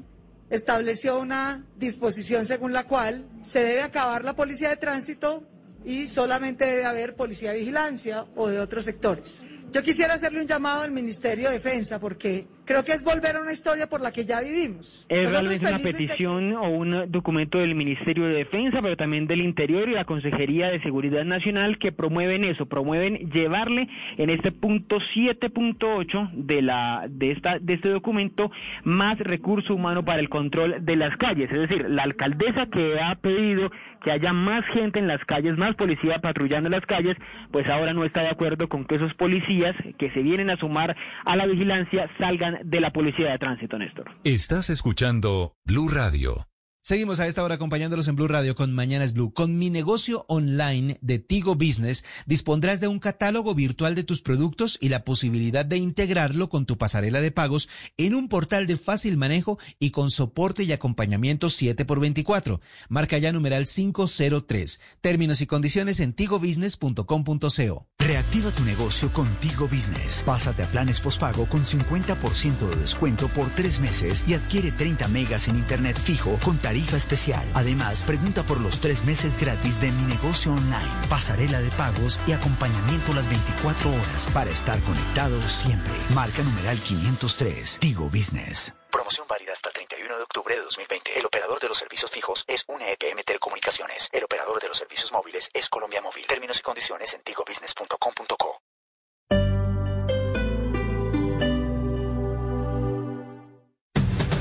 estableció 0.50 1.20
una 1.20 1.66
disposición 1.78 2.46
según 2.46 2.74
la 2.74 2.84
cual 2.84 3.26
se 3.42 3.64
debe 3.64 3.82
acabar 3.82 4.24
la 4.24 4.36
policía 4.36 4.70
de 4.70 4.78
tránsito 4.78 5.44
y 5.86 6.08
solamente 6.08 6.66
debe 6.66 6.86
haber 6.86 7.16
policía 7.16 7.52
de 7.52 7.60
vigilancia 7.60 8.26
o 8.36 8.50
de 8.50 8.60
otros 8.60 8.86
sectores. 8.86 9.44
Yo 9.72 9.82
quisiera 9.84 10.16
hacerle 10.16 10.42
un 10.42 10.48
llamado 10.48 10.82
al 10.82 10.92
Ministerio 10.92 11.50
de 11.50 11.56
Defensa 11.56 12.00
porque 12.00 12.48
creo 12.66 12.84
que 12.84 12.92
es 12.94 13.04
volver 13.04 13.36
a 13.36 13.42
una 13.42 13.54
historia 13.54 13.88
por 13.88 14.02
la 14.02 14.12
que 14.12 14.26
ya 14.26 14.42
vivimos. 14.42 15.06
Es 15.10 15.32
realmente 15.32 15.68
una 15.68 15.78
de- 15.78 15.84
petición 15.84 16.54
o 16.54 16.70
un 16.70 17.12
documento 17.12 17.60
del 17.60 17.76
Ministerio 17.76 18.26
de 18.26 18.34
Defensa, 18.34 18.82
pero 18.82 18.98
también 18.98 19.28
del 19.28 19.42
Interior 19.42 19.88
y 19.88 19.94
la 19.94 20.06
Consejería 20.06 20.70
de 20.70 20.82
Seguridad 20.82 21.24
Nacional 21.26 21.78
que 21.78 21.92
promueven 21.92 22.44
eso, 22.44 22.66
promueven 22.66 23.32
llevarle 23.32 23.88
en 24.18 24.30
este 24.30 24.52
punto 24.52 25.00
7.8 25.14 26.32
de 26.34 26.62
la 26.62 27.06
de 27.10 27.32
esta 27.32 27.60
de 27.60 27.74
este 27.76 27.90
documento 27.90 28.52
más 28.84 29.18
recurso 29.20 29.76
humano 29.76 30.04
para 30.06 30.20
el 30.20 30.30
control 30.30 30.78
de 30.86 30.96
las 30.96 31.16
calles, 31.18 31.52
es 31.52 31.60
decir, 31.60 31.86
la 31.90 32.04
alcaldesa 32.04 32.68
que 32.68 33.00
ha 33.00 33.16
pedido 33.16 33.72
que 34.04 34.12
haya 34.12 34.34
más 34.34 34.64
gente 34.68 35.00
en 35.00 35.08
las 35.08 35.24
calles, 35.26 35.58
más 35.58 35.74
policía 35.76 36.20
patrullando 36.20 36.70
las 36.70 36.86
calles, 36.86 37.18
pues 37.52 37.68
ahora 37.68 37.92
no 37.94 38.06
está 38.06 38.22
de 38.22 38.28
acuerdo 38.30 38.70
con 38.70 38.86
que 38.86 38.96
esos 38.96 39.14
policías 39.16 39.76
que 39.98 40.12
se 40.12 40.22
vienen 40.22 40.52
a 40.52 40.58
sumar 40.58 40.96
a 41.26 41.36
la 41.36 41.48
vigilancia 41.48 42.08
salgan 42.20 42.55
de 42.64 42.80
la 42.80 42.92
policía 42.92 43.32
de 43.32 43.40
tránsito, 43.40 43.78
Néstor. 43.78 44.12
Estás 44.24 44.70
escuchando 44.70 45.54
Blue 45.66 45.90
Radio. 45.90 46.48
Seguimos 46.88 47.20
a 47.20 47.26
esta 47.26 47.44
hora 47.44 47.56
acompañándolos 47.56 48.08
en 48.10 48.16
Blue 48.16 48.28
Radio 48.28 48.54
con 48.56 48.72
Mañanas 48.72 49.14
Blue. 49.14 49.34
Con 49.34 49.58
mi 49.58 49.72
negocio 49.72 50.24
online 50.28 51.00
de 51.02 51.18
Tigo 51.18 51.56
Business 51.56 52.06
dispondrás 52.28 52.80
de 52.80 52.88
un 52.88 53.00
catálogo 53.00 53.56
virtual 53.56 53.96
de 53.96 54.04
tus 54.04 54.22
productos 54.22 54.78
y 54.80 54.90
la 54.90 55.04
posibilidad 55.04 55.66
de 55.66 55.78
integrarlo 55.78 56.48
con 56.48 56.68
tu 56.68 56.78
pasarela 56.78 57.22
de 57.22 57.32
pagos 57.32 57.70
en 57.98 58.14
un 58.14 58.30
portal 58.30 58.68
de 58.68 58.78
fácil 58.78 59.18
manejo 59.18 59.58
y 59.80 59.90
con 59.90 60.12
soporte 60.12 60.62
y 60.62 60.74
acompañamiento 60.74 61.48
7x24. 61.48 62.60
Marca 62.88 63.18
ya 63.18 63.32
numeral 63.32 63.66
503. 63.66 64.80
Términos 65.02 65.42
y 65.42 65.48
condiciones 65.48 66.00
en 66.00 66.14
tigobusiness.com.co. 66.14 67.88
Reactiva 67.98 68.52
tu 68.52 68.64
negocio 68.64 69.12
con 69.12 69.28
Tigo 69.38 69.68
Business. 69.68 70.22
Pásate 70.24 70.62
a 70.62 70.68
planes 70.68 71.02
postpago 71.02 71.48
con 71.48 71.66
50% 71.66 72.70
de 72.70 72.76
descuento 72.76 73.28
por 73.30 73.50
tres 73.56 73.80
meses 73.80 74.24
y 74.28 74.36
adquiere 74.36 74.72
30 74.72 75.08
megas 75.08 75.48
en 75.48 75.56
internet 75.56 75.98
fijo 75.98 76.38
con 76.44 76.60
tarifa 76.76 76.98
especial. 76.98 77.48
Además, 77.54 78.04
pregunta 78.04 78.44
por 78.44 78.60
los 78.60 78.82
tres 78.82 79.06
meses 79.06 79.32
gratis 79.40 79.80
de 79.80 79.92
mi 79.92 80.04
negocio 80.14 80.52
online, 80.52 80.92
pasarela 81.10 81.62
de 81.62 81.72
pagos 81.72 82.20
y 82.28 82.34
acompañamiento 82.34 83.14
las 83.14 83.30
24 83.30 83.92
horas 83.92 84.28
para 84.34 84.52
estar 84.52 84.78
conectado 84.82 85.40
siempre. 85.48 85.94
Marca 86.14 86.44
numeral 86.44 86.78
503. 86.82 87.80
Tigo 87.80 88.10
Business. 88.10 88.74
Promoción 88.92 89.26
válida 89.26 89.54
hasta 89.54 89.70
el 89.70 89.74
31 89.74 90.18
de 90.18 90.24
octubre 90.24 90.54
de 90.54 90.62
2020. 90.64 91.18
El 91.18 91.26
operador 91.26 91.62
de 91.62 91.70
los 91.70 91.78
servicios 91.78 92.12
fijos 92.12 92.44
es 92.46 92.66
una 92.68 92.90
EPM 92.92 93.24
Telecomunicaciones. 93.24 94.10
El 94.12 94.26
operador 94.26 94.62
de 94.62 94.68
los 94.68 94.78
servicios 94.78 95.14
móviles 95.14 95.50
es 95.54 95.70
Colombia 95.70 96.02
Móvil. 96.02 96.26
Términos 96.28 96.60
y 96.60 96.62
condiciones 96.62 97.14
en 97.14 97.22
tigobusiness.com.co. 97.22 98.62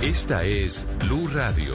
Esta 0.02 0.44
es 0.44 0.84
Blue 0.98 1.28
Radio. 1.32 1.74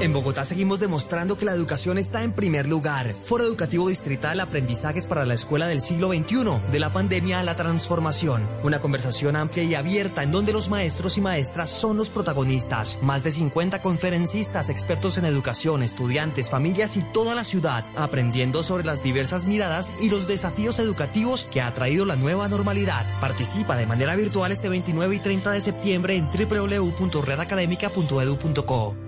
En 0.00 0.12
Bogotá 0.12 0.44
seguimos 0.44 0.78
demostrando 0.78 1.36
que 1.36 1.44
la 1.44 1.50
educación 1.50 1.98
está 1.98 2.22
en 2.22 2.32
primer 2.32 2.68
lugar. 2.68 3.16
Foro 3.24 3.42
Educativo 3.42 3.88
Distrital 3.88 4.38
Aprendizajes 4.38 5.08
para 5.08 5.26
la 5.26 5.34
Escuela 5.34 5.66
del 5.66 5.80
siglo 5.80 6.12
XXI, 6.12 6.60
de 6.70 6.78
la 6.78 6.92
pandemia 6.92 7.40
a 7.40 7.42
la 7.42 7.56
transformación. 7.56 8.48
Una 8.62 8.78
conversación 8.78 9.34
amplia 9.34 9.64
y 9.64 9.74
abierta 9.74 10.22
en 10.22 10.30
donde 10.30 10.52
los 10.52 10.68
maestros 10.68 11.18
y 11.18 11.20
maestras 11.20 11.70
son 11.70 11.96
los 11.96 12.10
protagonistas. 12.10 12.96
Más 13.02 13.24
de 13.24 13.32
50 13.32 13.82
conferencistas, 13.82 14.68
expertos 14.68 15.18
en 15.18 15.24
educación, 15.24 15.82
estudiantes, 15.82 16.48
familias 16.48 16.96
y 16.96 17.02
toda 17.02 17.34
la 17.34 17.42
ciudad, 17.42 17.84
aprendiendo 17.96 18.62
sobre 18.62 18.84
las 18.84 19.02
diversas 19.02 19.46
miradas 19.46 19.92
y 19.98 20.10
los 20.10 20.28
desafíos 20.28 20.78
educativos 20.78 21.48
que 21.50 21.60
ha 21.60 21.74
traído 21.74 22.04
la 22.04 22.14
nueva 22.14 22.48
normalidad. 22.48 23.04
Participa 23.20 23.76
de 23.76 23.86
manera 23.86 24.14
virtual 24.14 24.52
este 24.52 24.68
29 24.68 25.16
y 25.16 25.18
30 25.18 25.50
de 25.50 25.60
septiembre 25.60 26.14
en 26.14 26.28
www.redacademica.edu.co. 26.30 29.07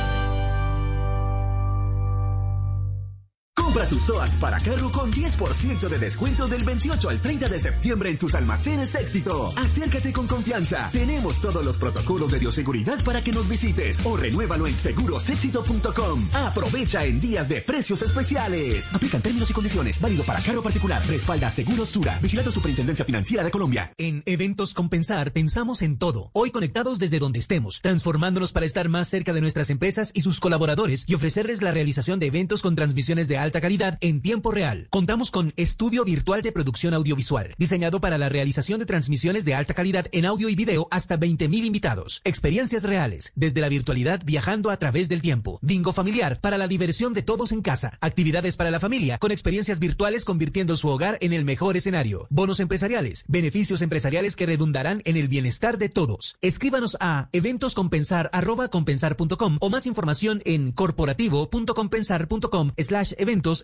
Tu 3.91 3.99
SOAT 3.99 4.29
para 4.39 4.57
carro 4.57 4.89
con 4.89 5.11
10% 5.11 5.89
de 5.89 5.99
descuento 5.99 6.47
del 6.47 6.63
28 6.63 7.09
al 7.09 7.19
30 7.19 7.49
de 7.49 7.59
septiembre 7.59 8.09
en 8.09 8.17
tus 8.17 8.35
almacenes 8.35 8.95
éxito. 8.95 9.51
Acércate 9.57 10.13
con 10.13 10.27
confianza. 10.27 10.89
Tenemos 10.93 11.41
todos 11.41 11.65
los 11.65 11.77
protocolos 11.77 12.31
de 12.31 12.39
bioseguridad 12.39 13.03
para 13.03 13.21
que 13.21 13.33
nos 13.33 13.49
visites 13.49 13.99
o 14.05 14.15
renuévalo 14.15 14.65
en 14.65 14.75
segurosexito.com. 14.75 16.21
Aprovecha 16.33 17.03
en 17.03 17.19
días 17.19 17.49
de 17.49 17.61
precios 17.61 18.01
especiales. 18.01 18.95
Aplican 18.95 19.21
términos 19.21 19.49
y 19.49 19.53
condiciones. 19.53 19.99
Válido 19.99 20.23
para 20.23 20.41
carro 20.41 20.63
particular. 20.63 21.05
Respalda 21.05 21.51
Seguros 21.51 21.89
Sura. 21.89 22.17
Vigilando 22.21 22.49
Superintendencia 22.49 23.03
Financiera 23.03 23.43
de 23.43 23.51
Colombia. 23.51 23.91
En 23.97 24.23
Eventos 24.25 24.73
Compensar 24.73 25.33
pensamos 25.33 25.81
en 25.81 25.97
todo. 25.97 26.29
Hoy 26.31 26.51
conectados 26.51 26.97
desde 26.97 27.19
donde 27.19 27.39
estemos, 27.39 27.81
transformándonos 27.81 28.53
para 28.53 28.65
estar 28.65 28.87
más 28.87 29.09
cerca 29.09 29.33
de 29.33 29.41
nuestras 29.41 29.69
empresas 29.69 30.11
y 30.13 30.21
sus 30.21 30.39
colaboradores 30.39 31.03
y 31.07 31.13
ofrecerles 31.15 31.61
la 31.61 31.71
realización 31.71 32.21
de 32.21 32.27
eventos 32.27 32.61
con 32.61 32.77
transmisiones 32.77 33.27
de 33.27 33.37
alta 33.37 33.59
calidad 33.59 33.80
en 33.81 34.21
tiempo 34.21 34.51
real. 34.51 34.85
Contamos 34.91 35.31
con 35.31 35.53
estudio 35.57 36.05
virtual 36.05 36.43
de 36.43 36.51
producción 36.51 36.93
audiovisual, 36.93 37.55
diseñado 37.57 37.99
para 37.99 38.19
la 38.19 38.29
realización 38.29 38.79
de 38.79 38.85
transmisiones 38.85 39.43
de 39.43 39.55
alta 39.55 39.73
calidad 39.73 40.05
en 40.11 40.25
audio 40.25 40.49
y 40.49 40.55
video 40.55 40.87
hasta 40.91 41.17
20.000 41.17 41.65
invitados. 41.65 42.21
Experiencias 42.23 42.83
reales, 42.83 43.31
desde 43.35 43.59
la 43.59 43.69
virtualidad 43.69 44.21
viajando 44.23 44.69
a 44.69 44.77
través 44.77 45.09
del 45.09 45.21
tiempo. 45.21 45.57
Bingo 45.63 45.93
familiar 45.93 46.39
para 46.41 46.59
la 46.59 46.67
diversión 46.67 47.13
de 47.13 47.23
todos 47.23 47.51
en 47.51 47.63
casa. 47.63 47.97
Actividades 48.01 48.55
para 48.55 48.69
la 48.69 48.79
familia 48.79 49.17
con 49.17 49.31
experiencias 49.31 49.79
virtuales 49.79 50.25
convirtiendo 50.25 50.77
su 50.77 50.87
hogar 50.87 51.17
en 51.21 51.33
el 51.33 51.43
mejor 51.43 51.75
escenario. 51.75 52.27
Bonos 52.29 52.59
empresariales, 52.59 53.25
beneficios 53.29 53.81
empresariales 53.81 54.35
que 54.35 54.45
redundarán 54.45 55.01
en 55.05 55.17
el 55.17 55.27
bienestar 55.27 55.79
de 55.79 55.89
todos. 55.89 56.37
Escríbanos 56.41 56.97
a 56.99 57.29
eventoscompensar.compensar.com 57.31 59.57
o 59.59 59.69
más 59.71 59.87
información 59.87 60.43
en 60.45 60.71
corporativo.compensar.com 60.71 62.73
slash 62.77 63.13
eventos 63.17 63.63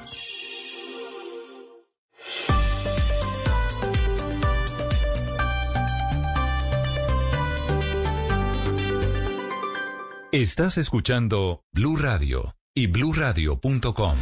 Estás 10.33 10.77
escuchando 10.77 11.65
Blue 11.73 11.97
Radio 11.97 12.55
y 12.73 12.87
bluradio.com. 12.87 14.15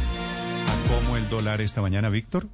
¿Cómo 0.88 1.16
el 1.16 1.28
dólar 1.28 1.60
esta 1.60 1.82
mañana, 1.82 2.08
Víctor? 2.08 2.48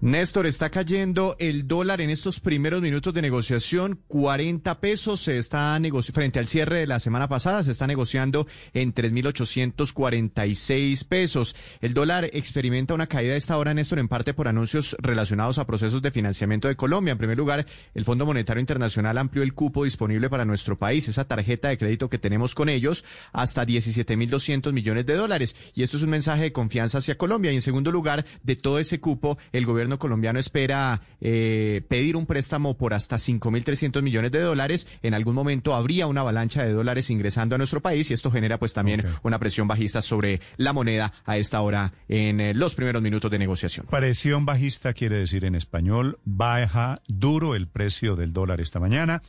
Néstor, 0.00 0.46
está 0.46 0.70
cayendo 0.70 1.34
el 1.40 1.66
dólar 1.66 2.00
en 2.00 2.10
estos 2.10 2.38
primeros 2.38 2.80
minutos 2.80 3.12
de 3.12 3.20
negociación, 3.20 3.98
40 4.06 4.78
pesos, 4.78 5.22
se 5.22 5.38
está 5.38 5.76
frente 6.12 6.38
al 6.38 6.46
cierre 6.46 6.78
de 6.78 6.86
la 6.86 7.00
semana 7.00 7.28
pasada, 7.28 7.64
se 7.64 7.72
está 7.72 7.88
negociando 7.88 8.46
en 8.74 8.94
3.846 8.94 11.04
pesos. 11.04 11.56
El 11.80 11.94
dólar 11.94 12.30
experimenta 12.32 12.94
una 12.94 13.08
caída 13.08 13.34
a 13.34 13.36
esta 13.36 13.58
hora, 13.58 13.74
Néstor, 13.74 13.98
en 13.98 14.06
parte 14.06 14.34
por 14.34 14.46
anuncios 14.46 14.94
relacionados 15.00 15.58
a 15.58 15.66
procesos 15.66 16.00
de 16.00 16.12
financiamiento 16.12 16.68
de 16.68 16.76
Colombia. 16.76 17.10
En 17.10 17.18
primer 17.18 17.36
lugar, 17.36 17.66
el 17.92 18.04
Fondo 18.04 18.24
Monetario 18.24 18.60
Internacional 18.60 19.18
amplió 19.18 19.42
el 19.42 19.52
cupo 19.52 19.82
disponible 19.82 20.30
para 20.30 20.44
nuestro 20.44 20.78
país, 20.78 21.08
esa 21.08 21.24
tarjeta 21.24 21.70
de 21.70 21.78
crédito 21.78 22.08
que 22.08 22.20
tenemos 22.20 22.54
con 22.54 22.68
ellos, 22.68 23.04
hasta 23.32 23.66
17.200 23.66 24.72
millones 24.72 25.06
de 25.06 25.16
dólares. 25.16 25.56
Y 25.74 25.82
esto 25.82 25.96
es 25.96 26.04
un 26.04 26.10
mensaje 26.10 26.42
de 26.42 26.52
confianza 26.52 26.98
hacia 26.98 27.18
Colombia. 27.18 27.50
Y 27.50 27.56
en 27.56 27.62
segundo 27.62 27.90
lugar, 27.90 28.24
de 28.44 28.54
todo 28.54 28.78
ese 28.78 29.00
cupo, 29.00 29.38
el 29.50 29.66
gobierno 29.66 29.87
colombiano 29.96 30.40
espera 30.40 31.02
eh, 31.20 31.82
pedir 31.88 32.16
un 32.16 32.26
préstamo 32.26 32.76
por 32.76 32.94
hasta 32.94 33.16
5.300 33.16 34.02
millones 34.02 34.32
de 34.32 34.40
dólares. 34.40 34.88
En 35.02 35.14
algún 35.14 35.36
momento 35.36 35.74
habría 35.74 36.08
una 36.08 36.22
avalancha 36.22 36.64
de 36.64 36.72
dólares 36.72 37.10
ingresando 37.10 37.54
a 37.54 37.58
nuestro 37.58 37.80
país 37.80 38.10
y 38.10 38.14
esto 38.14 38.32
genera 38.32 38.58
pues 38.58 38.74
también 38.74 39.04
una 39.22 39.38
presión 39.38 39.68
bajista 39.68 40.02
sobre 40.02 40.40
la 40.56 40.72
moneda 40.72 41.12
a 41.24 41.36
esta 41.36 41.60
hora 41.60 41.92
en 42.08 42.40
eh, 42.40 42.54
los 42.54 42.74
primeros 42.74 43.00
minutos 43.00 43.30
de 43.30 43.38
negociación. 43.38 43.86
Presión 43.86 44.44
bajista 44.44 44.92
quiere 44.92 45.16
decir 45.16 45.44
en 45.44 45.54
español 45.54 46.18
baja 46.24 47.00
duro 47.06 47.54
el 47.54 47.68
precio 47.68 48.16
del 48.16 48.32
dólar 48.32 48.60
esta 48.60 48.80
mañana. 48.80 49.22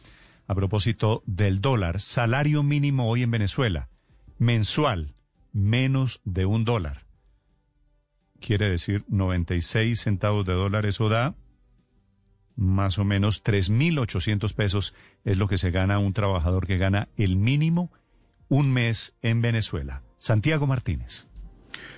A 0.48 0.56
propósito 0.56 1.22
del 1.28 1.62
dólar, 1.62 2.02
salario 2.02 2.64
mínimo 2.64 3.08
hoy 3.08 3.22
en 3.22 3.30
Venezuela, 3.30 3.90
mensual, 4.40 5.14
menos 5.54 6.22
de 6.26 6.48
un 6.48 6.66
dólar 6.66 7.09
quiere 8.40 8.70
decir 8.70 9.04
96 9.08 10.00
centavos 10.00 10.46
de 10.46 10.54
dólar, 10.54 10.86
eso 10.86 11.10
da 11.10 11.36
más 12.56 13.00
o 13.00 13.06
menos 13.06 13.44
3.800 13.44 14.54
pesos, 14.54 14.94
es 15.24 15.38
lo 15.38 15.48
que 15.48 15.58
se 15.58 15.72
gana 15.72 15.98
un 15.98 16.12
trabajador 16.12 16.68
que 16.68 16.78
gana 16.78 17.08
el 17.16 17.38
mínimo 17.38 17.90
un 18.50 18.74
mes 18.74 19.16
en 19.22 19.42
Venezuela. 19.42 20.04
Santiago 20.18 20.68
Martínez. 20.68 21.29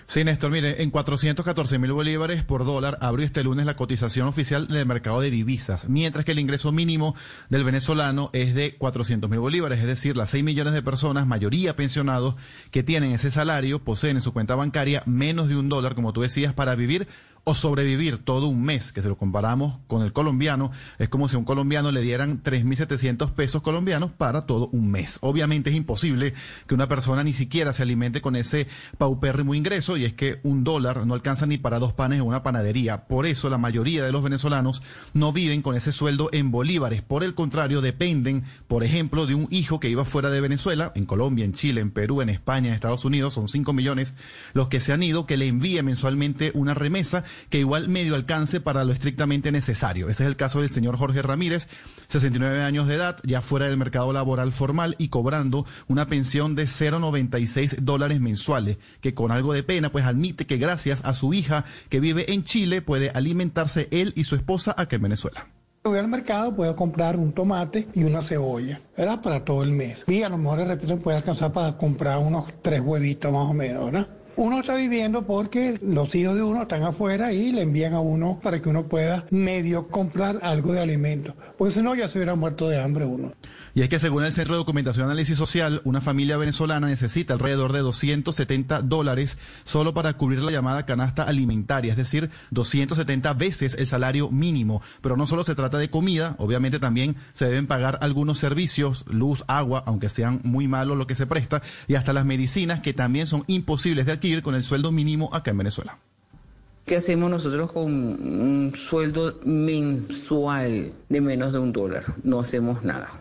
Sí, 0.07 0.23
Néstor, 0.23 0.51
mire, 0.51 0.83
en 0.83 0.91
414 0.91 1.79
mil 1.79 1.93
bolívares 1.93 2.43
por 2.43 2.65
dólar 2.65 2.97
abrió 2.99 3.25
este 3.25 3.43
lunes 3.43 3.65
la 3.65 3.77
cotización 3.77 4.27
oficial 4.27 4.67
del 4.67 4.85
mercado 4.85 5.21
de 5.21 5.31
divisas, 5.31 5.87
mientras 5.87 6.25
que 6.25 6.33
el 6.33 6.39
ingreso 6.39 6.71
mínimo 6.71 7.15
del 7.49 7.63
venezolano 7.63 8.29
es 8.33 8.53
de 8.53 8.75
400 8.75 9.29
mil 9.29 9.39
bolívares, 9.39 9.79
es 9.79 9.87
decir, 9.87 10.17
las 10.17 10.31
6 10.31 10.43
millones 10.43 10.73
de 10.73 10.81
personas, 10.81 11.27
mayoría 11.27 11.75
pensionados, 11.75 12.35
que 12.71 12.83
tienen 12.83 13.13
ese 13.13 13.31
salario, 13.31 13.83
poseen 13.83 14.17
en 14.17 14.21
su 14.21 14.33
cuenta 14.33 14.55
bancaria 14.55 15.03
menos 15.05 15.47
de 15.47 15.55
un 15.55 15.69
dólar, 15.69 15.95
como 15.95 16.11
tú 16.11 16.21
decías, 16.21 16.53
para 16.53 16.75
vivir 16.75 17.07
o 17.43 17.55
sobrevivir 17.55 18.19
todo 18.19 18.47
un 18.47 18.61
mes, 18.61 18.91
que 18.91 19.01
si 19.01 19.07
lo 19.07 19.17
comparamos 19.17 19.79
con 19.87 20.03
el 20.03 20.13
colombiano, 20.13 20.71
es 20.99 21.09
como 21.09 21.27
si 21.27 21.35
a 21.35 21.39
un 21.39 21.45
colombiano 21.45 21.91
le 21.91 22.01
dieran 22.01 22.43
3.700 22.43 23.31
pesos 23.31 23.61
colombianos 23.63 24.11
para 24.11 24.45
todo 24.45 24.69
un 24.71 24.91
mes. 24.91 25.17
Obviamente 25.21 25.71
es 25.71 25.75
imposible 25.75 26.33
que 26.67 26.75
una 26.75 26.87
persona 26.87 27.23
ni 27.23 27.33
siquiera 27.33 27.73
se 27.73 27.81
alimente 27.83 28.21
con 28.21 28.35
ese 28.35 28.67
paupérrimo 28.97 29.55
ingreso 29.55 29.97
y 29.97 30.05
es 30.05 30.13
que 30.13 30.39
un 30.43 30.63
dólar 30.63 31.05
no 31.07 31.15
alcanza 31.15 31.47
ni 31.47 31.57
para 31.57 31.79
dos 31.79 31.93
panes 31.93 32.19
en 32.19 32.27
una 32.27 32.43
panadería. 32.43 33.07
Por 33.07 33.25
eso 33.25 33.49
la 33.49 33.57
mayoría 33.57 34.03
de 34.03 34.11
los 34.11 34.23
venezolanos 34.23 34.83
no 35.13 35.33
viven 35.33 35.63
con 35.63 35.75
ese 35.75 35.91
sueldo 35.91 36.29
en 36.31 36.51
bolívares. 36.51 37.01
Por 37.01 37.23
el 37.23 37.33
contrario, 37.33 37.81
dependen, 37.81 38.43
por 38.67 38.83
ejemplo, 38.83 39.25
de 39.25 39.35
un 39.35 39.47
hijo 39.49 39.79
que 39.79 39.89
iba 39.89 40.05
fuera 40.05 40.29
de 40.29 40.41
Venezuela, 40.41 40.91
en 40.93 41.05
Colombia, 41.05 41.45
en 41.45 41.53
Chile, 41.53 41.81
en 41.81 41.91
Perú, 41.91 42.21
en 42.21 42.29
España, 42.29 42.67
en 42.69 42.75
Estados 42.75 43.03
Unidos, 43.03 43.33
son 43.33 43.47
5 43.47 43.73
millones 43.73 44.13
los 44.53 44.67
que 44.67 44.79
se 44.79 44.93
han 44.93 45.01
ido, 45.01 45.25
que 45.25 45.37
le 45.37 45.47
envíe 45.47 45.81
mensualmente 45.81 46.51
una 46.53 46.73
remesa 46.73 47.23
que 47.49 47.59
igual 47.59 47.89
medio 47.89 48.15
alcance 48.15 48.61
para 48.61 48.83
lo 48.83 48.93
estrictamente 48.93 49.51
necesario. 49.51 50.09
Ese 50.09 50.23
es 50.23 50.27
el 50.27 50.35
caso 50.35 50.59
del 50.59 50.69
señor 50.69 50.97
Jorge 50.97 51.21
Ramírez, 51.21 51.67
69 52.07 52.61
años 52.61 52.87
de 52.87 52.95
edad, 52.95 53.17
ya 53.23 53.41
fuera 53.41 53.67
del 53.67 53.77
mercado 53.77 54.13
laboral 54.13 54.51
formal 54.51 54.95
y 54.97 55.09
cobrando 55.09 55.65
una 55.87 56.07
pensión 56.07 56.55
de 56.55 56.63
0,96 56.63 57.77
dólares 57.79 58.19
mensuales, 58.19 58.77
que 59.01 59.13
con 59.13 59.31
algo 59.31 59.53
de 59.53 59.63
pena 59.63 59.91
pues 59.91 60.05
admite 60.05 60.45
que 60.45 60.57
gracias 60.57 61.03
a 61.03 61.13
su 61.13 61.33
hija 61.33 61.65
que 61.89 61.99
vive 61.99 62.33
en 62.33 62.43
Chile 62.43 62.81
puede 62.81 63.09
alimentarse 63.09 63.87
él 63.91 64.13
y 64.15 64.23
su 64.23 64.35
esposa 64.35 64.73
acá 64.77 64.95
en 64.95 65.03
Venezuela. 65.03 65.47
Voy 65.83 65.97
al 65.97 66.07
mercado, 66.07 66.55
puedo 66.55 66.75
comprar 66.75 67.17
un 67.17 67.33
tomate 67.33 67.87
y 67.95 68.03
una 68.03 68.21
cebolla, 68.21 68.79
¿verdad? 68.95 69.19
Para 69.19 69.43
todo 69.43 69.63
el 69.63 69.71
mes. 69.71 70.05
Y 70.07 70.21
a 70.21 70.29
lo 70.29 70.37
mejor 70.37 70.59
de 70.59 70.65
repente 70.65 70.95
puede 70.97 71.17
alcanzar 71.17 71.51
para 71.53 71.75
comprar 71.75 72.19
unos 72.19 72.45
tres 72.61 72.81
huevitos 72.81 73.31
más 73.31 73.49
o 73.49 73.53
menos, 73.53 73.85
¿verdad? 73.85 74.07
Uno 74.37 74.61
está 74.61 74.75
viviendo 74.75 75.23
porque 75.23 75.77
los 75.81 76.15
hijos 76.15 76.35
de 76.35 76.43
uno 76.43 76.63
están 76.63 76.83
afuera 76.83 77.33
y 77.33 77.51
le 77.51 77.61
envían 77.61 77.93
a 77.93 77.99
uno 77.99 78.39
para 78.41 78.61
que 78.61 78.69
uno 78.69 78.87
pueda 78.87 79.25
medio 79.29 79.87
comprar 79.89 80.39
algo 80.41 80.71
de 80.71 80.79
alimento. 80.79 81.35
Porque 81.57 81.73
si 81.73 81.81
no, 81.81 81.93
ya 81.95 82.07
se 82.07 82.17
hubiera 82.17 82.35
muerto 82.35 82.69
de 82.69 82.79
hambre 82.79 83.05
uno. 83.05 83.33
Y 83.73 83.81
es 83.81 83.89
que 83.89 83.99
según 83.99 84.25
el 84.25 84.33
Centro 84.33 84.55
de 84.55 84.59
Documentación 84.59 85.05
y 85.05 85.11
Análisis 85.11 85.37
Social, 85.37 85.81
una 85.85 86.01
familia 86.01 86.37
venezolana 86.37 86.87
necesita 86.87 87.33
alrededor 87.33 87.71
de 87.71 87.79
270 87.79 88.81
dólares 88.81 89.37
solo 89.63 89.93
para 89.93 90.13
cubrir 90.13 90.41
la 90.41 90.51
llamada 90.51 90.85
canasta 90.85 91.23
alimentaria, 91.23 91.91
es 91.91 91.97
decir, 91.97 92.29
270 92.51 93.33
veces 93.33 93.75
el 93.75 93.87
salario 93.87 94.29
mínimo. 94.29 94.81
Pero 95.01 95.15
no 95.15 95.25
solo 95.25 95.43
se 95.43 95.55
trata 95.55 95.77
de 95.77 95.89
comida, 95.89 96.35
obviamente 96.37 96.79
también 96.79 97.15
se 97.33 97.45
deben 97.45 97.67
pagar 97.67 97.97
algunos 98.01 98.39
servicios, 98.39 99.05
luz, 99.07 99.43
agua, 99.47 99.83
aunque 99.85 100.09
sean 100.09 100.41
muy 100.43 100.67
malos 100.67 100.97
lo 100.97 101.07
que 101.07 101.15
se 101.15 101.27
presta, 101.27 101.61
y 101.87 101.95
hasta 101.95 102.13
las 102.13 102.25
medicinas 102.25 102.81
que 102.81 102.93
también 102.93 103.27
son 103.27 103.43
imposibles 103.47 104.05
de 104.05 104.13
adquirir 104.13 104.41
con 104.41 104.55
el 104.55 104.63
sueldo 104.63 104.91
mínimo 104.91 105.33
acá 105.33 105.51
en 105.51 105.57
Venezuela. 105.59 105.97
¿Qué 106.85 106.97
hacemos 106.97 107.29
nosotros 107.29 107.71
con 107.71 107.85
un 107.85 108.73
sueldo 108.75 109.39
mensual 109.45 110.91
de 111.09 111.21
menos 111.21 111.53
de 111.53 111.59
un 111.59 111.71
dólar? 111.71 112.03
No 112.23 112.39
hacemos 112.39 112.83
nada. 112.83 113.11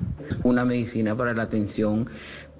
Una 0.43 0.65
medicina 0.65 1.15
para 1.15 1.35
la 1.35 1.43
atención 1.43 2.09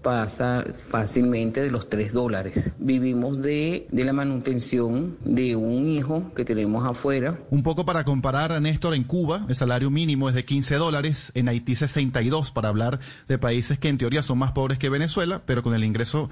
pasa 0.03 0.65
fácilmente 0.89 1.63
de 1.63 1.71
los 1.71 1.89
3 1.89 2.13
dólares. 2.13 2.73
Vivimos 2.79 3.41
de, 3.43 3.87
de 3.91 4.05
la 4.05 4.13
manutención 4.13 5.17
de 5.25 5.57
un 5.57 5.87
hijo 5.87 6.33
que 6.35 6.45
tenemos 6.45 6.87
afuera. 6.87 7.39
Un 7.51 7.63
poco 7.63 7.85
para 7.85 8.05
comparar, 8.05 8.53
a 8.53 8.61
Néstor, 8.61 8.95
en 8.95 9.05
Cuba 9.05 9.45
el 9.49 9.57
salario 9.57 9.91
mínimo 9.91 10.29
es 10.29 10.35
de 10.35 10.45
15 10.45 10.77
dólares, 10.77 11.33
en 11.35 11.49
Haití 11.49 11.75
62, 11.75 12.51
para 12.51 12.69
hablar 12.69 13.01
de 13.29 13.39
países 13.39 13.79
que 13.79 13.89
en 13.89 13.99
teoría 13.99 14.23
son 14.23 14.39
más 14.39 14.53
pobres 14.53 14.79
que 14.79 14.89
Venezuela, 14.89 15.43
pero 15.45 15.63
con 15.63 15.75
el 15.75 15.85
ingreso, 15.85 16.31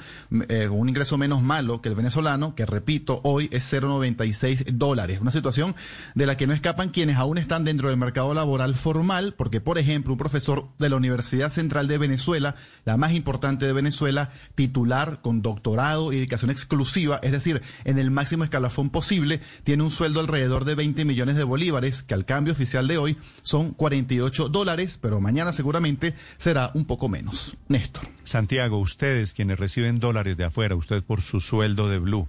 eh, 0.49 0.69
un 0.69 0.89
ingreso 0.89 1.19
menos 1.19 1.43
malo 1.43 1.81
que 1.81 1.89
el 1.89 1.95
venezolano, 1.95 2.55
que 2.55 2.67
repito, 2.67 3.21
hoy 3.25 3.49
es 3.53 3.73
0,96 3.73 4.65
dólares. 4.73 5.21
Una 5.21 5.31
situación 5.31 5.75
de 6.15 6.27
la 6.27 6.37
que 6.37 6.47
no 6.47 6.55
escapan 6.55 6.91
quienes 6.91 7.17
aún 7.17 7.39
están 7.39 7.65
dentro 7.65 7.89
del 7.89 7.99
mercado 7.99 8.35
laboral 8.35 8.75
formal, 8.75 9.35
porque, 9.37 9.61
por 9.61 9.79
ejemplo, 9.79 10.13
un 10.13 10.19
profesor 10.19 10.69
de 10.79 10.89
la 10.89 10.97
Universidad 10.97 11.51
Central 11.51 11.89
de 11.89 11.99
Venezuela, 11.99 12.55
la 12.85 12.97
más 12.97 13.13
importante 13.13 13.58
de 13.67 13.73
Venezuela, 13.73 14.31
titular 14.55 15.21
con 15.21 15.43
doctorado 15.43 16.13
y 16.13 16.17
dedicación 16.17 16.51
exclusiva, 16.51 17.21
es 17.23 17.33
decir, 17.33 17.63
en 17.85 17.99
el 17.99 18.11
máximo 18.11 18.45
escalafón 18.45 18.91
posible, 18.91 19.41
tiene 19.65 19.83
un 19.83 19.91
sueldo 19.91 20.21
alrededor 20.21 20.65
de 20.65 20.75
20 20.75 21.05
millones 21.05 21.37
de 21.37 21.45
bolívares, 21.45 22.03
que 22.03 22.15
al 22.15 22.25
cambio 22.25 22.53
oficial 22.53 22.89
de 22.89 22.99
hoy 22.99 23.17
son 23.43 23.73
48 23.73 24.49
dólares, 24.49 24.99
pero 25.01 25.21
mañana 25.21 25.53
seguramente 25.53 26.15
será 26.37 26.71
un 26.75 26.85
poco 26.85 27.09
menos. 27.09 27.57
Néstor. 27.69 28.05
Santiago, 28.25 28.79
ustedes 28.79 29.35
quienes 29.35 29.59
reciben 29.59 30.01
dólares 30.01 30.37
de 30.37 30.45
afuera, 30.45 30.75
usted 30.75 31.03
por 31.03 31.23
su 31.23 31.41
sueldo 31.41 31.89
de 31.89 31.99
Blue, 31.99 32.29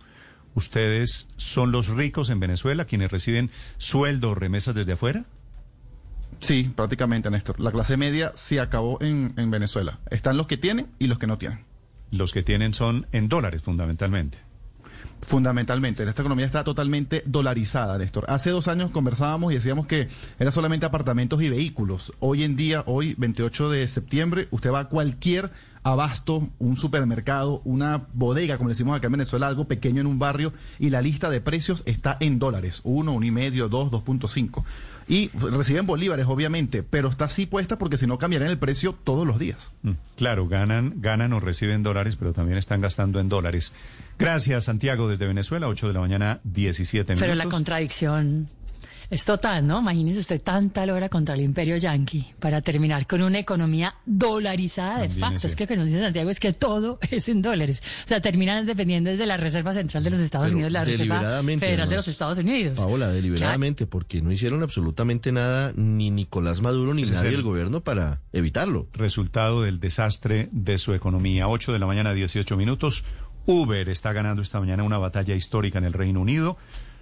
¿ustedes 0.56 1.28
son 1.38 1.72
los 1.72 1.88
ricos 1.88 2.30
en 2.30 2.40
Venezuela 2.40 2.86
quienes 2.86 3.12
reciben 3.12 3.52
sueldo 3.78 4.32
o 4.32 4.36
remesas 4.36 4.76
desde 4.76 4.94
afuera? 4.94 5.26
Sí, 6.40 6.72
prácticamente, 6.76 7.30
Néstor. 7.30 7.60
La 7.60 7.72
clase 7.72 7.98
media 7.98 8.32
se 8.36 8.60
acabó 8.60 9.02
en, 9.02 9.34
en, 9.38 9.52
Venezuela. 9.52 10.00
Están 10.10 10.38
los 10.38 10.48
que 10.48 10.58
tienen 10.58 10.88
y 10.98 11.08
los 11.08 11.20
que 11.20 11.28
no 11.28 11.38
tienen. 11.38 11.66
Los 12.12 12.34
que 12.34 12.44
tienen 12.44 12.74
son 12.74 13.08
en 13.12 13.30
dólares, 13.30 13.62
fundamentalmente. 13.62 14.38
Fundamentalmente, 15.28 16.04
esta 16.04 16.22
economía 16.22 16.46
está 16.46 16.64
totalmente 16.64 17.24
dolarizada, 17.26 17.98
Néstor. 17.98 18.26
Hace 18.30 18.52
dos 18.52 18.68
años 18.68 18.90
conversábamos 18.90 19.52
y 19.52 19.56
decíamos 19.56 19.86
que 19.86 20.08
era 20.40 20.52
solamente 20.52 20.86
apartamentos 20.86 21.42
y 21.42 21.50
vehículos. 21.50 22.14
Hoy 22.20 22.44
en 22.44 22.56
día, 22.56 22.84
hoy 22.88 23.16
28 23.18 23.70
de 23.70 23.88
septiembre, 23.88 24.48
usted 24.52 24.72
va 24.72 24.80
a 24.80 24.88
cualquier 24.90 25.52
abasto, 25.84 26.50
un 26.58 26.78
supermercado, 26.78 27.62
una 27.64 28.08
bodega, 28.14 28.58
como 28.58 28.70
decimos 28.70 28.98
acá 28.98 29.08
en 29.08 29.14
Venezuela, 29.14 29.48
algo 29.48 29.68
pequeño 29.68 30.02
en 30.02 30.08
un 30.08 30.20
barrio, 30.20 30.54
y 30.80 30.90
la 30.90 31.02
lista 31.02 31.30
de 31.30 31.42
precios 31.42 31.84
está 31.86 32.18
en 32.20 32.40
dólares, 32.40 32.82
uno, 32.84 33.14
uno 33.14 33.26
y 33.26 33.32
medio, 33.32 33.70
dos, 33.70 33.92
dos 33.92 34.04
punto 34.04 34.28
cinco. 34.28 34.66
Y 35.10 35.30
reciben 35.34 35.88
bolívares, 35.88 36.28
obviamente, 36.28 36.84
pero 36.84 37.10
está 37.10 37.26
así 37.26 37.48
puesta 37.48 37.80
porque 37.80 37.98
si 37.98 38.06
no 38.06 38.20
cambiarán 38.20 38.50
el 38.50 38.60
precio 38.60 38.94
todos 39.04 39.26
los 39.26 39.40
días. 39.40 39.72
Mm, 39.82 39.94
Claro, 40.16 40.48
ganan, 40.48 41.02
ganan 41.02 41.34
o 41.34 41.40
reciben 41.40 41.82
dólares, 41.82 42.16
pero 42.16 42.32
también 42.32 42.60
están 42.60 42.80
gastando 42.80 43.20
en 43.20 43.28
dólares. 43.28 43.74
Gracias, 44.20 44.66
Santiago, 44.66 45.08
desde 45.08 45.26
Venezuela, 45.26 45.68
8 45.68 45.88
de 45.88 45.94
la 45.94 46.00
mañana, 46.02 46.42
17 46.44 47.14
minutos. 47.14 47.22
Pero 47.22 47.36
la 47.36 47.50
contradicción 47.50 48.50
es 49.10 49.26
total, 49.26 49.66
¿no? 49.66 49.80
Imagínese 49.80 50.20
usted 50.20 50.42
tanta 50.42 50.86
lora 50.86 51.10
contra 51.10 51.34
el 51.36 51.42
imperio 51.42 51.76
yanqui 51.78 52.28
para 52.40 52.62
terminar 52.62 53.08
con 53.08 53.22
una 53.24 53.40
economía 53.40 53.96
dolarizada 54.06 55.00
de 55.02 55.08
También 55.08 55.20
facto. 55.20 55.38
es 55.48 55.54
Es 55.54 55.56
que 55.56 55.64
lo 55.64 55.68
que 55.70 55.78
nos 55.78 55.86
dice 55.88 56.00
Santiago 56.00 56.30
es 56.30 56.40
que 56.40 56.54
todo 56.54 57.00
es 57.10 57.28
en 57.30 57.42
dólares. 57.42 57.82
O 58.06 58.08
sea, 58.08 58.22
terminan 58.22 58.66
dependiendo 58.66 59.16
de 59.16 59.26
la 59.26 59.38
Reserva 59.38 59.74
Central 59.74 60.04
de 60.04 60.12
los 60.12 60.20
Estados 60.20 60.48
Pero 60.48 60.56
Unidos, 60.58 60.72
la 60.74 60.86
Reserva 60.86 61.42
Federal 61.60 61.90
de 61.90 61.96
los 61.96 62.08
Estados 62.08 62.38
Unidos. 62.38 62.78
Paola, 62.78 63.10
deliberadamente, 63.12 63.88
porque 63.88 64.22
no 64.22 64.32
hicieron 64.32 64.62
absolutamente 64.64 65.32
nada 65.32 65.74
ni 65.76 66.12
Nicolás 66.12 66.62
Maduro 66.62 66.94
ni 66.94 67.02
es 67.04 67.12
nadie 67.12 67.30
el- 67.30 67.36
del 67.36 67.44
gobierno 67.44 67.82
para 67.82 68.22
evitarlo. 68.32 68.88
Resultado 68.94 69.64
del 69.64 69.80
desastre 69.80 70.50
de 70.52 70.78
su 70.78 70.94
economía. 70.94 71.48
8 71.48 71.74
de 71.74 71.80
la 71.80 71.86
mañana, 71.88 72.14
18 72.14 72.58
minutos. 72.58 73.04
Uber 73.46 73.90
está 73.90 74.14
ganando 74.14 74.42
esta 74.44 74.60
mañana 74.60 74.84
una 74.84 74.98
batalla 75.00 75.34
histórica 75.34 75.80
en 75.80 75.86
el 75.86 75.94
Reino 75.94 76.22
Unido. 76.22 76.58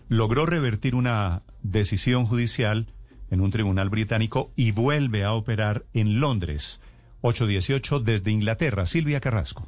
Logró 0.10 0.46
revertir 0.46 0.96
una 0.96 1.42
decisión 1.72 2.26
judicial 2.26 2.88
en 3.30 3.42
un 3.42 3.52
tribunal 3.52 3.90
británico 3.90 4.52
y 4.56 4.72
vuelve 4.72 5.24
a 5.24 5.34
operar 5.34 5.86
en 5.94 6.20
Londres. 6.20 6.82
818 7.22 8.00
desde 8.00 8.32
Inglaterra. 8.32 8.86
Silvia 8.86 9.20
Carrasco. 9.20 9.68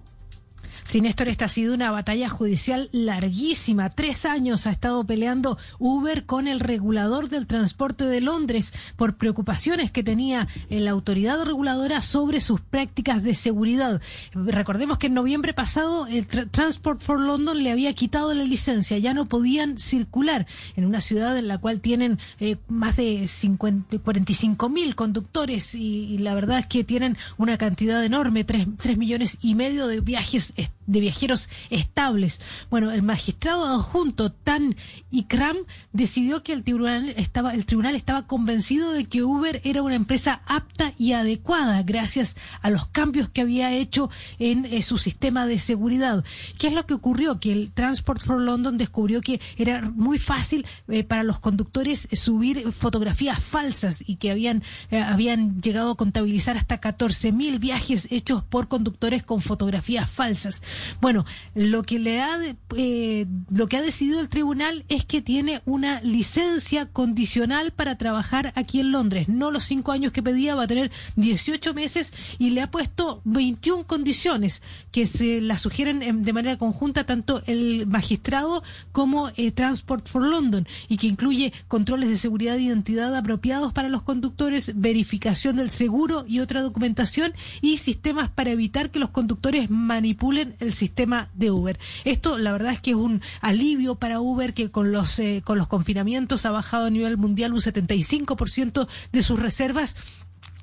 Sí, 0.90 1.02
Néstor, 1.02 1.30
esta 1.30 1.46
ha 1.46 1.50
sido 1.50 1.76
una 1.76 1.92
batalla 1.92 2.30
judicial 2.30 2.90
larguísima. 2.92 3.92
Tres 3.92 4.26
años 4.26 4.66
ha 4.66 4.72
estado 4.72 5.04
peleando 5.04 5.60
Uber 5.78 6.26
con 6.26 6.48
el 6.48 6.60
regulador 6.60 7.30
del 7.30 7.46
transporte 7.46 8.06
de 8.06 8.22
Londres 8.22 8.74
por 8.96 9.16
preocupaciones 9.16 9.92
que 9.92 10.02
tenía 10.02 10.48
la 10.72 10.90
autoridad 10.90 11.44
reguladora 11.46 12.02
sobre 12.02 12.42
sus 12.42 12.60
prácticas 12.60 13.22
de 13.22 13.36
seguridad. 13.36 14.02
Recordemos 14.34 14.98
que 14.98 15.06
en 15.06 15.14
noviembre 15.14 15.54
pasado 15.54 16.08
el 16.08 16.28
Tra- 16.28 16.50
Transport 16.50 17.02
for 17.04 17.20
London 17.20 17.62
le 17.62 17.70
había 17.70 17.94
quitado 17.94 18.34
la 18.34 18.44
licencia. 18.44 18.98
Ya 18.98 19.14
no 19.14 19.28
podían 19.28 19.78
circular 19.78 20.48
en 20.76 20.86
una 20.86 21.02
ciudad 21.02 21.38
en 21.38 21.48
la 21.48 21.60
cual 21.60 21.82
tienen 21.82 22.18
eh, 22.40 22.56
más 22.68 22.98
de 22.98 23.28
50 23.28 24.00
45 24.00 24.70
mil 24.70 24.96
conductores 24.96 25.76
y, 25.76 26.06
y 26.06 26.18
la 26.18 26.34
verdad 26.34 26.58
es 26.58 26.66
que 26.66 26.84
tienen 26.84 27.16
una 27.38 27.60
cantidad 27.60 28.04
enorme, 28.04 28.44
tres, 28.44 28.66
tres 28.82 28.98
millones 28.98 29.38
y 29.40 29.54
medio 29.54 29.86
de 29.86 30.00
viajes 30.02 30.54
de 30.90 31.00
viajeros 31.00 31.50
estables. 31.70 32.42
Bueno, 32.70 32.92
el 32.92 33.04
magistrado 33.04 33.66
adjunto 33.66 34.32
Tan 34.32 34.76
Ikram 35.12 35.58
decidió 35.94 36.44
que 36.44 36.54
el 36.54 36.64
tribunal 36.64 37.14
estaba 37.18 37.54
el 37.54 37.66
tribunal 37.66 37.96
estaba 37.96 38.28
convencido 38.28 38.92
de 38.92 39.06
que 39.06 39.24
Uber 39.24 39.62
era 39.64 39.82
una 39.82 39.96
empresa 39.96 40.42
apta 40.46 40.94
y 40.98 41.14
adecuada 41.14 41.84
gracias 41.84 42.36
a 42.62 42.70
los 42.70 42.88
cambios 42.88 43.30
que 43.30 43.42
había 43.42 43.72
hecho 43.72 44.10
en 44.40 44.66
eh, 44.66 44.82
su 44.82 44.98
sistema 44.98 45.46
de 45.46 45.60
seguridad. 45.60 46.24
¿Qué 46.58 46.68
es 46.68 46.74
lo 46.74 46.86
que 46.86 46.94
ocurrió? 46.94 47.40
Que 47.40 47.52
el 47.52 47.72
Transport 47.72 48.22
for 48.22 48.42
London 48.42 48.78
descubrió 48.78 49.22
que 49.22 49.40
era 49.58 49.82
muy 49.82 50.18
fácil 50.18 50.66
eh, 50.88 51.04
para 51.04 51.24
los 51.24 51.40
conductores 51.40 52.08
subir 52.14 52.72
fotografías 52.72 53.40
falsas 53.40 54.04
y 54.06 54.16
que 54.16 54.32
habían 54.32 54.64
eh, 54.92 55.00
habían 55.00 55.62
llegado 55.62 55.92
a 55.92 55.96
contabilizar 55.98 56.58
hasta 56.58 56.82
14.000 56.82 57.60
viajes 57.60 58.08
hechos 58.12 58.44
por 58.44 58.68
conductores 58.68 59.24
con 59.24 59.42
fotografías 59.42 60.10
falsas. 60.10 60.62
Bueno, 61.02 61.26
lo 61.56 61.84
que 61.84 62.00
le 62.00 62.22
ha 62.22 62.38
eh, 62.76 63.26
lo 63.50 63.68
que 63.68 63.78
ha 63.78 63.82
decidido 63.82 64.20
el 64.20 64.30
tribunal 64.30 64.86
es 64.90 65.06
que 65.06 65.22
tiene 65.22 65.62
una 65.66 66.02
licencia 66.02 66.86
condicional 66.88 67.72
para 67.72 67.98
trabajar 67.98 68.54
aquí 68.56 68.80
en 68.80 68.92
Londres, 68.92 69.28
no 69.30 69.52
los 69.52 69.64
cinco 69.64 69.92
años 69.92 70.12
que 70.12 70.24
pedía, 70.24 70.56
va 70.56 70.64
a 70.64 70.68
tener 70.68 70.92
18 71.16 71.74
meses 71.74 72.14
y 72.38 72.52
le 72.52 72.62
ha 72.62 72.72
puesto 72.72 73.22
21 73.26 73.84
condiciones 73.86 74.62
que 74.92 75.06
se 75.08 75.42
las 75.42 75.62
sugieren 75.62 76.02
en- 76.04 76.24
de 76.24 76.34
manera 76.34 76.58
conjunta 76.58 77.06
tanto 77.06 77.42
el 77.48 77.88
magistrado 77.88 78.64
como 78.92 79.30
eh, 79.38 79.52
Transport 79.52 80.08
for 80.08 80.24
London 80.26 80.68
y 80.88 80.98
que 80.98 81.08
incluye 81.08 81.54
controles 81.68 82.10
de 82.10 82.18
seguridad 82.18 82.58
e 82.58 82.62
identidad 82.64 83.16
apropiados 83.16 83.74
para 83.74 83.90
los 83.90 84.04
conductores, 84.04 84.72
verificación 84.76 85.58
del 85.58 85.70
seguro 85.70 86.26
y 86.28 86.40
otra 86.40 86.62
documentación 86.62 87.34
y 87.62 87.78
sistemas 87.78 88.30
para 88.30 88.52
evitar 88.52 88.92
que 88.92 89.00
los 89.00 89.10
conductores 89.10 89.70
manipulen 89.70 90.56
el 90.60 90.69
sistema 90.74 91.30
de 91.34 91.52
Uber. 91.52 91.80
Esto 92.06 92.38
la 92.38 92.52
verdad 92.52 92.74
es 92.74 92.82
que 92.82 92.92
es 92.92 92.96
un 92.98 93.22
alivio 93.42 93.96
para 93.96 94.20
Uber 94.22 94.54
que 94.54 94.72
con 94.72 94.92
los 94.92 95.20
eh, 95.20 95.42
con 95.44 95.58
los 95.58 95.68
confinamientos 95.68 96.46
ha 96.46 96.52
bajado 96.52 96.86
a 96.86 96.90
nivel 96.90 97.18
mundial 97.18 97.54
un 97.54 97.60
75% 97.60 98.88
de 99.12 99.24
sus 99.24 99.40
reservas 99.40 99.96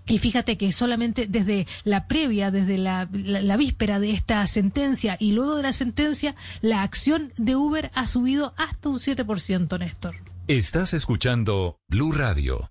y 0.08 0.18
fíjate 0.18 0.56
que 0.56 0.70
solamente 0.70 1.26
desde 1.26 1.66
la 1.82 2.06
previa, 2.06 2.50
desde 2.52 2.78
la, 2.78 3.08
la- 3.12 3.42
la 3.42 3.56
víspera 3.56 3.98
de 3.98 4.12
esta 4.12 4.46
sentencia 4.46 5.16
y 5.18 5.32
luego 5.32 5.56
de 5.56 5.64
la 5.64 5.72
sentencia, 5.72 6.36
la 6.60 6.82
acción 6.82 7.32
de 7.36 7.56
Uber 7.56 7.90
ha 7.94 8.06
subido 8.06 8.54
hasta 8.56 8.88
un 8.88 8.98
7%, 9.00 9.78
Néstor. 9.80 10.14
Estás 10.46 10.94
escuchando 10.94 11.80
Blue 11.88 12.12
Radio. 12.12 12.70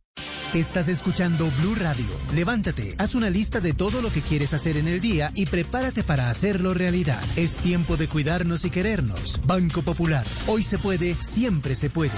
Estás 0.55 0.87
escuchando 0.87 1.51
Blue 1.59 1.75
Radio. 1.75 2.05
Levántate, 2.33 2.95
haz 2.97 3.13
una 3.13 3.29
lista 3.29 3.59
de 3.59 3.73
todo 3.73 4.01
lo 4.01 4.09
que 4.09 4.21
quieres 4.21 4.53
hacer 4.53 4.77
en 4.77 4.87
el 4.87 5.01
día 5.01 5.33
y 5.35 5.47
prepárate 5.47 6.01
para 6.01 6.29
hacerlo 6.29 6.73
realidad. 6.73 7.21
Es 7.35 7.57
tiempo 7.57 7.97
de 7.97 8.07
cuidarnos 8.07 8.63
y 8.63 8.69
querernos. 8.69 9.41
Banco 9.45 9.81
Popular. 9.81 10.25
Hoy 10.47 10.63
se 10.63 10.77
puede, 10.77 11.17
siempre 11.19 11.75
se 11.75 11.89
puede. 11.89 12.13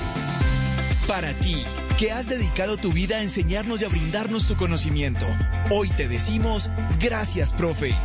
Para 1.08 1.34
ti, 1.40 1.64
que 1.98 2.12
has 2.12 2.30
dedicado 2.30 2.78
tu 2.78 2.94
vida 2.94 3.16
a 3.18 3.24
enseñarnos 3.24 3.82
y 3.82 3.86
a 3.86 3.90
brindarnos 3.90 4.46
tu 4.46 4.56
conocimiento, 4.56 5.26
hoy 5.72 5.90
te 5.90 6.08
decimos 6.08 6.70
gracias, 7.00 7.54
profe. 7.54 7.96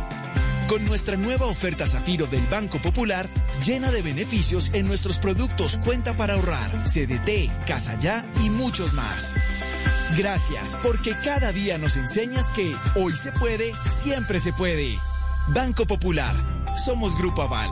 Con 0.67 0.85
nuestra 0.85 1.17
nueva 1.17 1.45
oferta 1.47 1.85
Zafiro 1.85 2.25
del 2.25 2.45
Banco 2.47 2.81
Popular, 2.81 3.29
llena 3.65 3.91
de 3.91 4.01
beneficios 4.01 4.71
en 4.73 4.87
nuestros 4.87 5.19
productos 5.19 5.77
Cuenta 5.83 6.15
para 6.15 6.33
ahorrar, 6.33 6.83
CDT, 6.85 7.65
Casa 7.67 7.99
Ya 7.99 8.25
y 8.43 8.49
muchos 8.49 8.93
más. 8.93 9.35
Gracias, 10.17 10.77
porque 10.81 11.15
cada 11.23 11.51
día 11.51 11.77
nos 11.77 11.97
enseñas 11.97 12.49
que 12.51 12.75
hoy 12.95 13.13
se 13.13 13.31
puede, 13.31 13.73
siempre 13.85 14.39
se 14.39 14.53
puede. 14.53 14.97
Banco 15.49 15.85
Popular, 15.85 16.35
somos 16.77 17.17
Grupo 17.17 17.41
Aval. 17.41 17.69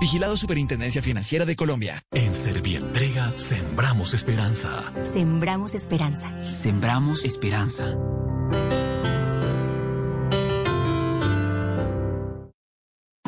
Vigilado 0.00 0.36
Superintendencia 0.36 1.00
Financiera 1.00 1.44
de 1.44 1.56
Colombia. 1.56 2.02
En 2.12 2.34
Servientrega 2.34 3.32
sembramos 3.36 4.14
esperanza. 4.14 4.92
Sembramos 5.04 5.74
esperanza. 5.74 6.30
Sembramos 6.46 7.24
esperanza. 7.24 7.96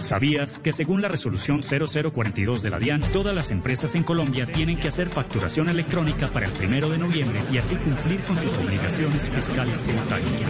¿Sabías 0.00 0.58
que 0.58 0.72
según 0.72 1.02
la 1.02 1.08
resolución 1.08 1.62
0042 1.62 2.62
de 2.62 2.70
la 2.70 2.78
DIAN, 2.78 3.00
todas 3.12 3.34
las 3.34 3.50
empresas 3.50 3.94
en 3.94 4.04
Colombia 4.04 4.46
tienen 4.46 4.76
que 4.76 4.88
hacer 4.88 5.08
facturación 5.08 5.68
electrónica 5.68 6.28
para 6.28 6.46
el 6.46 6.52
primero 6.52 6.88
de 6.88 6.98
noviembre 6.98 7.42
y 7.52 7.58
así 7.58 7.76
cumplir 7.76 8.20
con 8.22 8.36
sus 8.36 8.58
obligaciones 8.58 9.28
fiscales 9.28 9.78
tributarias? 9.80 10.44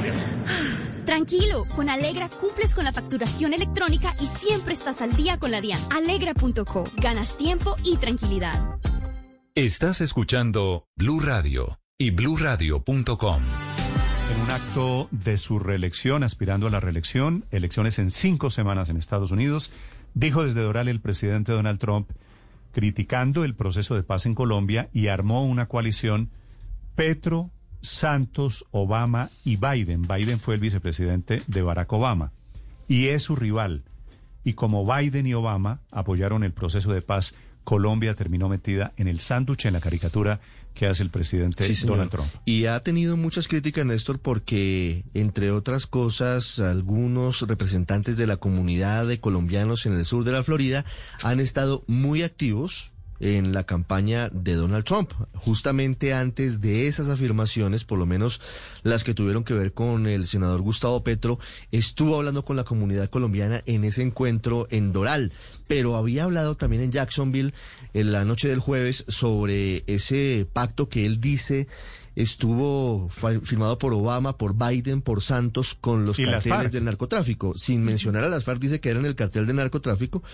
Tranquilo, 1.05 1.65
con 1.75 1.89
Alegra 1.89 2.29
cumples 2.29 2.75
con 2.75 2.85
la 2.85 2.93
facturación 2.93 3.55
electrónica 3.55 4.15
y 4.21 4.27
siempre 4.27 4.75
estás 4.75 5.01
al 5.01 5.17
día 5.17 5.39
con 5.39 5.51
la 5.51 5.61
DIAN. 5.61 5.81
Alegra.co, 5.91 6.91
ganas 6.97 7.39
tiempo 7.39 7.77
y 7.83 7.97
tranquilidad. 7.97 8.79
Estás 9.55 10.01
escuchando 10.01 10.87
Blue 10.97 11.21
Radio 11.21 11.81
y 11.99 12.11
bluradio.com. 12.11 13.68
Un 14.49 14.55
acto 14.55 15.09
de 15.11 15.37
su 15.37 15.59
reelección, 15.59 16.23
aspirando 16.23 16.69
a 16.69 16.71
la 16.71 16.81
reelección, 16.81 17.45
elecciones 17.51 17.99
en 17.99 18.11
cinco 18.11 18.49
semanas 18.49 18.89
en 18.89 18.97
Estados 18.97 19.31
Unidos, 19.31 19.71
dijo 20.15 20.43
desde 20.43 20.63
Doral 20.63 20.89
el 20.89 21.03
presidente 21.03 21.53
Donald 21.53 21.79
Trump, 21.79 22.09
criticando 22.73 23.45
el 23.45 23.55
proceso 23.55 23.95
de 23.95 24.05
paz 24.05 24.25
en 24.25 24.35
Colombia 24.35 24.89
y 24.95 25.09
armó 25.09 25.45
una 25.45 25.67
coalición 25.67 26.31
Petro, 26.95 27.51
Santos, 27.83 28.65
Obama 28.71 29.29
y 29.45 29.57
Biden. 29.57 30.09
Biden 30.09 30.41
fue 30.41 30.55
el 30.55 30.61
vicepresidente 30.61 31.43
de 31.47 31.61
Barack 31.61 31.93
Obama 31.93 32.33
y 32.89 33.09
es 33.09 33.25
su 33.25 33.37
rival. 33.37 33.85
Y 34.45 34.55
como 34.55 34.87
Biden 34.87 35.27
y 35.27 35.35
Obama 35.35 35.83
apoyaron 35.91 36.43
el 36.43 36.55
proceso 36.55 36.91
de 36.91 37.03
paz 37.03 37.35
Colombia 37.69 38.15
terminó 38.15 38.49
metida 38.49 38.95
en 38.97 39.09
el 39.09 39.21
sándwich, 39.21 39.67
en 39.67 39.75
la 39.75 39.83
caricatura 39.83 40.41
que 40.79 40.87
hace 40.87 41.03
el 41.03 41.11
presidente 41.11 41.65
Sí. 41.75 41.87
Donald 41.87 42.11
Trump. 42.11 42.29
Y 42.45 42.67
ha 42.67 42.79
tenido 42.81 43.17
muchas 43.17 43.49
críticas, 43.49 43.85
Néstor, 43.85 44.21
porque, 44.21 45.05
entre 45.13 45.51
otras 45.51 45.87
cosas, 45.87 46.61
algunos 46.61 47.43
representantes 47.43 48.17
de 48.17 48.27
la 48.27 48.37
comunidad 48.37 49.07
de 49.07 49.19
colombianos 49.21 49.87
en 49.87 49.95
el 49.95 50.05
sur 50.05 50.25
de 50.25 50.33
la 50.33 50.43
Florida 50.43 50.85
han 51.23 51.41
estado 51.41 51.83
muy 51.89 52.23
activos 52.23 52.93
en 53.21 53.53
la 53.53 53.65
campaña 53.65 54.29
de 54.29 54.55
Donald 54.55 54.85
Trump. 54.85 55.11
Justamente 55.35 56.15
antes 56.15 56.61
de 56.61 56.87
esas 56.87 57.09
afirmaciones, 57.09 57.85
por 57.85 57.99
lo 57.99 58.07
menos 58.07 58.41
las 58.83 59.03
que 59.03 59.15
tuvieron 59.15 59.43
que 59.43 59.55
ver 59.55 59.73
con 59.73 60.07
el 60.07 60.27
senador 60.27 60.61
Gustavo 60.61 61.03
Petro, 61.03 61.41
estuvo 61.73 62.17
hablando 62.17 62.45
con 62.45 62.57
la 62.57 62.65
comunidad 62.65 63.11
colombiana 63.11 63.63
en 63.67 63.85
ese 63.85 64.03
encuentro 64.03 64.69
en 64.71 64.93
Doral, 64.93 65.33
pero 65.69 65.95
había 65.97 66.25
hablado 66.25 66.57
también 66.57 66.83
en 66.83 66.91
Jacksonville 66.91 67.55
en 67.95 68.11
la 68.11 68.25
noche 68.25 68.49
del 68.49 68.59
jueves 68.59 69.05
sobre 69.07 69.85
ese 69.87 70.47
pacto 70.53 70.89
que 70.89 71.07
él 71.07 71.21
dice 71.21 71.69
estuvo 72.19 73.09
firmado 73.11 73.79
por 73.79 73.93
Obama, 73.93 74.37
por 74.37 74.55
Biden, 74.57 75.03
por 75.03 75.23
Santos 75.23 75.77
con 75.81 76.05
los 76.05 76.17
carteles 76.17 76.73
del 76.73 76.85
narcotráfico. 76.85 77.57
Sin 77.57 77.85
mencionar 77.85 78.25
a 78.25 78.29
las 78.29 78.43
FARC, 78.43 78.59
dice 78.61 78.81
que 78.81 78.91
eran 78.91 79.05
el 79.05 79.15
cartel 79.15 79.47
del 79.47 79.55
narcotráfico 79.55 80.25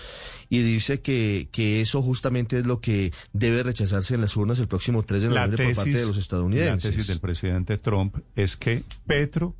y 0.49 0.63
dice 0.63 1.01
que, 1.01 1.47
que 1.51 1.81
eso 1.81 2.01
justamente 2.01 2.57
es 2.57 2.65
lo 2.65 2.79
que 2.79 3.13
debe 3.33 3.61
rechazarse 3.61 4.15
en 4.15 4.21
las 4.21 4.35
urnas 4.35 4.57
el 4.57 4.67
próximo 4.67 5.03
3 5.03 5.21
de 5.21 5.29
La 5.29 5.41
noviembre 5.41 5.67
por 5.67 5.75
parte 5.75 5.91
de 5.91 6.05
los 6.07 6.15
la 6.15 6.21
estadounidenses. 6.21 6.89
tesis 6.89 7.07
del 7.07 7.19
presidente 7.19 7.77
Trump 7.77 8.17
es 8.35 8.57
que 8.57 8.83
Petro 9.05 9.53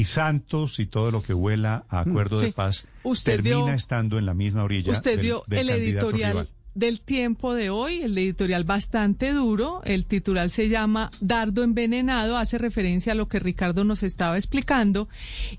y 0.00 0.04
Santos 0.04 0.78
y 0.78 0.86
todo 0.86 1.10
lo 1.10 1.22
que 1.22 1.34
huela 1.34 1.84
a 1.88 2.00
acuerdo 2.00 2.38
de 2.38 2.52
paz 2.52 2.86
Usted 3.02 3.32
termina 3.36 3.56
vio- 3.64 3.74
estando 3.74 4.16
en 4.18 4.26
la 4.26 4.34
misma 4.34 4.62
orilla. 4.62 4.92
Usted 4.92 5.12
del- 5.16 5.20
vio 5.20 5.42
del 5.48 5.58
el 5.58 5.70
editorial 5.70 6.32
rival. 6.32 6.48
del 6.74 7.00
tiempo 7.00 7.52
de 7.54 7.70
hoy, 7.70 8.02
el 8.02 8.16
editorial 8.16 8.62
bastante 8.62 9.32
duro. 9.32 9.80
El 9.84 10.04
titular 10.06 10.50
se 10.50 10.68
llama 10.68 11.10
Dardo 11.20 11.64
envenenado, 11.64 12.36
hace 12.36 12.58
referencia 12.58 13.12
a 13.12 13.16
lo 13.16 13.28
que 13.28 13.40
Ricardo 13.40 13.82
nos 13.84 14.04
estaba 14.04 14.36
explicando 14.36 15.08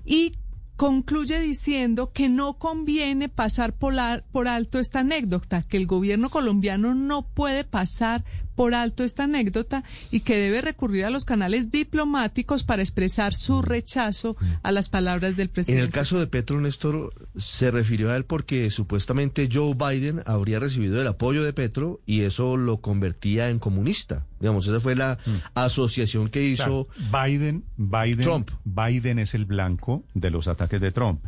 y 0.06 0.32
concluye 0.76 1.38
diciendo 1.40 2.10
que 2.10 2.30
no 2.30 2.54
conviene 2.54 3.28
pasar 3.28 3.74
por, 3.74 3.92
la- 3.92 4.24
por 4.32 4.48
alto 4.48 4.78
esta 4.78 5.00
anécdota, 5.00 5.62
que 5.62 5.76
el 5.76 5.86
gobierno 5.86 6.30
colombiano 6.30 6.94
no 6.94 7.20
puede 7.28 7.64
pasar 7.64 8.24
por 8.54 8.74
alto 8.74 9.04
esta 9.04 9.24
anécdota 9.24 9.84
y 10.10 10.20
que 10.20 10.36
debe 10.36 10.60
recurrir 10.60 11.04
a 11.04 11.10
los 11.10 11.24
canales 11.24 11.70
diplomáticos 11.70 12.62
para 12.64 12.82
expresar 12.82 13.34
su 13.34 13.62
rechazo 13.62 14.36
a 14.62 14.72
las 14.72 14.88
palabras 14.88 15.36
del 15.36 15.48
En 15.48 15.52
presidente. 15.52 15.84
el 15.84 15.90
caso 15.90 16.18
de 16.18 16.26
Petro, 16.26 16.60
Néstor, 16.60 17.12
se 17.36 17.70
refirió 17.70 18.10
a 18.10 18.16
él 18.16 18.24
porque 18.24 18.70
supuestamente 18.70 19.48
Joe 19.50 19.74
Biden 19.74 20.22
habría 20.26 20.58
recibido 20.60 21.00
el 21.00 21.06
apoyo 21.06 21.42
de 21.42 21.52
Petro 21.52 22.00
y 22.06 22.22
eso 22.22 22.56
lo 22.56 22.80
convertía 22.80 23.50
en 23.50 23.58
comunista. 23.58 24.26
Digamos, 24.40 24.66
esa 24.66 24.80
fue 24.80 24.94
la 24.94 25.18
asociación 25.54 26.28
que 26.28 26.42
hizo 26.44 26.86
Claro, 26.88 27.26
Biden, 27.28 27.64
Biden, 27.76 28.24
Trump. 28.24 28.50
Biden 28.64 29.18
es 29.18 29.34
el 29.34 29.44
blanco 29.44 30.04
de 30.14 30.30
los 30.30 30.48
ataques 30.48 30.80
de 30.80 30.92
Trump. 30.92 31.24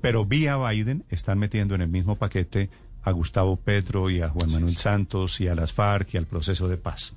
Pero 0.00 0.24
vía 0.24 0.56
Biden 0.56 1.04
están 1.08 1.38
metiendo 1.38 1.74
en 1.74 1.80
el 1.82 1.88
mismo 1.88 2.16
paquete 2.16 2.70
a 3.08 3.12
Gustavo 3.12 3.56
Petro 3.56 4.10
y 4.10 4.20
a 4.20 4.28
Juan 4.28 4.52
Manuel 4.52 4.76
Santos 4.76 5.40
y 5.40 5.48
a 5.48 5.54
las 5.54 5.72
FARC 5.72 6.14
y 6.14 6.16
al 6.16 6.26
proceso 6.26 6.68
de 6.68 6.76
paz. 6.76 7.16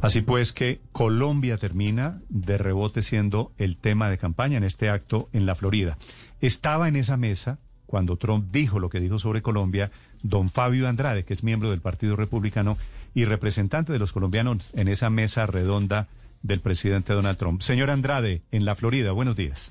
Así 0.00 0.20
pues 0.20 0.52
que 0.52 0.80
Colombia 0.90 1.58
termina 1.58 2.20
de 2.28 2.58
rebote 2.58 3.02
siendo 3.02 3.52
el 3.56 3.76
tema 3.76 4.10
de 4.10 4.18
campaña 4.18 4.56
en 4.56 4.64
este 4.64 4.88
acto 4.88 5.28
en 5.32 5.46
la 5.46 5.54
Florida. 5.54 5.96
Estaba 6.40 6.88
en 6.88 6.96
esa 6.96 7.16
mesa 7.16 7.58
cuando 7.86 8.16
Trump 8.16 8.50
dijo 8.50 8.80
lo 8.80 8.88
que 8.88 9.00
dijo 9.00 9.18
sobre 9.18 9.42
Colombia, 9.42 9.90
don 10.22 10.50
Fabio 10.50 10.88
Andrade, 10.88 11.24
que 11.24 11.34
es 11.34 11.44
miembro 11.44 11.70
del 11.70 11.82
Partido 11.82 12.16
Republicano 12.16 12.78
y 13.14 13.26
representante 13.26 13.92
de 13.92 13.98
los 13.98 14.12
colombianos 14.12 14.72
en 14.74 14.88
esa 14.88 15.10
mesa 15.10 15.46
redonda 15.46 16.08
del 16.42 16.60
presidente 16.60 17.12
Donald 17.12 17.38
Trump. 17.38 17.60
Señor 17.60 17.90
Andrade, 17.90 18.42
en 18.50 18.64
la 18.64 18.74
Florida, 18.74 19.12
buenos 19.12 19.36
días. 19.36 19.70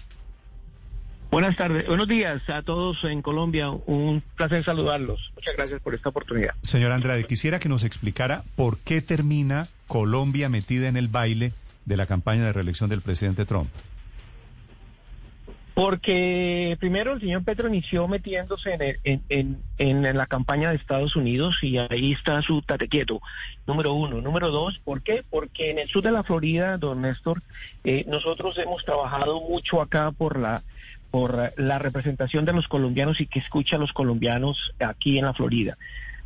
Buenas 1.32 1.56
tardes, 1.56 1.88
buenos 1.88 2.10
días 2.10 2.41
a 2.49 2.62
todos 2.62 3.03
en 3.06 3.22
Colombia. 3.22 3.70
Un 3.70 4.22
placer 4.36 4.66
saludarlos. 4.66 5.32
Muchas 5.36 5.56
gracias 5.56 5.82
por 5.82 5.95
esta 5.95 6.10
oportunidad. 6.10 6.53
Señor 6.62 6.91
Andrade, 6.91 7.24
quisiera 7.24 7.58
que 7.58 7.70
nos 7.70 7.86
explicara 7.86 8.44
por 8.58 8.78
qué 8.80 9.02
termina 9.02 9.68
Colombia 9.88 10.49
metida 10.49 10.90
en 10.90 10.98
el 10.98 11.08
baile 11.08 11.53
de 11.86 11.95
la 11.98 12.06
campaña 12.06 12.44
de 12.45 12.52
reelección 12.53 12.90
del 12.90 13.02
presidente 13.02 13.45
Trump. 13.45 13.70
Porque 15.74 16.76
primero 16.82 17.14
el 17.14 17.22
señor 17.22 17.45
Petro 17.45 17.70
inició 17.70 18.10
metiéndose 18.10 18.74
en, 18.74 18.82
el- 18.82 18.99
en, 19.06 19.22
en- 19.30 19.62
en- 19.78 20.18
la 20.18 20.26
campaña 20.28 20.70
de 20.70 20.76
Estados 20.76 21.16
Unidos 21.16 21.56
y 21.62 21.78
ahí 21.78 22.12
está 22.12 22.41
su 22.41 22.62
tate 22.62 22.90
quieto, 22.90 23.22
número 23.66 23.94
uno. 23.94 24.20
Número 24.20 24.49
dos, 24.52 24.80
¿por 24.84 25.02
qué? 25.02 25.24
Porque 25.30 25.72
en 25.72 25.80
el 25.80 25.88
sur 25.88 26.03
de 26.03 26.12
la 26.12 26.24
Florida, 26.24 26.78
don 26.78 27.02
Néstor, 27.02 27.41
eh, 27.86 28.03
nosotros 28.06 28.58
hemos 28.58 28.84
trabajado 28.84 29.40
mucho 29.40 29.82
acá 29.82 30.12
por 30.12 30.38
la 30.38 30.62
por 31.12 31.54
la 31.58 31.78
representación 31.78 32.46
de 32.46 32.54
los 32.54 32.68
colombianos 32.68 33.22
y 33.22 33.28
que 33.28 33.40
escucha 33.40 33.76
a 33.76 33.80
los 33.80 33.94
colombianos 33.94 34.74
aquí 34.80 35.20
en 35.20 35.26
la 35.26 35.34
Florida. 35.34 35.78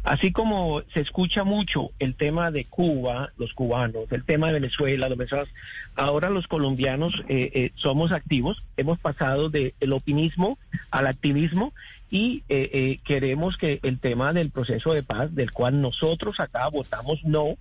Así 0.03 0.31
como 0.31 0.83
se 0.93 1.01
escucha 1.01 1.43
mucho 1.43 1.89
el 1.97 2.13
tema 2.13 2.51
de 2.51 2.65
Cuba, 2.65 3.31
los 3.39 3.53
cubanos, 3.53 4.11
el 4.11 4.23
tema 4.23 4.47
de 4.47 4.53
Venezuela, 4.53 5.09
los 5.09 5.17
venezolanos, 5.17 5.51
ahora 5.95 6.29
los 6.29 6.45
colombianos 6.45 7.11
eh, 7.27 7.49
eh, 7.55 7.71
somos 7.73 8.11
activos, 8.11 8.61
hemos 8.77 8.99
pasado 8.99 9.49
del 9.49 9.73
opinismo 9.91 10.59
al 10.91 11.07
activismo 11.07 11.73
y 12.09 12.43
eh, 12.49 12.69
eh, 12.71 12.99
queremos 13.03 13.57
que 13.57 13.79
el 13.83 13.99
tema 13.99 14.31
del 14.31 14.51
proceso 14.51 14.93
de 14.93 15.03
paz, 15.03 15.33
del 15.33 15.51
cual 15.51 15.81
nosotros 15.81 16.39
acá 16.39 16.67
votamos 16.69 17.23
no, 17.23 17.57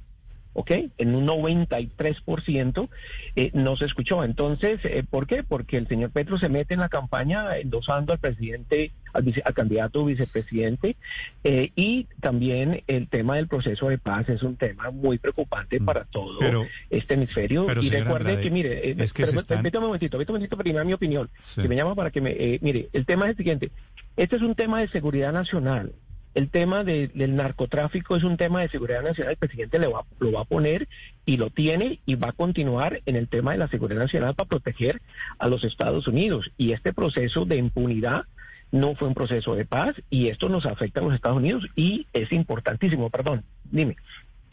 ¿ok? 0.54 0.70
En 0.98 1.14
un 1.14 1.26
93% 1.26 2.88
eh, 3.36 3.50
no 3.54 3.76
se 3.76 3.84
escuchó. 3.84 4.24
Entonces, 4.24 4.80
eh, 4.84 5.04
¿por 5.08 5.26
qué? 5.26 5.42
Porque 5.42 5.76
el 5.76 5.86
señor 5.88 6.10
Petro 6.10 6.38
se 6.38 6.48
mete 6.48 6.74
en 6.74 6.80
la 6.80 6.88
campaña 6.88 7.56
endosando 7.58 8.12
al 8.12 8.18
presidente, 8.18 8.92
al, 9.12 9.22
vice- 9.24 9.42
al 9.44 9.54
candidato 9.54 10.04
vicepresidente, 10.04 10.96
eh, 11.44 11.70
y 11.76 12.06
también 12.20 12.82
el 12.86 13.08
tema 13.08 13.36
del 13.36 13.48
proceso 13.48 13.88
de 13.88 13.98
paz 13.98 14.28
es 14.28 14.42
un 14.42 14.56
tema 14.56 14.90
muy 14.90 15.18
preocupante 15.18 15.80
para 15.80 16.04
todo 16.04 16.34
Mm. 16.34 16.38
Pero- 16.40 16.66
este 16.90 17.14
hemisferio. 17.14 17.66
pero, 17.66 17.82
y 17.82 17.90
recuerde 17.90 18.30
Andrade, 18.30 18.42
que, 18.42 18.50
mire, 18.50 18.90
eh, 18.90 18.94
es 18.98 19.12
que 19.12 19.22
pero- 19.22 19.32
se 19.32 19.38
están- 19.38 19.58
permítame 19.58 19.84
un 19.84 19.88
momentito, 19.90 20.16
permítame 20.16 20.36
un 20.36 20.40
momentito 20.40 20.56
terminar 20.56 20.84
mi 20.86 20.92
opinión, 20.92 21.28
Sí. 21.42 21.62
que 21.62 21.68
me 21.68 21.76
llama 21.76 21.94
para 21.94 22.10
que 22.10 22.20
me... 22.20 22.30
eh, 22.32 22.58
mire, 22.62 22.88
el 22.92 23.04
tema 23.04 23.24
es 23.26 23.30
el 23.32 23.36
siguiente. 23.36 23.70
Este 24.16 24.36
es 24.36 24.42
un 24.42 24.54
tema 24.54 24.80
de 24.80 24.88
seguridad 24.88 25.32
nacional. 25.32 25.92
El 26.34 26.48
tema 26.50 26.82
de- 26.84 27.08
del 27.08 27.36
narcotráfico 27.36 28.16
es 28.16 28.24
un 28.24 28.36
tema 28.36 28.60
de 28.60 28.68
seguridad 28.68 29.02
nacional. 29.02 29.32
El 29.32 29.38
presidente 29.38 29.78
le 29.78 29.86
va, 29.86 30.04
lo 30.18 30.32
va 30.32 30.40
a 30.42 30.44
poner 30.44 30.88
y 31.26 31.36
lo 31.36 31.50
tiene 31.50 32.00
y 32.06 32.16
va 32.16 32.30
a 32.30 32.32
continuar 32.32 33.00
en 33.06 33.16
el 33.16 33.28
tema 33.28 33.52
de 33.52 33.58
la 33.58 33.68
seguridad 33.68 34.00
nacional 34.00 34.34
para 34.34 34.48
proteger 34.48 35.00
a 35.38 35.46
los 35.48 35.62
Estados 35.64 36.08
Unidos. 36.08 36.50
Y 36.58 36.72
este 36.72 36.92
proceso 36.92 37.44
de 37.44 37.56
impunidad 37.56 38.24
no 38.72 38.96
fue 38.96 39.06
un 39.06 39.14
proceso 39.14 39.54
de 39.54 39.64
paz 39.64 39.94
y 40.10 40.28
esto 40.28 40.48
nos 40.48 40.66
afecta 40.66 40.98
a 41.00 41.04
los 41.04 41.14
Estados 41.14 41.38
Unidos 41.38 41.64
y 41.76 42.06
es 42.12 42.32
importantísimo. 42.32 43.08
Perdón, 43.10 43.44
dime. 43.70 43.96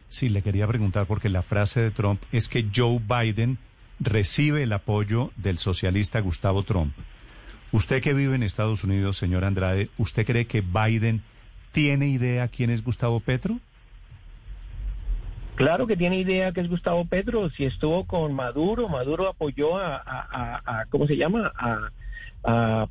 Sí, 0.08 0.30
le 0.30 0.42
quería 0.44 0.68
preguntar 0.68 1.08
porque 1.08 1.30
la 1.30 1.42
frase 1.42 1.80
de 1.82 1.90
Trump 1.92 2.22
es 2.32 2.48
que 2.50 2.66
Joe 2.76 3.00
Biden 3.00 3.58
recibe 4.00 4.64
el 4.64 4.74
apoyo 4.74 5.32
del 5.38 5.58
socialista 5.58 6.20
Gustavo 6.20 6.62
Trump. 6.64 6.94
Usted 7.72 8.02
que 8.04 8.14
vive 8.14 8.36
en 8.36 8.44
Estados 8.44 8.84
Unidos, 8.84 9.18
señor 9.18 9.46
Andrade, 9.46 9.90
¿usted 9.98 10.26
cree 10.26 10.46
que 10.46 10.62
Biden 10.62 11.22
tiene 11.72 12.08
idea 12.08 12.48
quién 12.48 12.70
es 12.70 12.84
Gustavo 12.84 13.20
Petro? 13.20 13.60
Claro 15.56 15.86
que 15.86 15.98
tiene 15.98 16.18
idea 16.18 16.52
que 16.54 16.62
es 16.62 16.70
Gustavo 16.70 17.06
Petro. 17.06 17.50
Si 17.52 17.66
estuvo 17.66 18.06
con 18.06 18.34
Maduro, 18.34 18.90
Maduro 18.90 19.28
apoyó 19.28 19.78
a, 19.78 20.86
¿cómo 20.90 21.08
se 21.08 21.18
llama? 21.18 21.52
A, 21.56 21.90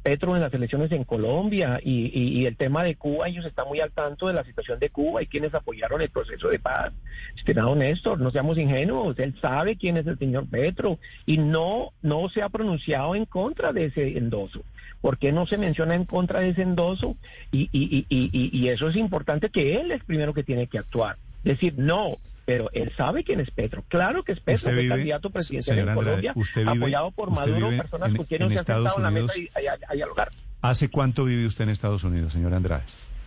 Petro 0.05 0.37
en 0.37 0.43
las 0.43 0.55
elecciones 0.55 0.93
en 0.93 1.03
Colombia 1.03 1.81
y 1.83 2.47
el 2.47 2.57
tema 2.57 2.85
de 2.85 2.95
Cuba, 2.95 3.27
ellos 3.27 3.45
están 3.45 3.67
muy 3.67 3.81
al 3.81 3.91
tanto 3.91 4.29
de 4.29 4.33
la 4.33 4.45
situación 4.45 4.79
de 4.79 4.91
Cuba 4.91 5.25
y 5.25 5.27
quienes 5.27 5.53
apoyaron 5.53 6.01
el 6.01 6.11
proceso 6.11 6.49
de 6.49 6.61
paz. 6.61 6.93
Estimado 7.37 7.75
Néstor, 7.75 8.21
no 8.21 8.31
seamos 8.31 8.59
ingenuos, 8.59 9.19
él 9.19 9.35
sabe 9.41 9.75
quién 9.75 9.97
es 9.97 10.07
el 10.07 10.19
señor 10.19 10.47
Petro 10.49 11.01
y 11.27 11.39
no, 11.39 11.91
no 12.01 12.29
se 12.29 12.43
ha 12.43 12.49
pronunciado 12.49 13.17
en 13.17 13.25
contra 13.25 13.73
de 13.73 13.87
ese 13.87 14.17
endoso. 14.17 14.63
¿Por 15.01 15.19
qué 15.19 15.33
no 15.33 15.47
se 15.47 15.57
menciona 15.57 15.95
en 15.95 16.05
contra 16.05 16.41
de 16.41 16.51
ese 16.51 16.63
endoso? 16.63 17.17
Y, 17.53 17.69
y, 17.73 17.85
y, 17.97 18.07
y, 18.09 18.31
y- 18.33 18.51
y 18.59 18.69
eso 18.69 18.89
es 18.89 18.97
importante 18.97 19.49
que 19.51 19.77
él 19.81 19.91
es 19.93 20.05
primero 20.05 20.35
que 20.35 20.43
tiene 20.43 20.67
que 20.67 20.79
actuar. 20.79 21.17
Decir, 21.45 21.75
no, 21.79 22.19
pero 22.45 22.69
él 22.75 22.93
sabe 22.97 23.25
quién 23.25 23.41
es 23.41 23.51
Petro. 23.51 23.83
Claro 23.89 24.23
que 24.25 24.33
es 24.33 24.41
Petro, 24.41 24.71
vive- 24.73 24.89
candidato 24.89 25.31
presidencial 25.31 25.79
en 25.79 25.95
Colombia, 25.95 26.33
usted 26.35 26.63
vive- 26.63 26.77
apoyado 26.77 27.11
por 27.13 27.31
Maduro, 27.31 27.71
personas 27.71 28.11
en- 28.11 28.17
con 28.17 28.27
quienes 28.27 28.47
en 28.47 28.53
se 28.53 28.55
ha 28.57 28.59
sentado 28.59 28.87
Estados 28.87 28.99
en 28.99 29.03
la 29.05 29.11
mesa 29.11 29.39
y 29.39 29.67
a, 29.67 29.73
a- 29.73 29.79
a 29.89 29.95
dialogar. 29.95 30.29
¿Hace 30.61 30.91
cuánto 30.91 31.25
vive 31.25 31.47
usted 31.47 31.65
en 31.65 31.71
Estados 31.71 32.05
Unidos, 32.05 32.33
señor 32.35 32.53
Andrade? 32.53 32.83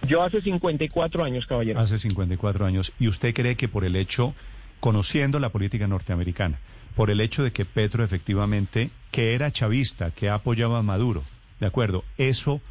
Yo 0.07 0.21
hace 0.21 0.41
54 0.41 1.23
años, 1.23 1.47
caballero. 1.47 1.79
Hace 1.79 1.97
54 1.97 2.65
años. 2.67 2.93
¿Y 2.99 3.07
usted 3.07 3.33
cree 3.33 3.55
que 3.55 3.67
por 3.69 3.85
el 3.85 3.95
hecho, 3.95 4.35
conociendo 4.79 5.39
la 5.39 5.49
política 5.49 5.87
norteamericana, 5.87 6.59
por 6.95 7.09
el 7.09 7.21
hecho 7.21 7.41
de 7.43 7.51
que 7.51 7.65
Petro 7.65 8.03
efectivamente, 8.03 8.89
que 9.11 9.33
era 9.33 9.49
chavista, 9.49 10.11
que 10.11 10.29
apoyaba 10.29 10.79
a 10.79 10.83
Maduro, 10.83 11.23
de 11.59 11.65
acuerdo, 11.65 12.03
eso 12.17 12.61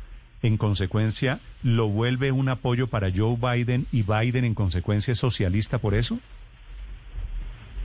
en 0.43 0.57
consecuencia, 0.57 1.41
lo 1.63 1.89
vuelve 1.89 2.33
un 2.33 2.49
apoyo 2.49 2.89
para 2.89 3.11
Joe 3.15 3.37
Biden 3.37 3.87
y 3.93 4.03
Biden 4.03 4.45
en 4.45 4.55
consecuencia 4.55 5.13
es 5.13 5.19
socialista 5.19 5.79
por 5.79 5.95
eso? 5.95 6.19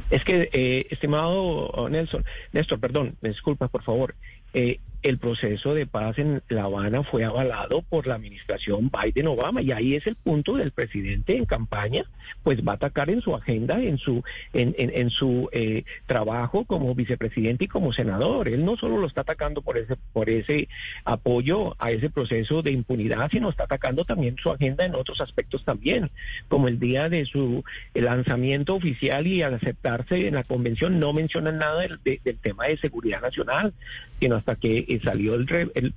Es 0.10 0.24
que, 0.24 0.50
eh, 0.54 0.88
estimado 0.90 1.88
Nelson, 1.90 2.26
Néstor, 2.54 2.80
perdón, 2.80 3.16
disculpa, 3.22 3.68
por 3.68 3.84
favor. 3.84 4.16
Eh, 4.54 4.80
el 5.04 5.20
proceso 5.20 5.74
de 5.74 5.86
paz 5.86 6.18
en 6.18 6.42
La 6.50 6.64
Habana 6.64 7.04
fue 7.04 7.24
avalado 7.24 7.84
por 7.84 8.08
la 8.08 8.16
administración 8.16 8.90
Biden-Obama 8.90 9.62
y 9.62 9.72
ahí 9.72 9.96
es 9.96 10.08
el 10.08 10.16
punto 10.16 10.56
del 10.56 10.72
presidente 10.72 11.38
en 11.38 11.46
campaña, 11.46 12.04
pues 12.44 12.60
va 12.66 12.74
a 12.74 12.76
atacar 12.76 13.10
en 13.10 13.22
su 13.22 13.36
agenda, 13.36 13.82
en 13.82 13.98
su 13.98 14.24
en, 14.54 14.76
en, 14.78 15.10
su 15.10 15.50
eh, 15.52 15.84
trabajo 16.08 16.66
como 16.66 16.96
vicepresidente 16.96 17.66
y 17.66 17.68
como 17.68 17.94
senador. 17.94 18.50
Él 18.50 18.66
no 18.66 18.76
solo 18.76 18.98
lo 18.98 19.08
está 19.08 19.22
atacando 19.22 19.62
por 19.62 19.78
ese 19.78 19.96
por 20.14 20.30
ese 20.30 20.68
apoyo 21.06 21.76
a 21.80 21.92
ese 21.92 22.10
proceso 22.10 22.62
de 22.62 22.72
impunidad, 22.72 23.30
sino 23.32 23.50
está 23.50 23.64
atacando 23.64 24.04
también 24.04 24.36
su 24.42 24.50
agenda 24.50 24.86
en 24.86 24.96
otros 24.96 25.22
aspectos 25.22 25.64
también, 25.64 26.10
como 26.48 26.68
el 26.68 26.80
día 26.80 27.08
de 27.10 27.26
su 27.26 27.64
lanzamiento 27.94 28.76
oficial 28.76 29.28
y 29.28 29.42
al 29.42 29.54
aceptarse 29.54 30.28
en 30.28 30.36
la 30.36 30.44
convención 30.44 31.00
no 31.00 31.14
mencionan 31.14 31.60
nada 31.60 31.82
del, 31.82 32.00
del 32.04 32.38
tema 32.40 32.66
de 32.66 32.78
seguridad 32.78 33.22
nacional, 33.22 33.74
sino 34.20 34.36
hasta 34.36 34.56
que 34.56 34.86
salió 35.04 35.36
el, 35.36 35.94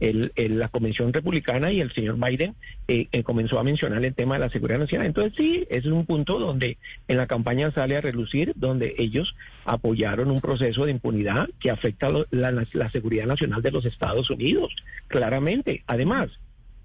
el, 0.00 0.58
la 0.58 0.68
Convención 0.68 1.12
Republicana 1.12 1.72
y 1.72 1.80
el 1.80 1.92
señor 1.92 2.16
Biden 2.18 2.54
eh, 2.88 3.08
eh, 3.12 3.22
comenzó 3.22 3.58
a 3.58 3.62
mencionar 3.62 4.04
el 4.04 4.14
tema 4.14 4.34
de 4.34 4.40
la 4.40 4.50
seguridad 4.50 4.78
nacional. 4.78 5.06
Entonces 5.06 5.34
sí, 5.36 5.66
ese 5.70 5.88
es 5.88 5.92
un 5.92 6.06
punto 6.06 6.38
donde 6.38 6.78
en 7.08 7.16
la 7.16 7.26
campaña 7.26 7.70
sale 7.70 7.96
a 7.96 8.00
relucir, 8.00 8.52
donde 8.56 8.94
ellos 8.98 9.34
apoyaron 9.64 10.30
un 10.30 10.40
proceso 10.40 10.84
de 10.84 10.92
impunidad 10.92 11.48
que 11.60 11.70
afecta 11.70 12.08
la, 12.30 12.66
la 12.72 12.90
seguridad 12.90 13.26
nacional 13.26 13.62
de 13.62 13.70
los 13.70 13.84
Estados 13.84 14.30
Unidos, 14.30 14.74
claramente. 15.08 15.82
Además, 15.86 16.30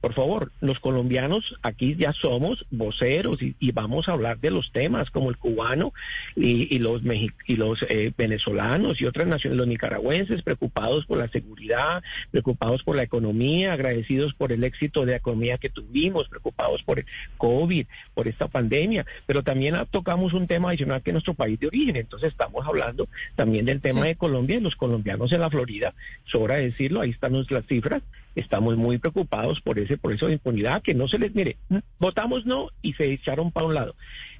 por 0.01 0.13
favor, 0.13 0.51
los 0.61 0.79
colombianos 0.79 1.55
aquí 1.61 1.95
ya 1.95 2.11
somos 2.11 2.65
voceros 2.71 3.37
y, 3.41 3.71
vamos 3.71 4.09
a 4.09 4.13
hablar 4.13 4.39
de 4.39 4.51
los 4.51 4.71
temas 4.71 5.09
como 5.11 5.29
el 5.29 5.37
cubano 5.37 5.93
y, 6.35 6.77
los, 6.79 7.01
y 7.47 7.55
los 7.55 7.83
eh, 7.83 8.11
venezolanos 8.17 8.99
y 8.99 9.05
otras 9.05 9.27
naciones, 9.27 9.57
los 9.57 9.67
nicaragüenses, 9.67 10.41
preocupados 10.41 11.05
por 11.05 11.19
la 11.19 11.29
seguridad, 11.29 12.03
preocupados 12.31 12.83
por 12.83 12.95
la 12.95 13.03
economía, 13.03 13.73
agradecidos 13.73 14.33
por 14.33 14.51
el 14.51 14.63
éxito 14.63 15.05
de 15.05 15.11
la 15.11 15.17
economía 15.17 15.57
que 15.57 15.69
tuvimos, 15.69 16.27
preocupados 16.27 16.83
por 16.83 16.99
el 16.99 17.05
COVID, 17.37 17.85
por 18.13 18.27
esta 18.27 18.47
pandemia, 18.47 19.05
pero 19.25 19.43
también 19.43 19.75
tocamos 19.91 20.33
un 20.33 20.47
tema 20.47 20.69
adicional 20.69 21.01
que 21.01 21.11
es 21.11 21.13
nuestro 21.13 21.33
país 21.33 21.59
de 21.59 21.67
origen. 21.67 21.95
Entonces 21.95 22.31
estamos 22.31 22.65
hablando 22.65 23.07
también 23.35 23.65
del 23.65 23.81
tema 23.81 24.05
de 24.05 24.15
Colombia 24.15 24.57
y 24.57 24.61
los 24.61 24.75
colombianos 24.75 25.31
en 25.31 25.41
la 25.41 25.49
Florida, 25.49 25.93
sobra 26.25 26.55
decirlo, 26.55 27.01
ahí 27.01 27.11
están 27.11 27.31
las 27.49 27.65
cifras, 27.65 28.03
estamos 28.35 28.77
muy 28.77 28.97
preocupados 28.97 29.61
por 29.61 29.79
ese 29.79 29.90
proceso 29.99 30.27
de 30.27 30.33
impunidad 30.33 30.81
que 30.81 30.93
no 30.93 31.07
se 31.07 31.19
les 31.19 31.33
mire, 31.33 31.57
votamos 31.99 32.45
no 32.45 32.69
y 32.81 32.93
se 32.93 33.11
echaron 33.11 33.51
para 33.51 33.65
un 33.65 33.73
lado. 33.73 33.95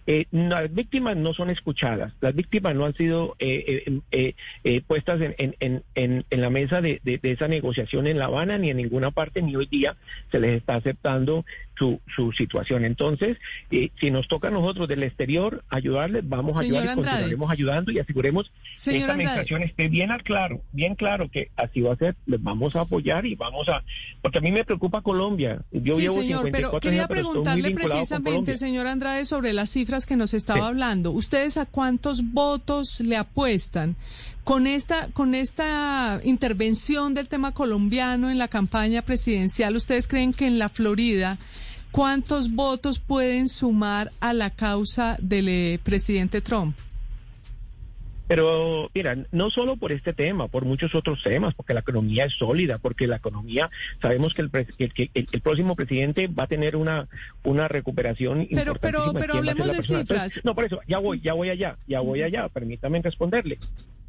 Eh, 0.07 0.25
las 0.31 0.73
víctimas 0.73 1.15
no 1.15 1.31
son 1.33 1.51
escuchadas, 1.51 2.11
las 2.21 2.33
víctimas 2.33 2.73
no 2.75 2.85
han 2.85 2.95
sido 2.95 3.35
eh, 3.37 4.01
eh, 4.11 4.81
puestas 4.87 5.21
en, 5.21 5.35
en, 5.37 5.83
en, 5.93 6.25
en, 6.27 6.41
la 6.41 6.49
mesa 6.49 6.81
de, 6.81 6.99
de, 7.03 7.19
esa 7.21 7.47
negociación 7.47 8.07
en 8.07 8.17
La 8.17 8.25
Habana 8.25 8.57
ni 8.57 8.71
en 8.71 8.77
ninguna 8.77 9.11
parte, 9.11 9.43
ni 9.43 9.55
hoy 9.55 9.67
día 9.67 9.95
se 10.31 10.39
les 10.39 10.57
está 10.57 10.75
aceptando 10.75 11.45
su, 11.77 11.99
su 12.15 12.31
situación. 12.31 12.83
Entonces, 12.83 13.37
si 13.69 14.09
nos 14.09 14.27
toca 14.27 14.47
a 14.47 14.51
nosotros 14.51 14.87
del 14.87 15.03
exterior 15.03 15.63
ayudarles, 15.69 16.27
vamos 16.27 16.57
a 16.57 16.61
ayudar 16.61 16.85
y 16.85 16.95
continuaremos 16.95 17.51
ayudando 17.51 17.91
y 17.91 17.99
aseguremos 17.99 18.51
que 18.83 18.97
esta 18.97 19.11
administración 19.11 19.61
esté 19.61 19.87
bien 19.87 20.09
al 20.09 20.23
claro, 20.23 20.61
bien 20.71 20.95
claro 20.95 21.29
que 21.29 21.51
así 21.55 21.81
va 21.81 21.93
a 21.93 21.97
ser, 21.97 22.15
les 22.25 22.41
vamos 22.41 22.75
a 22.75 22.81
apoyar 22.81 23.27
y 23.27 23.35
vamos 23.35 23.69
a, 23.69 23.83
porque 24.21 24.39
a 24.39 24.41
mí 24.41 24.51
me 24.51 24.65
preocupa 24.65 25.01
Colombia. 25.01 25.61
Yo 25.71 25.95
sí, 25.95 26.09
señor, 26.09 26.49
pero 26.51 26.79
quería 26.79 27.07
preguntarle 27.07 27.69
precisamente, 27.71 28.57
señor 28.57 28.87
Andrade, 28.87 29.25
sobre 29.25 29.53
las 29.53 29.69
cifras 29.69 29.90
que 30.05 30.15
nos 30.15 30.33
estaba 30.33 30.67
hablando, 30.67 31.11
¿ustedes 31.11 31.57
a 31.57 31.65
cuántos 31.65 32.23
votos 32.31 33.01
le 33.01 33.17
apuestan? 33.17 33.95
Con 34.43 34.65
esta, 34.65 35.09
con 35.09 35.35
esta 35.35 36.19
intervención 36.23 37.13
del 37.13 37.27
tema 37.27 37.51
colombiano 37.51 38.29
en 38.29 38.37
la 38.37 38.47
campaña 38.47 39.01
presidencial, 39.01 39.75
¿ustedes 39.75 40.07
creen 40.07 40.33
que 40.33 40.47
en 40.47 40.57
la 40.57 40.69
Florida 40.69 41.37
cuántos 41.91 42.51
votos 42.51 42.99
pueden 42.99 43.47
sumar 43.47 44.11
a 44.19 44.33
la 44.33 44.49
causa 44.49 45.17
del 45.21 45.49
eh, 45.49 45.79
presidente 45.83 46.41
Trump? 46.41 46.75
Pero 48.27 48.89
mira, 48.93 49.17
no 49.31 49.49
solo 49.49 49.75
por 49.75 49.91
este 49.91 50.13
tema, 50.13 50.47
por 50.47 50.65
muchos 50.65 50.95
otros 50.95 51.21
temas, 51.23 51.53
porque 51.53 51.73
la 51.73 51.81
economía 51.81 52.25
es 52.25 52.33
sólida, 52.33 52.77
porque 52.77 53.07
la 53.07 53.17
economía, 53.17 53.69
sabemos 54.01 54.33
que 54.33 54.41
el, 54.41 54.51
el, 55.13 55.41
próximo 55.41 55.75
presidente 55.75 56.27
va 56.27 56.43
a 56.43 56.47
tener 56.47 56.75
una, 56.75 57.07
una 57.43 57.67
recuperación 57.67 58.47
pero, 58.53 58.75
Pero, 58.75 59.13
pero 59.13 59.33
hablemos 59.35 59.67
de 59.67 59.81
cifras. 59.81 60.39
no, 60.43 60.55
por 60.55 60.65
eso, 60.65 60.79
ya 60.87 60.99
voy, 60.99 61.19
ya 61.19 61.33
voy 61.33 61.49
allá, 61.49 61.77
ya 61.87 61.99
voy 61.99 62.21
allá, 62.21 62.47
permítame 62.49 63.01
responderle. 63.01 63.57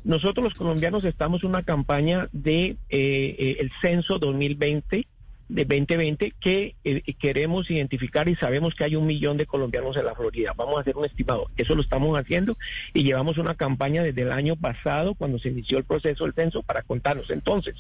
Nosotros 0.05 0.45
los 0.45 0.55
colombianos 0.55 1.05
estamos 1.05 1.43
en 1.43 1.51
una 1.51 1.63
campaña 1.63 2.29
de 2.33 2.65
eh, 2.65 2.77
eh, 2.91 3.57
el 3.61 3.71
censo 3.81 4.19
2020 4.19 5.07
de 5.53 5.65
2020 5.65 6.33
que 6.41 6.75
eh, 6.85 7.03
queremos 7.21 7.71
identificar 7.71 8.29
y 8.29 8.37
sabemos 8.37 8.75
que 8.75 8.85
hay 8.85 8.97
un 8.97 9.07
millón 9.07 9.37
de 9.37 9.47
colombianos 9.47 9.97
en 9.97 10.07
la 10.07 10.15
Florida. 10.15 10.55
Vamos 10.57 10.79
a 10.79 10.81
hacer 10.81 10.97
un 10.97 11.05
estimado. 11.05 11.49
Eso 11.57 11.75
lo 11.75 11.83
estamos 11.83 12.19
haciendo 12.19 12.57
y 12.95 13.05
llevamos 13.05 13.37
una 13.37 13.55
campaña 13.55 14.03
desde 14.03 14.23
el 14.23 14.33
año 14.33 14.57
pasado 14.57 15.15
cuando 15.15 15.39
se 15.39 15.51
inició 15.51 15.77
el 15.77 15.85
proceso 15.85 16.25
del 16.25 16.33
censo 16.33 16.63
para 16.63 16.83
contarnos. 16.83 17.31
Entonces, 17.31 17.75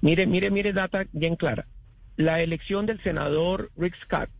mire, 0.00 0.26
mire, 0.26 0.50
mire, 0.50 0.72
data 0.72 1.04
bien 1.12 1.36
clara. 1.36 1.66
La 2.16 2.40
elección 2.40 2.86
del 2.86 3.02
senador 3.02 3.70
Rick 3.76 3.96
Scott 4.04 4.30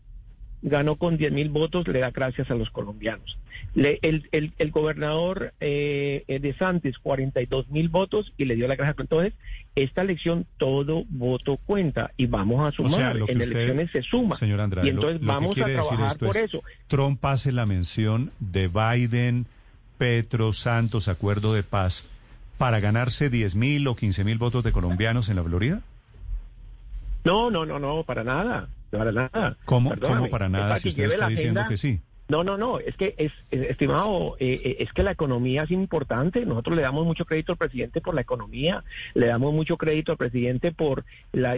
ganó 0.61 0.95
con 0.95 1.17
10 1.17 1.31
mil 1.31 1.49
votos, 1.49 1.87
le 1.87 1.99
da 1.99 2.11
gracias 2.11 2.51
a 2.51 2.55
los 2.55 2.69
colombianos. 2.69 3.37
el, 3.75 4.29
el, 4.31 4.71
gobernador 4.71 5.53
eh, 5.59 6.23
de 6.27 6.53
Santos, 6.53 6.97
42 7.01 7.69
mil 7.69 7.89
votos 7.89 8.33
y 8.37 8.45
le 8.45 8.55
dio 8.55 8.67
la 8.67 8.75
gracia. 8.75 8.95
Entonces, 8.99 9.33
esta 9.75 10.01
elección, 10.01 10.45
todo 10.57 11.03
voto 11.09 11.57
cuenta 11.65 12.11
y 12.17 12.27
vamos 12.27 12.67
a 12.67 12.71
sumar. 12.71 13.17
en 13.27 13.41
elecciones 13.41 13.91
se 13.91 14.01
suma. 14.03 14.35
Señor 14.35 14.61
Andrade, 14.61 14.87
y 14.87 14.91
entonces 14.91 15.19
vamos 15.21 15.57
a 15.57 15.65
trabajar 15.65 16.17
por 16.17 16.37
eso. 16.37 16.61
Trump 16.87 17.23
hace 17.25 17.51
la 17.51 17.65
mención 17.65 18.31
de 18.39 18.67
Biden, 18.67 19.45
Petro, 19.97 20.53
Santos, 20.53 21.07
acuerdo 21.07 21.53
de 21.53 21.63
paz, 21.63 22.07
para 22.57 22.79
ganarse 22.79 23.29
10 23.29 23.55
mil 23.55 23.87
o 23.87 23.95
15 23.95 24.23
mil 24.23 24.37
votos 24.37 24.63
de 24.63 24.71
colombianos 24.71 25.29
en 25.29 25.37
la 25.37 25.43
Florida. 25.43 25.81
No, 27.23 27.49
no, 27.49 27.65
no, 27.65 27.79
no, 27.79 28.03
para 28.03 28.23
nada 28.23 28.67
para 28.91 29.11
nada. 29.11 29.57
¿Cómo, 29.65 29.93
¿cómo 29.99 30.29
para 30.29 30.49
nada 30.49 30.77
si 30.77 30.89
usted 30.89 31.05
está 31.05 31.27
diciendo 31.27 31.61
que 31.67 31.77
sí? 31.77 32.01
No, 32.31 32.45
no, 32.45 32.57
no, 32.57 32.79
es 32.79 32.95
que, 32.95 33.13
es, 33.17 33.33
estimado, 33.51 34.37
eh, 34.39 34.57
eh, 34.63 34.75
es 34.79 34.93
que 34.93 35.03
la 35.03 35.11
economía 35.11 35.63
es 35.63 35.71
importante. 35.71 36.45
Nosotros 36.45 36.77
le 36.77 36.81
damos 36.81 37.05
mucho 37.05 37.25
crédito 37.25 37.51
al 37.51 37.57
presidente 37.57 37.99
por 37.99 38.15
la 38.15 38.21
economía, 38.21 38.85
le 39.15 39.27
damos 39.27 39.53
mucho 39.53 39.75
crédito 39.75 40.13
al 40.13 40.17
presidente 40.17 40.71
por 40.71 41.03
la, 41.33 41.57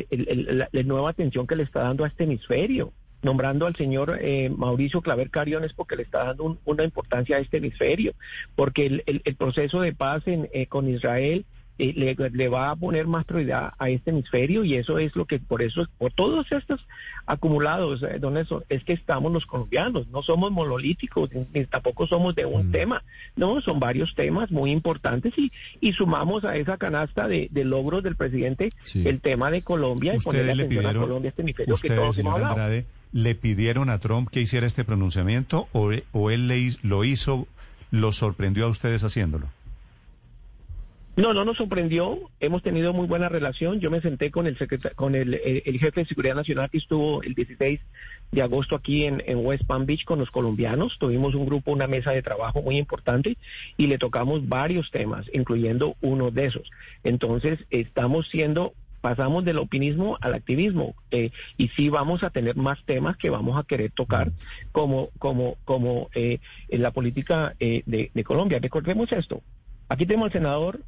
nueva 0.84 1.12
atención 1.12 1.46
que 1.46 1.56
le 1.56 1.62
está 1.62 1.84
dando 1.84 2.06
a 2.06 2.08
este 2.08 2.24
hemisferio. 2.24 2.92
Nombrando 3.22 3.68
al 3.68 3.76
señor 3.76 4.18
eh, 4.20 4.50
Mauricio 4.50 5.02
Claver 5.02 5.30
Cariones 5.30 5.74
porque 5.74 5.96
le 5.96 6.02
está 6.02 6.24
dando 6.24 6.58
una 6.66 6.84
importancia 6.84 7.38
a 7.38 7.40
este 7.40 7.58
hemisferio, 7.58 8.16
porque 8.56 9.04
el, 9.06 9.36
proceso 9.36 9.80
de 9.80 9.94
paz 9.94 10.24
en, 10.26 10.50
con 10.70 10.90
Israel 10.90 11.46
le, 11.78 12.16
le, 12.16 12.48
va 12.50 12.70
a 12.70 12.76
poner 12.76 13.08
más 13.08 13.26
prioridad 13.26 13.74
a 13.80 13.90
este 13.90 14.12
hemisferio 14.12 14.64
y 14.64 14.76
eso 14.76 15.00
es 15.00 15.16
lo 15.16 15.26
que 15.26 15.40
por 15.40 15.64
eso 15.64 15.88
por 15.98 16.12
todos 16.12 16.52
estos 16.52 16.86
acumulados 17.26 18.04
eh, 18.04 18.20
don 18.20 18.38
es 18.38 18.84
que 18.84 18.94
estamos 18.94 19.32
los 19.32 19.46
colombianos 19.46 20.08
no 20.10 20.22
somos 20.22 20.52
monolíticos 20.52 21.32
ni, 21.34 21.66
tampoco 21.66 22.06
somos 22.06 22.36
de 22.36 22.46
un 22.46 22.68
mm. 22.68 22.72
tema 22.72 23.04
no 23.36 23.60
son 23.62 23.80
varios 23.80 24.14
temas 24.14 24.52
muy 24.52 24.72
importantes 24.72 25.34
y, 25.36 25.52
y 25.82 25.94
sumamos 25.94 26.44
a 26.44 26.56
esa 26.58 26.78
canasta 26.78 27.28
de, 27.28 27.50
logros 27.64 28.04
del 28.04 28.16
presidente 28.16 28.72
el 28.94 29.20
tema 29.22 29.50
de 29.50 29.64
Colombia 29.64 30.16
y 30.16 30.20
poner 30.20 30.56
le 30.56 30.66
pidieron, 30.66 30.98
a 30.98 31.00
Colombia 31.00 31.30
este 31.30 31.42
hemisferio 31.42 31.76
que 31.82 31.88
todos 31.88 32.20
hemos 32.20 32.34
hablado. 32.34 32.52
Andrade, 32.52 32.86
le 33.14 33.36
pidieron 33.36 33.90
a 33.90 33.98
Trump 34.00 34.30
que 34.30 34.42
hiciera 34.42 34.68
este 34.68 34.84
pronunciamiento 34.84 35.68
o, 35.72 35.92
o 36.12 36.30
él 36.30 36.48
le, 36.48 36.72
lo 36.84 37.04
hizo 37.04 37.48
lo 37.90 38.12
sorprendió 38.12 38.66
a 38.66 38.70
ustedes 38.70 39.04
haciéndolo 39.04 39.48
no, 41.16 41.34
no 41.34 41.46
nos 41.46 41.58
sorprendió. 41.58 42.18
Hemos 42.40 42.64
tenido 42.64 42.92
muy 42.92 43.06
buena 43.06 43.30
relación. 43.30 43.80
Yo 43.80 43.92
me 43.92 44.02
senté 44.02 44.32
con 44.32 44.48
el 44.48 44.58
con 44.96 45.14
el, 45.14 45.40
jefe 45.80 46.02
de 46.02 46.06
seguridad 46.08 46.36
nacional 46.36 46.72
que 46.72 46.80
estuvo 46.80 47.22
el 47.22 47.36
16 47.36 47.80
de 48.32 48.42
agosto 48.42 48.76
aquí 48.76 49.06
en, 49.06 49.22
West 49.46 49.66
Palm 49.66 49.86
Beach 49.86 50.06
con 50.06 50.18
los 50.18 50.32
colombianos. 50.32 50.98
Tuvimos 50.98 51.36
un 51.36 51.46
grupo, 51.46 51.72
una 51.72 51.86
mesa 51.86 52.12
de 52.12 52.24
trabajo 52.24 52.64
muy 52.64 52.78
importante 52.78 53.38
y 53.78 53.88
le 53.88 54.00
tocamos 54.00 54.48
varios 54.50 54.90
temas, 54.90 55.28
incluyendo 55.34 55.96
uno 56.02 56.32
de 56.32 56.46
esos. 56.46 56.68
Entonces, 57.04 57.60
estamos 57.70 58.28
siendo 58.30 58.74
pasamos 59.02 59.44
del 59.44 59.58
opinismo 59.58 60.18
al 60.22 60.34
activismo 60.34 60.96
eh, 61.12 61.32
y 61.58 61.68
sí 61.70 61.90
vamos 61.90 62.24
a 62.24 62.30
tener 62.30 62.56
más 62.56 62.82
temas 62.86 63.18
que 63.18 63.30
vamos 63.30 63.60
a 63.60 63.68
querer 63.68 63.92
tocar 63.92 64.32
como 64.72 65.10
como 65.20 65.58
como 65.66 66.10
eh, 66.16 66.40
la 66.70 66.92
política 66.92 67.54
eh, 67.60 67.84
de, 67.86 68.12
de 68.14 68.24
Colombia. 68.24 68.60
Recordemos 68.60 69.12
esto. 69.12 69.42
Aquí 69.90 70.06
tenemos 70.06 70.28
al 70.28 70.32
senador 70.32 70.80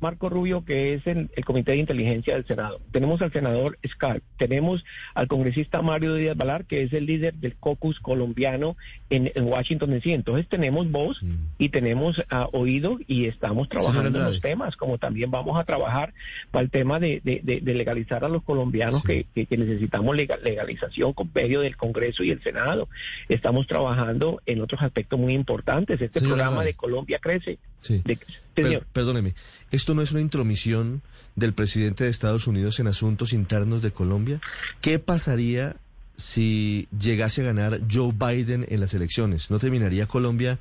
Marco 0.00 0.28
Rubio, 0.28 0.64
que 0.64 0.94
es 0.94 1.06
el, 1.06 1.30
el, 1.34 1.44
Comité 1.44 1.72
de 1.72 1.78
Inteligencia 1.78 2.34
del 2.34 2.46
Senado. 2.46 2.80
Tenemos 2.92 3.22
al 3.22 3.32
senador 3.32 3.78
Scar, 3.86 4.22
tenemos 4.36 4.84
al 5.14 5.28
congresista 5.28 5.82
Mario 5.82 6.14
Díaz 6.14 6.36
Balar, 6.36 6.66
que 6.66 6.82
es 6.82 6.92
el 6.92 7.06
líder 7.06 7.34
del 7.34 7.56
caucus 7.56 8.00
colombiano 8.00 8.76
en, 9.10 9.32
en 9.34 9.44
Washington 9.44 9.90
DC. 9.90 10.12
Entonces 10.12 10.48
tenemos 10.48 10.90
voz 10.90 11.22
mm. 11.22 11.34
y 11.58 11.68
tenemos 11.70 12.18
uh, 12.18 12.22
oído 12.52 12.98
y 13.06 13.26
estamos 13.26 13.68
trabajando 13.68 14.18
en 14.18 14.24
los 14.24 14.40
temas, 14.40 14.76
como 14.76 14.98
también 14.98 15.30
vamos 15.30 15.58
a 15.58 15.64
trabajar 15.64 16.12
para 16.50 16.64
el 16.64 16.70
tema 16.70 17.00
de, 17.00 17.20
de, 17.24 17.40
de 17.42 17.74
legalizar 17.74 18.24
a 18.24 18.28
los 18.28 18.42
colombianos 18.42 19.02
sí. 19.06 19.26
que, 19.34 19.46
que, 19.46 19.56
necesitamos 19.56 20.14
legal, 20.16 20.40
legalización 20.42 21.12
con 21.12 21.30
medio 21.34 21.60
del 21.60 21.76
Congreso 21.76 22.22
y 22.22 22.30
el 22.30 22.42
Senado. 22.42 22.88
Estamos 23.28 23.66
trabajando 23.66 24.40
en 24.46 24.60
otros 24.60 24.82
aspectos 24.82 25.18
muy 25.18 25.34
importantes. 25.34 26.00
Este 26.00 26.20
programa 26.20 26.62
de 26.64 26.74
Colombia 26.74 27.18
crece. 27.20 27.58
Sí. 27.84 28.02
De, 28.04 28.18
Per- 28.54 28.64
señor. 28.64 28.86
perdóneme, 28.92 29.34
¿esto 29.70 29.94
no 29.94 30.02
es 30.02 30.10
una 30.12 30.20
intromisión 30.20 31.02
del 31.36 31.52
presidente 31.52 32.04
de 32.04 32.10
Estados 32.10 32.46
Unidos 32.46 32.80
en 32.80 32.86
asuntos 32.86 33.32
internos 33.32 33.82
de 33.82 33.90
Colombia? 33.92 34.40
¿Qué 34.80 34.98
pasaría 34.98 35.76
si 36.16 36.86
llegase 36.98 37.42
a 37.42 37.44
ganar 37.46 37.80
Joe 37.90 38.12
Biden 38.12 38.66
en 38.68 38.80
las 38.80 38.94
elecciones? 38.94 39.50
¿No 39.50 39.58
terminaría 39.58 40.06
Colombia 40.06 40.58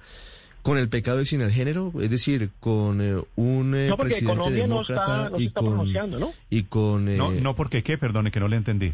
con 0.64 0.78
el 0.78 0.90
pecado 0.90 1.20
de 1.20 1.26
sin 1.26 1.42
el 1.42 1.52
género? 1.52 1.94
Es 2.02 2.10
decir, 2.10 2.50
con 2.60 3.02
eh, 3.02 3.22
un 3.36 3.76
eh, 3.76 3.90
No, 3.90 3.98
presidente 3.98 4.36
Colombia 4.38 4.68
no 4.68 4.74
demócrata 4.84 5.02
está, 5.04 5.30
no 5.30 5.38
se 5.38 5.44
y, 5.44 5.48
está 5.48 5.60
con, 5.60 5.70
pronunciando, 5.70 6.20
¿no? 6.20 6.34
y 6.50 6.64
con... 6.64 7.08
eh, 7.10 7.18
No, 7.18 7.32
no 7.32 7.56
porque 7.56 7.84
qué, 7.84 7.98
perdone, 7.98 8.32
que 8.32 8.40
no 8.40 8.48
le 8.48 8.56
entendí. 8.58 8.94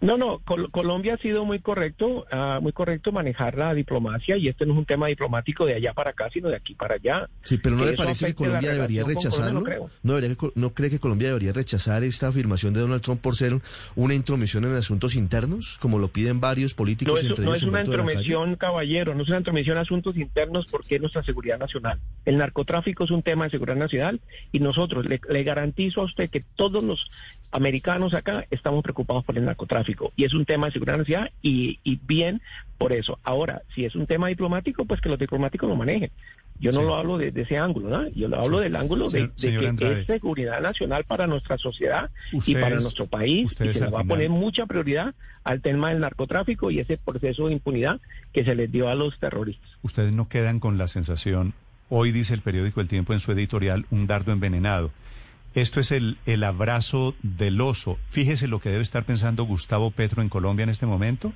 No, 0.00 0.18
no, 0.18 0.40
Col- 0.40 0.70
Colombia 0.70 1.14
ha 1.14 1.16
sido 1.18 1.44
muy 1.46 1.58
correcto, 1.60 2.26
ah, 2.30 2.58
muy 2.60 2.72
correcto 2.72 3.12
manejar 3.12 3.56
la 3.56 3.72
diplomacia 3.72 4.36
y 4.36 4.48
este 4.48 4.66
no 4.66 4.74
es 4.74 4.78
un 4.78 4.84
tema 4.84 5.06
diplomático 5.06 5.64
de 5.64 5.74
allá 5.74 5.94
para 5.94 6.10
acá, 6.10 6.28
sino 6.30 6.48
de 6.50 6.56
aquí 6.56 6.74
para 6.74 6.96
allá. 6.96 7.28
Sí, 7.44 7.56
pero 7.56 7.76
¿no 7.76 7.84
le 7.86 7.94
parece 7.94 8.26
que 8.26 8.34
Colombia 8.34 8.72
debería 8.72 9.02
Colombia, 9.02 9.28
rechazarlo? 9.30 9.60
no 9.60 9.64
creo. 9.64 9.90
¿No, 10.02 10.14
debería 10.16 10.36
¿No 10.54 10.74
cree 10.74 10.90
que 10.90 10.98
Colombia 10.98 11.28
debería 11.28 11.52
rechazar 11.54 12.04
esta 12.04 12.28
afirmación 12.28 12.74
de 12.74 12.80
Donald 12.80 13.00
Trump 13.02 13.22
por 13.22 13.36
ser 13.36 13.54
una 13.94 14.14
intromisión 14.14 14.64
en 14.64 14.74
asuntos 14.74 15.14
internos, 15.14 15.78
como 15.80 15.98
lo 15.98 16.08
piden 16.08 16.40
varios 16.40 16.74
políticos, 16.74 17.14
No 17.14 17.18
es, 17.20 17.24
entre 17.30 17.44
no 17.46 17.50
ellos 17.52 17.62
es 17.62 17.68
una 17.68 17.80
intromisión, 17.82 18.56
caballero, 18.56 19.14
no 19.14 19.22
es 19.22 19.28
una 19.28 19.38
intromisión 19.38 19.78
a 19.78 19.80
asuntos 19.80 20.16
internos 20.18 20.66
porque 20.70 20.96
es 20.96 21.00
nuestra 21.00 21.22
seguridad 21.22 21.58
nacional. 21.58 21.98
El 22.26 22.36
narcotráfico 22.36 23.04
es 23.04 23.10
un 23.10 23.22
tema 23.22 23.44
de 23.44 23.50
seguridad 23.52 23.76
nacional 23.76 24.20
y 24.52 24.60
nosotros 24.60 25.06
le, 25.06 25.20
le 25.28 25.42
garantizo 25.42 26.02
a 26.02 26.04
usted 26.04 26.28
que 26.28 26.44
todos 26.54 26.84
los 26.84 27.10
americanos 27.52 28.14
acá 28.14 28.44
estamos 28.50 28.82
preocupados 28.82 29.24
por 29.24 29.36
el 29.38 29.44
narcotráfico 29.44 30.12
y 30.16 30.24
es 30.24 30.34
un 30.34 30.44
tema 30.44 30.66
de 30.66 30.72
seguridad 30.72 30.98
nacional 30.98 31.32
y, 31.42 31.78
y 31.84 31.98
bien 32.06 32.42
por 32.78 32.92
eso. 32.92 33.18
Ahora, 33.24 33.62
si 33.74 33.84
es 33.84 33.94
un 33.94 34.06
tema 34.06 34.28
diplomático, 34.28 34.84
pues 34.84 35.00
que 35.00 35.08
los 35.08 35.18
diplomáticos 35.18 35.68
lo 35.68 35.76
manejen. 35.76 36.10
Yo 36.58 36.72
no 36.72 36.80
Sí. 36.80 36.86
lo 36.86 36.96
hablo 36.96 37.18
de, 37.18 37.32
de 37.32 37.42
ese 37.42 37.58
ángulo, 37.58 37.90
¿no? 37.90 38.08
Yo 38.10 38.28
lo 38.28 38.40
hablo 38.40 38.60
del 38.60 38.76
ángulo 38.76 39.10
de, 39.10 39.28
de 39.28 39.58
que 39.58 39.66
Andrade. 39.68 40.00
es 40.00 40.06
seguridad 40.06 40.60
nacional 40.62 41.04
para 41.04 41.26
nuestra 41.26 41.58
sociedad 41.58 42.10
y 42.32 42.54
para 42.54 42.76
nuestro 42.76 43.06
país 43.06 43.52
y 43.52 43.74
se 43.74 43.80
le 43.84 43.90
va 43.90 44.00
a 44.00 44.04
poner 44.04 44.30
mucha 44.30 44.64
prioridad 44.66 45.14
al 45.44 45.60
tema 45.60 45.90
del 45.90 46.00
narcotráfico 46.00 46.70
y 46.70 46.80
ese 46.80 46.96
proceso 46.96 47.46
de 47.48 47.52
impunidad 47.52 48.00
que 48.32 48.44
se 48.44 48.54
les 48.54 48.72
dio 48.72 48.88
a 48.88 48.94
los 48.94 49.18
terroristas. 49.18 49.68
Ustedes 49.82 50.12
no 50.14 50.28
quedan 50.28 50.58
con 50.58 50.78
la 50.78 50.88
sensación, 50.88 51.52
hoy 51.90 52.10
dice 52.10 52.32
el 52.34 52.40
periódico 52.40 52.80
El 52.80 52.88
Tiempo 52.88 53.12
en 53.12 53.20
su 53.20 53.32
editorial, 53.32 53.84
un 53.90 54.06
dardo 54.06 54.32
envenenado. 54.32 54.90
Esto 55.56 55.80
es 55.80 55.90
el, 55.90 56.18
el 56.26 56.44
abrazo 56.44 57.14
del 57.22 57.62
oso. 57.62 57.96
Fíjese 58.10 58.46
lo 58.46 58.60
que 58.60 58.68
debe 58.68 58.82
estar 58.82 59.04
pensando 59.04 59.44
Gustavo 59.44 59.90
Petro 59.90 60.20
en 60.20 60.28
Colombia 60.28 60.64
en 60.64 60.68
este 60.68 60.84
momento. 60.84 61.32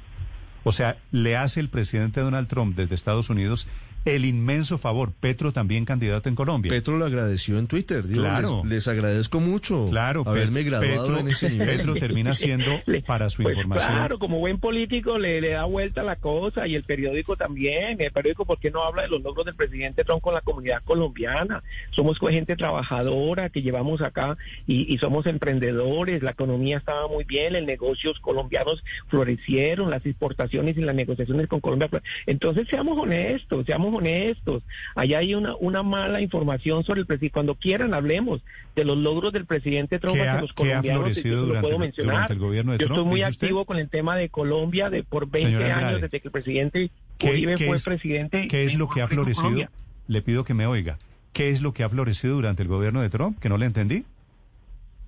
O 0.62 0.72
sea, 0.72 0.98
le 1.10 1.38
hace 1.38 1.58
el 1.58 1.70
presidente 1.70 2.20
Donald 2.20 2.46
Trump 2.46 2.76
desde 2.76 2.94
Estados 2.94 3.30
Unidos 3.30 3.66
el 4.04 4.24
inmenso 4.24 4.78
favor. 4.78 5.12
Petro 5.18 5.52
también 5.52 5.84
candidato 5.84 6.28
en 6.28 6.34
Colombia. 6.34 6.70
Petro 6.70 6.96
lo 6.96 7.04
agradeció 7.04 7.58
en 7.58 7.66
Twitter. 7.66 8.06
Digo, 8.06 8.22
Claro. 8.22 8.60
les, 8.64 8.70
les 8.72 8.88
agradezco 8.88 9.40
mucho 9.40 9.88
Claro, 9.90 10.22
haberme 10.26 10.62
graduado 10.62 11.06
Petro- 11.08 11.18
en 11.20 11.28
ese 11.28 11.50
nivel. 11.50 11.76
Petro 11.78 11.94
termina 11.94 12.34
siendo, 12.34 12.80
para 13.06 13.28
su 13.28 13.42
Pues 13.42 13.56
información, 13.56 13.92
claro, 13.92 14.18
como 14.18 14.38
buen 14.38 14.58
político 14.58 15.18
le, 15.18 15.40
le 15.40 15.50
da 15.50 15.64
vuelta 15.64 16.02
la 16.02 16.16
cosa 16.16 16.66
y 16.66 16.74
el 16.74 16.84
periódico 16.84 17.36
también. 17.36 18.00
El 18.00 18.12
periódico, 18.12 18.44
¿por 18.46 18.58
qué 18.58 18.70
no 18.70 18.82
habla 18.84 19.02
de 19.02 19.08
los 19.08 19.22
logros 19.22 19.44
del 19.46 19.54
presidente 19.54 20.04
Trump 20.04 20.22
con 20.22 20.34
la 20.34 20.40
comunidad 20.40 20.82
colombiana? 20.84 21.62
Somos 21.90 22.18
gente 22.18 22.56
trabajadora 22.56 23.48
que 23.50 23.62
llevamos 23.62 24.00
acá 24.02 24.36
y, 24.66 24.92
y 24.92 24.98
somos 24.98 25.26
emprendedores. 25.26 26.22
La 26.22 26.30
economía 26.30 26.78
estaba 26.78 27.08
muy 27.08 27.24
bien, 27.24 27.52
los 27.54 27.64
negocios 27.64 28.18
colombianos 28.20 28.82
florecieron, 29.08 29.90
las 29.90 30.04
exportaciones 30.06 30.76
y 30.78 30.80
las 30.80 30.94
negociaciones 30.94 31.46
con 31.48 31.60
Colombia. 31.60 31.88
Entonces, 32.26 32.66
seamos 32.68 32.98
honestos, 32.98 33.66
seamos 33.66 33.89
honestos. 33.94 34.62
Allá 34.94 35.18
hay 35.18 35.34
una, 35.34 35.54
una 35.56 35.82
mala 35.82 36.20
información 36.20 36.84
sobre 36.84 37.00
el 37.00 37.06
presidente. 37.06 37.32
Cuando 37.32 37.54
quieran, 37.54 37.94
hablemos 37.94 38.42
de 38.76 38.84
los 38.84 38.96
logros 38.98 39.32
del 39.32 39.46
presidente 39.46 39.98
Trump 39.98 40.14
¿Qué 40.16 40.22
ha- 40.22 40.32
hacia 40.32 40.40
los 40.42 40.50
ha 40.50 40.54
colombianos. 40.54 41.00
florecido 41.02 41.34
yo 41.34 41.40
lo 41.40 41.46
durante 41.46 41.66
puedo 41.66 41.78
mencionar. 41.78 42.12
durante 42.14 42.32
el 42.34 42.38
gobierno 42.38 42.72
de 42.72 42.78
Yo 42.78 42.86
Trump, 42.86 42.98
estoy 42.98 43.10
muy 43.10 43.20
usted? 43.24 43.44
activo 43.46 43.64
con 43.64 43.76
el 43.78 43.88
tema 43.88 44.16
de 44.16 44.28
Colombia 44.28 44.90
de 44.90 45.02
por 45.02 45.28
20 45.28 45.48
Señor 45.50 45.62
Andrade, 45.64 45.84
años 45.86 46.00
desde 46.02 46.20
que 46.20 46.28
el 46.28 46.32
presidente 46.32 46.90
¿Qué, 47.18 47.30
Uribe 47.30 47.54
qué 47.56 47.66
fue 47.66 47.76
es, 47.76 47.84
presidente. 47.84 48.48
¿Qué 48.48 48.64
es 48.64 48.74
lo 48.74 48.88
que 48.88 49.02
ha 49.02 49.08
florecido? 49.08 49.42
Colombia. 49.42 49.70
Le 50.08 50.22
pido 50.22 50.44
que 50.44 50.54
me 50.54 50.66
oiga. 50.66 50.98
¿Qué 51.32 51.50
es 51.50 51.60
lo 51.62 51.72
que 51.72 51.84
ha 51.84 51.88
florecido 51.88 52.34
durante 52.34 52.62
el 52.62 52.68
gobierno 52.68 53.00
de 53.02 53.10
Trump? 53.10 53.38
Que 53.38 53.48
no 53.48 53.56
le 53.58 53.66
entendí. 53.66 54.04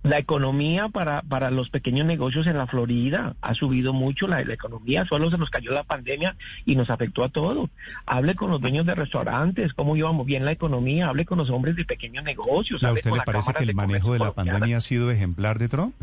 La 0.03 0.19
economía 0.19 0.89
para, 0.89 1.23
para 1.23 1.53
los 1.53 1.71
pequeños 1.71 2.07
negocios 2.07 2.49
en 2.49 2.59
la 2.59 2.67
Florida 2.67 3.37
ha 3.41 3.55
subido 3.55 3.93
mucho, 3.93 4.27
la, 4.27 4.43
la 4.43 4.55
economía 4.55 5.05
solo 5.07 5.31
se 5.31 5.39
nos 5.39 5.49
cayó 5.49 5.71
la 5.71 5.85
pandemia 5.85 6.37
y 6.65 6.75
nos 6.75 6.91
afectó 6.91 7.23
a 7.23 7.29
todos. 7.29 7.71
Hable 8.05 8.35
con 8.35 8.51
los 8.51 8.61
dueños 8.61 8.85
de 8.85 8.97
restaurantes, 8.97 9.73
cómo 9.75 9.97
íbamos 9.97 10.27
bien 10.27 10.45
la 10.45 10.51
economía, 10.51 11.09
hable 11.09 11.25
con 11.25 11.39
los 11.39 11.51
hombres 11.51 11.77
de 11.77 11.85
pequeños 11.85 12.25
negocios. 12.25 12.83
¿Y 12.83 12.87
a 12.87 12.93
usted 12.93 13.13
le 13.13 13.21
parece 13.21 13.55
que 13.55 13.63
el 13.63 13.69
de 13.69 13.75
manejo 13.75 14.13
de 14.13 14.19
la 14.19 14.33
pandemia 14.33 14.79
ha 14.79 14.81
sido 14.81 15.11
ejemplar 15.11 15.61
de 15.61 15.69
Trump? 15.69 15.95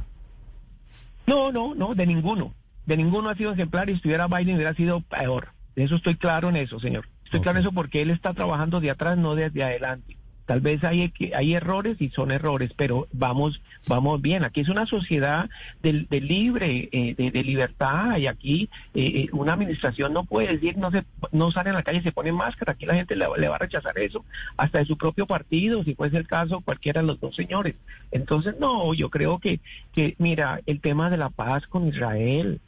No, 1.28 1.52
no, 1.52 1.76
no, 1.76 1.94
de 1.94 2.08
ninguno. 2.08 2.54
De 2.86 2.96
ninguno 2.96 3.30
ha 3.30 3.36
sido 3.36 3.52
ejemplar 3.52 3.90
y 3.90 3.94
si 3.94 3.98
estuviera 3.98 4.28
Biden 4.28 4.56
hubiera 4.56 4.74
sido 4.76 5.02
peor. 5.02 5.50
De 5.76 5.84
eso 5.84 5.96
estoy 5.96 6.16
claro 6.16 6.50
en 6.50 6.56
eso, 6.56 6.80
señor. 6.80 7.08
Estoy 7.26 7.42
claro 7.42 7.60
en 7.60 7.66
eso 7.66 7.74
porque 7.74 8.02
él 8.02 8.10
está 8.12 8.34
trabajando 8.34 8.80
de 8.80 8.92
atrás, 8.92 9.18
no 9.18 9.36
desde 9.36 9.64
adelante. 9.64 10.16
Tal 10.50 10.62
vez 10.62 10.84
hay, 10.84 11.14
hay 11.36 11.54
errores 11.54 12.02
y 12.02 12.10
son 12.10 12.32
errores, 12.32 12.72
pero 12.76 13.08
vamos 13.12 13.62
vamos 13.88 14.20
bien. 14.20 14.44
Aquí 14.44 14.62
es 14.62 14.70
una 14.70 14.88
sociedad 14.88 15.48
de, 15.84 16.08
de 16.10 16.22
libre, 16.22 16.90
eh, 16.92 17.14
de, 17.16 17.44
libertad 17.44 18.18
y 18.18 18.26
aquí 18.26 18.68
eh, 18.96 19.12
eh, 19.14 19.30
una 19.32 19.54
administración 19.54 20.12
no 20.12 20.24
puede 20.24 20.54
decir 20.54 20.76
no 20.76 20.90
se 20.90 21.04
no 21.32 21.52
sale 21.52 21.70
a 21.70 21.74
la 21.74 21.84
calle 21.84 22.02
se 22.02 22.12
pone 22.12 22.32
máscara. 22.32 22.72
Aquí 22.72 22.88
la 22.88 22.96
gente 22.96 23.16
le, 23.16 23.28
le 23.38 23.48
va 23.48 23.58
a 23.58 23.60
rechazar 23.60 23.96
eso, 24.00 24.26
hasta 24.58 24.80
de 24.80 24.86
su 24.86 24.98
propio 24.98 25.28
partido, 25.28 25.84
si 25.84 25.94
fuese 25.94 26.18
el 26.18 26.26
caso, 26.26 26.62
cualquiera 26.62 27.02
de 27.02 27.06
los 27.06 27.20
dos 27.20 27.36
señores. 27.36 27.76
Entonces, 28.10 28.56
no, 28.60 28.96
yo 28.96 29.12
creo 29.12 29.38
que, 29.38 29.60
que 29.94 30.16
mira, 30.18 30.62
el 30.66 30.82
tema 30.82 31.12
de 31.12 31.18
la 31.18 31.30
paz 31.30 31.68
con 31.68 31.88
Israel, 31.88 32.60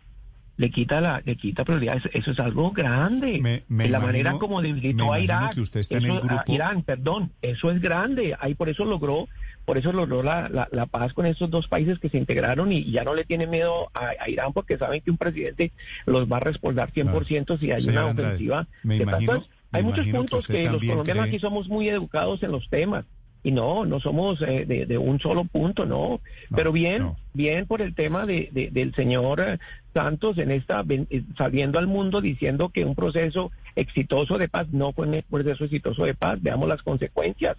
le 0.57 0.69
quita 0.69 1.01
la 1.01 1.21
le 1.25 1.35
quita 1.37 1.63
prioridad. 1.63 1.97
Eso, 1.97 2.09
eso 2.13 2.31
es 2.31 2.39
algo 2.39 2.71
grande. 2.71 3.39
Me- 3.41 3.63
me 3.67 3.83
la 3.85 3.97
imagino- 3.99 4.05
manera 4.07 4.31
como 4.33 4.61
debilitó 4.61 5.11
a 5.13 5.19
imagino 5.19 5.23
Irak 5.23 5.53
que 5.55 5.61
usted 5.61 5.79
está 5.79 5.97
en 5.97 6.05
eso- 6.05 6.13
el 6.15 6.19
grupo- 6.21 6.35
a 6.47 6.53
Irán 6.53 6.83
perdón 6.83 7.31
eso 7.41 7.71
es 7.71 7.81
grande. 7.81 8.35
Ahí 8.39 8.53
por 8.55 8.69
eso 8.69 8.85
logró 8.85 9.27
por 9.65 9.77
eso 9.77 9.91
logró 9.93 10.23
la, 10.23 10.49
la, 10.49 10.67
la 10.71 10.85
paz 10.87 11.13
con 11.13 11.25
estos 11.27 11.49
dos 11.49 11.67
países 11.67 11.99
que 11.99 12.09
se 12.09 12.17
integraron 12.17 12.71
y 12.71 12.91
ya 12.91 13.03
no 13.03 13.13
le 13.13 13.23
tienen 13.25 13.49
miedo 13.49 13.89
a, 13.93 14.11
a 14.19 14.27
Irán 14.29 14.53
porque 14.53 14.77
saben 14.77 15.01
que 15.01 15.11
un 15.11 15.17
presidente 15.17 15.71
los 16.05 16.29
va 16.31 16.37
a 16.37 16.41
respaldar 16.41 16.91
100% 16.91 17.59
si 17.59 17.71
hay 17.71 17.81
Señor 17.81 18.01
una 18.01 18.09
Andrade, 18.09 18.29
ofensiva 18.33 18.67
me 18.83 18.97
imagino- 18.97 19.33
hay 19.71 19.83
me 19.83 19.89
muchos 19.89 20.05
que 20.05 20.11
puntos 20.13 20.47
que, 20.47 20.63
los 20.69 20.81
colombianos 20.91 21.23
cree- 21.25 21.29
aquí 21.29 21.39
somos 21.39 21.69
muy 21.69 21.87
educados 21.87 22.41
en 22.43 22.51
los 22.51 22.67
temas 22.69 23.05
y 23.43 23.51
no, 23.51 23.85
no 23.85 23.99
somos 23.99 24.41
eh, 24.41 24.65
de, 24.67 24.85
de 24.85 24.97
un 24.99 25.19
solo 25.19 25.45
punto, 25.45 25.85
no. 25.85 26.19
Pero 26.55 26.71
bien, 26.71 27.13
bien 27.33 27.65
por 27.65 27.81
el 27.81 27.95
tema 27.95 28.25
de, 28.27 28.49
de- 28.51 28.69
del 28.69 28.93
señor 28.93 29.59
Santos 29.93 30.37
en 30.37 30.51
esta 30.51 30.83
eh, 30.89 31.23
saliendo 31.37 31.79
al 31.79 31.87
mundo 31.87 32.21
diciendo 32.21 32.69
que 32.69 32.85
un 32.85 32.95
proceso 32.95 33.51
exitoso 33.75 34.37
de 34.37 34.47
paz 34.47 34.67
no 34.71 34.93
fue 34.93 35.07
un 35.07 35.23
proceso 35.29 35.65
exitoso 35.65 36.05
de 36.05 36.13
paz. 36.13 36.41
Veamos 36.41 36.67
las 36.69 36.81
consecuencias. 36.81 37.57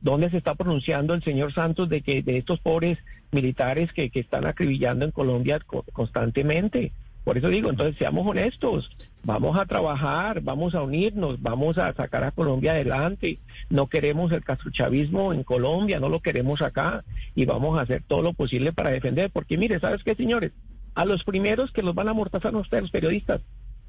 ¿Dónde 0.00 0.30
se 0.30 0.36
está 0.36 0.54
pronunciando 0.54 1.14
el 1.14 1.22
señor 1.22 1.52
Santos 1.54 1.88
de 1.88 2.02
que 2.02 2.22
de 2.22 2.38
estos 2.38 2.60
pobres 2.60 2.98
militares 3.30 3.92
que, 3.92 4.10
que 4.10 4.20
están 4.20 4.46
acribillando 4.46 5.04
en 5.04 5.12
Colombia 5.12 5.60
co- 5.64 5.84
constantemente? 5.92 6.92
Por 7.24 7.38
eso 7.38 7.48
digo, 7.48 7.70
entonces 7.70 7.94
seamos 7.98 8.26
honestos, 8.26 8.90
vamos 9.22 9.56
a 9.56 9.64
trabajar, 9.64 10.40
vamos 10.40 10.74
a 10.74 10.82
unirnos, 10.82 11.40
vamos 11.40 11.78
a 11.78 11.92
sacar 11.94 12.24
a 12.24 12.32
Colombia 12.32 12.72
adelante. 12.72 13.38
No 13.70 13.86
queremos 13.86 14.32
el 14.32 14.42
castrochavismo 14.42 15.32
en 15.32 15.44
Colombia, 15.44 16.00
no 16.00 16.08
lo 16.08 16.18
queremos 16.18 16.62
acá 16.62 17.04
y 17.36 17.44
vamos 17.44 17.78
a 17.78 17.82
hacer 17.82 18.02
todo 18.08 18.22
lo 18.22 18.32
posible 18.32 18.72
para 18.72 18.90
defender. 18.90 19.30
Porque 19.30 19.56
mire, 19.56 19.78
¿sabes 19.78 20.02
qué, 20.02 20.16
señores? 20.16 20.50
A 20.94 21.04
los 21.04 21.24
primeros 21.24 21.72
que 21.72 21.82
los 21.82 21.94
van 21.94 22.08
a 22.08 22.10
amortazar 22.10 22.54
a 22.54 22.58
ustedes, 22.58 22.82
los 22.82 22.90
periodistas, 22.90 23.40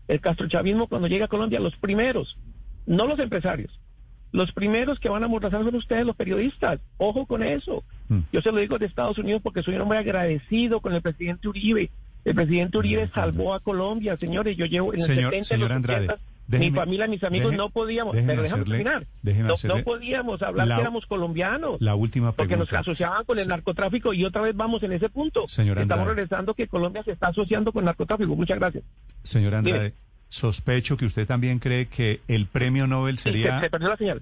el 0.07 0.21
castrochavismo 0.21 0.87
cuando 0.87 1.07
llega 1.07 1.25
a 1.25 1.29
Colombia, 1.29 1.59
los 1.59 1.75
primeros, 1.77 2.37
no 2.85 3.07
los 3.07 3.19
empresarios. 3.19 3.79
Los 4.31 4.51
primeros 4.51 4.99
que 4.99 5.09
van 5.09 5.21
a 5.21 5.27
amordazar 5.27 5.63
son 5.63 5.75
ustedes, 5.75 6.05
los 6.05 6.15
periodistas. 6.15 6.79
Ojo 6.97 7.27
con 7.27 7.43
eso. 7.43 7.83
Yo 8.31 8.41
se 8.41 8.51
lo 8.51 8.57
digo 8.57 8.79
de 8.79 8.87
Estados 8.87 9.19
Unidos 9.19 9.41
porque 9.43 9.61
soy 9.61 9.75
un 9.75 9.81
hombre 9.81 9.99
agradecido 9.99 10.81
con 10.81 10.93
el 10.93 11.03
presidente 11.03 11.47
Uribe. 11.47 11.91
El 12.25 12.33
presidente 12.33 12.77
Uribe 12.79 13.09
salvó 13.13 13.53
a 13.53 13.59
Colombia, 13.59 14.17
señores. 14.17 14.57
Yo 14.57 14.65
llevo 14.65 14.91
en 14.93 15.01
el 15.01 15.05
Señor, 15.05 15.33
70, 15.33 15.37
en 15.37 15.45
señor 15.45 15.69
los 15.69 15.75
Andrade, 15.75 16.05
80, 16.05 16.21
Déjeme- 16.47 16.71
mi 16.71 16.75
familia, 16.75 17.07
mis 17.07 17.23
amigos 17.23 17.55
no 17.55 17.69
podíamos, 17.69 18.13
déjeme 18.13 18.33
pero 18.33 18.43
déjame 18.43 18.61
hacerle- 18.63 18.77
terminar. 18.83 19.07
déjeme 19.21 19.47
no, 19.47 19.55
no 19.75 19.83
podíamos 19.83 20.41
hablar 20.41 20.67
la- 20.67 20.75
que 20.75 20.81
éramos 20.81 21.05
colombianos. 21.05 21.77
La 21.79 21.95
última 21.95 22.33
Porque 22.33 22.57
nos 22.57 22.67
pregunta. 22.67 22.81
asociaban 22.91 23.23
con 23.25 23.39
el 23.39 23.47
narcotráfico 23.47 24.13
y 24.13 24.25
otra 24.25 24.41
vez 24.41 24.55
vamos 24.55 24.83
en 24.83 24.91
ese 24.91 25.07
punto. 25.09 25.47
Señor 25.47 25.77
Estamos 25.79 26.01
Andrade. 26.01 26.15
regresando 26.15 26.53
que 26.53 26.67
Colombia 26.67 27.01
se 27.03 27.11
está 27.11 27.27
asociando 27.27 27.71
con 27.71 27.81
el 27.83 27.85
narcotráfico. 27.85 28.35
Muchas 28.35 28.59
gracias. 28.59 28.83
Señor 29.23 29.55
Andrade, 29.55 29.79
Dime. 29.83 29.93
sospecho 30.29 30.97
que 30.97 31.05
usted 31.05 31.25
también 31.25 31.59
cree 31.59 31.87
que 31.87 32.19
el 32.27 32.45
premio 32.47 32.87
Nobel 32.87 33.17
Sí, 33.17 33.23
sería... 33.23 33.57
se, 33.59 33.63
se 33.65 33.69
perdió 33.69 33.89
la 33.89 33.97
señal. 33.97 34.21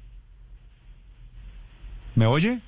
¿Me 2.16 2.26
oye? 2.26 2.60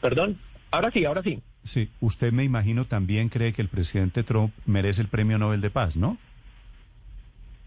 Perdón. 0.00 0.38
Ahora 0.70 0.90
sí, 0.90 1.04
ahora 1.04 1.22
sí. 1.22 1.40
Sí, 1.64 1.88
usted 2.00 2.32
me 2.32 2.42
imagino 2.44 2.86
también 2.86 3.28
cree 3.28 3.52
que 3.52 3.62
el 3.62 3.68
presidente 3.68 4.22
Trump 4.24 4.52
merece 4.66 5.00
el 5.00 5.08
premio 5.08 5.38
Nobel 5.38 5.60
de 5.60 5.70
Paz, 5.70 5.96
¿no? 5.96 6.18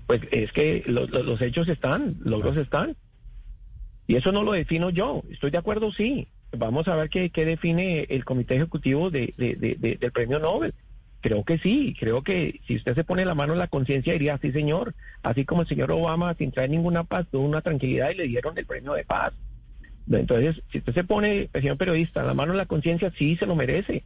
Pues 0.07 0.22
es 0.32 0.52
que 0.52 0.84
lo- 0.86 1.07
lo- 1.07 1.23
los 1.23 1.41
hechos 1.41 1.68
están, 1.68 2.18
logros 2.23 2.57
están. 2.57 2.95
Y 4.07 4.15
eso 4.15 4.32
no 4.32 4.44
lo 4.44 4.52
defino 4.52 4.90
yo. 4.91 5.23
Estoy 5.32 5.52
de 5.52 5.57
acuerdo, 5.57 5.91
sí. 5.91 6.27
Vamos 6.52 6.88
a 6.88 6.95
ver 6.95 7.10
qué, 7.10 7.32
qué 7.32 7.44
define 7.44 8.06
el 8.10 8.23
comité 8.23 8.56
ejecutivo 8.56 9.10
de, 9.10 9.34
de- 9.38 9.56
de- 9.56 9.76
de- 9.76 9.95
del 9.95 10.11
premio 10.11 10.40
Nobel. 10.40 10.73
Creo 11.22 11.44
que 11.44 11.57
sí, 11.57 11.95
creo 11.99 12.22
que 12.22 12.61
si 12.68 12.76
usted 12.76 12.94
se 12.94 13.03
pone 13.03 13.26
la 13.26 13.34
mano 13.34 13.53
en 13.53 13.60
la 13.60 13.68
conciencia 13.68 14.14
diría, 14.14 14.38
sí 14.38 14.52
señor, 14.52 14.94
así 15.23 15.44
como 15.44 15.64
el 15.64 15.68
señor 15.68 15.91
Obama 15.91 16.36
sin 16.36 16.52
traer 16.52 16.69
ninguna 16.69 17.03
paz 17.03 17.26
tuvo 17.32 17.44
una 17.45 17.61
tranquilidad 17.61 18.11
y 18.11 18.15
le 18.15 18.27
dieron 18.27 18.56
el 18.60 18.68
premio 18.68 18.94
de 18.94 19.06
paz. 19.06 19.34
Entonces, 20.11 20.61
si 20.72 20.77
usted 20.77 20.94
se 20.94 21.03
pone, 21.03 21.49
señor 21.52 21.77
periodista, 21.77 22.22
la 22.22 22.36
mano 22.36 22.52
en 22.52 22.60
la 22.60 22.68
conciencia, 22.68 23.11
sí 23.18 23.36
se 23.38 23.48
lo 23.48 23.56
merece. 23.56 24.03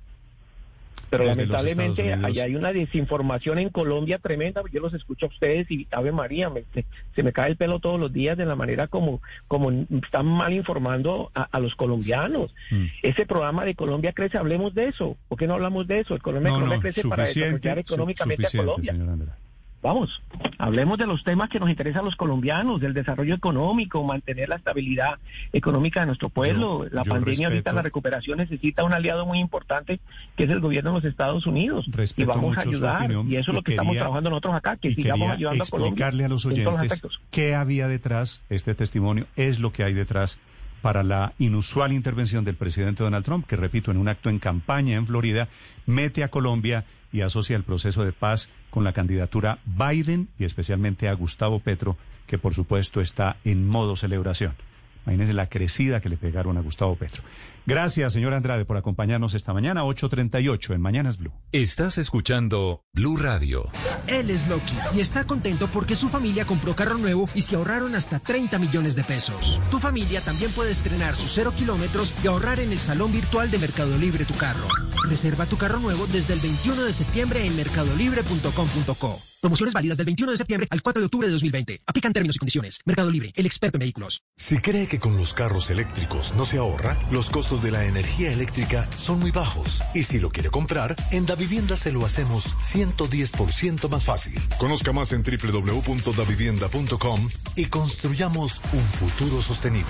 Pero 1.10 1.24
lamentablemente 1.26 2.04
allá 2.28 2.44
hay 2.44 2.56
una 2.56 2.72
desinformación 2.74 3.60
en 3.60 3.70
Colombia 3.70 4.20
tremenda. 4.20 4.62
Yo 4.72 4.80
los 4.82 4.94
escucho 4.94 5.26
a 5.26 5.30
ustedes 5.30 5.70
y 5.72 5.88
Ave 5.92 6.12
María, 6.12 6.50
me- 6.50 6.64
se, 6.74 6.86
se 7.16 7.24
me 7.24 7.34
cae 7.34 7.50
el 7.50 7.56
pelo 7.58 7.80
todos 7.80 8.00
los 8.00 8.12
días 8.14 8.38
de 8.38 8.46
la 8.46 8.56
manera 8.56 8.88
como, 8.88 9.22
como 9.48 9.72
están 10.04 10.26
mal 10.26 10.54
informando 10.54 11.32
a, 11.34 11.44
a 11.44 11.60
los 11.60 11.76
colombianos. 11.76 12.54
Mm. 12.72 12.86
Ese 13.04 13.26
programa 13.26 13.66
de 13.66 13.76
Colombia 13.76 14.14
Crece, 14.14 14.38
hablemos 14.38 14.74
de 14.76 14.88
eso. 14.90 15.18
¿Por 15.28 15.38
qué 15.38 15.48
no 15.48 15.56
hablamos 15.56 15.88
de 15.88 16.02
eso? 16.02 16.14
El 16.16 16.22
Colombia, 16.22 16.50
No, 16.52 16.56
Colombia 16.58 16.78
no, 16.78 16.82
Crece 16.82 17.02
para 17.10 17.24
desarrollar 17.44 17.78
económicamente 17.80 18.44
a 18.48 18.50
Colombia. 18.66 18.94
Vamos, 19.82 20.22
hablemos 20.58 20.98
de 20.98 21.08
los 21.08 21.24
temas 21.24 21.50
que 21.50 21.58
nos 21.58 21.70
interesan 21.70 22.02
a 22.02 22.06
los 22.06 22.18
colombianos, 22.18 22.82
del 22.82 22.94
desarrollo 22.94 23.34
económico, 23.34 24.04
mantener 24.04 24.50
la 24.50 24.58
estabilidad 24.58 25.20
económica 25.54 26.02
de 26.02 26.08
nuestro 26.08 26.28
pueblo. 26.28 26.84
Yo- 26.84 26.90
la 26.92 27.04
yo 27.04 27.12
pandemia 27.12 27.48
ahorita, 27.48 27.72
la 27.72 27.82
recuperación 27.82 28.40
necesita 28.40 28.84
un 28.84 28.94
aliado 28.94 29.26
muy 29.26 29.40
importante, 29.40 30.02
que 30.36 30.44
es 30.44 30.50
el 30.50 30.60
gobierno 30.60 30.92
de 30.92 30.96
los 30.98 31.06
Estados 31.06 31.46
Unidos. 31.48 31.86
y 32.18 32.24
vamos 32.26 32.58
a 32.58 32.62
ayudar, 32.62 32.98
opinión 33.04 33.32
y 33.32 33.36
eso 33.38 33.52
es 33.52 33.56
lo 33.56 33.62
que 33.64 33.72
estamos 33.72 33.96
trabajando 33.96 34.30
nosotros 34.30 34.56
acá, 34.56 34.76
que 34.76 34.94
sigamos 34.94 35.32
ayudando 35.32 35.64
a 35.64 35.68
Colombia. 35.68 35.90
explicarle 35.92 36.26
a 36.26 36.30
los 36.30 36.46
oyentes 36.46 37.02
qué 37.32 37.56
había 37.56 37.88
detrás 37.88 38.42
este 38.50 38.76
testimonio, 38.76 39.28
es 39.38 39.60
lo 39.60 39.72
que 39.72 39.84
hay 39.86 39.94
detrás 39.94 40.40
para 40.82 41.04
la 41.04 41.34
inusual 41.40 41.92
intervención 41.94 42.44
del 42.46 42.56
presidente 42.56 43.04
Donald 43.04 43.24
Trump, 43.26 43.46
que 43.48 43.56
repito, 43.56 43.92
en 43.92 43.98
un 43.98 44.08
acto 44.10 44.30
en 44.30 44.40
campaña 44.40 44.96
en 44.96 45.08
Florida, 45.08 45.48
mete 45.86 46.24
a 46.24 46.30
Colombia 46.30 46.86
y 47.12 47.22
asocia 47.22 47.56
el 47.58 47.64
proceso 47.64 48.04
de 48.06 48.12
paz 48.14 48.50
con 48.70 48.84
la 48.84 48.94
candidatura 48.94 49.60
Biden 49.66 50.30
y 50.38 50.46
especialmente 50.46 51.08
a 51.08 51.14
Gustavo 51.14 51.60
Petro, 51.60 51.98
que 52.28 52.38
por 52.38 52.54
supuesto 52.54 53.02
está 53.02 53.38
en 53.44 53.68
modo 53.68 53.96
celebración. 53.96 54.54
Imagínense 55.06 55.34
la 55.34 55.48
crecida 55.48 56.02
que 56.02 56.10
le 56.10 56.18
pegaron 56.18 56.58
a 56.58 56.62
Gustavo 56.62 56.96
Petro. 56.96 57.24
Gracias, 57.70 58.14
señor 58.14 58.34
Andrade, 58.34 58.66
por 58.66 58.78
acompañarnos 58.78 59.36
esta 59.36 59.54
mañana, 59.54 59.84
8.38 59.84 60.74
en 60.74 60.82
Mañanas 60.82 61.20
Blue. 61.20 61.32
Estás 61.52 62.00
escuchando 62.00 62.84
Blue 62.94 63.16
Radio. 63.16 63.66
Él 64.08 64.32
es 64.32 64.48
Loki 64.48 64.74
y 64.96 65.02
está 65.02 65.26
contento 65.26 65.70
porque 65.72 65.96
su 65.96 66.10
familia 66.10 66.46
compró 66.46 66.76
carro 66.76 66.98
nuevo 66.98 67.30
y 67.36 67.44
se 67.44 67.58
ahorraron 67.58 67.94
hasta 67.94 68.18
30 68.18 68.58
millones 68.58 68.96
de 68.96 69.04
pesos. 69.04 69.62
Tu 69.70 69.78
familia 69.78 70.20
también 70.22 70.50
puede 70.54 70.72
estrenar 70.72 71.14
sus 71.14 71.32
cero 71.32 71.54
kilómetros 71.56 72.12
y 72.24 72.28
ahorrar 72.28 72.60
en 72.60 72.72
el 72.72 72.80
salón 72.80 73.12
virtual 73.12 73.52
de 73.52 73.60
Mercado 73.60 73.96
Libre 74.00 74.26
tu 74.26 74.34
carro. 74.34 74.66
Reserva 75.08 75.46
tu 75.46 75.56
carro 75.56 75.80
nuevo 75.80 76.08
desde 76.08 76.34
el 76.34 76.40
21 76.40 76.84
de 76.84 76.92
septiembre 76.92 77.46
en 77.46 77.56
mercadolibre.com.co. 77.56 79.22
Promociones 79.42 79.74
válidas 79.74 79.98
del 79.98 80.06
21 80.06 80.34
de 80.34 80.38
septiembre 80.38 80.68
al 80.70 80.82
4 80.82 81.02
de 81.02 81.06
octubre 81.06 81.28
de 81.28 81.32
2020. 81.32 81.82
Aplican 81.86 82.12
términos 82.12 82.36
y 82.36 82.40
condiciones. 82.40 82.80
Mercado 82.86 83.10
Libre, 83.10 83.32
el 83.36 83.46
experto 83.46 83.78
en 83.78 83.80
vehículos. 83.80 84.22
Si 84.36 84.58
cree 84.58 84.88
que 84.88 85.00
con 85.00 85.16
los 85.16 85.34
carros 85.34 85.70
eléctricos 85.70 86.36
no 86.36 86.44
se 86.44 86.58
ahorra, 86.58 86.98
los 87.10 87.30
costos 87.30 87.59
de 87.60 87.72
la 87.72 87.86
energía 87.86 88.32
eléctrica 88.32 88.88
son 88.96 89.20
muy 89.20 89.32
bajos. 89.32 89.84
Y 89.94 90.04
si 90.04 90.20
lo 90.20 90.30
quiere 90.30 90.50
comprar, 90.50 90.96
en 91.12 91.26
Davivienda 91.26 91.76
se 91.76 91.92
lo 91.92 92.06
hacemos 92.06 92.56
110% 92.58 93.90
más 93.90 94.04
fácil. 94.04 94.40
Conozca 94.58 94.94
más 94.94 95.12
en 95.12 95.24
www.davivienda.com 95.24 97.30
y 97.56 97.66
construyamos 97.66 98.62
un 98.74 98.84
futuro 98.84 99.42
sostenible. 99.42 99.90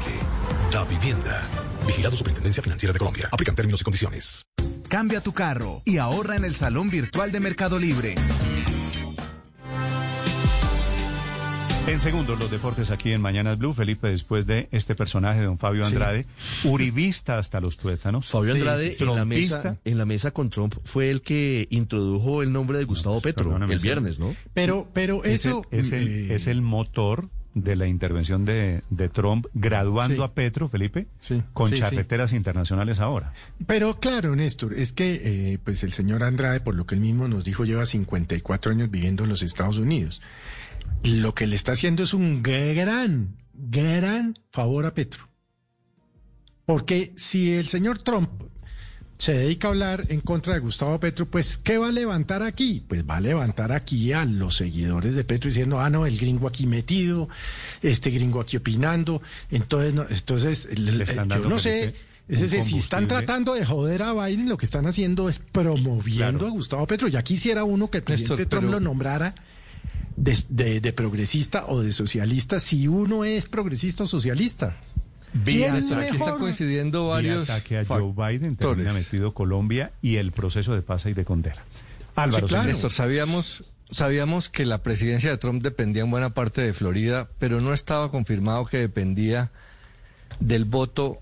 Davivienda. 0.72 1.50
Vigilado 1.86 2.16
Superintendencia 2.16 2.64
Financiera 2.64 2.94
de 2.94 3.00
Colombia. 3.00 3.28
Aplican 3.32 3.56
términos 3.56 3.82
y 3.82 3.84
condiciones. 3.84 4.44
Cambia 4.90 5.22
tu 5.22 5.34
carro 5.34 5.82
y 5.86 5.98
ahorra 5.98 6.36
en 6.36 6.46
el 6.46 6.56
salón 6.56 6.90
virtual 6.90 7.32
de 7.32 7.40
Mercado 7.40 7.78
Libre. 7.78 8.16
En 11.90 12.00
segundo, 12.00 12.36
los 12.36 12.52
deportes 12.52 12.92
aquí 12.92 13.12
en 13.14 13.20
Mañanas 13.22 13.58
Blue. 13.58 13.74
Felipe, 13.74 14.10
después 14.10 14.46
de 14.46 14.70
este 14.72 14.94
personaje 14.96 15.40
de 15.40 15.46
don 15.48 15.58
Fabio 15.58 15.84
Sí. 15.84 15.92
Andrade, 15.94 16.28
uribista 16.64 17.38
hasta 17.40 17.60
los 17.60 17.78
tuétanos. 17.78 18.28
Fabio 18.28 18.54
Sí, 18.54 18.60
Andrade 18.60 18.92
sí, 18.94 19.04
en, 19.04 19.16
la 19.16 19.26
mesa, 19.26 19.78
en 19.84 19.98
la 19.98 20.06
mesa 20.06 20.32
con 20.32 20.50
Trump 20.52 20.76
fue 20.86 21.10
el 21.10 21.22
que 21.22 21.68
introdujo 21.72 22.44
el 22.44 22.54
nombre 22.54 22.78
de 22.78 22.84
Gustavo 22.86 23.20
Petro 23.22 23.46
perdóname, 23.46 23.74
el 23.74 23.80
sí. 23.80 23.88
viernes, 23.88 24.20
¿no? 24.20 24.36
Pero, 24.54 24.88
pero 24.94 25.24
Es 25.24 25.46
el- 25.46 25.52
eso... 25.52 25.66
es 25.72 25.92
el, 25.92 26.08
eh, 26.32 26.36
es 26.36 26.46
el 26.48 26.62
motor 26.62 27.28
de 27.56 27.76
la 27.76 27.88
intervención 27.88 28.46
de, 28.46 28.84
de 28.92 29.10
Trump 29.10 29.48
graduando 29.56 30.18
Sí. 30.18 30.22
a 30.22 30.34
Petro, 30.34 30.70
Felipe, 30.70 31.08
Sí, 31.20 31.42
con 31.54 31.70
sí, 31.70 31.76
sí. 31.76 31.82
charreteras 31.82 32.32
internacionales 32.34 33.00
ahora. 33.00 33.34
Pero 33.66 34.00
claro, 34.00 34.36
Néstor, 34.36 34.76
es 34.76 34.94
que 34.94 35.20
eh, 35.54 35.58
pues 35.64 35.84
el 35.84 35.92
señor 35.92 36.24
Andrade, 36.24 36.60
por 36.60 36.76
lo 36.76 36.86
que 36.86 36.94
él 36.96 37.02
mismo 37.02 37.28
nos 37.28 37.44
dijo, 37.44 37.66
lleva 37.66 37.88
54 37.88 38.72
años 38.72 38.92
viviendo 38.92 39.24
en 39.24 39.30
los 39.32 39.42
Estados 39.42 39.78
Unidos. 39.78 40.22
Lo 41.04 41.34
que 41.34 41.48
le 41.48 41.56
está 41.56 41.72
haciendo 41.74 42.04
es 42.04 42.14
un 42.14 42.44
gran, 42.44 43.36
gran 43.54 44.38
favor 44.52 44.86
a 44.86 44.94
Petro. 44.94 45.28
Porque 46.66 47.14
si 47.16 47.52
el 47.54 47.68
señor 47.68 48.00
Trump 48.04 48.30
se 49.18 49.34
dedica 49.34 49.68
a 49.68 49.72
hablar 49.72 50.06
en 50.10 50.22
contra 50.22 50.54
de 50.54 50.60
Gustavo 50.60 51.00
Petro, 51.00 51.26
pues 51.26 51.58
¿qué 51.58 51.78
va 51.78 51.88
a 51.88 51.92
levantar 51.92 52.44
aquí? 52.44 52.86
Pues 52.88 53.04
va 53.04 53.18
a 53.18 53.22
levantar 53.22 53.72
aquí 53.72 54.14
a 54.14 54.24
los 54.26 54.58
seguidores 54.58 55.16
de 55.16 55.24
Petro 55.24 55.50
diciendo, 55.50 55.80
ah, 55.80 55.90
no, 55.90 56.06
el 56.06 56.18
gringo 56.18 56.48
aquí 56.48 56.68
metido, 56.68 57.28
este 57.82 58.12
gringo 58.12 58.40
aquí 58.40 58.58
opinando. 58.58 59.22
Entonces, 59.52 59.94
no, 59.94 60.06
entonces 60.10 60.66
están 60.66 61.30
yo 61.30 61.50
no 61.50 61.60
sé, 61.60 61.80
Felipe, 61.80 62.00
es 62.30 62.40
decir, 62.42 62.64
si 62.64 62.78
están 62.78 63.08
tratando 63.08 63.56
de 63.56 63.66
joder 63.66 64.04
a 64.04 64.14
Biden, 64.14 64.48
lo 64.48 64.58
que 64.58 64.66
están 64.66 64.86
haciendo 64.86 65.28
es 65.28 65.40
promoviendo 65.40 66.40
Claro. 66.40 66.48
a 66.48 66.52
Gustavo 66.52 66.86
Petro. 66.88 67.08
Ya 67.08 67.24
quisiera 67.24 67.64
uno 67.64 67.90
que 67.90 67.98
el 67.98 68.04
presidente 68.04 68.44
Néstor, 68.44 68.50
Trump 68.50 68.68
pero- 68.68 68.80
lo 68.80 68.86
nombrara 68.86 69.34
de, 70.20 70.38
de- 70.50 70.82
de 70.82 70.94
progresista 70.94 71.66
o 71.68 71.82
de 71.82 71.94
socialista, 71.94 72.60
si 72.60 72.88
uno 72.88 73.24
es 73.24 73.46
progresista 73.48 74.04
o 74.04 74.08
socialista. 74.08 74.78
¿Quién 75.46 75.76
Aquí 75.76 75.84
están 75.84 76.00
mejor? 76.00 76.40
coincidiendo 76.40 77.08
varios 77.08 77.50
ataque 77.50 77.78
a 77.80 77.86
Joe 77.86 78.14
Biden, 78.16 78.56
termina 78.56 78.94
metido 78.94 79.34
Colombia 79.34 79.92
y 80.02 80.16
el 80.16 80.32
proceso 80.32 80.74
de 80.74 80.82
paz 80.82 81.06
y 81.06 81.14
de 81.14 81.24
condena. 81.24 81.64
Álvaro, 82.16 82.48
Sí, 82.48 82.54
claro. 82.54 82.68
Néstor, 82.68 82.92
sabíamos, 82.92 83.64
sabíamos 83.92 84.50
que 84.50 84.66
la 84.66 84.80
presidencia 84.82 85.30
de 85.30 85.38
Trump 85.38 85.62
dependía 85.62 86.02
en 86.04 86.10
buena 86.10 86.32
parte 86.32 86.62
de 86.62 86.74
Florida, 86.74 87.30
pero 87.38 87.62
no 87.62 87.74
estaba 87.74 88.10
confirmado 88.10 88.66
que 88.66 88.78
dependía 88.78 89.52
del 90.40 90.66
voto 90.66 91.20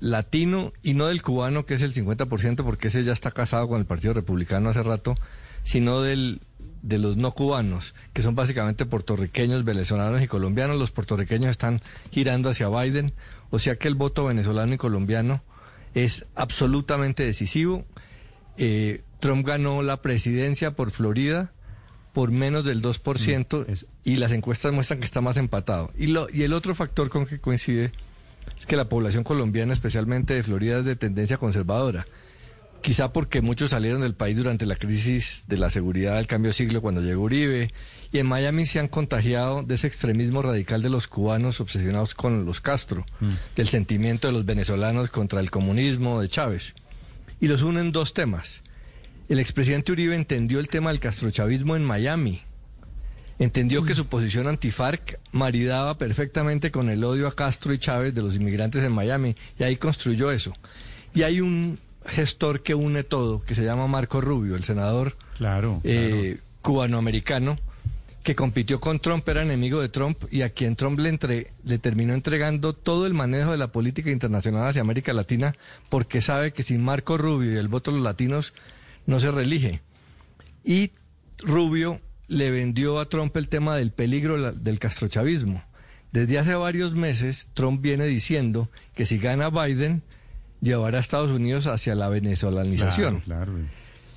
latino 0.00 0.74
y 0.82 0.92
no 0.92 1.06
del 1.06 1.22
cubano, 1.22 1.64
que 1.64 1.74
es 1.74 1.82
el 1.82 1.94
50%, 1.94 2.62
porque 2.62 2.88
ese 2.88 3.04
ya 3.04 3.12
está 3.14 3.30
casado 3.30 3.68
con 3.68 3.80
el 3.80 3.86
Partido 3.86 4.12
Republicano 4.12 4.68
hace 4.68 4.82
rato, 4.82 5.14
sino 5.62 6.02
del 6.02 6.42
de 6.86 6.98
los 6.98 7.16
no 7.16 7.32
cubanos, 7.32 7.94
que 8.12 8.22
son 8.22 8.34
básicamente 8.34 8.86
puertorriqueños, 8.86 9.64
venezolanos 9.64 10.22
y 10.22 10.28
colombianos. 10.28 10.78
Los 10.78 10.92
puertorriqueños 10.92 11.50
están 11.50 11.82
girando 12.10 12.50
hacia 12.50 12.68
Biden, 12.68 13.12
o 13.50 13.58
sea 13.58 13.76
que 13.76 13.88
el 13.88 13.96
voto 13.96 14.24
venezolano 14.24 14.74
y 14.74 14.76
colombiano 14.76 15.42
es 15.94 16.26
absolutamente 16.34 17.24
decisivo. 17.24 17.84
Eh, 18.56 19.02
Trump 19.18 19.46
ganó 19.46 19.82
la 19.82 20.00
presidencia 20.00 20.72
por 20.72 20.90
Florida 20.90 21.52
por 22.12 22.30
menos 22.30 22.64
del 22.64 22.80
2% 22.80 23.86
y 24.04 24.16
las 24.16 24.32
encuestas 24.32 24.72
muestran 24.72 25.00
que 25.00 25.04
está 25.04 25.20
más 25.20 25.36
empatado. 25.36 25.92
Y, 25.98 26.06
lo, 26.06 26.28
y 26.32 26.44
el 26.44 26.52
otro 26.52 26.74
factor 26.74 27.10
con 27.10 27.26
que 27.26 27.40
coincide 27.40 27.92
es 28.58 28.64
que 28.64 28.76
la 28.76 28.88
población 28.88 29.24
colombiana, 29.24 29.72
especialmente 29.72 30.32
de 30.34 30.42
Florida, 30.42 30.78
es 30.78 30.84
de 30.84 30.96
tendencia 30.96 31.36
conservadora. 31.36 32.06
Quizá 32.82 33.12
porque 33.12 33.40
muchos 33.40 33.70
salieron 33.70 34.02
del 34.02 34.14
país 34.14 34.36
durante 34.36 34.64
la 34.64 34.76
crisis 34.76 35.42
de 35.48 35.58
la 35.58 35.70
seguridad 35.70 36.16
del 36.16 36.28
cambio 36.28 36.50
de 36.50 36.54
siglo 36.54 36.80
cuando 36.80 37.00
llegó 37.00 37.22
Uribe. 37.22 37.72
Y 38.12 38.18
en 38.18 38.26
Miami 38.26 38.64
se 38.66 38.78
han 38.78 38.88
contagiado 38.88 39.62
de 39.62 39.74
ese 39.74 39.88
extremismo 39.88 40.40
radical 40.42 40.82
de 40.82 40.90
los 40.90 41.08
cubanos 41.08 41.60
obsesionados 41.60 42.14
con 42.14 42.44
los 42.44 42.60
Castro, 42.60 43.04
del 43.56 43.68
sentimiento 43.68 44.28
de 44.28 44.34
los 44.34 44.46
venezolanos 44.46 45.10
contra 45.10 45.40
el 45.40 45.50
comunismo 45.50 46.20
de 46.20 46.28
Chávez. 46.28 46.74
Y 47.40 47.48
los 47.48 47.62
unen 47.62 47.90
dos 47.90 48.14
temas. 48.14 48.62
El 49.28 49.40
expresidente 49.40 49.90
Uribe 49.90 50.14
entendió 50.14 50.60
el 50.60 50.68
tema 50.68 50.90
del 50.90 51.00
castrochavismo 51.00 51.74
en 51.74 51.84
Miami. 51.84 52.42
Entendió 53.38 53.82
que 53.82 53.94
su 53.94 54.06
posición 54.06 54.46
anti-FARC 54.46 55.18
maridaba 55.32 55.98
perfectamente 55.98 56.70
con 56.70 56.88
el 56.88 57.04
odio 57.04 57.26
a 57.26 57.34
Castro 57.34 57.74
y 57.74 57.78
Chávez 57.78 58.14
de 58.14 58.22
los 58.22 58.36
inmigrantes 58.36 58.82
en 58.82 58.92
Miami 58.92 59.36
y 59.58 59.64
ahí 59.64 59.76
construyó 59.76 60.30
eso. 60.30 60.54
Y 61.12 61.22
hay 61.22 61.40
un 61.40 61.78
gestor 62.06 62.62
que 62.62 62.74
une 62.74 63.04
todo, 63.04 63.42
que 63.42 63.54
se 63.54 63.64
llama 63.64 63.86
Marco 63.86 64.20
Rubio, 64.20 64.56
el 64.56 64.64
senador 64.64 65.16
claro, 65.36 65.80
eh, 65.84 66.38
cubanoamericano, 66.62 67.58
que 68.22 68.34
compitió 68.34 68.80
con 68.80 68.98
Trump, 68.98 69.28
era 69.28 69.42
enemigo 69.42 69.80
de 69.80 69.88
Trump 69.88 70.24
y 70.32 70.42
a 70.42 70.50
quien 70.50 70.74
Trump 70.74 70.98
le, 70.98 71.08
entre, 71.10 71.46
le 71.64 71.78
terminó 71.78 72.12
entregando 72.12 72.72
todo 72.72 73.06
el 73.06 73.14
manejo 73.14 73.52
de 73.52 73.56
la 73.56 73.70
política 73.70 74.10
internacional 74.10 74.66
hacia 74.66 74.82
América 74.82 75.12
Latina 75.12 75.54
porque 75.88 76.20
sabe 76.20 76.52
que 76.52 76.64
sin 76.64 76.82
Marco 76.82 77.18
Rubio 77.18 77.52
y 77.52 77.56
el 77.56 77.68
voto 77.68 77.92
de 77.92 77.98
los 77.98 78.04
latinos 78.04 78.52
no 79.06 79.20
se 79.20 79.30
reelige. 79.30 79.80
Y 80.64 80.90
Rubio 81.38 82.00
le 82.26 82.50
vendió 82.50 82.98
a 82.98 83.08
Trump 83.08 83.36
el 83.36 83.48
tema 83.48 83.76
del 83.76 83.92
peligro 83.92 84.52
del 84.52 84.78
castrochavismo. 84.78 85.62
Desde 86.10 86.38
hace 86.38 86.54
varios 86.54 86.94
meses, 86.94 87.48
Trump 87.54 87.80
viene 87.80 88.06
diciendo 88.06 88.68
que 88.94 89.06
si 89.06 89.18
gana 89.18 89.50
Biden, 89.50 90.02
llevará 90.60 90.98
a 90.98 91.00
Estados 91.00 91.30
Unidos 91.30 91.66
hacia 91.66 91.94
la 91.94 92.08
venezolanización. 92.08 93.22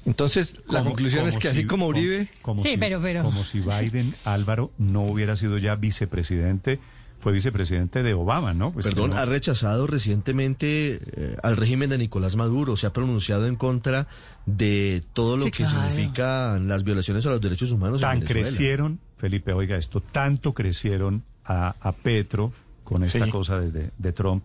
Entonces, 0.06 0.56
la 0.70 0.84
conclusión 0.84 1.28
es 1.28 1.38
que 1.38 1.50
así 1.50 1.66
como 1.66 1.88
Uribe... 1.88 2.30
Como, 2.42 2.64
sí, 2.64 2.70
si, 2.72 2.78
pero, 2.78 3.02
pero... 3.02 3.24
como 3.24 3.44
si 3.44 3.60
Biden, 3.60 4.16
Álvaro, 4.24 4.72
no 4.78 5.04
hubiera 5.04 5.36
sido 5.36 5.58
ya 5.58 5.76
vicepresidente, 5.76 6.80
fue 7.20 7.34
vicepresidente 7.34 8.02
de 8.02 8.14
Obama, 8.14 8.54
¿no? 8.54 8.72
Pues 8.72 8.86
Perdón, 8.86 9.14
ha 9.14 9.26
rechazado 9.26 9.88
recientemente 9.88 11.02
eh, 11.16 11.36
al 11.44 11.58
régimen 11.58 11.90
de 11.90 11.98
Nicolás 11.98 12.38
Maduro, 12.38 12.76
se 12.78 12.88
ha 12.88 12.94
pronunciado 12.94 13.46
en 13.46 13.58
contra 13.58 14.08
de 14.46 15.04
todo 15.14 15.36
lo 15.36 15.46
Sí, 15.46 15.52
que 15.52 15.64
claro. 15.66 15.90
significan 15.92 16.68
las 16.70 16.84
violaciones 16.86 17.26
a 17.26 17.32
los 17.32 17.42
derechos 17.42 17.72
humanos 17.72 18.00
Tan 18.02 18.14
en 18.14 18.20
Venezuela. 18.22 18.48
crecieron, 18.48 19.00
Felipe, 19.18 19.52
oiga 19.54 19.76
esto, 19.78 20.02
tanto 20.02 20.54
crecieron 20.54 21.24
a, 21.44 21.76
a 21.82 21.92
Petro 21.92 22.54
con 22.86 23.04
esta 23.04 23.26
Sí. 23.26 23.32
cosa 23.32 23.60
de, 23.60 23.72
de- 23.72 23.92
de 23.98 24.14
Trump, 24.14 24.44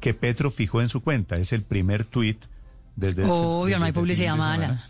que 0.00 0.14
Petro 0.14 0.50
fijó 0.50 0.80
en 0.82 0.88
su 0.88 1.00
cuenta, 1.02 1.36
es 1.36 1.52
el 1.52 1.62
primer 1.62 2.04
tuit 2.04 2.44
desde... 2.96 3.22
este- 3.22 3.32
Obvio, 3.32 3.78
no 3.78 3.84
hay 3.84 3.90
desde 3.90 3.90
el 3.90 3.94
fin 3.94 3.94
publicidad 3.94 4.36
mala. 4.36 4.86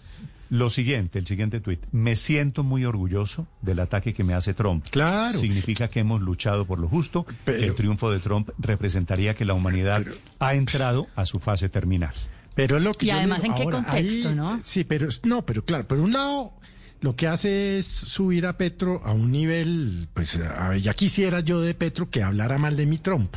Lo 0.48 0.70
siguiente, 0.70 1.18
el 1.18 1.26
siguiente 1.26 1.58
tuit. 1.60 1.80
Me 1.90 2.14
siento 2.14 2.62
muy 2.62 2.84
orgulloso 2.84 3.48
del 3.62 3.80
ataque 3.80 4.14
que 4.14 4.22
me 4.22 4.32
hace 4.32 4.54
Trump. 4.54 4.86
Claro. 4.90 5.36
Significa 5.36 5.88
que 5.88 5.98
hemos 6.00 6.20
luchado 6.20 6.66
por 6.66 6.78
lo 6.78 6.88
justo. 6.88 7.26
el 7.46 7.74
triunfo 7.74 8.12
de 8.12 8.20
Trump 8.20 8.50
representaría 8.58 9.34
que 9.34 9.44
la 9.44 9.54
humanidad 9.54 10.04
ha 10.38 10.54
entrado 10.54 11.08
a 11.16 11.24
su 11.26 11.40
fase 11.40 11.68
terminal. 11.68 12.14
Pero 12.54 12.78
lo 12.78 12.94
que 12.94 13.06
Y 13.06 13.10
además, 13.10 13.42
digo 13.42 13.54
¿en 13.54 13.58
qué 13.58 13.64
ahora, 13.64 13.82
contexto, 13.84 14.28
ahí- 14.28 14.34
no? 14.36 14.60
Sí, 14.62 14.84
pero 14.84 15.08
no, 15.24 15.44
pero 15.44 15.64
claro, 15.64 15.88
por 15.88 15.98
un 15.98 16.12
lado 16.12 16.52
lo 17.00 17.16
que 17.16 17.26
hace 17.26 17.78
es 17.78 17.86
subir 17.86 18.46
a 18.46 18.56
Petro 18.56 19.02
a 19.04 19.12
un 19.12 19.32
nivel, 19.32 20.08
pues 20.14 20.36
a- 20.36 20.76
ya 20.76 20.94
quisiera 20.94 21.40
yo 21.40 21.60
de 21.60 21.74
Petro 21.74 22.08
que 22.08 22.22
hablara 22.22 22.56
mal 22.56 22.76
de 22.76 22.86
mi 22.86 22.98
Trump. 22.98 23.34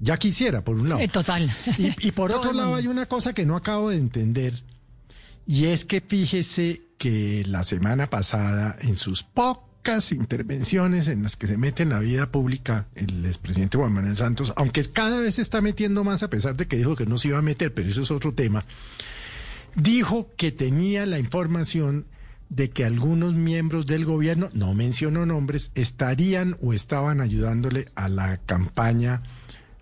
Ya 0.00 0.16
quisiera, 0.16 0.64
por 0.64 0.76
un 0.76 0.88
lado. 0.88 1.00
Eh, 1.00 1.08
total. 1.08 1.50
Y, 1.78 2.08
y 2.08 2.12
por 2.12 2.32
otro 2.34 2.52
lado 2.52 2.74
hay 2.74 2.86
una 2.86 3.06
cosa 3.06 3.32
que 3.32 3.46
no 3.46 3.54
acabo 3.56 3.90
de 3.90 3.98
entender 3.98 4.62
y 5.50 5.66
es 5.66 5.84
que 5.84 6.00
fíjese 6.00 6.82
que 6.96 7.42
la 7.44 7.64
semana 7.64 8.08
pasada 8.08 8.76
en 8.82 8.96
sus 8.96 9.24
pocas 9.24 10.12
intervenciones 10.12 11.08
en 11.08 11.24
las 11.24 11.36
que 11.36 11.48
se 11.48 11.56
mete 11.56 11.82
en 11.82 11.88
la 11.88 11.98
vida 11.98 12.30
pública 12.30 12.86
el 12.94 13.26
expresidente 13.26 13.76
Juan 13.76 13.92
Manuel 13.92 14.16
Santos, 14.16 14.52
aunque 14.54 14.84
cada 14.84 15.18
vez 15.18 15.34
se 15.34 15.42
está 15.42 15.60
metiendo 15.60 16.04
más 16.04 16.22
a 16.22 16.30
pesar 16.30 16.56
de 16.56 16.68
que 16.68 16.76
dijo 16.76 16.94
que 16.94 17.04
no 17.04 17.18
se 17.18 17.28
iba 17.28 17.38
a 17.38 17.42
meter, 17.42 17.74
pero 17.74 17.88
eso 17.88 18.02
es 18.02 18.12
otro 18.12 18.32
tema, 18.32 18.64
dijo 19.74 20.30
que 20.36 20.52
tenía 20.52 21.04
la 21.04 21.18
información 21.18 22.06
de 22.48 22.70
que 22.70 22.84
algunos 22.84 23.34
miembros 23.34 23.86
del 23.86 24.04
gobierno, 24.04 24.50
no 24.52 24.72
mencionó 24.74 25.26
nombres, 25.26 25.72
estarían 25.74 26.58
o 26.62 26.74
estaban 26.74 27.20
ayudándole 27.20 27.88
a 27.96 28.08
la 28.08 28.38
campaña 28.38 29.24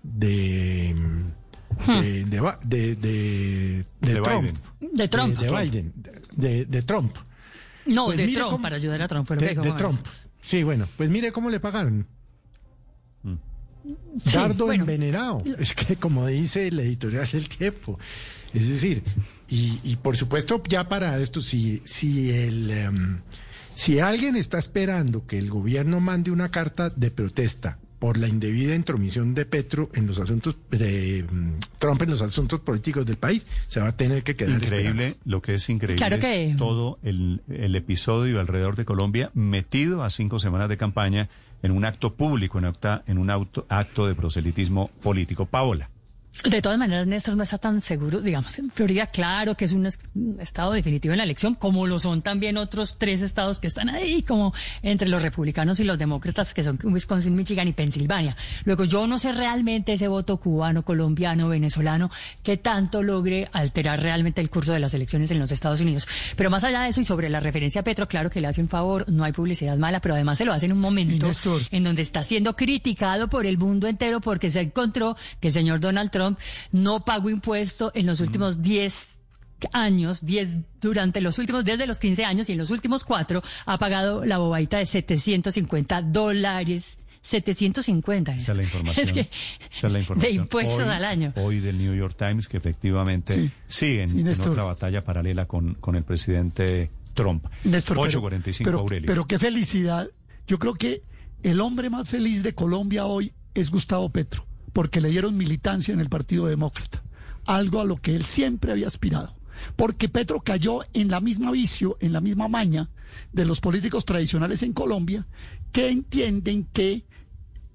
de 0.03 0.95
de, 1.87 2.25
de, 2.65 2.97
de, 2.97 3.85
de- 4.01 4.21
Trump. 4.21 4.43
Biden. 4.81 4.95
De 4.95 5.09
Trump. 5.09 5.39
De, 5.39 5.47
de 5.47 5.63
Biden. 5.63 5.93
De, 6.35 6.65
de 6.65 6.83
Trump. 6.83 7.17
No, 7.87 8.07
Pues 8.07 8.19
de 8.19 8.29
Trump, 8.29 8.51
cómo- 8.51 8.63
para 8.63 8.77
ayudar 8.77 9.03
a 9.03 9.09
Trump. 9.09 9.27
Pero 9.29 9.41
De, 9.41 9.49
¿qué? 9.49 9.55
de 9.55 9.61
¿Cómo 9.63 9.75
Trump. 9.77 10.07
Sí, 10.43 10.63
bueno, 10.63 10.87
pues 10.97 11.11
mire 11.11 11.33
cómo 11.33 11.51
le 11.51 11.61
pagaron. 11.61 12.07
Sí, 14.25 14.33
Dardo 14.35 14.67
bueno. 14.67 14.83
envenenado. 14.83 15.43
Es 15.59 15.75
que 15.75 15.97
como 15.97 16.27
dice 16.27 16.69
el 16.69 16.79
editorial 16.81 17.27
del 17.31 17.49
tiempo. 17.49 17.99
Es 18.53 18.69
decir, 18.69 19.03
y, 19.49 19.79
y 19.83 19.97
por 19.97 20.17
supuesto, 20.17 20.63
ya 20.69 20.89
para 20.89 21.19
esto, 21.21 21.41
si, 21.41 21.81
si 21.87 22.31
el 22.31 22.71
em, 22.71 23.21
si 23.75 24.01
alguien 24.01 24.37
está 24.37 24.59
esperando 24.59 25.27
que 25.27 25.39
el 25.39 25.49
gobierno 25.49 26.01
mande 26.01 26.31
una 26.31 26.51
carta 26.51 26.91
de 26.91 27.11
protesta 27.11 27.79
por 27.99 28.17
la 28.17 28.29
indebida 28.29 28.75
intromisión 28.75 29.35
de 29.35 29.45
Petro 29.45 29.91
en 29.95 30.07
los 30.07 30.19
asuntos 30.21 30.57
de 30.71 31.25
mm, 31.31 31.53
Trump 31.79 32.01
en 32.03 32.11
los 32.11 32.23
asuntos 32.23 32.61
políticos 32.61 33.05
del 33.07 33.17
país, 33.17 33.47
se 33.67 33.81
va 33.81 33.89
a 33.89 33.97
tener 33.97 34.23
que 34.23 34.37
quedar 34.37 34.63
Increíble, 34.63 35.17
lo 35.25 35.43
que 35.43 35.55
es 35.55 35.69
increíble 35.69 35.97
Claro 35.99 36.17
es 36.17 36.23
que- 36.23 36.55
todo 36.57 36.99
el, 37.03 37.43
el 37.49 37.75
episodio 37.77 38.39
alrededor 38.41 38.77
de 38.77 38.85
Colombia 38.85 39.31
metido 39.35 40.05
a 40.05 40.11
cinco 40.11 40.39
semanas 40.39 40.69
de 40.69 40.77
campaña 40.77 41.29
en 41.63 41.73
un 41.73 41.85
acto 41.85 42.15
público, 42.15 42.59
en, 42.59 42.67
acta- 42.67 43.03
en 43.09 43.19
un 43.19 43.31
auto- 43.31 43.67
acto 43.69 44.07
de 44.07 44.15
proselitismo 44.15 44.89
político. 45.03 45.47
Paola. 45.47 45.91
De 46.45 46.63
todas 46.63 46.79
maneras, 46.79 47.05
Néstor 47.07 47.37
no 47.37 47.43
está 47.43 47.59
tan 47.59 47.81
seguro, 47.81 48.21
digamos, 48.21 48.57
en 48.61 48.71
Florida, 48.71 49.07
claro 49.09 49.57
que 49.57 49.65
es 49.65 49.73
un 49.73 49.87
es- 49.87 49.99
un 50.15 50.37
estado 50.41 50.71
definitivo 50.73 51.13
en 51.13 51.19
la 51.19 51.25
elección, 51.25 51.57
como 51.57 51.87
lo 51.89 51.99
son 51.99 52.23
también 52.23 52.57
otros 52.57 52.97
tres 52.97 53.23
estados 53.23 53.59
que 53.59 53.67
están 53.67 53.89
ahí, 53.89 54.23
como 54.23 54.55
entre 54.83 55.09
los 55.09 55.21
republicanos 55.23 55.81
y 55.81 55.85
los 55.85 55.99
demócratas, 55.99 56.55
que 56.55 56.63
son 56.63 56.79
Wisconsin, 56.85 57.35
Michigan 57.35 57.67
y 57.67 57.73
Pensilvania. 57.73 58.37
Luego, 58.65 58.85
yo 58.85 59.09
no 59.09 59.19
sé 59.19 59.33
realmente 59.33 59.95
ese 59.95 60.07
voto 60.07 60.37
cubano, 60.37 60.85
colombiano, 60.85 61.49
venezolano, 61.49 62.09
que 62.45 62.57
tanto 62.57 63.03
logre 63.03 63.49
alterar 63.53 64.01
realmente 64.01 64.41
el 64.41 64.49
curso 64.49 64.73
de 64.73 64.79
las 64.79 64.95
elecciones 64.95 65.33
en 65.33 65.41
los 65.41 65.51
Estados 65.51 65.81
Unidos. 65.81 66.07
Pero 66.37 66.51
más 66.51 66.63
allá 66.63 66.83
de 66.83 66.91
eso 66.91 67.01
y 67.01 67.05
sobre 67.05 67.31
la 67.31 67.41
referencia 67.41 67.81
a 67.81 67.85
Petro, 67.85 68.07
claro 68.07 68.31
que 68.31 68.41
le 68.41 68.47
hace 68.47 68.61
un 68.63 68.69
favor, 68.69 69.11
no 69.11 69.25
hay 69.25 69.33
publicidad 69.33 69.77
mala, 69.77 69.99
pero 70.01 70.15
además 70.15 70.39
se 70.39 70.45
lo 70.45 70.53
hace 70.53 70.67
en 70.67 70.73
un 70.73 70.81
momento 70.81 71.27
en 71.73 71.83
donde 71.83 72.03
está 72.03 72.23
siendo 72.23 72.55
criticado 72.55 73.27
por 73.29 73.45
el 73.45 73.59
mundo 73.59 73.89
entero 73.89 74.21
porque 74.21 74.51
se 74.51 74.61
encontró 74.61 75.17
que 75.41 75.49
el 75.49 75.55
señor 75.55 75.81
Donald 75.81 76.11
Trump 76.13 76.28
no 76.73 77.05
pagó 77.05 77.31
impuesto 77.31 77.91
en 77.95 78.07
los 78.07 78.21
últimos 78.21 78.61
10 78.63 79.19
años, 79.73 80.25
10 80.25 80.51
durante 80.81 81.21
los 81.21 81.39
últimos, 81.39 81.65
desde 81.65 81.87
los 81.87 81.99
15 81.99 82.25
años 82.25 82.49
y 82.49 82.53
en 82.53 82.59
los 82.59 82.71
últimos 82.71 83.03
cuatro 83.05 83.43
ha 83.67 83.79
pagado 83.79 84.25
la 84.25 84.39
bobadita 84.39 84.79
de 84.79 84.87
750 84.87 86.03
dólares. 86.03 86.99
750 87.21 88.33
Esa 88.37 88.53
es 88.53 88.59
la 88.59 88.63
información. 88.65 89.05
Es 89.07 89.13
que 89.13 89.21
Esa 89.21 89.87
es 89.89 89.93
la 89.93 89.99
información. 89.99 90.33
de 90.33 90.37
impuestos 90.43 90.79
Hoy- 90.81 90.89
al 90.95 91.05
año. 91.05 91.33
Hoy 91.37 91.61
del 91.61 91.77
New 91.79 91.95
York 91.95 92.15
Times, 92.17 92.49
que 92.49 92.57
efectivamente 92.59 93.35
Sí. 93.35 93.51
siguen 93.67 94.09
Sí, 94.09 94.21
en 94.21 94.29
otra 94.51 94.65
batalla 94.65 95.05
paralela 95.05 95.47
con, 95.47 95.75
con 95.75 95.97
el 95.97 96.05
presidente 96.05 96.91
Trump. 97.15 97.45
Néstor, 97.65 97.97
pero- 97.97 98.03
845 98.07 98.69
pero, 98.69 98.79
Aurelio. 98.81 99.07
pero 99.07 99.27
qué 99.27 99.39
felicidad. 99.39 100.09
Yo 100.47 100.59
creo 100.59 100.75
que 100.75 101.03
el 101.43 101.61
hombre 101.61 101.91
más 101.91 102.09
feliz 102.09 102.43
de 102.45 102.55
Colombia 102.55 103.07
hoy 103.07 103.33
es 103.55 103.71
Gustavo 103.71 104.09
Petro, 104.11 104.47
porque 104.79 105.01
le 105.01 105.09
dieron 105.09 105.37
militancia 105.37 105.93
en 105.93 105.99
el 105.99 106.09
Partido 106.09 106.47
Demócrata, 106.47 107.03
algo 107.47 107.81
a 107.81 107.85
lo 107.85 107.97
que 107.97 108.15
él 108.15 108.25
siempre 108.25 108.71
había 108.71 108.87
aspirado. 108.87 109.35
Porque 109.75 110.09
Petro 110.09 110.41
cayó 110.41 110.83
en 110.93 111.09
la 111.09 111.21
misma 111.21 111.51
vicio, 111.51 111.97
en 111.99 112.13
la 112.13 112.21
misma 112.21 112.47
maña 112.47 112.89
de 113.33 113.45
los 113.45 113.61
políticos 113.61 114.05
tradicionales 114.05 114.63
en 114.63 114.73
Colombia, 114.73 115.27
que 115.73 115.89
entienden 115.89 116.63
que 116.73 117.05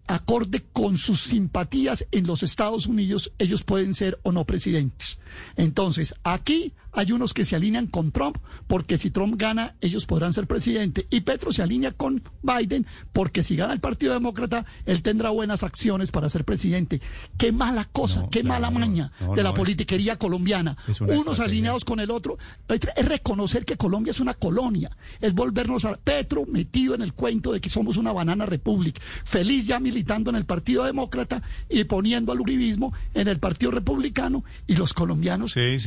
acorde 0.08 0.64
con 0.72 0.98
sus 0.98 1.20
simpatías 1.20 2.08
en 2.12 2.26
los 2.26 2.42
Estados 2.42 2.88
Unidos, 2.88 3.34
ellos 3.38 3.64
pueden 3.64 3.94
ser 3.96 4.18
o 4.24 4.32
no 4.32 4.46
presidentes. 4.46 5.20
Entonces, 5.58 6.16
aquí 6.24 6.72
hay 6.94 7.12
unos 7.12 7.34
que 7.34 7.46
se 7.46 7.56
alinean 7.56 7.88
con 7.88 8.12
Trump, 8.12 8.38
porque 8.68 8.98
si 8.98 9.10
Trump 9.10 9.36
gana, 9.38 9.76
ellos 9.82 10.06
podrán 10.06 10.34
ser 10.34 10.48
presidente. 10.48 11.08
Y 11.10 11.22
Petro 11.22 11.52
se 11.52 11.62
alinea 11.64 11.92
con 11.92 12.22
Biden, 12.42 12.86
porque 13.12 13.44
si 13.44 13.56
gana 13.56 13.74
el 13.74 13.80
Partido 13.80 14.14
Demócrata, 14.14 14.66
él 14.86 15.02
tendrá 15.02 15.30
buenas 15.32 15.64
acciones 15.64 16.12
para 16.12 16.30
ser 16.30 16.46
presidente. 16.46 17.02
Qué 17.38 17.52
mala 17.52 17.86
cosa, 17.86 18.22
No, 18.22 18.30
qué 18.30 18.42
claro, 18.42 18.62
mala 18.62 18.72
maña 18.80 19.12
no, 19.20 19.34
de 19.36 19.44
la 19.44 19.50
es- 19.50 19.56
politiquería 19.56 20.18
colombiana. 20.18 20.78
es 20.88 21.00
Unos 21.02 21.40
alineados 21.40 21.84
con 21.86 22.00
el 22.00 22.12
otro. 22.12 22.38
Es 22.68 23.08
reconocer 23.08 23.66
que 23.66 23.76
Colombia 23.78 24.12
es 24.12 24.20
una 24.20 24.34
colonia. 24.34 24.96
Es 25.20 25.34
volvernos 25.34 25.86
a 25.86 25.98
Petro 25.98 26.46
metido 26.46 26.96
en 26.96 27.02
el 27.02 27.14
cuento 27.14 27.52
de 27.52 27.62
que 27.62 27.70
somos 27.70 27.98
una 27.98 28.12
banana 28.14 28.46
republic. 28.46 29.00
Feliz 29.26 29.68
ya 29.68 29.80
militando 29.80 30.30
en 30.30 30.36
el 30.36 30.46
Partido 30.46 30.84
Demócrata 30.84 31.42
y 31.70 31.84
poniendo 31.86 32.32
al 32.32 32.40
uribismo 32.42 32.94
en 33.14 33.28
el 33.28 33.40
Partido 33.40 33.72
Republicano 33.72 34.44
y 34.68 34.76
los 34.76 34.94
colombianos 34.94 35.54
Sí. 35.54 35.78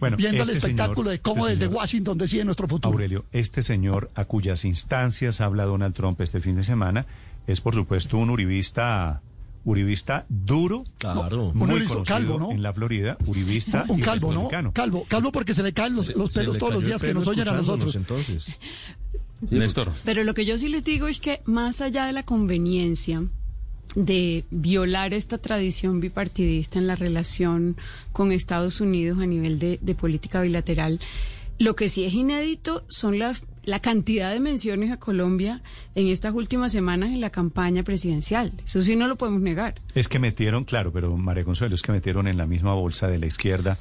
Bueno, 0.00 0.16
este 0.18 0.53
espectáculo 0.58 1.10
señor- 1.10 1.12
de 1.12 1.18
cómo 1.20 1.46
este 1.46 1.50
desde 1.54 1.66
señor- 1.66 1.76
Washington 1.78 2.18
decide 2.18 2.44
nuestro 2.44 2.68
futuro. 2.68 2.92
Aurelio, 2.92 3.24
este 3.32 3.62
señor 3.62 4.10
a 4.14 4.24
cuyas 4.24 4.64
instancias 4.64 5.40
habla 5.40 5.64
Donald 5.64 5.94
Trump 5.94 6.20
este 6.20 6.40
fin 6.40 6.56
de 6.56 6.62
semana 6.62 7.06
es, 7.46 7.60
por 7.60 7.74
supuesto, 7.74 8.16
un 8.18 8.30
uribista, 8.30 9.20
uribista 9.64 10.24
duro, 10.28 10.84
Claro. 10.98 11.48
Un 11.48 11.56
muy 11.58 11.68
conocido 11.68 12.02
calvo, 12.04 12.38
¿no? 12.38 12.50
en 12.52 12.62
la 12.62 12.72
Florida, 12.72 13.16
uribista 13.26 13.84
un 13.88 13.98
y 13.98 14.02
calvo. 14.02 14.48
Calvo, 14.72 15.04
calvo 15.08 15.32
porque 15.32 15.54
se 15.54 15.62
le 15.62 15.72
caen 15.72 15.94
los, 15.94 16.10
pelos 16.32 16.58
todos 16.58 16.74
los 16.74 16.84
días 16.84 17.02
que 17.02 17.12
nos 17.14 17.26
oyen 17.28 17.48
a 17.48 17.52
nosotros. 17.52 17.94
Entonces. 17.96 18.46
Néstor. 19.50 19.92
Pero 20.04 20.24
lo 20.24 20.32
que 20.34 20.46
yo 20.46 20.56
sí 20.58 20.68
les 20.68 20.84
digo 20.84 21.06
es 21.08 21.20
que 21.20 21.42
más 21.44 21.80
allá 21.80 22.06
de 22.06 22.12
la 22.12 22.22
conveniencia 22.22 23.22
de 23.94 24.44
violar 24.50 25.14
esta 25.14 25.38
tradición 25.38 26.00
bipartidista 26.00 26.78
en 26.78 26.86
la 26.86 26.96
relación 26.96 27.76
con 28.12 28.32
Estados 28.32 28.80
Unidos 28.80 29.18
a 29.20 29.26
nivel 29.26 29.58
de, 29.58 29.94
política 29.94 30.40
bilateral, 30.40 31.00
lo 31.58 31.76
que 31.76 31.88
sí 31.88 32.04
es 32.04 32.14
inédito 32.14 32.84
son 32.88 33.18
las 33.18 33.44
la 33.64 33.80
cantidad 33.80 34.30
de 34.30 34.40
menciones 34.40 34.92
a 34.92 34.98
Colombia 34.98 35.62
en 35.94 36.08
estas 36.08 36.34
últimas 36.34 36.70
semanas 36.70 37.12
en 37.12 37.22
la 37.22 37.30
campaña 37.30 37.82
presidencial. 37.82 38.52
Eso 38.62 38.82
sí 38.82 38.94
no 38.94 39.08
lo 39.08 39.16
podemos 39.16 39.40
negar. 39.40 39.76
Es 39.94 40.08
que 40.08 40.18
metieron, 40.18 40.64
claro, 40.64 40.92
pero 40.92 41.16
María 41.16 41.44
Consuelo, 41.44 41.74
es 41.74 41.80
que 41.80 41.90
metieron 41.90 42.28
en 42.28 42.36
la 42.36 42.44
misma 42.44 42.74
bolsa 42.74 43.08
de 43.08 43.18
la 43.18 43.24
izquierda 43.24 43.78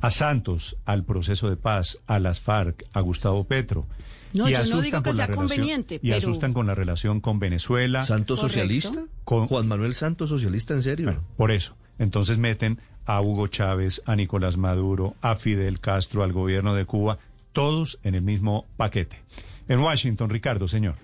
a 0.00 0.10
Santos, 0.10 0.76
al 0.84 1.04
proceso 1.04 1.50
de 1.50 1.56
paz, 1.56 1.98
a 2.06 2.18
las 2.18 2.40
FARC, 2.40 2.84
a 2.92 3.00
Gustavo 3.00 3.44
Petro. 3.44 3.86
No, 4.32 4.48
yo 4.48 4.64
no 4.64 4.80
digo 4.80 5.02
que 5.02 5.12
sea 5.12 5.28
conveniente. 5.28 6.00
Y 6.02 6.12
asustan 6.12 6.52
con 6.52 6.66
la 6.66 6.74
relación 6.74 7.20
con 7.20 7.38
Venezuela. 7.38 8.02
¿Santos 8.02 8.40
socialista? 8.40 9.04
Con 9.24 9.46
Juan 9.46 9.68
Manuel 9.68 9.94
Santos 9.94 10.28
socialista, 10.28 10.74
en 10.74 10.82
serio. 10.82 11.22
por 11.36 11.50
eso. 11.50 11.76
Entonces 11.98 12.38
meten 12.38 12.80
a 13.06 13.20
Hugo 13.20 13.48
Chávez, 13.48 14.02
a 14.04 14.14
Nicolás 14.14 14.56
Maduro, 14.56 15.16
a 15.20 15.36
Fidel 15.36 15.80
Castro, 15.80 16.22
al 16.22 16.32
gobierno 16.32 16.74
de 16.74 16.84
Cuba 16.84 17.18
todos 17.52 17.98
en 18.04 18.14
el 18.14 18.22
mismo 18.22 18.66
paquete. 18.76 19.20
En 19.66 19.80
Washington, 19.80 20.30
Ricardo, 20.30 20.68
señor. 20.68 20.96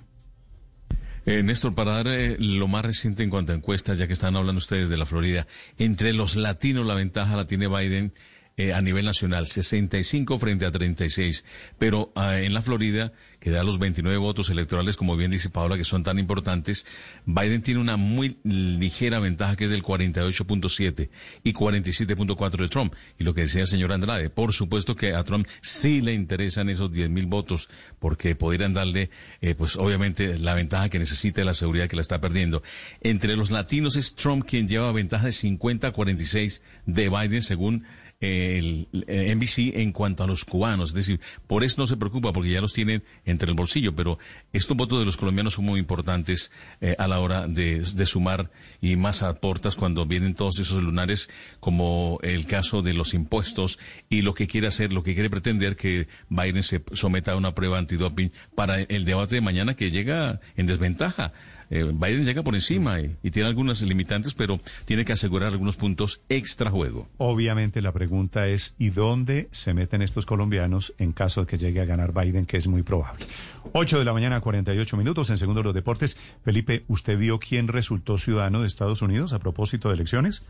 Eh, 1.26 1.42
Néstor, 1.42 1.74
para 1.74 1.94
dar 1.94 2.08
eh, 2.08 2.36
lo 2.38 2.68
más 2.68 2.84
reciente 2.84 3.22
en 3.22 3.30
cuanto 3.30 3.52
a 3.52 3.54
encuestas, 3.54 3.98
ya 3.98 4.06
que 4.06 4.12
están 4.12 4.36
hablando 4.36 4.58
ustedes 4.58 4.90
de 4.90 4.96
la 4.96 5.06
Florida, 5.06 5.46
entre 5.78 6.12
los 6.12 6.36
latinos 6.36 6.86
la 6.86 6.94
ventaja 6.94 7.36
la 7.36 7.46
tiene 7.46 7.66
Biden 7.66 8.12
eh, 8.56 8.72
a 8.72 8.80
nivel 8.80 9.04
nacional, 9.04 9.46
65 9.46 10.38
frente 10.38 10.64
a 10.64 10.70
36. 10.70 11.44
Pero 11.78 12.12
ah, 12.14 12.38
en 12.38 12.54
la 12.54 12.62
Florida, 12.62 13.12
que 13.40 13.50
da 13.50 13.62
los 13.62 13.78
29 13.78 14.16
votos 14.18 14.48
electorales, 14.48 14.96
como 14.96 15.16
bien 15.16 15.30
dice 15.30 15.50
Paula, 15.50 15.76
que 15.76 15.84
son 15.84 16.02
tan 16.02 16.18
importantes, 16.18 16.86
Biden 17.26 17.62
tiene 17.62 17.80
una 17.80 17.96
muy 17.96 18.38
ligera 18.44 19.18
ventaja 19.18 19.56
que 19.56 19.64
es 19.64 19.70
del 19.70 19.82
48.7 19.82 21.10
y 21.42 21.52
47.4 21.52 22.56
de 22.56 22.68
Trump. 22.68 22.94
Y 23.18 23.24
lo 23.24 23.34
que 23.34 23.42
decía 23.42 23.62
el 23.62 23.66
señor 23.66 23.92
Andrade, 23.92 24.30
por 24.30 24.52
supuesto 24.52 24.94
que 24.94 25.14
a 25.14 25.24
Trump 25.24 25.46
sí 25.60 26.00
le 26.00 26.14
interesan 26.14 26.68
esos 26.68 26.92
10 26.92 27.10
mil 27.10 27.26
votos, 27.26 27.68
porque 27.98 28.34
podrían 28.34 28.72
darle, 28.72 29.10
eh, 29.40 29.54
pues 29.54 29.76
obviamente, 29.76 30.38
la 30.38 30.54
ventaja 30.54 30.88
que 30.88 30.98
necesita 30.98 31.44
la 31.44 31.54
seguridad 31.54 31.88
que 31.88 31.96
la 31.96 32.02
está 32.02 32.20
perdiendo. 32.20 32.62
Entre 33.00 33.36
los 33.36 33.50
latinos 33.50 33.96
es 33.96 34.14
Trump 34.14 34.46
quien 34.46 34.68
lleva 34.68 34.92
ventaja 34.92 35.26
de 35.26 35.32
50 35.32 35.88
a 35.88 35.92
46 35.92 36.62
de 36.86 37.08
Biden, 37.08 37.42
según 37.42 37.84
el, 38.24 38.88
NBC 38.92 39.76
en 39.76 39.92
cuanto 39.92 40.24
a 40.24 40.26
los 40.26 40.44
cubanos. 40.44 40.90
Es 40.90 40.94
decir, 40.94 41.20
por 41.46 41.64
eso 41.64 41.80
no 41.80 41.86
se 41.86 41.96
preocupa 41.96 42.32
porque 42.32 42.50
ya 42.50 42.60
los 42.60 42.72
tienen 42.72 43.02
entre 43.24 43.48
el 43.48 43.54
bolsillo, 43.54 43.94
pero 43.94 44.18
estos 44.52 44.76
votos 44.76 44.98
de 44.98 45.04
los 45.04 45.16
colombianos 45.16 45.54
son 45.54 45.64
muy 45.64 45.80
importantes 45.80 46.52
eh, 46.80 46.96
a 46.98 47.08
la 47.08 47.20
hora 47.20 47.46
de, 47.46 47.84
sumar 48.06 48.50
y 48.80 48.96
más 48.96 49.22
aportas 49.22 49.76
cuando 49.76 50.04
vienen 50.06 50.34
todos 50.34 50.58
esos 50.58 50.82
lunares, 50.82 51.30
como 51.60 52.18
el 52.22 52.46
caso 52.46 52.82
de 52.82 52.92
los 52.92 53.14
impuestos 53.14 53.78
y 54.08 54.22
lo 54.22 54.34
que 54.34 54.46
quiere 54.46 54.66
hacer, 54.66 54.92
lo 54.92 55.02
que 55.02 55.14
quiere 55.14 55.30
pretender 55.30 55.76
que 55.76 56.08
Biden 56.28 56.62
se 56.62 56.82
someta 56.92 57.32
a 57.32 57.36
una 57.36 57.54
prueba 57.54 57.78
antidoping 57.78 58.30
para 58.54 58.80
el 58.80 59.04
debate 59.04 59.36
de 59.36 59.40
mañana 59.40 59.74
que 59.74 59.90
llega 59.90 60.40
en 60.56 60.66
desventaja. 60.66 61.32
Eh, 61.74 61.82
Biden 61.92 62.24
llega 62.24 62.44
por 62.44 62.54
encima 62.54 63.00
y, 63.00 63.30
tiene 63.32 63.48
algunas 63.48 63.82
limitantes, 63.82 64.32
pero 64.34 64.60
tiene 64.84 65.04
que 65.04 65.12
asegurar 65.12 65.50
algunos 65.50 65.74
puntos 65.74 66.20
extra 66.28 66.70
juego. 66.70 67.08
Obviamente 67.18 67.82
la 67.82 67.90
pregunta 67.90 68.46
es, 68.46 68.76
¿y 68.78 68.90
dónde 68.90 69.48
se 69.50 69.74
meten 69.74 70.00
estos 70.00 70.24
colombianos 70.24 70.94
en 70.98 71.12
caso 71.12 71.40
de 71.40 71.46
que 71.48 71.58
llegue 71.58 71.80
a 71.80 71.84
ganar 71.84 72.14
Biden, 72.14 72.46
que 72.46 72.58
es 72.58 72.68
muy 72.68 72.84
probable? 72.84 73.26
8 73.72 73.98
de 73.98 74.04
la 74.04 74.12
mañana, 74.12 74.40
48 74.40 74.96
minutos, 74.96 75.30
en 75.30 75.38
segundo 75.38 75.64
los 75.64 75.74
deportes. 75.74 76.16
Felipe, 76.44 76.84
¿usted 76.86 77.18
vio 77.18 77.40
quién 77.40 77.66
resultó 77.66 78.18
ciudadano 78.18 78.60
de 78.60 78.68
Estados 78.68 79.02
Unidos 79.02 79.32
a 79.32 79.40
propósito 79.40 79.88
de 79.88 79.94
elecciones? 79.94 80.44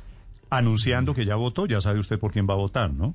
Anunciando 0.50 1.14
que 1.14 1.24
ya 1.24 1.36
votó, 1.36 1.64
ya 1.64 1.80
sabe 1.80 2.00
usted 2.00 2.18
por 2.18 2.32
quién 2.32 2.46
va 2.46 2.52
a 2.52 2.58
votar, 2.58 2.92
¿no? 2.92 3.14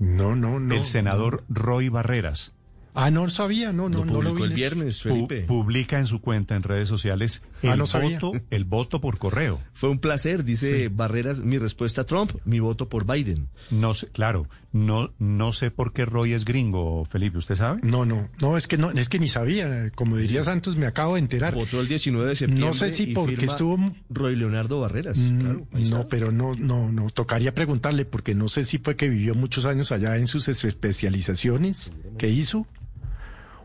No, 0.00 0.34
no, 0.34 0.58
no. 0.58 0.74
El 0.74 0.84
senador 0.84 1.44
Roy 1.48 1.90
Barreras 1.90 2.55
Ah, 2.98 3.10
no 3.10 3.28
sabía, 3.28 3.74
no, 3.74 3.90
no, 3.90 4.06
no 4.06 4.22
lo 4.22 4.34
vi. 4.34 4.44
el 4.44 4.54
viernes, 4.54 5.02
Felipe. 5.02 5.42
publica 5.42 5.98
en 5.98 6.06
su 6.06 6.22
cuenta 6.22 6.56
en 6.56 6.62
redes 6.62 6.88
sociales 6.88 7.42
ah, 7.62 7.74
el, 7.74 7.82
voto, 7.82 8.32
el 8.48 8.64
voto 8.64 9.02
por 9.02 9.18
correo. 9.18 9.60
Fue 9.74 9.90
un 9.90 9.98
placer, 9.98 10.44
dice 10.44 10.88
Barreras, 10.88 11.42
mi 11.42 11.58
respuesta 11.58 12.00
a 12.00 12.04
Trump, 12.04 12.32
mi 12.46 12.58
voto 12.58 12.88
por 12.88 13.04
Biden. 13.06 13.48
No 13.70 13.92
sé, 13.92 14.08
claro, 14.08 14.48
no, 14.72 15.12
no 15.18 15.52
sé 15.52 15.70
por 15.70 15.92
qué 15.92 16.06
Roy 16.06 16.32
es 16.32 16.46
gringo, 16.46 17.04
Felipe, 17.04 17.36
¿usted 17.36 17.56
sabe? 17.56 17.80
No, 17.82 18.06
no, 18.06 18.30
no, 18.40 18.56
es 18.56 18.66
que 18.66 18.78
no, 18.78 18.90
es 18.90 19.10
que 19.10 19.18
ni 19.18 19.28
sabía, 19.28 19.90
como 19.94 20.16
diría 20.16 20.42
Santos, 20.42 20.76
me 20.76 20.86
acabo 20.86 21.14
de 21.14 21.20
enterar. 21.20 21.54
Votó 21.54 21.80
el 21.80 21.88
19 21.88 22.28
de 22.28 22.36
septiembre. 22.36 22.66
No 22.66 22.72
sé 22.72 22.92
si 22.92 23.08
porque 23.08 23.44
estuvo 23.44 23.78
Roy 24.08 24.36
Leonardo 24.36 24.80
Barreras, 24.80 25.18
mm, 25.18 25.40
claro. 25.40 25.66
No, 25.72 26.08
pero 26.08 26.32
no, 26.32 26.54
no, 26.54 26.90
no, 26.90 27.10
tocaría 27.10 27.54
preguntarle 27.54 28.06
porque 28.06 28.34
no 28.34 28.48
sé 28.48 28.64
si 28.64 28.78
fue 28.78 28.96
que 28.96 29.10
vivió 29.10 29.34
muchos 29.34 29.66
años 29.66 29.92
allá 29.92 30.16
en 30.16 30.26
sus 30.26 30.48
especializaciones 30.48 31.90
que 32.16 32.30
hizo 32.30 32.66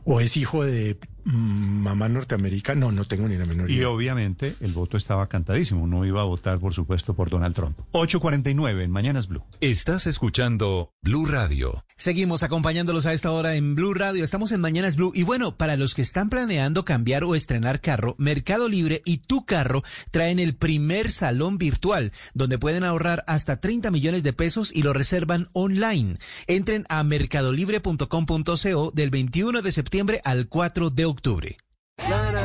o 0.03 0.19
es 0.19 0.37
hijo 0.37 0.63
de 0.63 0.97
mamá 1.23 2.09
norteamericana, 2.09 2.81
no, 2.81 2.91
no 2.91 3.05
tengo 3.05 3.27
ni 3.27 3.37
la 3.37 3.45
menor 3.45 3.69
idea. 3.69 3.81
Y 3.81 3.85
obviamente 3.85 4.55
el 4.59 4.71
voto 4.71 4.97
estaba 4.97 5.27
cantadísimo, 5.27 5.87
no 5.87 6.05
iba 6.05 6.21
a 6.21 6.25
votar, 6.25 6.59
por 6.59 6.73
supuesto, 6.73 7.13
por 7.13 7.29
Donald 7.29 7.55
Trump. 7.55 7.77
8.49 7.91 8.81
en 8.81 8.91
Mañanas 8.91 9.27
Blue. 9.27 9.43
Estás 9.59 10.07
escuchando 10.07 10.93
Blue 11.01 11.25
Radio. 11.25 11.83
Seguimos 11.97 12.41
acompañándolos 12.41 13.05
a 13.05 13.13
esta 13.13 13.31
hora 13.31 13.55
en 13.55 13.75
Blue 13.75 13.93
Radio. 13.93 14.23
Estamos 14.23 14.51
en 14.51 14.59
Mañanas 14.61 14.95
Blue. 14.95 15.11
Y 15.13 15.21
bueno, 15.23 15.55
para 15.57 15.77
los 15.77 15.93
que 15.93 16.01
están 16.01 16.29
planeando 16.29 16.83
cambiar 16.83 17.23
o 17.23 17.35
estrenar 17.35 17.79
carro, 17.79 18.15
Mercado 18.17 18.67
Libre 18.67 19.03
y 19.05 19.19
Tu 19.19 19.45
Carro 19.45 19.83
traen 20.09 20.39
el 20.39 20.55
primer 20.55 21.11
salón 21.11 21.59
virtual, 21.59 22.11
donde 22.33 22.57
pueden 22.57 22.83
ahorrar 22.83 23.23
hasta 23.27 23.59
30 23.59 23.91
millones 23.91 24.23
de 24.23 24.33
pesos 24.33 24.71
y 24.73 24.81
lo 24.81 24.93
reservan 24.93 25.49
online. 25.53 26.17
Entren 26.47 26.85
a 26.89 27.03
mercadolibre.com.co 27.03 28.91
del 28.95 29.09
21 29.11 29.61
de 29.61 29.71
septiembre 29.71 30.21
al 30.23 30.47
4 30.47 30.89
de 30.89 31.05
octubre. 31.05 31.10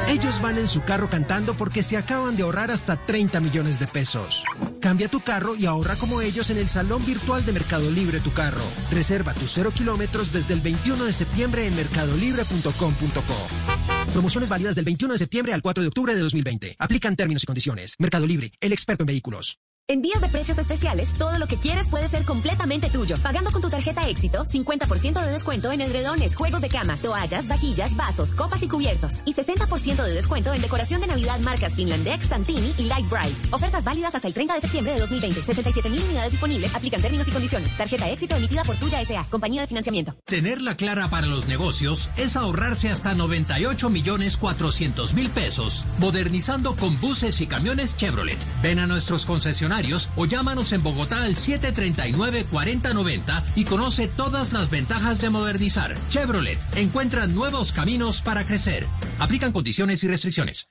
Ellos 0.08 0.40
van 0.40 0.58
en 0.58 0.68
su 0.68 0.82
carro 0.82 1.10
cantando 1.10 1.54
porque 1.54 1.82
se 1.82 1.96
acaban 1.96 2.36
de 2.36 2.44
ahorrar 2.44 2.70
hasta 2.70 3.04
30 3.04 3.40
millones 3.40 3.78
de 3.78 3.86
pesos. 3.86 4.44
Cambia 4.80 5.08
tu 5.08 5.20
carro 5.20 5.56
y 5.56 5.66
ahorra 5.66 5.96
como 5.96 6.20
ellos 6.20 6.50
en 6.50 6.58
el 6.58 6.68
salón 6.68 7.04
virtual 7.04 7.44
de 7.44 7.52
Mercado 7.52 7.90
Libre 7.90 8.20
Tu 8.20 8.32
Carro. 8.32 8.62
Reserva 8.90 9.34
tus 9.34 9.52
cero 9.52 9.72
kilómetros 9.74 10.32
desde 10.32 10.54
el 10.54 10.60
21 10.60 11.04
de 11.04 11.12
septiembre 11.12 11.66
en 11.66 11.74
mercadolibre.com.co. 11.74 14.12
Promociones 14.12 14.48
válidas 14.48 14.74
del 14.74 14.84
21 14.84 15.12
de 15.12 15.18
septiembre 15.18 15.52
al 15.52 15.62
4 15.62 15.82
de 15.82 15.88
octubre 15.88 16.14
de 16.14 16.20
2020. 16.20 16.76
Aplican 16.78 17.16
términos 17.16 17.42
y 17.42 17.46
condiciones. 17.46 17.94
Mercado 17.98 18.26
Libre, 18.26 18.52
el 18.60 18.72
experto 18.72 19.02
en 19.02 19.06
vehículos. 19.06 19.58
En 19.88 20.02
días 20.02 20.20
de 20.20 20.28
precios 20.28 20.58
especiales, 20.58 21.12
todo 21.12 21.38
lo 21.38 21.46
que 21.46 21.58
quieres 21.58 21.88
puede 21.88 22.08
ser 22.08 22.24
completamente 22.24 22.90
tuyo. 22.90 23.14
Pagando 23.22 23.52
con 23.52 23.62
tu 23.62 23.68
tarjeta 23.68 24.08
Éxito, 24.08 24.44
50% 24.44 25.24
de 25.24 25.30
descuento 25.30 25.70
en 25.70 25.80
edredones, 25.80 26.34
juegos 26.34 26.60
de 26.60 26.68
cama, 26.68 26.98
toallas, 27.00 27.46
vajillas, 27.46 27.94
vasos, 27.94 28.34
copas 28.34 28.60
y 28.64 28.68
cubiertos. 28.68 29.22
Y 29.26 29.34
60% 29.34 30.02
de 30.02 30.12
descuento 30.12 30.52
en 30.52 30.60
decoración 30.60 31.00
de 31.00 31.06
Navidad 31.06 31.38
marcas 31.38 31.76
Finlandex, 31.76 32.26
Santini 32.26 32.74
y 32.78 32.82
Light 32.82 33.08
Bright. 33.08 33.52
Ofertas 33.52 33.84
válidas 33.84 34.12
hasta 34.12 34.26
el 34.26 34.34
30 34.34 34.54
de 34.54 34.60
septiembre 34.62 34.92
de 34.94 34.98
2020. 34.98 35.40
67 35.42 35.88
mil 35.88 36.02
unidades 36.02 36.32
disponibles. 36.32 36.74
Aplican 36.74 37.00
términos 37.00 37.28
y 37.28 37.30
condiciones. 37.30 37.76
Tarjeta 37.76 38.10
Éxito 38.10 38.34
emitida 38.34 38.64
por 38.64 38.74
Tuya 38.78 39.00
S.A. 39.02 39.24
Compañía 39.30 39.60
de 39.60 39.68
Financiamiento. 39.68 40.16
Tenerla 40.24 40.76
clara 40.76 41.06
para 41.10 41.28
los 41.28 41.46
negocios 41.46 42.10
es 42.16 42.36
ahorrarse 42.36 42.90
hasta 42.90 43.14
98 43.14 43.88
millones 43.88 44.36
400 44.36 45.14
mil 45.14 45.30
pesos. 45.30 45.86
Modernizando 45.98 46.74
con 46.74 47.00
buses 47.00 47.40
y 47.40 47.46
camiones 47.46 47.96
Chevrolet. 47.96 48.38
Ven 48.64 48.80
a 48.80 48.88
nuestros 48.88 49.24
o 50.16 50.24
llámanos 50.24 50.72
en 50.72 50.82
Bogotá 50.82 51.24
al 51.24 51.36
739-4090 51.36 53.42
y 53.56 53.64
conoce 53.64 54.08
todas 54.08 54.54
las 54.54 54.70
ventajas 54.70 55.20
de 55.20 55.28
modernizar. 55.28 55.94
Chevrolet 56.08 56.58
encuentra 56.76 57.26
nuevos 57.26 57.72
caminos 57.72 58.22
para 58.22 58.46
crecer. 58.46 58.86
Aplican 59.18 59.52
condiciones 59.52 60.02
y 60.02 60.08
restricciones. 60.08 60.70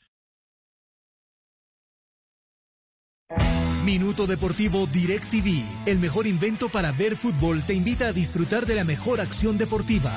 Minuto 3.84 4.26
Deportivo 4.26 4.88
DirecTV, 4.88 5.64
el 5.86 6.00
mejor 6.00 6.26
invento 6.26 6.70
para 6.70 6.92
ver 6.92 7.18
fútbol, 7.18 7.62
te 7.62 7.76
invita 7.76 8.08
a 8.08 8.14
disfrutar 8.14 8.66
de 8.66 8.74
la 8.74 8.84
mejor 8.84 9.22
acción 9.22 9.60
deportiva. 9.60 10.12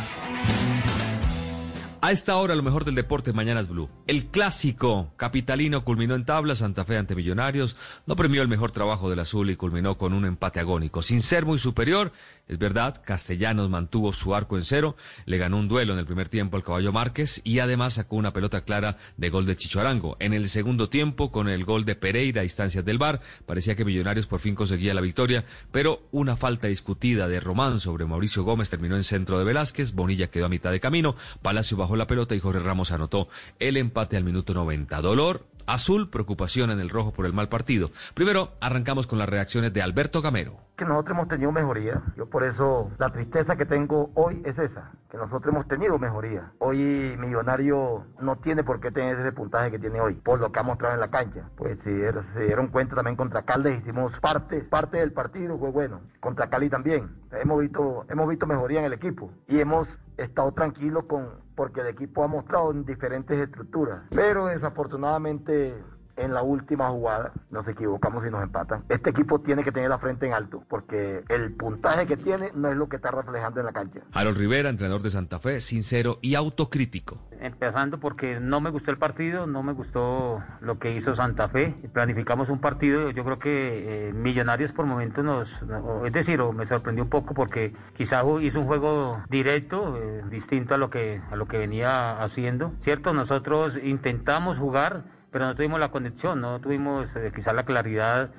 A 2.00 2.12
esta 2.12 2.36
hora, 2.36 2.54
lo 2.54 2.62
mejor 2.62 2.84
del 2.84 2.94
deporte, 2.94 3.32
Mañanas 3.32 3.68
Blue. 3.68 3.90
El 4.06 4.26
clásico 4.26 5.12
capitalino 5.16 5.84
culminó 5.84 6.14
en 6.14 6.24
tabla, 6.24 6.54
Santa 6.54 6.84
Fe 6.84 6.96
ante 6.96 7.16
Millonarios. 7.16 7.76
No 8.06 8.14
premió 8.14 8.40
el 8.40 8.46
mejor 8.46 8.70
trabajo 8.70 9.10
del 9.10 9.18
azul 9.18 9.50
y 9.50 9.56
culminó 9.56 9.98
con 9.98 10.12
un 10.12 10.24
empate 10.24 10.60
agónico. 10.60 11.02
Sin 11.02 11.22
ser 11.22 11.44
muy 11.44 11.58
superior, 11.58 12.12
Es 12.48 12.58
verdad, 12.58 13.02
Castellanos 13.04 13.68
mantuvo 13.68 14.14
su 14.14 14.34
arco 14.34 14.56
en 14.56 14.64
cero, 14.64 14.96
le 15.26 15.36
ganó 15.36 15.58
un 15.58 15.68
duelo 15.68 15.92
en 15.92 15.98
el 15.98 16.06
primer 16.06 16.30
tiempo 16.30 16.56
al 16.56 16.64
caballo 16.64 16.92
Márquez 16.92 17.42
y 17.44 17.58
además 17.58 17.94
sacó 17.94 18.16
una 18.16 18.32
pelota 18.32 18.62
clara 18.62 18.96
de 19.18 19.28
gol 19.28 19.44
de 19.44 19.54
Chicho 19.54 19.80
Arango. 19.80 20.16
En 20.18 20.32
el 20.32 20.48
segundo 20.48 20.88
tiempo, 20.88 21.30
con 21.30 21.50
el 21.50 21.66
gol 21.66 21.84
de 21.84 21.94
Pereira 21.94 22.40
a 22.40 22.44
instancias 22.44 22.86
del 22.86 22.96
bar, 22.96 23.20
parecía 23.44 23.76
que 23.76 23.84
Millonarios 23.84 24.26
por 24.26 24.40
fin 24.40 24.54
conseguía 24.54 24.94
la 24.94 25.02
victoria, 25.02 25.44
pero 25.72 26.08
una 26.10 26.36
falta 26.36 26.68
discutida 26.68 27.28
de 27.28 27.38
Román 27.38 27.80
sobre 27.80 28.06
Mauricio 28.06 28.44
Gómez 28.44 28.70
terminó 28.70 28.96
en 28.96 29.04
centro 29.04 29.38
de 29.38 29.44
Velázquez, 29.44 29.92
Bonilla 29.92 30.30
quedó 30.30 30.46
a 30.46 30.50
mitad 30.50 30.72
de 30.72 30.80
camino, 30.80 31.16
Palacio 31.42 31.76
bajó 31.76 31.96
la 31.96 32.06
pelota 32.06 32.34
y 32.34 32.40
Jorge 32.40 32.60
Ramos 32.60 32.92
anotó 32.92 33.28
el 33.58 33.76
empate 33.76 34.16
al 34.16 34.24
minuto 34.24 34.54
90. 34.54 35.02
Dolor, 35.02 35.46
azul, 35.66 36.08
preocupación 36.08 36.70
en 36.70 36.80
el 36.80 36.88
rojo 36.88 37.12
por 37.12 37.26
el 37.26 37.34
mal 37.34 37.50
partido. 37.50 37.92
Primero, 38.14 38.56
arrancamos 38.60 39.06
con 39.06 39.18
las 39.18 39.28
reacciones 39.28 39.74
de 39.74 39.82
Alberto 39.82 40.22
Gamero 40.22 40.67
que 40.78 40.84
nosotros 40.84 41.16
hemos 41.16 41.28
tenido 41.28 41.50
mejoría. 41.50 42.00
Yo 42.16 42.26
por 42.26 42.44
eso 42.44 42.90
la 42.98 43.10
tristeza 43.10 43.56
que 43.56 43.66
tengo 43.66 44.10
hoy 44.14 44.40
es 44.44 44.58
esa, 44.60 44.92
que 45.10 45.16
nosotros 45.16 45.52
hemos 45.52 45.66
tenido 45.66 45.98
mejoría. 45.98 46.52
Hoy 46.58 47.16
Millonario 47.18 48.06
no 48.20 48.36
tiene 48.36 48.62
por 48.62 48.78
qué 48.78 48.92
tener 48.92 49.18
ese 49.18 49.32
puntaje 49.32 49.72
que 49.72 49.80
tiene 49.80 50.00
hoy, 50.00 50.14
por 50.14 50.38
lo 50.38 50.52
que 50.52 50.60
ha 50.60 50.62
mostrado 50.62 50.94
en 50.94 51.00
la 51.00 51.10
cancha. 51.10 51.50
Pues 51.56 51.78
si 51.82 51.90
se 51.90 52.40
dieron 52.44 52.68
cuenta 52.68 52.94
también 52.94 53.16
contra 53.16 53.42
Caldes, 53.42 53.80
hicimos 53.80 54.18
parte, 54.20 54.60
parte 54.60 54.98
del 54.98 55.12
partido, 55.12 55.58
fue 55.58 55.70
bueno. 55.70 56.00
Contra 56.20 56.48
Cali 56.48 56.70
también. 56.70 57.10
Hemos 57.32 57.60
visto, 57.60 58.06
hemos 58.08 58.28
visto 58.28 58.46
mejoría 58.46 58.78
en 58.78 58.86
el 58.86 58.92
equipo 58.92 59.32
y 59.48 59.58
hemos 59.58 59.98
estado 60.16 60.52
tranquilos 60.52 61.06
con, 61.06 61.28
porque 61.56 61.80
el 61.80 61.88
equipo 61.88 62.22
ha 62.22 62.28
mostrado 62.28 62.70
en 62.70 62.84
diferentes 62.84 63.36
estructuras. 63.36 64.02
Pero 64.10 64.46
desafortunadamente 64.46 65.74
en 66.18 66.34
la 66.34 66.42
última 66.42 66.88
jugada 66.90 67.32
nos 67.50 67.66
equivocamos 67.68 68.26
y 68.26 68.30
nos 68.30 68.42
empatan. 68.42 68.84
Este 68.88 69.10
equipo 69.10 69.40
tiene 69.40 69.62
que 69.62 69.72
tener 69.72 69.88
la 69.88 69.98
frente 69.98 70.26
en 70.26 70.34
alto 70.34 70.64
porque 70.68 71.24
el 71.28 71.52
puntaje 71.54 72.06
que 72.06 72.16
tiene 72.16 72.50
no 72.54 72.68
es 72.68 72.76
lo 72.76 72.88
que 72.88 72.96
está 72.96 73.10
reflejando 73.10 73.60
en 73.60 73.66
la 73.66 73.72
cancha. 73.72 74.00
Harold 74.12 74.38
Rivera, 74.38 74.68
entrenador 74.68 75.02
de 75.02 75.10
Santa 75.10 75.38
Fe, 75.38 75.60
sincero 75.60 76.18
y 76.20 76.34
autocrítico. 76.34 77.18
Empezando 77.40 78.00
porque 78.00 78.40
no 78.40 78.60
me 78.60 78.70
gustó 78.70 78.90
el 78.90 78.98
partido, 78.98 79.46
no 79.46 79.62
me 79.62 79.72
gustó 79.72 80.42
lo 80.60 80.78
que 80.78 80.94
hizo 80.94 81.14
Santa 81.14 81.48
Fe. 81.48 81.74
Planificamos 81.92 82.50
un 82.50 82.60
partido, 82.60 83.10
yo 83.10 83.24
creo 83.24 83.38
que 83.38 84.08
eh, 84.08 84.12
Millonarios 84.12 84.72
por 84.72 84.86
momentos 84.86 85.24
nos, 85.24 85.64
es 86.04 86.12
decir, 86.12 86.42
me 86.54 86.66
sorprendió 86.66 87.04
un 87.04 87.10
poco 87.10 87.34
porque 87.34 87.72
quizás 87.96 88.24
hizo 88.40 88.60
un 88.60 88.66
juego 88.66 89.22
directo, 89.28 89.96
eh, 89.96 90.22
distinto 90.30 90.74
a 90.74 90.78
lo 90.78 90.90
que 90.90 91.20
a 91.30 91.36
lo 91.36 91.46
que 91.46 91.58
venía 91.58 92.20
haciendo, 92.22 92.72
cierto. 92.80 93.12
Nosotros 93.12 93.78
intentamos 93.82 94.58
jugar 94.58 95.04
pero 95.30 95.46
no 95.46 95.54
tuvimos 95.54 95.80
la 95.80 95.90
conexión, 95.90 96.40
no 96.40 96.60
tuvimos 96.60 97.08
eh, 97.16 97.32
quizá 97.34 97.52
la 97.52 97.64
claridad 97.64 98.30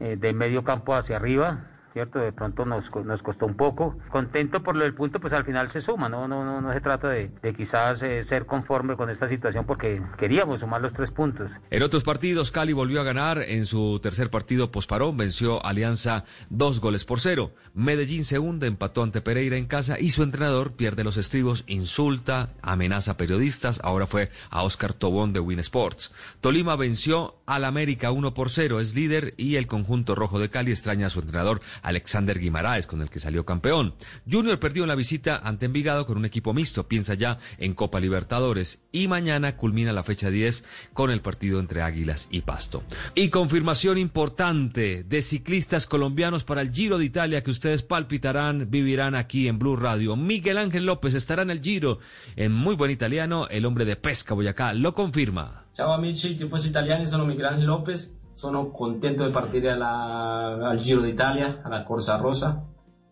eh, 0.00 0.16
de 0.16 0.32
medio 0.32 0.64
campo 0.64 0.94
hacia 0.94 1.16
arriba, 1.16 1.71
¿cierto? 1.92 2.18
De 2.18 2.32
pronto 2.32 2.64
nos, 2.64 2.90
nos 3.04 3.22
costó 3.22 3.46
un 3.46 3.54
poco. 3.54 3.96
Contento 4.10 4.62
por 4.62 4.76
lo 4.76 4.84
del 4.84 4.94
punto, 4.94 5.20
pues 5.20 5.32
al 5.32 5.44
final 5.44 5.70
se 5.70 5.80
suma, 5.80 6.08
¿no? 6.08 6.26
No, 6.26 6.44
no, 6.44 6.60
no 6.60 6.72
se 6.72 6.80
trata 6.80 7.08
de, 7.08 7.30
quizás 7.56 8.02
eh, 8.02 8.22
ser 8.24 8.46
conforme 8.46 8.96
con 8.96 9.10
esta 9.10 9.28
situación 9.28 9.66
porque 9.66 10.02
queríamos 10.16 10.60
sumar 10.60 10.80
los 10.80 10.92
tres 10.92 11.10
puntos. 11.10 11.50
En 11.70 11.82
otros 11.82 12.02
partidos, 12.02 12.50
Cali 12.50 12.72
volvió 12.72 13.00
a 13.00 13.04
ganar. 13.04 13.42
En 13.42 13.66
su 13.66 14.00
tercer 14.02 14.30
partido 14.30 14.70
posparón, 14.70 15.16
venció 15.16 15.64
Alianza 15.64 16.24
dos 16.50 16.80
goles 16.80 17.04
por 17.04 17.20
cero. 17.20 17.52
Medellín 17.74 18.24
se 18.24 18.38
hunde, 18.38 18.66
empató 18.66 19.02
ante 19.02 19.20
Pereira 19.20 19.56
en 19.56 19.66
casa 19.66 19.98
y 19.98 20.10
su 20.10 20.22
entrenador 20.22 20.72
pierde 20.72 21.04
los 21.04 21.16
estribos, 21.16 21.64
insulta, 21.66 22.50
amenaza 22.62 23.12
a 23.12 23.16
periodistas. 23.16 23.80
Ahora 23.82 24.06
fue 24.06 24.30
a 24.50 24.62
Oscar 24.62 24.94
Tobón 24.94 25.32
de 25.32 25.40
Win 25.40 25.58
Sports. 25.58 26.12
Tolima 26.40 26.76
venció 26.76 27.36
al 27.46 27.64
América 27.64 28.10
1 28.10 28.34
por 28.34 28.50
0, 28.50 28.80
es 28.80 28.94
líder 28.94 29.34
y 29.36 29.56
el 29.56 29.66
conjunto 29.66 30.14
rojo 30.14 30.38
de 30.38 30.50
Cali 30.50 30.70
extraña 30.70 31.06
a 31.06 31.10
su 31.10 31.20
entrenador 31.20 31.60
Alexander 31.82 32.38
Guimaraes, 32.38 32.86
con 32.86 33.02
el 33.02 33.10
que 33.10 33.20
salió 33.20 33.44
campeón. 33.44 33.94
Junior 34.30 34.58
perdió 34.58 34.84
en 34.84 34.88
la 34.88 34.94
visita 34.94 35.40
ante 35.42 35.66
Envigado 35.66 36.06
con 36.06 36.16
un 36.16 36.24
equipo 36.24 36.54
mixto, 36.54 36.88
piensa 36.88 37.14
ya 37.14 37.38
en 37.58 37.74
Copa 37.74 38.00
Libertadores 38.00 38.82
y 38.92 39.08
mañana 39.08 39.56
culmina 39.56 39.92
la 39.92 40.02
fecha 40.02 40.30
10 40.30 40.64
con 40.92 41.10
el 41.10 41.20
partido 41.20 41.60
entre 41.60 41.82
Águilas 41.82 42.28
y 42.30 42.42
Pasto. 42.42 42.82
Y 43.14 43.28
confirmación 43.28 43.98
importante 43.98 45.04
de 45.04 45.22
ciclistas 45.22 45.86
colombianos 45.86 46.44
para 46.44 46.60
el 46.60 46.72
Giro 46.72 46.98
de 46.98 47.04
Italia 47.04 47.42
que 47.42 47.50
ustedes 47.50 47.82
palpitarán, 47.82 48.70
vivirán 48.70 49.14
aquí 49.14 49.48
en 49.48 49.58
Blue 49.58 49.76
Radio. 49.76 50.16
Miguel 50.16 50.58
Ángel 50.58 50.86
López 50.86 51.14
estará 51.14 51.42
en 51.42 51.50
el 51.50 51.60
Giro 51.60 51.98
en 52.36 52.52
muy 52.52 52.74
buen 52.74 52.90
italiano, 52.90 53.48
el 53.50 53.66
hombre 53.66 53.84
de 53.84 53.96
Pesca 53.96 54.34
Boyacá 54.34 54.72
lo 54.74 54.94
confirma. 54.94 55.64
Ciao 55.72 55.92
amici 55.92 56.34
tifosi 56.36 56.68
italiani, 56.68 57.06
sono 57.06 57.24
Miguel 57.24 57.46
Ángel 57.46 57.66
López 57.66 58.12
sono 58.42 58.72
contento 58.72 59.24
di 59.24 59.30
partire 59.30 59.70
al 59.70 60.76
Giro 60.82 61.00
d'Italia, 61.00 61.60
alla 61.62 61.84
Corsa 61.84 62.16
Rosa. 62.16 62.60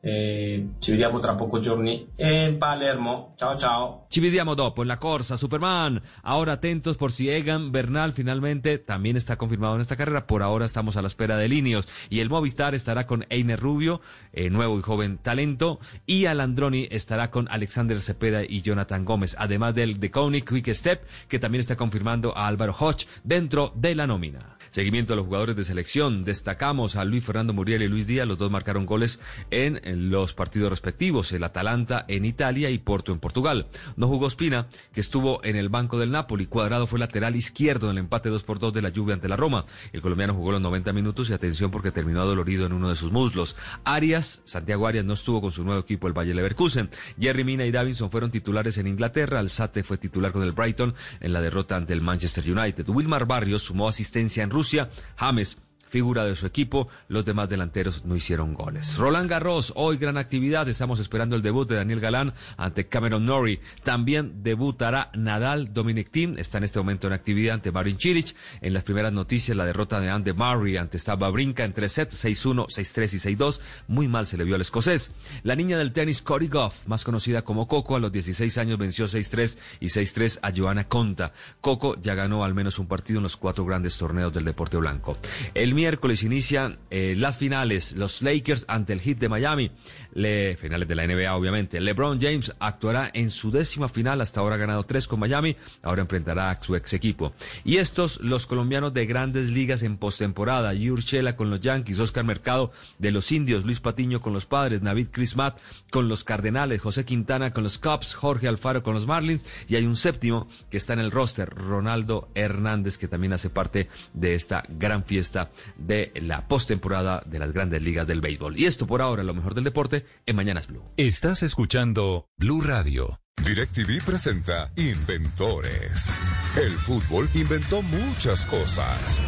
Eh, 0.02 0.70
ci 0.81 0.90
vediamo 0.90 1.20
tra 1.20 1.36
pochi 1.36 1.61
giorni 1.61 2.09
en 2.16 2.59
Palermo. 2.59 3.35
Ciao 3.36 3.57
ciao. 3.57 4.07
Ci 4.09 4.19
vediamo 4.19 4.55
dopo 4.55 4.82
en 4.82 4.89
la 4.89 4.98
Corsa, 4.98 5.36
Superman. 5.36 6.02
Ahora 6.23 6.55
atentos 6.55 6.97
por 6.97 7.12
si 7.12 7.31
Egan 7.31 7.70
Bernal 7.70 8.12
finalmente 8.12 8.78
también 8.78 9.16
está 9.16 9.36
confirmado 9.36 9.77
en 9.77 9.82
esta 9.82 9.94
carrera. 9.94 10.27
Por 10.27 10.43
ahora 10.43 10.66
estamos 10.66 10.97
a 10.97 11.02
la 11.02 11.07
espera 11.07 11.36
de 11.36 11.47
Linios. 11.47 11.86
Y 12.09 12.19
el 12.19 12.28
Movistar 12.28 12.74
estará 12.74 13.07
con 13.07 13.24
Einer 13.28 13.61
Rubio, 13.61 14.01
eh, 14.32 14.51
nuevo 14.51 14.81
y 14.81 14.82
joven 14.82 15.19
talento. 15.19 15.78
Y 16.07 16.27
Alandroni 16.27 16.89
estará 16.90 17.31
con 17.31 17.47
Alexander 17.52 18.01
Cepeda 18.01 18.43
y 18.43 18.62
Jonathan 18.62 19.05
Gómez. 19.05 19.36
Además 19.39 19.77
del 19.77 20.01
de 20.01 20.11
Koenig 20.11 20.44
Quick 20.44 20.74
Step, 20.74 21.05
que 21.28 21.39
también 21.39 21.61
está 21.61 21.77
confirmando 21.77 22.36
a 22.36 22.48
Álvaro 22.48 22.74
Hodge 22.77 23.07
dentro 23.23 23.73
de 23.77 23.94
la 23.94 24.09
nómina. 24.09 24.57
Seguimiento 24.70 25.12
a 25.12 25.16
los 25.16 25.26
jugadores 25.26 25.56
de 25.56 25.64
selección. 25.64 26.24
Destacamos 26.24 26.94
a 26.94 27.05
Luis 27.05 27.24
Fernando 27.24 27.52
Muriel 27.52 27.82
y 27.82 27.88
Luis 27.88 28.06
Díaz. 28.06 28.26
Los 28.26 28.38
dos 28.38 28.51
marcaron 28.51 28.86
goles 28.86 29.20
en 29.51 29.80
los 30.10 30.32
partidos 30.32 30.70
respectivos. 30.70 31.32
El 31.32 31.42
Atalanta 31.42 32.05
en 32.06 32.24
Italia 32.24 32.70
y 32.70 32.78
Porto 32.78 33.12
en 33.12 33.18
Portugal. 33.18 33.66
No 33.97 34.06
jugó 34.06 34.28
Espina, 34.28 34.68
que 34.92 35.01
estuvo 35.01 35.42
en 35.44 35.56
el 35.56 35.70
banco 35.70 35.98
del 35.98 36.12
Napoli. 36.12 36.47
Cuadrado 36.47 36.86
fue 36.86 37.01
lateral 37.01 37.34
izquierdo 37.34 37.90
en 37.90 37.97
el 37.97 38.05
empate 38.05 38.28
2 38.28 38.42
por 38.44 38.60
2 38.60 38.72
de 38.72 38.82
la 38.82 38.90
lluvia 38.90 39.14
ante 39.14 39.28
la 39.28 39.36
Roma. 39.36 39.64
El 39.92 40.02
colombiano 40.02 40.34
jugó 40.34 40.52
los 40.52 40.60
90 40.60 40.92
minutos 40.92 41.30
y 41.30 41.32
atención 41.32 41.70
porque 41.70 41.90
terminó 41.90 42.24
dolorido 42.24 42.66
en 42.66 42.72
uno 42.72 42.88
de 42.88 42.97
sus 42.97 43.10
muslos. 43.10 43.56
Arias, 43.84 44.42
Santiago 44.44 44.86
Arias 44.86 45.05
no 45.05 45.14
estuvo 45.14 45.40
con 45.40 45.51
su 45.51 45.64
nuevo 45.64 45.80
equipo, 45.80 46.06
el 46.06 46.16
Valle 46.16 46.32
Leverkusen. 46.32 46.90
Jerry 47.18 47.42
Mina 47.42 47.66
y 47.66 47.72
Davinson 47.72 48.10
fueron 48.10 48.30
titulares 48.30 48.78
en 48.78 48.86
Inglaterra. 48.86 49.40
Alzate 49.40 49.82
fue 49.82 49.98
titular 49.98 50.30
con 50.30 50.44
el 50.44 50.52
Brighton 50.52 50.94
en 51.20 51.32
la 51.32 51.40
derrota 51.40 51.74
ante 51.74 51.92
el 51.92 52.02
Manchester 52.02 52.44
United. 52.48 52.88
Wilmar 52.88 53.26
Barrios 53.26 53.64
sumó 53.64 53.88
asistencia 53.88 54.44
en 54.44 54.51
Rusia, 54.51 54.60
James 54.62 55.57
figura 55.91 56.25
de 56.25 56.37
su 56.37 56.47
equipo. 56.47 56.89
Los 57.09 57.25
demás 57.25 57.49
delanteros 57.49 58.05
no 58.05 58.17
hicieron 58.17 58.55
goles. 58.55 58.97
Roland 58.97 59.29
Garros, 59.29 59.73
hoy 59.77 59.99
gran 59.99 60.17
actividad. 60.17 60.69
Estamos 60.69 61.01
esperando 61.01 61.37
el 61.37 61.43
debut 61.43 61.69
de 61.69 61.77
Daniel 61.77 62.01
Galán 62.01 62.33
ante 62.57 62.87
Cameron 62.87 63.27
Norrie. 63.27 63.61
También 63.83 64.43
debutará 64.43 65.11
Nadal 65.15 65.75
Dominic 65.75 66.11
Thiem. 66.11 66.39
Está 66.39 66.59
en 66.59 66.65
este 66.65 66.79
momento 66.79 67.09
en 67.09 67.12
actividad 67.12 67.55
ante 67.55 67.73
Marin 67.73 67.99
Cilic. 67.99 68.35
En 68.61 68.73
las 68.73 68.85
primeras 68.85 69.12
noticias, 69.12 69.57
la 69.57 69.67
derrota 69.67 70.01
de 70.01 70.09
Andy 70.09 70.33
Murray 70.33 70.77
ante 70.77 70.99
Stava 70.99 71.29
Brinca 71.31 71.65
en 71.65 71.73
tres 71.73 71.93
sets, 71.93 72.25
6-1, 72.25 72.67
6-3 72.67 73.15
y 73.15 73.37
6-2. 73.37 73.61
Muy 73.89 74.09
mal 74.09 74.27
se 74.27 74.39
le 74.39 74.45
vio 74.45 74.55
al 74.55 74.61
escocés. 74.61 75.12
La 75.43 75.57
niña 75.57 75.77
del 75.77 75.93
tenis 75.93 76.23
Cory 76.23 76.49
Goff, 76.49 76.87
más 76.87 77.05
conocida 77.05 77.43
como 77.43 77.67
Coco, 77.67 77.97
a 77.97 78.01
los 78.01 78.12
16 78.12 78.57
años 78.59 78.79
venció 78.79 79.07
6-3 79.07 79.59
y 79.81 79.87
6-3 79.87 80.39
a 80.43 80.53
Joana 80.57 80.89
Conta. 80.89 81.33
Coco 81.61 81.97
ya 82.01 82.15
ganó 82.15 82.45
al 82.45 82.55
menos 82.55 82.79
un 82.79 82.87
partido 82.87 83.19
en 83.19 83.25
los 83.25 83.37
cuatro 83.37 83.65
grandes 83.65 83.97
torneos 83.97 84.33
del 84.33 84.45
deporte 84.45 84.77
blanco. 84.77 85.17
El 85.55 85.75
miércoles 85.81 86.23
inician 86.24 86.78
eh, 86.90 87.15
las 87.16 87.39
finales, 87.39 87.93
los 87.93 88.20
Lakers 88.20 88.66
ante 88.69 88.93
el 88.93 89.01
Heat 89.01 89.16
de 89.16 89.31
Miami, 89.31 89.70
le, 90.15 90.57
finales 90.57 90.89
de 90.89 90.95
la 90.95 91.07
NBA 91.07 91.35
obviamente. 91.35 91.81
LeBron 91.81 92.20
James 92.20 92.53
actuará 92.59 93.11
en 93.12 93.31
su 93.31 93.51
décima 93.51 93.89
final, 93.89 94.20
hasta 94.20 94.41
ahora 94.41 94.57
ha 94.57 94.59
ganado 94.59 94.85
tres 94.85 95.07
con 95.07 95.20
Miami, 95.20 95.57
ahora 95.82 96.03
enfrentará 96.03 96.51
a 96.51 96.62
su 96.62 96.77
ex 96.77 96.93
equipo. 96.93 97.32
Y 97.65 97.77
estos, 97.77 98.20
los 98.20 98.47
colombianos 98.47 98.95
de 98.95 99.07
grandes 99.07 99.49
ligas 99.51 99.82
en 99.82 99.97
postemporada, 99.97 100.73
Yurchela 100.74 101.37
con 101.37 101.51
los 101.51 101.61
Yankees, 101.61 101.99
Oscar 101.99 102.24
Mercado 102.24 102.73
de 102.99 103.11
los 103.11 103.31
Indios, 103.32 103.65
Luis 103.65 103.81
Patiño 103.81 104.20
con 104.20 104.32
los 104.32 104.47
Padres, 104.47 104.82
Navid 104.82 105.09
Crismat 105.11 105.59
con 105.91 106.09
los 106.09 106.24
Cardenales, 106.24 106.81
José 106.81 107.05
Quintana 107.05 107.53
con 107.53 107.62
los 107.62 107.78
Cubs, 107.78 108.15
Jorge 108.15 108.49
Alfaro 108.49 108.82
con 108.82 108.95
los 108.95 109.07
Marlins, 109.07 109.45
y 109.69 109.77
hay 109.77 109.87
un 109.87 109.97
séptimo 109.97 110.49
que 110.70 110.77
está 110.77 110.93
en 110.93 111.01
el 111.01 111.11
roster, 111.11 111.49
Ronaldo 111.49 112.28
Hernández, 112.35 112.99
que 112.99 113.09
también 113.09 113.32
hace 113.32 113.51
parte 113.51 113.89
de 114.12 114.35
esta 114.35 114.65
gran 114.69 115.05
fiesta 115.05 115.51
de 115.77 116.12
la 116.15 116.47
postemporada 116.49 117.23
de 117.27 117.39
las 117.39 117.53
grandes 117.53 117.82
ligas 117.82 118.07
del 118.07 118.20
béisbol. 118.20 118.59
Y 118.59 118.65
esto 118.65 118.87
por 118.87 119.03
ahora, 119.03 119.23
lo 119.23 119.35
mejor 119.35 119.55
del 119.55 119.65
deporte, 119.65 119.99
en 120.27 120.36
Mañanas 120.36 120.66
Blue. 120.66 120.82
Estás 120.97 121.43
escuchando 121.43 122.28
Blue 122.36 122.62
Radio. 122.62 123.20
DirecTV 123.43 124.05
presenta 124.05 124.70
Inventores. 124.77 126.10
El 126.56 126.72
fútbol 126.74 127.28
inventó 127.35 127.82
muchas 127.82 128.44
cosas. 128.47 129.22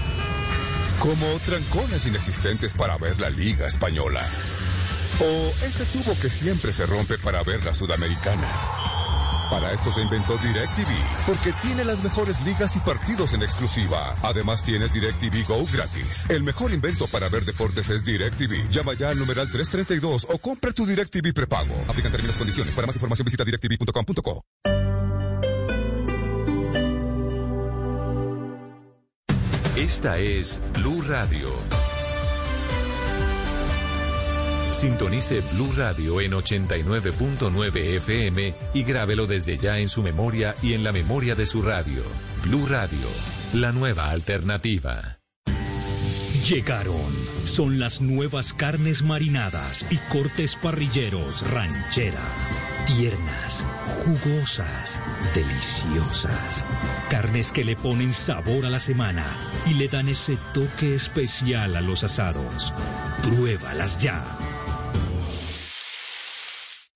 Como 0.98 1.26
trancones 1.44 2.06
inexistentes 2.06 2.74
para 2.74 2.98
ver 2.98 3.18
la 3.18 3.30
Liga 3.30 3.66
Española. 3.66 4.20
O 5.20 5.48
ese 5.64 5.84
tubo 5.86 6.14
que 6.20 6.28
siempre 6.28 6.72
se 6.72 6.86
rompe 6.86 7.18
para 7.18 7.42
ver 7.42 7.64
la 7.64 7.74
Sudamericana. 7.74 8.48
Para 9.52 9.70
esto 9.70 9.92
se 9.92 10.00
inventó 10.00 10.38
DirecTV, 10.38 11.26
porque 11.26 11.52
tiene 11.60 11.84
las 11.84 12.02
mejores 12.02 12.40
ligas 12.42 12.74
y 12.74 12.80
partidos 12.80 13.34
en 13.34 13.42
exclusiva. 13.42 14.16
Además 14.22 14.62
tienes 14.62 14.94
DirecTV 14.94 15.46
Go 15.46 15.66
gratis. 15.70 16.24
El 16.30 16.42
mejor 16.42 16.72
invento 16.72 17.06
para 17.06 17.28
ver 17.28 17.44
deportes 17.44 17.90
es 17.90 18.02
DirecTV. 18.02 18.70
Llama 18.70 18.94
ya 18.94 19.10
al 19.10 19.18
numeral 19.18 19.50
332 19.52 20.26
o 20.30 20.38
compra 20.38 20.72
tu 20.72 20.86
DirecTV 20.86 21.34
prepago. 21.34 21.74
Aplican 21.86 22.10
términos 22.10 22.36
y 22.36 22.38
condiciones. 22.38 22.74
Para 22.74 22.86
más 22.86 22.96
información 22.96 23.26
visita 23.26 23.44
directv.com.co. 23.44 24.42
Esta 29.76 30.16
es 30.16 30.58
Blue 30.72 31.02
Radio. 31.02 31.81
Sintonice 34.72 35.42
Blue 35.52 35.70
Radio 35.76 36.20
en 36.20 36.32
89.9 36.32 37.76
FM 37.96 38.54
y 38.74 38.82
grábelo 38.82 39.26
desde 39.26 39.58
ya 39.58 39.78
en 39.78 39.88
su 39.88 40.02
memoria 40.02 40.56
y 40.62 40.72
en 40.72 40.82
la 40.82 40.92
memoria 40.92 41.34
de 41.34 41.46
su 41.46 41.62
radio. 41.62 42.02
Blue 42.42 42.66
Radio, 42.66 43.06
la 43.52 43.70
nueva 43.72 44.10
alternativa. 44.10 45.18
Llegaron. 46.48 47.12
Son 47.44 47.78
las 47.78 48.00
nuevas 48.00 48.52
carnes 48.52 49.02
marinadas 49.02 49.84
y 49.90 49.98
cortes 50.10 50.56
parrilleros 50.56 51.42
ranchera. 51.48 52.22
Tiernas, 52.86 53.66
jugosas, 54.04 55.00
deliciosas. 55.34 56.64
Carnes 57.10 57.52
que 57.52 57.64
le 57.64 57.76
ponen 57.76 58.12
sabor 58.12 58.66
a 58.66 58.70
la 58.70 58.80
semana 58.80 59.26
y 59.66 59.74
le 59.74 59.88
dan 59.88 60.08
ese 60.08 60.38
toque 60.52 60.94
especial 60.94 61.76
a 61.76 61.80
los 61.80 62.04
asados. 62.04 62.72
Pruébalas 63.22 63.98
ya. 63.98 64.24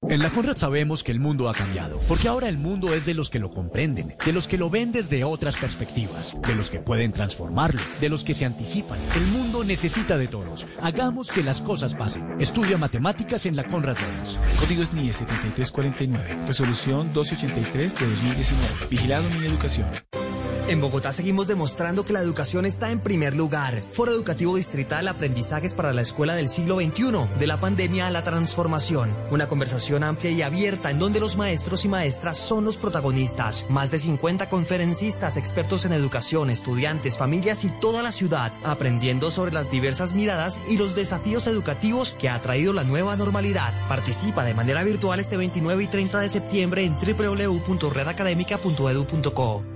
En 0.08 0.20
la 0.20 0.30
Conrad 0.30 0.56
sabemos 0.56 1.02
que 1.02 1.10
el 1.10 1.18
mundo 1.18 1.48
ha 1.48 1.54
cambiado, 1.54 1.98
porque 2.06 2.28
ahora 2.28 2.48
el 2.48 2.58
mundo 2.58 2.94
es 2.94 3.04
de 3.06 3.14
los 3.14 3.28
que 3.28 3.40
lo 3.40 3.50
comprenden, 3.50 4.14
de 4.24 4.32
los 4.32 4.46
que 4.46 4.56
lo 4.56 4.70
ven 4.70 4.92
desde 4.92 5.24
otras 5.24 5.56
perspectivas, 5.56 6.36
de 6.46 6.54
los 6.54 6.70
que 6.70 6.78
pueden 6.78 7.12
transformarlo, 7.12 7.80
de 8.00 8.08
los 8.08 8.22
que 8.22 8.34
se 8.34 8.44
anticipan. 8.44 8.98
El 9.16 9.26
mundo 9.26 9.64
necesita 9.64 10.16
de 10.16 10.28
todos. 10.28 10.64
Hagamos 10.80 11.28
que 11.30 11.42
las 11.42 11.60
cosas 11.60 11.96
pasen. 11.96 12.40
Estudia 12.40 12.78
matemáticas 12.78 13.46
en 13.46 13.56
la 13.56 13.64
Conrad 13.64 13.96
Lorenz. 13.98 14.36
Código 14.60 14.84
SNIE 14.84 15.12
7349, 15.12 16.46
resolución 16.46 17.06
1283 17.06 17.98
de 17.98 18.06
2019. 18.06 18.74
Vigilado 18.88 19.28
mi 19.30 19.44
educación. 19.44 19.90
En 20.68 20.80
Bogotá 20.80 21.12
seguimos 21.12 21.46
demostrando 21.46 22.04
que 22.04 22.12
la 22.12 22.20
educación 22.20 22.66
está 22.66 22.90
en 22.90 22.98
primer 22.98 23.36
lugar. 23.36 23.84
Foro 23.92 24.10
Educativo 24.10 24.56
Distrital 24.56 25.06
Aprendizajes 25.06 25.74
para 25.74 25.92
la 25.92 26.02
Escuela 26.02 26.34
del 26.34 26.48
siglo 26.48 26.80
XXI, 26.80 27.28
de 27.38 27.46
la 27.46 27.60
pandemia 27.60 28.08
a 28.08 28.10
la 28.10 28.24
transformación. 28.24 29.14
Una 29.30 29.46
conversación 29.46 30.02
amplia 30.02 30.32
y 30.32 30.42
abierta 30.42 30.90
en 30.90 30.98
donde 30.98 31.20
los 31.20 31.36
maestros 31.36 31.84
y 31.84 31.88
maestras 31.88 32.38
son 32.38 32.64
los 32.64 32.76
protagonistas. 32.76 33.64
Más 33.68 33.92
de 33.92 33.98
50 33.98 34.48
conferencistas, 34.48 35.36
expertos 35.36 35.84
en 35.84 35.92
educación, 35.92 36.50
estudiantes, 36.50 37.16
familias 37.16 37.64
y 37.64 37.68
toda 37.68 38.02
la 38.02 38.10
ciudad, 38.10 38.52
aprendiendo 38.64 39.30
sobre 39.30 39.52
las 39.52 39.70
diversas 39.70 40.14
miradas 40.14 40.58
y 40.66 40.78
los 40.78 40.96
desafíos 40.96 41.46
educativos 41.46 42.16
que 42.18 42.28
ha 42.28 42.42
traído 42.42 42.72
la 42.72 42.82
nueva 42.82 43.14
normalidad. 43.14 43.72
Participa 43.86 44.42
de 44.42 44.54
manera 44.54 44.82
virtual 44.82 45.20
este 45.20 45.36
29 45.36 45.84
y 45.84 45.86
30 45.86 46.18
de 46.18 46.28
septiembre 46.28 46.82
en 46.82 46.96
www.redacademica.edu.co. 46.98 49.75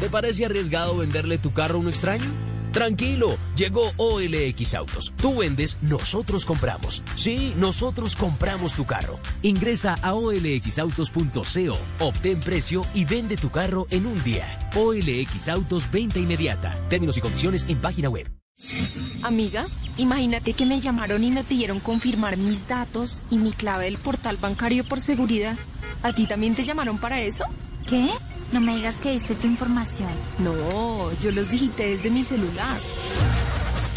¿Te 0.00 0.10
parece 0.10 0.44
arriesgado 0.44 0.96
venderle 0.96 1.38
tu 1.38 1.52
carro 1.52 1.76
a 1.76 1.80
un 1.80 1.88
extraño? 1.88 2.24
Tranquilo, 2.72 3.38
llegó 3.54 3.92
OLX 3.96 4.74
Autos. 4.74 5.12
Tú 5.16 5.38
vendes, 5.38 5.78
nosotros 5.80 6.44
compramos. 6.44 7.04
Sí, 7.16 7.54
nosotros 7.56 8.16
compramos 8.16 8.72
tu 8.72 8.84
carro. 8.84 9.20
Ingresa 9.42 9.94
a 10.02 10.14
olxautos.co, 10.14 11.78
obtén 12.00 12.40
precio 12.40 12.82
y 12.92 13.04
vende 13.04 13.36
tu 13.36 13.50
carro 13.50 13.86
en 13.90 14.06
un 14.06 14.22
día. 14.24 14.70
OLX 14.74 15.48
Autos, 15.50 15.88
venta 15.90 16.18
inmediata. 16.18 16.76
Términos 16.88 17.16
y 17.16 17.20
condiciones 17.20 17.64
en 17.68 17.80
página 17.80 18.08
web. 18.08 18.28
Amiga, 19.22 19.66
imagínate 19.96 20.52
que 20.52 20.66
me 20.66 20.80
llamaron 20.80 21.22
y 21.22 21.30
me 21.30 21.44
pidieron 21.44 21.78
confirmar 21.78 22.36
mis 22.36 22.66
datos 22.66 23.22
y 23.30 23.38
mi 23.38 23.52
clave 23.52 23.84
del 23.84 23.98
portal 23.98 24.36
bancario 24.36 24.84
por 24.84 25.00
seguridad. 25.00 25.56
¿A 26.02 26.12
ti 26.12 26.26
también 26.26 26.56
te 26.56 26.64
llamaron 26.64 26.98
para 26.98 27.20
eso? 27.22 27.44
¿Qué? 27.86 28.10
No 28.54 28.60
me 28.60 28.76
digas 28.76 28.98
que 28.98 29.10
diste 29.10 29.34
tu 29.34 29.48
información. 29.48 30.12
No, 30.38 31.12
yo 31.20 31.32
los 31.32 31.50
digité 31.50 31.96
desde 31.96 32.08
mi 32.08 32.22
celular. 32.22 32.80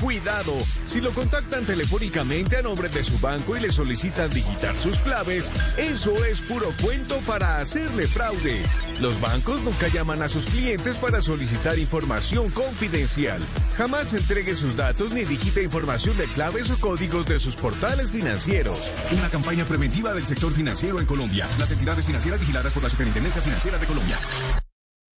Cuidado, 0.02 0.54
si 0.86 1.02
lo 1.02 1.12
contactan 1.12 1.66
telefónicamente 1.66 2.58
a 2.58 2.62
nombre 2.62 2.88
de 2.88 3.04
su 3.04 3.18
banco 3.20 3.58
y 3.58 3.60
le 3.60 3.72
solicitan 3.72 4.30
digitar 4.30 4.78
sus 4.78 5.00
claves, 5.00 5.52
eso 5.78 6.24
es 6.24 6.42
puro 6.42 6.72
cuento 6.82 7.18
para 7.26 7.60
hacerle 7.60 8.08
fraude. 8.08 8.62
Los 9.02 9.20
bancos 9.20 9.62
nunca 9.62 9.88
llaman 9.88 10.22
a 10.22 10.30
sus 10.30 10.46
clientes 10.46 10.98
para 10.98 11.22
solicitar 11.22 11.80
información 11.80 12.50
confidencial. 12.52 13.42
Jamás 13.78 14.14
entregue 14.14 14.56
sus 14.56 14.76
datos 14.76 15.12
ni 15.14 15.24
digite 15.24 15.64
información 15.64 16.16
de 16.18 16.26
claves 16.26 16.70
o 16.70 16.80
códigos 16.80 17.26
de 17.26 17.40
sus 17.40 17.56
portales 17.56 18.12
financieros. 18.12 18.92
Una 19.12 19.30
campaña 19.30 19.66
preventiva 19.66 20.14
del 20.14 20.26
sector 20.26 20.54
financiero 20.54 21.00
en 21.00 21.06
Colombia. 21.08 21.48
Las 21.58 21.72
entidades 21.72 22.06
financieras 22.06 22.40
vigiladas 22.40 22.74
por 22.74 22.84
la 22.84 22.90
Superintendencia 22.90 23.42
Financiera 23.42 23.78
de 23.78 23.88
Colombia. 23.88 24.18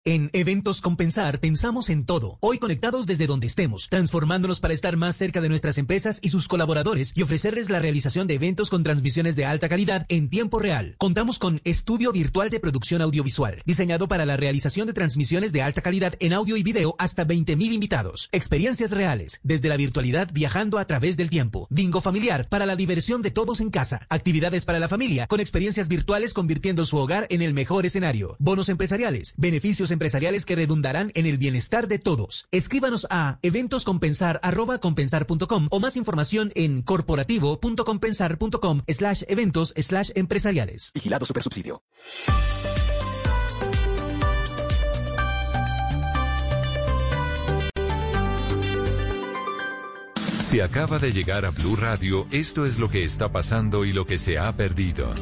En 0.05 0.29
Eventos 0.31 0.79
Compensar 0.79 1.41
pensamos 1.41 1.89
en 1.89 2.05
todo. 2.05 2.37
Hoy 2.39 2.57
conectados 2.57 3.05
desde 3.05 3.27
donde 3.27 3.47
estemos, 3.47 3.89
transformándonos 3.89 4.61
para 4.61 4.73
estar 4.73 4.95
más 4.95 5.17
cerca 5.17 5.41
de 5.41 5.49
nuestras 5.49 5.77
empresas 5.77 6.19
y 6.21 6.29
sus 6.29 6.47
colaboradores 6.47 7.11
y 7.15 7.21
ofrecerles 7.21 7.69
la 7.69 7.79
realización 7.79 8.25
de 8.25 8.35
eventos 8.35 8.69
con 8.69 8.81
transmisiones 8.81 9.35
de 9.35 9.43
alta 9.43 9.67
calidad 9.67 10.05
en 10.07 10.29
tiempo 10.29 10.59
real. 10.59 10.95
Contamos 10.97 11.37
con 11.37 11.59
Estudio 11.65 12.13
Virtual 12.13 12.49
de 12.49 12.61
Producción 12.61 13.01
Audiovisual, 13.01 13.61
diseñado 13.65 14.07
para 14.07 14.25
la 14.25 14.37
realización 14.37 14.87
de 14.87 14.93
transmisiones 14.93 15.51
de 15.51 15.63
alta 15.63 15.81
calidad 15.81 16.15
en 16.21 16.31
audio 16.31 16.55
y 16.55 16.63
video 16.63 16.95
hasta 16.97 17.27
20.000 17.27 17.73
invitados. 17.73 18.29
Experiencias 18.31 18.91
reales, 18.91 19.41
desde 19.43 19.67
la 19.67 19.75
virtualidad 19.75 20.29
viajando 20.31 20.77
a 20.77 20.85
través 20.85 21.17
del 21.17 21.29
tiempo. 21.29 21.67
Bingo 21.69 21.99
familiar 21.99 22.47
para 22.47 22.65
la 22.65 22.77
diversión 22.77 23.21
de 23.21 23.31
todos 23.31 23.59
en 23.59 23.69
casa. 23.69 24.07
Actividades 24.07 24.63
para 24.63 24.79
la 24.79 24.87
familia 24.87 25.27
con 25.27 25.41
experiencias 25.41 25.89
virtuales 25.89 26.33
convirtiendo 26.33 26.85
su 26.85 26.95
hogar 26.95 27.27
en 27.29 27.41
el 27.41 27.53
mejor 27.53 27.85
escenario. 27.85 28.37
Bonos 28.39 28.69
empresariales, 28.69 29.33
beneficios 29.35 29.88
empresariales 29.91 30.45
que 30.45 30.55
redundarán 30.55 31.11
en 31.15 31.25
el 31.25 31.37
bienestar 31.37 31.87
de 31.87 31.99
todos. 31.99 32.47
Escríbanos 32.51 33.07
a 33.09 33.39
eventoscompensar.compensar.com 33.41 35.67
o 35.69 35.79
más 35.79 35.95
información 35.97 36.51
en 36.55 36.81
corporativo.compensar.com 36.81 38.81
slash 38.87 39.23
eventos 39.27 39.73
slash 39.77 40.11
empresariales. 40.15 40.91
Vigilado 40.93 41.25
Supersubsidio. 41.25 41.83
Si 50.49 50.61
acaba 50.61 50.97
de 50.97 51.13
llegar 51.13 51.45
a 51.45 51.51
Blue 51.51 51.75
Radio, 51.75 52.25
esto 52.31 52.65
es 52.65 52.79
lo 52.79 52.89
que 52.89 53.03
está 53.03 53.31
pasando 53.31 53.85
y 53.85 53.93
lo 53.93 54.07
que 54.07 54.17
se 54.17 54.39
ha 54.39 54.51
perdido. 54.55 55.13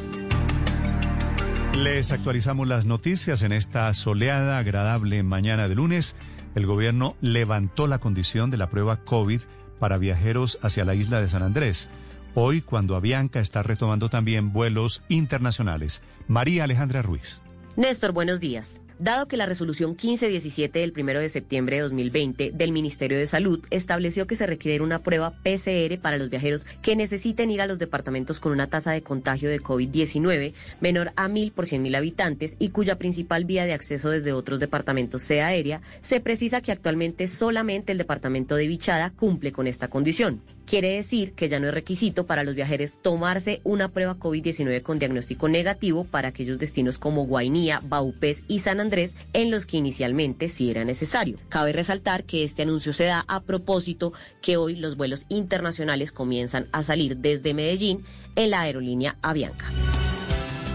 Les 1.82 2.10
actualizamos 2.10 2.66
las 2.66 2.86
noticias 2.86 3.42
en 3.42 3.52
esta 3.52 3.94
soleada, 3.94 4.58
agradable 4.58 5.22
mañana 5.22 5.68
de 5.68 5.76
lunes. 5.76 6.16
El 6.56 6.66
gobierno 6.66 7.14
levantó 7.20 7.86
la 7.86 8.00
condición 8.00 8.50
de 8.50 8.56
la 8.56 8.68
prueba 8.68 9.04
COVID 9.04 9.42
para 9.78 9.96
viajeros 9.96 10.58
hacia 10.60 10.84
la 10.84 10.96
isla 10.96 11.20
de 11.20 11.28
San 11.28 11.44
Andrés. 11.44 11.88
Hoy, 12.34 12.62
cuando 12.62 12.96
Avianca 12.96 13.38
está 13.38 13.62
retomando 13.62 14.10
también 14.10 14.52
vuelos 14.52 15.04
internacionales. 15.08 16.02
María 16.26 16.64
Alejandra 16.64 17.00
Ruiz. 17.00 17.40
Néstor, 17.76 18.10
buenos 18.10 18.40
días. 18.40 18.80
Dado 18.98 19.28
que 19.28 19.36
la 19.36 19.46
resolución 19.46 19.90
1517 19.90 20.80
del 20.80 20.92
1 20.96 21.20
de 21.20 21.28
septiembre 21.28 21.76
de 21.76 21.82
2020 21.82 22.50
del 22.52 22.72
Ministerio 22.72 23.16
de 23.16 23.28
Salud 23.28 23.64
estableció 23.70 24.26
que 24.26 24.34
se 24.34 24.44
requiere 24.44 24.82
una 24.82 24.98
prueba 24.98 25.30
PCR 25.44 26.00
para 26.00 26.18
los 26.18 26.30
viajeros 26.30 26.66
que 26.82 26.96
necesiten 26.96 27.52
ir 27.52 27.60
a 27.60 27.66
los 27.66 27.78
departamentos 27.78 28.40
con 28.40 28.50
una 28.50 28.66
tasa 28.66 28.90
de 28.90 29.02
contagio 29.02 29.50
de 29.50 29.62
COVID-19 29.62 30.52
menor 30.80 31.12
a 31.14 31.28
1000 31.28 31.52
por 31.52 31.66
100.000 31.66 31.96
habitantes 31.96 32.56
y 32.58 32.70
cuya 32.70 32.98
principal 32.98 33.44
vía 33.44 33.66
de 33.66 33.72
acceso 33.72 34.10
desde 34.10 34.32
otros 34.32 34.58
departamentos 34.58 35.22
sea 35.22 35.46
aérea, 35.46 35.80
se 36.00 36.20
precisa 36.20 36.60
que 36.60 36.72
actualmente 36.72 37.28
solamente 37.28 37.92
el 37.92 37.98
departamento 37.98 38.56
de 38.56 38.66
Vichada 38.66 39.10
cumple 39.10 39.52
con 39.52 39.68
esta 39.68 39.86
condición. 39.86 40.42
Quiere 40.68 40.90
decir 40.96 41.32
que 41.32 41.48
ya 41.48 41.60
no 41.60 41.68
es 41.68 41.72
requisito 41.72 42.26
para 42.26 42.44
los 42.44 42.54
viajeros 42.54 42.98
tomarse 43.00 43.62
una 43.64 43.88
prueba 43.88 44.18
COVID-19 44.18 44.82
con 44.82 44.98
diagnóstico 44.98 45.48
negativo 45.48 46.04
para 46.04 46.28
aquellos 46.28 46.58
destinos 46.58 46.98
como 46.98 47.24
Guainía, 47.24 47.80
Baupés 47.82 48.44
y 48.48 48.58
San 48.58 48.78
Andrés, 48.78 49.16
en 49.32 49.50
los 49.50 49.64
que 49.64 49.78
inicialmente 49.78 50.50
sí 50.50 50.70
era 50.70 50.84
necesario. 50.84 51.38
Cabe 51.48 51.72
resaltar 51.72 52.24
que 52.24 52.44
este 52.44 52.64
anuncio 52.64 52.92
se 52.92 53.04
da 53.04 53.24
a 53.28 53.40
propósito 53.44 54.12
que 54.42 54.58
hoy 54.58 54.76
los 54.76 54.98
vuelos 54.98 55.24
internacionales 55.30 56.12
comienzan 56.12 56.68
a 56.72 56.82
salir 56.82 57.16
desde 57.16 57.54
Medellín 57.54 58.04
en 58.36 58.50
la 58.50 58.60
aerolínea 58.60 59.16
Avianca. 59.22 59.72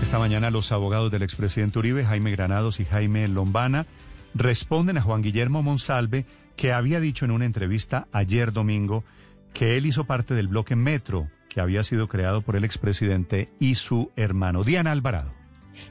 Esta 0.02 0.18
mañana 0.18 0.50
los 0.50 0.72
abogados 0.72 1.12
del 1.12 1.22
expresidente 1.22 1.78
Uribe, 1.78 2.04
Jaime 2.04 2.32
Granados 2.32 2.80
y 2.80 2.86
Jaime 2.86 3.28
Lombana, 3.28 3.86
responden 4.34 4.98
a 4.98 5.04
Juan 5.04 5.22
Guillermo 5.22 5.62
Monsalve, 5.62 6.26
que 6.56 6.72
había 6.72 7.00
dicho 7.00 7.26
en 7.26 7.32
una 7.32 7.46
entrevista 7.46 8.08
ayer 8.12 8.54
domingo 8.54 9.04
que 9.54 9.78
él 9.78 9.86
hizo 9.86 10.06
parte 10.06 10.34
del 10.34 10.48
bloque 10.48 10.76
Metro, 10.76 11.30
que 11.50 11.62
había 11.62 11.84
sido 11.84 12.08
creado 12.08 12.42
por 12.42 12.56
el 12.56 12.64
expresidente 12.64 13.50
y 13.60 13.76
su 13.76 14.12
hermano 14.16 14.64
Diana 14.64 14.92
Alvarado. 14.92 15.43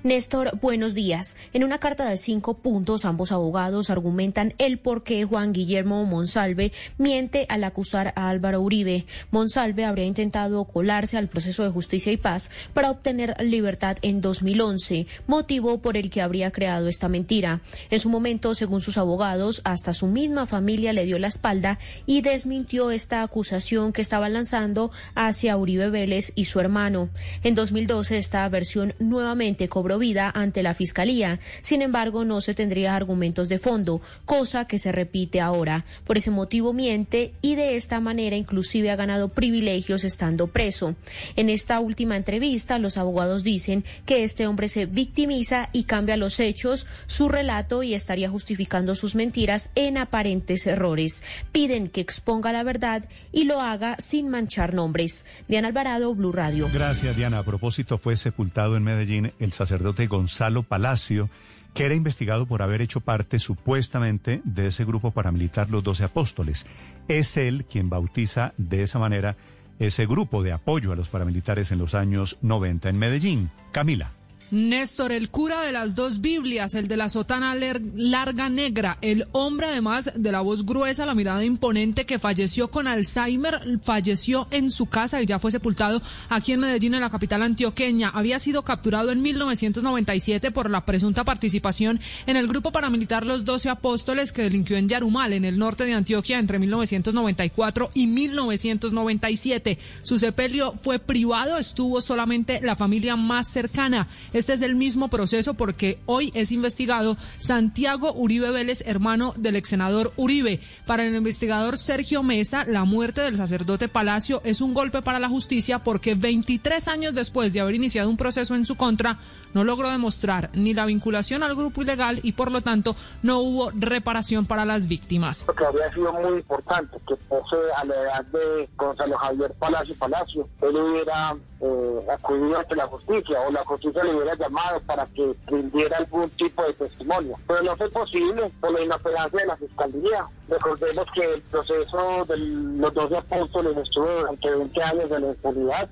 Néstor, 0.03 0.59
buenos 0.61 0.95
días. 0.95 1.37
En 1.53 1.65
una 1.65 1.79
carta 1.79 2.09
de 2.09 2.17
cinco 2.17 2.55
puntos, 2.55 3.05
ambos 3.05 3.33
abogados 3.33 3.91
argumentan 3.91 4.55
el 4.59 4.79
por 4.79 5.03
qué 5.03 5.25
Juan 5.25 5.53
Guillermo 5.53 6.05
Monsalve 6.05 6.73
miente 6.99 7.47
al 7.49 7.65
acusar 7.65 8.13
a 8.17 8.29
Álvaro 8.29 8.61
Uribe. 8.61 9.07
Monsalve 9.31 9.85
habría 9.85 10.05
intentado 10.05 10.65
colarse 10.65 11.19
al 11.19 11.29
proceso 11.29 11.65
de 11.65 11.71
justicia 11.71 12.13
y 12.13 12.17
paz 12.17 12.51
para 12.75 12.91
obtener 12.91 13.37
libertad 13.41 13.97
en 14.03 14.21
2011, 14.21 15.07
motivo 15.27 15.79
por 15.79 15.97
el 15.97 16.11
que 16.11 16.23
habría 16.23 16.51
creado 16.51 16.89
esta 16.89 17.09
mentira. 17.09 17.61
En 17.91 18.01
su 18.01 18.11
momento, 18.11 18.55
según 18.55 18.81
sus 18.81 18.99
abogados, 18.99 19.61
hasta 19.65 19.95
su 19.95 20.07
misma 20.07 20.47
familia 20.47 20.93
le 20.93 21.05
dio 21.05 21.19
la 21.19 21.29
espalda 21.29 21.79
y 22.07 22.23
desmintió 22.23 22.91
esta 22.91 23.23
acusación 23.23 23.93
que 23.93 24.03
estaba 24.03 24.29
lanzando 24.29 24.91
hacia 25.15 25.57
Uribe 25.57 25.91
Vélez 25.91 26.33
y 26.35 26.47
su 26.47 26.61
hermano. 26.61 27.09
En 27.43 27.55
2012, 27.55 28.19
esta 28.19 28.49
versión 28.49 28.95
nuevamente 28.99 29.69
cobró 29.73 29.99
vida 29.99 30.31
ante 30.35 30.63
la 30.63 30.75
Fiscalía. 30.75 31.41
Sin 31.63 31.81
embargo, 31.81 32.27
no 32.27 32.43
se 32.43 32.53
tendría 32.53 32.95
argumentos 32.95 33.49
de 33.49 33.59
fondo, 33.59 34.03
cosa 34.27 34.67
que 34.67 34.79
se 34.79 34.93
repite 34.93 35.41
ahora. 35.41 35.87
Por 36.05 36.19
ese 36.19 36.31
motivo 36.31 36.75
miente 36.75 37.33
y 37.41 37.55
de 37.55 37.77
esta 37.77 37.99
manera 37.99 38.37
inclusive 38.37 38.91
ha 38.91 38.97
ganado 38.97 39.31
privilegios 39.31 40.05
estando 40.05 40.49
preso. 40.49 40.95
En 41.37 41.49
esta 41.49 41.81
última 41.81 42.19
entrevista, 42.19 42.79
los 42.79 42.99
abogados 42.99 43.45
dicen 43.45 43.83
que 44.05 44.25
este 44.25 44.47
hombre 44.47 44.69
se 44.69 44.85
victimiza 44.85 45.71
y 45.73 45.85
cambia 45.85 46.19
los 46.19 46.39
hechos, 46.39 46.87
su 47.07 47.31
relato 47.31 47.83
y 47.83 47.95
estaría 47.95 48.29
justificando 48.29 48.95
sus 48.95 49.15
mentiras 49.15 49.71
en 49.75 49.97
aparentes 49.97 50.67
errores. 50.67 51.23
Piden 51.51 51.89
que 51.89 52.03
exponga 52.03 52.53
la 52.53 52.63
verdad 52.63 53.09
y 53.33 53.45
lo 53.45 53.63
haga 53.63 53.97
sin 54.01 54.29
manchar 54.29 54.75
nombres. 54.75 55.25
Diana 55.49 55.69
Alvarado, 55.69 56.15
Blue 56.15 56.33
Radio. 56.33 56.69
Gracias, 56.71 57.17
Diana. 57.17 57.39
A 57.39 57.43
propósito, 57.43 57.97
fue 57.97 58.19
sepultado 58.19 58.77
en 58.77 58.85
Medellín 58.85 59.33
el 59.39 59.55
sacerdote 59.63 60.07
Gonzalo 60.07 60.63
Palacio, 60.63 61.31
que 61.75 61.85
era 61.85 61.95
investigado 61.95 62.47
por 62.47 62.63
haber 62.63 62.83
hecho 62.83 63.01
parte 63.01 63.39
supuestamente 63.39 64.43
de 64.45 64.67
ese 64.67 64.85
grupo 64.85 65.11
paramilitar 65.11 65.71
Los 65.71 65.85
Doce 65.85 66.05
Apóstoles. 66.05 66.67
Es 67.09 67.37
él 67.37 67.65
quien 67.65 67.89
bautiza 67.89 68.53
de 68.59 68.83
esa 68.83 68.99
manera 68.99 69.37
ese 69.79 70.07
grupo 70.07 70.43
de 70.43 70.53
apoyo 70.53 70.93
a 70.93 70.97
los 70.97 71.09
paramilitares 71.09 71.73
en 71.73 71.79
los 71.79 71.95
años 71.95 72.39
90 72.43 72.89
en 72.89 72.99
Medellín. 72.99 73.51
Camila. 73.73 74.13
Néstor, 74.53 75.13
el 75.13 75.31
cura 75.31 75.63
de 75.63 75.73
las 75.73 75.95
dos 75.95 76.21
Biblias, 76.21 76.75
el 76.75 76.87
de 76.87 76.99
la 76.99 77.09
sotana 77.09 77.55
larga 77.55 78.51
negra, 78.51 78.99
el 79.01 79.27
hombre 79.33 79.69
además 79.69 80.13
de 80.15 80.31
la 80.31 80.43
voz 80.43 80.67
gruesa, 80.67 81.07
la 81.07 81.15
mirada 81.15 81.43
imponente, 81.43 82.05
que 82.05 82.19
falleció 82.19 82.71
con 82.71 82.87
Alzheimer, 82.87 83.81
falleció 83.83 84.47
en 84.51 84.71
su 84.71 84.85
casa 84.85 85.23
y 85.23 85.27
ya 85.27 85.39
fue 85.39 85.51
sepultado 85.53 86.03
aquí 86.29 86.53
en 86.53 86.61
Medellín, 86.61 86.93
en 86.93 87.01
la 87.01 87.09
capital 87.09 87.41
antioqueña. 87.41 88.11
Había 88.11 88.39
sido 88.39 88.61
capturado 88.63 89.11
en 89.11 89.23
1997 89.23 90.51
por 90.51 90.69
la 90.69 90.85
presunta 90.85 91.25
participación 91.25 91.99
en 92.27 92.37
el 92.37 92.47
grupo 92.47 92.73
paramilitar 92.73 93.25
Los 93.25 93.47
Doce 93.47 93.71
Apóstoles 93.71 94.33
que 94.33 94.43
delinquió 94.43 94.77
en 94.77 94.87
Yarumal, 94.87 95.33
en 95.33 95.47
el 95.47 95.59
norte 95.59 95.87
de 95.87 95.95
Antioquia, 95.95 96.39
entre 96.39 96.59
1994 96.59 97.91
y 97.95 98.07
1997. 98.07 99.79
Su 100.03 100.19
sepelio 100.19 100.75
fue 100.83 100.99
privado, 100.99 101.57
estuvo 101.57 102.03
solamente 102.03 102.61
la 102.63 102.77
familia 102.77 103.17
más 103.17 103.49
cercana. 103.49 104.09
Este 104.43 104.55
es 104.55 104.63
el 104.63 104.75
mismo 104.75 105.07
proceso 105.07 105.55
porque 105.55 106.01
hoy 106.05 106.33
es 106.35 106.51
investigado 106.51 107.17
Santiago 107.39 108.13
Uribe 108.13 108.51
Vélez, 108.51 108.83
hermano 108.85 109.35
del 109.37 109.55
ex 109.55 109.69
senador 109.69 110.13
Uribe. 110.17 110.59
Para 110.85 111.05
el 111.05 111.15
investigador 111.15 111.79
Sergio 111.79 112.25
Mesa, 112.25 112.65
la 112.65 112.83
muerte 112.83 113.21
del 113.21 113.37
sacerdote 113.37 113.87
Palacio 113.87 114.43
es 114.45 114.61
un 114.61 114.75
golpe 114.75 115.01
para 115.01 115.21
la 115.21 115.29
justicia 115.29 115.79
porque 115.79 116.17
23 116.17 116.89
años 116.89 117.15
después 117.15 117.53
de 117.53 117.61
haber 117.61 117.77
iniciado 117.77 118.11
un 118.11 118.17
proceso 118.17 118.57
en 118.57 118.67
su 118.67 118.75
contra, 118.75 119.21
no 119.55 119.63
logró 119.63 119.89
demostrar 119.89 120.51
ni 120.55 120.75
la 120.75 120.87
vinculación 120.87 121.45
al 121.45 121.55
grupo 121.55 121.83
ilegal 121.83 122.19
y 122.25 122.33
por 122.33 122.51
lo 122.51 122.63
tanto 122.63 122.97
no 123.23 123.39
hubo 123.39 123.71
reparación 123.77 124.45
para 124.47 124.65
las 124.65 124.89
víctimas. 124.89 125.45
Lo 125.47 125.55
que 125.55 125.67
habría 125.67 125.95
sido 125.95 126.13
muy 126.15 126.39
importante 126.39 126.99
que 127.07 127.15
posee 127.29 127.61
a 127.77 127.85
la 127.85 127.95
edad 127.95 128.25
de 128.25 128.69
Gonzalo 128.77 129.17
Javier 129.19 129.53
Palacio 129.61 129.95
Palacio, 129.95 130.49
él 130.63 130.75
hubiera 130.75 131.37
eh, 131.61 132.07
acudido 132.13 132.59
ante 132.59 132.75
la 132.75 132.89
justicia 132.89 133.41
o 133.47 133.53
la 133.53 133.65
justicia 133.65 134.03
le 134.03 134.17
hubiera 134.17 134.32
llamado 134.35 134.81
para 134.81 135.07
que 135.07 135.35
rindiera 135.47 135.99
algún 135.99 136.29
tipo 136.31 136.63
de 136.65 136.73
testimonio. 136.75 137.39
Pero 137.47 137.63
no 137.63 137.77
fue 137.77 137.91
posible 137.91 138.51
por 138.61 138.73
la 138.73 138.83
inoperancia 138.83 139.41
de 139.41 139.47
la 139.47 139.57
fiscalía. 139.57 140.27
Recordemos 140.49 141.07
que 141.15 141.35
el 141.35 141.43
proceso 141.43 142.25
de 142.29 142.37
los 142.37 142.95
12 142.95 143.17
apóstoles 143.17 143.77
estuvo 143.77 144.09
durante 144.09 144.51
20 144.51 144.83
años 144.83 145.11
de 145.11 145.21
la 145.21 145.29
impunidad 145.29 145.91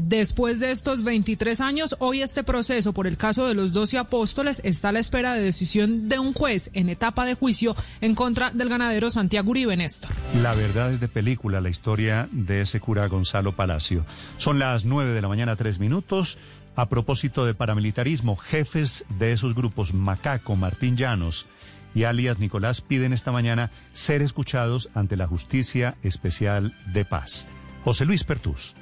Después 0.00 0.60
de 0.60 0.70
estos 0.70 1.02
23 1.02 1.60
años, 1.60 1.96
hoy 1.98 2.22
este 2.22 2.44
proceso 2.44 2.92
por 2.92 3.08
el 3.08 3.16
caso 3.16 3.48
de 3.48 3.54
los 3.56 3.72
12 3.72 3.98
apóstoles 3.98 4.60
está 4.62 4.90
a 4.90 4.92
la 4.92 5.00
espera 5.00 5.34
de 5.34 5.42
decisión 5.42 6.08
de 6.08 6.20
un 6.20 6.32
juez 6.34 6.70
en 6.72 6.88
etapa 6.88 7.26
de 7.26 7.34
juicio 7.34 7.74
en 8.00 8.14
contra 8.14 8.52
del 8.52 8.68
ganadero 8.68 9.10
Santiago 9.10 9.50
Uribe 9.50 9.76
Néstor. 9.76 10.12
La 10.40 10.54
verdad 10.54 10.92
es 10.92 11.00
de 11.00 11.08
película, 11.08 11.60
la 11.60 11.68
historia 11.68 12.28
de 12.30 12.60
ese 12.60 12.78
cura 12.78 13.08
Gonzalo 13.08 13.56
Palacio. 13.56 14.06
Son 14.36 14.60
las 14.60 14.84
9 14.84 15.10
de 15.10 15.20
la 15.20 15.26
mañana, 15.26 15.56
tres 15.56 15.80
minutos. 15.80 16.38
A 16.78 16.88
propósito 16.88 17.44
de 17.44 17.54
paramilitarismo, 17.54 18.36
jefes 18.36 19.04
de 19.18 19.32
esos 19.32 19.52
grupos, 19.52 19.92
Macaco, 19.92 20.54
Martín 20.54 20.96
Llanos 20.96 21.48
y 21.92 22.04
alias 22.04 22.38
Nicolás, 22.38 22.82
piden 22.82 23.12
esta 23.12 23.32
mañana 23.32 23.72
ser 23.92 24.22
escuchados 24.22 24.88
ante 24.94 25.16
la 25.16 25.26
Justicia 25.26 25.96
Especial 26.04 26.72
de 26.92 27.04
Paz. 27.04 27.48
José 27.82 28.04
Luis 28.04 28.22
Pertús. 28.22 28.76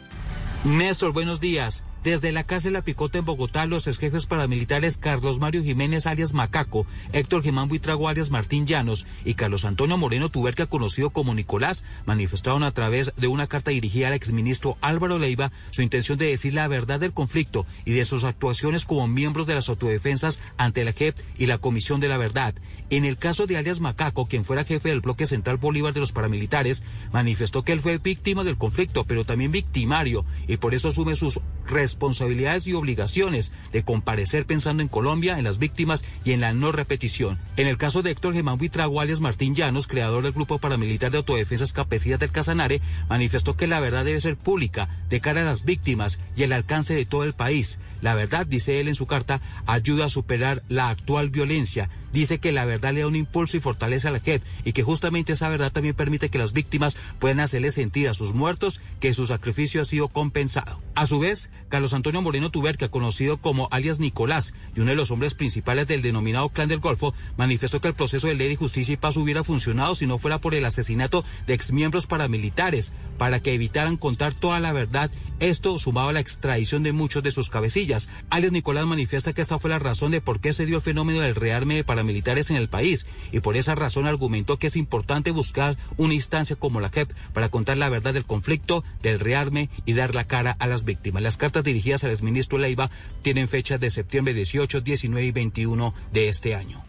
Néstor, 0.63 1.15
buenos 1.15 1.41
días. 1.41 1.87
Desde 2.07 2.31
la 2.31 2.45
cárcel 2.45 2.75
La 2.75 2.83
Picota 2.83 3.19
en 3.19 3.25
Bogotá, 3.25 3.67
los 3.67 3.89
ex 3.89 3.99
jefes 3.99 4.27
paramilitares 4.27 4.97
Carlos 4.97 5.41
Mario 5.41 5.65
Jiménez 5.65 6.07
alias 6.07 6.35
Macaco, 6.35 6.87
Héctor 7.13 7.43
Germán 7.43 7.67
Buitrago 7.67 8.09
alias 8.09 8.31
Martín 8.31 8.65
Llanos 8.65 9.09
y 9.25 9.35
Carlos 9.35 9.65
Antonio 9.65 9.99
Moreno 9.99 10.29
Tuberca, 10.29 10.67
conocido 10.67 11.11
como 11.11 11.35
Nicolás, 11.35 11.83
manifestaron 12.05 12.63
a 12.63 12.71
través 12.71 13.13
de 13.17 13.27
una 13.27 13.49
carta 13.49 13.73
dirigida 13.73 14.07
al 14.07 14.13
exministro 14.13 14.79
Álvaro 14.83 15.19
Leiva 15.19 15.51
su 15.73 15.83
intención 15.83 16.17
de 16.17 16.27
decir 16.27 16.55
la 16.55 16.69
verdad 16.69 17.01
del 17.01 17.13
conflicto 17.13 17.67
y 17.85 17.91
de 17.91 18.05
sus 18.05 18.23
actuaciones 18.23 18.85
como 18.85 19.09
miembros 19.09 19.49
de 19.49 19.55
las 19.55 19.69
autodefensas 19.69 20.39
ante 20.59 20.85
la 20.85 20.93
JEP 20.93 21.17
y 21.39 21.47
la 21.47 21.59
Comisión 21.59 21.99
de 21.99 22.07
la 22.07 22.19
Verdad. 22.19 22.55
En 22.89 23.05
el 23.05 23.17
caso 23.17 23.49
de 23.49 23.57
alias 23.57 23.81
Macaco, 23.81 24.27
quien 24.27 24.45
fuera 24.45 24.63
jefe 24.63 24.91
del 24.91 25.01
bloque 25.01 25.27
central 25.27 25.57
Bolívar 25.57 25.93
de 25.93 25.99
los 25.99 26.13
paramilitares, 26.13 26.85
manifestó 27.11 27.65
que 27.65 27.73
él 27.73 27.81
fue 27.81 27.99
víctima 27.99 28.45
del 28.45 28.59
conflicto, 28.59 29.03
pero 29.03 29.25
también 29.25 29.51
victimario, 29.51 30.25
y 30.47 30.59
por 30.59 30.73
eso 30.73 30.87
asume 30.87 31.17
sus 31.17 31.41
responsabilidades 31.67 31.96
responsabilidades 31.97 32.67
y 32.67 32.75
obligaciones 32.75 33.53
de 33.73 33.83
comparecer 33.83 34.45
pensando 34.45 34.83
en 34.83 34.89
Colombia, 34.89 35.39
en 35.39 35.45
las 35.45 35.59
víctimas 35.59 36.05
y 36.27 36.33
en 36.33 36.43
la 36.43 36.53
no 36.53 36.71
repetición. 36.71 37.39
En 37.57 37.67
el 37.67 37.79
caso 37.79 38.03
de 38.03 38.11
Héctor 38.11 38.35
Germán 38.35 38.59
Buitrago, 38.59 39.01
alias 39.01 39.21
Martín 39.21 39.55
Llanos, 39.55 39.87
creador 39.87 40.23
del 40.23 40.33
grupo 40.33 40.59
paramilitar 40.59 41.11
de 41.11 41.17
autodefensas 41.17 41.73
Capecidas 41.73 42.21
del 42.21 42.31
Casanare, 42.31 42.83
manifestó 43.09 43.57
que 43.57 43.67
la 43.67 43.81
verdad 43.81 44.05
debe 44.05 44.21
ser 44.21 44.37
pública 44.37 44.91
de 45.09 45.21
cara 45.21 45.41
a 45.41 45.45
las 45.45 45.65
víctimas 45.65 46.21
y 46.37 46.43
el 46.43 46.53
alcance 46.53 46.95
de 46.95 47.07
todo 47.07 47.25
el 47.25 47.33
país. 47.33 47.79
La 48.03 48.15
verdad, 48.15 48.47
dice 48.47 48.79
él 48.79 48.89
en 48.89 48.95
su 48.95 49.07
carta, 49.07 49.41
ayuda 49.67 50.05
a 50.05 50.11
superar 50.11 50.63
la 50.69 50.91
actual 50.91 51.31
violencia 51.31 51.89
dice 52.17 52.39
que 52.39 52.51
la 52.51 52.65
verdad 52.65 52.95
le 52.95 53.01
da 53.01 53.07
un 53.07 53.15
impulso 53.15 53.57
y 53.57 53.61
fortalece 53.61 54.09
a 54.09 54.11
la 54.11 54.21
JEP 54.21 54.43
y 54.65 54.73
que 54.73 54.83
justamente 54.83 55.35
esa 55.35 55.51
verdad 55.51 55.71
también 55.71 55.95
permite 55.95 56.31
que 56.31 56.39
las 56.39 56.55
víctimas 56.55 56.97
puedan 57.19 57.41
hacerle 57.41 57.71
sentir 57.71 58.09
a 58.09 58.15
sus 58.15 58.33
muertos 58.33 58.81
que 59.01 59.13
su 59.13 59.27
sacrificio 59.27 59.83
ha 59.83 59.85
sido 59.85 60.09
compensado. 60.09 60.81
A 60.95 61.07
su 61.07 61.19
vez, 61.19 61.51
Carlos 61.69 61.93
Antonio 61.93 62.23
Moreno 62.23 62.51
Tuberca, 62.51 62.89
conocido 62.89 63.37
como 63.37 63.69
alias 63.71 63.99
Nicolás 63.99 64.55
y 64.75 64.81
uno 64.81 64.91
de 64.91 64.97
los 64.97 65.11
hombres 65.11 65.35
principales 65.35 65.87
del 65.87 66.01
denominado 66.01 66.49
Clan 66.49 66.69
del 66.69 66.81
Golfo, 66.81 67.13
manifestó 67.37 67.83
que 67.83 67.89
el 67.89 67.95
proceso 67.95 68.29
de 68.29 68.35
ley 68.35 68.49
de 68.49 68.57
justicia 68.57 68.95
y 68.95 68.97
paz 68.97 69.19
hubiera 69.19 69.45
funcionado 69.45 69.95
si 69.95 70.07
no 70.07 70.17
fuera 70.17 70.41
por 70.41 70.55
el 70.55 70.65
asesinato 70.65 71.23
de 71.47 71.53
exmiembros 71.53 72.07
paramilitares 72.07 72.95
para 73.19 73.41
que 73.41 73.53
evitaran 73.53 73.99
contar 73.99 74.33
toda 74.33 74.59
la 74.59 74.73
verdad 74.73 75.11
esto 75.39 75.79
sumado 75.79 76.09
a 76.09 76.13
la 76.15 76.21
extradición 76.21 76.83
de 76.83 76.93
muchos 76.93 77.23
de 77.23 77.31
sus 77.31 77.51
cabecillas. 77.51 78.09
Alias 78.31 78.53
Nicolás 78.53 78.87
manifiesta 78.87 79.35
que 79.35 79.43
esta 79.43 79.59
fue 79.59 79.69
la 79.69 79.79
razón 79.79 80.13
de 80.13 80.23
por 80.23 80.41
qué 80.41 80.55
se 80.55 80.65
dio 80.65 80.77
el 80.77 80.83
fenómeno 80.83 81.21
del 81.21 81.35
rearme 81.35 81.77
de 81.77 81.85
paramilitares 81.85 82.06
en 82.51 82.57
el 82.57 82.69
país 82.69 83.07
y 83.33 83.41
por 83.41 83.57
esa 83.57 83.75
razón 83.75 84.07
argumentó 84.07 84.59
que 84.59 84.67
es 84.67 84.77
importante 84.77 85.31
buscar 85.31 85.77
una 85.97 86.15
instancia 86.15 86.57
como 86.57 86.81
la 86.81 86.91
JEP 86.91 87.13
para 87.33 87.49
contar 87.49 87.77
la 87.77 87.89
verdad 87.89 88.15
del 88.15 88.25
conflicto, 88.25 88.85
del 89.03 89.21
rearme 89.21 89.71
y 89.85 89.95
dar 89.95 90.15
la 90.15 90.25
cara 90.25 90.57
a 90.59 90.67
las 90.67 90.85
víctimas. 90.85 91.23
Las 91.23 91.37
cartas 91.37 91.65
dirigidas 91.65 92.05
al 92.05 92.11
exministro 92.11 92.59
Leiva 92.59 92.91
tienen 93.23 93.49
fechas 93.49 93.81
de 93.81 93.91
septiembre 93.91 94.35
18, 94.35 94.81
19 94.81 95.27
y 95.27 95.33
21 95.33 95.95
de 96.13 96.29
este 96.29 96.55
año. 96.55 96.85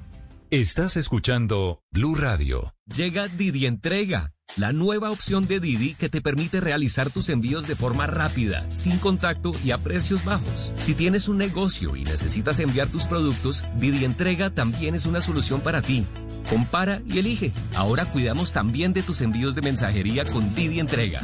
Estás 0.50 0.96
escuchando 0.96 1.82
Blue 1.92 2.16
Radio. 2.16 2.74
Llega 2.86 3.28
Didi 3.28 3.66
Entrega, 3.66 4.34
la 4.58 4.74
nueva 4.74 5.12
opción 5.12 5.48
de 5.48 5.60
Didi 5.60 5.94
que 5.94 6.10
te 6.10 6.22
permite 6.22 6.60
realizar 6.60 7.10
tus 7.10 7.30
envíos 7.30 7.68
de 7.68 7.76
forma 7.76 8.08
rápida, 8.08 8.70
sin 8.72 8.98
contacto 8.98 9.52
y 9.64 9.72
a 9.72 9.78
precios 9.78 10.26
bajos. 10.26 10.74
Si 10.78 10.96
tienes 10.96 11.28
un 11.28 11.38
negocio 11.38 11.96
y 11.96 12.04
necesitas 12.04 12.60
enviar 12.60 12.88
tus 12.88 13.06
productos, 13.06 13.64
Didi 13.80 14.04
Entrega 14.04 14.50
también 14.50 14.96
es 14.96 15.06
una 15.06 15.22
solución 15.22 15.62
para 15.62 15.82
ti. 15.82 16.06
Compara 16.50 17.02
y 17.08 17.20
elige. 17.20 17.52
Ahora 17.76 18.06
cuidamos 18.06 18.52
también 18.52 18.94
de 18.94 19.04
tus 19.04 19.22
envíos 19.22 19.54
de 19.54 19.62
mensajería 19.62 20.26
con 20.26 20.56
Didi 20.56 20.80
Entrega. 20.80 21.22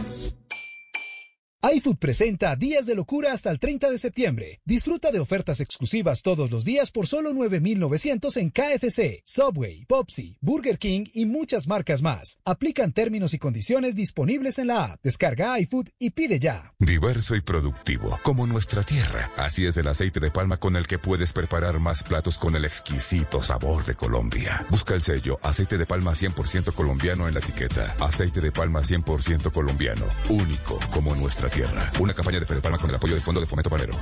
iFood 1.65 1.95
presenta 1.95 2.57
Días 2.57 2.85
de 2.85 2.94
Locura 2.94 3.31
hasta 3.31 3.49
el 3.49 3.57
30 3.57 3.90
de 3.90 3.98
septiembre. 3.98 4.60
Disfruta 4.65 5.14
de 5.14 5.22
ofertas 5.22 5.61
exclusivas 5.61 6.22
todos 6.22 6.52
los 6.52 6.65
días 6.65 6.91
por 6.91 7.07
solo 7.07 7.34
9,900 7.34 8.35
en 8.35 8.49
KFC, 8.49 9.22
Subway, 9.23 9.85
Popsi, 9.85 10.38
Burger 10.41 10.77
King 10.77 11.06
y 11.14 11.26
muchas 11.26 11.69
marcas 11.69 12.02
más. 12.02 12.40
Aplican 12.44 12.91
términos 12.91 13.34
y 13.34 13.40
condiciones 13.40 13.95
disponibles 13.95 14.60
en 14.60 14.68
la 14.68 14.84
app. 14.84 14.99
Descarga 15.03 15.57
iFood 15.57 15.88
y 15.99 16.10
pide 16.10 16.38
ya. 16.38 16.73
Diverso 16.80 17.34
y 17.34 17.40
productivo, 17.40 18.19
como 18.23 18.45
nuestra 18.45 18.84
tierra. 18.84 19.31
Así 19.38 19.65
es 19.65 19.77
el 19.77 19.88
aceite 19.88 20.19
de 20.19 20.31
palma 20.31 20.57
con 20.57 20.76
el 20.76 20.85
que 20.85 20.99
puedes 20.99 21.31
preparar 21.31 21.80
más 21.80 22.03
platos 22.03 22.38
con 22.38 22.57
el 22.57 22.65
exquisito 22.65 23.41
sabor 23.41 23.85
de 23.85 23.95
Colombia. 23.95 24.65
Busca 24.69 24.95
el 24.95 25.02
sello 25.02 25.40
aceite 25.41 25.77
de 25.77 25.85
palma 25.85 26.11
100% 26.11 26.73
colombiano 26.73 27.30
en 27.30 27.35
la 27.35 27.40
etiqueta. 27.40 27.95
Aceite 28.02 28.41
de 28.41 28.52
palma 28.52 28.81
100% 28.81 29.49
colombiano. 29.53 30.06
Único 30.27 30.77
como 30.91 31.15
nuestra 31.15 31.52
tierra. 31.53 31.91
Una 31.99 32.13
campaña 32.13 32.39
de 32.39 32.45
Fede 32.45 32.61
Palma 32.61 32.77
con 32.77 32.89
el 32.89 32.95
apoyo 32.95 33.13
del 33.13 33.23
Fondo 33.23 33.39
de 33.39 33.47
Fomento 33.47 33.69
Panero. 33.69 33.93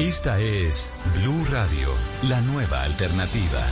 Esta 0.00 0.40
es 0.40 0.90
Blue 1.20 1.44
Radio, 1.50 1.88
la 2.28 2.40
nueva 2.40 2.82
alternativa. 2.82 3.64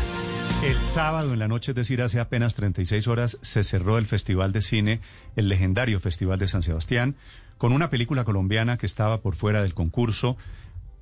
El 0.62 0.80
sábado 0.82 1.32
en 1.32 1.40
la 1.40 1.48
noche, 1.48 1.72
es 1.72 1.76
decir, 1.76 2.02
hace 2.02 2.20
apenas 2.20 2.54
36 2.54 3.08
horas, 3.08 3.38
se 3.42 3.64
cerró 3.64 3.98
el 3.98 4.06
Festival 4.06 4.52
de 4.52 4.62
Cine, 4.62 5.00
el 5.34 5.48
legendario 5.48 5.98
Festival 5.98 6.38
de 6.38 6.46
San 6.46 6.62
Sebastián, 6.62 7.16
con 7.58 7.72
una 7.72 7.90
película 7.90 8.24
colombiana 8.24 8.78
que 8.78 8.86
estaba 8.86 9.20
por 9.20 9.34
fuera 9.34 9.62
del 9.62 9.74
concurso. 9.74 10.36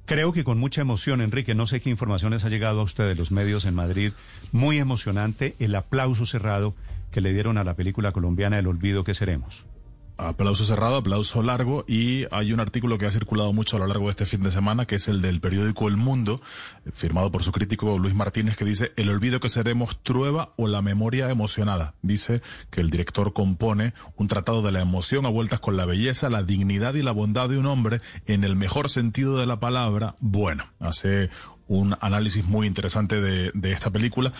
Creo 0.07 0.33
que 0.33 0.45
con 0.45 0.59
mucha 0.59 0.81
emoción, 0.81 1.21
Enrique, 1.21 1.55
no 1.55 1.67
sé 1.67 1.81
qué 1.81 1.91
informaciones 1.91 2.45
ha 2.45 2.49
llegado 2.49 2.81
a 2.81 2.85
usted 2.85 3.07
de 3.07 3.15
los 3.17 3.33
medios 3.33 3.67
en 3.67 3.75
Madrid. 3.75 4.13
Muy 4.53 4.79
emocionante 4.79 5.57
el 5.59 5.75
aplauso 5.75 6.25
cerrado 6.25 6.75
que 7.11 7.21
le 7.21 7.33
dieron 7.33 7.59
a 7.59 7.65
la 7.65 7.75
película 7.75 8.13
colombiana 8.13 8.59
El 8.59 8.67
Olvido 8.67 9.05
que 9.05 9.15
Seremos. 9.15 9.67
Aplauso 10.21 10.67
cerrado, 10.67 10.97
aplauso 10.97 11.43
largo 11.43 11.83
y 11.89 12.27
hay 12.31 12.53
un 12.53 12.61
artículo 12.61 12.99
que 12.99 13.07
ha 13.07 13.11
circulado 13.11 13.55
mucho 13.55 13.77
a 13.77 13.79
lo 13.81 13.87
largo 13.87 14.05
de 14.05 14.11
este 14.11 14.27
fin 14.27 14.43
de 14.43 14.51
semana 14.51 14.85
que 14.85 14.97
es 14.97 15.09
el 15.09 15.23
del 15.23 15.41
periódico 15.41 15.89
El 15.89 15.97
Mundo, 15.97 16.43
firmado 16.93 17.33
por 17.33 17.43
su 17.43 17.53
crítico 17.53 17.99
Luis 17.99 18.15
Martínez 18.15 18.55
que 18.55 18.67
dice 18.67 18.93
El 18.97 19.09
olvido 19.09 19.41
que 19.41 19.49
seremos 19.49 20.03
trueba 20.03 20.51
o 20.57 20.69
la 20.69 20.83
memoria 20.83 21.31
emocionada. 21.31 21.95
Dice 22.03 22.43
que 22.69 22.83
el 22.83 22.91
director 22.91 23.33
compone 23.33 23.95
un 24.17 24.29
tratado 24.29 24.61
de 24.61 24.73
la 24.73 24.83
emoción 24.83 25.25
a 25.25 25.31
vueltas 25.31 25.61
con 25.61 25.79
la 25.79 25.87
belleza, 25.87 26.29
la 26.29 26.43
dignidad 26.43 26.93
y 26.93 27.03
la 27.03 27.13
bondad 27.13 27.49
de 27.49 27.57
un 27.57 27.65
hombre 27.65 27.99
en 28.27 28.45
el 28.45 28.57
mejor 28.57 28.91
sentido 28.91 29.39
de 29.39 29.47
la 29.47 29.59
palabra. 29.59 30.17
Bueno, 30.21 30.65
hace 30.81 31.31
un 31.67 31.97
análisis 32.03 32.47
muy 32.47 32.67
interesante 32.67 33.23
de, 33.23 33.53
de 33.55 33.73
esta 33.73 33.91
película 33.91 34.35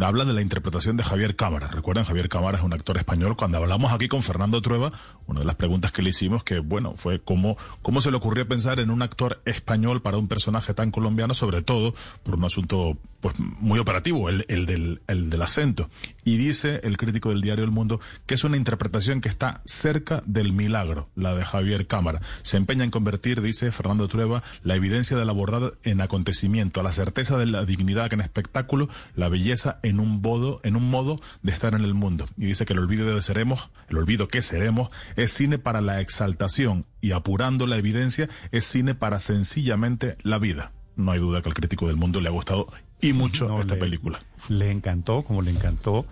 habla 0.00 0.24
de 0.24 0.32
la 0.32 0.42
interpretación 0.42 0.96
de 0.96 1.04
Javier 1.04 1.36
Cámara. 1.36 1.68
Recuerden, 1.68 2.04
Javier 2.04 2.28
Cámara 2.28 2.58
es 2.58 2.64
un 2.64 2.72
actor 2.72 2.96
español. 2.96 3.36
Cuando 3.36 3.58
hablamos 3.58 3.92
aquí 3.92 4.08
con 4.08 4.22
Fernando 4.22 4.60
Trueba, 4.62 4.92
una 5.26 5.40
de 5.40 5.46
las 5.46 5.56
preguntas 5.56 5.92
que 5.92 6.02
le 6.02 6.10
hicimos 6.10 6.44
que, 6.44 6.58
bueno, 6.58 6.94
fue 6.96 7.20
cómo, 7.20 7.56
cómo 7.82 8.00
se 8.00 8.10
le 8.10 8.16
ocurrió 8.16 8.46
pensar 8.48 8.80
en 8.80 8.90
un 8.90 9.02
actor 9.02 9.40
español 9.44 10.02
para 10.02 10.16
un 10.16 10.28
personaje 10.28 10.74
tan 10.74 10.90
colombiano, 10.90 11.34
sobre 11.34 11.62
todo 11.62 11.94
por 12.22 12.36
un 12.36 12.44
asunto 12.44 12.96
pues 13.22 13.36
muy 13.38 13.78
operativo, 13.78 14.28
el, 14.28 14.44
el, 14.48 14.66
del, 14.66 15.00
el 15.06 15.30
del 15.30 15.42
acento. 15.42 15.88
Y 16.24 16.36
dice 16.36 16.80
el 16.82 16.96
crítico 16.96 17.30
del 17.30 17.40
diario 17.40 17.64
El 17.64 17.70
Mundo 17.70 18.00
que 18.26 18.34
es 18.34 18.44
una 18.44 18.56
interpretación 18.56 19.20
que 19.20 19.28
está 19.28 19.62
cerca 19.64 20.22
del 20.26 20.52
milagro, 20.52 21.08
la 21.14 21.34
de 21.34 21.44
Javier 21.44 21.86
Cámara. 21.86 22.20
Se 22.42 22.56
empeña 22.56 22.84
en 22.84 22.90
convertir, 22.90 23.40
dice 23.40 23.70
Fernando 23.72 24.08
Trueba, 24.08 24.42
la 24.62 24.74
evidencia 24.74 25.16
de 25.16 25.24
la 25.24 25.32
bondad 25.32 25.74
en 25.82 26.00
acontecimiento, 26.00 26.82
la 26.82 26.92
certeza 26.92 27.36
de 27.36 27.46
la 27.46 27.64
dignidad 27.64 28.12
en 28.12 28.20
espectáculo, 28.20 28.88
la 29.14 29.28
belleza 29.28 29.78
en 29.82 30.00
un 30.00 30.20
modo, 30.20 30.60
en 30.64 30.76
un 30.76 30.90
modo 30.90 31.20
de 31.42 31.52
estar 31.52 31.74
en 31.74 31.84
el 31.84 31.94
mundo. 31.94 32.26
Y 32.36 32.46
dice 32.46 32.64
que 32.64 32.72
el 32.72 32.78
olvido 32.78 33.12
de 33.12 33.22
seremos, 33.22 33.70
el 33.88 33.98
olvido 33.98 34.28
que 34.28 34.42
seremos, 34.42 34.88
es 35.16 35.32
cine 35.32 35.58
para 35.58 35.80
la 35.80 36.00
exaltación 36.00 36.86
y 37.00 37.12
apurando 37.12 37.66
la 37.66 37.76
evidencia, 37.76 38.28
es 38.50 38.64
cine 38.64 38.94
para 38.94 39.20
sencillamente 39.20 40.16
la 40.22 40.38
vida. 40.38 40.72
No 40.96 41.12
hay 41.12 41.18
duda 41.18 41.42
que 41.42 41.48
al 41.48 41.54
crítico 41.54 41.86
del 41.86 41.96
mundo 41.96 42.20
le 42.20 42.28
ha 42.28 42.32
gustado 42.32 42.66
y 43.02 43.12
mucho 43.12 43.60
esta 43.60 43.76
película. 43.76 44.20
Le 44.48 44.70
encantó, 44.70 45.22
como 45.22 45.42
le 45.42 45.50
encantó 45.50 46.06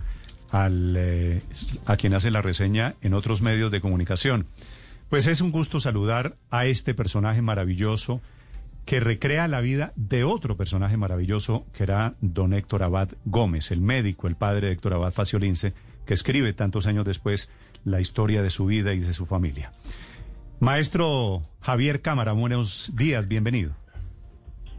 al, 0.51 0.95
eh, 0.99 1.43
a 1.87 1.97
quien 1.97 2.13
hace 2.13 2.31
la 2.31 2.43
reseña 2.43 2.97
en 3.01 3.15
otros 3.15 3.41
medios 3.41 3.71
de 3.71 3.81
comunicación. 3.81 4.49
Pues 5.09 5.27
es 5.27 5.41
un 5.41 5.53
gusto 5.53 5.81
saludar 5.81 6.37
a 6.51 6.67
este 6.67 6.93
personaje 6.93 7.41
maravilloso 7.43 8.21
que 8.85 9.01
recrea 9.01 9.47
la 9.47 9.61
vida 9.61 9.93
de 9.95 10.25
otro 10.25 10.57
personaje 10.57 10.97
maravilloso 10.97 11.65
que 11.73 11.85
era 11.85 12.15
don 12.21 12.53
Héctor 12.53 12.83
Abad 12.83 13.11
Gómez, 13.25 13.71
el 13.71 13.81
médico, 13.81 14.27
el 14.27 14.35
padre 14.35 14.67
de 14.67 14.73
Héctor 14.73 14.95
Abad 14.95 15.13
Faciolince, 15.13 15.75
que 16.07 16.15
escribe 16.15 16.53
tantos 16.53 16.87
años 16.87 17.05
después 17.05 17.51
la 17.85 18.01
historia 18.01 18.43
de 18.43 18.51
su 18.51 18.67
vida 18.67 18.93
y 18.93 18.99
de 18.99 19.13
su 19.13 19.27
familia. 19.27 19.71
Maestro 20.59 21.43
Javier 21.61 22.03
Cámara, 22.03 22.33
buenos 22.33 22.93
días, 22.97 23.29
bienvenido. 23.29 23.80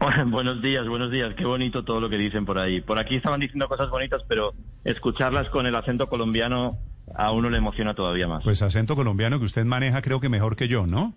Buenos 0.26 0.60
días, 0.62 0.86
buenos 0.88 1.10
días. 1.10 1.34
Qué 1.34 1.44
bonito 1.44 1.84
todo 1.84 2.00
lo 2.00 2.10
que 2.10 2.18
dicen 2.18 2.44
por 2.44 2.58
ahí. 2.58 2.80
Por 2.80 2.98
aquí 2.98 3.16
estaban 3.16 3.40
diciendo 3.40 3.68
cosas 3.68 3.90
bonitas, 3.90 4.22
pero 4.28 4.52
escucharlas 4.84 5.48
con 5.50 5.66
el 5.66 5.74
acento 5.74 6.08
colombiano 6.08 6.78
a 7.14 7.30
uno 7.32 7.50
le 7.50 7.58
emociona 7.58 7.94
todavía 7.94 8.26
más. 8.26 8.42
Pues 8.42 8.62
acento 8.62 8.96
colombiano 8.96 9.38
que 9.38 9.44
usted 9.44 9.64
maneja 9.64 10.02
creo 10.02 10.20
que 10.20 10.28
mejor 10.28 10.56
que 10.56 10.68
yo, 10.68 10.86
¿no? 10.86 11.14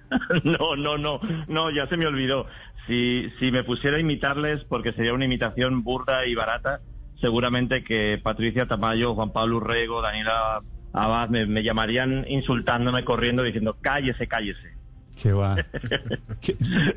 no, 0.44 0.76
no, 0.76 0.98
no, 0.98 1.20
no, 1.48 1.70
ya 1.70 1.86
se 1.88 1.96
me 1.96 2.06
olvidó. 2.06 2.46
Si, 2.86 3.30
si 3.38 3.50
me 3.50 3.64
pusiera 3.64 3.96
a 3.96 4.00
imitarles, 4.00 4.64
porque 4.64 4.92
sería 4.92 5.14
una 5.14 5.24
imitación 5.24 5.82
burda 5.82 6.26
y 6.26 6.34
barata, 6.34 6.80
seguramente 7.20 7.84
que 7.84 8.20
Patricia 8.22 8.66
Tamayo, 8.66 9.14
Juan 9.14 9.32
Pablo 9.32 9.56
Urrego, 9.56 10.02
Daniela 10.02 10.60
Abad 10.92 11.28
me, 11.28 11.62
llamarían 11.62 12.24
insultándome, 12.28 13.04
corriendo, 13.04 13.42
diciendo 13.42 13.76
cállese, 13.80 14.28
cállese. 14.28 14.75
Que 15.20 15.32
va. 15.32 15.56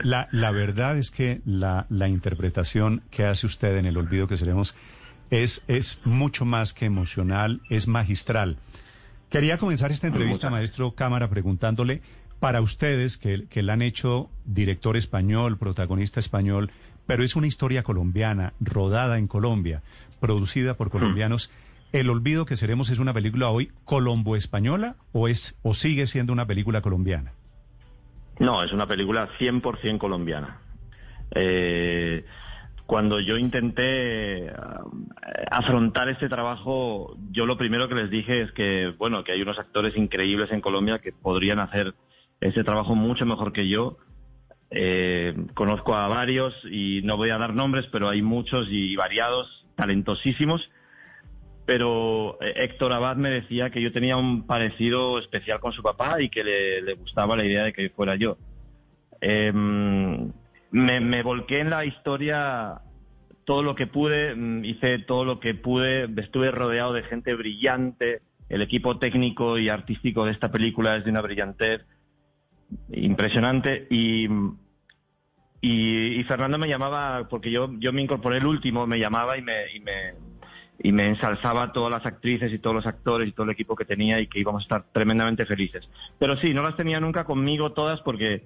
la, 0.03 0.27
la 0.31 0.51
verdad 0.51 0.97
es 0.97 1.09
que 1.09 1.41
la, 1.45 1.85
la 1.89 2.07
interpretación 2.07 3.01
que 3.09 3.25
hace 3.25 3.45
usted 3.45 3.77
en 3.77 3.85
El 3.85 3.97
Olvido 3.97 4.27
que 4.27 4.37
Seremos 4.37 4.75
es, 5.29 5.63
es 5.67 5.99
mucho 6.03 6.45
más 6.45 6.73
que 6.73 6.85
emocional, 6.85 7.61
es 7.69 7.87
magistral. 7.87 8.57
Quería 9.29 9.57
comenzar 9.57 9.91
esta 9.91 10.07
entrevista, 10.07 10.49
maestro 10.49 10.95
Cámara, 10.95 11.29
preguntándole 11.29 12.01
para 12.39 12.61
ustedes, 12.61 13.17
que, 13.17 13.45
que 13.47 13.63
la 13.63 13.73
han 13.73 13.81
hecho 13.81 14.29
director 14.45 14.97
español, 14.97 15.57
protagonista 15.57 16.19
español, 16.19 16.71
pero 17.05 17.23
es 17.23 17.35
una 17.35 17.47
historia 17.47 17.83
colombiana, 17.83 18.53
rodada 18.59 19.17
en 19.17 19.27
Colombia, 19.27 19.83
producida 20.19 20.75
por 20.75 20.89
colombianos. 20.89 21.51
¿El 21.91 22.09
olvido 22.09 22.45
que 22.45 22.55
seremos 22.55 22.89
es 22.89 22.99
una 22.99 23.13
película 23.13 23.49
hoy 23.49 23.71
colombo-española 23.85 24.95
o, 25.11 25.27
es, 25.27 25.57
o 25.63 25.73
sigue 25.73 26.05
siendo 26.07 26.33
una 26.33 26.45
película 26.45 26.81
colombiana? 26.81 27.33
No, 28.39 28.63
es 28.63 28.71
una 28.71 28.87
película 28.87 29.29
100% 29.37 29.97
colombiana. 29.97 30.61
Eh, 31.35 32.25
cuando 32.85 33.19
yo 33.19 33.37
intenté 33.37 34.47
eh, 34.47 34.51
afrontar 35.51 36.09
este 36.09 36.29
trabajo, 36.29 37.15
yo 37.31 37.45
lo 37.45 37.57
primero 37.57 37.87
que 37.87 37.95
les 37.95 38.09
dije 38.09 38.41
es 38.41 38.51
que, 38.53 38.93
bueno, 38.97 39.23
que 39.23 39.33
hay 39.33 39.41
unos 39.41 39.59
actores 39.59 39.95
increíbles 39.95 40.51
en 40.51 40.61
Colombia 40.61 40.99
que 40.99 41.11
podrían 41.11 41.59
hacer 41.59 41.93
ese 42.41 42.63
trabajo 42.63 42.95
mucho 42.95 43.25
mejor 43.25 43.53
que 43.53 43.67
yo. 43.67 43.97
Eh, 44.71 45.35
conozco 45.53 45.95
a 45.95 46.07
varios 46.07 46.55
y 46.65 47.01
no 47.03 47.17
voy 47.17 47.31
a 47.31 47.37
dar 47.37 47.53
nombres, 47.53 47.87
pero 47.91 48.07
hay 48.09 48.21
muchos 48.21 48.67
y 48.69 48.95
variados, 48.95 49.65
talentosísimos. 49.75 50.69
Pero 51.69 52.41
eh, 52.41 52.63
Héctor 52.63 52.93
Abad 52.93 53.15
me 53.17 53.29
decía 53.29 53.69
que 53.69 53.79
yo 53.79 53.91
tenía 53.91 54.17
un 54.17 54.47
parecido 54.47 55.19
especial 55.19 55.59
con 55.59 55.71
su 55.71 55.83
papá 55.83 56.19
y 56.19 56.29
que 56.29 56.43
le, 56.43 56.93
gustaba 56.95 57.37
la 57.37 57.45
idea 57.45 57.63
de 57.63 57.73
que 57.73 57.91
fuera 57.91 58.15
yo. 58.15 58.37
Em, 59.21 60.31
me, 60.71 60.99
me 60.99 61.21
volqué 61.21 61.59
en 61.59 61.69
la 61.69 61.85
historia 61.85 62.81
todo 63.45 63.61
lo 63.61 63.75
que 63.75 63.85
pude, 63.85 64.33
mm, 64.33 64.65
hice 64.65 64.97
todo 64.97 65.25
lo 65.25 65.39
que 65.39 65.53
pude, 65.53 66.09
estuve 66.19 66.49
rodeado 66.49 66.91
de 66.91 67.03
gente 67.03 67.35
brillante, 67.35 68.23
el 68.49 68.63
equipo 68.63 68.97
técnico 68.97 69.59
y 69.59 69.69
artístico 69.69 70.25
de 70.25 70.31
esta 70.31 70.51
película 70.51 70.95
es 70.95 71.03
de 71.03 71.11
una 71.11 71.21
brillantez 71.21 71.85
impresionante 72.91 73.85
y, 73.91 74.27
y, 75.61 76.23
Fernando 76.23 76.57
me 76.57 76.67
llamaba, 76.67 77.27
porque 77.29 77.51
yo, 77.51 77.69
yo 77.77 77.93
me 77.93 78.01
incorporé 78.01 78.37
el 78.37 78.47
último, 78.47 78.87
me 78.87 78.97
llamaba 78.97 79.37
y 79.37 79.43
me, 79.43 79.71
y 79.71 79.79
me, 79.81 80.15
y 80.81 80.91
me 80.91 81.07
ensalzaba 81.07 81.73
todas 81.73 81.91
las 81.91 82.05
actrices 82.05 82.53
y 82.53 82.59
todos 82.59 82.75
los 82.75 82.85
actores 82.85 83.27
y 83.27 83.31
todo 83.31 83.45
el 83.45 83.51
equipo 83.51 83.75
que 83.75 83.85
tenía 83.85 84.19
y 84.19 84.27
que 84.27 84.39
íbamos 84.39 84.63
a 84.63 84.65
estar 84.65 84.85
tremendamente 84.93 85.45
felices. 85.45 85.87
Pero 86.17 86.37
sí, 86.37 86.53
no 86.53 86.63
las 86.63 86.77
tenía 86.77 86.99
nunca 86.99 87.25
conmigo 87.25 87.73
todas 87.73 87.99
porque, 88.01 88.43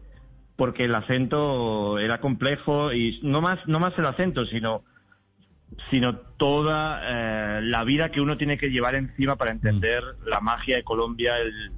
porque 0.56 0.86
el 0.86 0.96
acento 0.96 2.00
era 2.00 2.20
complejo 2.20 2.92
y 2.92 3.20
no 3.24 3.42
más, 3.42 3.60
no 3.68 3.80
más 3.80 3.98
el 3.98 4.06
acento, 4.06 4.46
sino 4.46 4.84
sino 5.90 6.18
toda 6.38 7.02
eh, 7.04 7.62
la 7.64 7.84
vida 7.84 8.10
que 8.12 8.22
uno 8.22 8.38
tiene 8.38 8.58
que 8.58 8.70
llevar 8.70 8.96
encima 8.96 9.38
para 9.38 9.52
entender 9.52 10.04
la 10.26 10.40
magia 10.40 10.76
de 10.76 10.84
Colombia, 10.84 11.36
el, 11.40 11.72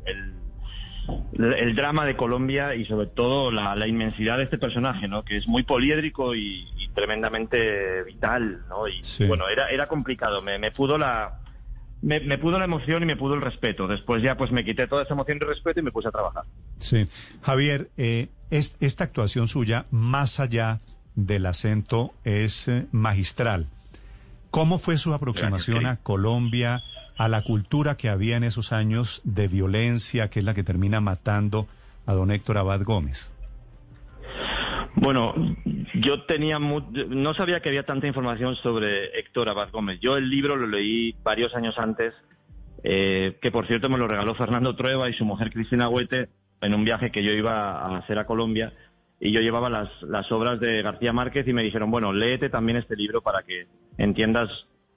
el, 1.34 1.76
drama 1.76 2.06
de 2.06 2.15
Colombia 2.15 2.76
y 2.76 2.86
sobre 2.86 3.07
todo 3.07 3.52
la, 3.52 3.88
inmensidad 3.88 4.38
de 4.38 4.44
este 4.44 4.57
personaje, 4.57 5.07
¿no? 5.07 5.23
Que 5.23 5.38
es 5.38 5.48
muy 5.48 5.64
poliédrico 5.64 6.36
y, 6.36 6.68
tremendamente 6.96 8.04
vital, 8.04 8.66
¿no? 8.68 8.88
Y 8.88 9.02
bueno, 9.28 9.48
era, 9.48 9.70
era 9.70 9.88
complicado. 9.88 10.42
Me, 10.42 10.58
me 10.58 10.72
pudo 10.72 10.98
la 10.98 11.42
me, 12.02 12.20
me, 12.20 12.38
pudo 12.38 12.58
la 12.58 12.66
emoción 12.66 13.04
y 13.04 13.06
me 13.06 13.16
pudo 13.16 13.36
el 13.36 13.42
respeto. 13.42 13.88
Después 13.88 14.24
ya 14.24 14.36
pues 14.38 14.52
me 14.52 14.64
quité 14.64 14.88
toda 14.88 15.04
esa 15.04 15.14
emoción 15.14 15.38
y 15.42 15.46
respeto 15.46 15.80
y 15.80 15.84
me 15.84 15.92
puse 15.92 16.08
a 16.08 16.12
trabajar. 16.12 16.44
Sí. 16.80 17.08
Javier, 17.42 17.90
eh, 17.98 18.30
es, 18.50 18.76
esta 18.80 19.04
actuación 19.04 19.48
suya, 19.48 19.86
más 19.92 20.40
allá 20.40 20.80
del 21.16 21.46
acento, 21.46 22.14
es 22.24 22.68
eh, 22.68 22.88
magistral. 22.92 23.68
¿Cómo 24.52 24.80
fue 24.80 24.98
su 24.98 25.14
aproximación 25.14 25.86
a 25.86 25.98
Colombia, 25.98 26.82
a 27.18 27.28
la 27.28 27.44
cultura 27.44 27.98
que 27.98 28.08
había 28.08 28.38
en 28.38 28.46
esos 28.46 28.72
años 28.72 29.22
de 29.26 29.50
violencia, 29.50 30.30
que 30.30 30.40
es 30.40 30.46
la 30.46 30.54
que 30.54 30.64
termina 30.64 31.02
matando 31.02 31.68
a 32.06 32.14
don 32.14 32.32
Héctor 32.32 32.60
Abad 32.60 32.84
Gómez? 32.84 33.32
Bueno, 34.96 35.34
yo 35.96 36.24
tenía 36.24 36.58
no 36.60 37.34
sabía 37.34 37.60
que 37.60 37.70
había 37.70 37.84
tanta 37.84 38.08
información 38.08 38.56
sobre 38.56 39.20
Héctor 39.20 39.50
Abad 39.50 39.72
Gómez. 39.72 40.00
Yo 40.02 40.18
el 40.18 40.30
libro 40.30 40.56
lo 40.56 40.68
leí 40.68 41.16
varios 41.24 41.54
años 41.56 41.78
antes, 41.78 42.14
eh, 42.84 43.38
que 43.42 43.52
por 43.52 43.68
cierto 43.68 43.90
me 43.90 43.98
lo 43.98 44.08
regaló 44.08 44.36
Fernando 44.36 44.76
Trueba 44.76 45.10
y 45.10 45.14
su 45.14 45.26
mujer 45.26 45.52
Cristina 45.52 45.90
Huete 45.90 46.30
en 46.62 46.74
un 46.74 46.86
viaje 46.86 47.12
que 47.12 47.24
yo 47.24 47.32
iba 47.32 47.72
a 47.72 47.98
hacer 47.98 48.18
a 48.18 48.26
Colombia 48.26 48.74
y 49.20 49.32
yo 49.32 49.42
llevaba 49.42 49.70
las, 49.70 49.90
las 50.04 50.32
obras 50.32 50.60
de 50.60 50.82
García 50.82 51.14
Márquez 51.14 51.48
y 51.48 51.54
me 51.54 51.64
dijeron, 51.64 51.92
bueno, 51.92 52.14
léete 52.14 52.50
también 52.50 52.78
este 52.78 52.96
libro 52.96 53.22
para 53.22 53.44
que 53.44 53.68
entiendas 53.98 54.50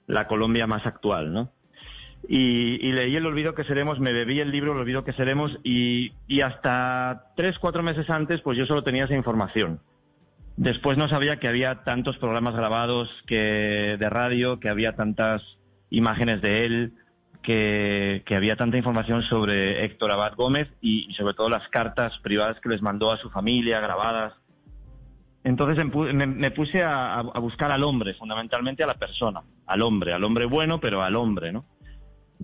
la 0.07 0.27
Colombia 0.27 0.67
más 0.67 0.85
actual, 0.85 1.33
¿no? 1.33 1.51
Y, 2.27 2.91
leí 2.91 3.15
El 3.15 3.25
olvido 3.25 3.55
que 3.55 3.63
seremos, 3.63 3.99
me 3.99 4.13
bebí 4.13 4.39
el 4.39 4.51
libro 4.51 4.73
El 4.73 4.79
olvido 4.79 5.03
que 5.03 5.13
seremos 5.13 5.57
y, 5.63 6.13
y, 6.27 6.41
hasta 6.41 7.31
tres, 7.35 7.57
cuatro 7.59 7.81
meses 7.81 8.09
antes 8.09 8.41
pues 8.41 8.57
yo 8.57 8.65
solo 8.65 8.83
tenía 8.83 9.05
esa 9.05 9.15
información. 9.15 9.79
Después 10.57 10.97
no 10.97 11.07
sabía 11.07 11.37
que 11.37 11.47
había 11.47 11.83
tantos 11.83 12.17
programas 12.17 12.53
grabados 12.55 13.09
que 13.25 13.95
de 13.97 14.09
radio, 14.09 14.59
que 14.59 14.69
había 14.69 14.95
tantas 14.95 15.41
imágenes 15.89 16.41
de 16.41 16.65
él, 16.65 16.93
que, 17.41 18.35
había 18.35 18.55
tanta 18.55 18.77
información 18.77 19.23
sobre 19.23 19.85
Héctor 19.85 20.11
Abad 20.11 20.35
Gómez 20.35 20.67
y, 20.81 21.11
sobre 21.13 21.33
todo 21.33 21.49
las 21.49 21.67
cartas 21.69 22.17
privadas 22.19 22.59
que 22.59 22.69
les 22.69 22.81
mandó 22.81 23.11
a 23.11 23.17
su 23.17 23.29
familia, 23.29 23.79
grabadas. 23.79 24.33
Entonces 25.43 25.83
me, 26.13 26.51
puse 26.51 26.83
a, 26.83 27.21
buscar 27.39 27.71
al 27.71 27.83
hombre, 27.83 28.13
fundamentalmente 28.13 28.83
a 28.83 28.87
la 28.87 28.95
persona, 28.95 29.41
al 29.65 29.81
hombre, 29.81 30.13
al 30.13 30.23
hombre 30.23 30.45
bueno, 30.45 30.79
pero 30.79 31.01
al 31.01 31.15
hombre, 31.15 31.51
¿no? 31.51 31.65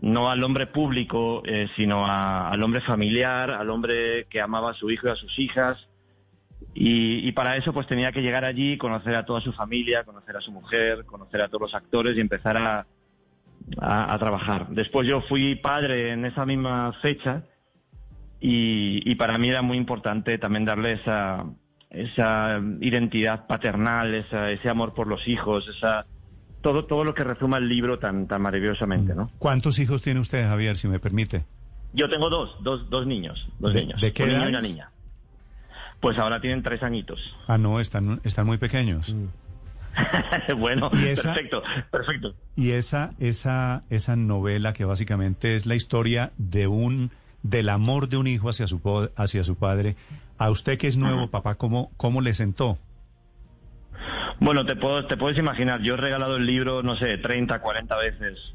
No 0.02 0.30
al 0.30 0.44
hombre 0.44 0.68
público, 0.68 1.42
eh, 1.46 1.68
sino 1.76 2.06
al 2.06 2.62
hombre 2.62 2.82
familiar, 2.82 3.52
al 3.52 3.70
hombre 3.70 4.26
que 4.30 4.42
amaba 4.42 4.72
a 4.72 4.74
su 4.74 4.90
hijo 4.90 5.08
y 5.08 5.12
a 5.12 5.16
sus 5.16 5.40
hijas. 5.40 5.88
Y, 6.74 7.28
y, 7.28 7.32
para 7.32 7.56
eso 7.56 7.72
pues 7.72 7.88
tenía 7.88 8.12
que 8.12 8.22
llegar 8.22 8.44
allí, 8.44 8.78
conocer 8.78 9.16
a 9.16 9.26
toda 9.26 9.40
su 9.40 9.54
familia, 9.54 10.04
conocer 10.04 10.36
a 10.36 10.42
su 10.42 10.52
mujer, 10.52 11.06
conocer 11.06 11.42
a 11.42 11.48
todos 11.48 11.62
los 11.62 11.76
actores 11.76 12.18
y 12.18 12.20
empezar 12.20 12.58
a, 12.58 12.86
a, 13.80 14.18
trabajar. 14.20 14.68
Después 14.70 15.08
yo 15.08 15.22
fui 15.22 15.56
padre 15.56 16.12
en 16.12 16.26
esa 16.26 16.46
misma 16.46 16.94
fecha 17.02 17.44
y, 18.40 19.16
para 19.16 19.38
mí 19.38 19.50
era 19.50 19.62
muy 19.62 19.78
importante 19.78 20.38
también 20.38 20.66
darle 20.66 20.94
esa, 20.94 21.46
esa 21.90 22.62
identidad 22.82 23.48
paternal, 23.48 24.14
ese 24.14 24.70
amor 24.70 24.94
por 24.94 25.08
los 25.08 25.28
hijos, 25.28 25.68
esa 25.68 26.06
todo 26.66 26.86
todo 26.86 27.04
lo 27.04 27.14
que 27.14 27.24
resuma 27.24 27.60
el 27.60 27.70
libro 27.70 28.00
tan 28.00 28.26
tan 28.26 28.42
maravillosamente, 28.42 29.14
¿no? 29.14 29.30
¿Cuántos 29.38 29.78
hijos 29.78 30.02
tiene 30.02 30.20
usted, 30.20 30.48
Javier, 30.48 30.78
si 30.78 30.88
me 30.88 31.00
permite? 31.00 31.46
Yo 31.94 32.10
tengo 32.10 32.28
dos, 32.28 32.58
dos, 32.64 32.90
dos 32.90 33.06
niños, 33.06 33.48
dos 33.60 33.76
niños, 33.76 34.02
¿de 34.02 34.12
qué 34.12 34.24
un 34.24 34.30
niño 34.30 34.46
y 34.46 34.48
una 34.48 34.62
niña. 34.62 34.90
Pues 36.00 36.18
ahora 36.18 36.42
tienen 36.42 36.64
tres 36.64 36.82
añitos. 36.82 37.20
Ah, 37.48 37.60
no, 37.60 37.80
están 37.80 38.20
están 38.24 38.48
muy 38.48 38.58
pequeños. 38.58 39.14
Mm. 39.14 39.26
bueno, 40.58 40.90
perfecto, 40.90 41.62
perfecto. 41.92 42.34
Y 42.56 42.72
esa, 42.72 43.14
esa, 43.20 43.84
esa 43.92 44.16
novela 44.16 44.74
que 44.74 44.86
básicamente 44.86 45.56
es 45.56 45.68
la 45.68 45.76
historia 45.76 46.32
de 46.38 46.66
un, 46.66 47.12
del 47.44 47.70
amor 47.70 48.10
de 48.10 48.18
un 48.18 48.26
hijo 48.26 48.50
hacia 48.50 48.66
su, 48.66 49.08
hacia 49.16 49.44
su 49.44 49.56
padre. 49.56 49.96
A 50.40 50.50
usted 50.50 50.80
que 50.80 50.88
es 50.88 50.98
nuevo, 50.98 51.30
papá, 51.30 51.56
¿cómo, 51.56 51.92
cómo 51.96 52.22
le 52.22 52.34
sentó? 52.34 52.80
Bueno, 54.40 54.66
te, 54.66 54.76
puedo, 54.76 55.06
te 55.06 55.18
puedes 55.18 55.38
imaginar, 55.38 55.82
yo 55.82 55.94
he 55.94 55.98
regalado 55.98 56.38
el 56.38 56.46
libro, 56.46 56.84
no 56.84 56.96
sé, 56.96 57.18
30, 57.18 57.60
40 57.60 57.98
veces. 57.98 58.54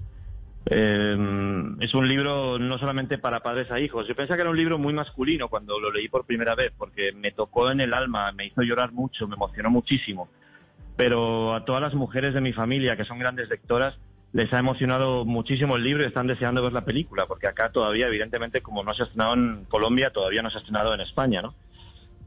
Em, 0.67 1.81
es 1.81 1.95
un 1.95 2.07
libro 2.07 2.59
no 2.59 2.79
solamente 2.79 3.19
para 3.19 3.41
padres 3.41 3.71
a 3.71 3.81
hijos. 3.81 4.07
Yo 4.07 4.15
pensaba 4.15 4.37
que 4.37 4.43
era 4.43 4.51
un 4.51 4.57
libro 4.57 4.79
muy 4.79 4.93
masculino 4.93 5.49
cuando 5.49 5.81
lo 5.81 5.91
leí 5.91 6.09
por 6.09 6.27
primera 6.27 6.55
vez, 6.55 6.73
porque 6.77 7.13
me 7.13 7.33
tocó 7.33 7.71
en 7.71 7.81
el 7.81 7.95
alma, 7.95 8.31
me 8.33 8.47
hizo 8.47 8.63
llorar 8.63 8.93
mucho, 8.93 9.27
me 9.27 9.35
emocionó 9.35 9.71
muchísimo 9.71 10.29
pero 11.01 11.55
a 11.55 11.65
todas 11.65 11.81
las 11.81 11.95
mujeres 11.95 12.35
de 12.35 12.43
mi 12.43 12.53
familia 12.53 12.95
que 12.95 13.07
son 13.07 13.19
grandes 13.19 13.49
lectoras 13.49 13.95
les 14.35 14.53
ha 14.53 14.59
emocionado 14.59 15.25
muchísimo 15.25 15.77
el 15.77 15.83
libro 15.83 16.03
y 16.03 16.07
están 16.07 16.27
deseando 16.27 16.63
ver 16.63 16.75
la 16.75 16.85
película, 16.85 17.25
porque 17.25 17.47
acá 17.47 17.73
todavía, 17.73 18.07
evidentemente, 18.07 18.61
como 18.61 18.85
no 18.85 18.93
se 18.93 19.03
ha 19.03 19.07
estrenado 19.07 19.33
en 19.33 19.65
Colombia, 19.65 20.11
todavía 20.11 20.43
no 20.43 20.51
se 20.51 20.59
ha 20.59 20.61
estrenado 20.61 20.93
en 20.93 21.01
España, 21.01 21.41
¿no? 21.41 21.55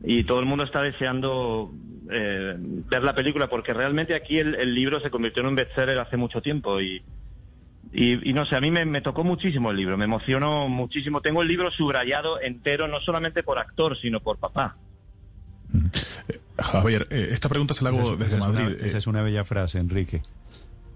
Y 0.04 0.26
todo 0.26 0.40
el 0.40 0.46
mundo 0.46 0.66
está 0.66 0.82
deseando 0.82 1.72
eh, 2.12 2.56
ver 2.58 3.04
la 3.04 3.16
película, 3.16 3.48
porque 3.48 3.74
realmente 3.74 4.16
aquí 4.16 4.38
el, 4.38 4.74
libro 4.74 5.00
se 5.00 5.10
convirtió 5.10 5.42
en 5.42 5.50
un 5.50 5.56
bestseller 5.56 6.00
hace 6.00 6.18
mucho 6.18 6.42
tiempo 6.42 6.82
y, 6.82 7.02
y, 7.94 8.34
no 8.34 8.46
sé, 8.46 8.56
a 8.56 8.62
mí 8.62 8.70
me, 8.70 8.86
me, 8.86 9.02
tocó 9.02 9.24
muchísimo 9.24 9.72
el 9.72 9.78
libro, 9.78 9.98
me 9.98 10.06
emocionó 10.06 10.68
muchísimo. 10.68 11.22
Tengo 11.22 11.42
el 11.42 11.48
libro 11.48 11.72
subrayado 11.72 12.42
entero, 12.42 12.88
no 12.88 13.00
solamente 13.00 13.44
por 13.44 13.60
actor, 13.60 13.98
sino 13.98 14.20
por 14.20 14.38
papá. 14.38 14.76
Javier, 16.60 17.08
eh, 17.10 17.30
esta 17.32 17.50
pregunta 17.50 17.74
se 17.74 17.84
la 17.84 17.92
hago 17.92 18.16
desde 18.16 18.38
Madrid. 18.38 18.78
esa 18.82 18.98
es 18.98 19.08
una 19.08 19.22
bella 19.22 19.46
frase, 19.46 19.80
Enrique. 19.80 20.22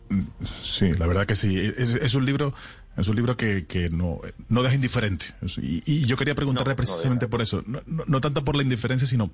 Mm, 0.10 0.22
sí, 0.44 0.94
la 0.94 1.08
verdad 1.08 1.26
que 1.26 1.36
sí. 1.36 1.58
es 1.78 2.16
un 2.16 2.26
libro 2.26 2.54
es 2.98 3.08
un 3.08 3.16
libro 3.16 3.38
que, 3.38 3.66
que 3.68 3.90
no, 3.90 4.20
no 4.50 4.64
deja 4.64 4.76
indiferente. 4.76 5.28
Y, 5.58 6.06
yo 6.06 6.18
quería 6.18 6.34
preguntarle 6.34 6.76
precisamente 6.76 7.28
por 7.28 7.42
eso. 7.42 7.64
No, 7.68 7.82
no, 7.86 8.22
tanto 8.22 8.44
por 8.44 8.56
la 8.56 8.64
indiferencia, 8.64 9.08
sino 9.08 9.30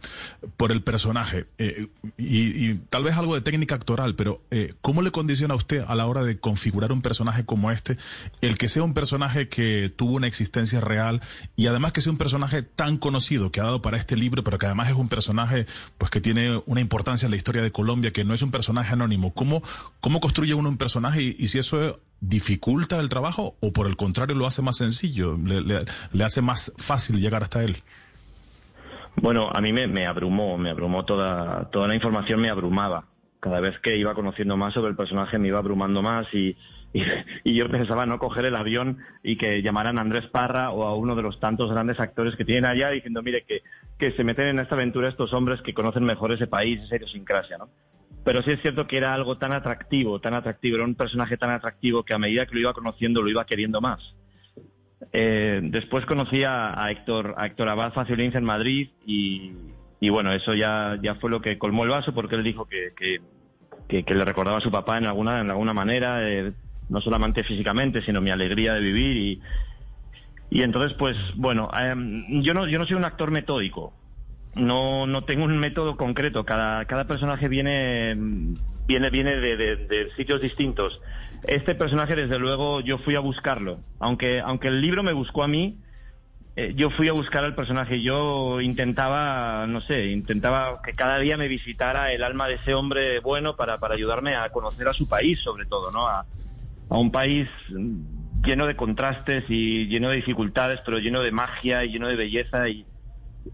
por 0.57 0.71
el 0.71 0.81
personaje. 0.81 1.45
Eh, 1.57 1.87
y, 2.17 2.75
tal 2.89 3.03
vez 3.03 3.15
algo 3.15 3.35
de 3.35 3.41
técnica 3.41 3.75
actoral, 3.75 4.15
pero 4.15 4.41
eh, 4.51 4.73
¿cómo 4.81 5.01
le 5.01 5.11
condiciona 5.11 5.53
a 5.53 5.57
usted 5.57 5.83
a 5.87 5.95
la 5.95 6.05
hora 6.05 6.23
de 6.23 6.39
configurar 6.39 6.91
un 6.91 7.01
personaje 7.01 7.45
como 7.45 7.71
este, 7.71 7.97
el 8.41 8.57
que 8.57 8.67
sea 8.67 8.83
un 8.83 8.93
personaje 8.93 9.47
que 9.47 9.91
tuvo 9.95 10.15
una 10.15 10.27
existencia 10.27 10.81
real 10.81 11.21
y 11.55 11.67
además 11.67 11.93
que 11.93 12.01
sea 12.01 12.11
un 12.11 12.17
personaje 12.17 12.63
tan 12.63 12.97
conocido 12.97 13.51
que 13.51 13.61
ha 13.61 13.63
dado 13.63 13.81
para 13.81 13.97
este 13.97 14.17
libro, 14.17 14.43
pero 14.43 14.57
que 14.57 14.65
además 14.65 14.89
es 14.89 14.95
un 14.95 15.07
personaje 15.07 15.65
pues 15.97 16.11
que 16.11 16.19
tiene 16.19 16.61
una 16.65 16.81
importancia 16.81 17.27
en 17.27 17.31
la 17.31 17.37
historia 17.37 17.61
de 17.61 17.71
Colombia, 17.71 18.11
que 18.11 18.25
no 18.25 18.33
es 18.33 18.41
un 18.41 18.51
personaje 18.51 18.93
anónimo? 18.93 19.33
¿Cómo, 19.33 19.63
cómo 20.01 20.19
construye 20.19 20.53
uno 20.53 20.67
un 20.67 20.77
personaje 20.77 21.21
y, 21.21 21.35
y 21.39 21.47
si 21.47 21.59
eso 21.59 21.99
dificulta 22.23 22.99
el 23.01 23.09
trabajo 23.09 23.57
o 23.59 23.73
por 23.73 23.85
el 23.85 23.97
contrario 23.97 24.35
lo 24.35 24.47
hace 24.47 24.61
más 24.61 24.77
sencillo, 24.77 25.37
le, 25.37 26.23
hace 26.23 26.41
más 26.41 26.73
fácil 26.77 27.19
llegar 27.19 27.43
hasta 27.43 27.63
él? 27.63 27.77
Bueno, 29.17 29.49
a 29.53 29.59
mí 29.59 29.73
me, 29.73 30.07
abrumó, 30.07 30.57
me 30.57 30.69
abrumó 30.69 31.03
toda, 31.03 31.69
toda 31.69 31.87
la 31.87 31.95
información, 31.95 32.41
me 32.41 32.49
abrumaba. 32.49 33.05
Cada 33.41 33.59
vez 33.59 33.77
que 33.79 33.97
iba 33.97 34.15
conociendo 34.15 34.55
más 34.55 34.73
sobre 34.73 34.89
el 34.89 34.95
personaje 34.95 35.37
me 35.37 35.49
iba 35.49 35.59
abrumando 35.59 36.01
más 36.01 36.25
y, 36.33 36.55
y, 37.43 37.53
yo 37.53 37.69
pensaba 37.69 38.05
no 38.05 38.17
coger 38.19 38.45
el 38.45 38.55
avión 38.55 38.99
y 39.21 39.35
que 39.35 39.61
llamaran 39.61 39.97
a 39.97 40.01
Andrés 40.01 40.25
Parra 40.27 40.71
o 40.71 40.83
a 40.83 40.95
uno 40.95 41.15
de 41.15 41.23
los 41.23 41.41
tantos 41.41 41.69
grandes 41.71 41.99
actores 41.99 42.37
que 42.37 42.45
tienen 42.45 42.65
allá 42.65 42.89
diciendo, 42.89 43.21
mire, 43.21 43.43
que, 43.45 43.63
que 43.99 44.13
se 44.13 44.23
meten 44.23 44.47
en 44.47 44.59
esta 44.59 44.75
aventura 44.75 45.09
estos 45.09 45.33
hombres 45.33 45.61
que 45.61 45.73
conocen 45.73 46.05
mejor 46.05 46.31
ese 46.31 46.47
país, 46.47 46.81
esa 46.81 46.95
idiosincrasia, 46.95 47.57
¿no? 47.57 47.67
Pero 48.23 48.41
sí 48.41 48.51
es 48.51 48.61
cierto 48.61 48.87
que 48.87 48.97
era 48.97 49.13
algo 49.13 49.37
tan 49.37 49.53
atractivo, 49.53 50.19
tan 50.19 50.33
atractivo, 50.33 50.77
era 50.77 50.85
un 50.85 50.95
personaje 50.95 51.37
tan 51.37 51.49
atractivo 51.51 52.03
que 52.03 52.13
a 52.13 52.19
medida 52.19 52.45
que 52.45 52.55
lo 52.55 52.61
iba 52.61 52.73
conociendo 52.73 53.21
lo 53.21 53.29
iba 53.29 53.45
queriendo 53.45 53.81
más. 53.81 54.15
Eh, 55.11 55.59
después 55.63 56.05
conocí 56.05 56.43
a, 56.43 56.89
Héctor, 56.89 57.35
a 57.37 57.45
Héctor 57.45 57.69
Abad 57.69 57.93
Facilins 57.93 58.35
en 58.35 58.45
Madrid 58.45 58.89
y, 59.05 59.51
bueno, 60.09 60.31
eso 60.31 60.53
ya, 60.53 60.97
ya 61.01 61.15
fue 61.15 61.29
lo 61.29 61.41
que 61.41 61.57
colmó 61.57 61.83
el 61.83 61.89
vaso 61.89 62.13
porque 62.13 62.35
él 62.35 62.43
dijo 62.43 62.65
que, 62.65 62.93
que, 62.95 64.03
le 64.13 64.25
recordaba 64.25 64.57
a 64.57 64.61
su 64.61 64.71
papá 64.71 64.97
en 64.97 65.07
alguna, 65.07 65.41
en 65.41 65.49
alguna 65.49 65.73
manera, 65.73 66.27
eh, 66.29 66.53
no 66.89 67.01
solamente 67.01 67.43
físicamente, 67.43 68.01
sino 68.03 68.21
mi 68.21 68.29
alegría 68.29 68.73
de 68.73 68.81
vivir 68.81 69.17
y, 69.17 69.41
y 70.49 70.61
entonces 70.61 70.95
pues 70.97 71.17
bueno, 71.35 71.69
em, 71.77 72.41
yo, 72.41 72.53
no, 72.53 72.67
yo 72.67 72.79
no 72.79 72.85
soy 72.85 72.95
un 72.95 73.05
actor 73.05 73.31
metódico, 73.31 73.93
no, 74.55 75.07
no 75.07 75.23
tengo 75.23 75.45
un 75.45 75.57
método 75.57 75.97
concreto. 75.97 76.45
Cada, 76.45 76.85
cada 76.85 77.05
personaje 77.05 77.47
viene, 77.47 78.15
viene, 78.85 79.09
viene 79.09 79.35
de, 79.37 80.09
sitios 80.15 80.41
distintos. 80.41 81.01
Este 81.43 81.75
personaje, 81.75 82.15
desde 82.15 82.39
luego, 82.39 82.81
yo 82.81 82.97
fui 82.99 83.15
a 83.15 83.19
buscarlo. 83.19 83.79
Aunque, 83.99 84.39
aunque 84.39 84.67
el 84.67 84.81
libro 84.81 85.03
me 85.03 85.13
buscó 85.13 85.43
a 85.43 85.47
mí, 85.47 85.79
eh, 86.55 86.73
yo 86.75 86.89
fui 86.91 87.07
a 87.09 87.13
buscar 87.13 87.43
al 87.43 87.55
personaje. 87.55 88.01
Yo 88.01 88.61
intentaba, 88.61 89.65
no 89.67 89.81
sé, 89.81 90.07
intentaba 90.07 90.81
que 90.83 90.93
cada 90.93 91.17
día 91.19 91.35
me 91.35 91.47
visitara 91.47 92.13
el 92.13 92.23
alma 92.23 92.47
de 92.47 92.55
ese 92.55 92.73
hombre 92.73 93.19
bueno 93.19 93.55
para, 93.55 93.79
para 93.79 93.95
ayudarme 93.95 94.35
a 94.35 94.49
conocer 94.49 94.87
a 94.87 94.93
su 94.93 95.09
país, 95.09 95.39
sobre 95.41 95.65
todo, 95.65 95.91
¿no? 95.91 96.07
A, 96.07 96.25
a 96.89 96.97
un 96.97 97.11
país 97.11 97.49
lleno 98.45 98.67
de 98.67 98.75
contrastes 98.75 99.45
y 99.49 99.87
lleno 99.87 100.09
de 100.09 100.17
dificultades, 100.17 100.79
pero 100.85 100.99
lleno 100.99 101.21
de 101.21 101.31
magia 101.31 101.83
y 101.83 101.91
lleno 101.91 102.07
de 102.07 102.15
belleza 102.15 102.69
y 102.69 102.85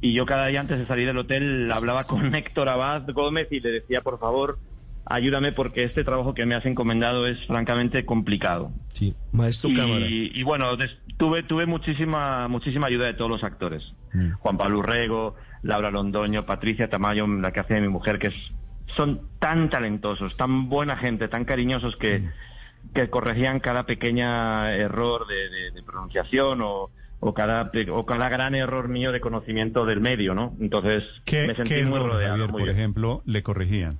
y 0.01 0.13
yo 0.13 0.25
cada 0.25 0.47
día 0.47 0.59
antes 0.59 0.77
de 0.79 0.85
salir 0.87 1.07
del 1.07 1.17
hotel 1.17 1.71
hablaba 1.71 2.03
con 2.03 2.33
Héctor 2.35 2.69
Abad 2.69 3.03
Gómez 3.11 3.47
y 3.51 3.59
le 3.59 3.71
decía, 3.71 4.01
por 4.01 4.19
favor, 4.19 4.59
ayúdame 5.05 5.51
porque 5.51 5.83
este 5.83 6.03
trabajo 6.03 6.33
que 6.33 6.45
me 6.45 6.55
has 6.55 6.65
encomendado 6.65 7.25
es 7.27 7.43
francamente 7.47 8.05
complicado. 8.05 8.71
Sí, 8.93 9.15
maestro 9.31 9.69
y, 9.69 9.75
Cámara. 9.75 10.05
Y 10.07 10.43
bueno, 10.43 10.75
des- 10.77 10.97
tuve, 11.17 11.43
tuve 11.43 11.65
muchísima, 11.65 12.47
muchísima 12.47 12.87
ayuda 12.87 13.05
de 13.07 13.13
todos 13.13 13.31
los 13.31 13.43
actores. 13.43 13.93
Mm. 14.13 14.31
Juan 14.33 14.57
Pablo 14.57 14.79
Urrego, 14.79 15.35
Laura 15.63 15.89
Londoño, 15.91 16.45
Patricia 16.45 16.89
Tamayo, 16.89 17.25
la 17.27 17.51
que 17.51 17.59
hace 17.59 17.73
de 17.75 17.81
mi 17.81 17.87
mujer, 17.89 18.19
que 18.19 18.27
es, 18.27 18.35
son 18.95 19.21
tan 19.39 19.69
talentosos, 19.69 20.35
tan 20.37 20.69
buena 20.69 20.97
gente, 20.97 21.27
tan 21.27 21.45
cariñosos 21.45 21.95
que, 21.97 22.19
Mm. 22.19 22.29
que 22.93 23.09
corregían 23.09 23.59
cada 23.59 23.85
pequeña 23.85 24.71
error 24.73 25.25
de, 25.27 25.49
de- 25.49 25.71
de 25.71 25.83
pronunciación 25.83 26.61
o, 26.61 26.89
o 27.19 27.33
cada, 27.33 27.71
o 27.91 28.05
cada 28.05 28.29
gran 28.29 28.55
error 28.55 28.87
mío 28.87 29.11
de 29.11 29.19
conocimiento 29.19 29.85
del 29.85 29.99
medio, 29.99 30.33
¿no? 30.33 30.55
Entonces 30.59 31.03
¿Qué, 31.25 31.47
me 31.47 31.55
sentí 31.55 31.75
qué 31.75 31.85
muy 31.85 31.97
error, 31.99 32.11
rodeado. 32.13 32.31
Javier, 32.31 32.51
muy 32.51 32.61
por 32.61 32.67
bien. 32.67 32.77
ejemplo, 32.77 33.21
le 33.25 33.43
corregían? 33.43 33.99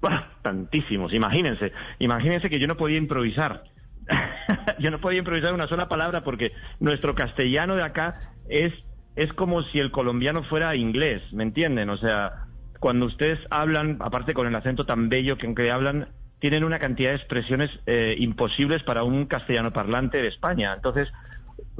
Bueno, 0.00 0.22
tantísimos, 0.42 1.12
imagínense. 1.14 1.72
Imagínense 2.00 2.50
que 2.50 2.58
yo 2.58 2.66
no 2.66 2.76
podía 2.76 2.98
improvisar. 2.98 3.64
yo 4.78 4.90
no 4.90 5.00
podía 5.00 5.20
improvisar 5.20 5.54
una 5.54 5.68
sola 5.68 5.88
palabra 5.88 6.24
porque 6.24 6.52
nuestro 6.80 7.14
castellano 7.14 7.76
de 7.76 7.84
acá 7.84 8.20
es, 8.48 8.72
es 9.16 9.32
como 9.32 9.62
si 9.62 9.78
el 9.78 9.90
colombiano 9.90 10.42
fuera 10.44 10.74
inglés, 10.74 11.22
¿me 11.32 11.44
entienden? 11.44 11.88
O 11.88 11.96
sea, 11.96 12.46
cuando 12.80 13.06
ustedes 13.06 13.38
hablan, 13.48 13.98
aparte 14.00 14.34
con 14.34 14.46
el 14.46 14.56
acento 14.56 14.84
tan 14.84 15.08
bello 15.08 15.38
que 15.38 15.46
aunque 15.46 15.70
hablan, 15.70 16.08
tienen 16.40 16.64
una 16.64 16.80
cantidad 16.80 17.10
de 17.10 17.16
expresiones 17.16 17.70
eh, 17.86 18.16
imposibles 18.18 18.82
para 18.82 19.04
un 19.04 19.26
castellano 19.26 19.72
parlante 19.72 20.20
de 20.20 20.26
España. 20.26 20.72
Entonces, 20.74 21.08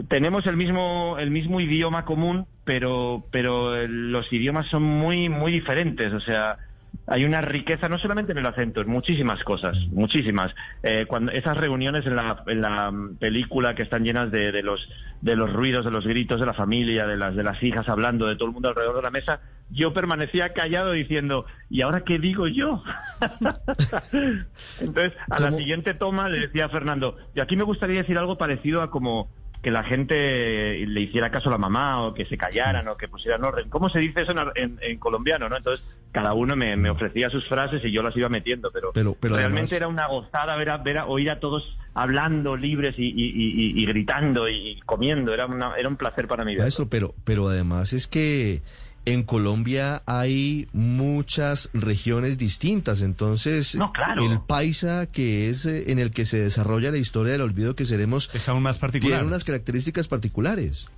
tenemos 0.08 0.46
el 0.46 0.56
mismo 0.56 1.16
el 1.18 1.30
mismo 1.30 1.60
idioma 1.60 2.04
común, 2.04 2.46
pero 2.64 3.24
pero 3.30 3.76
eh, 3.76 3.88
los 3.88 4.32
idiomas 4.32 4.66
son 4.68 4.82
muy 4.82 5.28
muy 5.28 5.52
diferentes, 5.52 6.12
o 6.12 6.20
sea, 6.20 6.58
hay 7.06 7.24
una 7.24 7.40
riqueza 7.40 7.88
no 7.88 7.98
solamente 7.98 8.32
en 8.32 8.38
el 8.38 8.46
acento, 8.46 8.80
en 8.80 8.88
muchísimas 8.88 9.42
cosas, 9.44 9.76
muchísimas. 9.90 10.54
Eh, 10.82 11.06
cuando 11.08 11.32
esas 11.32 11.56
reuniones 11.56 12.06
en 12.06 12.16
la, 12.16 12.42
en 12.46 12.60
la 12.60 12.92
película 13.18 13.74
que 13.74 13.82
están 13.82 14.04
llenas 14.04 14.30
de, 14.30 14.52
de 14.52 14.62
los 14.62 14.88
de 15.20 15.36
los 15.36 15.52
ruidos, 15.52 15.84
de 15.84 15.90
los 15.90 16.06
gritos 16.06 16.40
de 16.40 16.46
la 16.46 16.54
familia, 16.54 17.06
de 17.06 17.16
las 17.16 17.34
de 17.34 17.42
las 17.42 17.62
hijas 17.62 17.88
hablando, 17.88 18.26
de 18.26 18.36
todo 18.36 18.46
el 18.46 18.54
mundo 18.54 18.68
alrededor 18.68 18.96
de 18.96 19.02
la 19.02 19.10
mesa, 19.10 19.40
yo 19.70 19.92
permanecía 19.92 20.52
callado 20.52 20.92
diciendo, 20.92 21.46
¿y 21.70 21.82
ahora 21.82 22.02
qué 22.02 22.18
digo 22.18 22.46
yo? 22.46 22.82
Entonces, 24.80 25.12
a 25.30 25.40
la 25.40 25.52
siguiente 25.52 25.94
toma 25.94 26.28
le 26.28 26.40
decía 26.40 26.66
a 26.66 26.68
Fernando, 26.68 27.16
y 27.34 27.40
aquí 27.40 27.56
me 27.56 27.64
gustaría 27.64 28.02
decir 28.02 28.18
algo 28.18 28.38
parecido 28.38 28.82
a 28.82 28.90
como 28.90 29.28
que 29.62 29.70
la 29.70 29.84
gente 29.84 30.84
le 30.86 31.00
hiciera 31.00 31.30
caso 31.30 31.48
a 31.48 31.52
la 31.52 31.58
mamá 31.58 32.02
o 32.02 32.14
que 32.14 32.26
se 32.26 32.36
callaran 32.36 32.88
o 32.88 32.96
que 32.96 33.06
pusieran 33.08 33.44
orden. 33.44 33.68
¿Cómo 33.70 33.88
se 33.88 34.00
dice 34.00 34.22
eso 34.22 34.32
en, 34.32 34.38
en- 34.56 34.78
en 34.82 34.98
colombiano? 34.98 35.48
no 35.48 35.56
Entonces, 35.56 35.86
cada 36.10 36.34
uno 36.34 36.56
me, 36.56 36.76
me 36.76 36.90
ofrecía 36.90 37.30
sus 37.30 37.46
frases 37.48 37.80
y 37.84 37.92
yo 37.92 38.02
las 38.02 38.16
iba 38.16 38.28
metiendo, 38.28 38.70
pero, 38.72 38.90
Pero- 38.92 39.16
pero 39.20 39.36
realmente 39.36 39.60
además- 39.60 39.72
era 39.72 39.88
una 39.88 40.06
gozada 40.08 40.56
ver 40.56 40.70
a, 40.70 40.78
ver 40.78 40.98
a- 40.98 41.06
oír 41.06 41.30
a 41.30 41.38
todos 41.38 41.78
hablando 41.94 42.56
libres 42.56 42.96
y, 42.98 43.04
y- 43.06 43.12
y- 43.14 43.80
y- 43.82 43.86
gritando 43.86 44.48
y, 44.48 44.80
comiendo. 44.84 45.32
Era, 45.32 45.46
una- 45.46 45.76
era 45.76 45.88
un 45.88 45.96
placer 45.96 46.26
para 46.26 46.44
mí. 46.44 46.56
Maestro, 46.56 46.88
pero, 46.88 47.14
pero 47.24 47.48
además 47.48 47.92
es 47.92 48.08
que 48.08 48.62
en 49.04 49.24
Colombia 49.24 50.02
hay 50.06 50.68
muchas 50.72 51.70
regiones 51.74 52.38
distintas, 52.38 53.02
entonces 53.02 53.74
No, 53.74 53.92
claro. 53.92 54.24
el 54.24 54.40
paisa 54.40 55.06
que 55.10 55.50
es 55.50 55.66
eh, 55.66 55.90
en 55.90 55.98
el 55.98 56.10
que 56.12 56.24
se 56.24 56.38
desarrolla 56.38 56.90
la 56.90 56.98
historia 56.98 57.32
del 57.32 57.40
olvido 57.42 57.74
que 57.74 57.84
seremos 57.84 58.30
es 58.34 58.48
aún 58.48 58.62
más 58.62 58.78
particular. 58.78 59.18
Tiene 59.18 59.28
unas 59.28 59.44
características 59.44 60.08
particulares. 60.08 60.88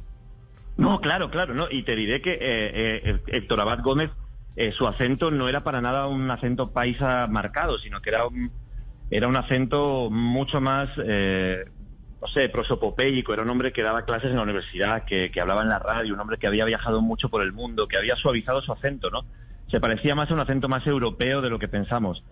No, 0.76 1.00
claro, 1.00 1.30
claro, 1.30 1.54
no. 1.54 1.66
Y 1.70 1.84
te 1.84 1.94
diré 1.96 2.20
que 2.20 2.32
eh, 2.32 2.38
eh, 2.40 3.20
Héctor 3.28 3.60
Abad 3.60 3.80
Gómez, 3.82 4.10
eh, 4.56 4.72
su 4.72 4.86
acento 4.86 5.30
no 5.30 5.48
era 5.48 5.62
para 5.64 5.80
nada 5.80 6.06
un 6.06 6.30
acento 6.30 6.72
paisa 6.72 7.26
marcado, 7.28 7.78
sino 7.78 8.00
que 8.02 8.10
era 8.10 8.26
un, 8.26 8.50
era 9.10 9.28
un 9.28 9.36
acento 9.36 10.10
mucho 10.10 10.60
más, 10.60 10.88
eh, 11.04 11.64
no 12.24 12.28
sé, 12.28 12.48
prosopopéyico. 12.48 13.34
Era 13.34 13.42
un 13.42 13.50
hombre 13.50 13.70
que 13.70 13.82
daba 13.82 14.06
clases 14.06 14.30
en 14.30 14.36
la 14.36 14.42
universidad, 14.42 15.04
que, 15.04 15.30
que 15.30 15.40
hablaba 15.42 15.60
en 15.60 15.68
la 15.68 15.78
radio, 15.78 16.14
un 16.14 16.20
hombre 16.20 16.38
que 16.38 16.46
había 16.46 16.64
viajado 16.64 17.02
mucho 17.02 17.28
por 17.28 17.42
el 17.42 17.52
mundo, 17.52 17.86
que 17.86 17.98
había 17.98 18.16
suavizado 18.16 18.62
su 18.62 18.72
acento, 18.72 19.10
¿no? 19.10 19.26
Se 19.70 19.78
parecía 19.78 20.14
más 20.14 20.30
a 20.30 20.34
un 20.34 20.40
acento 20.40 20.66
más 20.66 20.86
europeo 20.86 21.42
de 21.42 21.50
lo 21.50 21.58
que 21.58 21.68
pensamos. 21.68 22.24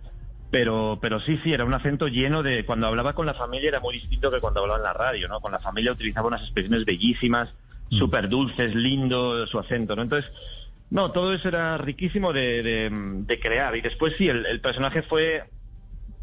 Pero, 0.51 0.99
pero 1.03 1.21
sí, 1.21 1.39
sí, 1.45 1.53
era 1.53 1.67
un 1.67 1.75
acento 1.75 2.09
lleno 2.09 2.43
de... 2.43 2.65
Cuando 2.65 2.87
hablaba 2.87 3.13
con 3.13 3.27
la 3.27 3.35
familia 3.35 3.69
era 3.69 3.81
muy 3.81 3.93
distinto 3.93 4.31
que 4.31 4.41
cuando 4.41 4.61
hablaba 4.61 4.79
en 4.79 4.85
la 4.85 4.95
radio, 4.95 5.29
¿no? 5.29 5.41
Con 5.41 5.53
la 5.53 5.59
familia 5.59 5.93
utilizaba 5.93 6.29
unas 6.29 6.41
expresiones 6.41 6.87
bellísimas, 6.87 7.51
súper 7.91 8.31
dulces, 8.31 8.75
lindo 8.75 9.47
su 9.47 9.59
acento, 9.59 9.95
¿no? 9.95 10.01
Entonces, 10.03 10.31
no, 10.89 11.11
todo 11.13 11.35
eso 11.35 11.49
era 11.49 11.77
riquísimo 11.77 12.33
de, 12.33 12.63
de- 12.63 12.91
de 12.91 13.41
crear. 13.41 13.77
Y 13.77 13.83
después 13.83 14.15
sí, 14.17 14.27
el, 14.29 14.47
el 14.47 14.61
personaje 14.63 15.03
fue 15.03 15.45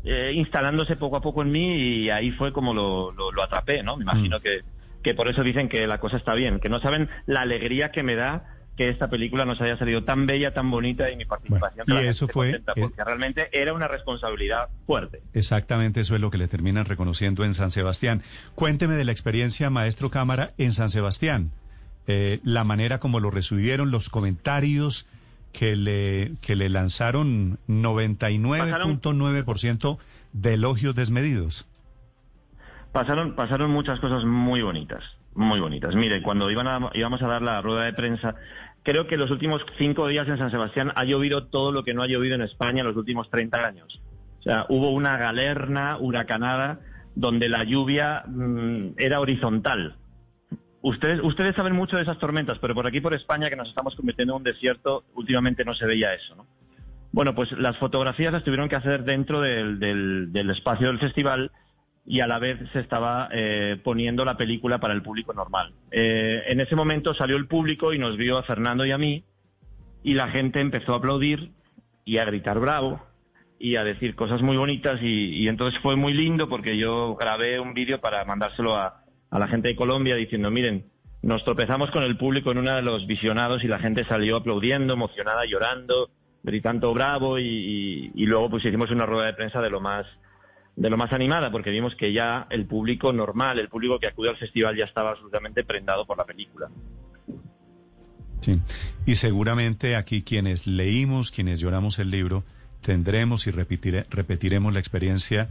eh, 0.04 0.32
instalándose 0.36 0.96
poco 0.96 1.18
a 1.18 1.22
poco 1.22 1.42
en 1.42 1.52
mí 1.52 1.76
y 1.76 2.10
ahí 2.10 2.32
fue 2.32 2.54
como 2.54 2.74
lo, 2.74 3.12
lo, 3.12 3.32
lo 3.32 3.44
atrapé, 3.44 3.84
¿no? 3.84 3.98
Me 3.98 4.04
imagino 4.04 4.40
que, 4.40 4.62
que 5.04 5.14
por 5.14 5.30
eso 5.30 5.44
dicen 5.44 5.70
que 5.70 5.86
la 5.88 6.00
cosa 6.00 6.18
está 6.18 6.34
bien, 6.34 6.60
que 6.60 6.70
no 6.70 6.80
saben 6.80 7.10
la 7.26 7.42
alegría 7.42 7.92
que 7.92 8.04
me 8.04 8.16
da 8.16 8.56
que 8.78 8.88
esta 8.88 9.10
película 9.10 9.44
nos 9.44 9.60
haya 9.60 9.78
salido 9.78 10.06
tan 10.06 10.26
bella, 10.26 10.54
tan 10.54 10.72
bonita 10.72 11.12
y 11.12 11.18
mi 11.18 11.26
participación. 11.26 11.86
que 11.86 12.02
y 12.02 12.08
eso 12.08 12.30
fue- 12.30 12.52
contenta, 12.52 12.72
es- 12.78 12.82
porque 12.84 13.04
realmente 13.04 13.50
era 13.52 13.74
una 13.74 13.90
responsabilidad 13.90 14.70
fuerte. 14.88 15.22
Exactamente 15.34 16.00
eso 16.00 16.16
es 16.16 16.22
lo 16.22 16.32
que 16.32 16.38
le 16.38 16.48
terminan 16.48 16.86
reconociendo 16.86 17.44
en 17.44 17.54
San 17.54 17.72
Sebastián. 17.72 18.24
Cuénteme 18.56 18.94
de 18.96 19.04
la 19.04 19.12
experiencia, 19.12 19.70
maestro 19.70 20.10
Cámara, 20.10 20.52
en 20.58 20.72
San 20.72 20.92
Sebastián. 20.92 21.52
Eh, 22.08 22.40
la 22.46 22.64
manera 22.64 23.00
como 23.00 23.20
lo 23.20 23.32
recibieron, 23.32 23.92
los 23.92 24.08
comentarios 24.10 25.06
que 25.52 25.76
le, 25.76 26.34
que 26.42 26.56
le 26.56 26.70
lanzaron 26.70 27.60
99.9% 27.68 29.98
de 30.34 30.54
elogios 30.54 30.96
desmedidos. 30.96 31.68
Pasaron, 32.92 33.36
pasaron 33.36 33.72
muchas 33.72 34.00
cosas 34.00 34.24
muy 34.26 34.62
bonitas, 34.62 35.04
muy 35.36 35.60
bonitas. 35.60 35.96
Mire, 35.96 36.22
cuando 36.22 36.50
iban 36.50 36.68
a- 36.68 36.90
íbamos 36.94 37.22
a 37.22 37.28
dar 37.28 37.42
la 37.42 37.62
rueda 37.62 37.84
de 37.84 37.94
prensa, 37.94 38.36
creo 38.84 39.08
que 39.08 39.18
los 39.18 39.32
últimos 39.32 39.62
cinco 39.78 40.08
días 40.08 40.28
en 40.28 40.38
San 40.38 40.52
Sebastián 40.52 40.92
ha 40.96 41.04
llovido 41.04 41.48
todo 41.48 41.72
lo 41.72 41.84
que 41.84 41.94
no 41.94 42.02
ha 42.02 42.08
llovido 42.08 42.36
en 42.36 42.42
España 42.42 42.82
en 42.82 42.88
los 42.88 42.98
últimos 42.98 43.30
30 43.30 43.66
años. 43.66 44.02
O 44.40 44.44
sea, 44.44 44.66
hubo 44.70 44.90
una 44.92 45.18
galerna 45.18 45.98
huracanada 46.00 46.80
donde 47.16 47.50
la 47.50 47.64
lluvia 47.64 48.24
mm, 48.28 48.94
era 48.98 49.20
horizontal. 49.20 49.96
Ustedes, 50.82 51.20
ustedes 51.24 51.56
saben 51.56 51.74
mucho 51.74 51.98
de 51.98 52.04
esas 52.04 52.20
tormentas, 52.20 52.58
pero 52.60 52.74
por 52.74 52.88
aquí, 52.88 53.02
por 53.02 53.14
España, 53.14 53.50
que 53.50 53.56
nos 53.56 53.68
estamos 53.68 53.96
convirtiendo 53.96 54.34
en 54.34 54.38
un 54.38 54.44
desierto, 54.44 55.04
últimamente 55.14 55.66
no 55.66 55.74
se 55.74 55.86
veía 55.86 56.14
eso, 56.14 56.36
¿no? 56.36 56.46
Bueno, 57.12 57.34
pues 57.34 57.52
las 57.54 57.78
fotografías 57.78 58.32
las 58.32 58.44
tuvieron 58.44 58.70
que 58.70 58.76
hacer 58.76 59.04
dentro 59.04 59.42
del, 59.42 60.32
espacio 60.52 60.88
del 60.88 61.00
festival 61.00 61.52
y 62.06 62.20
a 62.22 62.28
la 62.28 62.40
vez 62.40 62.60
se 62.72 62.80
estaba 62.80 63.30
eh, 63.32 63.80
poniendo 63.84 64.24
la 64.26 64.38
película 64.38 64.80
para 64.80 64.94
el 64.94 65.02
público 65.02 65.34
normal. 65.34 65.74
Eh, 65.92 66.44
en 66.48 66.60
ese 66.60 66.76
momento 66.76 67.14
salió 67.14 67.36
el 67.36 67.48
público 67.48 67.94
y 67.94 68.00
nos 68.00 68.16
vio 68.16 68.38
a 68.38 68.44
Fernando 68.44 68.86
y 68.86 68.92
a 68.92 68.98
mí 68.98 69.24
y 70.04 70.14
la 70.14 70.30
gente 70.30 70.62
empezó 70.62 70.94
a 70.94 70.98
aplaudir 70.98 71.52
y 72.06 72.18
a 72.18 72.26
gritar 72.26 72.60
bravo 72.60 73.04
y 73.60 73.76
a 73.76 73.84
decir 73.84 74.16
cosas 74.16 74.42
muy 74.42 74.56
bonitas 74.56 75.02
y, 75.02 75.36
y 75.36 75.48
entonces 75.48 75.80
fue 75.82 75.96
muy 75.96 76.14
lindo 76.14 76.48
porque 76.48 76.78
yo 76.78 77.16
grabé 77.16 77.60
un 77.60 77.74
vídeo 77.74 78.00
para 78.00 78.24
mandárselo 78.24 78.76
a, 78.76 79.04
a 79.30 79.40
la 79.40 79.48
gente 79.48 79.68
de 79.70 79.76
Colombia 79.76 80.16
diciendo, 80.16 80.50
miren, 80.52 80.86
nos 81.22 81.44
tropezamos 81.44 81.92
con 81.92 82.04
el 82.04 82.18
público 82.18 82.52
en 82.52 82.60
uno 82.60 82.76
de 82.76 82.82
los 82.82 83.06
visionados 83.06 83.64
y 83.64 83.68
la 83.68 83.80
gente 83.80 84.06
salió 84.06 84.38
aplaudiendo, 84.38 84.94
emocionada, 84.94 85.46
llorando, 85.46 86.10
gritando 86.44 86.94
bravo 86.94 87.38
y, 87.40 88.12
luego 88.16 88.50
pues 88.50 88.66
hicimos 88.66 88.92
una 88.92 89.06
rueda 89.06 89.26
de 89.26 89.34
prensa 89.34 89.62
de 89.62 89.70
lo 89.70 89.82
más 89.82 90.06
de 90.76 90.90
lo 90.90 90.96
más 90.96 91.12
animada 91.12 91.52
porque 91.52 91.72
vimos 91.72 91.94
que 91.96 92.14
ya 92.14 92.48
el 92.50 92.66
público 92.66 93.12
normal, 93.12 93.60
el 93.60 93.68
público 93.68 94.00
que 94.00 94.08
acude 94.08 94.30
al 94.30 94.38
festival 94.38 94.78
ya 94.78 94.86
estaba 94.86 95.12
absolutamente 95.12 95.66
prendado 95.66 96.06
por 96.06 96.18
la 96.18 96.24
película. 96.24 96.70
Sí. 98.40 98.62
Y 99.06 99.16
seguramente 99.16 99.98
aquí 99.98 100.22
quienes 100.22 100.66
leímos, 100.68 101.32
quienes 101.32 101.60
lloramos 101.60 102.00
el 102.00 102.12
libro, 102.12 102.46
tendremos 102.80 103.46
y 103.48 103.52
repetire- 103.52 104.06
repetiremos 104.10 104.72
la 104.72 104.80
experiencia 104.80 105.50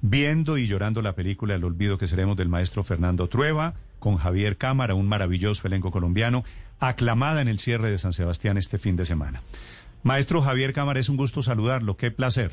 viendo 0.00 0.58
y 0.58 0.66
llorando 0.66 1.02
la 1.02 1.14
película 1.14 1.54
El 1.54 1.64
olvido 1.64 1.98
que 1.98 2.06
seremos 2.06 2.36
del 2.36 2.48
maestro 2.48 2.84
Fernando 2.84 3.28
Trueba, 3.28 3.74
con 3.98 4.16
Javier 4.16 4.56
Cámara, 4.56 4.94
un 4.94 5.08
maravilloso 5.08 5.66
elenco 5.66 5.90
colombiano, 5.90 6.44
aclamada 6.78 7.42
en 7.42 7.48
el 7.48 7.58
cierre 7.58 7.90
de 7.90 7.98
San 7.98 8.12
Sebastián 8.12 8.56
este 8.58 8.78
fin 8.78 8.96
de 8.96 9.04
semana. 9.04 9.42
Maestro 10.04 10.40
Javier 10.42 10.72
Cámara, 10.72 11.00
es 11.00 11.08
un 11.08 11.16
gusto 11.16 11.42
saludarlo, 11.42 11.96
qué 11.96 12.10
placer. 12.12 12.52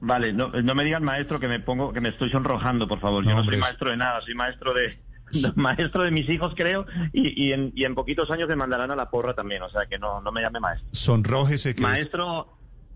Vale, 0.00 0.32
no, 0.32 0.50
no 0.50 0.74
me 0.76 0.84
digan 0.84 1.02
maestro 1.02 1.40
que 1.40 1.48
me 1.48 1.58
pongo, 1.58 1.92
que 1.92 2.00
me 2.00 2.10
estoy 2.10 2.30
sonrojando, 2.30 2.86
por 2.86 3.00
favor. 3.00 3.24
Yo 3.24 3.30
No, 3.30 3.36
no, 3.36 3.40
hombre, 3.40 3.56
soy 3.56 3.60
es- 3.60 3.66
maestro 3.66 3.90
de 3.90 3.96
nada, 3.96 4.20
soy 4.20 4.34
maestro 4.34 4.72
de 4.72 4.96
maestro 5.56 6.04
de 6.04 6.10
mis 6.12 6.28
hijos, 6.30 6.54
creo, 6.56 6.86
y, 7.12 7.48
y 7.48 7.52
en, 7.52 7.72
y 7.74 7.84
en 7.84 7.94
poquitos 7.96 8.30
años 8.30 8.48
me 8.48 8.54
mandarán 8.56 8.92
a 8.92 8.96
la 8.96 9.10
porra 9.10 9.34
también, 9.34 9.60
o 9.62 9.68
sea 9.68 9.86
que 9.86 9.98
no, 9.98 10.20
no 10.22 10.30
me 10.30 10.40
llame 10.40 10.60
maestro. 10.60 10.88
Sonrójese 10.92 11.74
que 11.74 11.82
es- 11.82 11.88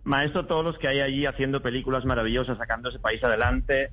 Maestro, 0.04 0.46
todos 0.46 0.64
los 0.64 0.78
que 0.78 0.88
hay 0.88 1.00
allí 1.00 1.26
haciendo 1.26 1.62
películas 1.62 2.04
maravillosas, 2.04 2.58
sacando 2.58 2.88
ese 2.88 2.98
país 2.98 3.22
adelante, 3.22 3.90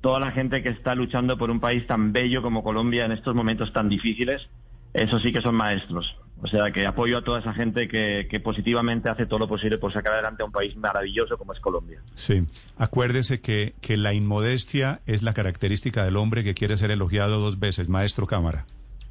toda 0.00 0.20
la 0.20 0.32
gente 0.32 0.62
que 0.62 0.70
está 0.70 0.94
luchando 0.94 1.38
por 1.38 1.50
un 1.50 1.60
país 1.60 1.86
tan 1.86 2.12
bello 2.12 2.42
como 2.42 2.62
Colombia 2.62 3.04
en 3.04 3.12
estos 3.12 3.34
momentos 3.34 3.72
tan 3.72 3.88
difíciles, 3.88 4.48
eso 4.92 5.18
sí 5.20 5.32
que 5.32 5.40
son 5.40 5.54
maestros. 5.54 6.16
O 6.42 6.46
sea 6.48 6.70
que 6.70 6.86
apoyo 6.86 7.18
a 7.18 7.22
toda 7.22 7.40
esa 7.40 7.54
gente 7.54 7.88
que, 7.88 8.28
que, 8.30 8.40
positivamente 8.40 9.08
hace 9.08 9.26
todo 9.26 9.38
lo 9.38 9.48
posible 9.48 9.78
por 9.78 9.92
sacar 9.92 10.12
adelante 10.12 10.42
a 10.42 10.46
un 10.46 10.52
país 10.52 10.76
maravilloso 10.76 11.38
como 11.38 11.54
es 11.54 11.60
Colombia. 11.60 12.02
Sí, 12.14 12.44
acuérdese 12.76 13.40
que, 13.40 13.74
que 13.80 13.96
la 13.96 14.12
inmodestia 14.12 15.00
es 15.06 15.22
la 15.22 15.32
característica 15.32 16.04
del 16.04 16.16
hombre 16.16 16.44
que 16.44 16.54
quiere 16.54 16.76
ser 16.76 16.90
elogiado 16.90 17.40
dos 17.40 17.58
veces, 17.58 17.88
maestro 17.88 18.26
Cámara. 18.26 18.66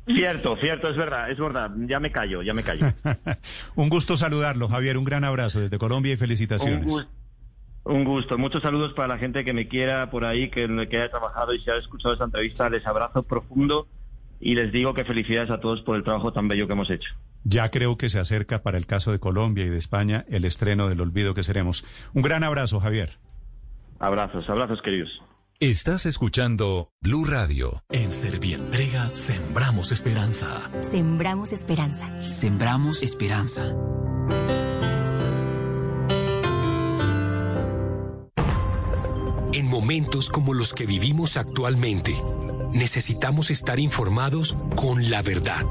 Cierto, 0.06 0.56
cierto, 0.58 0.90
es 0.90 0.98
verdad, 0.98 1.32
es 1.32 1.40
verdad. 1.40 1.72
Ya 1.88 2.00
me 2.00 2.12
callo, 2.12 2.44
ya 2.44 2.54
me 2.54 2.64
callo. 2.64 2.86
un 3.76 3.90
gusto 3.90 4.18
saludarlo, 4.18 4.68
Javier. 4.68 4.98
Un 4.98 5.04
gran 5.04 5.24
abrazo 5.24 5.62
desde 5.62 5.78
Colombia 5.80 6.14
y 6.14 6.18
felicitaciones. 6.18 6.94
Un, 6.94 7.06
un 7.86 8.04
gusto. 8.04 8.38
Muchos 8.38 8.62
saludos 8.62 8.94
para 8.94 9.08
la 9.08 9.18
gente 9.18 9.44
que 9.44 9.54
me 9.54 9.68
quiera 9.68 10.10
por 10.12 10.26
ahí, 10.26 10.50
que, 10.50 10.68
que 10.90 10.98
haya 10.98 11.10
trabajado 11.10 11.54
y 11.56 11.60
se 11.62 11.72
haya 11.72 11.80
escuchado 11.80 12.14
esta 12.14 12.26
entrevista. 12.26 12.70
Les 12.70 12.86
abrazo 12.86 13.24
profundo 13.24 13.88
y 14.40 14.54
les 14.54 14.72
digo 14.72 14.94
que 14.94 15.06
felicidades 15.06 15.50
a 15.50 15.60
todos 15.60 15.82
por 15.82 15.96
el 15.96 16.04
trabajo 16.04 16.32
tan 16.32 16.48
bello 16.48 16.68
que 16.68 16.74
hemos 16.74 16.90
hecho. 16.92 17.10
Ya 17.44 17.70
creo 17.70 17.98
que 17.98 18.10
se 18.10 18.20
acerca 18.20 18.64
para 18.64 18.78
el 18.78 18.86
caso 18.86 19.12
de 19.12 19.20
Colombia 19.20 19.66
y 19.66 19.70
de 19.70 19.78
España 19.78 20.26
el 20.30 20.46
estreno 20.46 20.88
del 20.88 21.02
olvido 21.02 21.34
que 21.34 21.44
seremos. 21.44 21.86
Un 22.14 22.22
gran 22.22 22.44
abrazo, 22.44 22.80
Javier. 22.80 23.18
Abrazos, 24.00 24.50
abrazos 24.50 24.82
queridos. 24.82 25.22
Estás 25.62 26.06
escuchando 26.06 26.92
Blue 27.00 27.24
Radio. 27.24 27.82
En 27.90 28.12
Servientrega 28.12 29.12
sembramos 29.16 29.94
esperanza. 29.94 30.70
Sembramos 30.82 31.54
esperanza. 31.54 32.22
Sembramos 32.24 33.02
esperanza. 33.02 33.74
En 39.54 39.68
momentos 39.70 40.30
como 40.30 40.54
los 40.54 40.74
que 40.74 40.86
vivimos 40.86 41.38
actualmente, 41.38 42.14
necesitamos 42.74 43.50
estar 43.50 43.80
informados 43.80 44.58
con 44.76 45.10
la 45.10 45.22
verdad. 45.22 45.66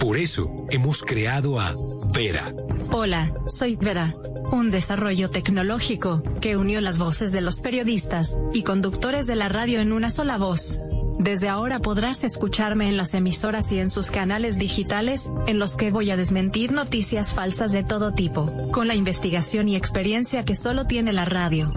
Por 0.00 0.16
eso 0.16 0.66
hemos 0.70 1.02
creado 1.02 1.60
a 1.60 1.76
Vera. 2.12 2.52
Hola, 2.90 3.32
soy 3.46 3.76
Vera 3.76 4.14
un 4.52 4.70
desarrollo 4.70 5.30
tecnológico 5.30 6.22
que 6.40 6.56
unió 6.56 6.80
las 6.80 6.98
voces 6.98 7.32
de 7.32 7.40
los 7.40 7.60
periodistas 7.60 8.38
y 8.52 8.62
conductores 8.62 9.26
de 9.26 9.36
la 9.36 9.48
radio 9.48 9.80
en 9.80 9.92
una 9.92 10.10
sola 10.10 10.38
voz. 10.38 10.78
Desde 11.18 11.48
ahora 11.48 11.80
podrás 11.80 12.24
escucharme 12.24 12.88
en 12.88 12.96
las 12.96 13.12
emisoras 13.14 13.70
y 13.72 13.78
en 13.78 13.90
sus 13.90 14.10
canales 14.10 14.58
digitales, 14.58 15.28
en 15.46 15.58
los 15.58 15.76
que 15.76 15.90
voy 15.90 16.10
a 16.10 16.16
desmentir 16.16 16.72
noticias 16.72 17.34
falsas 17.34 17.72
de 17.72 17.84
todo 17.84 18.12
tipo, 18.12 18.70
con 18.72 18.88
la 18.88 18.94
investigación 18.94 19.68
y 19.68 19.76
experiencia 19.76 20.44
que 20.44 20.56
solo 20.56 20.86
tiene 20.86 21.12
la 21.12 21.26
radio. 21.26 21.70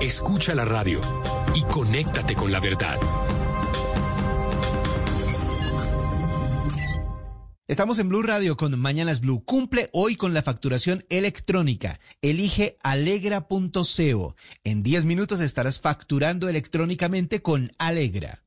Escucha 0.00 0.54
la 0.54 0.64
radio 0.64 1.00
y 1.54 1.62
conéctate 1.62 2.34
con 2.34 2.50
la 2.50 2.60
verdad. 2.60 2.98
Estamos 7.66 7.98
en 7.98 8.10
Blue 8.10 8.22
Radio 8.22 8.58
con 8.58 8.78
Mañanas 8.78 9.22
Blue. 9.22 9.42
Cumple 9.42 9.88
hoy 9.94 10.16
con 10.16 10.34
la 10.34 10.42
facturación 10.42 11.06
electrónica. 11.08 11.98
Elige 12.20 12.76
alegra.co. 12.82 14.36
En 14.64 14.82
10 14.82 15.06
minutos 15.06 15.40
estarás 15.40 15.80
facturando 15.80 16.50
electrónicamente 16.50 17.40
con 17.40 17.72
Alegra. 17.78 18.42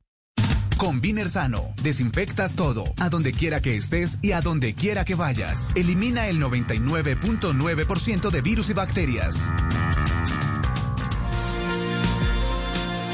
Con 0.76 1.00
Viner 1.00 1.28
Sano, 1.28 1.74
desinfectas 1.82 2.54
todo, 2.54 2.84
a 2.96 3.08
donde 3.08 3.32
quiera 3.32 3.60
que 3.60 3.76
estés 3.76 4.20
y 4.22 4.30
a 4.30 4.40
donde 4.40 4.74
quiera 4.74 5.04
que 5.04 5.16
vayas. 5.16 5.72
Elimina 5.74 6.28
el 6.28 6.40
99.9% 6.40 8.30
de 8.30 8.40
virus 8.40 8.70
y 8.70 8.74
bacterias. 8.74 9.52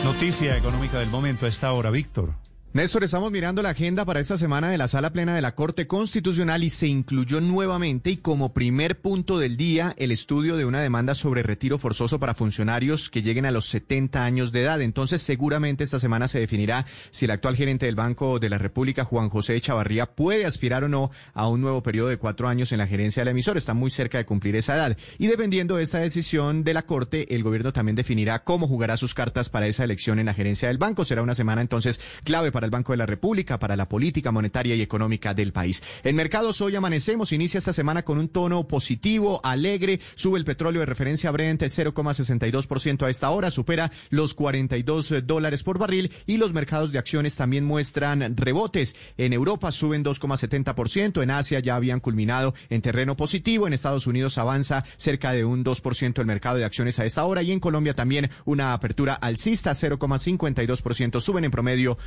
Noticia 0.05 0.59
económica 0.59 0.99
del 0.99 1.09
momento 1.09 1.47
a 1.47 1.49
esta 1.49 1.73
hora, 1.73 1.89
Víctor. 1.89 2.44
Néstor, 2.75 3.05
estamos 3.05 3.31
mirando 3.31 3.63
la 3.63 3.69
agenda 3.69 4.05
para 4.05 4.19
esta 4.19 4.37
semana 4.37 4.69
de 4.69 4.79
la 4.79 4.89
Sala 4.89 5.13
Plena 5.13 5.37
de 5.37 5.41
la 5.41 5.55
Corte 5.55 5.87
Constitucional 5.87 6.65
y 6.65 6.71
se 6.71 6.89
incluyó 6.89 7.41
nuevamente 7.41 8.11
y 8.11 8.17
como 8.17 8.53
primer 8.53 9.01
punto 9.01 9.39
del 9.39 9.57
día 9.57 9.95
el 9.97 10.11
estudio 10.11 10.57
de 10.57 10.65
una 10.65 10.83
demanda 10.83 11.15
sobre 11.15 11.45
retiro 11.45 11.79
forzoso 11.79 12.19
para 12.19 12.35
funcionarios 12.35 13.11
que 13.11 13.23
lleguen 13.23 13.47
a 13.47 13.53
los 13.53 13.67
70 13.67 14.25
años 14.25 14.51
de 14.51 14.63
edad. 14.63 14.83
Entonces, 14.83 15.23
seguramente 15.23 15.85
esta 15.85 16.01
semana 16.01 16.27
se 16.27 16.41
definirá 16.41 16.85
si 17.13 17.27
el 17.27 17.31
actual 17.31 17.55
gerente 17.55 17.87
del 17.87 17.95
Banco 17.95 18.41
de 18.41 18.51
la 18.51 18.59
República, 18.59 19.05
Juan 19.05 19.29
José 19.29 19.61
Chavarría, 19.61 20.07
puede 20.07 20.45
aspirar 20.45 20.83
o 20.83 20.89
no 20.89 21.13
a 21.33 21.47
un 21.47 21.61
nuevo 21.61 21.81
periodo 21.85 22.09
de 22.09 22.19
cuatro 22.19 22.49
años 22.49 22.73
en 22.73 22.79
la 22.79 22.89
gerencia 22.89 23.21
del 23.21 23.29
emisor. 23.29 23.57
Está 23.57 23.75
muy 23.75 23.93
cerca 23.93 24.19
de 24.19 24.27
cumplir 24.27 24.57
esa 24.57 24.75
edad. 24.75 24.99
Y 25.19 25.29
dependiendo 25.29 25.77
de 25.77 25.85
esta 25.85 26.01
decisión 26.01 26.65
de 26.65 26.75
la 26.75 26.83
Corte, 26.83 27.37
el 27.37 27.45
gobierno 27.45 27.73
también 27.73 27.95
definirá 27.95 28.43
cómo 28.43 28.67
jugará 28.67 28.97
sus 28.97 29.15
cartas 29.15 29.49
para 29.49 29.69
esa 29.69 29.85
elección 29.85 30.19
en 30.19 30.27
la 30.27 30.35
gerencia 30.35 30.67
del 30.67 30.79
banco. 30.79 31.05
Será 31.05 31.23
una 31.23 31.37
semana 31.37 31.61
entonces 31.61 32.01
clave 32.25 32.51
para 32.51 32.64
el 32.65 32.71
Banco 32.71 32.93
de 32.93 32.99
la 32.99 33.07
República, 33.07 33.59
para 33.59 33.77
la 33.77 33.89
política 33.89 34.33
monetaria 34.33 34.75
y 34.75 34.83
económica 34.83 35.35
del 35.35 35.53
país. 35.53 35.83
En 36.03 36.17
mercados 36.17 36.61
hoy 36.61 36.77
amanecemos, 36.77 37.33
inicia 37.33 37.59
esta 37.59 37.73
semana 37.73 38.03
con 38.03 38.19
un 38.19 38.29
tono 38.29 38.67
positivo, 38.67 39.41
alegre, 39.45 40.01
sube 40.15 40.39
el 40.39 40.45
petróleo 40.45 40.81
de 40.81 40.87
referencia 40.87 41.31
Brent 41.31 41.63
0,62% 41.63 43.07
a 43.07 43.11
esta 43.11 43.31
hora, 43.31 43.51
supera 43.51 43.91
los 44.11 44.35
42 44.35 45.27
dólares 45.27 45.63
por 45.63 45.79
barril 45.79 46.11
y 46.27 46.37
los 46.37 46.53
mercados 46.53 46.93
de 46.93 46.99
acciones 46.99 47.37
también 47.37 47.65
muestran 47.65 48.37
rebotes. 48.37 48.97
En 49.17 49.33
Europa 49.33 49.73
suben 49.73 50.05
2,70%, 50.05 51.23
en 51.23 51.31
Asia 51.31 51.61
ya 51.61 51.77
habían 51.77 52.01
culminado 52.01 52.55
en 52.71 52.83
terreno 52.83 53.17
positivo, 53.17 53.67
en 53.67 53.73
Estados 53.73 54.07
Unidos 54.07 54.39
avanza 54.39 54.85
cerca 54.97 55.33
de 55.33 55.45
un 55.45 55.65
2% 55.65 56.19
el 56.21 56.27
mercado 56.27 56.59
de 56.59 56.65
acciones 56.65 56.99
a 56.99 57.05
esta 57.05 57.25
hora 57.25 57.43
y 57.43 57.53
en 57.53 57.61
Colombia 57.61 57.95
también 57.95 58.31
una 58.45 58.73
apertura 58.73 59.15
alcista 59.15 59.73
0,52%, 59.73 61.21
suben 61.21 61.45
en 61.45 61.51
promedio 61.51 61.99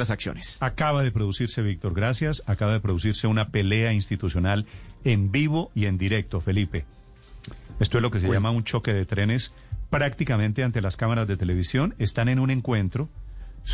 nuestras 0.00 0.10
acciones. 0.10 0.56
Acaba 0.60 1.02
de 1.02 1.12
producirse, 1.12 1.62
Víctor, 1.62 1.94
gracias, 1.94 2.42
acaba 2.46 2.72
de 2.72 2.80
producirse 2.80 3.26
una 3.26 3.50
pelea 3.50 3.92
institucional 3.92 4.66
en 5.04 5.30
vivo 5.30 5.70
y 5.74 5.86
en 5.86 5.98
directo, 5.98 6.40
Felipe. 6.40 6.86
Esto 7.78 7.98
es 7.98 8.02
lo 8.02 8.10
que 8.10 8.20
se 8.20 8.28
llama 8.28 8.50
un 8.50 8.64
choque 8.64 8.92
de 8.92 9.06
trenes 9.06 9.54
prácticamente 9.90 10.64
ante 10.64 10.80
las 10.80 10.96
cámaras 10.96 11.26
de 11.28 11.36
televisión. 11.36 11.94
Están 11.98 12.28
en 12.28 12.38
un 12.38 12.50
encuentro 12.50 13.08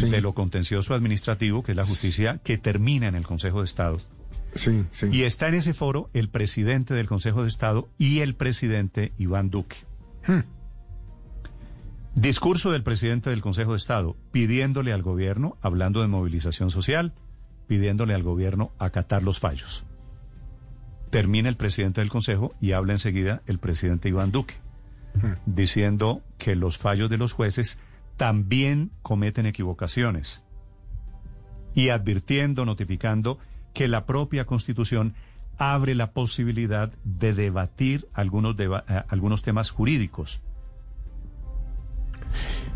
de 0.01 0.21
lo 0.21 0.33
contencioso 0.33 0.95
administrativo, 0.95 1.63
que 1.63 1.73
es 1.73 1.77
la 1.77 1.85
justicia, 1.85 2.41
que 2.43 2.59
termina 2.59 3.07
en 3.09 3.15
el 3.15 3.27
Consejo 3.27 3.61
de 3.61 3.65
Estado. 3.65 3.99
Sí, 4.55 4.85
sí. 4.91 5.09
Y 5.13 5.23
está 5.23 5.49
en 5.49 5.55
ese 5.55 5.75
foro 5.75 6.09
el 6.13 6.29
presidente 6.29 6.95
del 6.95 7.07
Consejo 7.07 7.43
de 7.43 7.49
Estado 7.49 7.89
y 7.99 8.21
el 8.21 8.35
presidente 8.35 9.13
Iván 9.19 9.51
Duque. 9.51 9.77
Hmm. 10.27 10.41
Discurso 12.17 12.73
del 12.73 12.83
presidente 12.83 13.29
del 13.29 13.43
Consejo 13.43 13.73
de 13.73 13.77
Estado 13.77 14.17
pidiéndole 14.33 14.95
al 14.95 15.03
gobierno, 15.03 15.59
hablando 15.61 16.01
de 16.01 16.09
movilización 16.09 16.71
social, 16.71 17.13
pidiéndole 17.67 18.15
al 18.15 18.23
gobierno 18.23 18.73
acatar 18.79 19.23
los 19.23 19.39
fallos. 19.39 19.85
Termina 21.11 21.51
el 21.51 21.59
presidente 21.59 22.01
del 22.01 22.09
Consejo 22.09 22.55
y 22.59 22.73
habla 22.73 22.95
enseguida 22.95 23.43
el 23.45 23.59
presidente 23.59 24.09
Iván 24.09 24.33
Duque, 24.33 24.55
diciendo 25.45 26.23
que 26.39 26.57
los 26.57 26.79
fallos 26.79 27.11
de 27.11 27.19
los 27.19 27.35
jueces 27.35 27.79
también 28.17 28.93
cometen 29.03 29.45
equivocaciones 29.45 30.43
y 31.75 31.91
advirtiendo, 31.91 32.65
notificando 32.65 33.39
que 33.75 33.89
la 33.89 34.07
propia 34.07 34.47
Constitución 34.47 35.13
abre 35.59 35.95
la 35.95 36.13
posibilidad 36.13 36.95
de 37.05 37.35
debatir 37.35 38.09
algunos, 38.15 38.57
eh, 38.59 38.71
algunos 39.07 39.43
temas 39.43 39.71
jurídicos 39.71 40.41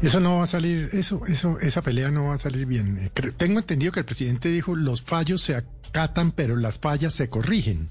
eso 0.03 0.21
no 0.21 0.39
va 0.39 0.45
a 0.45 0.47
salir, 0.47 0.91
eso, 0.93 1.27
eso, 1.27 1.59
esa 1.61 1.83
pelea 1.83 2.11
no 2.11 2.27
va 2.27 2.35
a 2.35 2.39
salir 2.39 2.67
bien. 2.67 2.99
Eh, 2.99 3.11
tengo 3.37 3.59
entendido 3.59 3.93
que 3.93 4.01
el 4.01 4.07
presidente 4.07 4.49
dijo 4.49 4.75
los 4.75 5.03
fallos 5.03 5.43
se 5.43 5.57
acatan, 5.57 6.33
pero 6.33 6.57
las 6.57 6.79
fallas 6.79 7.15
se 7.15 7.29
corrigen. 7.29 7.89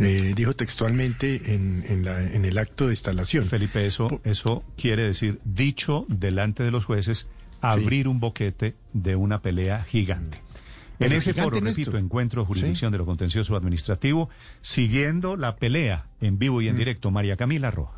Eh, 0.00 0.32
dijo 0.36 0.54
textualmente 0.54 1.54
en, 1.54 1.84
en, 1.88 2.04
la, 2.04 2.22
en, 2.22 2.44
el 2.44 2.56
acto 2.58 2.86
de 2.86 2.92
instalación. 2.92 3.44
Felipe, 3.46 3.84
eso, 3.84 4.20
eso 4.22 4.62
quiere 4.76 5.02
decir, 5.02 5.40
dicho 5.44 6.06
delante 6.08 6.62
de 6.62 6.70
los 6.70 6.84
jueces, 6.84 7.26
abrir 7.60 8.06
un 8.06 8.20
boquete 8.20 8.76
de 8.92 9.16
una 9.16 9.42
pelea 9.42 9.82
gigante. 9.84 10.40
En 11.00 11.12
ese 11.12 11.32
foro, 11.32 11.60
repito, 11.60 11.96
encuentro 11.96 12.44
jurisdicción 12.44 12.90
de 12.92 12.98
lo 12.98 13.06
contencioso 13.06 13.56
administrativo, 13.56 14.30
siguiendo 14.60 15.36
la 15.36 15.56
pelea 15.56 16.06
en 16.20 16.38
vivo 16.38 16.60
y 16.60 16.68
en 16.68 16.74
mm. 16.74 16.78
directo, 16.78 17.10
María 17.10 17.36
Camila 17.36 17.70
Roja. 17.70 17.97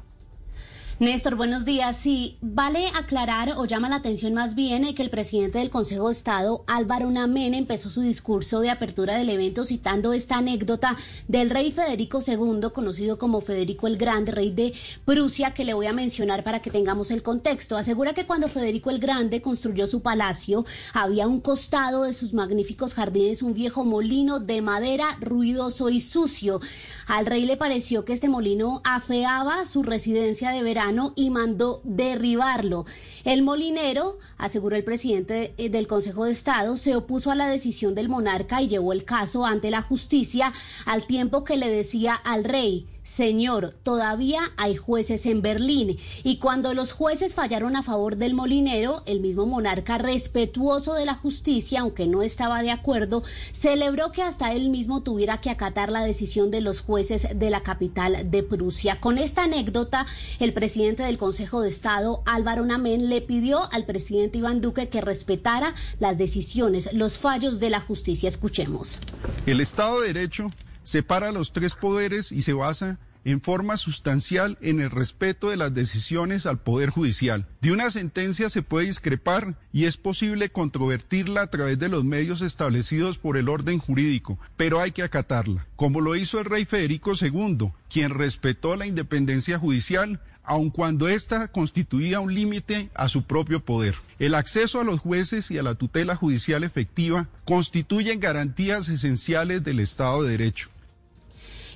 Néstor, 1.00 1.34
buenos 1.34 1.64
días. 1.64 1.96
Sí, 1.96 2.36
vale 2.42 2.88
aclarar 2.88 3.54
o 3.56 3.64
llama 3.64 3.88
la 3.88 3.96
atención 3.96 4.34
más 4.34 4.54
bien 4.54 4.84
eh, 4.84 4.94
que 4.94 5.02
el 5.02 5.08
presidente 5.08 5.56
del 5.56 5.70
Consejo 5.70 6.08
de 6.08 6.12
Estado, 6.12 6.62
Álvaro 6.66 7.10
Namén, 7.10 7.54
empezó 7.54 7.88
su 7.88 8.02
discurso 8.02 8.60
de 8.60 8.68
apertura 8.68 9.14
del 9.14 9.30
evento 9.30 9.64
citando 9.64 10.12
esta 10.12 10.36
anécdota 10.36 10.94
del 11.26 11.48
rey 11.48 11.72
Federico 11.72 12.20
II, 12.26 12.68
conocido 12.74 13.16
como 13.16 13.40
Federico 13.40 13.86
el 13.86 13.96
Grande, 13.96 14.32
rey 14.32 14.50
de 14.50 14.74
Prusia, 15.06 15.54
que 15.54 15.64
le 15.64 15.72
voy 15.72 15.86
a 15.86 15.94
mencionar 15.94 16.44
para 16.44 16.60
que 16.60 16.70
tengamos 16.70 17.10
el 17.10 17.22
contexto. 17.22 17.78
Asegura 17.78 18.12
que 18.12 18.26
cuando 18.26 18.50
Federico 18.50 18.90
el 18.90 18.98
Grande 18.98 19.40
construyó 19.40 19.86
su 19.86 20.02
palacio, 20.02 20.66
había 20.92 21.26
un 21.26 21.40
costado 21.40 22.02
de 22.02 22.12
sus 22.12 22.34
magníficos 22.34 22.92
jardines 22.92 23.42
un 23.42 23.54
viejo 23.54 23.86
molino 23.86 24.38
de 24.38 24.60
madera 24.60 25.16
ruidoso 25.22 25.88
y 25.88 26.02
sucio. 26.02 26.60
Al 27.06 27.24
rey 27.24 27.46
le 27.46 27.56
pareció 27.56 28.04
que 28.04 28.12
este 28.12 28.28
molino 28.28 28.82
afeaba 28.84 29.64
su 29.64 29.82
residencia 29.82 30.50
de 30.50 30.62
verano 30.62 30.89
y 31.14 31.30
mandó 31.30 31.80
derribarlo. 31.84 32.84
El 33.24 33.42
molinero, 33.42 34.18
aseguró 34.38 34.76
el 34.76 34.84
presidente 34.84 35.54
del 35.56 35.86
Consejo 35.86 36.24
de 36.24 36.32
Estado, 36.32 36.76
se 36.76 36.96
opuso 36.96 37.30
a 37.30 37.34
la 37.34 37.48
decisión 37.48 37.94
del 37.94 38.08
monarca 38.08 38.60
y 38.62 38.68
llevó 38.68 38.92
el 38.92 39.04
caso 39.04 39.46
ante 39.46 39.70
la 39.70 39.82
justicia 39.82 40.52
al 40.86 41.06
tiempo 41.06 41.44
que 41.44 41.56
le 41.56 41.70
decía 41.70 42.14
al 42.14 42.44
rey 42.44 42.88
Señor, 43.10 43.74
todavía 43.82 44.40
hay 44.56 44.76
jueces 44.76 45.26
en 45.26 45.42
Berlín 45.42 45.98
y 46.22 46.36
cuando 46.36 46.74
los 46.74 46.92
jueces 46.92 47.34
fallaron 47.34 47.74
a 47.74 47.82
favor 47.82 48.16
del 48.16 48.34
molinero, 48.34 49.02
el 49.04 49.20
mismo 49.20 49.46
monarca 49.46 49.98
respetuoso 49.98 50.94
de 50.94 51.06
la 51.06 51.14
justicia, 51.14 51.80
aunque 51.80 52.06
no 52.06 52.22
estaba 52.22 52.62
de 52.62 52.70
acuerdo, 52.70 53.24
celebró 53.52 54.12
que 54.12 54.22
hasta 54.22 54.52
él 54.52 54.68
mismo 54.70 55.02
tuviera 55.02 55.40
que 55.40 55.50
acatar 55.50 55.90
la 55.90 56.04
decisión 56.04 56.52
de 56.52 56.60
los 56.60 56.82
jueces 56.82 57.26
de 57.34 57.50
la 57.50 57.64
capital 57.64 58.30
de 58.30 58.44
Prusia. 58.44 59.00
Con 59.00 59.18
esta 59.18 59.42
anécdota, 59.42 60.06
el 60.38 60.52
presidente 60.52 61.02
del 61.02 61.18
Consejo 61.18 61.62
de 61.62 61.68
Estado, 61.68 62.22
Álvaro 62.26 62.64
Namén, 62.64 63.08
le 63.08 63.20
pidió 63.20 63.72
al 63.72 63.86
presidente 63.86 64.38
Iván 64.38 64.60
Duque 64.60 64.88
que 64.88 65.00
respetara 65.00 65.74
las 65.98 66.16
decisiones, 66.16 66.92
los 66.92 67.18
fallos 67.18 67.58
de 67.58 67.70
la 67.70 67.80
justicia. 67.80 68.28
Escuchemos. 68.28 69.00
El 69.46 69.60
Estado 69.60 70.00
de 70.00 70.12
Derecho 70.12 70.52
separa 70.82 71.32
los 71.32 71.52
tres 71.52 71.74
poderes 71.74 72.32
y 72.32 72.42
se 72.42 72.52
basa 72.52 72.98
en 73.24 73.40
forma 73.40 73.76
sustancial 73.76 74.58
en 74.60 74.80
el 74.80 74.90
respeto 74.90 75.50
de 75.50 75.56
las 75.56 75.74
decisiones 75.74 76.46
al 76.46 76.60
Poder 76.60 76.90
Judicial. 76.90 77.46
De 77.60 77.72
una 77.72 77.90
sentencia 77.90 78.48
se 78.50 78.62
puede 78.62 78.86
discrepar 78.86 79.58
y 79.72 79.84
es 79.84 79.96
posible 79.96 80.50
controvertirla 80.50 81.42
a 81.42 81.46
través 81.48 81.78
de 81.78 81.88
los 81.88 82.04
medios 82.04 82.40
establecidos 82.40 83.18
por 83.18 83.36
el 83.36 83.48
orden 83.48 83.78
jurídico, 83.78 84.38
pero 84.56 84.80
hay 84.80 84.92
que 84.92 85.02
acatarla, 85.02 85.66
como 85.76 86.00
lo 86.00 86.16
hizo 86.16 86.38
el 86.38 86.46
rey 86.46 86.64
Federico 86.64 87.12
II, 87.20 87.72
quien 87.88 88.10
respetó 88.10 88.76
la 88.76 88.86
independencia 88.86 89.58
judicial 89.58 90.20
aun 90.42 90.70
cuando 90.70 91.08
ésta 91.08 91.48
constituía 91.48 92.20
un 92.20 92.34
límite 92.34 92.90
a 92.94 93.08
su 93.08 93.22
propio 93.22 93.64
poder. 93.64 93.94
El 94.18 94.34
acceso 94.34 94.80
a 94.80 94.84
los 94.84 95.00
jueces 95.00 95.50
y 95.50 95.58
a 95.58 95.62
la 95.62 95.74
tutela 95.74 96.16
judicial 96.16 96.64
efectiva 96.64 97.28
constituyen 97.44 98.20
garantías 98.20 98.88
esenciales 98.88 99.64
del 99.64 99.80
Estado 99.80 100.22
de 100.22 100.30
Derecho. 100.30 100.68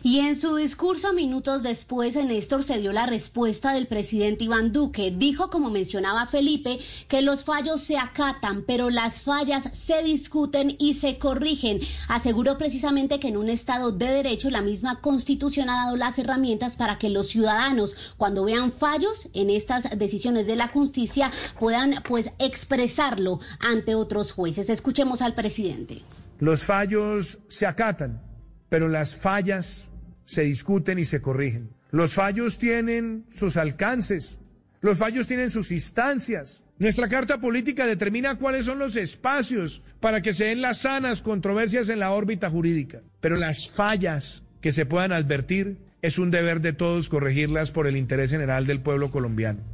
Y 0.06 0.20
en 0.20 0.36
su 0.36 0.56
discurso 0.56 1.14
minutos 1.14 1.62
después, 1.62 2.14
Néstor 2.16 2.62
se 2.62 2.76
dio 2.76 2.92
la 2.92 3.06
respuesta 3.06 3.72
del 3.72 3.86
presidente 3.86 4.44
Iván 4.44 4.70
Duque. 4.70 5.10
Dijo, 5.16 5.48
como 5.48 5.70
mencionaba 5.70 6.26
Felipe, 6.26 6.78
que 7.08 7.22
los 7.22 7.42
fallos 7.44 7.80
se 7.80 7.96
acatan, 7.96 8.64
pero 8.66 8.90
las 8.90 9.22
fallas 9.22 9.70
se 9.72 10.02
discuten 10.02 10.76
y 10.78 10.92
se 10.92 11.16
corrigen. 11.18 11.80
Aseguró 12.06 12.58
precisamente 12.58 13.18
que 13.18 13.28
en 13.28 13.38
un 13.38 13.48
Estado 13.48 13.92
de 13.92 14.08
Derecho 14.08 14.50
la 14.50 14.60
misma 14.60 15.00
Constitución 15.00 15.70
ha 15.70 15.86
dado 15.86 15.96
las 15.96 16.18
herramientas 16.18 16.76
para 16.76 16.98
que 16.98 17.08
los 17.08 17.28
ciudadanos, 17.28 17.96
cuando 18.18 18.44
vean 18.44 18.72
fallos 18.72 19.30
en 19.32 19.48
estas 19.48 19.84
decisiones 19.98 20.46
de 20.46 20.56
la 20.56 20.68
justicia, 20.68 21.30
puedan 21.58 22.02
pues 22.06 22.30
expresarlo 22.38 23.40
ante 23.58 23.94
otros 23.94 24.32
jueces. 24.32 24.68
Escuchemos 24.68 25.22
al 25.22 25.34
presidente. 25.34 26.02
Los 26.40 26.64
fallos 26.64 27.38
se 27.48 27.64
acatan, 27.64 28.20
pero 28.68 28.88
las 28.88 29.16
fallas 29.16 29.88
se 30.24 30.42
discuten 30.42 30.98
y 30.98 31.04
se 31.04 31.20
corrigen. 31.20 31.70
Los 31.90 32.14
fallos 32.14 32.58
tienen 32.58 33.24
sus 33.30 33.56
alcances, 33.56 34.38
los 34.80 34.98
fallos 34.98 35.26
tienen 35.26 35.50
sus 35.50 35.70
instancias. 35.70 36.60
Nuestra 36.78 37.08
carta 37.08 37.40
política 37.40 37.86
determina 37.86 38.36
cuáles 38.36 38.66
son 38.66 38.78
los 38.78 38.96
espacios 38.96 39.82
para 40.00 40.22
que 40.22 40.32
se 40.32 40.46
den 40.46 40.60
las 40.60 40.78
sanas 40.78 41.22
controversias 41.22 41.88
en 41.88 42.00
la 42.00 42.10
órbita 42.10 42.50
jurídica. 42.50 43.00
Pero 43.20 43.36
las 43.36 43.70
fallas 43.70 44.42
que 44.60 44.72
se 44.72 44.86
puedan 44.86 45.12
advertir 45.12 45.78
es 46.02 46.18
un 46.18 46.30
deber 46.30 46.60
de 46.60 46.72
todos 46.72 47.08
corregirlas 47.08 47.70
por 47.70 47.86
el 47.86 47.96
interés 47.96 48.30
general 48.30 48.66
del 48.66 48.80
pueblo 48.80 49.10
colombiano. 49.10 49.73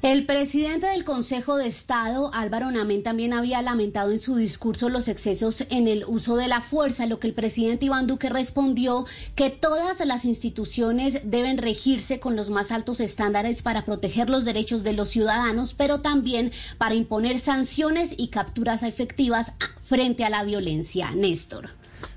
El 0.00 0.26
presidente 0.26 0.86
del 0.86 1.02
Consejo 1.02 1.56
de 1.56 1.66
Estado, 1.66 2.30
Álvaro 2.32 2.70
Namén, 2.70 3.02
también 3.02 3.32
había 3.32 3.62
lamentado 3.62 4.12
en 4.12 4.20
su 4.20 4.36
discurso 4.36 4.88
los 4.88 5.08
excesos 5.08 5.64
en 5.70 5.88
el 5.88 6.04
uso 6.06 6.36
de 6.36 6.46
la 6.46 6.60
fuerza, 6.60 7.06
lo 7.06 7.18
que 7.18 7.26
el 7.26 7.34
presidente 7.34 7.86
Iván 7.86 8.06
Duque 8.06 8.28
respondió 8.28 9.06
que 9.34 9.50
todas 9.50 9.98
las 10.06 10.24
instituciones 10.24 11.22
deben 11.24 11.58
regirse 11.58 12.20
con 12.20 12.36
los 12.36 12.48
más 12.48 12.70
altos 12.70 13.00
estándares 13.00 13.62
para 13.62 13.84
proteger 13.84 14.30
los 14.30 14.44
derechos 14.44 14.84
de 14.84 14.92
los 14.92 15.08
ciudadanos, 15.08 15.74
pero 15.74 16.00
también 16.00 16.52
para 16.78 16.94
imponer 16.94 17.40
sanciones 17.40 18.14
y 18.16 18.28
capturas 18.28 18.84
efectivas 18.84 19.54
frente 19.82 20.24
a 20.24 20.30
la 20.30 20.44
violencia. 20.44 21.10
Néstor. 21.10 21.70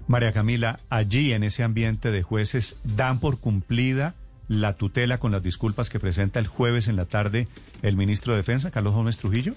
María 0.05 0.33
Camila, 0.33 0.81
allí 0.89 1.33
en 1.33 1.43
ese 1.43 1.63
ambiente 1.63 2.11
de 2.11 2.21
jueces 2.21 2.77
dan 2.83 3.19
por 3.19 3.39
cumplida 3.39 4.13
la 4.51 4.73
tutela 4.73 5.17
con 5.17 5.31
las 5.31 5.41
disculpas 5.41 5.89
que 5.89 5.97
presenta 5.97 6.37
el 6.37 6.45
jueves 6.45 6.89
en 6.89 6.97
la 6.97 7.05
tarde 7.05 7.47
el 7.83 7.95
ministro 7.95 8.33
de 8.33 8.37
Defensa, 8.37 8.69
Carlos 8.69 8.93
Gómez 8.93 9.17
Trujillo? 9.17 9.53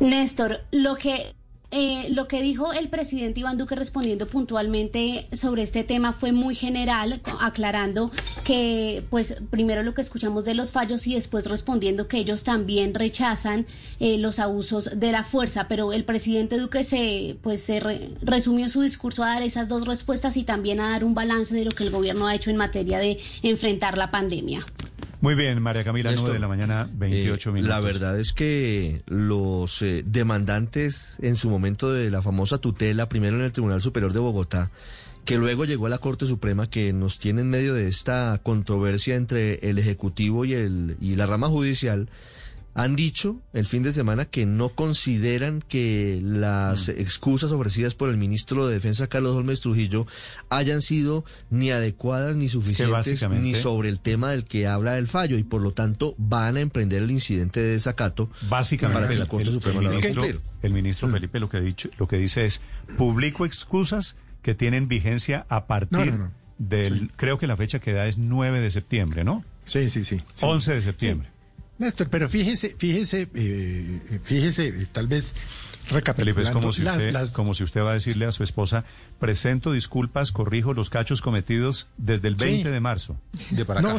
Néstor, 0.00 0.60
lo 0.70 0.96
que 0.96 1.34
eh, 1.76 2.06
lo 2.10 2.28
que 2.28 2.40
dijo 2.40 2.72
el 2.72 2.88
presidente 2.88 3.40
Iván 3.40 3.58
Duque 3.58 3.74
respondiendo 3.74 4.28
puntualmente 4.28 5.26
sobre 5.32 5.64
este 5.64 5.82
tema 5.82 6.12
fue 6.12 6.30
muy 6.30 6.54
general, 6.54 7.20
aclarando 7.40 8.12
que, 8.44 9.02
pues, 9.10 9.34
primero 9.50 9.82
lo 9.82 9.92
que 9.92 10.00
escuchamos 10.00 10.44
de 10.44 10.54
los 10.54 10.70
fallos 10.70 11.04
y 11.08 11.14
después 11.14 11.46
respondiendo 11.46 12.06
que 12.06 12.18
ellos 12.18 12.44
también 12.44 12.94
rechazan 12.94 13.66
eh, 13.98 14.18
los 14.18 14.38
abusos 14.38 14.88
de 14.94 15.10
la 15.10 15.24
fuerza. 15.24 15.66
Pero 15.66 15.92
el 15.92 16.04
presidente 16.04 16.58
Duque 16.58 16.84
se, 16.84 17.38
pues, 17.42 17.60
se 17.64 17.80
resumió 18.22 18.68
su 18.68 18.82
discurso 18.82 19.24
a 19.24 19.30
dar 19.30 19.42
esas 19.42 19.68
dos 19.68 19.84
respuestas 19.84 20.36
y 20.36 20.44
también 20.44 20.78
a 20.78 20.90
dar 20.90 21.02
un 21.02 21.14
balance 21.14 21.56
de 21.56 21.64
lo 21.64 21.72
que 21.72 21.82
el 21.82 21.90
gobierno 21.90 22.28
ha 22.28 22.36
hecho 22.36 22.50
en 22.50 22.56
materia 22.56 23.00
de 23.00 23.18
enfrentar 23.42 23.98
la 23.98 24.12
pandemia. 24.12 24.64
Muy 25.24 25.36
bien, 25.36 25.62
María 25.62 25.84
Camila, 25.84 26.10
Néstor, 26.10 26.34
de 26.34 26.38
la 26.38 26.48
mañana, 26.48 26.86
28 26.92 27.48
eh, 27.48 27.52
minutos. 27.54 27.74
La 27.74 27.80
verdad 27.80 28.20
es 28.20 28.34
que 28.34 29.00
los 29.06 29.80
eh, 29.80 30.02
demandantes 30.04 31.16
en 31.22 31.36
su 31.36 31.48
momento 31.48 31.90
de 31.90 32.10
la 32.10 32.20
famosa 32.20 32.58
tutela, 32.58 33.08
primero 33.08 33.36
en 33.36 33.42
el 33.44 33.50
Tribunal 33.50 33.80
Superior 33.80 34.12
de 34.12 34.18
Bogotá, 34.18 34.70
que 35.24 35.38
luego 35.38 35.64
llegó 35.64 35.86
a 35.86 35.88
la 35.88 35.96
Corte 35.96 36.26
Suprema, 36.26 36.68
que 36.68 36.92
nos 36.92 37.18
tiene 37.18 37.40
en 37.40 37.48
medio 37.48 37.72
de 37.72 37.88
esta 37.88 38.38
controversia 38.42 39.16
entre 39.16 39.70
el 39.70 39.78
Ejecutivo 39.78 40.44
y, 40.44 40.52
el, 40.52 40.98
y 41.00 41.16
la 41.16 41.24
rama 41.24 41.48
judicial, 41.48 42.10
han 42.74 42.96
dicho 42.96 43.40
el 43.52 43.66
fin 43.66 43.82
de 43.82 43.92
semana 43.92 44.24
que 44.24 44.46
no 44.46 44.70
consideran 44.70 45.62
que 45.62 46.18
las 46.22 46.88
mm. 46.88 46.92
excusas 46.98 47.52
ofrecidas 47.52 47.94
por 47.94 48.08
el 48.08 48.16
ministro 48.16 48.66
de 48.66 48.74
Defensa 48.74 49.06
Carlos 49.06 49.36
Holmes 49.36 49.60
Trujillo 49.60 50.06
hayan 50.50 50.82
sido 50.82 51.24
ni 51.50 51.70
adecuadas 51.70 52.36
ni 52.36 52.48
suficientes 52.48 53.28
ni 53.30 53.54
sobre 53.54 53.88
el 53.88 54.00
tema 54.00 54.30
del 54.30 54.44
que 54.44 54.66
habla 54.66 54.98
el 54.98 55.06
fallo 55.06 55.38
y 55.38 55.44
por 55.44 55.62
lo 55.62 55.72
tanto 55.72 56.14
van 56.18 56.56
a 56.56 56.60
emprender 56.60 57.02
el 57.02 57.10
incidente 57.10 57.60
de 57.60 57.72
desacato 57.72 58.28
básicamente 58.48 59.00
para 59.00 59.12
que 59.12 59.18
la 59.18 59.26
Corte 59.26 59.52
Suprema 59.52 59.80
el, 59.80 59.88
ministro, 59.88 60.24
el 60.62 60.72
ministro 60.72 61.08
mm. 61.08 61.12
Felipe 61.12 61.40
lo 61.40 61.48
que 61.48 61.56
ha 61.58 61.60
dicho 61.60 61.88
lo 61.98 62.08
que 62.08 62.18
dice 62.18 62.44
es 62.44 62.60
publico 62.98 63.46
excusas 63.46 64.16
que 64.42 64.54
tienen 64.54 64.88
vigencia 64.88 65.46
a 65.48 65.66
partir 65.66 66.18
del 66.58 67.10
creo 67.16 67.38
que 67.38 67.46
la 67.46 67.56
fecha 67.56 67.78
que 67.78 67.92
da 67.92 68.06
es 68.06 68.18
9 68.18 68.60
de 68.60 68.70
septiembre, 68.70 69.24
¿no? 69.24 69.44
Sí, 69.64 69.90
sí, 69.90 70.04
sí. 70.04 70.20
11 70.40 70.74
de 70.74 70.82
septiembre. 70.82 71.33
Néstor, 71.78 72.08
pero 72.08 72.28
fíjese, 72.28 72.74
fíjese, 72.78 73.28
eh, 73.34 74.20
fíjese, 74.22 74.72
tal 74.92 75.08
vez 75.08 75.34
recapitulando. 75.90 76.42
es 76.42 76.50
como 76.50 76.72
si, 76.72 76.84
usted, 76.84 77.32
como 77.32 77.54
si 77.54 77.64
usted 77.64 77.82
va 77.82 77.90
a 77.90 77.94
decirle 77.94 78.26
a 78.26 78.32
su 78.32 78.42
esposa, 78.42 78.84
presento 79.18 79.72
disculpas, 79.72 80.32
corrijo 80.32 80.72
los 80.72 80.90
cachos 80.90 81.20
cometidos 81.20 81.88
desde 81.96 82.28
el 82.28 82.36
20 82.36 82.70
de 82.70 82.80
marzo. 82.80 83.16
De 83.50 83.64
para 83.64 83.80
acá. 83.80 83.96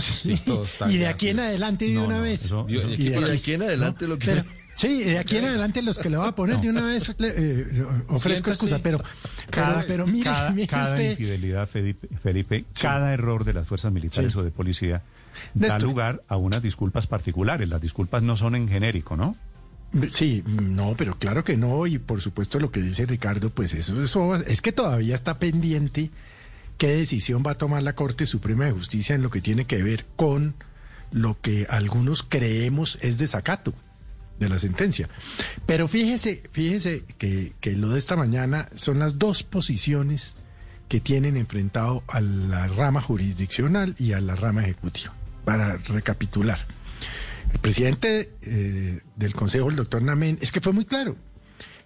y 0.89 0.97
de 0.97 1.07
aquí 1.07 1.29
en 1.29 1.39
adelante 1.39 1.85
de 1.85 1.97
una 1.97 2.19
vez. 2.19 2.53
y 2.67 3.09
de, 3.09 3.31
aquí 3.31 3.53
en 3.53 3.63
adelante 3.63 4.07
lo 4.07 4.17
que... 4.17 4.43
Sí, 4.75 5.05
de 5.05 5.19
aquí 5.19 5.37
en 5.37 5.45
adelante 5.45 5.81
los 5.81 5.97
que 5.97 6.09
le 6.09 6.17
va 6.17 6.27
a 6.27 6.35
poner 6.35 6.59
de 6.59 6.69
una 6.69 6.81
vez 6.81 7.15
eh, 7.19 7.85
ofrezco 8.09 8.49
excusa, 8.49 8.79
pero 8.79 9.01
cada, 9.49 9.85
pero, 9.87 10.05
mire, 10.05 10.29
cada, 10.67 11.01
infidelidad, 11.01 11.69
Felipe, 11.69 12.65
cada 12.77 13.13
error 13.13 13.45
de 13.45 13.53
las 13.53 13.65
fuerzas 13.65 13.93
militares 13.93 14.35
o 14.35 14.43
de 14.43 14.51
policía 14.51 15.01
da 15.53 15.79
lugar 15.79 16.23
a 16.27 16.37
unas 16.37 16.61
disculpas 16.61 17.07
particulares. 17.07 17.67
Las 17.69 17.81
disculpas 17.81 18.23
no 18.23 18.37
son 18.37 18.55
en 18.55 18.67
genérico, 18.67 19.15
¿no? 19.15 19.35
Sí, 20.11 20.43
no, 20.45 20.95
pero 20.97 21.17
claro 21.17 21.43
que 21.43 21.55
no, 21.55 21.87
y 21.87 21.99
por 21.99 22.21
supuesto 22.21 22.59
lo 22.59 22.71
que 22.71 22.81
dice 22.81 23.05
Ricardo, 23.05 23.49
pues 23.49 23.73
eso, 23.73 24.01
eso 24.01 24.35
es 24.35 24.61
que 24.61 24.73
todavía 24.73 25.15
está 25.15 25.39
pendiente 25.39 26.11
qué 26.77 26.89
decisión 26.89 27.43
va 27.45 27.51
a 27.51 27.57
tomar 27.57 27.81
la 27.81 27.95
Corte 27.95 28.25
Suprema 28.25 28.65
de 28.65 28.73
Justicia 28.73 29.15
en 29.15 29.23
lo 29.23 29.29
que 29.29 29.41
tiene 29.41 29.65
que 29.65 29.81
ver 29.81 30.05
con 30.17 30.55
lo 31.11 31.39
que 31.39 31.65
algunos 31.69 32.23
creemos 32.23 32.97
es 33.01 33.17
desacato 33.17 33.73
de 34.37 34.49
la 34.49 34.59
sentencia. 34.59 35.07
Pero 35.65 35.87
fíjese, 35.87 36.43
fíjese 36.51 37.05
que, 37.17 37.53
que 37.61 37.71
lo 37.71 37.89
de 37.89 37.99
esta 37.99 38.17
mañana 38.17 38.67
son 38.75 38.99
las 38.99 39.17
dos 39.17 39.43
posiciones 39.43 40.35
que 40.89 40.99
tienen 40.99 41.37
enfrentado 41.37 42.03
a 42.07 42.19
la 42.19 42.67
rama 42.67 43.01
jurisdiccional 43.01 43.95
y 43.97 44.11
a 44.11 44.19
la 44.19 44.35
rama 44.35 44.63
ejecutiva 44.63 45.14
para 45.45 45.77
recapitular. 45.77 46.59
El 47.53 47.59
presidente 47.59 48.33
eh, 48.41 48.99
del 49.15 49.33
Consejo, 49.33 49.69
el 49.69 49.77
doctor 49.77 50.01
Namén, 50.01 50.37
es 50.41 50.51
que 50.51 50.59
fue 50.59 50.73
muy 50.73 50.85
claro. 50.85 51.15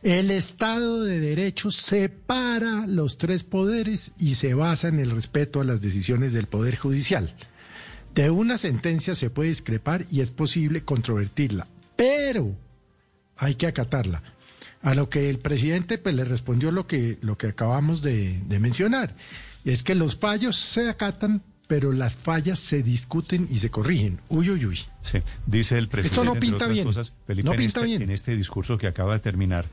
El 0.02 0.32
Estado 0.32 1.04
de 1.04 1.20
Derecho 1.20 1.72
separa 1.72 2.86
los 2.88 3.18
tres 3.18 3.44
poderes 3.44 4.12
y 4.18 4.36
se 4.36 4.54
basa 4.54 4.88
en 4.88 5.00
el 5.00 5.12
respeto 5.12 5.60
a 5.60 5.66
las 5.66 5.82
decisiones 5.82 6.32
del 6.32 6.48
Poder 6.48 6.78
Judicial. 6.78 7.36
De 8.16 8.30
una 8.30 8.58
sentencia 8.58 9.14
se 9.14 9.30
puede 9.30 9.50
discrepar 9.50 10.06
y 10.10 10.22
es 10.22 10.32
posible 10.32 10.84
controvertirla, 10.84 11.68
pero 11.96 12.56
hay 13.36 13.56
que 13.56 13.68
acatarla. 13.68 14.24
A 14.82 14.96
lo 14.96 15.10
que 15.10 15.30
el 15.30 15.40
presidente 15.40 15.98
pues, 15.98 16.16
le 16.16 16.24
respondió 16.24 16.72
lo 16.72 16.88
que, 16.88 17.18
lo 17.22 17.38
que 17.38 17.48
acabamos 17.48 18.02
de, 18.02 18.42
mencionar, 18.48 19.16
es 19.66 19.84
que 19.84 19.96
los 19.96 20.16
fallos 20.16 20.56
se 20.56 20.90
acatan, 20.90 21.44
pero 21.70 21.92
las 21.94 22.16
fallas 22.18 22.58
se 22.58 22.82
discuten 22.82 23.48
y 23.52 23.60
se 23.60 23.70
corrigen. 23.70 24.20
Uy, 24.28 24.50
uy, 24.50 24.66
uy. 24.66 24.80
Sí, 25.04 25.20
dice 25.46 25.78
el 25.78 25.88
presidente. 25.88 26.20
Esto 26.20 26.34
no 26.34 26.40
pinta 26.40 26.66
bien. 26.68 26.84
cosas, 26.84 27.14
Felipe, 27.28 27.46
No 27.46 27.52
en, 27.52 27.58
pinta 27.60 27.80
este, 27.82 27.86
bien. 27.88 28.02
en 28.02 28.10
este 28.10 28.36
discurso 28.36 28.80
que 28.80 28.88
acaba 28.88 29.14
de 29.14 29.20
terminar, 29.20 29.66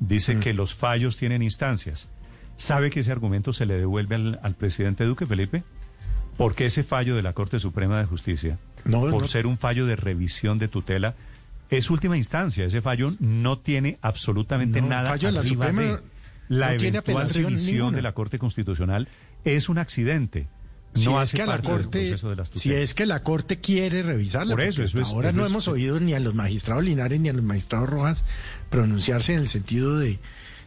dice 0.00 0.38
que 0.40 0.54
los 0.54 0.74
fallos 0.74 1.18
tienen 1.18 1.42
instancias. 1.42 2.08
¿Sabe 2.56 2.88
que 2.88 3.00
ese 3.00 3.12
argumento 3.12 3.52
se 3.52 3.66
le 3.66 3.74
devuelve 3.74 4.14
al, 4.14 4.40
al 4.42 4.54
presidente 4.54 5.04
Duque, 5.04 5.26
Felipe? 5.26 5.62
Porque 6.38 6.64
ese 6.64 6.84
fallo 6.84 7.14
de 7.14 7.22
la 7.22 7.34
Corte 7.34 7.60
Suprema 7.60 7.98
de 8.00 8.06
Justicia, 8.06 8.58
No, 8.86 9.02
por 9.02 9.20
no. 9.22 9.26
ser 9.26 9.46
un 9.46 9.58
fallo 9.58 9.84
de 9.84 9.94
revisión 9.96 10.58
de 10.58 10.68
tutela, 10.68 11.14
es 11.68 11.90
última 11.90 12.16
instancia. 12.16 12.64
Ese 12.64 12.80
fallo 12.80 13.12
no 13.20 13.58
tiene 13.58 13.98
absolutamente 14.00 14.80
No, 14.80 14.88
nada 14.88 15.10
fallo 15.10 15.28
de 15.28 15.32
la 15.32 15.40
arriba 15.40 15.66
Suprema 15.68 15.82
de 15.82 16.00
la 16.48 16.72
eventual 16.74 17.28
revisión 17.28 17.76
ninguna. 17.76 17.96
de 17.96 18.02
la 18.02 18.12
Corte 18.12 18.38
Constitucional 18.38 19.08
es 19.44 19.68
un 19.68 19.76
accidente. 19.76 20.46
No 20.94 21.00
si 21.00 21.08
es 21.10 21.16
hace 21.16 21.36
que 21.38 21.46
la 21.46 21.52
del 21.56 21.62
corte, 21.64 21.98
proceso 22.08 22.30
de 22.30 22.36
las 22.36 22.50
si 22.54 22.72
es 22.72 22.92
que 22.94 23.06
la 23.06 23.22
corte 23.22 23.58
quiere 23.60 24.02
revisarla, 24.02 24.54
Por 24.54 24.62
eso, 24.64 24.82
eso 24.82 25.00
es- 25.00 25.08
ahora 25.08 25.28
eso 25.30 25.38
no 25.38 25.44
es- 25.44 25.50
hemos 25.50 25.68
oído 25.68 25.98
ni 26.00 26.12
a 26.14 26.20
los 26.20 26.34
magistrados 26.34 26.84
Linares 26.84 27.18
ni 27.20 27.28
a 27.30 27.32
los 27.32 27.42
magistrados 27.44 27.88
Rojas 27.88 28.24
pronunciarse 28.70 29.32
en 29.32 29.40
el 29.40 29.48
sentido 29.48 29.98
de 29.98 30.18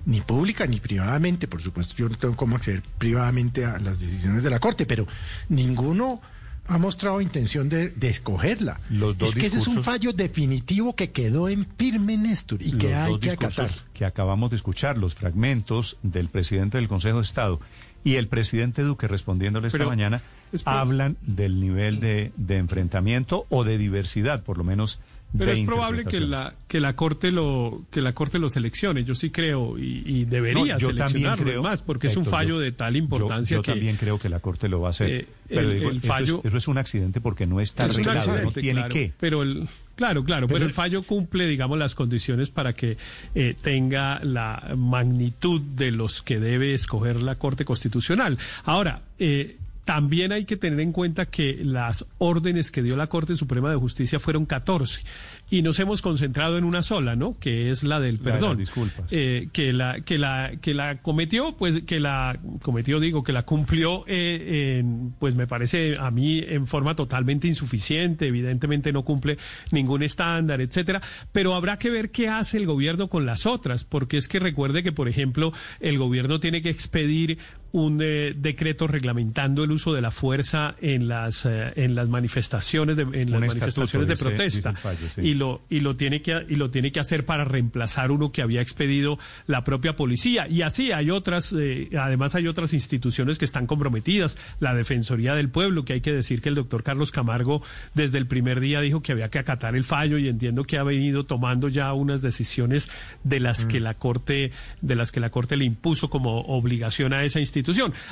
ni 0.07 0.21
pública 0.21 0.67
ni 0.67 0.79
privadamente, 0.79 1.47
por 1.47 1.61
supuesto, 1.61 1.95
yo 1.97 2.09
no 2.09 2.17
tengo 2.17 2.35
cómo 2.35 2.55
acceder 2.55 2.83
privadamente 2.97 3.65
a 3.65 3.79
las 3.79 3.99
decisiones 3.99 4.43
de 4.43 4.49
la 4.49 4.59
corte, 4.59 4.85
pero 4.85 5.07
ninguno 5.49 6.21
ha 6.67 6.77
mostrado 6.79 7.21
intención 7.21 7.69
de, 7.69 7.89
de 7.89 8.09
escogerla. 8.09 8.79
Los 8.89 9.15
dos 9.17 9.29
es 9.29 9.35
que 9.35 9.45
ese 9.47 9.59
es 9.59 9.67
un 9.67 9.83
fallo 9.83 10.13
definitivo 10.13 10.95
que 10.95 11.11
quedó 11.11 11.47
en 11.47 11.67
firme 11.77 12.17
Néstor 12.17 12.61
y 12.63 12.71
que 12.71 12.95
hay 12.95 13.19
que 13.19 13.31
acatar. 13.31 13.69
que 13.93 14.03
acabamos 14.05 14.49
de 14.49 14.55
escuchar, 14.55 14.97
los 14.97 15.13
fragmentos 15.13 15.97
del 16.01 16.27
presidente 16.29 16.77
del 16.79 16.87
Consejo 16.87 17.17
de 17.19 17.23
Estado 17.23 17.59
y 18.05 18.15
el 18.15 18.29
presidente 18.29 18.83
Duque 18.83 19.09
respondiéndole 19.09 19.67
esta 19.67 19.79
Pero 19.79 19.89
mañana, 19.89 20.21
hablan 20.63 21.17
del 21.21 21.59
nivel 21.59 21.99
de, 21.99 22.31
de 22.37 22.57
enfrentamiento 22.57 23.45
o 23.49 23.65
de 23.65 23.77
diversidad, 23.77 24.43
por 24.43 24.57
lo 24.57 24.63
menos. 24.63 24.99
Pero 25.37 25.51
de 25.51 25.59
es 25.59 25.65
probable 25.65 26.05
que 26.05 26.21
la 26.21 26.53
que 26.69 26.79
la 26.79 26.95
corte 26.95 27.29
lo 27.31 27.81
que 27.91 27.99
la 27.99 28.13
corte 28.13 28.39
lo 28.39 28.47
seleccione. 28.47 29.03
Yo 29.03 29.15
sí 29.15 29.31
creo 29.31 29.77
y, 29.77 30.03
y 30.05 30.23
debería 30.25 30.75
No, 30.75 30.79
yo 30.79 30.87
seleccionarlo 30.89 31.43
creo, 31.43 31.63
más 31.63 31.81
porque 31.81 32.07
es 32.07 32.15
un 32.15 32.25
fallo 32.25 32.55
yo- 32.55 32.59
de 32.59 32.71
tal 32.71 32.93
yo- 32.93 32.99
importancia 32.99 33.55
yo, 33.57 33.61
que 33.61 33.71
también 33.71 33.97
creo 33.97 34.17
que 34.17 34.29
la 34.29 34.39
Corte 34.39 34.69
lo 34.69 34.79
va 34.79 34.89
a 34.89 34.91
hacer. 34.91 35.09
Eh, 35.09 35.27
pero 35.49 35.61
el- 35.71 35.79
digo, 35.79 35.89
el 35.89 35.97
eso, 35.97 36.07
fallo- 36.07 36.39
es, 36.39 36.45
eso 36.45 36.57
es 36.57 36.67
un 36.69 36.77
accidente 36.77 37.19
porque 37.19 37.47
no 37.47 37.59
está 37.59 37.85
es 37.85 37.95
arreglado, 37.95 38.41
no 38.43 38.51
tiene 38.51 38.73
claro, 38.81 38.93
que. 38.93 39.11
Pero 39.19 39.41
el, 39.43 39.67
claro, 39.95 40.23
claro, 40.23 40.47
pero, 40.47 40.55
Pero 40.55 40.65
el 40.65 40.69
el- 40.69 40.73
fallo 40.73 41.03
cumple, 41.03 41.47
digamos, 41.47 41.77
las 41.77 41.95
condiciones 41.95 42.49
para 42.49 42.73
que 42.73 42.97
eh, 43.33 43.55
tenga 43.61 44.19
la 44.23 44.73
magnitud 44.77 45.61
de 45.61 45.91
los 45.91 46.21
que 46.21 46.39
debe 46.39 46.73
escoger 46.73 47.21
la 47.21 47.35
Corte 47.35 47.65
Constitucional. 47.65 48.37
Ahora, 48.63 49.01
eh, 49.19 49.57
también 49.85 50.31
hay 50.31 50.45
que 50.45 50.57
tener 50.57 50.79
en 50.79 50.91
cuenta 50.91 51.27
que 51.27 51.59
las 51.63 52.05
órdenes 52.17 52.71
que 52.71 52.81
dio 52.81 52.95
la 52.97 53.05
Corte 53.05 53.35
Suprema 53.35 53.69
de 53.69 53.75
Justicia 53.75 54.19
fueron 54.19 54.47
14 54.47 55.03
y 55.49 55.61
nos 55.61 55.79
hemos 55.79 56.01
concentrado 56.01 56.57
en 56.57 56.63
una 56.63 56.81
sola, 56.81 57.15
¿no? 57.15 57.37
Que 57.39 57.69
es 57.69 57.83
la 57.83 57.99
del 57.99 58.15
La 58.15 58.19
de 58.23 58.29
las 58.29 58.39
perdón. 58.39 58.57
disculpas. 58.57 59.05
Eh, 59.11 59.49
que 59.53 59.73
la 59.73 60.01
que 60.01 60.17
la 60.17 60.53
que 60.59 60.73
la 60.73 60.97
cometió, 61.01 61.55
pues 61.55 61.83
que 61.83 61.99
la 61.99 62.39
cometió, 62.61 62.99
digo, 62.99 63.23
que 63.23 63.31
la 63.31 63.43
cumplió, 63.43 64.03
eh, 64.07 64.79
en, 64.79 65.13
pues 65.19 65.35
me 65.35 65.45
parece 65.45 65.97
a 65.99 66.09
mí 66.09 66.39
en 66.47 66.65
forma 66.65 66.95
totalmente 66.95 67.47
insuficiente. 67.47 68.27
Evidentemente 68.27 68.91
no 68.91 69.03
cumple 69.03 69.37
ningún 69.71 70.01
estándar, 70.03 70.61
etcétera. 70.61 71.01
Pero 71.31 71.53
habrá 71.53 71.77
que 71.77 71.89
ver 71.89 72.09
qué 72.11 72.27
hace 72.27 72.57
el 72.57 72.65
gobierno 72.65 73.07
con 73.07 73.25
las 73.25 73.45
otras, 73.45 73.83
porque 73.83 74.17
es 74.17 74.27
que 74.27 74.39
recuerde 74.39 74.81
que, 74.81 74.91
por 74.91 75.07
ejemplo, 75.07 75.53
el 75.79 75.97
gobierno 75.97 76.39
tiene 76.39 76.61
que 76.61 76.69
expedir 76.69 77.37
un 77.75 77.99
eh, 78.01 78.33
decreto 78.37 78.87
reglamentando 78.87 79.65
el 79.65 79.71
uso 79.71 79.93
de 79.93 80.01
la 80.01 80.09
fuerza 80.09 80.75
en 80.81 81.09
las 81.09 81.45
eh, 81.45 81.73
en 81.75 81.93
las 81.93 82.07
manifestaciones 82.07 82.95
de, 82.95 83.01
en 83.03 83.31
las 83.31 83.41
manifestaciones 83.41 84.07
de 84.07 84.13
dice- 84.13 84.23
protesta 84.23 84.69
dice 84.69 84.69
el 84.69 84.77
fallo, 84.77 85.07
sí. 85.13 85.21
y 85.21 85.33
lo 85.33 85.61
y 85.69 85.81
lo 85.81 85.97
tiene 85.97 86.21
que 86.21 86.45
y 86.47 86.55
lo 86.55 86.69
tiene 86.71 86.93
que 86.93 87.01
hacer 87.01 87.25
para 87.25 87.43
reemplazar 87.43 88.11
uno 88.11 88.31
que 88.31 88.41
había 88.41 88.61
expedido 88.61 89.19
la 89.45 89.65
propia 89.65 89.97
policía 89.97 90.47
y 90.47 90.61
así 90.61 90.93
hay 90.93 91.09
otras 91.11 91.53
eh, 91.57 91.89
además 91.99 92.33
hay 92.35 92.47
otras 92.47 92.71
instituciones 92.73 93.37
que 93.37 93.43
están 93.45 93.67
comprometidas 93.67 94.37
la 94.61 94.73
defensoría 94.73 95.33
del 95.35 95.49
pueblo 95.49 95.83
que 95.83 95.93
hay 95.93 96.01
que 96.01 96.13
decir 96.13 96.41
que 96.41 96.47
el 96.47 96.55
doctor 96.55 96.81
Carlos 96.81 97.11
Camargo 97.11 97.61
desde 97.93 98.19
el 98.19 98.27
primer 98.27 98.61
día 98.61 98.79
dijo 98.79 99.01
que 99.01 99.11
había 99.11 99.29
que 99.29 99.39
acatar 99.39 99.75
el 99.75 99.83
fallo 99.83 100.17
y 100.17 100.29
entiendo 100.29 100.63
que 100.63 100.77
ha 100.77 100.83
venido 100.83 101.25
tomando 101.25 101.67
ya 101.67 101.91
unas 101.91 102.21
decisiones 102.21 102.89
de 103.25 103.41
las 103.41 103.65
Mm. 103.65 103.67
que 103.67 103.79
la 103.81 103.93
corte 103.95 104.51
de 104.81 104.95
las 104.95 105.11
que 105.11 105.19
la 105.19 105.29
corte 105.29 105.57
le 105.57 105.65
impuso 105.65 106.09
como 106.09 106.39
obligación 106.41 107.11
a 107.11 107.23
esa 107.25 107.39
institución 107.41 107.64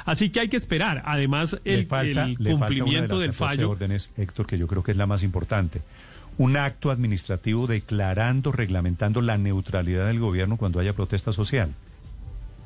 así 0.05 0.29
que 0.29 0.39
hay 0.39 0.49
que 0.49 0.57
esperar 0.57 1.01
además 1.05 1.59
el, 1.65 1.85
falta- 1.87 2.25
cumplimiento 2.51 3.19
del 3.19 3.31
14 3.31 3.37
fallo 3.37 3.69
órdenes, 3.71 4.11
Héctor, 4.17 4.45
que 4.47 4.57
yo 4.57 4.67
creo 4.67 4.83
que 4.83 4.91
es 4.91 4.97
la 4.97 5.05
más 5.05 5.23
importante. 5.23 5.81
Un 6.37 6.57
acto 6.57 6.89
administrativo 6.89 7.67
declarando, 7.67 8.51
reglamentando 8.51 9.21
la 9.21 9.37
neutralidad 9.37 10.07
del 10.07 10.19
gobierno 10.19 10.57
cuando 10.57 10.79
haya 10.79 10.93
protesta 10.93 11.31
social. 11.33 11.69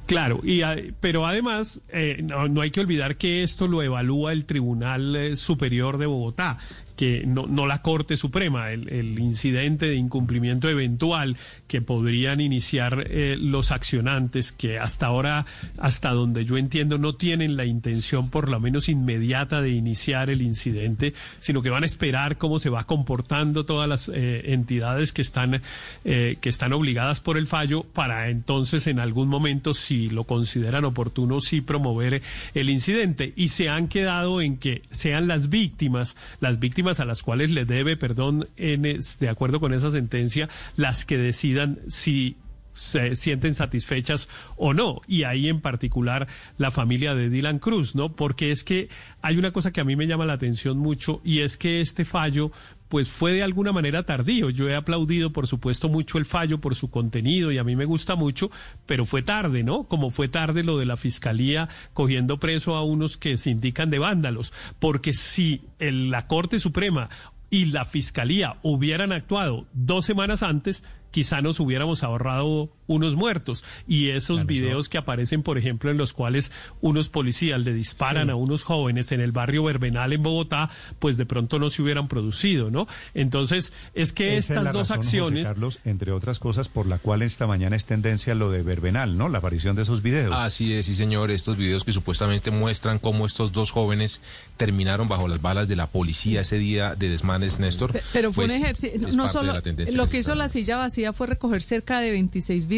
Claro, 0.05 0.39
y, 0.41 0.61
a- 0.61 0.77
pero 1.01 1.25
además 1.25 1.81
eh, 1.89 2.21
no, 2.23 2.47
no 2.47 2.61
hay 2.61 2.71
que 2.71 2.79
olvidar 2.79 3.17
que 3.17 3.43
esto 3.43 3.67
lo 3.67 3.83
evalúa 3.83 4.31
el 4.31 4.45
Tribunal 4.45 5.15
eh, 5.17 5.35
Superior 5.35 5.97
de 5.97 6.05
Bogotá, 6.05 6.59
que 6.97 7.25
no, 7.25 7.45
no 7.45 7.67
la 7.67 7.81
Corte 7.81 8.17
Suprema, 8.17 8.71
el, 8.71 8.89
el 8.89 9.19
incidente 9.19 9.85
de 9.85 9.95
incumplimiento 9.95 10.67
eventual 10.67 11.37
que 11.67 11.81
podrían 11.81 12.41
iniciar 12.41 13.05
eh, 13.09 13.37
los 13.39 13.71
accionantes, 13.71 14.51
que 14.51 14.79
hasta 14.79 15.05
ahora, 15.05 15.45
hasta 15.77 16.09
donde 16.09 16.43
yo 16.43 16.57
entiendo, 16.57 16.97
no 16.97 17.15
tienen 17.15 17.55
la 17.55 17.65
intención 17.65 18.29
por 18.29 18.49
lo 18.49 18.59
menos 18.59 18.89
inmediata 18.89 19.61
de 19.61 19.69
iniciar 19.69 20.29
el 20.29 20.41
incidente, 20.41 21.13
sino 21.39 21.61
que 21.61 21.69
van 21.69 21.83
a 21.83 21.85
esperar 21.85 22.37
cómo 22.37 22.59
se 22.59 22.69
va 22.69 22.85
comportando 22.85 23.65
todas 23.65 23.87
las 23.87 24.09
eh, 24.09 24.53
entidades 24.53 25.13
que 25.13 25.21
están, 25.21 25.61
eh, 26.03 26.37
que 26.41 26.49
están 26.49 26.73
obligadas 26.73 27.19
por 27.19 27.37
el 27.37 27.45
fallo 27.45 27.83
para 27.83 28.29
entonces 28.29 28.87
en 28.87 28.99
algún 28.99 29.27
momento, 29.27 29.75
si 29.75 30.09
lo 30.09 30.23
consideran 30.23 30.83
oportuno, 30.83 31.41
sí 31.41 31.61
promover 31.61 32.23
el 32.55 32.69
incidente. 32.71 33.33
Y 33.35 33.49
se 33.49 33.69
han 33.69 33.87
quedado 33.87 34.41
en 34.41 34.57
que 34.57 34.81
sean 34.89 35.27
las 35.27 35.49
víctimas, 35.49 36.15
las 36.39 36.59
víctimas 36.59 36.86
a 36.99 37.05
las 37.05 37.23
cuales 37.23 37.51
le 37.51 37.65
debe 37.65 37.97
perdón 37.97 38.47
en 38.55 38.81
de 38.81 39.29
acuerdo 39.29 39.59
con 39.59 39.73
esa 39.73 39.91
sentencia, 39.91 40.49
las 40.75 41.05
que 41.05 41.17
decidan 41.17 41.79
si 41.87 42.37
se 42.77 43.15
sienten 43.15 43.55
satisfechas 43.55 44.29
o 44.55 44.73
no. 44.73 45.01
Y 45.07 45.23
ahí 45.23 45.49
en 45.49 45.61
particular 45.61 46.27
la 46.57 46.71
familia 46.71 47.15
de 47.15 47.29
Dylan 47.29 47.59
Cruz, 47.59 47.95
¿no? 47.95 48.15
Porque 48.15 48.51
es 48.51 48.63
que 48.63 48.89
hay 49.21 49.37
una 49.37 49.51
cosa 49.51 49.71
que 49.71 49.81
a 49.81 49.83
mí 49.83 49.95
me 49.95 50.07
llama 50.07 50.25
la 50.25 50.33
atención 50.33 50.77
mucho 50.77 51.21
y 51.23 51.41
es 51.41 51.57
que 51.57 51.81
este 51.81 52.05
fallo 52.05 52.51
pues 52.89 53.09
fue 53.09 53.33
de 53.33 53.43
alguna 53.43 53.71
manera 53.71 54.03
tardío. 54.03 54.49
Yo 54.49 54.69
he 54.69 54.75
aplaudido, 54.75 55.31
por 55.33 55.47
supuesto, 55.47 55.89
mucho 55.89 56.17
el 56.17 56.25
fallo 56.25 56.59
por 56.59 56.75
su 56.75 56.89
contenido 56.89 57.51
y 57.51 57.57
a 57.57 57.63
mí 57.63 57.75
me 57.75 57.85
gusta 57.85 58.15
mucho, 58.15 58.49
pero 58.85 59.05
fue 59.05 59.21
tarde, 59.21 59.63
¿no? 59.63 59.83
Como 59.85 60.09
fue 60.09 60.27
tarde 60.29 60.63
lo 60.63 60.77
de 60.77 60.85
la 60.85 60.97
fiscalía 60.97 61.69
cogiendo 61.93 62.39
preso 62.39 62.75
a 62.75 62.83
unos 62.83 63.17
que 63.17 63.37
se 63.37 63.49
indican 63.49 63.89
de 63.89 63.99
vándalos. 63.99 64.53
Porque 64.79 65.13
si 65.13 65.61
el- 65.79 66.09
la 66.11 66.27
Corte 66.27 66.59
Suprema 66.59 67.09
y 67.49 67.65
la 67.65 67.85
fiscalía 67.85 68.57
hubieran 68.61 69.11
actuado 69.11 69.67
dos 69.73 70.05
semanas 70.05 70.43
antes, 70.43 70.83
quizá 71.11 71.41
nos 71.41 71.59
hubiéramos 71.59 72.03
ahorrado 72.03 72.71
unos 72.87 73.15
muertos. 73.15 73.63
Y 73.87 74.09
esos 74.09 74.45
videos 74.45 74.89
que 74.89 74.97
aparecen, 74.97 75.43
por 75.43 75.57
ejemplo, 75.57 75.91
en 75.91 75.97
los 75.97 76.13
cuales 76.13 76.51
unos 76.81 77.09
policías 77.09 77.59
le 77.61 77.73
disparan 77.73 78.27
Sí. 78.27 78.31
a 78.31 78.35
unos 78.35 78.63
jóvenes 78.63 79.11
en 79.11 79.21
el 79.21 79.31
barrio 79.31 79.63
Verbenal 79.63 80.13
en 80.13 80.23
Bogotá, 80.23 80.69
pues 80.99 81.17
de 81.17 81.25
pronto 81.25 81.59
no 81.59 81.69
se 81.69 81.81
hubieran 81.81 82.07
producido, 82.07 82.71
¿no? 82.71 82.87
Entonces, 83.13 83.73
es 83.93 84.13
que 84.13 84.37
Esa 84.37 84.37
es 84.37 84.49
estas 84.51 84.63
la 84.63 84.71
dos 84.71 84.89
razón, 84.89 84.97
José 85.03 85.17
acciones... 85.19 85.47
Carlos, 85.47 85.79
entre 85.85 86.11
otras 86.11 86.39
cosas, 86.39 86.69
por 86.69 86.85
la 86.87 86.97
cual 86.97 87.21
esta 87.21 87.45
mañana 87.47 87.75
es 87.75 87.85
tendencia 87.85 88.35
lo 88.35 88.51
de 88.51 88.63
Verbenal, 88.63 89.17
¿no? 89.17 89.27
La 89.29 89.39
aparición 89.39 89.75
de 89.75 89.81
esos 89.83 90.01
videos. 90.01 90.33
Así 90.35 90.73
es, 90.73 90.85
sí 90.85 90.93
señor, 90.93 91.31
estos 91.31 91.57
videos 91.57 91.83
que 91.83 91.91
supuestamente 91.91 92.51
muestran 92.51 92.99
cómo 92.99 93.25
estos 93.25 93.51
dos 93.51 93.71
jóvenes 93.71 94.21
terminaron 94.55 95.07
bajo 95.07 95.27
las 95.27 95.41
balas 95.41 95.67
de 95.67 95.75
la 95.75 95.87
policía 95.87 96.41
ese 96.41 96.57
día 96.57 96.95
de 96.95 97.09
desmanes, 97.09 97.59
Néstor. 97.59 97.91
Pe- 97.93 98.01
Pero 98.13 98.31
fue 98.31 98.45
pues, 98.45 98.57
un 98.57 98.63
ejercicio, 98.63 99.07
es 99.07 99.15
no 99.15 99.27
solo 99.27 99.53
lo 99.53 100.07
que 100.07 100.17
hizo 100.17 100.31
está 100.31 100.35
la 100.35 100.47
silla 100.49 100.77
vacía 100.77 101.13
fue 101.13 101.27
recoger 101.27 101.61
cerca 101.61 101.99
de 101.99 102.11
26 102.11 102.67
videos 102.67 102.76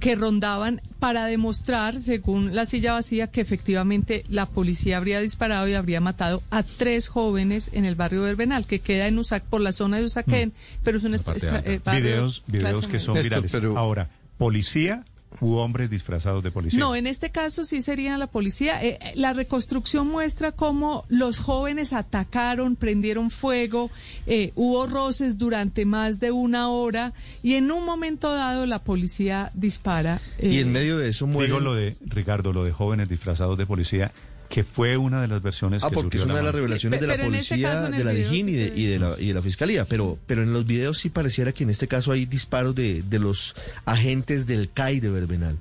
que 0.00 0.16
rondaban 0.16 0.80
para 0.98 1.26
demostrar, 1.26 2.00
según 2.00 2.54
la 2.54 2.66
silla 2.66 2.92
vacía, 2.92 3.26
que 3.28 3.40
efectivamente 3.40 4.24
la 4.28 4.46
policía 4.46 4.96
habría 4.96 5.20
disparado 5.20 5.68
y 5.68 5.74
habría 5.74 6.00
matado 6.00 6.42
a 6.50 6.62
tres 6.62 7.08
jóvenes 7.08 7.70
en 7.72 7.84
el 7.84 7.94
barrio 7.94 8.22
Verbenal, 8.22 8.66
que 8.66 8.80
queda 8.80 9.06
en 9.06 9.18
Usac, 9.18 9.44
por 9.44 9.60
la 9.60 9.72
zona 9.72 9.98
de 9.98 10.04
Usaquén, 10.04 10.52
pero 10.82 10.98
es 10.98 11.04
un 11.04 11.14
eh, 11.14 11.80
barrio 11.84 12.02
videos 12.02 12.42
videos 12.46 12.86
que 12.86 13.00
son 13.00 13.14
virales. 13.20 13.54
Ahora, 13.76 14.10
policía 14.38 15.04
u 15.40 15.56
hombres 15.56 15.90
disfrazados 15.90 16.42
de 16.42 16.50
policía. 16.50 16.78
No, 16.78 16.94
en 16.94 17.06
este 17.06 17.30
caso 17.30 17.64
sí 17.64 17.82
sería 17.82 18.16
la 18.18 18.26
policía. 18.26 18.82
Eh, 18.82 18.98
eh, 19.00 19.12
la 19.16 19.32
reconstrucción 19.32 20.08
muestra 20.08 20.52
cómo 20.52 21.04
los 21.08 21.38
jóvenes 21.38 21.92
atacaron, 21.92 22.76
prendieron 22.76 23.30
fuego, 23.30 23.90
eh, 24.26 24.52
hubo 24.54 24.86
roces 24.86 25.38
durante 25.38 25.84
más 25.84 26.20
de 26.20 26.30
una 26.30 26.68
hora 26.68 27.12
y 27.42 27.54
en 27.54 27.70
un 27.70 27.84
momento 27.84 28.32
dado 28.32 28.66
la 28.66 28.80
policía 28.80 29.50
dispara. 29.54 30.20
y 30.40 30.58
en 30.58 30.72
medio 30.72 30.98
de 30.98 31.08
eso 31.08 31.26
muere. 31.26 31.48
Digo 31.48 31.60
lo 31.60 31.74
de, 31.74 31.96
Ricardo, 32.04 32.52
lo 32.52 32.64
de 32.64 32.72
jóvenes 32.72 33.08
disfrazados 33.08 33.58
de 33.58 33.66
policía 33.66 34.12
que 34.48 34.64
fue 34.64 34.96
una 34.96 35.20
de 35.20 35.28
las 35.28 35.42
versiones 35.42 35.82
ah, 35.82 35.88
que 35.88 35.94
porque 35.94 36.18
es 36.18 36.24
una 36.24 36.36
de 36.36 36.42
las 36.42 36.54
revelaciones 36.54 37.00
de 37.00 37.06
la 37.06 37.14
este 37.14 37.26
policía, 37.26 37.80
de 37.90 38.04
la 38.04 38.12
DIJÍN 38.12 38.48
y 38.48 38.52
de, 38.52 38.72
y, 38.74 38.86
de 38.86 38.98
la, 38.98 39.16
y 39.18 39.28
de 39.28 39.34
la 39.34 39.42
fiscalía, 39.42 39.84
pero, 39.84 40.18
pero 40.26 40.42
en 40.42 40.52
los 40.52 40.66
videos 40.66 40.98
sí 40.98 41.08
pareciera 41.10 41.52
que 41.52 41.64
en 41.64 41.70
este 41.70 41.88
caso 41.88 42.12
hay 42.12 42.26
disparos 42.26 42.74
de, 42.74 43.02
de 43.02 43.18
los 43.18 43.56
agentes 43.84 44.46
del 44.46 44.70
CAI 44.70 45.00
de 45.00 45.10
Verbenal. 45.10 45.58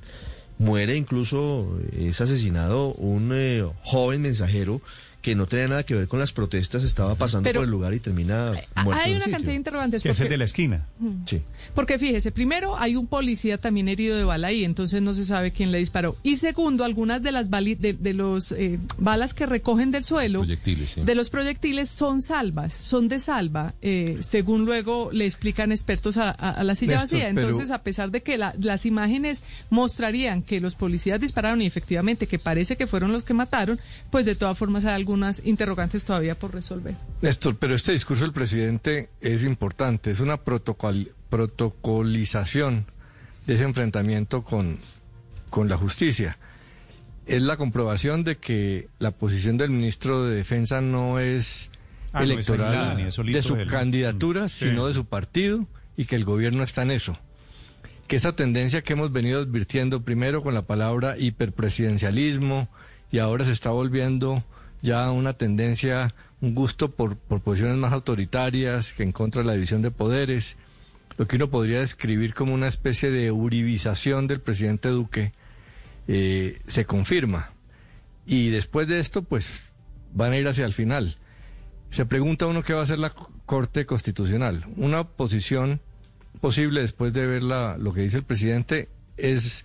Muere 0.59 0.95
incluso, 0.95 1.79
es 1.97 2.21
asesinado 2.21 2.93
un 2.93 3.31
eh, 3.33 3.65
joven 3.81 4.21
mensajero 4.21 4.81
que 5.23 5.35
no 5.35 5.47
tenía 5.47 5.69
nada 5.69 5.83
que 5.83 5.95
ver 5.95 6.09
con 6.09 6.19
las 6.19 6.33
protestas, 6.33 6.83
estaba 6.83 7.15
pasando 7.15 7.49
por 7.53 7.63
el 7.63 7.69
lugar 7.69 7.93
y 7.93 8.01
termina 8.01 8.51
muerto. 8.83 9.01
Hay 9.01 9.13
una 9.13 9.23
cantidad 9.23 9.51
de 9.51 9.55
interrogantes. 9.55 10.03
Que 10.03 10.09
es 10.09 10.19
el 10.19 10.27
de 10.27 10.37
la 10.37 10.43
esquina. 10.43 10.85
Sí. 11.25 11.41
Porque 11.73 11.97
fíjese, 11.97 12.33
primero 12.33 12.77
hay 12.77 12.97
un 12.97 13.07
policía 13.07 13.57
también 13.57 13.87
herido 13.87 14.17
de 14.17 14.25
bala 14.25 14.49
ahí, 14.49 14.65
entonces 14.65 15.01
no 15.01 15.13
se 15.13 15.23
sabe 15.23 15.51
quién 15.51 15.71
le 15.71 15.77
disparó. 15.77 16.17
Y 16.23 16.35
segundo, 16.35 16.83
algunas 16.83 17.23
de 17.23 17.31
las 17.31 17.49
de, 17.49 17.95
de, 17.97 18.13
los 18.13 18.51
eh, 18.51 18.79
balas 18.97 19.33
que 19.33 19.45
recogen 19.45 19.91
del 19.91 20.03
suelo, 20.03 20.43
de 20.43 21.15
los 21.15 21.29
proyectiles 21.29 21.87
son 21.87 22.21
salvas, 22.21 22.73
son 22.73 23.07
de 23.07 23.17
salva, 23.17 23.75
eh, 23.81 24.17
según 24.19 24.65
luego 24.65 25.09
le 25.13 25.25
explican 25.25 25.71
expertos 25.71 26.17
a, 26.17 26.61
la 26.63 26.75
silla 26.75 26.97
vacía. 26.97 27.29
Entonces, 27.29 27.71
a 27.71 27.81
pesar 27.81 28.11
de 28.11 28.21
que 28.21 28.37
las 28.37 28.85
imágenes 28.85 29.43
mostrarían 29.69 30.41
que 30.41 30.59
los 30.59 30.75
policías 30.75 31.21
dispararon 31.21 31.61
y 31.61 31.65
efectivamente 31.65 32.27
que 32.27 32.39
parece 32.39 32.75
que 32.75 32.87
fueron 32.87 33.13
los 33.13 33.23
que 33.23 33.33
mataron, 33.33 33.79
pues 34.11 34.25
de 34.25 34.35
todas 34.35 34.57
formas 34.57 34.83
hay 34.83 34.95
algún 34.95 35.12
unas 35.13 35.41
interrogantes 35.45 36.03
todavía 36.03 36.35
por 36.35 36.53
resolver. 36.53 36.95
Néstor, 37.21 37.55
pero 37.57 37.75
este 37.75 37.93
discurso 37.93 38.23
del 38.23 38.33
presidente 38.33 39.09
es 39.21 39.43
importante, 39.43 40.11
es 40.11 40.19
una 40.19 40.37
protocolización 40.37 42.85
de 43.45 43.55
ese 43.55 43.63
enfrentamiento 43.63 44.43
con, 44.43 44.79
con 45.49 45.69
la 45.69 45.77
justicia. 45.77 46.37
Es 47.25 47.43
la 47.43 47.55
comprobación 47.55 48.23
de 48.23 48.37
que 48.37 48.89
la 48.99 49.11
posición 49.11 49.57
del 49.57 49.69
ministro 49.69 50.25
de 50.25 50.35
Defensa 50.35 50.81
no 50.81 51.19
es 51.19 51.71
ah, 52.11 52.23
electoral 52.23 52.97
de 52.97 53.41
su 53.41 53.57
candidatura, 53.67 54.49
sino 54.49 54.87
de 54.87 54.93
su 54.93 55.05
partido 55.05 55.65
y 55.95 56.05
que 56.05 56.15
el 56.15 56.25
gobierno 56.25 56.63
está 56.63 56.81
en 56.81 56.91
eso. 56.91 57.17
Que 58.07 58.17
esa 58.17 58.35
tendencia 58.35 58.81
que 58.81 58.93
hemos 58.93 59.13
venido 59.13 59.39
advirtiendo 59.39 60.01
primero 60.01 60.43
con 60.43 60.53
la 60.53 60.63
palabra 60.63 61.17
hiperpresidencialismo 61.17 62.67
y 63.11 63.19
ahora 63.19 63.45
se 63.45 63.53
está 63.53 63.69
volviendo 63.69 64.43
ya 64.83 65.09
una 65.11 65.33
tendencia, 65.33 66.13
un 66.41 66.53
gusto 66.53 66.91
por, 66.91 67.15
por 67.15 67.41
posiciones 67.41 67.77
más 67.77 67.93
autoritarias 67.93 68.93
que 68.93 69.01
en 69.01 69.13
contra 69.13 69.41
de 69.41 69.47
la 69.47 69.53
división 69.53 69.81
de 69.81 69.91
poderes, 69.91 70.57
lo 71.17 71.25
que 71.25 71.37
uno 71.37 71.49
podría 71.49 71.79
describir 71.79 72.33
como 72.33 72.53
una 72.53 72.67
especie 72.67 73.09
de 73.09 73.31
uribización 73.31 74.27
del 74.27 74.41
presidente 74.41 74.89
Duque, 74.89 75.31
eh, 76.09 76.59
se 76.67 76.85
confirma. 76.85 77.53
Y 78.25 78.49
después 78.49 78.87
de 78.89 78.99
esto, 78.99 79.21
pues 79.23 79.63
van 80.13 80.33
a 80.33 80.37
ir 80.37 80.47
hacia 80.49 80.65
el 80.65 80.73
final. 80.73 81.17
Se 81.89 82.05
pregunta 82.05 82.45
uno 82.45 82.61
qué 82.61 82.73
va 82.73 82.81
a 82.81 82.83
hacer 82.83 82.99
la 82.99 83.11
Corte 83.45 83.85
Constitucional. 83.85 84.65
Una 84.75 85.05
posición 85.05 85.79
posible 86.41 86.81
después 86.81 87.13
de 87.13 87.25
ver 87.25 87.43
lo 87.43 87.93
que 87.93 88.01
dice 88.01 88.17
el 88.17 88.23
presidente 88.23 88.89
es 89.15 89.63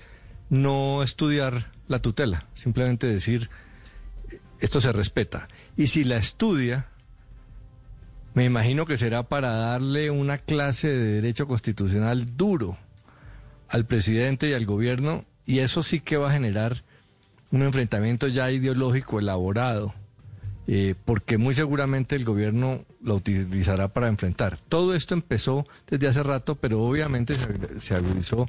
no 0.48 1.02
estudiar 1.02 1.72
la 1.88 2.00
tutela, 2.00 2.46
simplemente 2.54 3.08
decir 3.08 3.50
esto 4.60 4.80
se 4.80 4.92
respeta. 4.92 5.48
Y 5.76 5.88
si 5.88 6.04
la 6.04 6.16
estudia, 6.16 6.86
me 8.34 8.44
imagino 8.44 8.86
que 8.86 8.96
será 8.96 9.24
para 9.24 9.52
darle 9.52 10.10
una 10.10 10.38
clase 10.38 10.88
de 10.88 11.12
derecho 11.14 11.46
constitucional 11.46 12.36
duro 12.36 12.78
al 13.68 13.84
presidente 13.84 14.48
y 14.48 14.52
al 14.54 14.66
gobierno, 14.66 15.24
y 15.46 15.60
eso 15.60 15.82
sí 15.82 16.00
que 16.00 16.16
va 16.16 16.30
a 16.30 16.32
generar 16.32 16.82
un 17.50 17.62
enfrentamiento 17.62 18.28
ya 18.28 18.50
ideológico 18.50 19.18
elaborado, 19.18 19.94
eh, 20.66 20.94
porque 21.04 21.38
muy 21.38 21.54
seguramente 21.54 22.16
el 22.16 22.24
gobierno 22.24 22.84
lo 23.02 23.16
utilizará 23.16 23.88
para 23.88 24.08
enfrentar. 24.08 24.58
Todo 24.68 24.94
esto 24.94 25.14
empezó 25.14 25.66
desde 25.88 26.08
hace 26.08 26.22
rato, 26.22 26.56
pero 26.56 26.82
obviamente 26.82 27.34
se, 27.80 27.94
agudizó 27.94 28.48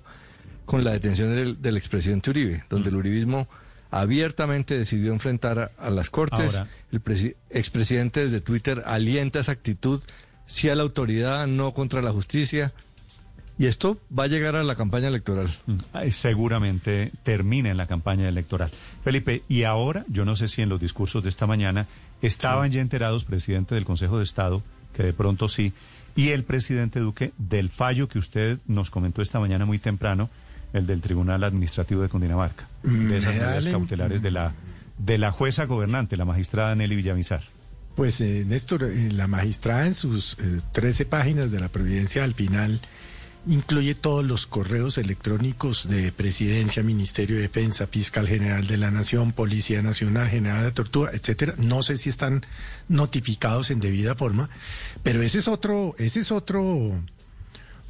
con 0.65 0.83
la 0.83 0.91
detención 0.91 1.35
del, 1.35 1.61
del 1.61 1.77
expresidente 1.77 2.29
Uribe, 2.29 2.63
donde 2.69 2.89
el 2.89 2.95
uribismo 2.95 3.47
abiertamente 3.91 4.77
decidió 4.77 5.11
enfrentar 5.11 5.71
a, 5.77 5.89
las 5.89 6.09
Cortes. 6.09 6.61
el 6.91 7.35
expresidente 7.49 8.23
desde 8.25 8.41
Twitter 8.41 8.83
alienta 8.85 9.39
esa 9.39 9.51
actitud, 9.51 10.01
sí 10.45 10.69
a 10.69 10.75
la 10.75 10.83
autoridad, 10.83 11.47
no 11.47 11.73
contra 11.73 12.01
la 12.01 12.11
justicia. 12.11 12.73
Y 13.57 13.65
esto 13.65 13.99
va 14.17 14.23
a 14.23 14.27
llegar 14.27 14.55
a 14.55 14.63
la 14.63 14.75
campaña 14.75 15.09
electoral. 15.09 15.49
Mm, 15.65 16.09
seguramente 16.11 17.11
termina 17.23 17.69
en 17.69 17.75
la 17.75 17.87
campaña 17.87 18.29
electoral. 18.29 18.71
Felipe, 19.03 19.43
y 19.49 19.63
ahora, 19.63 20.05
yo 20.07 20.23
no 20.23 20.37
sé 20.37 20.47
si 20.47 20.61
en 20.61 20.69
los 20.69 20.79
discursos 20.79 21.23
de 21.23 21.29
esta 21.29 21.45
mañana 21.45 21.85
estaban 22.21 22.71
ya 22.71 22.79
enterados, 22.79 23.25
presidente 23.25 23.75
del 23.75 23.83
Consejo 23.83 24.17
de 24.17 24.23
Estado, 24.23 24.63
que 24.93 25.03
de 25.03 25.11
pronto 25.11 25.49
sí, 25.49 25.73
y 26.15 26.29
el 26.29 26.43
presidente 26.43 26.99
Duque 27.01 27.33
del 27.37 27.69
fallo 27.69 28.07
que 28.07 28.19
usted 28.19 28.59
nos 28.65 28.89
comentó 28.89 29.21
esta 29.21 29.41
mañana 29.41 29.65
muy 29.65 29.77
temprano, 29.77 30.29
el 30.73 30.85
del 30.85 31.01
Tribunal 31.01 31.43
Administrativo 31.43 32.01
de 32.01 32.09
Cundinamarca, 32.09 32.67
de 32.83 33.17
esas 33.17 33.33
medidas 33.33 33.65
cautelares 33.65 34.21
de 34.21 34.31
la, 34.31 34.53
de 34.97 35.17
la 35.17 35.31
jueza 35.31 35.65
gobernante, 35.65 36.17
la 36.17 36.25
magistrada 36.25 36.75
Nelly 36.75 36.95
Villamizar. 36.95 37.43
Pues 37.95 38.21
eh, 38.21 38.45
Néstor, 38.47 38.83
eh, 38.83 39.11
la 39.11 39.27
magistrada 39.27 39.85
en 39.85 39.95
sus 39.95 40.37
13 40.71 41.03
eh, 41.03 41.05
páginas 41.05 41.51
de 41.51 41.59
la 41.59 41.67
Providencia 41.67 42.23
al 42.23 42.33
final 42.33 42.79
incluye 43.47 43.95
todos 43.95 44.23
los 44.23 44.47
correos 44.47 44.97
electrónicos 44.97 45.89
de 45.89 46.11
Presidencia, 46.11 46.83
Ministerio 46.83 47.37
de 47.37 47.43
Defensa, 47.43 47.87
Fiscal 47.87 48.27
General 48.27 48.67
de 48.67 48.77
la 48.77 48.91
Nación, 48.91 49.31
Policía 49.31 49.81
Nacional, 49.81 50.29
General 50.29 50.63
de 50.63 50.71
Tortuga, 50.71 51.11
etcétera. 51.13 51.55
No 51.57 51.81
sé 51.81 51.97
si 51.97 52.09
están 52.09 52.45
notificados 52.87 53.71
en 53.71 53.79
debida 53.79 54.15
forma, 54.15 54.49
pero 55.03 55.21
ese 55.21 55.39
es 55.39 55.47
otro, 55.47 55.95
ese 55.97 56.19
es 56.19 56.31
otro 56.31 56.93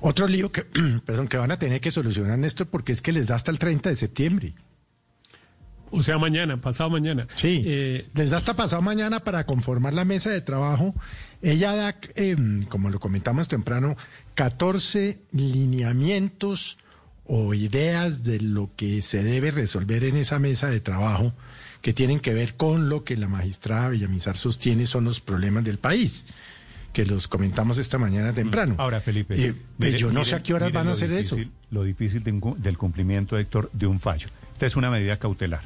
otro 0.01 0.27
lío 0.27 0.51
que, 0.51 0.63
perdón, 1.05 1.27
que 1.27 1.37
van 1.37 1.51
a 1.51 1.59
tener 1.59 1.81
que 1.81 1.91
solucionar, 1.91 2.37
Néstor, 2.37 2.67
porque 2.67 2.91
es 2.91 3.01
que 3.01 3.11
les 3.11 3.27
da 3.27 3.35
hasta 3.35 3.51
el 3.51 3.59
30 3.59 3.89
de 3.89 3.95
septiembre. 3.95 4.53
O 5.91 6.03
sea, 6.03 6.17
mañana, 6.17 6.61
pasado 6.61 6.89
mañana. 6.89 7.27
Sí, 7.35 7.63
eh, 7.65 8.07
les 8.13 8.29
da 8.29 8.37
hasta 8.37 8.55
pasado 8.55 8.81
mañana 8.81 9.21
para 9.21 9.45
conformar 9.45 9.93
la 9.93 10.05
mesa 10.05 10.29
de 10.29 10.41
trabajo. 10.41 10.93
Ella 11.41 11.75
da, 11.75 11.95
em, 12.15 12.63
como 12.65 12.89
lo 12.89 12.99
comentamos 12.99 13.47
temprano, 13.47 13.97
14 14.35 15.19
lineamientos 15.31 16.77
o 17.25 17.53
ideas 17.53 18.23
de 18.23 18.39
lo 18.39 18.69
que 18.75 19.01
se 19.01 19.23
debe 19.23 19.51
resolver 19.51 20.03
en 20.03 20.17
esa 20.17 20.39
mesa 20.39 20.69
de 20.69 20.79
trabajo 20.79 21.33
que 21.81 21.93
tienen 21.93 22.19
que 22.19 22.33
ver 22.33 22.55
con 22.55 22.89
lo 22.89 23.03
que 23.03 23.17
la 23.17 23.27
magistrada 23.27 23.89
Villamizar 23.89 24.35
sostiene 24.35 24.85
son 24.85 25.05
los 25.05 25.19
problemas 25.19 25.63
del 25.63 25.77
país 25.77 26.25
que 26.93 27.05
los 27.05 27.27
comentamos 27.27 27.77
esta 27.77 27.97
mañana 27.97 28.33
temprano. 28.33 28.75
Ahora, 28.77 29.01
Felipe. 29.01 29.35
Eh, 29.79 29.97
yo 29.97 30.11
no 30.11 30.25
sé 30.25 30.35
a 30.35 30.43
qué 30.43 30.53
horas 30.53 30.71
van 30.71 30.87
a 30.87 30.93
hacer 30.93 31.11
eso. 31.11 31.37
Lo 31.71 31.83
difícil 31.83 32.23
del 32.23 32.77
cumplimiento, 32.77 33.37
Héctor, 33.37 33.69
de 33.73 33.87
un 33.87 33.99
fallo. 33.99 34.29
Esta 34.53 34.65
es 34.65 34.75
una 34.75 34.89
medida 34.89 35.17
cautelar. 35.17 35.61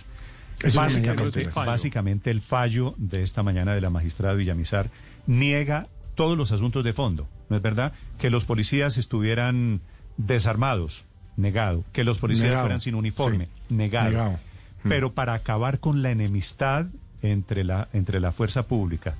Es 0.61 0.75
básicamente, 0.75 1.49
básicamente 1.53 2.31
el 2.31 2.41
fallo 2.41 2.93
de 2.97 3.23
esta 3.23 3.43
mañana 3.43 3.73
de 3.73 3.81
la 3.81 3.89
magistrada 3.89 4.33
Villamizar 4.33 4.89
niega 5.25 5.87
todos 6.15 6.37
los 6.37 6.51
asuntos 6.51 6.83
de 6.83 6.93
fondo. 6.93 7.27
¿No 7.49 7.57
es 7.57 7.61
verdad? 7.61 7.93
Que 8.17 8.29
los 8.29 8.45
policías 8.45 8.97
estuvieran 8.97 9.81
desarmados, 10.17 11.05
negado. 11.35 11.83
Que 11.91 12.03
los 12.03 12.19
policías 12.19 12.59
fueran 12.59 12.81
sin 12.81 12.95
uniforme, 12.95 13.49
negado. 13.69 14.39
Pero 14.83 15.13
para 15.13 15.33
acabar 15.33 15.79
con 15.79 16.01
la 16.01 16.11
enemistad 16.11 16.87
entre 17.21 17.63
la, 17.63 17.87
entre 17.93 18.19
la 18.19 18.31
fuerza 18.31 18.63
pública 18.67 19.15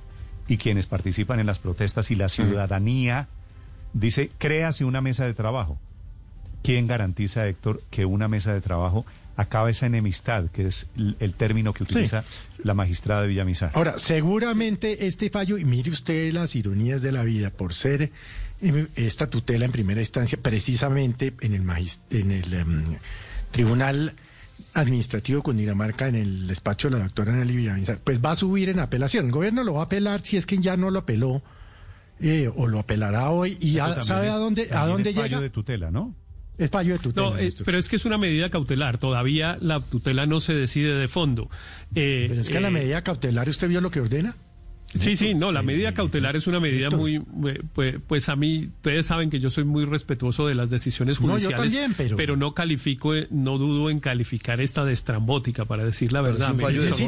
y 0.48 0.56
quienes 0.58 0.86
participan 0.86 1.40
en 1.40 1.46
las 1.46 1.58
protestas 1.58 2.10
y 2.10 2.16
la 2.16 2.28
ciudadanía, 2.28 3.28
dice, 3.92 4.30
créase 4.38 4.84
una 4.84 5.00
mesa 5.00 5.24
de 5.24 5.34
trabajo. 5.34 5.78
¿Quién 6.62 6.86
garantiza, 6.86 7.46
Héctor, 7.46 7.82
que 7.90 8.06
una 8.06 8.28
mesa 8.28 8.54
de 8.54 8.60
trabajo 8.60 9.04
acaba 9.36 9.70
esa 9.70 9.86
enemistad, 9.86 10.46
que 10.50 10.66
es 10.66 10.86
el, 10.96 11.34
término 11.34 11.72
que 11.72 11.82
utiliza 11.82 12.24
la 12.62 12.74
magistrada 12.74 13.22
de 13.22 13.28
Villamizar? 13.28 13.70
Ahora, 13.74 13.98
seguramente 13.98 15.06
este 15.06 15.30
fallo, 15.30 15.58
y 15.58 15.64
mire 15.64 15.90
usted 15.90 16.32
las 16.32 16.54
ironías 16.56 17.02
de 17.02 17.12
la 17.12 17.22
vida, 17.22 17.50
por 17.50 17.74
ser 17.74 18.12
em, 18.60 18.86
esta 18.96 19.28
tutela 19.28 19.64
en 19.64 19.72
primera 19.72 20.00
instancia, 20.00 20.38
precisamente 20.40 21.34
en 21.40 21.54
el, 21.54 21.62
en 22.10 22.30
el 22.32 22.54
em, 22.54 22.84
Tribunal 23.50 24.14
administrativo 24.74 25.42
con 25.42 25.56
Dinamarca 25.56 26.08
en 26.08 26.16
el 26.16 26.46
despacho 26.46 26.90
de 26.90 26.98
la 26.98 27.04
doctora 27.04 27.32
Nelly 27.32 27.56
Villamizar, 27.56 27.98
pues 28.02 28.22
va 28.22 28.32
a 28.32 28.36
subir 28.36 28.68
en 28.68 28.80
apelación. 28.80 29.26
El 29.26 29.32
gobierno 29.32 29.64
lo 29.64 29.74
va 29.74 29.80
a 29.80 29.84
apelar 29.84 30.20
si 30.22 30.36
es 30.36 30.46
que 30.46 30.58
ya 30.58 30.76
no 30.76 30.90
lo 30.90 31.00
apeló 31.00 31.42
eh, 32.20 32.50
o 32.54 32.66
lo 32.66 32.78
apelará 32.78 33.30
hoy 33.30 33.56
y 33.60 33.72
ya 33.72 34.02
sabe 34.02 34.28
a 34.28 34.36
dónde 34.36 34.68
a 34.72 34.86
dónde 34.86 35.12
llega. 35.12 35.22
fallo 35.22 35.40
de 35.40 35.50
tutela, 35.50 35.90
¿no? 35.90 36.14
Es 36.58 36.70
fallo 36.70 36.92
de 36.92 36.98
tutela. 37.00 37.30
No, 37.30 37.36
pero 37.64 37.78
es 37.78 37.88
que 37.88 37.96
es 37.96 38.04
una 38.04 38.18
medida 38.18 38.50
cautelar. 38.50 38.98
Todavía 38.98 39.58
la 39.60 39.80
tutela 39.80 40.26
no 40.26 40.40
se 40.40 40.54
decide 40.54 40.94
de 40.94 41.08
fondo. 41.08 41.50
Eh, 41.94 42.26
pero 42.28 42.40
es 42.40 42.48
que 42.48 42.60
la 42.60 42.70
medida 42.70 43.02
cautelar, 43.02 43.48
¿usted 43.48 43.68
vio 43.68 43.80
lo 43.80 43.90
que 43.90 44.00
ordena? 44.00 44.34
Sí, 44.98 45.16
sí, 45.16 45.34
no, 45.34 45.52
la 45.52 45.62
medida 45.62 45.92
cautelar 45.92 46.36
es 46.36 46.46
una 46.46 46.60
medida 46.60 46.90
muy, 46.90 47.20
pues, 47.74 47.98
pues, 48.06 48.28
a 48.28 48.36
mí, 48.36 48.70
ustedes 48.76 49.06
saben 49.06 49.30
que 49.30 49.40
yo 49.40 49.50
soy 49.50 49.64
muy 49.64 49.84
respetuoso 49.84 50.46
de 50.46 50.54
las 50.54 50.70
decisiones 50.70 51.18
judiciales, 51.18 51.44
no, 51.44 51.50
yo 51.50 51.62
también, 51.62 51.94
pero... 51.96 52.16
pero 52.16 52.36
no 52.36 52.54
califico, 52.54 53.12
no 53.30 53.58
dudo 53.58 53.90
en 53.90 54.00
calificar 54.00 54.60
esta 54.60 54.84
de 54.84 54.92
estrambótica, 54.92 55.64
para 55.64 55.84
decir 55.84 56.12
la 56.12 56.20
verdad. 56.20 56.54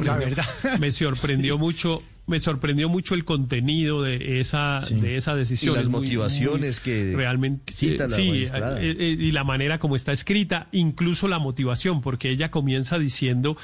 la 0.04 0.16
verdad. 0.16 0.46
Me 0.80 0.92
sorprendió 0.92 1.58
mucho 1.58 2.02
me 2.26 2.40
sorprendió 2.40 2.88
mucho 2.88 3.14
el 3.14 3.24
contenido 3.24 4.02
de 4.02 4.40
esa 4.40 4.80
de 4.90 5.16
esa 5.16 5.34
decisión. 5.34 5.74
Y 5.74 5.78
las 5.78 5.88
motivaciones 5.88 6.80
que 6.80 7.12
realmente 7.14 7.72
cita 7.72 8.08
la 8.08 8.16
sí, 8.16 8.44
eh, 8.44 8.50
eh, 8.80 9.16
y 9.18 9.30
la 9.30 9.44
manera 9.44 9.78
como 9.78 9.94
está 9.94 10.12
escrita, 10.12 10.66
incluso 10.72 11.28
la 11.28 11.38
motivación, 11.38 12.02
porque 12.02 12.30
ella 12.30 12.50
comienza 12.50 12.98
diciendo 12.98 13.56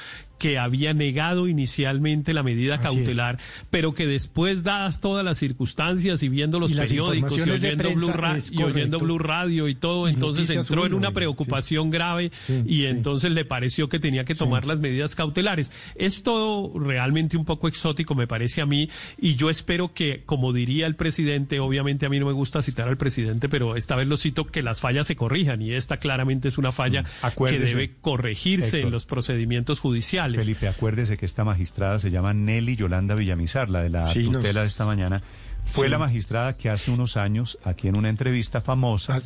que 0.43 0.59
había 0.59 0.93
negado 0.93 1.47
inicialmente 1.47 2.33
la 2.33 2.43
medida 2.43 2.81
cautelar, 2.81 3.39
pero 3.71 3.93
que 3.93 4.05
después, 4.05 4.61
dadas 4.61 4.99
todas 4.99 5.23
las 5.23 5.37
circunstancias 5.37 6.21
y 6.21 6.27
viendo 6.27 6.59
los 6.59 6.73
periódicos 6.73 7.37
y 7.37 7.49
oyendo, 7.49 7.89
Blue 7.91 8.11
y 8.51 8.61
oyendo 8.61 8.99
Blue 8.99 9.19
Radio 9.19 9.69
y 9.69 9.75
todo, 9.75 10.09
entonces 10.09 10.49
entró 10.49 10.85
en 10.85 10.95
una 10.95 11.11
preocupación 11.11 11.91
grave 11.91 12.33
y 12.65 12.87
entonces 12.87 13.31
le 13.31 13.45
pareció 13.45 13.87
que 13.87 14.01
tenía 14.01 14.25
que 14.25 14.35
tomar 14.35 14.65
las 14.65 14.81
medidas 14.81 15.15
cautelares. 15.15 15.71
Es 15.95 16.23
todo 16.23 16.77
realmente 16.77 17.37
un 17.37 17.45
poco 17.45 17.69
exótico, 17.69 18.13
me 18.13 18.27
parece 18.27 18.59
a 18.59 18.65
mí, 18.65 18.89
y 19.21 19.35
yo 19.35 19.49
espero 19.49 19.93
que, 19.93 20.23
como 20.25 20.51
diría 20.51 20.87
el 20.87 20.97
presidente, 20.97 21.61
obviamente 21.61 22.05
a 22.05 22.09
mí 22.09 22.19
no 22.19 22.25
me 22.25 22.33
gusta 22.33 22.61
citar 22.61 22.89
al 22.89 22.97
presidente, 22.97 23.47
pero 23.47 23.77
esta 23.77 23.95
vez 23.95 24.09
lo 24.09 24.17
cito, 24.17 24.45
que 24.45 24.61
las 24.61 24.81
fallas 24.81 25.07
se 25.07 25.15
corrijan, 25.15 25.61
y 25.61 25.71
esta 25.71 26.01
claramente 26.01 26.49
es 26.49 26.57
una 26.57 26.73
falla 26.73 27.03
mm, 27.03 27.45
que 27.45 27.59
debe 27.59 27.91
corregirse 28.01 28.81
en 28.81 28.91
los 28.91 29.05
procedimientos 29.05 29.79
judiciales. 29.79 30.32
Felipe, 30.35 30.67
acuérdese 30.67 31.17
que 31.17 31.25
esta 31.25 31.43
magistrada 31.43 31.99
se 31.99 32.11
llama 32.11 32.33
Nelly 32.33 32.75
Yolanda 32.75 33.15
Villamizar, 33.15 33.69
la 33.69 33.81
de 33.81 33.89
la 33.89 34.03
tutela 34.11 34.61
de 34.61 34.67
esta 34.67 34.85
mañana. 34.85 35.21
Fue 35.65 35.89
la 35.89 35.97
magistrada 35.97 36.57
que 36.57 36.69
hace 36.69 36.91
unos 36.91 37.17
años, 37.17 37.57
aquí 37.63 37.87
en 37.87 37.95
una 37.95 38.09
entrevista 38.09 38.61
famosa, 38.61 39.17
ah, 39.17 39.21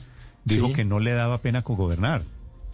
dijo 0.46 0.74
que 0.74 0.86
no 0.86 1.00
le 1.00 1.12
daba 1.14 1.40
pena 1.40 1.64
cogobernar. 1.64 2.22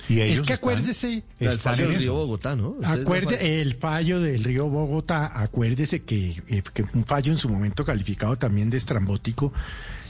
Y 0.10 0.20
ellos 0.20 0.40
es 0.40 0.48
que 0.48 0.54
acuérdese. 0.54 1.24
el 1.40 1.52
fallo 1.52 1.88
del 1.88 2.00
río 2.00 2.14
Bogotá, 2.14 2.56
¿no? 2.56 2.76
Acuerde, 2.84 3.62
el 3.62 3.76
fallo 3.76 4.20
del 4.20 4.44
río 4.44 4.68
Bogotá, 4.68 5.42
acuérdese 5.42 6.04
que, 6.04 6.44
eh, 6.48 6.62
que, 6.74 6.84
un 6.94 7.06
fallo 7.06 7.32
en 7.32 7.38
su 7.38 7.48
momento 7.48 7.86
calificado 7.86 8.38
también 8.38 8.70
de 8.70 8.78
estrambótico 8.78 9.54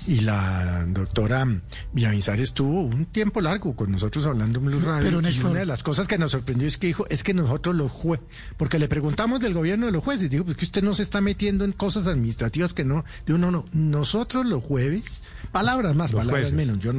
y 0.07 0.21
la 0.21 0.85
doctora 0.87 1.47
Villamizar 1.93 2.39
estuvo 2.39 2.81
un 2.81 3.05
tiempo 3.05 3.41
largo 3.41 3.75
con 3.75 3.91
nosotros 3.91 4.25
hablando 4.25 4.59
en 4.59 4.65
Blue 4.65 4.79
Radio. 4.79 5.05
Pero 5.05 5.29
y 5.29 5.39
una 5.45 5.59
de 5.59 5.65
las 5.65 5.83
cosas 5.83 6.07
que 6.07 6.17
nos 6.17 6.31
sorprendió 6.31 6.67
es 6.67 6.77
que 6.77 6.87
dijo, 6.87 7.05
es 7.09 7.23
que 7.23 7.33
nosotros 7.33 7.75
los 7.75 7.91
jueces, 7.91 8.25
porque 8.57 8.79
le 8.79 8.87
preguntamos 8.87 9.39
del 9.39 9.53
gobierno 9.53 9.85
de 9.85 9.91
los 9.91 10.03
jueces, 10.03 10.29
dijo, 10.29 10.45
pues 10.45 10.57
que 10.57 10.65
usted 10.65 10.83
no 10.83 10.93
se 10.93 11.03
está 11.03 11.21
metiendo 11.21 11.65
en 11.65 11.71
cosas 11.71 12.07
administrativas 12.07 12.73
que 12.73 12.83
no, 12.83 13.05
digo, 13.25 13.37
no, 13.37 13.51
no, 13.51 13.65
nosotros 13.71 14.45
los 14.45 14.63
jueves, 14.63 15.21
palabras 15.51 15.95
más, 15.95 16.13
palabras 16.13 16.53
menos, 16.53 16.79
yo 16.79 16.93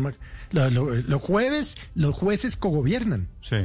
los 0.52 1.22
jueves, 1.22 1.76
los 1.94 2.14
jueces 2.14 2.56
cogobiernan. 2.56 3.28
Sí. 3.42 3.56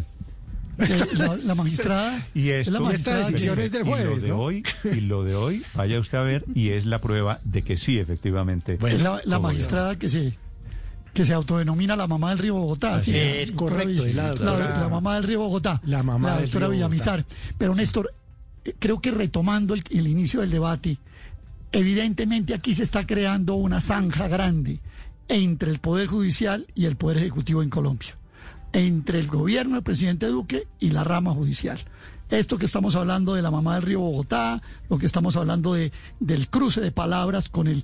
La, 1.44 1.56
magistrada 1.56 2.28
y 2.34 2.50
esto 2.50 2.74
la 2.74 2.80
magistrada 2.80 3.30
decisiones 3.30 3.72
del 3.72 3.84
jueves, 3.84 4.18
y 4.18 4.22
lo 4.22 4.22
de 4.22 4.32
hoy 4.32 4.64
y 4.86 5.02
lo 5.02 5.24
de 5.24 5.36
hoy 5.36 5.64
vaya 5.76 6.00
usted 6.00 6.18
a 6.18 6.22
ver 6.22 6.46
y 6.54 6.70
es 6.70 6.86
la 6.86 7.02
prueba 7.02 7.40
de 7.44 7.64
que 7.64 7.78
sí 7.78 8.00
efectivamente. 8.00 8.78
Bueno, 8.78 9.20
la, 9.26 9.40
magistrada 9.40 9.98
que 9.98 10.10
se 10.10 10.38
que 11.14 11.26
se 11.26 11.34
autodenomina 11.34 11.96
la 11.96 12.08
mamá 12.08 12.30
del 12.30 12.40
río 12.40 12.56
Bogotá 12.56 13.00
sí, 13.00 13.16
es 13.16 13.52
correcto 13.52 14.06
la, 14.14 14.88
mamá 14.90 15.16
del 15.16 15.24
río 15.24 15.40
Bogotá 15.40 15.82
la 15.86 16.04
mamá 16.04 16.36
la 16.36 16.42
doctora 16.42 16.68
Villamizar. 16.68 17.26
Pero 17.58 17.76
Néstor 17.76 18.12
eh, 18.64 18.76
creo 18.80 19.02
que 19.02 19.12
retomando 19.12 19.74
el, 19.74 19.84
el 19.90 20.08
inicio 20.08 20.42
del 20.42 20.52
debate 20.52 20.98
evidentemente 21.72 22.54
aquí 22.54 22.74
se 22.74 22.84
está 22.84 23.06
creando 23.06 23.56
una 23.56 23.82
zanja 23.82 24.28
grande 24.28 24.80
entre 25.28 25.72
el 25.72 25.80
poder 25.80 26.08
judicial 26.08 26.68
y 26.74 26.86
el 26.86 26.96
poder 26.96 27.18
ejecutivo 27.18 27.62
en 27.62 27.70
Colombia 27.70 28.19
entre 28.74 29.20
el 29.20 29.28
gobierno 29.28 29.76
del 29.76 29.84
presidente 29.84 30.28
Duque 30.28 30.68
y 30.80 30.92
la 30.92 31.04
rama 31.04 31.34
judicial. 31.34 31.80
Esto 32.30 32.58
que 32.60 32.68
estamos 32.68 32.96
hablando 32.96 33.34
de 33.34 33.42
la 33.42 33.50
mamá 33.50 33.76
del 33.76 33.84
río 33.84 34.02
Bogotá, 34.02 34.62
lo 34.90 35.00
que 35.00 35.08
estamos 35.08 35.36
hablando 35.36 35.74
de, 35.74 35.92
del 36.20 36.50
cruce 36.50 36.80
de 36.80 36.92
palabras 36.92 37.50
con 37.50 37.68
el, 37.68 37.84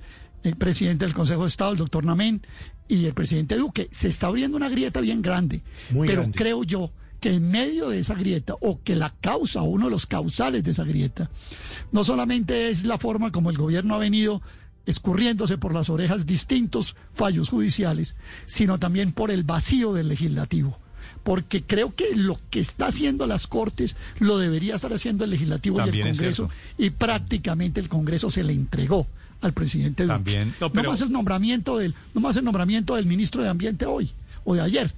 presidente 0.58 1.04
del 1.04 1.14
Consejo 1.14 1.42
de 1.42 1.48
Estado, 1.48 1.72
el 1.72 1.78
doctor 1.78 2.04
Namén, 2.04 2.46
y 2.86 3.06
el 3.06 3.14
presidente 3.14 3.56
Duque, 3.56 3.88
se 3.90 4.06
está 4.06 4.28
abriendo 4.28 4.56
una 4.56 4.68
grieta 4.68 5.00
bien 5.00 5.20
grande. 5.20 5.62
pero 6.06 6.30
creo 6.32 6.62
yo 6.62 6.92
que 7.18 7.34
en 7.34 7.50
medio 7.50 7.88
de 7.88 7.98
esa 7.98 8.14
grieta, 8.14 8.54
o 8.60 8.80
que 8.82 8.94
la 8.94 9.12
causa, 9.20 9.62
uno 9.62 9.86
de 9.86 9.90
los 9.90 10.06
causales 10.06 10.62
de 10.62 10.70
esa 10.70 10.84
grieta, 10.84 11.30
no 11.90 12.04
solamente 12.04 12.68
es 12.68 12.84
la 12.84 12.98
forma 12.98 13.32
como 13.32 13.50
el 13.50 13.58
gobierno 13.58 13.96
ha 13.96 13.98
venido 13.98 14.42
escurriéndose 14.86 15.58
por 15.58 15.74
las 15.74 15.90
orejas 15.90 16.26
distintos 16.26 16.96
fallos 17.12 17.48
judiciales, 17.48 18.14
sino 18.46 18.78
también 18.78 19.12
por 19.12 19.30
el 19.30 19.44
vacío 19.44 19.92
del 19.92 20.08
legislativo. 20.08 20.78
Porque 21.22 21.62
creo 21.64 21.94
que 21.94 22.14
lo 22.14 22.38
que 22.50 22.60
está 22.60 22.86
haciendo 22.86 23.26
las 23.26 23.46
Cortes 23.48 23.96
lo 24.20 24.38
debería 24.38 24.76
estar 24.76 24.92
haciendo 24.92 25.24
el 25.24 25.30
legislativo 25.30 25.78
y 25.84 25.88
el 25.88 26.02
Congreso, 26.02 26.48
y 26.78 26.90
prácticamente 26.90 27.80
el 27.80 27.88
Congreso 27.88 28.30
se 28.30 28.44
le 28.44 28.52
entregó 28.52 29.06
al 29.40 29.52
presidente 29.52 30.04
Duque. 30.04 30.14
También. 30.14 30.54
No, 30.60 30.70
más 30.70 31.00
el 31.00 31.10
nombramiento 31.10 31.78
del, 31.78 31.94
no 32.14 32.20
más 32.20 32.36
el 32.36 32.44
nombramiento 32.44 32.94
del 32.94 33.06
ministro 33.06 33.42
de 33.42 33.48
Ambiente 33.48 33.86
hoy 33.86 34.10
o 34.44 34.54
de 34.54 34.60
ayer. 34.60 34.92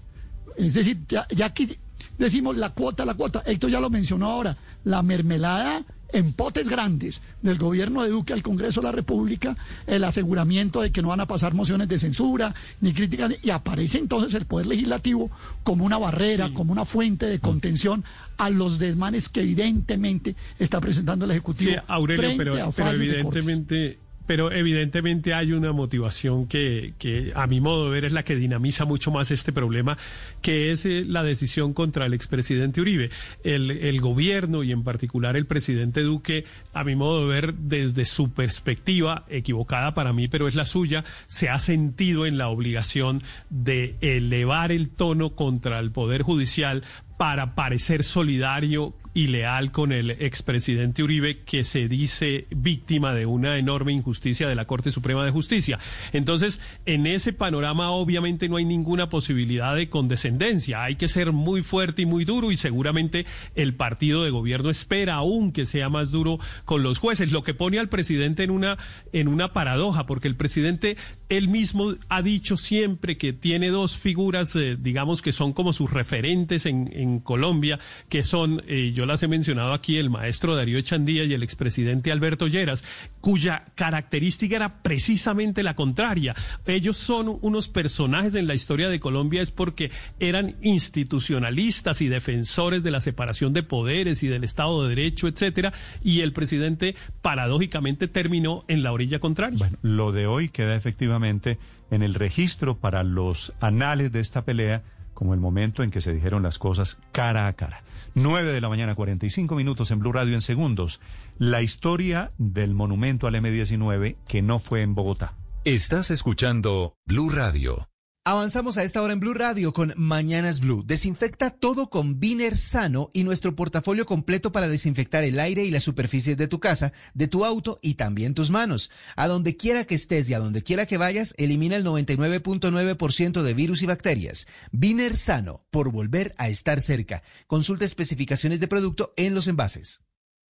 Es 0.56 0.74
decir, 0.74 0.98
ya, 1.08 1.26
ya 1.30 1.46
aquí 1.46 1.78
decimos 2.18 2.56
la 2.56 2.70
cuota, 2.70 3.04
la 3.04 3.14
cuota. 3.14 3.42
Héctor 3.46 3.70
ya 3.70 3.80
lo 3.80 3.90
mencionó 3.90 4.26
ahora, 4.26 4.56
la 4.84 5.02
mermelada 5.02 5.82
en 6.12 6.32
potes 6.32 6.68
grandes 6.68 7.20
del 7.42 7.58
gobierno 7.58 8.02
de 8.02 8.10
Duque 8.10 8.32
al 8.32 8.42
Congreso 8.42 8.80
de 8.80 8.86
la 8.86 8.92
República 8.92 9.56
el 9.86 10.04
aseguramiento 10.04 10.80
de 10.80 10.90
que 10.90 11.02
no 11.02 11.08
van 11.08 11.20
a 11.20 11.26
pasar 11.26 11.54
mociones 11.54 11.88
de 11.88 11.98
censura 11.98 12.54
ni 12.80 12.92
críticas 12.92 13.32
y 13.42 13.50
aparece 13.50 13.98
entonces 13.98 14.34
el 14.34 14.46
poder 14.46 14.66
legislativo 14.66 15.30
como 15.62 15.84
una 15.84 15.98
barrera, 15.98 16.50
como 16.54 16.72
una 16.72 16.84
fuente 16.84 17.26
de 17.26 17.40
contención 17.40 18.04
a 18.38 18.50
los 18.50 18.78
desmanes 18.78 19.28
que 19.28 19.40
evidentemente 19.40 20.34
está 20.58 20.80
presentando 20.80 21.24
el 21.24 21.32
ejecutivo. 21.32 21.72
Sí, 21.72 21.78
Aurelio, 21.86 22.36
pero, 22.36 22.72
pero 22.74 22.90
evidentemente 22.90 23.98
pero 24.28 24.52
evidentemente 24.52 25.32
hay 25.32 25.54
una 25.54 25.72
motivación 25.72 26.46
que, 26.48 26.92
que, 26.98 27.32
a 27.34 27.46
mi 27.46 27.62
modo 27.62 27.86
de 27.86 27.90
ver 27.92 28.04
es 28.04 28.12
la 28.12 28.24
que 28.24 28.36
dinamiza 28.36 28.84
mucho 28.84 29.10
más 29.10 29.30
este 29.30 29.54
problema, 29.54 29.96
que 30.42 30.70
es 30.70 30.84
eh, 30.84 31.02
la 31.06 31.22
decisión 31.22 31.72
contra 31.72 32.04
el 32.04 32.12
expresidente 32.12 32.82
Uribe. 32.82 33.08
El, 33.42 33.70
el 33.70 34.02
gobierno 34.02 34.62
y 34.64 34.70
en 34.70 34.84
particular 34.84 35.34
el 35.34 35.46
presidente 35.46 36.02
Duque, 36.02 36.44
a 36.74 36.84
mi 36.84 36.94
modo 36.94 37.26
de 37.26 37.40
ver, 37.40 37.54
desde 37.54 38.04
su 38.04 38.30
perspectiva, 38.30 39.24
equivocada 39.30 39.94
para 39.94 40.12
mí, 40.12 40.28
pero 40.28 40.46
es 40.46 40.54
la 40.54 40.66
suya, 40.66 41.06
se 41.26 41.48
ha 41.48 41.58
sentido 41.58 42.26
en 42.26 42.36
la 42.36 42.48
obligación 42.48 43.22
de 43.48 43.96
elevar 44.02 44.72
el 44.72 44.90
tono 44.90 45.30
contra 45.30 45.78
el 45.78 45.90
Poder 45.90 46.20
Judicial 46.20 46.84
para 47.16 47.54
parecer 47.54 48.04
solidario 48.04 48.94
y 49.14 49.28
leal 49.28 49.72
con 49.72 49.92
el 49.92 50.10
expresidente 50.10 51.02
Uribe, 51.02 51.40
que 51.44 51.64
se 51.64 51.88
dice 51.88 52.46
víctima 52.50 53.14
de 53.14 53.26
una 53.26 53.58
enorme 53.58 53.92
injusticia 53.92 54.48
de 54.48 54.54
la 54.54 54.66
Corte 54.66 54.90
Suprema 54.90 55.24
de 55.24 55.30
Justicia. 55.30 55.78
Entonces, 56.12 56.60
en 56.86 57.06
ese 57.06 57.32
panorama 57.32 57.90
obviamente 57.90 58.48
no 58.48 58.56
hay 58.56 58.64
ninguna 58.64 59.08
posibilidad 59.08 59.74
de 59.74 59.88
condescendencia. 59.88 60.82
Hay 60.82 60.96
que 60.96 61.08
ser 61.08 61.32
muy 61.32 61.62
fuerte 61.62 62.02
y 62.02 62.06
muy 62.06 62.24
duro 62.24 62.52
y 62.52 62.56
seguramente 62.56 63.26
el 63.54 63.74
partido 63.74 64.24
de 64.24 64.30
gobierno 64.30 64.70
espera 64.70 65.14
aún 65.14 65.52
que 65.52 65.66
sea 65.66 65.88
más 65.88 66.10
duro 66.10 66.38
con 66.64 66.82
los 66.82 66.98
jueces, 66.98 67.32
lo 67.32 67.42
que 67.42 67.54
pone 67.54 67.78
al 67.78 67.88
presidente 67.88 68.44
en 68.44 68.50
una, 68.50 68.78
en 69.12 69.28
una 69.28 69.52
paradoja, 69.52 70.06
porque 70.06 70.28
el 70.28 70.36
presidente 70.36 70.96
él 71.28 71.48
mismo 71.48 71.94
ha 72.08 72.22
dicho 72.22 72.56
siempre 72.56 73.18
que 73.18 73.32
tiene 73.32 73.68
dos 73.68 73.96
figuras, 73.96 74.54
eh, 74.56 74.76
digamos, 74.78 75.22
que 75.22 75.32
son 75.32 75.52
como 75.52 75.72
sus 75.72 75.92
referentes 75.92 76.66
en, 76.66 76.90
en 76.92 77.20
Colombia, 77.20 77.78
que 78.08 78.22
son, 78.22 78.62
eh, 78.66 78.92
yo 78.98 79.06
las 79.06 79.22
he 79.22 79.28
mencionado 79.28 79.74
aquí, 79.74 79.96
el 79.96 80.10
maestro 80.10 80.56
Darío 80.56 80.76
Echandía 80.76 81.22
y 81.22 81.32
el 81.32 81.44
expresidente 81.44 82.10
Alberto 82.10 82.48
Lleras, 82.48 82.82
cuya 83.20 83.66
característica 83.76 84.56
era 84.56 84.82
precisamente 84.82 85.62
la 85.62 85.76
contraria. 85.76 86.34
Ellos 86.66 86.96
son 86.96 87.38
unos 87.42 87.68
personajes 87.68 88.34
en 88.34 88.48
la 88.48 88.56
historia 88.56 88.88
de 88.88 88.98
Colombia, 88.98 89.40
es 89.40 89.52
porque 89.52 89.92
eran 90.18 90.56
institucionalistas 90.62 92.02
y 92.02 92.08
defensores 92.08 92.82
de 92.82 92.90
la 92.90 93.00
separación 93.00 93.52
de 93.52 93.62
poderes 93.62 94.24
y 94.24 94.26
del 94.26 94.42
Estado 94.42 94.82
de 94.82 94.96
Derecho, 94.96 95.28
etcétera, 95.28 95.72
y 96.02 96.22
el 96.22 96.32
presidente 96.32 96.96
paradójicamente 97.22 98.08
terminó 98.08 98.64
en 98.66 98.82
la 98.82 98.90
orilla 98.90 99.20
contraria. 99.20 99.60
Bueno, 99.60 99.78
lo 99.82 100.10
de 100.10 100.26
hoy 100.26 100.48
queda 100.48 100.74
efectivamente 100.74 101.60
en 101.92 102.02
el 102.02 102.14
registro 102.14 102.78
para 102.78 103.04
los 103.04 103.52
anales 103.60 104.10
de 104.10 104.18
esta 104.18 104.44
pelea 104.44 104.82
como 105.18 105.34
el 105.34 105.40
momento 105.40 105.82
en 105.82 105.90
que 105.90 106.00
se 106.00 106.14
dijeron 106.14 106.44
las 106.44 106.60
cosas 106.60 107.00
cara 107.10 107.48
a 107.48 107.52
cara. 107.54 107.82
9 108.14 108.52
de 108.52 108.60
la 108.60 108.68
mañana, 108.68 108.94
45 108.94 109.56
minutos 109.56 109.90
en 109.90 109.98
Blue 109.98 110.12
Radio 110.12 110.34
en 110.34 110.40
segundos. 110.40 111.00
La 111.38 111.60
historia 111.60 112.30
del 112.38 112.72
monumento 112.72 113.26
al 113.26 113.34
M19 113.34 114.14
que 114.28 114.42
no 114.42 114.60
fue 114.60 114.82
en 114.82 114.94
Bogotá. 114.94 115.34
Estás 115.64 116.12
escuchando 116.12 116.94
Blue 117.04 117.30
Radio. 117.30 117.88
Avanzamos 118.30 118.76
a 118.76 118.82
esta 118.82 119.00
hora 119.00 119.14
en 119.14 119.20
Blue 119.20 119.32
Radio 119.32 119.72
con 119.72 119.94
Mañanas 119.96 120.60
Blue. 120.60 120.82
Desinfecta 120.84 121.48
todo 121.48 121.88
con 121.88 122.20
Viner 122.20 122.58
Sano 122.58 123.08
y 123.14 123.24
nuestro 123.24 123.56
portafolio 123.56 124.04
completo 124.04 124.52
para 124.52 124.68
desinfectar 124.68 125.24
el 125.24 125.40
aire 125.40 125.64
y 125.64 125.70
las 125.70 125.84
superficies 125.84 126.36
de 126.36 126.46
tu 126.46 126.60
casa, 126.60 126.92
de 127.14 127.26
tu 127.26 127.46
auto 127.46 127.78
y 127.80 127.94
también 127.94 128.34
tus 128.34 128.50
manos. 128.50 128.90
A 129.16 129.28
donde 129.28 129.56
quiera 129.56 129.86
que 129.86 129.94
estés 129.94 130.28
y 130.28 130.34
a 130.34 130.40
donde 130.40 130.62
quiera 130.62 130.84
que 130.84 130.98
vayas, 130.98 131.32
elimina 131.38 131.76
el 131.76 131.86
99.9% 131.86 133.40
de 133.40 133.54
virus 133.54 133.80
y 133.80 133.86
bacterias. 133.86 134.46
Viner 134.72 135.16
Sano, 135.16 135.64
por 135.70 135.90
volver 135.90 136.34
a 136.36 136.50
estar 136.50 136.82
cerca. 136.82 137.22
Consulta 137.46 137.86
especificaciones 137.86 138.60
de 138.60 138.68
producto 138.68 139.14
en 139.16 139.34
los 139.34 139.48
envases. 139.48 140.02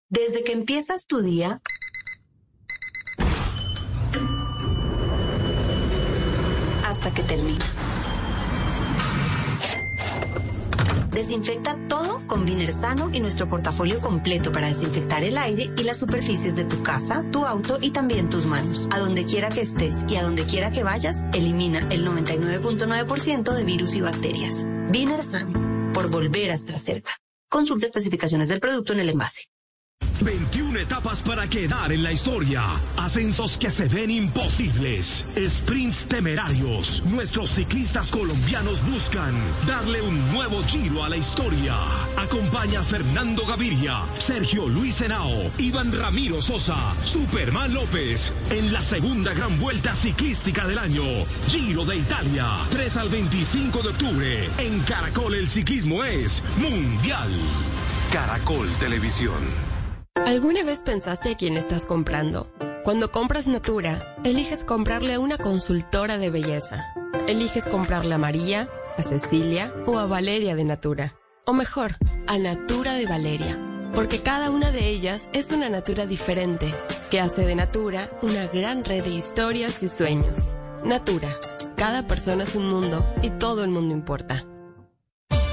Desde 0.09 0.43
que 0.43 0.51
empiezas 0.51 1.07
tu 1.07 1.23
día 1.23 1.63
termina. 7.23 7.65
Desinfecta 11.11 11.77
todo 11.89 12.23
con 12.29 12.45
Viner 12.45 12.73
Sano 12.73 13.11
y 13.13 13.19
nuestro 13.19 13.49
portafolio 13.49 13.99
completo 14.01 14.53
para 14.53 14.69
desinfectar 14.69 15.25
el 15.25 15.37
aire 15.37 15.73
y 15.77 15.83
las 15.83 15.97
superficies 15.97 16.55
de 16.55 16.65
tu 16.65 16.83
casa, 16.85 17.25
tu 17.33 17.45
auto 17.45 17.79
y 17.81 17.91
también 17.91 18.29
tus 18.29 18.47
manos. 18.47 18.87
A 18.93 19.01
donde 19.01 19.25
quiera 19.25 19.49
que 19.49 19.63
estés 19.63 20.05
y 20.09 20.15
a 20.15 20.23
donde 20.23 20.45
quiera 20.45 20.71
que 20.71 20.85
vayas, 20.85 21.25
elimina 21.35 21.89
el 21.91 22.07
99.9% 22.07 23.53
de 23.53 23.65
virus 23.65 23.95
y 23.97 24.01
bacterias. 24.01 24.67
Viner 24.93 25.25
Sano, 25.25 25.93
por 25.93 26.09
volver 26.09 26.53
a 26.53 26.55
estar 26.55 26.79
cerca. 26.79 27.19
Consulta 27.51 27.87
especificaciones 27.87 28.49
del 28.49 28.61
producto 28.61 28.93
en 28.93 29.01
el 29.01 29.09
envase. 29.09 29.49
21 30.23 30.79
etapas 30.81 31.21
para 31.21 31.49
quedar 31.49 31.93
en 31.93 32.03
la 32.03 32.13
historia. 32.13 32.63
Ascensos 32.97 33.57
que 33.57 33.71
se 33.71 33.89
ven 33.89 34.11
imposibles. 34.11 35.25
Sprints 35.49 36.07
temerarios. 36.07 37.03
Nuestros 37.05 37.51
ciclistas 37.51 38.11
colombianos 38.11 38.85
buscan 38.87 39.35
darle 39.67 40.03
un 40.03 40.33
nuevo 40.33 40.63
giro 40.65 41.05
a 41.05 41.09
la 41.09 41.17
historia. 41.17 41.77
Acompaña 42.17 42.83
Fernando 42.83 43.45
Gaviria, 43.47 44.05
Sergio 44.19 44.69
Luis 44.69 45.01
Henao, 45.01 45.51
Iván 45.59 45.93
Ramiro 45.93 46.41
Sosa, 46.41 46.95
Superman 47.05 47.75
López 47.75 48.33
en 48.51 48.73
la 48.73 48.83
segunda 48.83 49.35
gran 49.35 49.59
vuelta 49.61 49.95
ciclística 49.95 50.67
del 50.67 50.79
año. 50.79 51.03
Giro 51.49 51.85
de 51.85 51.97
Italia. 51.97 52.59
3 52.71 52.97
al 52.97 53.09
25 53.09 53.83
de 53.83 53.89
octubre. 53.89 54.51
En 54.59 54.81
Caracol 54.81 55.35
el 55.35 55.49
ciclismo 55.49 56.03
es 56.05 56.43
mundial. 56.57 57.31
Caracol 58.13 58.69
Televisión. 58.81 59.68
¿Alguna 60.27 60.63
vez 60.63 60.83
pensaste 60.83 61.31
a 61.31 61.37
quién 61.37 61.57
estás 61.57 61.87
comprando? 61.87 62.51
Cuando 62.85 63.11
compras 63.11 63.47
Natura, 63.47 64.17
eliges 64.25 64.65
comprarle 64.65 65.15
a 65.15 65.21
una 65.21 65.39
consultora 65.39 66.19
de 66.19 66.31
belleza. 66.31 66.85
Eliges 67.27 67.65
comprarle 67.65 68.15
a 68.15 68.19
María, 68.19 68.69
a 68.97 69.03
Cecilia 69.03 69.73
o 69.87 69.99
a 69.99 70.07
Valeria 70.07 70.55
de 70.55 70.65
Natura. 70.65 71.15
O 71.45 71.53
mejor, 71.53 71.97
a 72.27 72.39
Natura 72.39 72.95
de 72.95 73.07
Valeria. 73.07 73.59
Porque 73.95 74.21
cada 74.21 74.51
una 74.51 74.71
de 74.71 74.89
ellas 74.89 75.31
es 75.33 75.51
una 75.51 75.69
Natura 75.71 76.07
diferente, 76.07 76.75
que 77.11 77.21
hace 77.21 77.47
de 77.47 77.55
Natura 77.55 78.11
una 78.21 78.47
gran 78.49 78.85
red 78.85 79.05
de 79.05 79.11
historias 79.11 79.83
y 79.83 79.89
sueños. 79.89 80.57
Natura. 80.85 81.39
Cada 81.77 82.07
persona 82.07 82.43
es 82.43 82.55
un 82.55 82.69
mundo 82.69 83.07
y 83.23 83.31
todo 83.31 83.65
el 83.65 83.71
mundo 83.71 83.95
importa. 83.95 84.45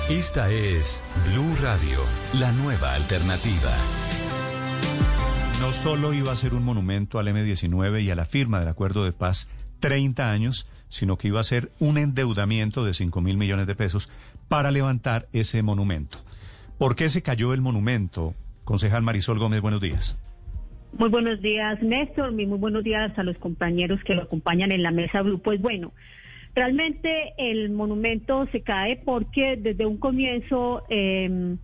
Esta 0.09 0.49
es 0.49 1.01
Blue 1.27 1.55
Radio, 1.61 1.99
la 2.39 2.51
nueva 2.51 2.93
alternativa 2.93 3.71
no 5.59 5.71
solo 5.71 6.13
iba 6.13 6.31
a 6.31 6.35
ser 6.35 6.53
un 6.53 6.63
monumento 6.63 7.19
al 7.19 7.27
M-19 7.27 8.03
y 8.03 8.09
a 8.09 8.15
la 8.15 8.25
firma 8.25 8.59
del 8.59 8.67
acuerdo 8.67 9.05
de 9.05 9.13
paz 9.13 9.49
30 9.79 10.31
años, 10.31 10.69
sino 10.89 11.17
que 11.17 11.27
iba 11.29 11.39
a 11.39 11.43
ser 11.43 11.71
un 11.79 11.97
endeudamiento 11.97 12.83
de 12.83 12.93
5 12.93 13.21
mil 13.21 13.37
millones 13.37 13.67
de 13.67 13.75
pesos 13.75 14.09
para 14.49 14.71
levantar 14.71 15.27
ese 15.33 15.61
monumento. 15.63 16.17
¿Por 16.77 16.95
qué 16.95 17.09
se 17.09 17.21
cayó 17.21 17.53
el 17.53 17.61
monumento? 17.61 18.33
Concejal 18.63 19.03
Marisol 19.03 19.39
Gómez, 19.39 19.61
buenos 19.61 19.81
días. 19.81 20.19
Muy 20.97 21.09
buenos 21.09 21.41
días, 21.41 21.81
Néstor. 21.81 22.31
Muy, 22.31 22.45
buenos 22.45 22.83
días 22.83 23.17
a 23.17 23.23
los 23.23 23.37
compañeros 23.37 23.99
que 24.03 24.15
lo 24.15 24.23
acompañan 24.23 24.71
en 24.71 24.83
la 24.83 24.91
mesa 24.91 25.21
Blue. 25.21 25.41
Pues 25.41 25.61
bueno, 25.61 25.93
realmente 26.53 27.33
el 27.37 27.69
monumento 27.69 28.47
se 28.51 28.61
cae 28.61 29.01
porque 29.05 29.57
desde 29.57 29.85
un 29.85 29.97
comienzo... 29.97 30.83
Eh, 30.89 31.57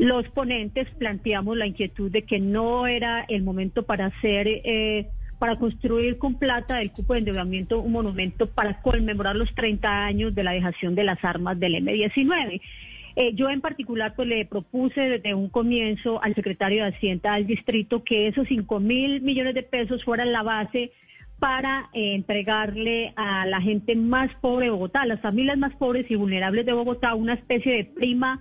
los 0.00 0.26
ponentes 0.30 0.88
planteamos 0.98 1.58
la 1.58 1.66
inquietud 1.66 2.10
de 2.10 2.22
que 2.22 2.40
no 2.40 2.86
era 2.86 3.26
el 3.28 3.42
momento 3.42 3.82
para 3.82 4.06
hacer, 4.06 4.48
eh, 4.48 5.08
para 5.38 5.56
construir 5.56 6.16
con 6.16 6.38
plata 6.38 6.78
del 6.78 6.90
cupo 6.90 7.12
de 7.12 7.18
endeudamiento 7.18 7.80
un 7.80 7.92
monumento 7.92 8.46
para 8.48 8.80
conmemorar 8.80 9.36
los 9.36 9.54
30 9.54 10.06
años 10.06 10.34
de 10.34 10.42
la 10.42 10.52
dejación 10.52 10.94
de 10.94 11.04
las 11.04 11.22
armas 11.22 11.60
del 11.60 11.74
M-19. 11.74 12.62
Eh, 13.14 13.34
yo 13.34 13.50
en 13.50 13.60
particular 13.60 14.14
pues 14.16 14.26
le 14.26 14.46
propuse 14.46 15.02
desde 15.02 15.34
un 15.34 15.50
comienzo 15.50 16.22
al 16.22 16.34
secretario 16.34 16.82
de 16.82 16.96
Hacienda 16.96 17.34
del 17.34 17.46
distrito 17.46 18.02
que 18.02 18.26
esos 18.26 18.48
5 18.48 18.80
mil 18.80 19.20
millones 19.20 19.54
de 19.54 19.64
pesos 19.64 20.02
fueran 20.02 20.32
la 20.32 20.42
base 20.42 20.92
para 21.38 21.90
eh, 21.92 22.14
entregarle 22.14 23.12
a 23.16 23.44
la 23.44 23.60
gente 23.60 23.96
más 23.96 24.30
pobre 24.40 24.66
de 24.66 24.70
Bogotá, 24.70 25.02
a 25.02 25.06
las 25.06 25.20
familias 25.20 25.58
más 25.58 25.74
pobres 25.74 26.10
y 26.10 26.14
vulnerables 26.14 26.64
de 26.64 26.72
Bogotá, 26.72 27.14
una 27.14 27.34
especie 27.34 27.74
de 27.74 27.84
prima 27.84 28.40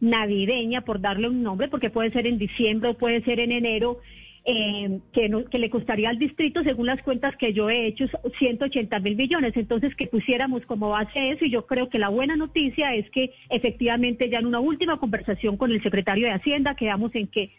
navideña, 0.00 0.82
por 0.82 1.00
darle 1.00 1.28
un 1.28 1.42
nombre, 1.42 1.68
porque 1.68 1.90
puede 1.90 2.10
ser 2.10 2.26
en 2.26 2.38
diciembre 2.38 2.90
o 2.90 2.94
puede 2.94 3.22
ser 3.22 3.40
en 3.40 3.52
enero, 3.52 3.98
eh, 4.44 5.00
que, 5.12 5.30
que 5.50 5.58
le 5.58 5.68
costaría 5.68 6.08
al 6.08 6.18
distrito, 6.18 6.62
según 6.62 6.86
las 6.86 7.02
cuentas 7.02 7.36
que 7.36 7.52
yo 7.52 7.68
he 7.68 7.86
hecho, 7.86 8.06
180 8.38 8.98
mil 9.00 9.16
millones. 9.16 9.56
Entonces, 9.56 9.94
que 9.94 10.06
pusiéramos 10.06 10.64
como 10.66 10.88
base 10.90 11.30
eso, 11.30 11.44
y 11.44 11.50
yo 11.50 11.66
creo 11.66 11.88
que 11.88 11.98
la 11.98 12.08
buena 12.08 12.36
noticia 12.36 12.94
es 12.94 13.10
que 13.10 13.32
efectivamente 13.50 14.30
ya 14.30 14.38
en 14.38 14.46
una 14.46 14.60
última 14.60 14.98
conversación 14.98 15.56
con 15.56 15.70
el 15.70 15.82
secretario 15.82 16.26
de 16.26 16.32
Hacienda 16.32 16.76
quedamos 16.76 17.14
en 17.14 17.26
que 17.26 17.50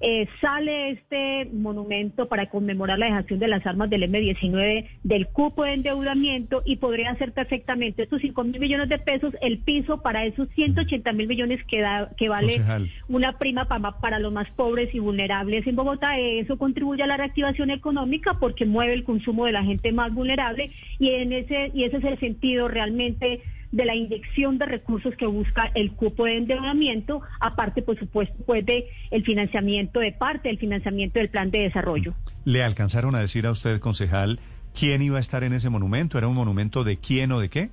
eh, 0.00 0.28
sale 0.40 0.90
este 0.90 1.50
monumento 1.52 2.28
para 2.28 2.48
conmemorar 2.48 2.98
la 2.98 3.06
dejación 3.06 3.38
de 3.40 3.48
las 3.48 3.66
armas 3.66 3.90
del 3.90 4.04
M-19 4.04 4.88
del 5.02 5.26
cupo 5.26 5.64
de 5.64 5.74
endeudamiento 5.74 6.62
y 6.64 6.76
podría 6.76 7.14
ser 7.16 7.32
perfectamente 7.32 8.04
estos 8.04 8.20
5 8.20 8.44
mil 8.44 8.60
millones 8.60 8.88
de 8.88 8.98
pesos 8.98 9.34
el 9.40 9.58
piso 9.58 10.00
para 10.00 10.24
esos 10.24 10.48
180 10.50 11.12
mil 11.12 11.26
millones 11.26 11.60
que, 11.64 11.80
da, 11.80 12.10
que 12.16 12.28
vale 12.28 12.60
una 13.08 13.38
prima 13.38 13.66
para, 13.66 13.92
para 13.98 14.18
los 14.18 14.32
más 14.32 14.48
pobres 14.50 14.94
y 14.94 14.98
vulnerables 15.00 15.66
en 15.66 15.76
Bogotá. 15.76 16.18
Eso 16.18 16.58
contribuye 16.58 17.02
a 17.02 17.06
la 17.06 17.16
reactivación 17.16 17.70
económica 17.70 18.38
porque 18.38 18.66
mueve 18.66 18.94
el 18.94 19.04
consumo 19.04 19.46
de 19.46 19.52
la 19.52 19.64
gente 19.64 19.92
más 19.92 20.14
vulnerable 20.14 20.70
y, 20.98 21.10
en 21.10 21.32
ese, 21.32 21.70
y 21.74 21.84
ese 21.84 21.96
es 21.98 22.04
el 22.04 22.18
sentido 22.20 22.68
realmente 22.68 23.40
de 23.70 23.84
la 23.84 23.94
inyección 23.94 24.58
de 24.58 24.66
recursos 24.66 25.14
que 25.16 25.26
busca 25.26 25.70
el 25.74 25.92
cupo 25.92 26.24
de 26.24 26.38
endeudamiento, 26.38 27.20
aparte, 27.40 27.82
por 27.82 27.98
supuesto, 27.98 28.34
pues 28.46 28.64
de 28.64 28.86
el 29.10 29.24
financiamiento 29.24 30.00
de 30.00 30.12
parte 30.12 30.48
del 30.48 30.58
financiamiento 30.58 31.18
del 31.18 31.28
plan 31.28 31.50
de 31.50 31.60
desarrollo. 31.60 32.14
¿Le 32.44 32.62
alcanzaron 32.62 33.14
a 33.14 33.20
decir 33.20 33.46
a 33.46 33.50
usted, 33.50 33.78
concejal, 33.80 34.40
quién 34.78 35.02
iba 35.02 35.18
a 35.18 35.20
estar 35.20 35.44
en 35.44 35.52
ese 35.52 35.68
monumento? 35.68 36.16
¿Era 36.16 36.28
un 36.28 36.34
monumento 36.34 36.82
de 36.82 36.96
quién 36.96 37.32
o 37.32 37.40
de 37.40 37.50
qué? 37.50 37.70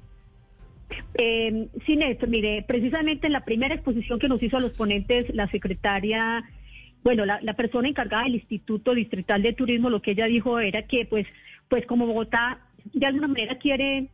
Eh, 1.15 1.67
sí, 1.85 1.95
Néstor, 1.95 2.29
mire, 2.29 2.63
precisamente 2.67 3.27
en 3.27 3.33
la 3.33 3.45
primera 3.45 3.73
exposición 3.73 4.19
que 4.19 4.27
nos 4.27 4.43
hizo 4.43 4.57
a 4.57 4.61
los 4.61 4.73
ponentes 4.73 5.33
la 5.33 5.47
secretaria, 5.47 6.43
bueno, 7.03 7.25
la, 7.25 7.39
la 7.41 7.53
persona 7.53 7.87
encargada 7.87 8.23
del 8.23 8.35
Instituto 8.35 8.93
Distrital 8.93 9.41
de 9.41 9.53
Turismo, 9.53 9.89
lo 9.89 10.01
que 10.01 10.11
ella 10.11 10.25
dijo 10.25 10.59
era 10.59 10.83
que, 10.83 11.05
pues, 11.05 11.25
pues 11.69 11.85
como 11.85 12.05
Bogotá 12.05 12.59
de 12.93 13.05
alguna 13.05 13.27
manera 13.27 13.57
quiere 13.57 14.09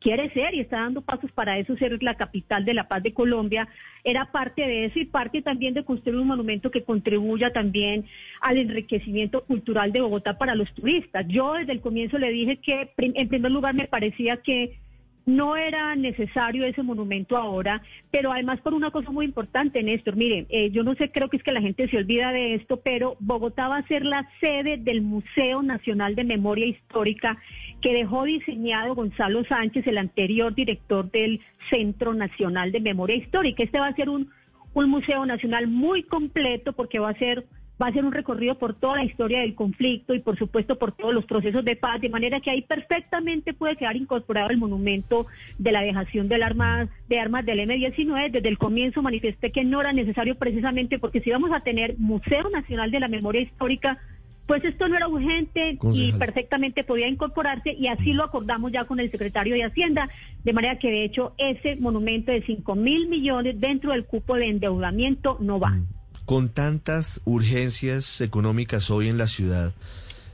quiere 0.00 0.30
ser 0.30 0.54
y 0.54 0.60
está 0.60 0.80
dando 0.80 1.00
pasos 1.00 1.32
para 1.32 1.58
eso, 1.58 1.76
ser 1.76 2.02
la 2.02 2.14
capital 2.14 2.64
de 2.64 2.74
la 2.74 2.88
paz 2.88 3.02
de 3.02 3.14
Colombia, 3.14 3.68
era 4.04 4.30
parte 4.30 4.62
de 4.62 4.86
eso 4.86 4.98
y 4.98 5.06
parte 5.06 5.42
también 5.42 5.74
de 5.74 5.84
construir 5.84 6.18
un 6.18 6.28
monumento 6.28 6.70
que 6.70 6.84
contribuya 6.84 7.52
también 7.52 8.04
al 8.40 8.58
enriquecimiento 8.58 9.44
cultural 9.44 9.92
de 9.92 10.02
Bogotá 10.02 10.36
para 10.36 10.54
los 10.54 10.72
turistas. 10.74 11.26
Yo 11.28 11.54
desde 11.54 11.72
el 11.72 11.80
comienzo 11.80 12.18
le 12.18 12.30
dije 12.30 12.58
que 12.58 12.92
en 12.98 13.28
primer 13.28 13.50
lugar 13.50 13.74
me 13.74 13.86
parecía 13.86 14.36
que 14.38 14.78
no 15.26 15.56
era 15.56 15.94
necesario 15.96 16.64
ese 16.64 16.82
monumento 16.82 17.36
ahora, 17.36 17.82
pero 18.10 18.32
además 18.32 18.60
por 18.60 18.74
una 18.74 18.90
cosa 18.90 19.10
muy 19.10 19.24
importante, 19.24 19.82
Néstor, 19.82 20.16
miren, 20.16 20.46
eh, 20.50 20.70
yo 20.70 20.82
no 20.82 20.94
sé, 20.94 21.10
creo 21.10 21.28
que 21.28 21.38
es 21.38 21.42
que 21.42 21.52
la 21.52 21.62
gente 21.62 21.88
se 21.88 21.96
olvida 21.96 22.30
de 22.32 22.54
esto, 22.54 22.80
pero 22.84 23.16
Bogotá 23.20 23.68
va 23.68 23.78
a 23.78 23.88
ser 23.88 24.04
la 24.04 24.28
sede 24.40 24.76
del 24.76 25.02
Museo 25.02 25.62
Nacional 25.62 26.14
de 26.14 26.24
Memoria 26.24 26.66
Histórica 26.66 27.38
que 27.84 27.92
dejó 27.92 28.24
diseñado 28.24 28.94
Gonzalo 28.94 29.44
Sánchez, 29.44 29.86
el 29.86 29.98
anterior 29.98 30.54
director 30.54 31.10
del 31.10 31.42
Centro 31.68 32.14
Nacional 32.14 32.72
de 32.72 32.80
Memoria 32.80 33.16
Histórica. 33.16 33.62
Este 33.62 33.78
va 33.78 33.88
a 33.88 33.94
ser 33.94 34.08
un, 34.08 34.30
un 34.72 34.88
museo 34.88 35.26
nacional 35.26 35.68
muy 35.68 36.02
completo 36.02 36.72
porque 36.72 36.98
va 36.98 37.10
a 37.10 37.18
ser 37.18 37.44
va 37.82 37.88
a 37.88 37.92
ser 37.92 38.04
un 38.04 38.12
recorrido 38.12 38.56
por 38.56 38.74
toda 38.74 38.96
la 38.96 39.04
historia 39.04 39.40
del 39.40 39.56
conflicto 39.56 40.14
y 40.14 40.20
por 40.20 40.38
supuesto 40.38 40.78
por 40.78 40.92
todos 40.92 41.12
los 41.12 41.26
procesos 41.26 41.64
de 41.64 41.74
paz, 41.74 42.00
de 42.00 42.08
manera 42.08 42.40
que 42.40 42.50
ahí 42.50 42.62
perfectamente 42.62 43.52
puede 43.52 43.76
quedar 43.76 43.96
incorporado 43.96 44.50
el 44.50 44.58
monumento 44.58 45.26
de 45.58 45.72
la 45.72 45.82
dejación 45.82 46.28
del 46.28 46.44
arma, 46.44 46.88
de 47.08 47.18
armas 47.18 47.44
del 47.44 47.58
M-19. 47.58 48.30
Desde 48.30 48.48
el 48.48 48.58
comienzo 48.58 49.02
manifesté 49.02 49.50
que 49.50 49.64
no 49.64 49.80
era 49.80 49.92
necesario 49.92 50.36
precisamente 50.36 51.00
porque 51.00 51.20
si 51.20 51.30
vamos 51.30 51.50
a 51.52 51.60
tener 51.60 51.98
Museo 51.98 52.48
Nacional 52.48 52.92
de 52.92 53.00
la 53.00 53.08
Memoria 53.08 53.42
Histórica, 53.42 53.98
pues 54.46 54.64
esto 54.64 54.88
no 54.88 54.96
era 54.96 55.08
urgente 55.08 55.78
y 55.92 56.12
perfectamente 56.12 56.84
podía 56.84 57.08
incorporarse 57.08 57.72
y 57.72 57.88
así 57.88 58.12
lo 58.12 58.24
acordamos 58.24 58.72
ya 58.72 58.84
con 58.84 59.00
el 59.00 59.10
secretario 59.10 59.54
de 59.54 59.64
Hacienda, 59.64 60.08
de 60.42 60.52
manera 60.52 60.78
que 60.78 60.90
de 60.90 61.04
hecho 61.04 61.34
ese 61.38 61.76
monumento 61.76 62.30
de 62.30 62.42
5 62.42 62.74
mil 62.74 63.08
millones 63.08 63.58
dentro 63.58 63.92
del 63.92 64.04
cupo 64.04 64.36
de 64.36 64.48
endeudamiento 64.48 65.38
no 65.40 65.58
va. 65.58 65.70
Mm. 65.70 65.86
Con 66.26 66.48
tantas 66.48 67.20
urgencias 67.24 68.20
económicas 68.20 68.90
hoy 68.90 69.08
en 69.08 69.18
la 69.18 69.26
ciudad, 69.26 69.74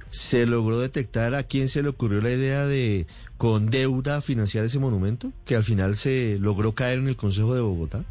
¿se 0.08 0.46
logró 0.46 0.78
detectar 0.78 1.34
a 1.34 1.42
quién 1.42 1.68
se 1.68 1.82
le 1.82 1.88
ocurrió 1.88 2.20
la 2.20 2.30
idea 2.30 2.64
de 2.64 3.06
con 3.38 3.70
deuda 3.70 4.20
financiar 4.20 4.64
ese 4.64 4.78
monumento, 4.78 5.32
que 5.44 5.56
al 5.56 5.64
final 5.64 5.96
se 5.96 6.38
logró 6.38 6.74
caer 6.74 6.98
en 6.98 7.08
el 7.08 7.16
Consejo 7.16 7.54
de 7.54 7.60
Bogotá? 7.60 8.04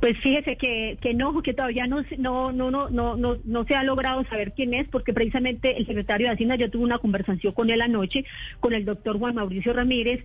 Pues 0.00 0.16
fíjese 0.18 0.56
que, 0.56 0.96
que 1.00 1.12
no, 1.12 1.42
que 1.42 1.52
todavía 1.52 1.86
no, 1.86 2.02
no, 2.18 2.52
no, 2.52 2.70
no, 2.70 3.16
no, 3.16 3.36
no 3.44 3.64
se 3.64 3.74
ha 3.74 3.82
logrado 3.84 4.24
saber 4.24 4.52
quién 4.52 4.72
es, 4.72 4.88
porque 4.88 5.12
precisamente 5.12 5.76
el 5.76 5.86
secretario 5.86 6.26
de 6.26 6.32
Hacienda, 6.32 6.56
yo 6.56 6.70
tuve 6.70 6.84
una 6.84 6.98
conversación 6.98 7.52
con 7.52 7.68
él 7.68 7.82
anoche, 7.82 8.24
con 8.60 8.72
el 8.72 8.86
doctor 8.86 9.18
Juan 9.18 9.34
Mauricio 9.34 9.74
Ramírez, 9.74 10.24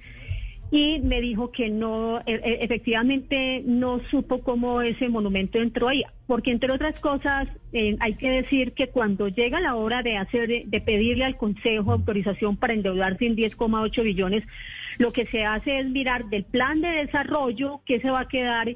y 0.72 1.00
me 1.00 1.22
dijo 1.22 1.52
que 1.52 1.70
no, 1.70 2.20
e, 2.26 2.34
e, 2.36 2.64
efectivamente 2.64 3.62
no 3.66 4.00
supo 4.10 4.42
cómo 4.42 4.82
ese 4.82 5.10
monumento 5.10 5.60
entró 5.60 5.90
ahí, 5.90 6.04
porque 6.26 6.52
entre 6.52 6.72
otras 6.72 7.00
cosas 7.02 7.48
eh, 7.74 7.98
hay 8.00 8.16
que 8.16 8.30
decir 8.30 8.74
que 8.74 8.88
cuando 8.88 9.28
llega 9.28 9.60
la 9.60 9.76
hora 9.76 10.04
de 10.04 10.18
hacer, 10.18 10.66
de 10.66 10.82
pedirle 10.82 11.26
al 11.26 11.38
Consejo 11.38 11.92
autorización 11.92 12.58
para 12.58 12.74
endeudarse 12.74 13.26
en 13.26 13.36
10,8 13.36 14.04
billones, 14.04 14.44
lo 14.98 15.12
que 15.12 15.26
se 15.28 15.44
hace 15.44 15.80
es 15.80 15.90
mirar 15.90 16.26
del 16.26 16.46
plan 16.46 16.82
de 16.82 16.88
desarrollo 16.88 17.82
que 17.86 18.00
se 18.00 18.10
va 18.10 18.22
a 18.22 18.28
quedar 18.28 18.76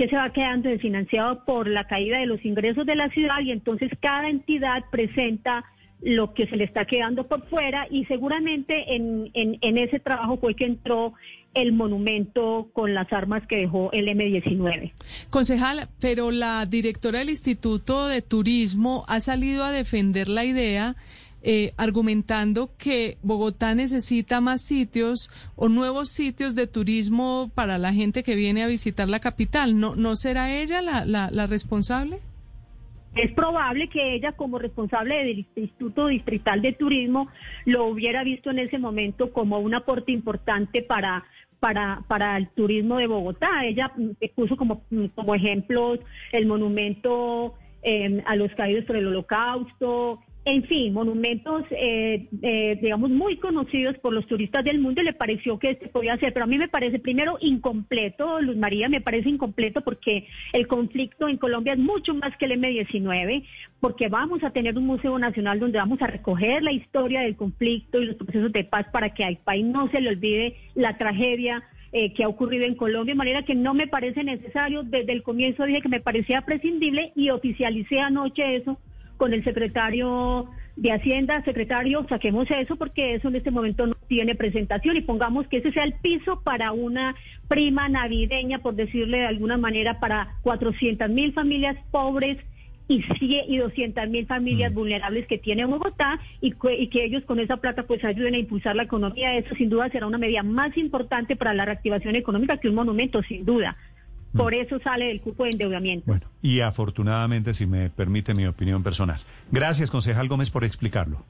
que 0.00 0.08
se 0.08 0.16
va 0.16 0.32
quedando 0.32 0.70
desfinanciado 0.70 1.44
por 1.44 1.68
la 1.68 1.86
caída 1.86 2.20
de 2.20 2.24
los 2.24 2.42
ingresos 2.42 2.86
de 2.86 2.94
la 2.94 3.10
ciudad 3.10 3.38
y 3.44 3.50
entonces 3.50 3.90
cada 4.00 4.30
entidad 4.30 4.82
presenta 4.90 5.62
lo 6.00 6.32
que 6.32 6.46
se 6.46 6.56
le 6.56 6.64
está 6.64 6.86
quedando 6.86 7.28
por 7.28 7.46
fuera 7.50 7.86
y 7.90 8.06
seguramente 8.06 8.96
en, 8.96 9.30
en, 9.34 9.76
ese 9.76 10.00
trabajo 10.00 10.38
fue 10.38 10.54
que 10.54 10.64
entró 10.64 11.12
el 11.52 11.74
monumento 11.74 12.70
con 12.72 12.94
las 12.94 13.12
armas 13.12 13.46
que 13.46 13.58
dejó 13.58 13.92
el 13.92 14.08
M-19. 14.08 14.92
Concejal, 15.28 15.90
pero 16.00 16.30
la 16.30 16.64
directora 16.64 17.18
del 17.18 17.28
Instituto 17.28 18.08
de 18.08 18.22
Turismo 18.22 19.04
ha 19.06 19.20
salido 19.20 19.64
a 19.64 19.70
defender 19.70 20.28
la 20.28 20.46
idea 20.46 20.96
eh, 21.42 21.72
argumentando 21.78 22.70
que 22.76 23.16
Bogotá 23.22 23.74
necesita 23.74 24.42
más 24.42 24.60
sitios 24.60 25.30
o 25.56 25.70
nuevos 25.70 26.10
sitios 26.10 26.54
de 26.54 26.66
turismo 26.66 27.50
para 27.54 27.78
la 27.78 27.94
gente 27.94 28.22
que 28.22 28.34
viene 28.34 28.62
a 28.62 28.66
visitar 28.66 29.08
la 29.08 29.20
capital. 29.20 29.78
¿No, 29.78 29.96
no 29.96 30.16
será 30.16 30.52
ella 30.52 30.82
la, 30.82 31.04
la, 31.04 31.46
responsable? 31.46 32.18
Es 33.14 33.32
probable 33.32 33.88
que 33.88 34.14
ella, 34.14 34.32
como 34.32 34.58
responsable 34.58 35.16
del 35.16 35.38
Instituto 35.38 36.08
Distrital 36.08 36.60
de 36.60 36.74
Turismo, 36.74 37.28
lo 37.64 37.86
hubiera 37.86 38.22
visto 38.22 38.50
en 38.50 38.58
ese 38.58 38.78
momento 38.78 39.32
como 39.32 39.58
un 39.60 39.74
aporte 39.74 40.12
importante 40.12 40.82
para, 40.82 41.24
para, 41.58 42.04
para 42.06 42.36
el 42.36 42.48
turismo 42.50 42.98
de 42.98 43.06
Bogotá. 43.06 43.64
Ella 43.64 43.90
mm, 43.96 44.10
puso 44.34 44.56
como, 44.56 44.82
mm, 44.90 45.06
como 45.14 45.34
ejemplos 45.34 46.00
el 46.32 46.46
monumento 46.46 47.54
eh, 47.82 48.22
a 48.26 48.36
los 48.36 48.52
caídos 48.54 48.84
por 48.84 48.96
el 48.96 49.06
holocausto, 49.06 50.20
en 50.50 50.64
fin, 50.64 50.92
monumentos, 50.92 51.64
eh, 51.70 52.26
eh, 52.42 52.78
digamos, 52.82 53.10
muy 53.10 53.36
conocidos 53.36 53.96
por 53.98 54.12
los 54.12 54.26
turistas 54.26 54.64
del 54.64 54.80
mundo 54.80 55.00
y 55.00 55.04
le 55.04 55.12
pareció 55.12 55.60
que 55.60 55.70
este 55.70 55.88
podía 55.88 56.16
ser, 56.16 56.32
pero 56.32 56.44
a 56.44 56.48
mí 56.48 56.58
me 56.58 56.66
parece 56.66 56.98
primero 56.98 57.38
incompleto, 57.40 58.40
Luz 58.40 58.56
María, 58.56 58.88
me 58.88 59.00
parece 59.00 59.28
incompleto 59.28 59.82
porque 59.82 60.26
el 60.52 60.66
conflicto 60.66 61.28
en 61.28 61.36
Colombia 61.36 61.74
es 61.74 61.78
mucho 61.78 62.14
más 62.14 62.36
que 62.36 62.46
el 62.46 62.52
M-19, 62.52 63.44
porque 63.78 64.08
vamos 64.08 64.42
a 64.42 64.50
tener 64.50 64.76
un 64.76 64.86
Museo 64.86 65.16
Nacional 65.20 65.60
donde 65.60 65.78
vamos 65.78 66.02
a 66.02 66.08
recoger 66.08 66.64
la 66.64 66.72
historia 66.72 67.20
del 67.20 67.36
conflicto 67.36 68.02
y 68.02 68.06
los 68.06 68.16
procesos 68.16 68.50
de 68.50 68.64
paz 68.64 68.86
para 68.92 69.14
que 69.14 69.22
al 69.22 69.36
país 69.36 69.64
no 69.64 69.88
se 69.90 70.00
le 70.00 70.08
olvide 70.08 70.56
la 70.74 70.98
tragedia 70.98 71.62
eh, 71.92 72.12
que 72.12 72.24
ha 72.24 72.28
ocurrido 72.28 72.64
en 72.64 72.74
Colombia, 72.74 73.14
de 73.14 73.18
manera 73.18 73.44
que 73.44 73.54
no 73.54 73.72
me 73.72 73.86
parece 73.86 74.24
necesario, 74.24 74.82
desde 74.82 75.12
el 75.12 75.22
comienzo 75.22 75.64
dije 75.64 75.80
que 75.80 75.88
me 75.88 76.00
parecía 76.00 76.42
prescindible 76.42 77.12
y 77.14 77.30
oficialicé 77.30 78.00
anoche 78.00 78.56
eso 78.56 78.78
con 79.20 79.34
el 79.34 79.44
secretario 79.44 80.48
de 80.76 80.92
Hacienda, 80.92 81.44
secretario, 81.44 82.06
saquemos 82.08 82.50
eso 82.50 82.76
porque 82.76 83.16
eso 83.16 83.28
en 83.28 83.36
este 83.36 83.50
momento 83.50 83.86
no 83.86 83.94
tiene 84.08 84.34
presentación 84.34 84.96
y 84.96 85.02
pongamos 85.02 85.46
que 85.46 85.58
ese 85.58 85.72
sea 85.72 85.84
el 85.84 85.92
piso 85.92 86.40
para 86.42 86.72
una 86.72 87.14
prima 87.46 87.90
navideña, 87.90 88.60
por 88.60 88.76
decirle 88.76 89.18
de 89.18 89.26
alguna 89.26 89.58
manera, 89.58 90.00
para 90.00 90.36
400 90.40 91.10
mil 91.10 91.34
familias 91.34 91.76
pobres 91.90 92.38
y, 92.88 93.04
y 93.20 93.58
200 93.58 94.08
mil 94.08 94.26
familias 94.26 94.72
mm. 94.72 94.74
vulnerables 94.74 95.26
que 95.26 95.36
tiene 95.36 95.66
Bogotá 95.66 96.18
y, 96.40 96.54
y, 96.78 96.86
que 96.88 97.04
ellos 97.04 97.22
con 97.24 97.40
esa 97.40 97.58
plata 97.58 97.82
pues 97.82 98.02
ayuden 98.02 98.32
a 98.32 98.38
impulsar 98.38 98.74
la 98.74 98.84
economía. 98.84 99.36
Eso 99.36 99.54
sin 99.56 99.68
duda 99.68 99.90
será 99.90 100.06
una 100.06 100.16
medida 100.16 100.42
más 100.42 100.74
importante 100.78 101.36
para 101.36 101.52
la 101.52 101.66
reactivación 101.66 102.16
económica 102.16 102.56
que 102.56 102.70
un 102.70 102.76
monumento, 102.76 103.22
sin 103.24 103.44
duda. 103.44 103.76
Por 104.32 104.54
eso 104.54 104.78
sale 104.80 105.06
del 105.06 105.20
cupo 105.20 105.44
de 105.44 105.50
endeudamiento. 105.50 106.06
Bueno, 106.06 106.26
y 106.40 106.60
afortunadamente, 106.60 107.54
si 107.54 107.66
me 107.66 107.90
permite 107.90 108.34
mi 108.34 108.46
opinión 108.46 108.82
personal. 108.82 109.20
Gracias, 109.50 109.90
concejal 109.90 110.28
Gómez, 110.28 110.50
por 110.50 110.64
explicarlo. 110.64 111.24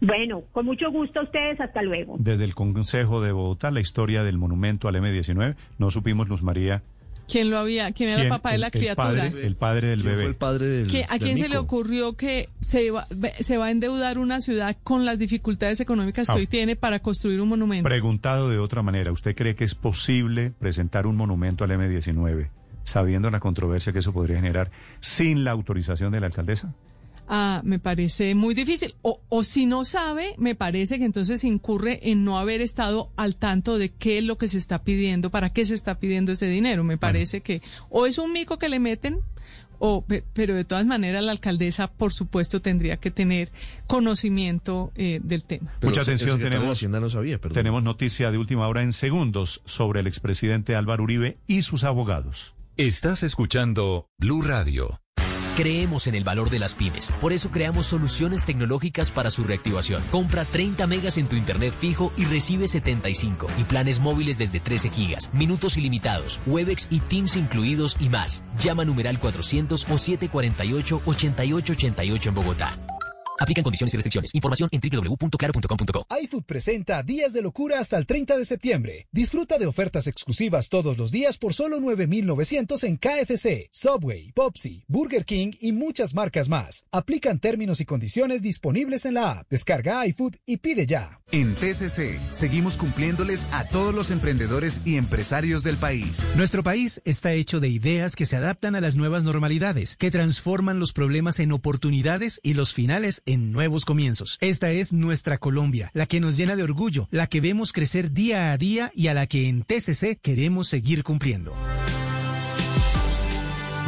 Bueno, 0.00 0.42
con 0.50 0.66
mucho 0.66 0.90
gusto 0.90 1.20
a 1.20 1.22
ustedes, 1.22 1.60
hasta 1.60 1.80
luego. 1.80 2.16
Desde 2.18 2.42
el 2.42 2.56
Consejo 2.56 3.22
de 3.22 3.30
Bogotá, 3.30 3.70
la 3.70 3.78
historia 3.78 4.24
del 4.24 4.36
monumento 4.36 4.88
al 4.88 4.96
M-19, 4.96 5.54
no 5.78 5.90
supimos, 5.90 6.28
Luz 6.28 6.42
María, 6.42 6.82
¿Quién 7.32 7.48
lo 7.48 7.58
había? 7.58 7.90
¿Quién 7.92 8.10
era 8.10 8.20
el 8.20 8.28
papá 8.28 8.52
de 8.52 8.58
la 8.58 8.70
criatura? 8.70 9.26
el 9.26 9.56
padre 9.56 9.88
del 9.88 10.02
bebé. 10.02 10.26
el 10.26 10.34
padre 10.34 10.66
del, 10.66 11.04
¿A 11.08 11.18
quién 11.18 11.38
se 11.38 11.48
le 11.48 11.56
ocurrió 11.56 12.12
que 12.12 12.50
se 12.60 12.90
va, 12.90 13.06
se 13.40 13.56
va 13.56 13.66
a 13.66 13.70
endeudar 13.70 14.18
una 14.18 14.42
ciudad 14.42 14.76
con 14.84 15.06
las 15.06 15.18
dificultades 15.18 15.80
económicas 15.80 16.26
que 16.26 16.32
ah. 16.32 16.36
hoy 16.36 16.46
tiene 16.46 16.76
para 16.76 16.98
construir 16.98 17.40
un 17.40 17.48
monumento? 17.48 17.88
Preguntado 17.88 18.50
de 18.50 18.58
otra 18.58 18.82
manera, 18.82 19.12
¿usted 19.12 19.34
cree 19.34 19.54
que 19.54 19.64
es 19.64 19.74
posible 19.74 20.52
presentar 20.58 21.06
un 21.06 21.16
monumento 21.16 21.64
al 21.64 21.70
M19 21.70 22.50
sabiendo 22.84 23.30
la 23.30 23.40
controversia 23.40 23.94
que 23.94 24.00
eso 24.00 24.12
podría 24.12 24.36
generar 24.36 24.70
sin 25.00 25.44
la 25.44 25.52
autorización 25.52 26.12
de 26.12 26.20
la 26.20 26.26
alcaldesa? 26.26 26.74
Ah, 27.34 27.62
me 27.64 27.78
parece 27.78 28.34
muy 28.34 28.52
difícil. 28.52 28.94
O, 29.00 29.22
o 29.30 29.42
si 29.42 29.64
no 29.64 29.86
sabe, 29.86 30.34
me 30.36 30.54
parece 30.54 30.98
que 30.98 31.06
entonces 31.06 31.44
incurre 31.44 32.10
en 32.10 32.24
no 32.24 32.38
haber 32.38 32.60
estado 32.60 33.10
al 33.16 33.36
tanto 33.36 33.78
de 33.78 33.88
qué 33.88 34.18
es 34.18 34.24
lo 34.24 34.36
que 34.36 34.48
se 34.48 34.58
está 34.58 34.84
pidiendo, 34.84 35.30
para 35.30 35.48
qué 35.48 35.64
se 35.64 35.72
está 35.72 35.98
pidiendo 35.98 36.32
ese 36.32 36.46
dinero. 36.46 36.84
Me 36.84 36.98
parece 36.98 37.40
que 37.40 37.62
o 37.88 38.04
es 38.04 38.18
un 38.18 38.32
mico 38.32 38.58
que 38.58 38.68
le 38.68 38.80
meten, 38.80 39.20
o, 39.78 40.04
pero 40.34 40.54
de 40.54 40.66
todas 40.66 40.84
maneras 40.84 41.24
la 41.24 41.32
alcaldesa, 41.32 41.90
por 41.90 42.12
supuesto, 42.12 42.60
tendría 42.60 42.98
que 42.98 43.10
tener 43.10 43.50
conocimiento 43.86 44.92
eh, 44.94 45.18
del 45.22 45.42
tema. 45.42 45.72
Mucha 45.80 46.02
atención, 46.02 46.38
tenemos, 46.38 46.82
no 46.82 47.08
sabía, 47.08 47.38
tenemos 47.38 47.82
noticia 47.82 48.30
de 48.30 48.36
última 48.36 48.68
hora 48.68 48.82
en 48.82 48.92
segundos 48.92 49.62
sobre 49.64 50.00
el 50.00 50.06
expresidente 50.06 50.76
Álvaro 50.76 51.04
Uribe 51.04 51.38
y 51.46 51.62
sus 51.62 51.84
abogados. 51.84 52.54
Estás 52.76 53.22
escuchando 53.22 54.10
Blue 54.18 54.42
Radio. 54.42 55.00
Creemos 55.56 56.06
en 56.06 56.14
el 56.14 56.24
valor 56.24 56.48
de 56.48 56.58
las 56.58 56.72
pymes, 56.72 57.12
por 57.20 57.30
eso 57.30 57.50
creamos 57.50 57.84
soluciones 57.84 58.46
tecnológicas 58.46 59.10
para 59.10 59.30
su 59.30 59.44
reactivación. 59.44 60.02
Compra 60.10 60.46
30 60.46 60.86
megas 60.86 61.18
en 61.18 61.28
tu 61.28 61.36
internet 61.36 61.74
fijo 61.78 62.10
y 62.16 62.24
recibe 62.24 62.68
75 62.68 63.48
y 63.58 63.64
planes 63.64 64.00
móviles 64.00 64.38
desde 64.38 64.60
13 64.60 64.88
gigas, 64.88 65.30
minutos 65.34 65.76
ilimitados, 65.76 66.40
Webex 66.46 66.88
y 66.90 67.00
Teams 67.00 67.36
incluidos 67.36 67.98
y 68.00 68.08
más. 68.08 68.44
Llama 68.58 68.86
numeral 68.86 69.18
400 69.18 69.82
o 69.90 69.98
748 69.98 71.02
8888 71.04 72.28
en 72.30 72.34
Bogotá. 72.34 72.91
Aplican 73.42 73.64
condiciones 73.64 73.92
y 73.92 73.96
restricciones. 73.96 74.34
Información 74.34 74.68
en 74.70 74.80
www.claro.com.co. 74.80 76.06
iFood 76.22 76.44
presenta 76.44 77.02
Días 77.02 77.32
de 77.32 77.42
Locura 77.42 77.80
hasta 77.80 77.98
el 77.98 78.06
30 78.06 78.38
de 78.38 78.44
septiembre. 78.44 79.08
Disfruta 79.10 79.58
de 79.58 79.66
ofertas 79.66 80.06
exclusivas 80.06 80.68
todos 80.68 80.96
los 80.96 81.10
días 81.10 81.38
por 81.38 81.52
solo 81.52 81.80
9,900 81.80 82.84
en 82.84 82.98
KFC, 82.98 83.68
Subway, 83.72 84.30
Popsi, 84.30 84.84
Burger 84.86 85.24
King 85.24 85.54
y 85.60 85.72
muchas 85.72 86.14
marcas 86.14 86.48
más. 86.48 86.86
Aplican 86.92 87.40
términos 87.40 87.80
y 87.80 87.84
condiciones 87.84 88.42
disponibles 88.42 89.06
en 89.06 89.14
la 89.14 89.32
app. 89.32 89.48
Descarga 89.50 90.06
iFood 90.06 90.36
y 90.46 90.58
pide 90.58 90.86
ya. 90.86 91.18
En 91.32 91.54
TCC 91.54 92.20
seguimos 92.30 92.76
cumpliéndoles 92.76 93.48
a 93.52 93.66
todos 93.66 93.92
los 93.92 94.12
emprendedores 94.12 94.82
y 94.84 94.98
empresarios 94.98 95.64
del 95.64 95.78
país. 95.78 96.28
Nuestro 96.36 96.62
país 96.62 97.02
está 97.04 97.32
hecho 97.32 97.58
de 97.58 97.68
ideas 97.68 98.14
que 98.14 98.26
se 98.26 98.36
adaptan 98.36 98.76
a 98.76 98.80
las 98.80 98.94
nuevas 98.94 99.24
normalidades, 99.24 99.96
que 99.96 100.12
transforman 100.12 100.78
los 100.78 100.92
problemas 100.92 101.40
en 101.40 101.50
oportunidades 101.50 102.38
y 102.44 102.54
los 102.54 102.72
finales 102.72 103.22
en 103.31 103.31
en 103.32 103.50
nuevos 103.52 103.84
comienzos. 103.84 104.38
Esta 104.40 104.70
es 104.70 104.92
nuestra 104.92 105.38
Colombia, 105.38 105.90
la 105.94 106.06
que 106.06 106.20
nos 106.20 106.36
llena 106.36 106.54
de 106.54 106.62
orgullo, 106.62 107.08
la 107.10 107.26
que 107.26 107.40
vemos 107.40 107.72
crecer 107.72 108.12
día 108.12 108.52
a 108.52 108.58
día 108.58 108.92
y 108.94 109.08
a 109.08 109.14
la 109.14 109.26
que 109.26 109.48
en 109.48 109.62
TCC 109.62 110.20
queremos 110.20 110.68
seguir 110.68 111.02
cumpliendo. 111.02 111.54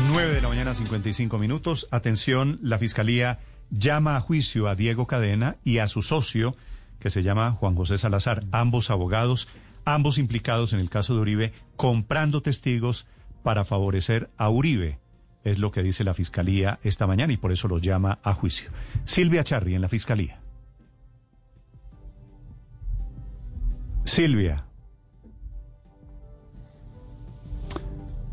9 0.08 0.34
de 0.34 0.40
la 0.40 0.48
mañana, 0.48 0.74
55 0.74 1.38
minutos. 1.38 1.88
Atención, 1.90 2.58
la 2.62 2.78
Fiscalía 2.78 3.38
llama 3.70 4.16
a 4.16 4.20
juicio 4.20 4.68
a 4.68 4.74
Diego 4.74 5.06
Cadena 5.06 5.56
y 5.64 5.78
a 5.78 5.88
su 5.88 6.02
socio, 6.02 6.56
que 6.98 7.10
se 7.10 7.22
llama 7.22 7.52
Juan 7.52 7.74
José 7.74 7.98
Salazar, 7.98 8.44
ambos 8.52 8.90
abogados, 8.90 9.48
ambos 9.84 10.18
implicados 10.18 10.72
en 10.72 10.80
el 10.80 10.88
caso 10.88 11.14
de 11.14 11.20
Uribe, 11.20 11.52
comprando 11.76 12.40
testigos 12.42 13.06
para 13.42 13.64
favorecer 13.64 14.30
a 14.36 14.48
Uribe. 14.48 15.03
Es 15.44 15.58
lo 15.58 15.70
que 15.70 15.82
dice 15.82 16.04
la 16.04 16.14
Fiscalía 16.14 16.78
esta 16.82 17.06
mañana 17.06 17.32
y 17.32 17.36
por 17.36 17.52
eso 17.52 17.68
los 17.68 17.82
llama 17.82 18.18
a 18.22 18.34
juicio. 18.34 18.70
Silvia 19.04 19.44
Charri 19.44 19.74
en 19.74 19.82
la 19.82 19.88
Fiscalía. 19.88 20.40
Silvia. 24.04 24.64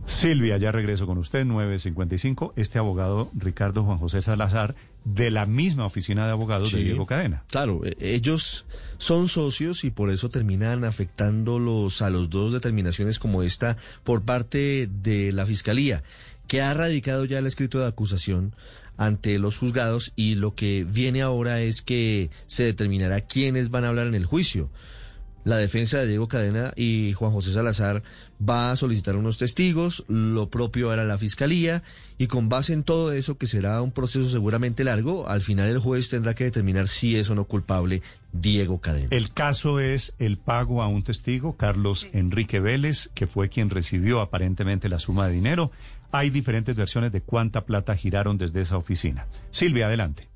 Silvia, 0.05 0.57
ya 0.57 0.71
regreso 0.73 1.07
con 1.07 1.17
usted, 1.17 1.45
955. 1.45 2.53
Este 2.57 2.77
abogado, 2.77 3.31
Ricardo 3.33 3.83
Juan 3.83 3.97
José 3.97 4.21
Salazar, 4.21 4.75
de 5.05 5.31
la 5.31 5.45
misma 5.45 5.85
oficina 5.85 6.25
de 6.25 6.31
abogados 6.31 6.73
de 6.73 6.83
Diego 6.83 7.05
Cadena. 7.05 7.43
Claro, 7.47 7.81
e- 7.85 7.95
ellos 7.99 8.65
son 8.97 9.29
socios 9.29 9.83
y 9.85 9.89
por 9.89 10.09
eso 10.11 10.29
terminan 10.29 10.83
afectándolos 10.83 12.01
a 12.01 12.09
los 12.09 12.29
dos 12.29 12.51
determinaciones 12.51 13.19
como 13.19 13.41
esta 13.41 13.77
por 14.03 14.21
parte 14.23 14.87
de 15.01 15.31
la 15.31 15.45
Fiscalía, 15.45 16.03
que 16.47 16.61
ha 16.61 16.73
radicado 16.73 17.25
ya 17.25 17.39
el 17.39 17.47
escrito 17.47 17.79
de 17.79 17.87
acusación 17.87 18.55
ante 18.97 19.39
los 19.39 19.57
juzgados 19.57 20.13
y 20.15 20.35
lo 20.35 20.53
que 20.53 20.83
viene 20.83 21.21
ahora 21.21 21.61
es 21.61 21.81
que 21.81 22.29
se 22.45 22.63
determinará 22.63 23.21
quiénes 23.21 23.71
van 23.71 23.85
a 23.85 23.89
hablar 23.89 24.07
en 24.07 24.15
el 24.15 24.25
juicio 24.25 24.69
la 25.43 25.57
defensa 25.57 25.99
de 25.99 26.07
Diego 26.07 26.27
Cadena 26.27 26.73
y 26.75 27.13
Juan 27.13 27.31
José 27.31 27.51
Salazar 27.53 28.03
va 28.47 28.71
a 28.71 28.75
solicitar 28.75 29.15
unos 29.15 29.37
testigos, 29.37 30.03
lo 30.07 30.49
propio 30.49 30.91
hará 30.91 31.03
la 31.03 31.17
fiscalía 31.17 31.83
y 32.17 32.27
con 32.27 32.49
base 32.49 32.73
en 32.73 32.83
todo 32.83 33.11
eso, 33.11 33.37
que 33.37 33.47
será 33.47 33.81
un 33.81 33.91
proceso 33.91 34.29
seguramente 34.29 34.83
largo, 34.83 35.27
al 35.27 35.41
final 35.41 35.69
el 35.69 35.79
juez 35.79 36.09
tendrá 36.09 36.33
que 36.33 36.43
determinar 36.43 36.87
si 36.87 37.15
es 37.15 37.29
o 37.29 37.35
no 37.35 37.45
culpable 37.45 38.01
Diego 38.31 38.79
Cadena. 38.79 39.07
El 39.11 39.33
caso 39.33 39.79
es 39.79 40.13
el 40.19 40.37
pago 40.37 40.81
a 40.81 40.87
un 40.87 41.03
testigo, 41.03 41.57
Carlos 41.57 42.07
Enrique 42.13 42.59
Vélez, 42.59 43.09
que 43.13 43.27
fue 43.27 43.49
quien 43.49 43.69
recibió 43.69 44.21
aparentemente 44.21 44.89
la 44.89 44.99
suma 44.99 45.27
de 45.27 45.33
dinero. 45.33 45.71
Hay 46.11 46.29
diferentes 46.29 46.75
versiones 46.75 47.11
de 47.11 47.21
cuánta 47.21 47.65
plata 47.65 47.95
giraron 47.95 48.37
desde 48.37 48.61
esa 48.61 48.77
oficina. 48.77 49.27
Silvia, 49.49 49.87
adelante. 49.87 50.30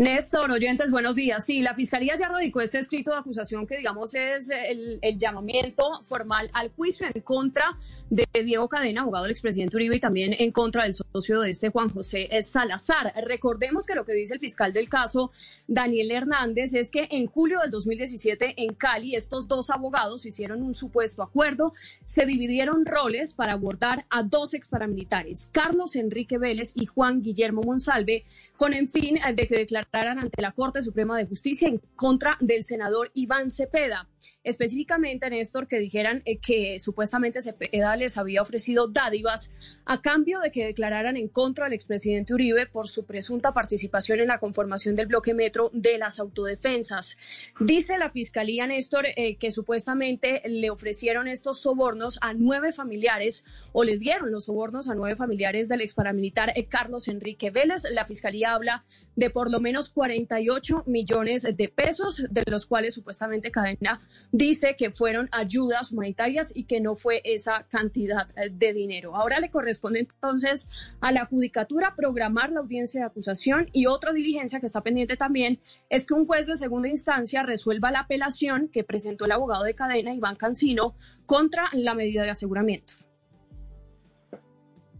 Néstor, 0.00 0.50
oyentes, 0.50 0.90
buenos 0.90 1.14
días. 1.14 1.44
Sí, 1.44 1.60
la 1.60 1.74
Fiscalía 1.74 2.16
ya 2.16 2.26
radicó 2.26 2.62
este 2.62 2.78
escrito 2.78 3.10
de 3.10 3.18
acusación 3.18 3.66
que, 3.66 3.76
digamos, 3.76 4.14
es 4.14 4.48
el, 4.48 4.98
llamamiento 5.18 6.00
formal 6.04 6.48
al 6.54 6.70
juicio 6.70 7.06
en 7.12 7.20
contra 7.20 7.66
de 8.08 8.26
Diego 8.42 8.66
Cadena, 8.66 9.02
abogado 9.02 9.24
del 9.24 9.32
expresidente 9.32 9.76
Uribe, 9.76 9.96
y 9.96 10.00
también 10.00 10.34
en 10.38 10.52
contra 10.52 10.84
del 10.84 10.94
socio 10.94 11.42
de 11.42 11.50
este, 11.50 11.68
Juan 11.68 11.90
José 11.90 12.30
Salazar. 12.40 13.12
Recordemos 13.26 13.84
que 13.84 13.94
lo 13.94 14.06
que 14.06 14.14
dice 14.14 14.32
el 14.32 14.40
fiscal 14.40 14.72
del 14.72 14.88
caso, 14.88 15.32
Daniel 15.68 16.10
Hernández, 16.12 16.72
es 16.72 16.88
que 16.88 17.06
en 17.10 17.26
julio 17.26 17.60
del 17.60 17.70
2017 17.70 18.54
en 18.56 18.72
Cali 18.72 19.16
estos 19.16 19.48
dos 19.48 19.68
abogados 19.68 20.24
hicieron 20.24 20.62
un 20.62 20.74
supuesto 20.74 21.22
acuerdo, 21.22 21.74
se 22.06 22.24
dividieron 22.24 22.86
roles 22.86 23.34
para 23.34 23.52
abordar 23.52 24.06
a 24.08 24.22
dos 24.22 24.54
exparamilitares, 24.54 25.50
Carlos 25.52 25.94
Enrique 25.94 26.38
Vélez 26.38 26.72
y 26.74 26.86
Juan 26.86 27.20
Guillermo 27.20 27.60
Monsalve, 27.60 28.24
con 28.56 28.72
en 28.72 28.88
fin 28.88 29.18
de 29.34 29.46
que 29.46 29.56
declararan 29.56 29.89
ante 29.92 30.40
la 30.40 30.52
Corte 30.52 30.82
Suprema 30.82 31.18
de 31.18 31.26
Justicia 31.26 31.68
en 31.68 31.80
contra 31.96 32.36
del 32.40 32.62
senador 32.62 33.10
Iván 33.14 33.50
Cepeda 33.50 34.08
específicamente, 34.42 35.28
Néstor, 35.28 35.68
que 35.68 35.78
dijeran 35.78 36.22
eh, 36.24 36.38
que 36.38 36.78
supuestamente 36.78 37.40
Cepeda 37.40 37.96
les 37.96 38.18
había 38.18 38.42
ofrecido 38.42 38.88
dádivas 38.88 39.52
a 39.84 40.00
cambio 40.00 40.40
de 40.40 40.50
que 40.50 40.64
declararan 40.64 41.16
en 41.16 41.28
contra 41.28 41.64
del 41.64 41.74
expresidente 41.74 42.34
Uribe 42.34 42.66
por 42.66 42.88
su 42.88 43.04
presunta 43.04 43.52
participación 43.52 44.20
en 44.20 44.28
la 44.28 44.38
conformación 44.38 44.96
del 44.96 45.06
bloque 45.06 45.34
metro 45.34 45.70
de 45.72 45.98
las 45.98 46.18
autodefensas. 46.18 47.18
Dice 47.58 47.98
la 47.98 48.10
Fiscalía, 48.10 48.66
Néstor, 48.66 49.06
eh, 49.16 49.36
que 49.36 49.50
supuestamente 49.50 50.42
le 50.46 50.70
ofrecieron 50.70 51.28
estos 51.28 51.60
sobornos 51.60 52.18
a 52.22 52.32
nueve 52.34 52.72
familiares 52.72 53.44
o 53.72 53.84
le 53.84 53.98
dieron 53.98 54.30
los 54.30 54.44
sobornos 54.46 54.88
a 54.88 54.94
nueve 54.94 55.16
familiares 55.16 55.68
del 55.68 55.82
ex 55.82 55.94
paramilitar 55.94 56.52
eh, 56.56 56.66
Carlos 56.66 57.08
Enrique 57.08 57.50
Vélez. 57.50 57.82
La 57.90 58.06
Fiscalía 58.06 58.54
habla 58.54 58.84
de 59.16 59.30
por 59.30 59.50
lo 59.50 59.60
menos 59.60 59.90
48 59.90 60.84
millones 60.86 61.42
de 61.42 61.68
pesos, 61.68 62.24
de 62.30 62.42
los 62.46 62.66
cuales 62.66 62.94
supuestamente 62.94 63.50
Cadena 63.50 64.00
dice 64.32 64.76
que 64.76 64.90
fueron 64.90 65.28
ayudas 65.32 65.92
humanitarias 65.92 66.52
y 66.54 66.64
que 66.64 66.80
no 66.80 66.96
fue 66.96 67.22
esa 67.24 67.66
cantidad 67.68 68.28
eh, 68.36 68.50
de 68.50 68.72
dinero. 68.72 69.16
Ahora 69.16 69.40
le 69.40 69.50
corresponde 69.50 70.00
entonces 70.00 70.68
a 71.00 71.12
la 71.12 71.26
Judicatura 71.26 71.94
programar 71.96 72.52
la 72.52 72.60
audiencia 72.60 73.00
de 73.00 73.06
acusación 73.06 73.68
y 73.72 73.86
otra 73.86 74.12
diligencia 74.12 74.60
que 74.60 74.66
está 74.66 74.82
pendiente 74.82 75.16
también 75.16 75.60
es 75.88 76.06
que 76.06 76.14
un 76.14 76.26
juez 76.26 76.46
de 76.46 76.56
segunda 76.56 76.88
instancia 76.88 77.42
resuelva 77.42 77.90
la 77.90 78.00
apelación 78.00 78.68
que 78.68 78.84
presentó 78.84 79.24
el 79.24 79.32
abogado 79.32 79.64
de 79.64 79.74
cadena 79.74 80.14
Iván 80.14 80.36
Cancino 80.36 80.94
contra 81.26 81.68
la 81.72 81.94
medida 81.94 82.22
de 82.22 82.30
aseguramiento. 82.30 82.94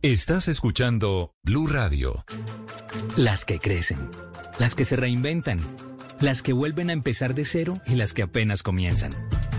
Estás 0.02 0.48
escuchando 0.48 1.34
Blue 1.42 1.66
Radio. 1.66 2.24
Las 3.16 3.44
que 3.44 3.58
crecen, 3.58 3.98
las 4.58 4.74
que 4.74 4.86
se 4.86 4.96
reinventan 4.96 5.60
las 6.20 6.42
que 6.42 6.52
vuelven 6.52 6.90
a 6.90 6.92
empezar 6.92 7.34
de 7.34 7.44
cero 7.44 7.74
y 7.86 7.94
las 7.94 8.12
que 8.12 8.22
apenas 8.22 8.62
comienzan, 8.62 9.12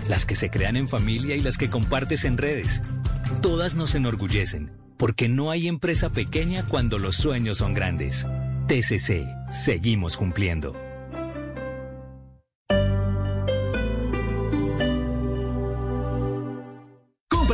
las 0.08 0.24
que 0.26 0.36
se 0.36 0.50
crean 0.50 0.76
en 0.76 0.88
familia 0.88 1.36
y 1.36 1.40
las 1.40 1.58
que 1.58 1.68
compartes 1.68 2.24
en 2.24 2.38
redes. 2.38 2.82
Todas 3.40 3.74
nos 3.74 3.94
enorgullecen, 3.94 4.70
porque 4.96 5.28
no 5.28 5.50
hay 5.50 5.68
empresa 5.68 6.10
pequeña 6.10 6.64
cuando 6.66 6.98
los 6.98 7.16
sueños 7.16 7.58
son 7.58 7.74
grandes. 7.74 8.26
TCC, 8.68 9.26
seguimos 9.50 10.16
cumpliendo. 10.16 10.91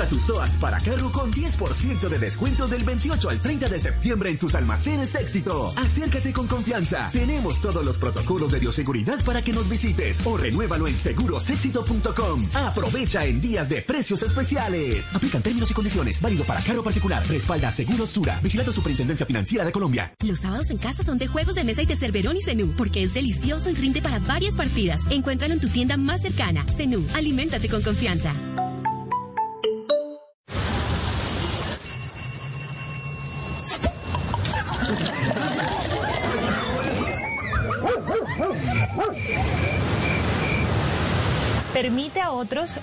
Tu 0.09 0.19
SOAT 0.19 0.51
para 0.61 0.79
carro 0.79 1.11
con 1.11 1.33
10% 1.33 2.09
de 2.09 2.19
descuento 2.19 2.67
del 2.67 2.83
28 2.85 3.31
al 3.31 3.41
30 3.41 3.69
de 3.69 3.81
septiembre 3.81 4.31
en 4.31 4.39
tus 4.39 4.55
almacenes 4.55 5.15
éxito. 5.15 5.73
Acércate 5.77 6.33
con 6.33 6.47
confianza. 6.47 7.11
Tenemos 7.13 7.61
todos 7.61 7.85
los 7.85 7.99
protocolos 7.99 8.51
de 8.51 8.59
bioseguridad 8.59 9.23
para 9.25 9.43
que 9.43 9.53
nos 9.53 9.69
visites 9.69 10.27
o 10.27 10.37
renuévalo 10.37 10.87
en 10.87 10.95
segurosexito.com. 10.95 12.41
Aprovecha 12.55 13.25
en 13.25 13.41
días 13.41 13.69
de 13.69 13.83
precios 13.83 14.23
especiales. 14.23 15.15
Aplican 15.15 15.43
términos 15.43 15.71
y 15.71 15.75
condiciones. 15.75 16.21
Válido 16.21 16.45
para 16.45 16.61
carro 16.61 16.83
particular. 16.83 17.27
Respalda 17.27 17.71
Seguros 17.71 18.11
Sura. 18.11 18.39
Vigilando 18.43 18.73
Superintendencia 18.73 19.27
Financiera 19.27 19.65
de 19.65 19.73
Colombia. 19.73 20.13
Los 20.27 20.41
sábados 20.41 20.71
en 20.71 20.79
casa 20.79 21.05
son 21.05 21.19
de 21.19 21.27
juegos 21.27 21.55
de 21.55 21.65
mesa 21.65 21.83
y 21.83 21.87
de 21.87 21.97
Cerverón 21.97 22.37
y 22.37 22.43
Zenú, 22.43 22.75
porque 22.77 23.03
es 23.03 23.15
delicioso 23.15 23.71
y 23.71 23.75
rinde 23.75 24.01
para 24.01 24.19
varias 24.21 24.57
partidas. 24.57 25.03
Encuéntralo 25.11 25.55
en 25.55 25.61
tu 25.61 25.69
tienda 25.69 25.97
más 25.97 26.23
cercana. 26.23 26.65
Zenú, 26.65 27.05
aliméntate 27.15 27.69
con 27.69 27.83
confianza. 27.83 28.35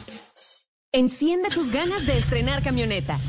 Enciende 0.91 1.49
tus 1.49 1.71
ganas 1.71 2.05
de 2.05 2.17
estrenar 2.17 2.61
camioneta. 2.63 3.19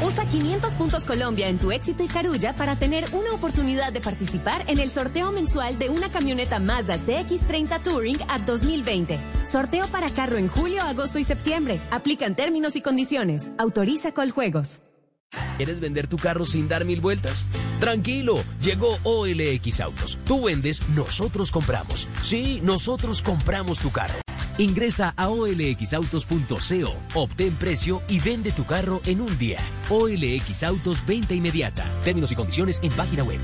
Usa 0.00 0.24
500 0.26 0.74
puntos 0.74 1.04
Colombia 1.04 1.48
en 1.48 1.58
tu 1.58 1.72
éxito 1.72 2.04
y 2.04 2.06
Carulla 2.06 2.52
para 2.52 2.76
tener 2.76 3.04
una 3.12 3.32
oportunidad 3.32 3.92
de 3.92 4.00
participar 4.00 4.64
en 4.68 4.78
el 4.78 4.90
sorteo 4.90 5.32
mensual 5.32 5.76
de 5.76 5.88
una 5.88 6.08
camioneta 6.08 6.60
Mazda 6.60 6.96
CX30 6.98 7.82
Touring 7.82 8.18
a 8.28 8.38
2020. 8.38 9.18
Sorteo 9.44 9.88
para 9.88 10.10
carro 10.10 10.36
en 10.36 10.46
julio, 10.46 10.82
agosto 10.82 11.18
y 11.18 11.24
septiembre. 11.24 11.80
Aplican 11.90 12.36
términos 12.36 12.76
y 12.76 12.80
condiciones. 12.80 13.50
Autoriza 13.58 14.12
Coljuegos. 14.12 14.82
¿Quieres 15.56 15.80
vender 15.80 16.06
tu 16.06 16.16
carro 16.16 16.46
sin 16.46 16.68
dar 16.68 16.84
mil 16.84 17.00
vueltas? 17.00 17.46
Tranquilo, 17.80 18.44
llegó 18.62 18.96
OLX 19.02 19.80
Autos. 19.80 20.18
Tú 20.24 20.44
vendes, 20.44 20.88
nosotros 20.90 21.50
compramos. 21.50 22.06
Sí, 22.22 22.60
nosotros 22.62 23.20
compramos 23.20 23.78
tu 23.80 23.90
carro. 23.90 24.20
Ingresa 24.58 25.14
a 25.16 25.28
olxautos.co, 25.28 26.92
obtén 27.14 27.54
precio 27.56 28.02
y 28.08 28.18
vende 28.18 28.50
tu 28.50 28.66
carro 28.66 29.00
en 29.06 29.20
un 29.20 29.38
día. 29.38 29.60
OLX 29.88 30.64
Autos, 30.64 30.98
venta 31.06 31.32
inmediata. 31.32 31.84
Términos 32.02 32.32
y 32.32 32.34
condiciones 32.34 32.80
en 32.82 32.90
página 32.92 33.22
web. 33.22 33.40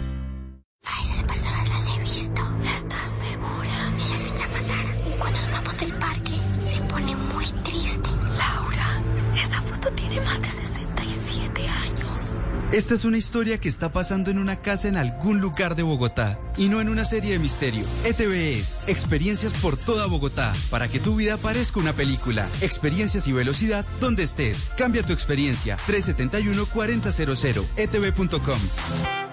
Esta 12.75 12.95
es 12.95 13.05
una 13.05 13.19
historia 13.19 13.59
que 13.59 13.69
está 13.69 13.93
pasando 13.93 14.33
en 14.33 14.39
una 14.41 14.57
casa 14.57 14.89
en 14.89 14.97
algún 14.97 15.39
lugar 15.41 15.77
de 15.77 15.85
Bogotá 15.85 16.41
y 16.57 16.67
no 16.67 16.81
en 16.81 16.89
una 16.89 17.05
serie 17.05 17.35
de 17.35 17.39
misterio. 17.39 17.85
ETV 18.05 18.33
es 18.59 18.81
experiencias 18.89 19.53
por 19.53 19.77
toda 19.77 20.07
Bogotá 20.07 20.53
para 20.71 20.89
que 20.89 20.99
tu 20.99 21.15
vida 21.15 21.37
parezca 21.37 21.79
una 21.79 21.93
película. 21.93 22.49
Experiencias 22.63 23.29
y 23.29 23.33
velocidad 23.33 23.87
donde 24.01 24.25
estés. 24.25 24.67
Cambia 24.77 25.05
tu 25.05 25.13
experiencia. 25.13 25.77
371-4000. 25.87 27.65
etv.com. 27.77 29.24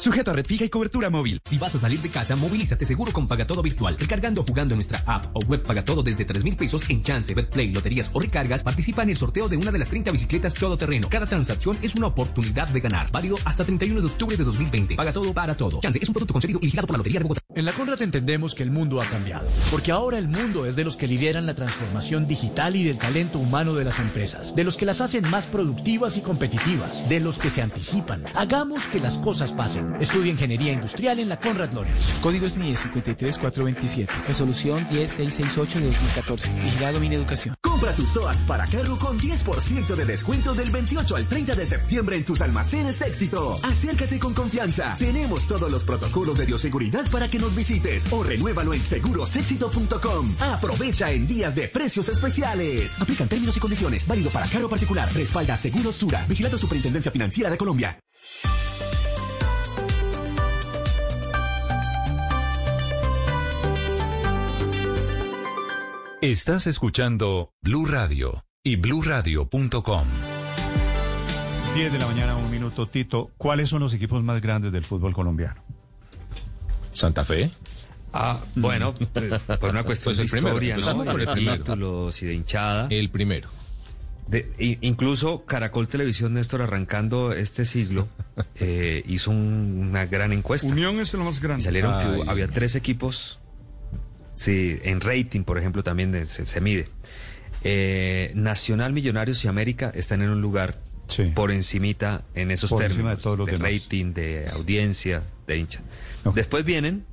Sujeto 0.00 0.30
a 0.30 0.34
red 0.34 0.46
fija 0.46 0.64
y 0.64 0.68
cobertura 0.68 1.10
móvil. 1.10 1.40
Si 1.44 1.58
vas 1.58 1.74
a 1.74 1.78
salir 1.80 2.00
de 2.00 2.08
casa, 2.08 2.36
movilízate 2.36 2.86
seguro 2.86 3.12
con 3.12 3.26
Pagatodo 3.26 3.62
Virtual. 3.62 3.96
Recargando 3.98 4.42
o 4.42 4.44
jugando 4.44 4.74
en 4.74 4.76
nuestra 4.76 5.02
app 5.06 5.34
o 5.34 5.40
web 5.40 5.64
Pagatodo 5.64 6.04
desde 6.04 6.24
3 6.24 6.44
mil 6.44 6.56
pesos 6.56 6.88
en 6.88 7.02
Chance, 7.02 7.34
Betplay, 7.34 7.72
loterías 7.72 8.08
o 8.12 8.20
recargas, 8.20 8.62
participa 8.62 9.02
en 9.02 9.10
el 9.10 9.16
sorteo 9.16 9.48
de 9.48 9.56
una 9.56 9.72
de 9.72 9.78
las 9.80 9.88
30 9.88 10.12
bicicletas 10.12 10.54
todoterreno. 10.54 11.08
Cada 11.10 11.26
transacción 11.26 11.78
es 11.82 11.96
una 11.96 12.06
oportunidad 12.06 12.68
de 12.68 12.78
ganar. 12.78 13.10
Válido 13.10 13.34
hasta 13.44 13.64
31 13.64 14.00
de 14.00 14.06
octubre 14.06 14.36
de 14.36 14.44
2020. 14.44 14.94
Paga 14.94 15.12
todo 15.12 15.34
para 15.34 15.56
todo. 15.56 15.80
Chance 15.80 15.98
es 16.00 16.08
un 16.08 16.14
producto 16.14 16.32
concedido 16.32 16.60
y 16.62 16.66
vigilado 16.66 16.86
por 16.86 16.94
la 16.94 16.98
Lotería 16.98 17.18
de 17.18 17.24
Bogotá. 17.24 17.40
En 17.56 17.64
la 17.64 17.72
Conrad 17.72 18.00
entendemos 18.00 18.54
que 18.54 18.62
el 18.62 18.70
mundo 18.70 19.00
ha 19.00 19.04
cambiado, 19.04 19.48
porque 19.72 19.90
ahora 19.90 20.18
el 20.18 20.28
mundo 20.28 20.66
es 20.66 20.76
de 20.76 20.84
los 20.84 20.96
que 20.96 21.08
lideran 21.08 21.44
la 21.44 21.54
transformación 21.54 22.28
digital 22.28 22.76
y 22.76 22.84
del 22.84 22.98
talento 22.98 23.40
humano 23.40 23.74
de 23.74 23.84
las 23.84 23.98
empresas, 23.98 24.54
de 24.54 24.62
los 24.62 24.76
que 24.76 24.86
las 24.86 25.00
hacen 25.00 25.28
más 25.28 25.48
productivas 25.48 26.16
y 26.16 26.20
competitivas, 26.20 27.08
de 27.08 27.18
los 27.18 27.36
que 27.38 27.50
se 27.50 27.62
anticipan. 27.62 28.22
Hagamos 28.36 28.86
que 28.86 29.00
las 29.00 29.18
cosas 29.18 29.50
pasen. 29.50 29.87
Estudia 30.00 30.30
Ingeniería 30.30 30.72
Industrial 30.72 31.18
en 31.18 31.28
la 31.28 31.38
Conrad 31.38 31.72
Lorenz. 31.72 32.14
Código 32.20 32.48
SNIE 32.48 32.76
53427. 32.76 34.12
Resolución 34.26 34.86
10668 34.88 35.80
de 35.80 35.86
2014. 35.86 36.52
Vigilado 36.62 37.00
mi 37.00 37.14
educación. 37.14 37.54
Compra 37.60 37.92
tu 37.92 38.06
SOAT 38.06 38.36
para 38.46 38.64
carro 38.64 38.96
con 38.98 39.18
10% 39.18 39.94
de 39.94 40.04
descuento 40.04 40.54
del 40.54 40.70
28 40.70 41.16
al 41.16 41.26
30 41.26 41.54
de 41.54 41.66
septiembre 41.66 42.16
en 42.16 42.24
tus 42.24 42.40
almacenes 42.40 43.00
éxito. 43.02 43.58
Acércate 43.62 44.18
con 44.18 44.34
confianza. 44.34 44.96
Tenemos 44.98 45.46
todos 45.46 45.70
los 45.70 45.84
protocolos 45.84 46.38
de 46.38 46.46
bioseguridad 46.46 47.10
para 47.10 47.28
que 47.28 47.38
nos 47.38 47.54
visites 47.54 48.12
o 48.12 48.22
renuévalo 48.22 48.74
en 48.74 48.80
segurosexito.com. 48.80 50.26
Aprovecha 50.40 51.10
en 51.10 51.26
días 51.26 51.54
de 51.54 51.68
precios 51.68 52.08
especiales. 52.08 53.00
Aplican 53.00 53.28
términos 53.28 53.56
y 53.56 53.60
condiciones. 53.60 54.06
Válido 54.06 54.30
para 54.30 54.46
carro 54.46 54.68
particular. 54.68 55.12
Respalda 55.12 55.56
Seguros 55.56 55.96
Sura. 55.96 56.24
Vigilado 56.28 56.58
Superintendencia 56.58 57.10
Financiera 57.10 57.50
de 57.50 57.58
Colombia. 57.58 57.98
Estás 66.20 66.66
escuchando 66.66 67.52
Blue 67.62 67.86
Radio 67.86 68.44
y 68.64 68.76
bluradio.com. 68.76 70.04
10 71.74 71.92
de 71.92 71.98
la 71.98 72.06
mañana, 72.06 72.36
un 72.36 72.50
minuto, 72.50 72.88
Tito. 72.88 73.30
¿Cuáles 73.36 73.68
son 73.68 73.80
los 73.80 73.94
equipos 73.94 74.22
más 74.24 74.40
grandes 74.40 74.72
del 74.72 74.84
fútbol 74.84 75.12
colombiano? 75.14 75.62
Santa 76.92 77.24
Fe. 77.24 77.50
Ah, 78.12 78.40
bueno, 78.56 78.94
por 79.60 79.70
una 79.70 79.84
cuestión 79.84 80.16
Pues 80.16 80.18
el 80.18 80.28
de 80.30 80.38
historia, 80.38 80.74
primero, 80.74 80.94
¿no? 81.04 81.10
por 81.12 81.20
el 81.20 81.28
primero. 81.28 81.56
títulos 81.58 82.22
y 82.22 82.26
de 82.26 82.34
hinchada. 82.34 82.86
El 82.90 83.10
primero. 83.10 83.48
De- 84.26 84.78
incluso 84.80 85.44
Caracol 85.44 85.88
Televisión, 85.88 86.34
Néstor, 86.34 86.62
arrancando 86.62 87.32
este 87.32 87.64
siglo, 87.64 88.08
eh, 88.56 89.04
hizo 89.06 89.30
un- 89.30 89.88
una 89.90 90.06
gran 90.06 90.32
encuesta. 90.32 90.66
Unión 90.68 90.98
es 91.00 91.14
el 91.14 91.20
más 91.20 91.40
grande. 91.40 91.60
Y 91.62 91.64
salieron 91.64 91.94
Ay. 91.94 92.22
había 92.26 92.48
tres 92.48 92.74
equipos. 92.74 93.38
Sí, 94.38 94.78
en 94.84 95.00
rating, 95.00 95.42
por 95.42 95.58
ejemplo, 95.58 95.82
también 95.82 96.12
de- 96.12 96.26
se, 96.26 96.46
se 96.46 96.60
mide. 96.60 96.88
Eh, 97.64 98.30
Nacional, 98.36 98.92
Millonarios 98.92 99.44
y 99.44 99.48
América 99.48 99.90
están 99.94 100.22
en 100.22 100.30
un 100.30 100.40
lugar 100.40 100.78
por 101.34 101.50
encimita 101.50 102.22
en 102.34 102.50
esos 102.50 102.70
Por 102.70 102.78
términos 102.80 102.96
encima 102.98 103.16
de 103.16 103.22
todos 103.22 103.38
los 103.38 103.46
demás. 103.48 103.72
rating, 103.72 104.12
de 104.12 104.46
audiencia, 104.52 105.22
de 105.46 105.58
hincha. 105.58 105.80
Después 106.34 106.64
vienen 106.64 107.04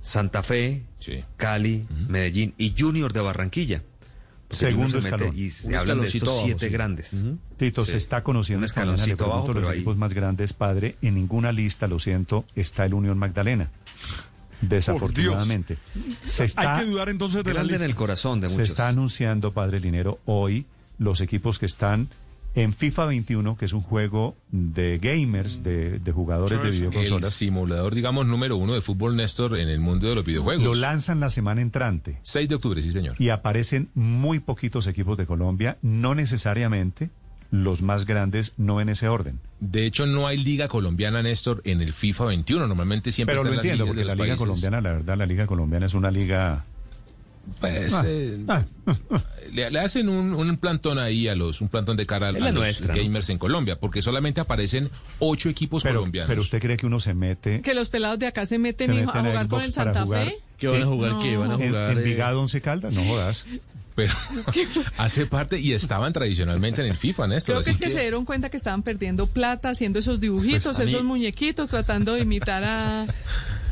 Santa 0.00 0.42
Fe, 0.42 0.82
Cali, 1.36 1.86
Medellín 2.08 2.54
y 2.56 2.74
Junior 2.78 3.12
de 3.12 3.20
Barranquilla. 3.20 3.82
Porque 4.46 4.56
Segundo 4.66 4.98
escalón. 4.98 5.32
Y 5.38 5.50
se 5.50 5.76
hablan 5.76 6.00
de 6.00 6.08
estos 6.08 6.22
abajo, 6.28 6.42
siete 6.44 6.66
sí. 6.66 6.72
grandes. 6.72 7.16
Tito, 7.56 7.84
Sí. 7.84 7.92
se 7.92 7.96
está 7.98 8.22
conociendo 8.24 8.58
Un 8.60 8.64
escaloncito 8.64 9.24
abajo, 9.26 9.52
los 9.52 9.68
ahí- 9.68 9.76
equipos 9.76 9.96
más 9.96 10.12
grandes, 10.12 10.52
padre. 10.52 10.96
En 11.02 11.14
ninguna 11.14 11.50
lista, 11.52 11.86
lo 11.86 11.98
siento, 11.98 12.44
está 12.56 12.84
el 12.84 12.94
Unión 12.94 13.16
Magdalena. 13.16 13.70
Desafortunadamente. 14.60 15.78
Se 16.24 16.44
está, 16.44 16.74
Hay 16.76 16.84
que 16.84 16.90
dudar 16.90 17.08
entonces 17.08 17.44
de 17.44 17.50
la 17.50 17.60
Grande 17.60 17.74
en 17.74 17.80
lista. 17.80 17.86
el 17.86 17.94
corazón 17.94 18.40
de 18.40 18.48
se 18.48 18.62
está 18.62 18.88
anunciando, 18.88 19.52
padre 19.52 19.80
Linero, 19.80 20.18
hoy 20.26 20.66
los 20.98 21.20
equipos 21.20 21.58
que 21.58 21.66
están 21.66 22.08
en 22.56 22.74
FIFA 22.74 23.06
21, 23.06 23.56
que 23.56 23.64
es 23.64 23.72
un 23.72 23.80
juego 23.80 24.36
de 24.50 24.98
gamers, 24.98 25.62
de, 25.62 26.00
de 26.00 26.12
jugadores 26.12 26.60
de 26.60 26.68
El 26.68 26.72
videoconsolas. 26.74 27.32
simulador, 27.32 27.94
digamos, 27.94 28.26
número 28.26 28.56
uno 28.56 28.74
de 28.74 28.80
fútbol, 28.80 29.14
Néstor, 29.14 29.56
en 29.56 29.68
el 29.68 29.78
mundo 29.78 30.08
de 30.08 30.16
los 30.16 30.24
videojuegos. 30.24 30.64
Lo 30.64 30.74
lanzan 30.74 31.20
la 31.20 31.30
semana 31.30 31.60
entrante. 31.62 32.18
6 32.22 32.48
de 32.48 32.54
octubre, 32.56 32.82
sí, 32.82 32.90
señor. 32.90 33.14
Y 33.20 33.28
aparecen 33.28 33.88
muy 33.94 34.40
poquitos 34.40 34.88
equipos 34.88 35.16
de 35.16 35.26
Colombia, 35.26 35.78
no 35.82 36.16
necesariamente 36.16 37.10
los 37.50 37.82
más 37.82 38.06
grandes, 38.06 38.52
no 38.56 38.80
en 38.80 38.88
ese 38.88 39.08
orden. 39.08 39.40
De 39.60 39.84
hecho, 39.86 40.06
no 40.06 40.26
hay 40.26 40.36
liga 40.36 40.68
colombiana, 40.68 41.22
Néstor, 41.22 41.62
en 41.64 41.80
el 41.82 41.92
FIFA 41.92 42.26
21. 42.26 42.66
Normalmente 42.66 43.10
siempre 43.12 43.36
Pero 43.36 43.44
lo 43.48 43.54
entiendo, 43.54 43.84
ligas 43.84 43.88
porque 43.88 44.00
de 44.00 44.04
la 44.06 44.14
Liga 44.14 44.24
países. 44.24 44.38
Colombiana, 44.38 44.80
la 44.80 44.92
verdad, 44.92 45.16
la 45.18 45.26
Liga 45.26 45.46
Colombiana 45.46 45.86
es 45.86 45.94
una 45.94 46.10
liga... 46.10 46.64
Pues, 47.58 47.92
Ah, 47.94 48.04
eh, 48.06 48.38
ah. 48.48 48.64
le, 49.52 49.70
le 49.70 49.78
hacen 49.80 50.08
un, 50.08 50.34
un 50.34 50.56
plantón 50.58 50.98
ahí 50.98 51.26
a 51.26 51.34
los, 51.34 51.60
un 51.60 51.68
plantón 51.68 51.96
de 51.96 52.06
cara 52.06 52.26
a, 52.26 52.30
a 52.30 52.32
los 52.32 52.52
nuestra, 52.52 52.94
¿no? 52.94 53.02
gamers 53.02 53.28
en 53.30 53.38
Colombia, 53.38 53.80
porque 53.80 54.02
solamente 54.02 54.40
aparecen 54.40 54.88
ocho 55.18 55.48
equipos 55.48 55.82
Pero, 55.82 55.96
colombianos. 56.00 56.28
pero 56.28 56.42
usted 56.42 56.60
cree 56.60 56.76
que 56.76 56.86
uno 56.86 57.00
se 57.00 57.14
mete... 57.14 57.60
Que 57.62 57.74
los 57.74 57.88
pelados 57.88 58.18
de 58.20 58.26
acá 58.28 58.46
se 58.46 58.58
meten, 58.58 58.92
se 58.94 59.02
a 59.02 59.06
jugar 59.06 59.48
con 59.48 59.62
el 59.62 59.72
Santa 59.72 60.06
Fe. 60.06 60.36
¿Qué 60.58 60.68
van 60.68 60.82
a 60.82 60.86
jugar? 60.86 61.12
No. 61.12 61.22
¿Qué 61.22 61.36
van 61.38 61.50
a 61.50 61.54
¿En- 61.54 61.68
jugar? 61.68 61.90
¿En, 61.92 61.98
eh? 61.98 62.00
Envigado, 62.02 62.40
Once 62.42 62.60
Caldas? 62.60 62.94
No 62.94 63.02
jodas. 63.04 63.46
Pero 64.06 64.14
hace 64.96 65.26
parte 65.26 65.58
y 65.60 65.72
estaban 65.72 66.12
tradicionalmente 66.12 66.82
en 66.82 66.88
el 66.90 66.96
FIFA, 66.96 67.28
Néstor. 67.28 67.54
Creo 67.56 67.64
que 67.64 67.70
es 67.70 67.78
que, 67.78 67.90
se 67.90 68.00
dieron 68.00 68.24
cuenta 68.24 68.48
que 68.50 68.56
estaban 68.56 68.82
perdiendo 68.82 69.26
plata 69.26 69.70
haciendo 69.70 69.98
esos 69.98 70.20
dibujitos, 70.20 70.76
Pues, 70.76 70.78
mí- 70.88 70.92
esos 70.92 71.04
muñequitos, 71.04 71.68
tratando 71.68 72.14
de 72.14 72.20
imitar 72.20 72.64
a, 72.64 73.06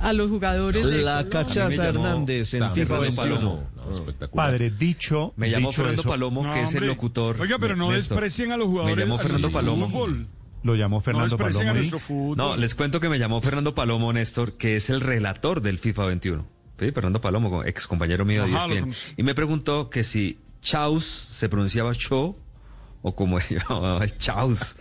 a 0.03 0.13
los 0.13 0.31
jugadores. 0.31 0.93
de 0.93 1.03
La 1.03 1.19
Colombia. 1.25 1.45
cachaza 1.45 1.89
Hernández 1.89 2.55
en 2.55 2.61
Sam 2.61 2.73
FIFA 2.75 2.87
Fernando 2.99 3.23
21. 3.23 3.35
Palomo. 3.41 3.71
No, 3.77 3.93
espectacular. 3.93 4.47
Padre, 4.51 4.71
dicho... 4.71 5.33
Me 5.37 5.51
llamó 5.51 5.69
dicho 5.69 5.77
Fernando 5.83 6.01
eso- 6.03 6.09
Palomo, 6.11 6.45
No, 6.45 6.53
que 6.55 6.63
es 6.63 6.75
el 6.75 6.87
locutor. 6.87 7.41
Oiga, 7.41 7.59
pero 7.59 7.77
no 7.77 7.91
Néstor. 7.91 8.17
desprecien 8.21 8.53
a 8.53 8.57
los 8.57 8.67
Me 8.69 8.73
jugadores 8.73 8.99
llamó 8.99 9.17
del 9.17 9.23
Fernando 9.27 9.51
Palomo. 9.51 9.87
fútbol. 9.91 10.27
Lo 10.65 10.75
llamó 10.75 10.97
No 10.97 11.03
Fernando 11.03 11.37
Palomo. 11.39 12.35
No, 12.37 12.57
les 12.57 12.75
cuento 12.75 12.99
que 13.01 13.09
me 13.09 13.19
llamó 13.19 13.41
Fernando 13.41 13.75
Palomo, 13.75 14.13
Néstor, 14.13 14.55
que 14.55 14.77
es 14.77 14.91
el 14.91 15.01
relator 15.01 15.63
del 15.63 15.79
FIFA 15.79 16.07
21. 16.07 16.58
Sí, 16.79 16.91
Fernando 16.93 17.21
Palomo, 17.21 17.65
ex 17.65 17.87
compañero 17.87 18.25
mío 18.25 18.45
de 18.47 18.51
ESPN. 18.53 18.93
Y 19.17 19.23
me 19.23 19.35
preguntó 19.35 19.91
que 19.91 20.05
si 20.05 20.39
Chaus 20.63 21.05
se 21.05 21.49
pronunciaba 21.49 21.93
Cho 21.95 22.37
o 23.03 23.15
como 23.15 23.39
llamaba 23.51 24.07
Chaus. 24.07 24.77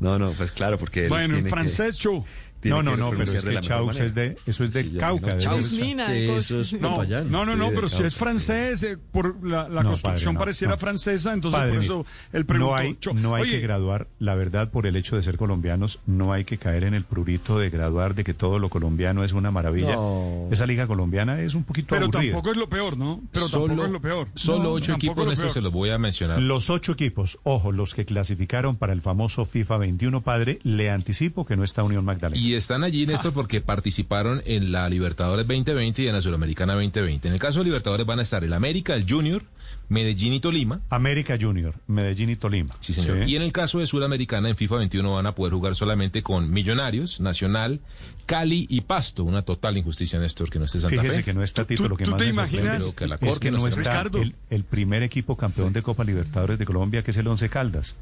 No, 0.00 0.18
no, 0.18 0.32
pues 0.32 0.50
claro, 0.52 0.78
porque 0.78 1.08
Bueno, 1.08 1.36
en 1.36 1.44
que- 1.44 1.50
francés, 1.50 1.98
tiene 1.98 2.24
No, 2.70 2.82
no, 2.82 2.92
que 2.92 2.96
no, 2.96 3.10
pero 3.10 3.22
es 3.24 3.32
de 3.32 3.38
que 3.60 3.68
manera. 3.70 4.04
es 4.06 4.14
de, 4.14 4.36
eso 4.46 4.64
es 4.64 4.72
de 4.72 4.84
Sí, 4.84 4.96
Cauca. 4.98 5.26
no, 5.28 5.34
de 5.34 5.40
Chaus. 5.40 5.72
eso. 5.72 6.60
Es 6.60 6.72
No, 6.80 7.02
no, 7.04 7.44
no, 7.46 7.56
no, 7.56 7.66
Sí, 7.68 7.72
pero 7.74 7.88
si 7.88 8.02
es 8.02 8.14
francés, 8.14 8.82
eh, 8.82 8.98
por 9.10 9.44
la, 9.46 9.68
la 9.68 9.82
No, 9.82 9.90
construcción 9.90 10.34
padre, 10.34 10.34
no, 10.34 10.38
pareciera 10.38 10.72
no. 10.74 10.78
francesa, 10.78 11.32
entonces 11.32 11.58
Padre, 11.58 11.72
por 11.74 11.82
eso 11.82 12.06
él 12.32 12.46
preguntó. 12.46 12.70
no 12.72 12.76
hay, 12.76 12.96
no 13.14 13.34
hay 13.34 13.42
Oye, 13.42 13.50
que 13.52 13.60
graduar, 13.60 14.08
la 14.18 14.34
verdad, 14.34 14.70
por 14.70 14.86
el 14.86 14.96
hecho 14.96 15.16
de 15.16 15.22
ser 15.22 15.36
colombianos, 15.36 16.00
no 16.06 16.32
hay 16.32 16.44
que 16.44 16.58
caer 16.58 16.84
en 16.84 16.94
el 16.94 17.04
prurito 17.04 17.58
de 17.58 17.70
graduar 17.70 18.14
de 18.14 18.24
que 18.24 18.34
todo 18.34 18.58
lo 18.58 18.68
colombiano 18.68 19.24
es 19.24 19.32
una 19.32 19.50
maravilla. 19.50 19.94
No. 19.96 20.48
Esa 20.50 20.66
liga 20.66 20.86
colombiana 20.86 21.40
es 21.40 21.54
un 21.54 21.64
poquito 21.64 21.88
pero 21.90 22.04
aburrida. 22.06 22.32
tampoco 22.32 22.50
es 22.52 22.56
lo 22.56 22.68
peor, 22.68 22.96
¿no? 22.96 23.20
Pero 23.32 23.48
solo, 23.48 23.66
tampoco 23.68 23.86
es 23.86 23.92
lo 23.92 24.00
peor. 24.00 24.28
Solo 24.34 24.62
No, 24.64 24.70
ocho 24.72 24.94
equipos, 24.94 25.18
es 25.18 25.24
lo 25.24 25.30
Néstor, 25.30 25.44
peor. 25.46 25.54
se 25.54 25.60
los 25.60 25.72
voy 25.72 25.90
a 25.90 25.98
mencionar. 25.98 26.40
Los 26.40 26.70
ocho 26.70 26.92
equipos, 26.92 27.38
ojo, 27.42 27.72
los 27.72 27.94
que 27.94 28.04
clasificaron 28.04 28.76
para 28.76 28.92
el 28.92 29.02
famoso 29.02 29.44
FIFA 29.44 29.78
21, 29.78 30.20
padre, 30.22 30.58
le 30.62 30.90
anticipo 30.90 31.44
que 31.46 31.56
no 31.56 31.64
está 31.64 31.82
Unión 31.82 32.04
Magdalena. 32.04 32.40
Y 32.40 32.51
están 32.58 32.84
allí, 32.84 33.06
Néstor, 33.06 33.32
porque 33.32 33.60
participaron 33.60 34.42
en 34.46 34.72
la 34.72 34.88
Libertadores 34.88 35.46
2020 35.46 36.02
y 36.02 36.08
en 36.08 36.14
la 36.14 36.22
Suramericana 36.22 36.74
2020. 36.74 37.28
En 37.28 37.34
el 37.34 37.40
caso 37.40 37.60
de 37.60 37.64
Libertadores 37.66 38.06
van 38.06 38.18
a 38.18 38.22
estar 38.22 38.44
el 38.44 38.52
América, 38.52 38.94
el 38.94 39.08
Junior, 39.08 39.42
Medellín 39.88 40.32
y 40.32 40.40
Tolima. 40.40 40.80
América 40.90 41.36
Junior, 41.40 41.74
Medellín 41.86 42.30
y 42.30 42.36
Tolima. 42.36 42.74
Sí, 42.80 42.92
señor. 42.92 43.24
Sí. 43.24 43.32
Y 43.32 43.36
en 43.36 43.42
el 43.42 43.52
caso 43.52 43.78
de 43.78 43.86
Suramericana, 43.86 44.48
en 44.48 44.56
FIFA 44.56 44.76
21 44.76 45.12
van 45.12 45.26
a 45.26 45.34
poder 45.34 45.52
jugar 45.52 45.74
solamente 45.74 46.22
con 46.22 46.50
Millonarios, 46.50 47.20
Nacional, 47.20 47.80
Cali 48.24 48.66
y 48.70 48.82
Pasto. 48.82 49.24
Una 49.24 49.42
total 49.42 49.76
injusticia, 49.76 50.18
Néstor, 50.18 50.48
que 50.48 50.58
no 50.58 50.64
esté 50.64 50.80
Santa 50.80 51.00
Fíjese 51.02 51.18
Fe. 51.18 51.24
que 51.24 51.34
no 51.34 51.42
está 51.42 51.66
Tito, 51.66 51.82
¿Tú- 51.82 51.88
lo 51.90 51.96
que 51.96 52.04
tú 52.04 52.12
más 52.12 52.18
te 52.20 52.26
imaginas? 52.28 52.94
Que 52.94 53.06
la 53.06 53.16
es 53.16 53.20
Corte 53.20 53.40
que 53.40 53.50
no 53.50 53.66
está 53.66 53.80
Ricardo. 53.80 54.22
el, 54.22 54.34
el 54.50 54.64
primer 54.64 55.02
equipo 55.02 55.36
campeón 55.36 55.72
de 55.72 55.82
Copa 55.82 56.04
Libertadores 56.04 56.58
de 56.58 56.64
Colombia, 56.64 57.02
que 57.02 57.10
es 57.10 57.16
el 57.18 57.26
Once 57.26 57.48
Caldas, 57.50 57.96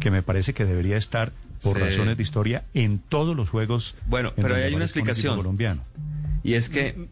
que 0.00 0.10
me 0.10 0.22
parece 0.22 0.52
que 0.52 0.64
debería 0.66 0.96
estar, 0.98 1.32
por 1.62 1.76
Sí. 1.76 1.82
razones 1.82 2.16
de 2.16 2.22
historia, 2.22 2.64
en 2.74 2.98
todos 2.98 3.36
los 3.36 3.50
juegos. 3.50 3.94
Bueno, 4.06 4.30
en 4.30 4.34
pero 4.36 4.48
donde 4.50 4.64
hay 4.64 4.74
una 4.74 4.84
explicación. 4.84 5.36
colombiano. 5.36 5.82
Y 6.42 6.54
es 6.54 6.70
que 6.70 7.08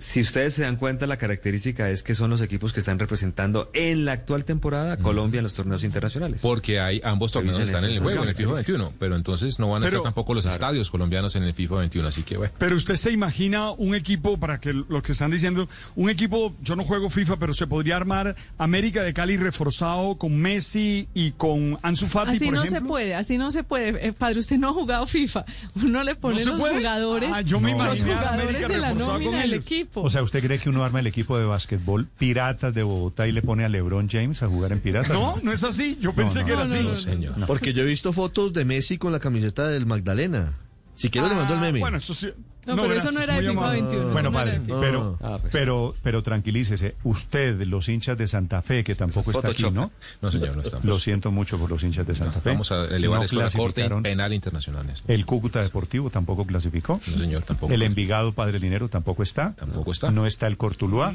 si 0.00 0.20
ustedes 0.22 0.54
se 0.54 0.62
dan 0.62 0.76
cuenta, 0.76 1.06
la 1.06 1.16
característica 1.18 1.90
es 1.90 2.02
que 2.02 2.14
son 2.14 2.30
los 2.30 2.40
equipos 2.40 2.72
que 2.72 2.80
están 2.80 2.98
representando 2.98 3.70
en 3.74 4.04
la 4.04 4.12
actual 4.12 4.44
temporada 4.44 4.94
a 4.94 4.96
Colombia 4.96 5.38
en 5.38 5.44
los 5.44 5.54
torneos 5.54 5.84
internacionales. 5.84 6.40
Porque 6.42 6.80
hay 6.80 7.00
ambos 7.04 7.32
torneos 7.32 7.56
Revisen 7.58 7.74
están 7.76 7.88
en 7.90 7.96
el 7.96 8.02
juego, 8.02 8.22
en 8.22 8.28
el 8.30 8.34
FIFA 8.34 8.52
21, 8.54 8.92
pero 8.98 9.16
entonces 9.16 9.58
no 9.58 9.68
van 9.70 9.82
a 9.82 9.86
Pero- 9.86 9.98
estar 9.98 10.04
tampoco 10.12 10.34
los 10.34 10.42
Claro. 10.44 10.54
estadios 10.54 10.90
colombianos 10.90 11.36
en 11.36 11.44
el 11.44 11.54
FIFA 11.54 11.76
21, 11.76 12.08
así 12.08 12.22
que 12.22 12.36
bueno. 12.36 12.52
Pero 12.58 12.76
usted 12.76 12.96
se 12.96 13.10
imagina 13.12 13.70
un 13.72 13.94
equipo, 13.94 14.38
para 14.38 14.58
que 14.60 14.72
lo 14.72 15.02
que 15.02 15.12
están 15.12 15.30
diciendo, 15.30 15.68
un 15.96 16.10
equipo, 16.10 16.54
yo 16.62 16.76
no 16.76 16.84
juego 16.84 17.10
FIFA, 17.10 17.36
pero 17.38 17.52
se 17.52 17.66
podría 17.66 17.96
armar 17.96 18.34
América 18.58 19.02
de 19.02 19.12
Cali 19.12 19.36
reforzado 19.36 20.16
con 20.16 20.36
Messi 20.36 21.08
y 21.14 21.32
con 21.32 21.78
Ansu 21.82 22.06
Fati, 22.08 22.30
Así 22.36 22.46
por 22.46 22.54
no 22.54 22.64
se 22.66 22.80
puede, 22.80 23.14
así 23.14 23.38
no 23.38 23.50
se 23.50 23.64
puede. 23.64 24.08
Eh, 24.08 24.12
padre, 24.12 24.40
usted 24.40 24.56
no 24.56 24.70
ha 24.70 24.72
jugado 24.72 25.06
FIFA. 25.06 25.44
Uno 25.76 26.02
le 26.02 26.14
pone 26.14 26.44
los 26.44 26.58
puede? 26.58 26.76
jugadores, 26.78 27.30
Ah, 27.34 27.42
yo 27.42 27.60
me 27.60 27.72
los 27.72 28.02
jugadores 28.02 28.30
América 28.30 28.68
de 28.68 28.78
la 28.78 28.94
nómina 28.94 29.40
del 29.42 29.54
ellos. 29.54 29.64
Equipo. 29.90 30.02
O 30.06 30.10
sea, 30.10 30.22
¿usted 30.22 30.42
cree 30.42 30.58
que 30.58 30.68
uno 30.68 30.84
arma 30.84 31.00
el 31.00 31.06
equipo 31.06 31.38
de 31.38 31.44
básquetbol 31.44 32.08
Piratas 32.18 32.72
de 32.74 32.82
Bogotá 32.82 33.26
y 33.26 33.32
le 33.32 33.42
pone 33.42 33.64
a 33.64 33.68
LeBron 33.68 34.08
James 34.08 34.42
a 34.42 34.48
jugar 34.48 34.72
en 34.72 34.80
Piratas? 34.80 35.10
No, 35.12 35.36
no 35.42 35.52
es 35.52 35.62
así. 35.64 35.98
Yo 36.00 36.12
pensé 36.12 36.40
no, 36.40 36.46
que 36.46 36.52
era 36.52 36.64
no, 36.64 36.72
así. 36.74 36.82
no, 36.84 36.90
no, 36.90 36.96
señor. 36.96 37.38
No. 37.38 37.46
Porque 37.46 37.72
yo 37.72 37.82
he 37.82 37.86
visto 37.86 38.12
fotos 38.12 38.52
de 38.52 38.64
Messi 38.64 38.98
con 38.98 39.12
la 39.12 39.20
camiseta 39.20 39.68
del 39.68 39.86
Magdalena. 39.86 40.58
Si 40.94 41.08
quieres 41.10 41.30
le 41.30 41.36
mando 41.36 41.54
el 41.54 41.58
Ah, 41.60 41.62
meme. 41.62 41.80
Bueno, 41.80 41.98
eso 41.98 42.14
sí. 42.14 42.28
No, 42.76 42.82
pero 42.82 42.94
eso 42.94 43.10
no 43.12 43.20
era 43.20 43.34
de 43.34 43.40
FIFA 43.40 43.52
amable. 43.52 43.80
21. 43.82 44.12
Bueno, 44.12 44.30
no 44.30 44.36
padre, 44.36 44.60
pero, 44.80 45.18
Ah, 45.22 45.38
pues. 45.40 45.52
pero, 45.52 45.94
pero 46.02 46.22
tranquilícese. 46.22 46.94
Usted, 47.04 47.60
los 47.62 47.88
hinchas 47.88 48.16
de 48.18 48.26
Santa 48.28 48.62
Fe, 48.62 48.84
que 48.84 48.94
tampoco 48.94 49.30
está 49.30 49.48
aquí. 49.48 49.62
¿no? 49.70 49.90
No, 50.22 50.30
señor, 50.30 50.56
no 50.56 50.62
estamos. 50.62 50.84
Lo 50.84 50.98
siento 50.98 51.30
mucho 51.30 51.58
por 51.58 51.70
los 51.70 51.82
hinchas 51.82 52.06
de 52.06 52.14
Santa 52.14 52.40
Fe. 52.40 52.50
Vamos 52.50 52.70
a 52.72 52.84
elevar 52.86 53.18
No 53.20 53.24
esto 53.24 53.40
a 53.40 53.44
la 53.44 53.50
Corte. 53.50 53.88
Penal 54.02 54.32
Internacional. 54.32 54.86
El 55.08 55.26
Cúcuta 55.26 55.62
Deportivo 55.62 56.10
tampoco 56.10 56.46
clasificó. 56.46 57.00
No, 57.06 57.18
señor, 57.18 57.42
tampoco. 57.42 57.72
El 57.72 57.82
Envigado 57.82 58.32
Padre 58.32 58.58
Linero 58.60 58.88
tampoco 58.88 59.22
está. 59.22 59.54
Tampoco 59.54 59.92
está. 59.92 60.10
No 60.10 60.26
está 60.26 60.46
el 60.46 60.56
Cortuluá. 60.56 61.14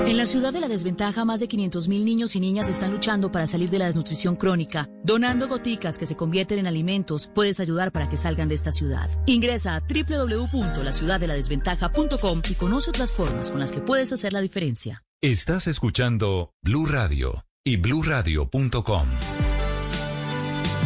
En 0.00 0.16
la 0.16 0.26
ciudad 0.26 0.52
de 0.52 0.58
la 0.60 0.66
desventaja, 0.66 1.24
más 1.24 1.38
de 1.38 1.48
500.000 1.48 2.04
niños 2.04 2.34
y 2.34 2.40
niñas 2.40 2.68
están 2.68 2.90
luchando 2.90 3.30
para 3.30 3.46
salir 3.46 3.70
de 3.70 3.78
la 3.78 3.86
desnutrición 3.86 4.34
crónica. 4.34 4.88
Donando 5.04 5.46
goticas 5.46 5.98
que 5.98 6.06
se 6.06 6.16
convierten 6.16 6.58
en 6.58 6.66
alimentos, 6.66 7.30
puedes 7.32 7.60
ayudar 7.60 7.92
para 7.92 8.08
que 8.08 8.16
salgan 8.16 8.48
de 8.48 8.56
esta 8.56 8.72
ciudad. 8.72 9.08
Ingresa 9.26 9.76
a 9.76 9.80
www.laciudaddeladesventaja.com 9.80 12.42
y 12.50 12.54
conoce 12.54 12.90
otras 12.90 13.12
formas 13.12 13.52
con 13.52 13.60
las 13.60 13.70
que 13.70 13.78
puedes 13.80 14.12
hacer 14.12 14.32
la 14.32 14.40
diferencia. 14.40 15.04
Estás 15.22 15.68
escuchando 15.68 16.50
Blue 16.60 16.86
Radio 16.86 17.44
y 17.62 17.76
bluradio.com. 17.76 19.06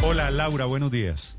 Hola 0.03 0.29
Laura, 0.29 0.65
buenos 0.65 0.91
días. 0.91 1.35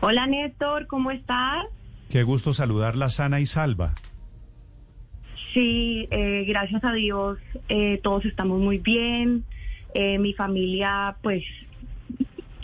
Hola 0.00 0.26
Néstor, 0.26 0.86
¿cómo 0.86 1.10
estás? 1.10 1.66
Qué 2.08 2.22
gusto 2.22 2.54
saludarla 2.54 3.10
sana 3.10 3.38
y 3.38 3.44
salva. 3.46 3.96
Sí, 5.52 6.08
eh, 6.10 6.44
gracias 6.46 6.82
a 6.84 6.92
Dios 6.92 7.38
eh, 7.68 8.00
todos 8.02 8.24
estamos 8.24 8.58
muy 8.60 8.78
bien. 8.78 9.44
Eh, 9.94 10.18
mi 10.18 10.32
familia 10.32 11.16
pues 11.22 11.44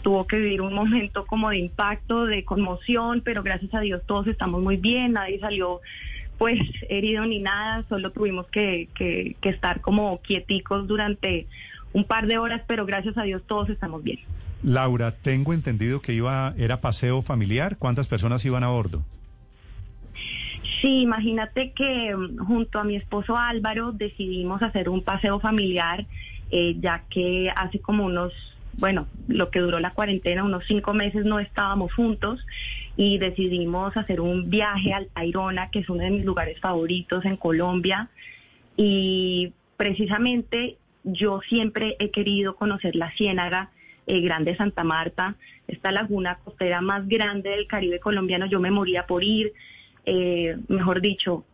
tuvo 0.03 0.27
que 0.27 0.39
vivir 0.39 0.63
un 0.63 0.73
momento 0.73 1.27
como 1.27 1.51
de 1.51 1.59
impacto, 1.59 2.25
de 2.25 2.45
conmoción, 2.45 3.21
pero 3.23 3.43
gracias 3.43 3.75
a 3.75 3.81
Dios 3.81 4.03
todos 4.07 4.27
estamos 4.27 4.65
muy 4.65 4.77
bien, 4.77 5.13
nadie 5.13 5.39
salió 5.39 5.81
pues 6.39 6.61
herido 6.89 7.27
ni 7.27 7.41
nada, 7.41 7.85
solo 7.89 8.13
tuvimos 8.13 8.47
que, 8.47 8.89
que, 8.95 9.37
que 9.41 9.49
estar 9.49 9.81
como 9.81 10.19
quieticos 10.23 10.87
durante 10.87 11.47
un 11.93 12.05
par 12.05 12.27
de 12.27 12.39
horas, 12.39 12.63
pero 12.67 12.87
gracias 12.87 13.19
a 13.19 13.25
Dios 13.25 13.43
todos 13.47 13.69
estamos 13.69 14.03
bien. 14.03 14.21
Laura, 14.63 15.13
tengo 15.13 15.53
entendido 15.53 16.01
que 16.01 16.13
iba 16.13 16.55
era 16.57 16.81
paseo 16.81 17.23
familiar. 17.23 17.77
¿Cuántas 17.77 18.07
personas 18.07 18.45
iban 18.45 18.65
a 18.65 18.69
bordo? 18.69 19.05
Sí, 20.81 21.01
imagínate 21.01 21.73
que 21.73 22.15
mm, 22.15 22.39
junto 22.39 22.79
a 22.79 22.85
mi 22.85 22.97
esposo 22.97 23.37
Álvaro 23.37 23.93
decidimos 23.93 24.63
hacer 24.63 24.89
un 24.89 25.03
paseo 25.03 25.41
familiar, 25.41 26.07
eh, 26.51 26.77
ya 26.81 27.05
que 27.11 27.51
hace 27.55 27.81
como 27.81 28.05
unos, 28.05 28.33
bueno, 28.75 29.07
lo 29.27 29.51
que 29.51 29.61
duró 29.61 29.81
la 29.81 29.93
cuarentena, 29.93 30.45
unos 30.45 30.65
cinco 30.67 30.95
meses 30.95 31.25
no 31.25 31.41
estábamos 31.41 31.93
juntos 31.93 32.45
y 32.97 33.19
decidimos 33.19 33.97
hacer 33.97 34.21
un 34.21 34.51
viaje 34.51 34.93
al 34.93 35.09
Tayrona, 35.09 35.71
que 35.71 35.81
es 35.81 35.89
uno 35.89 36.03
de 36.03 36.11
mis 36.11 36.25
lugares 36.25 36.59
favoritos 36.61 37.25
en 37.25 37.37
Colombia. 37.37 38.09
Y 38.77 39.53
precisamente 39.77 40.77
yo 41.05 41.41
siempre 41.49 41.97
he 41.99 42.11
querido 42.11 42.57
conocer 42.57 42.95
la 42.97 43.11
Ciénaga 43.13 43.71
eh, 44.07 44.21
Grande 44.21 44.57
Santa 44.57 44.85
Marta, 44.85 45.37
esta 45.67 45.93
laguna 45.93 46.39
costera 46.43 46.81
más 46.81 47.07
grande 47.09 47.51
del 47.51 47.67
Caribe 47.67 48.01
colombiano. 48.01 48.47
Yo 48.47 48.59
me 48.59 48.71
moría 48.71 49.07
por 49.07 49.23
ir 49.23 49.53
eh, 50.11 50.57
mejor 50.69 51.03
dicho, 51.03 51.45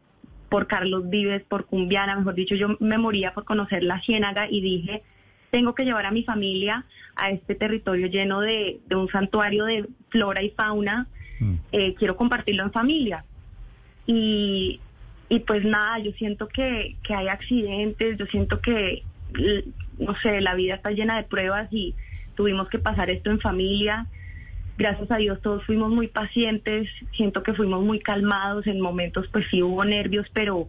por 0.49 0.69
Carlos 0.69 1.11
Vives, 1.11 1.43
por 1.43 1.67
Cumbiana, 1.67 2.15
mejor 2.15 2.35
dicho, 2.35 2.55
yo 2.55 2.77
me 2.79 2.97
moría 2.99 3.35
por 3.35 3.45
conocer 3.45 3.83
la 3.83 4.01
Ciénaga 4.01 4.49
y 4.49 4.61
dije, 4.61 5.03
tengo 5.51 5.75
que 5.75 5.85
llevar 5.85 6.07
a 6.07 6.13
mi 6.13 6.23
familia 6.23 6.85
a 7.17 7.31
este 7.31 7.57
territorio 7.57 8.07
lleno 8.07 8.41
de, 8.41 8.79
de 8.87 8.95
un 8.95 9.09
santuario 9.09 9.65
de 9.65 9.87
flora 10.11 10.43
y 10.43 10.51
fauna, 10.51 11.09
eh, 11.73 11.95
quiero 11.95 12.17
compartirlo 12.17 12.63
en 12.63 12.71
familia. 12.71 13.25
Y, 14.07 14.79
y 15.29 15.41
pues 15.41 15.65
nada, 15.65 15.99
yo 15.99 16.13
siento 16.13 16.47
que, 16.47 16.95
que 17.03 17.15
hay 17.15 17.27
accidentes, 17.27 18.17
yo 18.17 18.27
siento 18.27 18.61
que, 18.61 19.03
no 19.99 20.15
sé, 20.21 20.41
la 20.41 20.55
vida 20.55 20.77
está 20.77 20.91
llena 20.93 21.17
de 21.17 21.25
pruebas 21.25 21.67
y 21.73 21.95
tuvimos 22.37 22.69
que 22.69 22.79
pasar 22.79 23.11
esto 23.11 23.31
en 23.31 23.41
familia 23.41 24.07
gracias 24.79 25.11
a 25.11 25.17
Dios 25.17 25.41
todos 25.41 25.65
fuimos 25.65 25.91
muy 25.91 26.09
pacientes, 26.09 26.89
siento 27.17 27.43
que 27.43 27.55
fuimos 27.55 27.85
muy 27.85 28.01
calmados, 28.01 28.67
en 28.67 28.81
momentos 28.81 29.27
pues 29.33 29.47
sí 29.51 29.63
hubo 29.63 29.85
nervios, 29.85 30.27
pero 30.33 30.69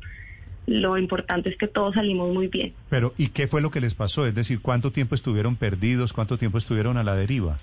lo 0.68 0.98
importante 0.98 1.50
es 1.50 1.58
que 1.58 1.68
todos 1.68 1.96
salimos 1.96 2.34
muy 2.34 2.48
bien. 2.48 2.74
Pero, 2.90 3.14
¿y 3.18 3.30
qué 3.30 3.48
fue 3.48 3.62
lo 3.62 3.70
que 3.70 3.82
les 3.82 3.94
pasó? 3.94 4.26
Es 4.26 4.34
decir, 4.34 4.62
¿cuánto 4.62 4.92
tiempo 4.92 5.14
estuvieron 5.14 5.56
perdidos? 5.56 6.12
¿Cuánto 6.12 6.38
tiempo 6.38 6.58
estuvieron 6.58 6.98
a 6.98 7.04
la 7.04 7.16
deriva? 7.16 7.60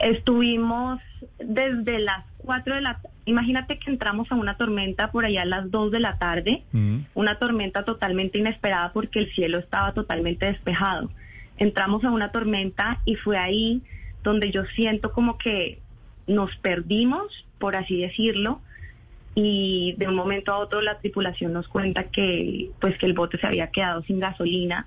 Estuvimos 0.00 1.00
desde 1.38 2.00
las 2.00 2.24
4 2.38 2.74
de 2.74 2.80
la 2.82 3.00
imagínate 3.26 3.78
que 3.78 3.90
entramos 3.90 4.30
a 4.30 4.34
una 4.34 4.56
tormenta 4.56 5.10
por 5.10 5.24
allá 5.24 5.42
a 5.42 5.46
las 5.46 5.70
2 5.70 5.90
de 5.92 6.00
la 6.00 6.18
tarde, 6.18 6.62
una 7.14 7.38
tormenta 7.38 7.84
totalmente 7.84 8.38
inesperada 8.38 8.92
porque 8.92 9.20
el 9.20 9.32
cielo 9.32 9.58
estaba 9.58 9.92
totalmente 9.92 10.46
despejado. 10.46 11.10
Entramos 11.56 12.04
a 12.04 12.10
una 12.10 12.32
tormenta 12.32 13.00
y 13.04 13.14
fue 13.14 13.38
ahí 13.38 13.82
donde 14.24 14.50
yo 14.50 14.64
siento 14.74 15.12
como 15.12 15.38
que 15.38 15.78
nos 16.26 16.56
perdimos, 16.56 17.46
por 17.58 17.76
así 17.76 18.00
decirlo, 18.00 18.60
y 19.34 19.94
de 19.98 20.08
un 20.08 20.14
momento 20.14 20.52
a 20.52 20.58
otro 20.58 20.80
la 20.80 20.98
tripulación 20.98 21.52
nos 21.52 21.68
cuenta 21.68 22.04
que 22.04 22.70
pues 22.80 22.96
que 22.98 23.06
el 23.06 23.14
bote 23.14 23.38
se 23.38 23.46
había 23.46 23.68
quedado 23.68 24.02
sin 24.02 24.18
gasolina. 24.18 24.86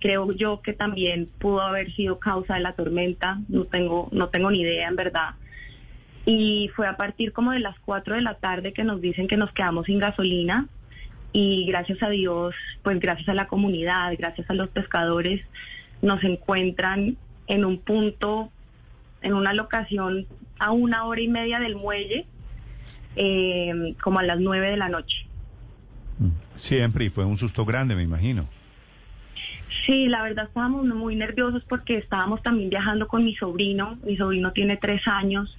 Creo 0.00 0.32
yo 0.32 0.60
que 0.60 0.74
también 0.74 1.28
pudo 1.38 1.62
haber 1.62 1.92
sido 1.94 2.18
causa 2.18 2.54
de 2.54 2.60
la 2.60 2.74
tormenta, 2.74 3.38
no 3.48 3.64
tengo 3.64 4.08
no 4.12 4.28
tengo 4.28 4.50
ni 4.50 4.60
idea 4.60 4.88
en 4.88 4.96
verdad. 4.96 5.30
Y 6.26 6.70
fue 6.74 6.86
a 6.86 6.96
partir 6.96 7.32
como 7.32 7.52
de 7.52 7.60
las 7.60 7.78
4 7.80 8.16
de 8.16 8.22
la 8.22 8.34
tarde 8.34 8.72
que 8.72 8.84
nos 8.84 9.00
dicen 9.00 9.28
que 9.28 9.36
nos 9.36 9.52
quedamos 9.52 9.86
sin 9.86 9.98
gasolina 9.98 10.68
y 11.32 11.66
gracias 11.66 12.02
a 12.02 12.10
Dios, 12.10 12.54
pues 12.82 13.00
gracias 13.00 13.28
a 13.28 13.34
la 13.34 13.48
comunidad, 13.48 14.12
gracias 14.18 14.48
a 14.50 14.54
los 14.54 14.68
pescadores, 14.70 15.42
nos 16.00 16.22
encuentran 16.22 17.16
en 17.46 17.64
un 17.64 17.78
punto, 17.78 18.50
en 19.24 19.34
una 19.34 19.52
locación 19.52 20.26
a 20.58 20.70
una 20.70 21.04
hora 21.04 21.20
y 21.20 21.28
media 21.28 21.58
del 21.58 21.74
muelle, 21.74 22.26
eh, 23.16 23.94
como 24.02 24.20
a 24.20 24.22
las 24.22 24.38
9 24.38 24.70
de 24.70 24.76
la 24.76 24.88
noche. 24.88 25.26
Siempre, 26.54 27.06
y 27.06 27.10
fue 27.10 27.24
un 27.24 27.36
susto 27.36 27.64
grande, 27.64 27.96
me 27.96 28.02
imagino. 28.02 28.46
Sí, 29.86 30.06
la 30.06 30.22
verdad 30.22 30.46
estábamos 30.46 30.86
muy 30.86 31.16
nerviosos 31.16 31.64
porque 31.68 31.98
estábamos 31.98 32.42
también 32.42 32.70
viajando 32.70 33.08
con 33.08 33.24
mi 33.24 33.34
sobrino. 33.34 33.98
Mi 34.04 34.16
sobrino 34.16 34.52
tiene 34.52 34.76
tres 34.76 35.06
años 35.08 35.56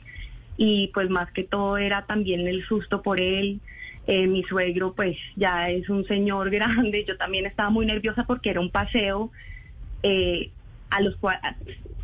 y 0.57 0.89
pues 0.93 1.09
más 1.09 1.31
que 1.31 1.43
todo 1.43 1.77
era 1.77 2.05
también 2.05 2.47
el 2.47 2.65
susto 2.65 3.01
por 3.01 3.19
él. 3.19 3.59
Eh, 4.07 4.27
mi 4.27 4.43
suegro 4.43 4.93
pues 4.93 5.17
ya 5.35 5.69
es 5.69 5.89
un 5.89 6.05
señor 6.05 6.49
grande. 6.51 7.03
Yo 7.07 7.17
también 7.17 7.45
estaba 7.45 7.69
muy 7.69 7.85
nerviosa 7.85 8.23
porque 8.25 8.51
era 8.51 8.61
un 8.61 8.71
paseo 8.71 9.31
eh, 10.01 10.51
a 10.95 11.01
los 11.01 11.15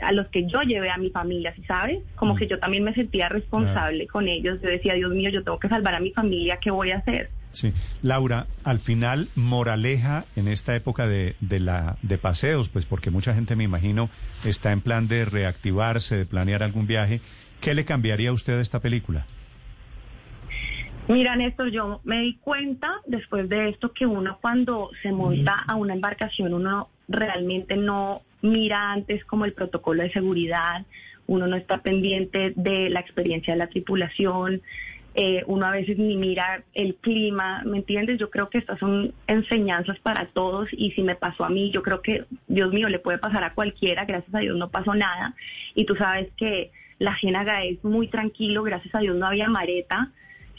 a 0.02 0.12
los 0.12 0.28
que 0.28 0.48
yo 0.48 0.62
llevé 0.62 0.90
a 0.90 0.98
mi 0.98 1.10
familia, 1.12 1.54
¿sí 1.56 1.64
sabes? 1.64 2.00
Como 2.16 2.36
que 2.36 2.48
yo 2.48 2.60
también 2.60 2.84
me 2.84 2.94
sentía 2.94 3.30
responsable 3.30 4.08
con 4.08 4.28
ellos. 4.28 4.60
Yo 4.62 4.70
decía, 4.70 4.96
Dios 4.96 5.12
mío, 5.12 5.30
yo 5.30 5.44
tengo 5.44 5.60
que 5.60 5.70
salvar 5.70 5.96
a 5.96 6.00
mi 6.00 6.12
familia, 6.12 6.58
¿qué 6.58 6.72
voy 6.72 6.92
a 6.92 6.98
hacer? 6.98 7.30
Sí, 7.52 7.74
Laura, 8.02 8.48
al 8.64 8.80
final, 8.80 9.28
moraleja 9.36 10.26
en 10.36 10.48
esta 10.48 10.76
época 10.76 11.06
de, 11.06 11.36
de, 11.42 11.60
la, 11.60 11.98
de 12.02 12.18
paseos, 12.18 12.70
pues 12.70 12.86
porque 12.86 13.12
mucha 13.12 13.34
gente, 13.34 13.56
me 13.56 13.64
imagino, 13.64 14.10
está 14.46 14.72
en 14.72 14.82
plan 14.82 15.08
de 15.08 15.26
reactivarse, 15.26 16.18
de 16.18 16.26
planear 16.26 16.64
algún 16.64 16.88
viaje. 16.88 17.22
¿Qué 17.60 17.74
le 17.76 17.86
cambiaría 17.86 18.30
a 18.30 18.34
usted 18.34 18.58
a 18.58 18.62
esta 18.62 18.80
película? 18.80 19.26
Mira, 21.08 21.36
Néstor, 21.36 21.72
yo 21.72 22.00
me 22.06 22.22
di 22.22 22.36
cuenta 22.38 23.02
después 23.06 23.50
de 23.50 23.70
esto 23.70 23.92
que 23.92 24.06
uno 24.06 24.38
cuando 24.40 24.90
se 25.02 25.12
monta 25.12 25.56
a 25.68 25.76
una 25.76 25.94
embarcación, 25.94 26.54
uno 26.54 26.90
realmente 27.10 27.76
no 27.76 28.22
mira 28.42 28.92
antes 28.92 29.24
como 29.26 29.46
el 29.46 29.54
protocolo 29.54 30.04
de 30.04 30.12
seguridad, 30.12 30.86
uno 31.28 31.48
no 31.48 31.56
está 31.56 31.82
pendiente 31.82 32.54
de 32.56 32.90
la 32.90 33.00
experiencia 33.00 33.54
de 33.54 33.60
la 33.60 33.68
tripulación, 33.68 34.62
eh, 35.14 35.44
uno 35.48 35.66
a 35.66 35.72
veces 35.72 35.98
ni 35.98 36.16
mira 36.16 36.64
el 36.74 36.96
clima, 36.96 37.64
¿me 37.66 37.78
entiendes? 37.78 38.18
Yo 38.18 38.30
creo 38.30 38.50
que 38.50 38.58
estas 38.58 38.80
son 38.80 39.14
enseñanzas 39.28 40.00
para 40.00 40.28
todos 40.28 40.70
y 40.72 40.92
si 40.92 41.04
me 41.04 41.16
pasó 41.16 41.44
a 41.44 41.50
mí, 41.50 41.70
yo 41.72 41.84
creo 41.84 42.02
que, 42.02 42.26
Dios 42.48 42.72
mío, 42.72 42.88
le 42.88 43.00
puede 43.00 43.18
pasar 43.18 43.44
a 43.44 43.54
cualquiera, 43.54 44.06
gracias 44.06 44.34
a 44.34 44.40
Dios 44.40 44.58
no 44.58 44.70
pasó 44.70 44.96
nada 44.96 45.36
y 45.76 45.86
tú 45.86 45.96
sabes 45.96 46.30
que 46.38 46.72
la 46.98 47.18
Ciénaga 47.18 47.64
es 47.64 47.84
muy 47.84 48.08
tranquilo, 48.08 48.64
gracias 48.64 48.96
a 48.96 49.00
Dios 49.00 49.16
no 49.18 49.26
había 49.26 49.50
mareta, 49.50 50.12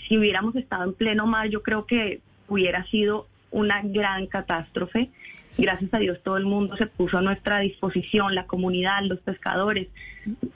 si 0.06 0.18
hubiéramos 0.18 0.54
estado 0.56 0.84
en 0.84 0.94
pleno 0.94 1.26
mar, 1.26 1.48
yo 1.48 1.62
creo 1.62 1.86
que 1.86 2.20
hubiera 2.48 2.84
sido 2.86 3.28
una 3.50 3.80
gran 3.82 4.26
catástrofe. 4.26 5.10
Gracias 5.58 5.92
a 5.92 5.98
Dios 5.98 6.18
todo 6.22 6.36
el 6.36 6.46
mundo 6.46 6.76
se 6.76 6.86
puso 6.86 7.18
a 7.18 7.22
nuestra 7.22 7.58
disposición, 7.60 8.34
la 8.34 8.46
comunidad, 8.46 9.02
los 9.02 9.20
pescadores. 9.20 9.88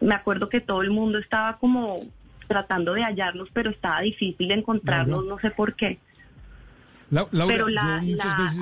Me 0.01 0.15
acuerdo 0.15 0.49
que 0.49 0.61
todo 0.61 0.83
el 0.83 0.91
mundo 0.91 1.19
estaba 1.19 1.59
como 1.59 2.01
tratando 2.49 2.95
de 2.95 3.03
hallarnos, 3.03 3.49
pero 3.53 3.71
estaba 3.71 4.01
difícil 4.01 4.49
de 4.49 4.55
encontrarnos, 4.55 5.25
no 5.27 5.39
sé 5.39 5.51
por 5.51 5.75
qué. 5.75 5.99
pero 7.47 7.67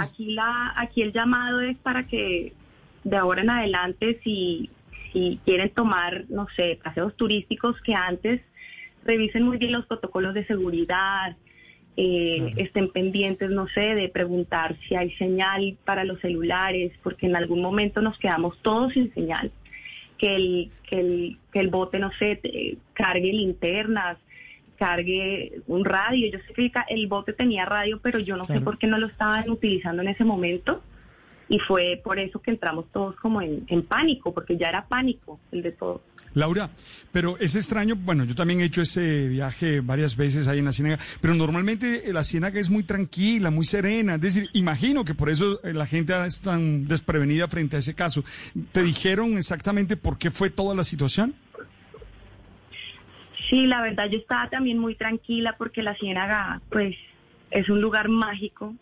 aquí, 0.00 0.34
la, 0.34 0.72
aquí 0.76 1.02
el 1.02 1.12
llamado 1.12 1.60
es 1.60 1.76
para 1.78 2.06
que 2.06 2.52
de 3.04 3.16
ahora 3.16 3.42
en 3.42 3.50
adelante, 3.50 4.20
si, 4.24 4.70
si 5.12 5.38
quieren 5.44 5.70
tomar, 5.70 6.24
no 6.28 6.46
sé, 6.56 6.80
paseos 6.82 7.14
turísticos 7.16 7.80
que 7.82 7.94
antes 7.94 8.40
revisen 9.04 9.42
muy 9.42 9.58
bien 9.58 9.72
los 9.72 9.86
protocolos 9.86 10.34
de 10.34 10.46
seguridad, 10.46 11.36
eh, 11.96 12.54
estén 12.56 12.90
pendientes, 12.90 13.50
no 13.50 13.68
sé, 13.68 13.94
de 13.94 14.08
preguntar 14.08 14.76
si 14.88 14.96
hay 14.96 15.12
señal 15.12 15.76
para 15.84 16.04
los 16.04 16.20
celulares, 16.20 16.92
porque 17.02 17.26
en 17.26 17.36
algún 17.36 17.62
momento 17.62 18.00
nos 18.00 18.18
quedamos 18.18 18.58
todos 18.62 18.92
sin 18.92 19.12
señal. 19.14 19.52
Que 20.18 20.36
el, 20.36 20.70
que 20.88 21.00
el, 21.00 21.38
que 21.52 21.60
el 21.60 21.68
bote, 21.68 21.98
no 21.98 22.10
sé, 22.18 22.40
cargue 22.94 23.32
linternas, 23.32 24.16
cargue 24.76 25.60
un 25.66 25.84
radio. 25.84 26.30
Yo 26.30 26.38
sé 26.46 26.54
que 26.54 26.72
el 26.88 27.06
bote 27.06 27.32
tenía 27.32 27.64
radio, 27.64 28.00
pero 28.02 28.18
yo 28.18 28.36
no 28.36 28.44
sé 28.44 28.60
por 28.60 28.78
qué 28.78 28.86
no 28.86 28.98
lo 28.98 29.06
estaban 29.06 29.48
utilizando 29.50 30.02
en 30.02 30.08
ese 30.08 30.24
momento. 30.24 30.82
Y 31.48 31.58
fue 31.58 32.00
por 32.02 32.18
eso 32.18 32.40
que 32.40 32.50
entramos 32.50 32.86
todos 32.90 33.16
como 33.16 33.42
en, 33.42 33.64
en 33.68 33.82
pánico, 33.82 34.32
porque 34.32 34.56
ya 34.56 34.68
era 34.68 34.86
pánico 34.86 35.38
el 35.52 35.62
de 35.62 35.72
todos. 35.72 36.00
Laura, 36.34 36.70
pero 37.12 37.38
es 37.38 37.56
extraño, 37.56 37.96
bueno, 37.96 38.24
yo 38.24 38.34
también 38.34 38.60
he 38.60 38.64
hecho 38.64 38.82
ese 38.82 39.28
viaje 39.28 39.80
varias 39.80 40.16
veces 40.16 40.48
ahí 40.48 40.58
en 40.58 40.64
la 40.64 40.72
Ciénaga, 40.72 40.98
pero 41.20 41.34
normalmente 41.34 42.02
la 42.12 42.24
Ciénaga 42.24 42.60
es 42.60 42.70
muy 42.70 42.82
tranquila, 42.82 43.50
muy 43.50 43.64
serena, 43.64 44.16
es 44.16 44.20
decir, 44.20 44.48
imagino 44.52 45.04
que 45.04 45.14
por 45.14 45.30
eso 45.30 45.60
eh, 45.62 45.72
la 45.72 45.86
gente 45.86 46.12
es 46.26 46.40
tan 46.40 46.86
desprevenida 46.88 47.48
frente 47.48 47.76
a 47.76 47.78
ese 47.78 47.94
caso. 47.94 48.24
¿Te 48.72 48.82
dijeron 48.82 49.38
exactamente 49.38 49.96
por 49.96 50.18
qué 50.18 50.30
fue 50.30 50.50
toda 50.50 50.74
la 50.74 50.84
situación? 50.84 51.34
Sí, 53.48 53.66
la 53.66 53.82
verdad 53.82 54.08
yo 54.10 54.18
estaba 54.18 54.48
también 54.48 54.78
muy 54.78 54.94
tranquila 54.94 55.54
porque 55.56 55.82
la 55.82 55.94
Ciénaga, 55.96 56.60
pues, 56.70 56.96
es 57.50 57.68
un 57.68 57.80
lugar 57.80 58.08
mágico, 58.08 58.74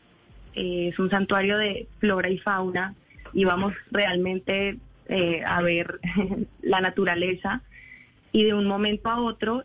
eh, 0.55 0.89
es 0.92 0.98
un 0.98 1.10
santuario 1.10 1.58
de 1.58 1.86
flora 1.98 2.31
y 2.31 2.39
fauna, 2.39 2.94
y 3.34 3.44
vamos 3.44 3.74
realmente 3.90 4.78
eh, 5.08 5.42
a 5.44 5.62
ver 5.62 6.00
la 6.62 6.81
naturaleza 6.81 7.62
y 8.32 8.44
de 8.44 8.55
un 8.55 8.66
momento 8.66 9.10
a 9.10 9.20
otro 9.20 9.64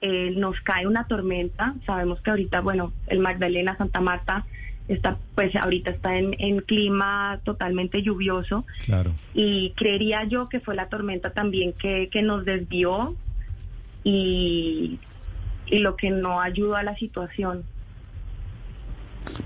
eh, 0.00 0.32
nos 0.36 0.60
cae 0.60 0.86
una 0.86 1.06
tormenta. 1.06 1.74
Sabemos 1.86 2.20
que 2.20 2.30
ahorita, 2.30 2.60
bueno, 2.60 2.92
el 3.06 3.20
Magdalena, 3.20 3.76
Santa 3.76 4.00
Marta, 4.00 4.44
está, 4.88 5.16
pues 5.34 5.54
ahorita 5.56 5.90
está 5.90 6.18
en, 6.18 6.36
en 6.38 6.60
clima 6.60 7.40
totalmente 7.44 8.02
lluvioso. 8.02 8.66
Claro. 8.84 9.14
Y 9.32 9.70
creería 9.70 10.24
yo 10.24 10.48
que 10.48 10.60
fue 10.60 10.74
la 10.74 10.88
tormenta 10.88 11.30
también 11.30 11.72
que, 11.72 12.08
que 12.10 12.22
nos 12.22 12.44
desvió 12.44 13.16
y, 14.02 14.98
y 15.66 15.78
lo 15.78 15.96
que 15.96 16.10
no 16.10 16.40
ayudó 16.40 16.76
a 16.76 16.82
la 16.82 16.96
situación. 16.96 17.64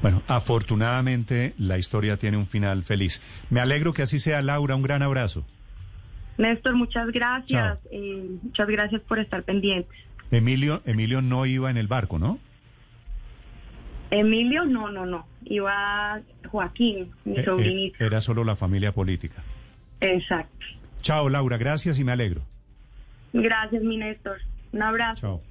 Bueno, 0.02 0.22
afortunadamente 0.26 1.54
la 1.58 1.78
historia 1.78 2.16
tiene 2.16 2.36
un 2.36 2.46
final 2.46 2.84
feliz. 2.84 3.22
Me 3.50 3.60
alegro 3.60 3.92
que 3.92 4.02
así 4.02 4.18
sea, 4.18 4.42
Laura. 4.42 4.74
Un 4.74 4.82
gran 4.82 5.02
abrazo. 5.02 5.44
Néstor, 6.36 6.74
muchas 6.74 7.08
gracias. 7.10 7.78
Eh, 7.90 8.38
muchas 8.42 8.68
gracias 8.68 9.02
por 9.02 9.18
estar 9.18 9.42
pendientes. 9.42 9.96
Emilio, 10.30 10.82
Emilio 10.84 11.22
no 11.22 11.46
iba 11.46 11.70
en 11.70 11.76
el 11.76 11.88
barco, 11.88 12.18
¿no? 12.18 12.38
Emilio, 14.10 14.64
no, 14.64 14.90
no, 14.90 15.04
no. 15.04 15.26
Iba 15.44 16.20
Joaquín, 16.50 17.10
mi 17.24 17.38
eh, 17.38 17.44
sobrinito. 17.44 18.04
era 18.04 18.20
solo 18.20 18.44
la 18.44 18.56
familia 18.56 18.92
política. 18.92 19.42
Exacto. 20.00 20.64
Chao, 21.02 21.28
Laura. 21.28 21.56
Gracias 21.56 21.98
y 21.98 22.04
me 22.04 22.12
alegro. 22.12 22.42
Gracias, 23.32 23.82
mi 23.82 23.96
Néstor. 23.96 24.38
Un 24.72 24.82
abrazo. 24.82 25.20
Chao. 25.20 25.42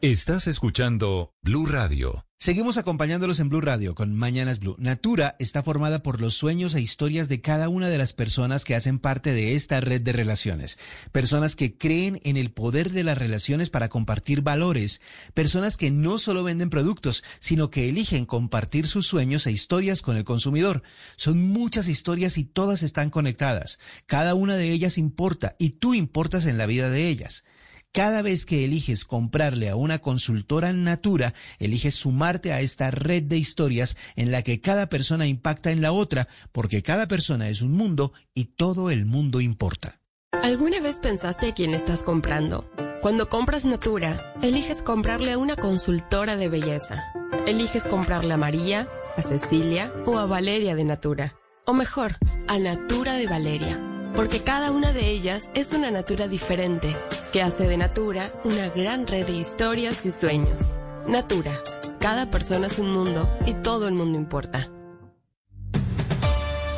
Estás 0.00 0.46
escuchando 0.46 1.32
Blue 1.42 1.66
Radio. 1.66 2.24
Seguimos 2.42 2.76
acompañándolos 2.76 3.38
en 3.38 3.48
Blue 3.48 3.60
Radio 3.60 3.94
con 3.94 4.16
Mañanas 4.16 4.58
Blue. 4.58 4.74
Natura 4.76 5.36
está 5.38 5.62
formada 5.62 6.02
por 6.02 6.20
los 6.20 6.34
sueños 6.34 6.74
e 6.74 6.80
historias 6.80 7.28
de 7.28 7.40
cada 7.40 7.68
una 7.68 7.88
de 7.88 7.98
las 7.98 8.12
personas 8.12 8.64
que 8.64 8.74
hacen 8.74 8.98
parte 8.98 9.32
de 9.32 9.54
esta 9.54 9.80
red 9.80 10.00
de 10.00 10.10
relaciones. 10.10 10.76
Personas 11.12 11.54
que 11.54 11.78
creen 11.78 12.18
en 12.24 12.36
el 12.36 12.50
poder 12.50 12.90
de 12.90 13.04
las 13.04 13.16
relaciones 13.16 13.70
para 13.70 13.88
compartir 13.88 14.42
valores. 14.42 15.00
Personas 15.34 15.76
que 15.76 15.92
no 15.92 16.18
solo 16.18 16.42
venden 16.42 16.68
productos, 16.68 17.22
sino 17.38 17.70
que 17.70 17.88
eligen 17.88 18.26
compartir 18.26 18.88
sus 18.88 19.06
sueños 19.06 19.46
e 19.46 19.52
historias 19.52 20.02
con 20.02 20.16
el 20.16 20.24
consumidor. 20.24 20.82
Son 21.14 21.40
muchas 21.40 21.86
historias 21.86 22.38
y 22.38 22.44
todas 22.44 22.82
están 22.82 23.10
conectadas. 23.10 23.78
Cada 24.06 24.34
una 24.34 24.56
de 24.56 24.72
ellas 24.72 24.98
importa 24.98 25.54
y 25.60 25.70
tú 25.70 25.94
importas 25.94 26.46
en 26.46 26.58
la 26.58 26.66
vida 26.66 26.90
de 26.90 27.06
ellas. 27.06 27.44
Cada 27.92 28.22
vez 28.22 28.46
que 28.46 28.64
eliges 28.64 29.04
comprarle 29.04 29.68
a 29.68 29.76
una 29.76 29.98
consultora 29.98 30.72
Natura, 30.72 31.34
eliges 31.58 31.94
sumarte 31.94 32.50
a 32.54 32.62
esta 32.62 32.90
red 32.90 33.22
de 33.24 33.36
historias 33.36 33.98
en 34.16 34.32
la 34.32 34.40
que 34.40 34.62
cada 34.62 34.86
persona 34.86 35.26
impacta 35.26 35.72
en 35.72 35.82
la 35.82 35.92
otra, 35.92 36.26
porque 36.52 36.82
cada 36.82 37.06
persona 37.06 37.50
es 37.50 37.60
un 37.60 37.72
mundo 37.72 38.14
y 38.32 38.46
todo 38.46 38.90
el 38.90 39.04
mundo 39.04 39.42
importa. 39.42 40.00
¿Alguna 40.42 40.80
vez 40.80 41.00
pensaste 41.00 41.48
a 41.48 41.54
quién 41.54 41.74
estás 41.74 42.02
comprando? 42.02 42.66
Cuando 43.02 43.28
compras 43.28 43.66
Natura, 43.66 44.36
eliges 44.40 44.80
comprarle 44.80 45.32
a 45.32 45.38
una 45.38 45.56
consultora 45.56 46.38
de 46.38 46.48
belleza. 46.48 47.12
Eliges 47.46 47.84
comprarle 47.84 48.32
a 48.32 48.38
María, 48.38 48.88
a 49.18 49.22
Cecilia 49.22 49.92
o 50.06 50.18
a 50.18 50.24
Valeria 50.24 50.74
de 50.74 50.84
Natura. 50.84 51.34
O 51.66 51.74
mejor, 51.74 52.16
a 52.48 52.58
Natura 52.58 53.16
de 53.16 53.26
Valeria 53.26 53.91
porque 54.14 54.40
cada 54.40 54.70
una 54.70 54.92
de 54.92 55.10
ellas 55.10 55.50
es 55.54 55.72
una 55.72 55.90
natura 55.90 56.28
diferente, 56.28 56.96
que 57.32 57.42
hace 57.42 57.66
de 57.66 57.76
Natura 57.76 58.32
una 58.44 58.68
gran 58.68 59.06
red 59.06 59.26
de 59.26 59.32
historias 59.32 60.04
y 60.06 60.10
sueños. 60.10 60.78
Natura, 61.06 61.62
cada 62.00 62.30
persona 62.30 62.66
es 62.66 62.78
un 62.78 62.92
mundo 62.92 63.30
y 63.46 63.54
todo 63.54 63.88
el 63.88 63.94
mundo 63.94 64.18
importa. 64.18 64.68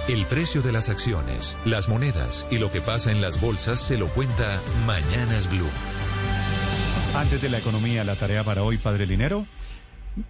El 0.06 0.26
precio 0.26 0.60
de 0.60 0.70
las 0.70 0.90
acciones, 0.90 1.56
las 1.64 1.88
monedas 1.88 2.46
y 2.50 2.58
lo 2.58 2.70
que 2.70 2.82
pasa 2.82 3.10
en 3.10 3.22
las 3.22 3.40
bolsas 3.40 3.80
se 3.80 3.96
lo 3.96 4.08
cuenta 4.08 4.60
Mañanas 4.86 5.50
Blue. 5.50 5.68
Antes 7.16 7.40
de 7.40 7.48
la 7.48 7.58
economía, 7.58 8.04
la 8.04 8.16
tarea 8.16 8.44
para 8.44 8.62
hoy, 8.62 8.76
Padre 8.76 9.06
Linero. 9.06 9.46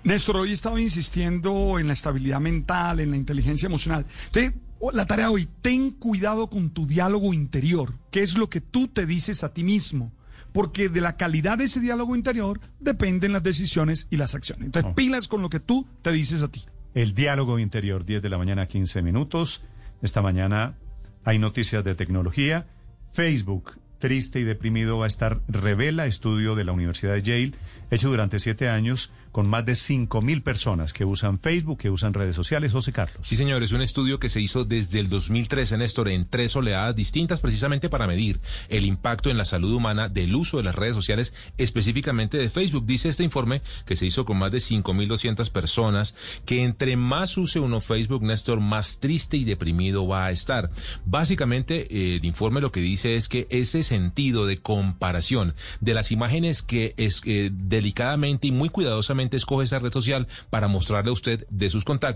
Néstor, 0.02 0.36
hoy 0.36 0.52
estaba 0.52 0.81
insistiendo 0.81 1.78
en 1.78 1.89
la 1.89 1.92
estabilidad 1.92 2.41
mental, 2.41 3.00
en 3.00 3.10
la 3.10 3.16
inteligencia 3.16 3.66
emocional. 3.66 4.07
Entonces, 4.26 4.55
la 4.92 5.06
tarea 5.06 5.30
hoy, 5.30 5.48
ten 5.62 5.90
cuidado 5.90 6.48
con 6.48 6.70
tu 6.70 6.86
diálogo 6.86 7.32
interior. 7.32 7.94
¿Qué 8.10 8.22
es 8.22 8.36
lo 8.36 8.48
que 8.48 8.60
tú 8.60 8.88
te 8.88 9.06
dices 9.06 9.44
a 9.44 9.52
ti 9.52 9.64
mismo? 9.64 10.12
Porque 10.52 10.88
de 10.88 11.00
la 11.00 11.16
calidad 11.16 11.58
de 11.58 11.64
ese 11.64 11.80
diálogo 11.80 12.14
interior 12.14 12.60
dependen 12.80 13.32
las 13.32 13.42
decisiones 13.42 14.06
y 14.10 14.16
las 14.16 14.34
acciones. 14.34 14.66
Entonces, 14.66 14.92
pilas 14.94 15.28
con 15.28 15.42
lo 15.42 15.50
que 15.50 15.60
tú 15.60 15.86
te 16.02 16.12
dices 16.12 16.42
a 16.42 16.48
ti. 16.48 16.64
el 16.94 17.14
diálogo 17.14 17.58
interior, 17.58 18.04
10 18.04 18.22
de 18.22 18.28
la 18.28 18.38
mañana, 18.38 18.66
15 18.66 19.02
minutos. 19.02 19.64
Esta 20.00 20.22
mañana 20.22 20.76
hay 21.24 21.38
noticias 21.38 21.82
de 21.84 21.94
tecnología. 21.94 22.66
Facebook 23.12 23.72
triste 24.04 24.38
y 24.38 24.44
deprimido 24.44 24.98
va 24.98 25.06
a 25.06 25.08
estar, 25.08 25.40
revela 25.48 26.04
estudio 26.04 26.54
de 26.54 26.64
la 26.64 26.72
Universidad 26.72 27.14
de 27.14 27.22
Yale, 27.22 27.52
hecho 27.90 28.10
durante 28.10 28.38
siete 28.38 28.68
años 28.68 29.10
con 29.34 29.48
más 29.48 29.66
de 29.66 29.72
5.000 29.72 30.44
personas 30.44 30.92
que 30.92 31.04
usan 31.04 31.40
Facebook, 31.40 31.78
que 31.78 31.90
usan 31.90 32.14
redes 32.14 32.36
sociales. 32.36 32.70
José 32.70 32.92
Carlos. 32.92 33.18
Sí, 33.20 33.34
señor, 33.34 33.64
es 33.64 33.72
un 33.72 33.82
estudio 33.82 34.20
que 34.20 34.28
se 34.28 34.40
hizo 34.40 34.64
desde 34.64 35.00
el 35.00 35.08
2013, 35.08 35.76
Néstor, 35.76 36.08
en 36.08 36.28
tres 36.28 36.54
oleadas 36.54 36.94
distintas, 36.94 37.40
precisamente 37.40 37.88
para 37.88 38.06
medir 38.06 38.40
el 38.68 38.84
impacto 38.84 39.30
en 39.30 39.36
la 39.36 39.44
salud 39.44 39.74
humana 39.74 40.08
del 40.08 40.36
uso 40.36 40.58
de 40.58 40.62
las 40.62 40.76
redes 40.76 40.94
sociales, 40.94 41.34
específicamente 41.58 42.38
de 42.38 42.48
Facebook. 42.48 42.86
Dice 42.86 43.08
este 43.08 43.24
informe 43.24 43.60
que 43.86 43.96
se 43.96 44.06
hizo 44.06 44.24
con 44.24 44.38
más 44.38 44.52
de 44.52 44.58
5.200 44.58 45.50
personas, 45.50 46.14
que 46.46 46.62
entre 46.62 46.96
más 46.96 47.36
use 47.36 47.58
uno 47.58 47.80
Facebook, 47.80 48.22
Néstor, 48.22 48.60
más 48.60 49.00
triste 49.00 49.36
y 49.36 49.42
deprimido 49.42 50.06
va 50.06 50.26
a 50.26 50.30
estar. 50.30 50.70
Básicamente, 51.06 51.88
eh, 51.90 52.18
el 52.18 52.24
informe 52.24 52.60
lo 52.60 52.70
que 52.70 52.78
dice 52.78 53.16
es 53.16 53.28
que 53.28 53.48
ese 53.50 53.82
sentido 53.82 54.46
de 54.46 54.60
comparación 54.60 55.56
de 55.80 55.94
las 55.94 56.12
imágenes 56.12 56.62
que 56.62 56.94
es 56.98 57.20
eh, 57.24 57.50
delicadamente 57.52 58.46
y 58.46 58.52
muy 58.52 58.68
cuidadosamente 58.68 59.23
escoge 59.32 59.64
esa 59.64 59.78
red 59.78 59.92
social 59.92 60.28
para 60.50 60.68
mostrarle 60.68 61.10
a 61.10 61.12
usted 61.12 61.46
de 61.50 61.70
sus 61.70 61.84
contactos 61.84 62.14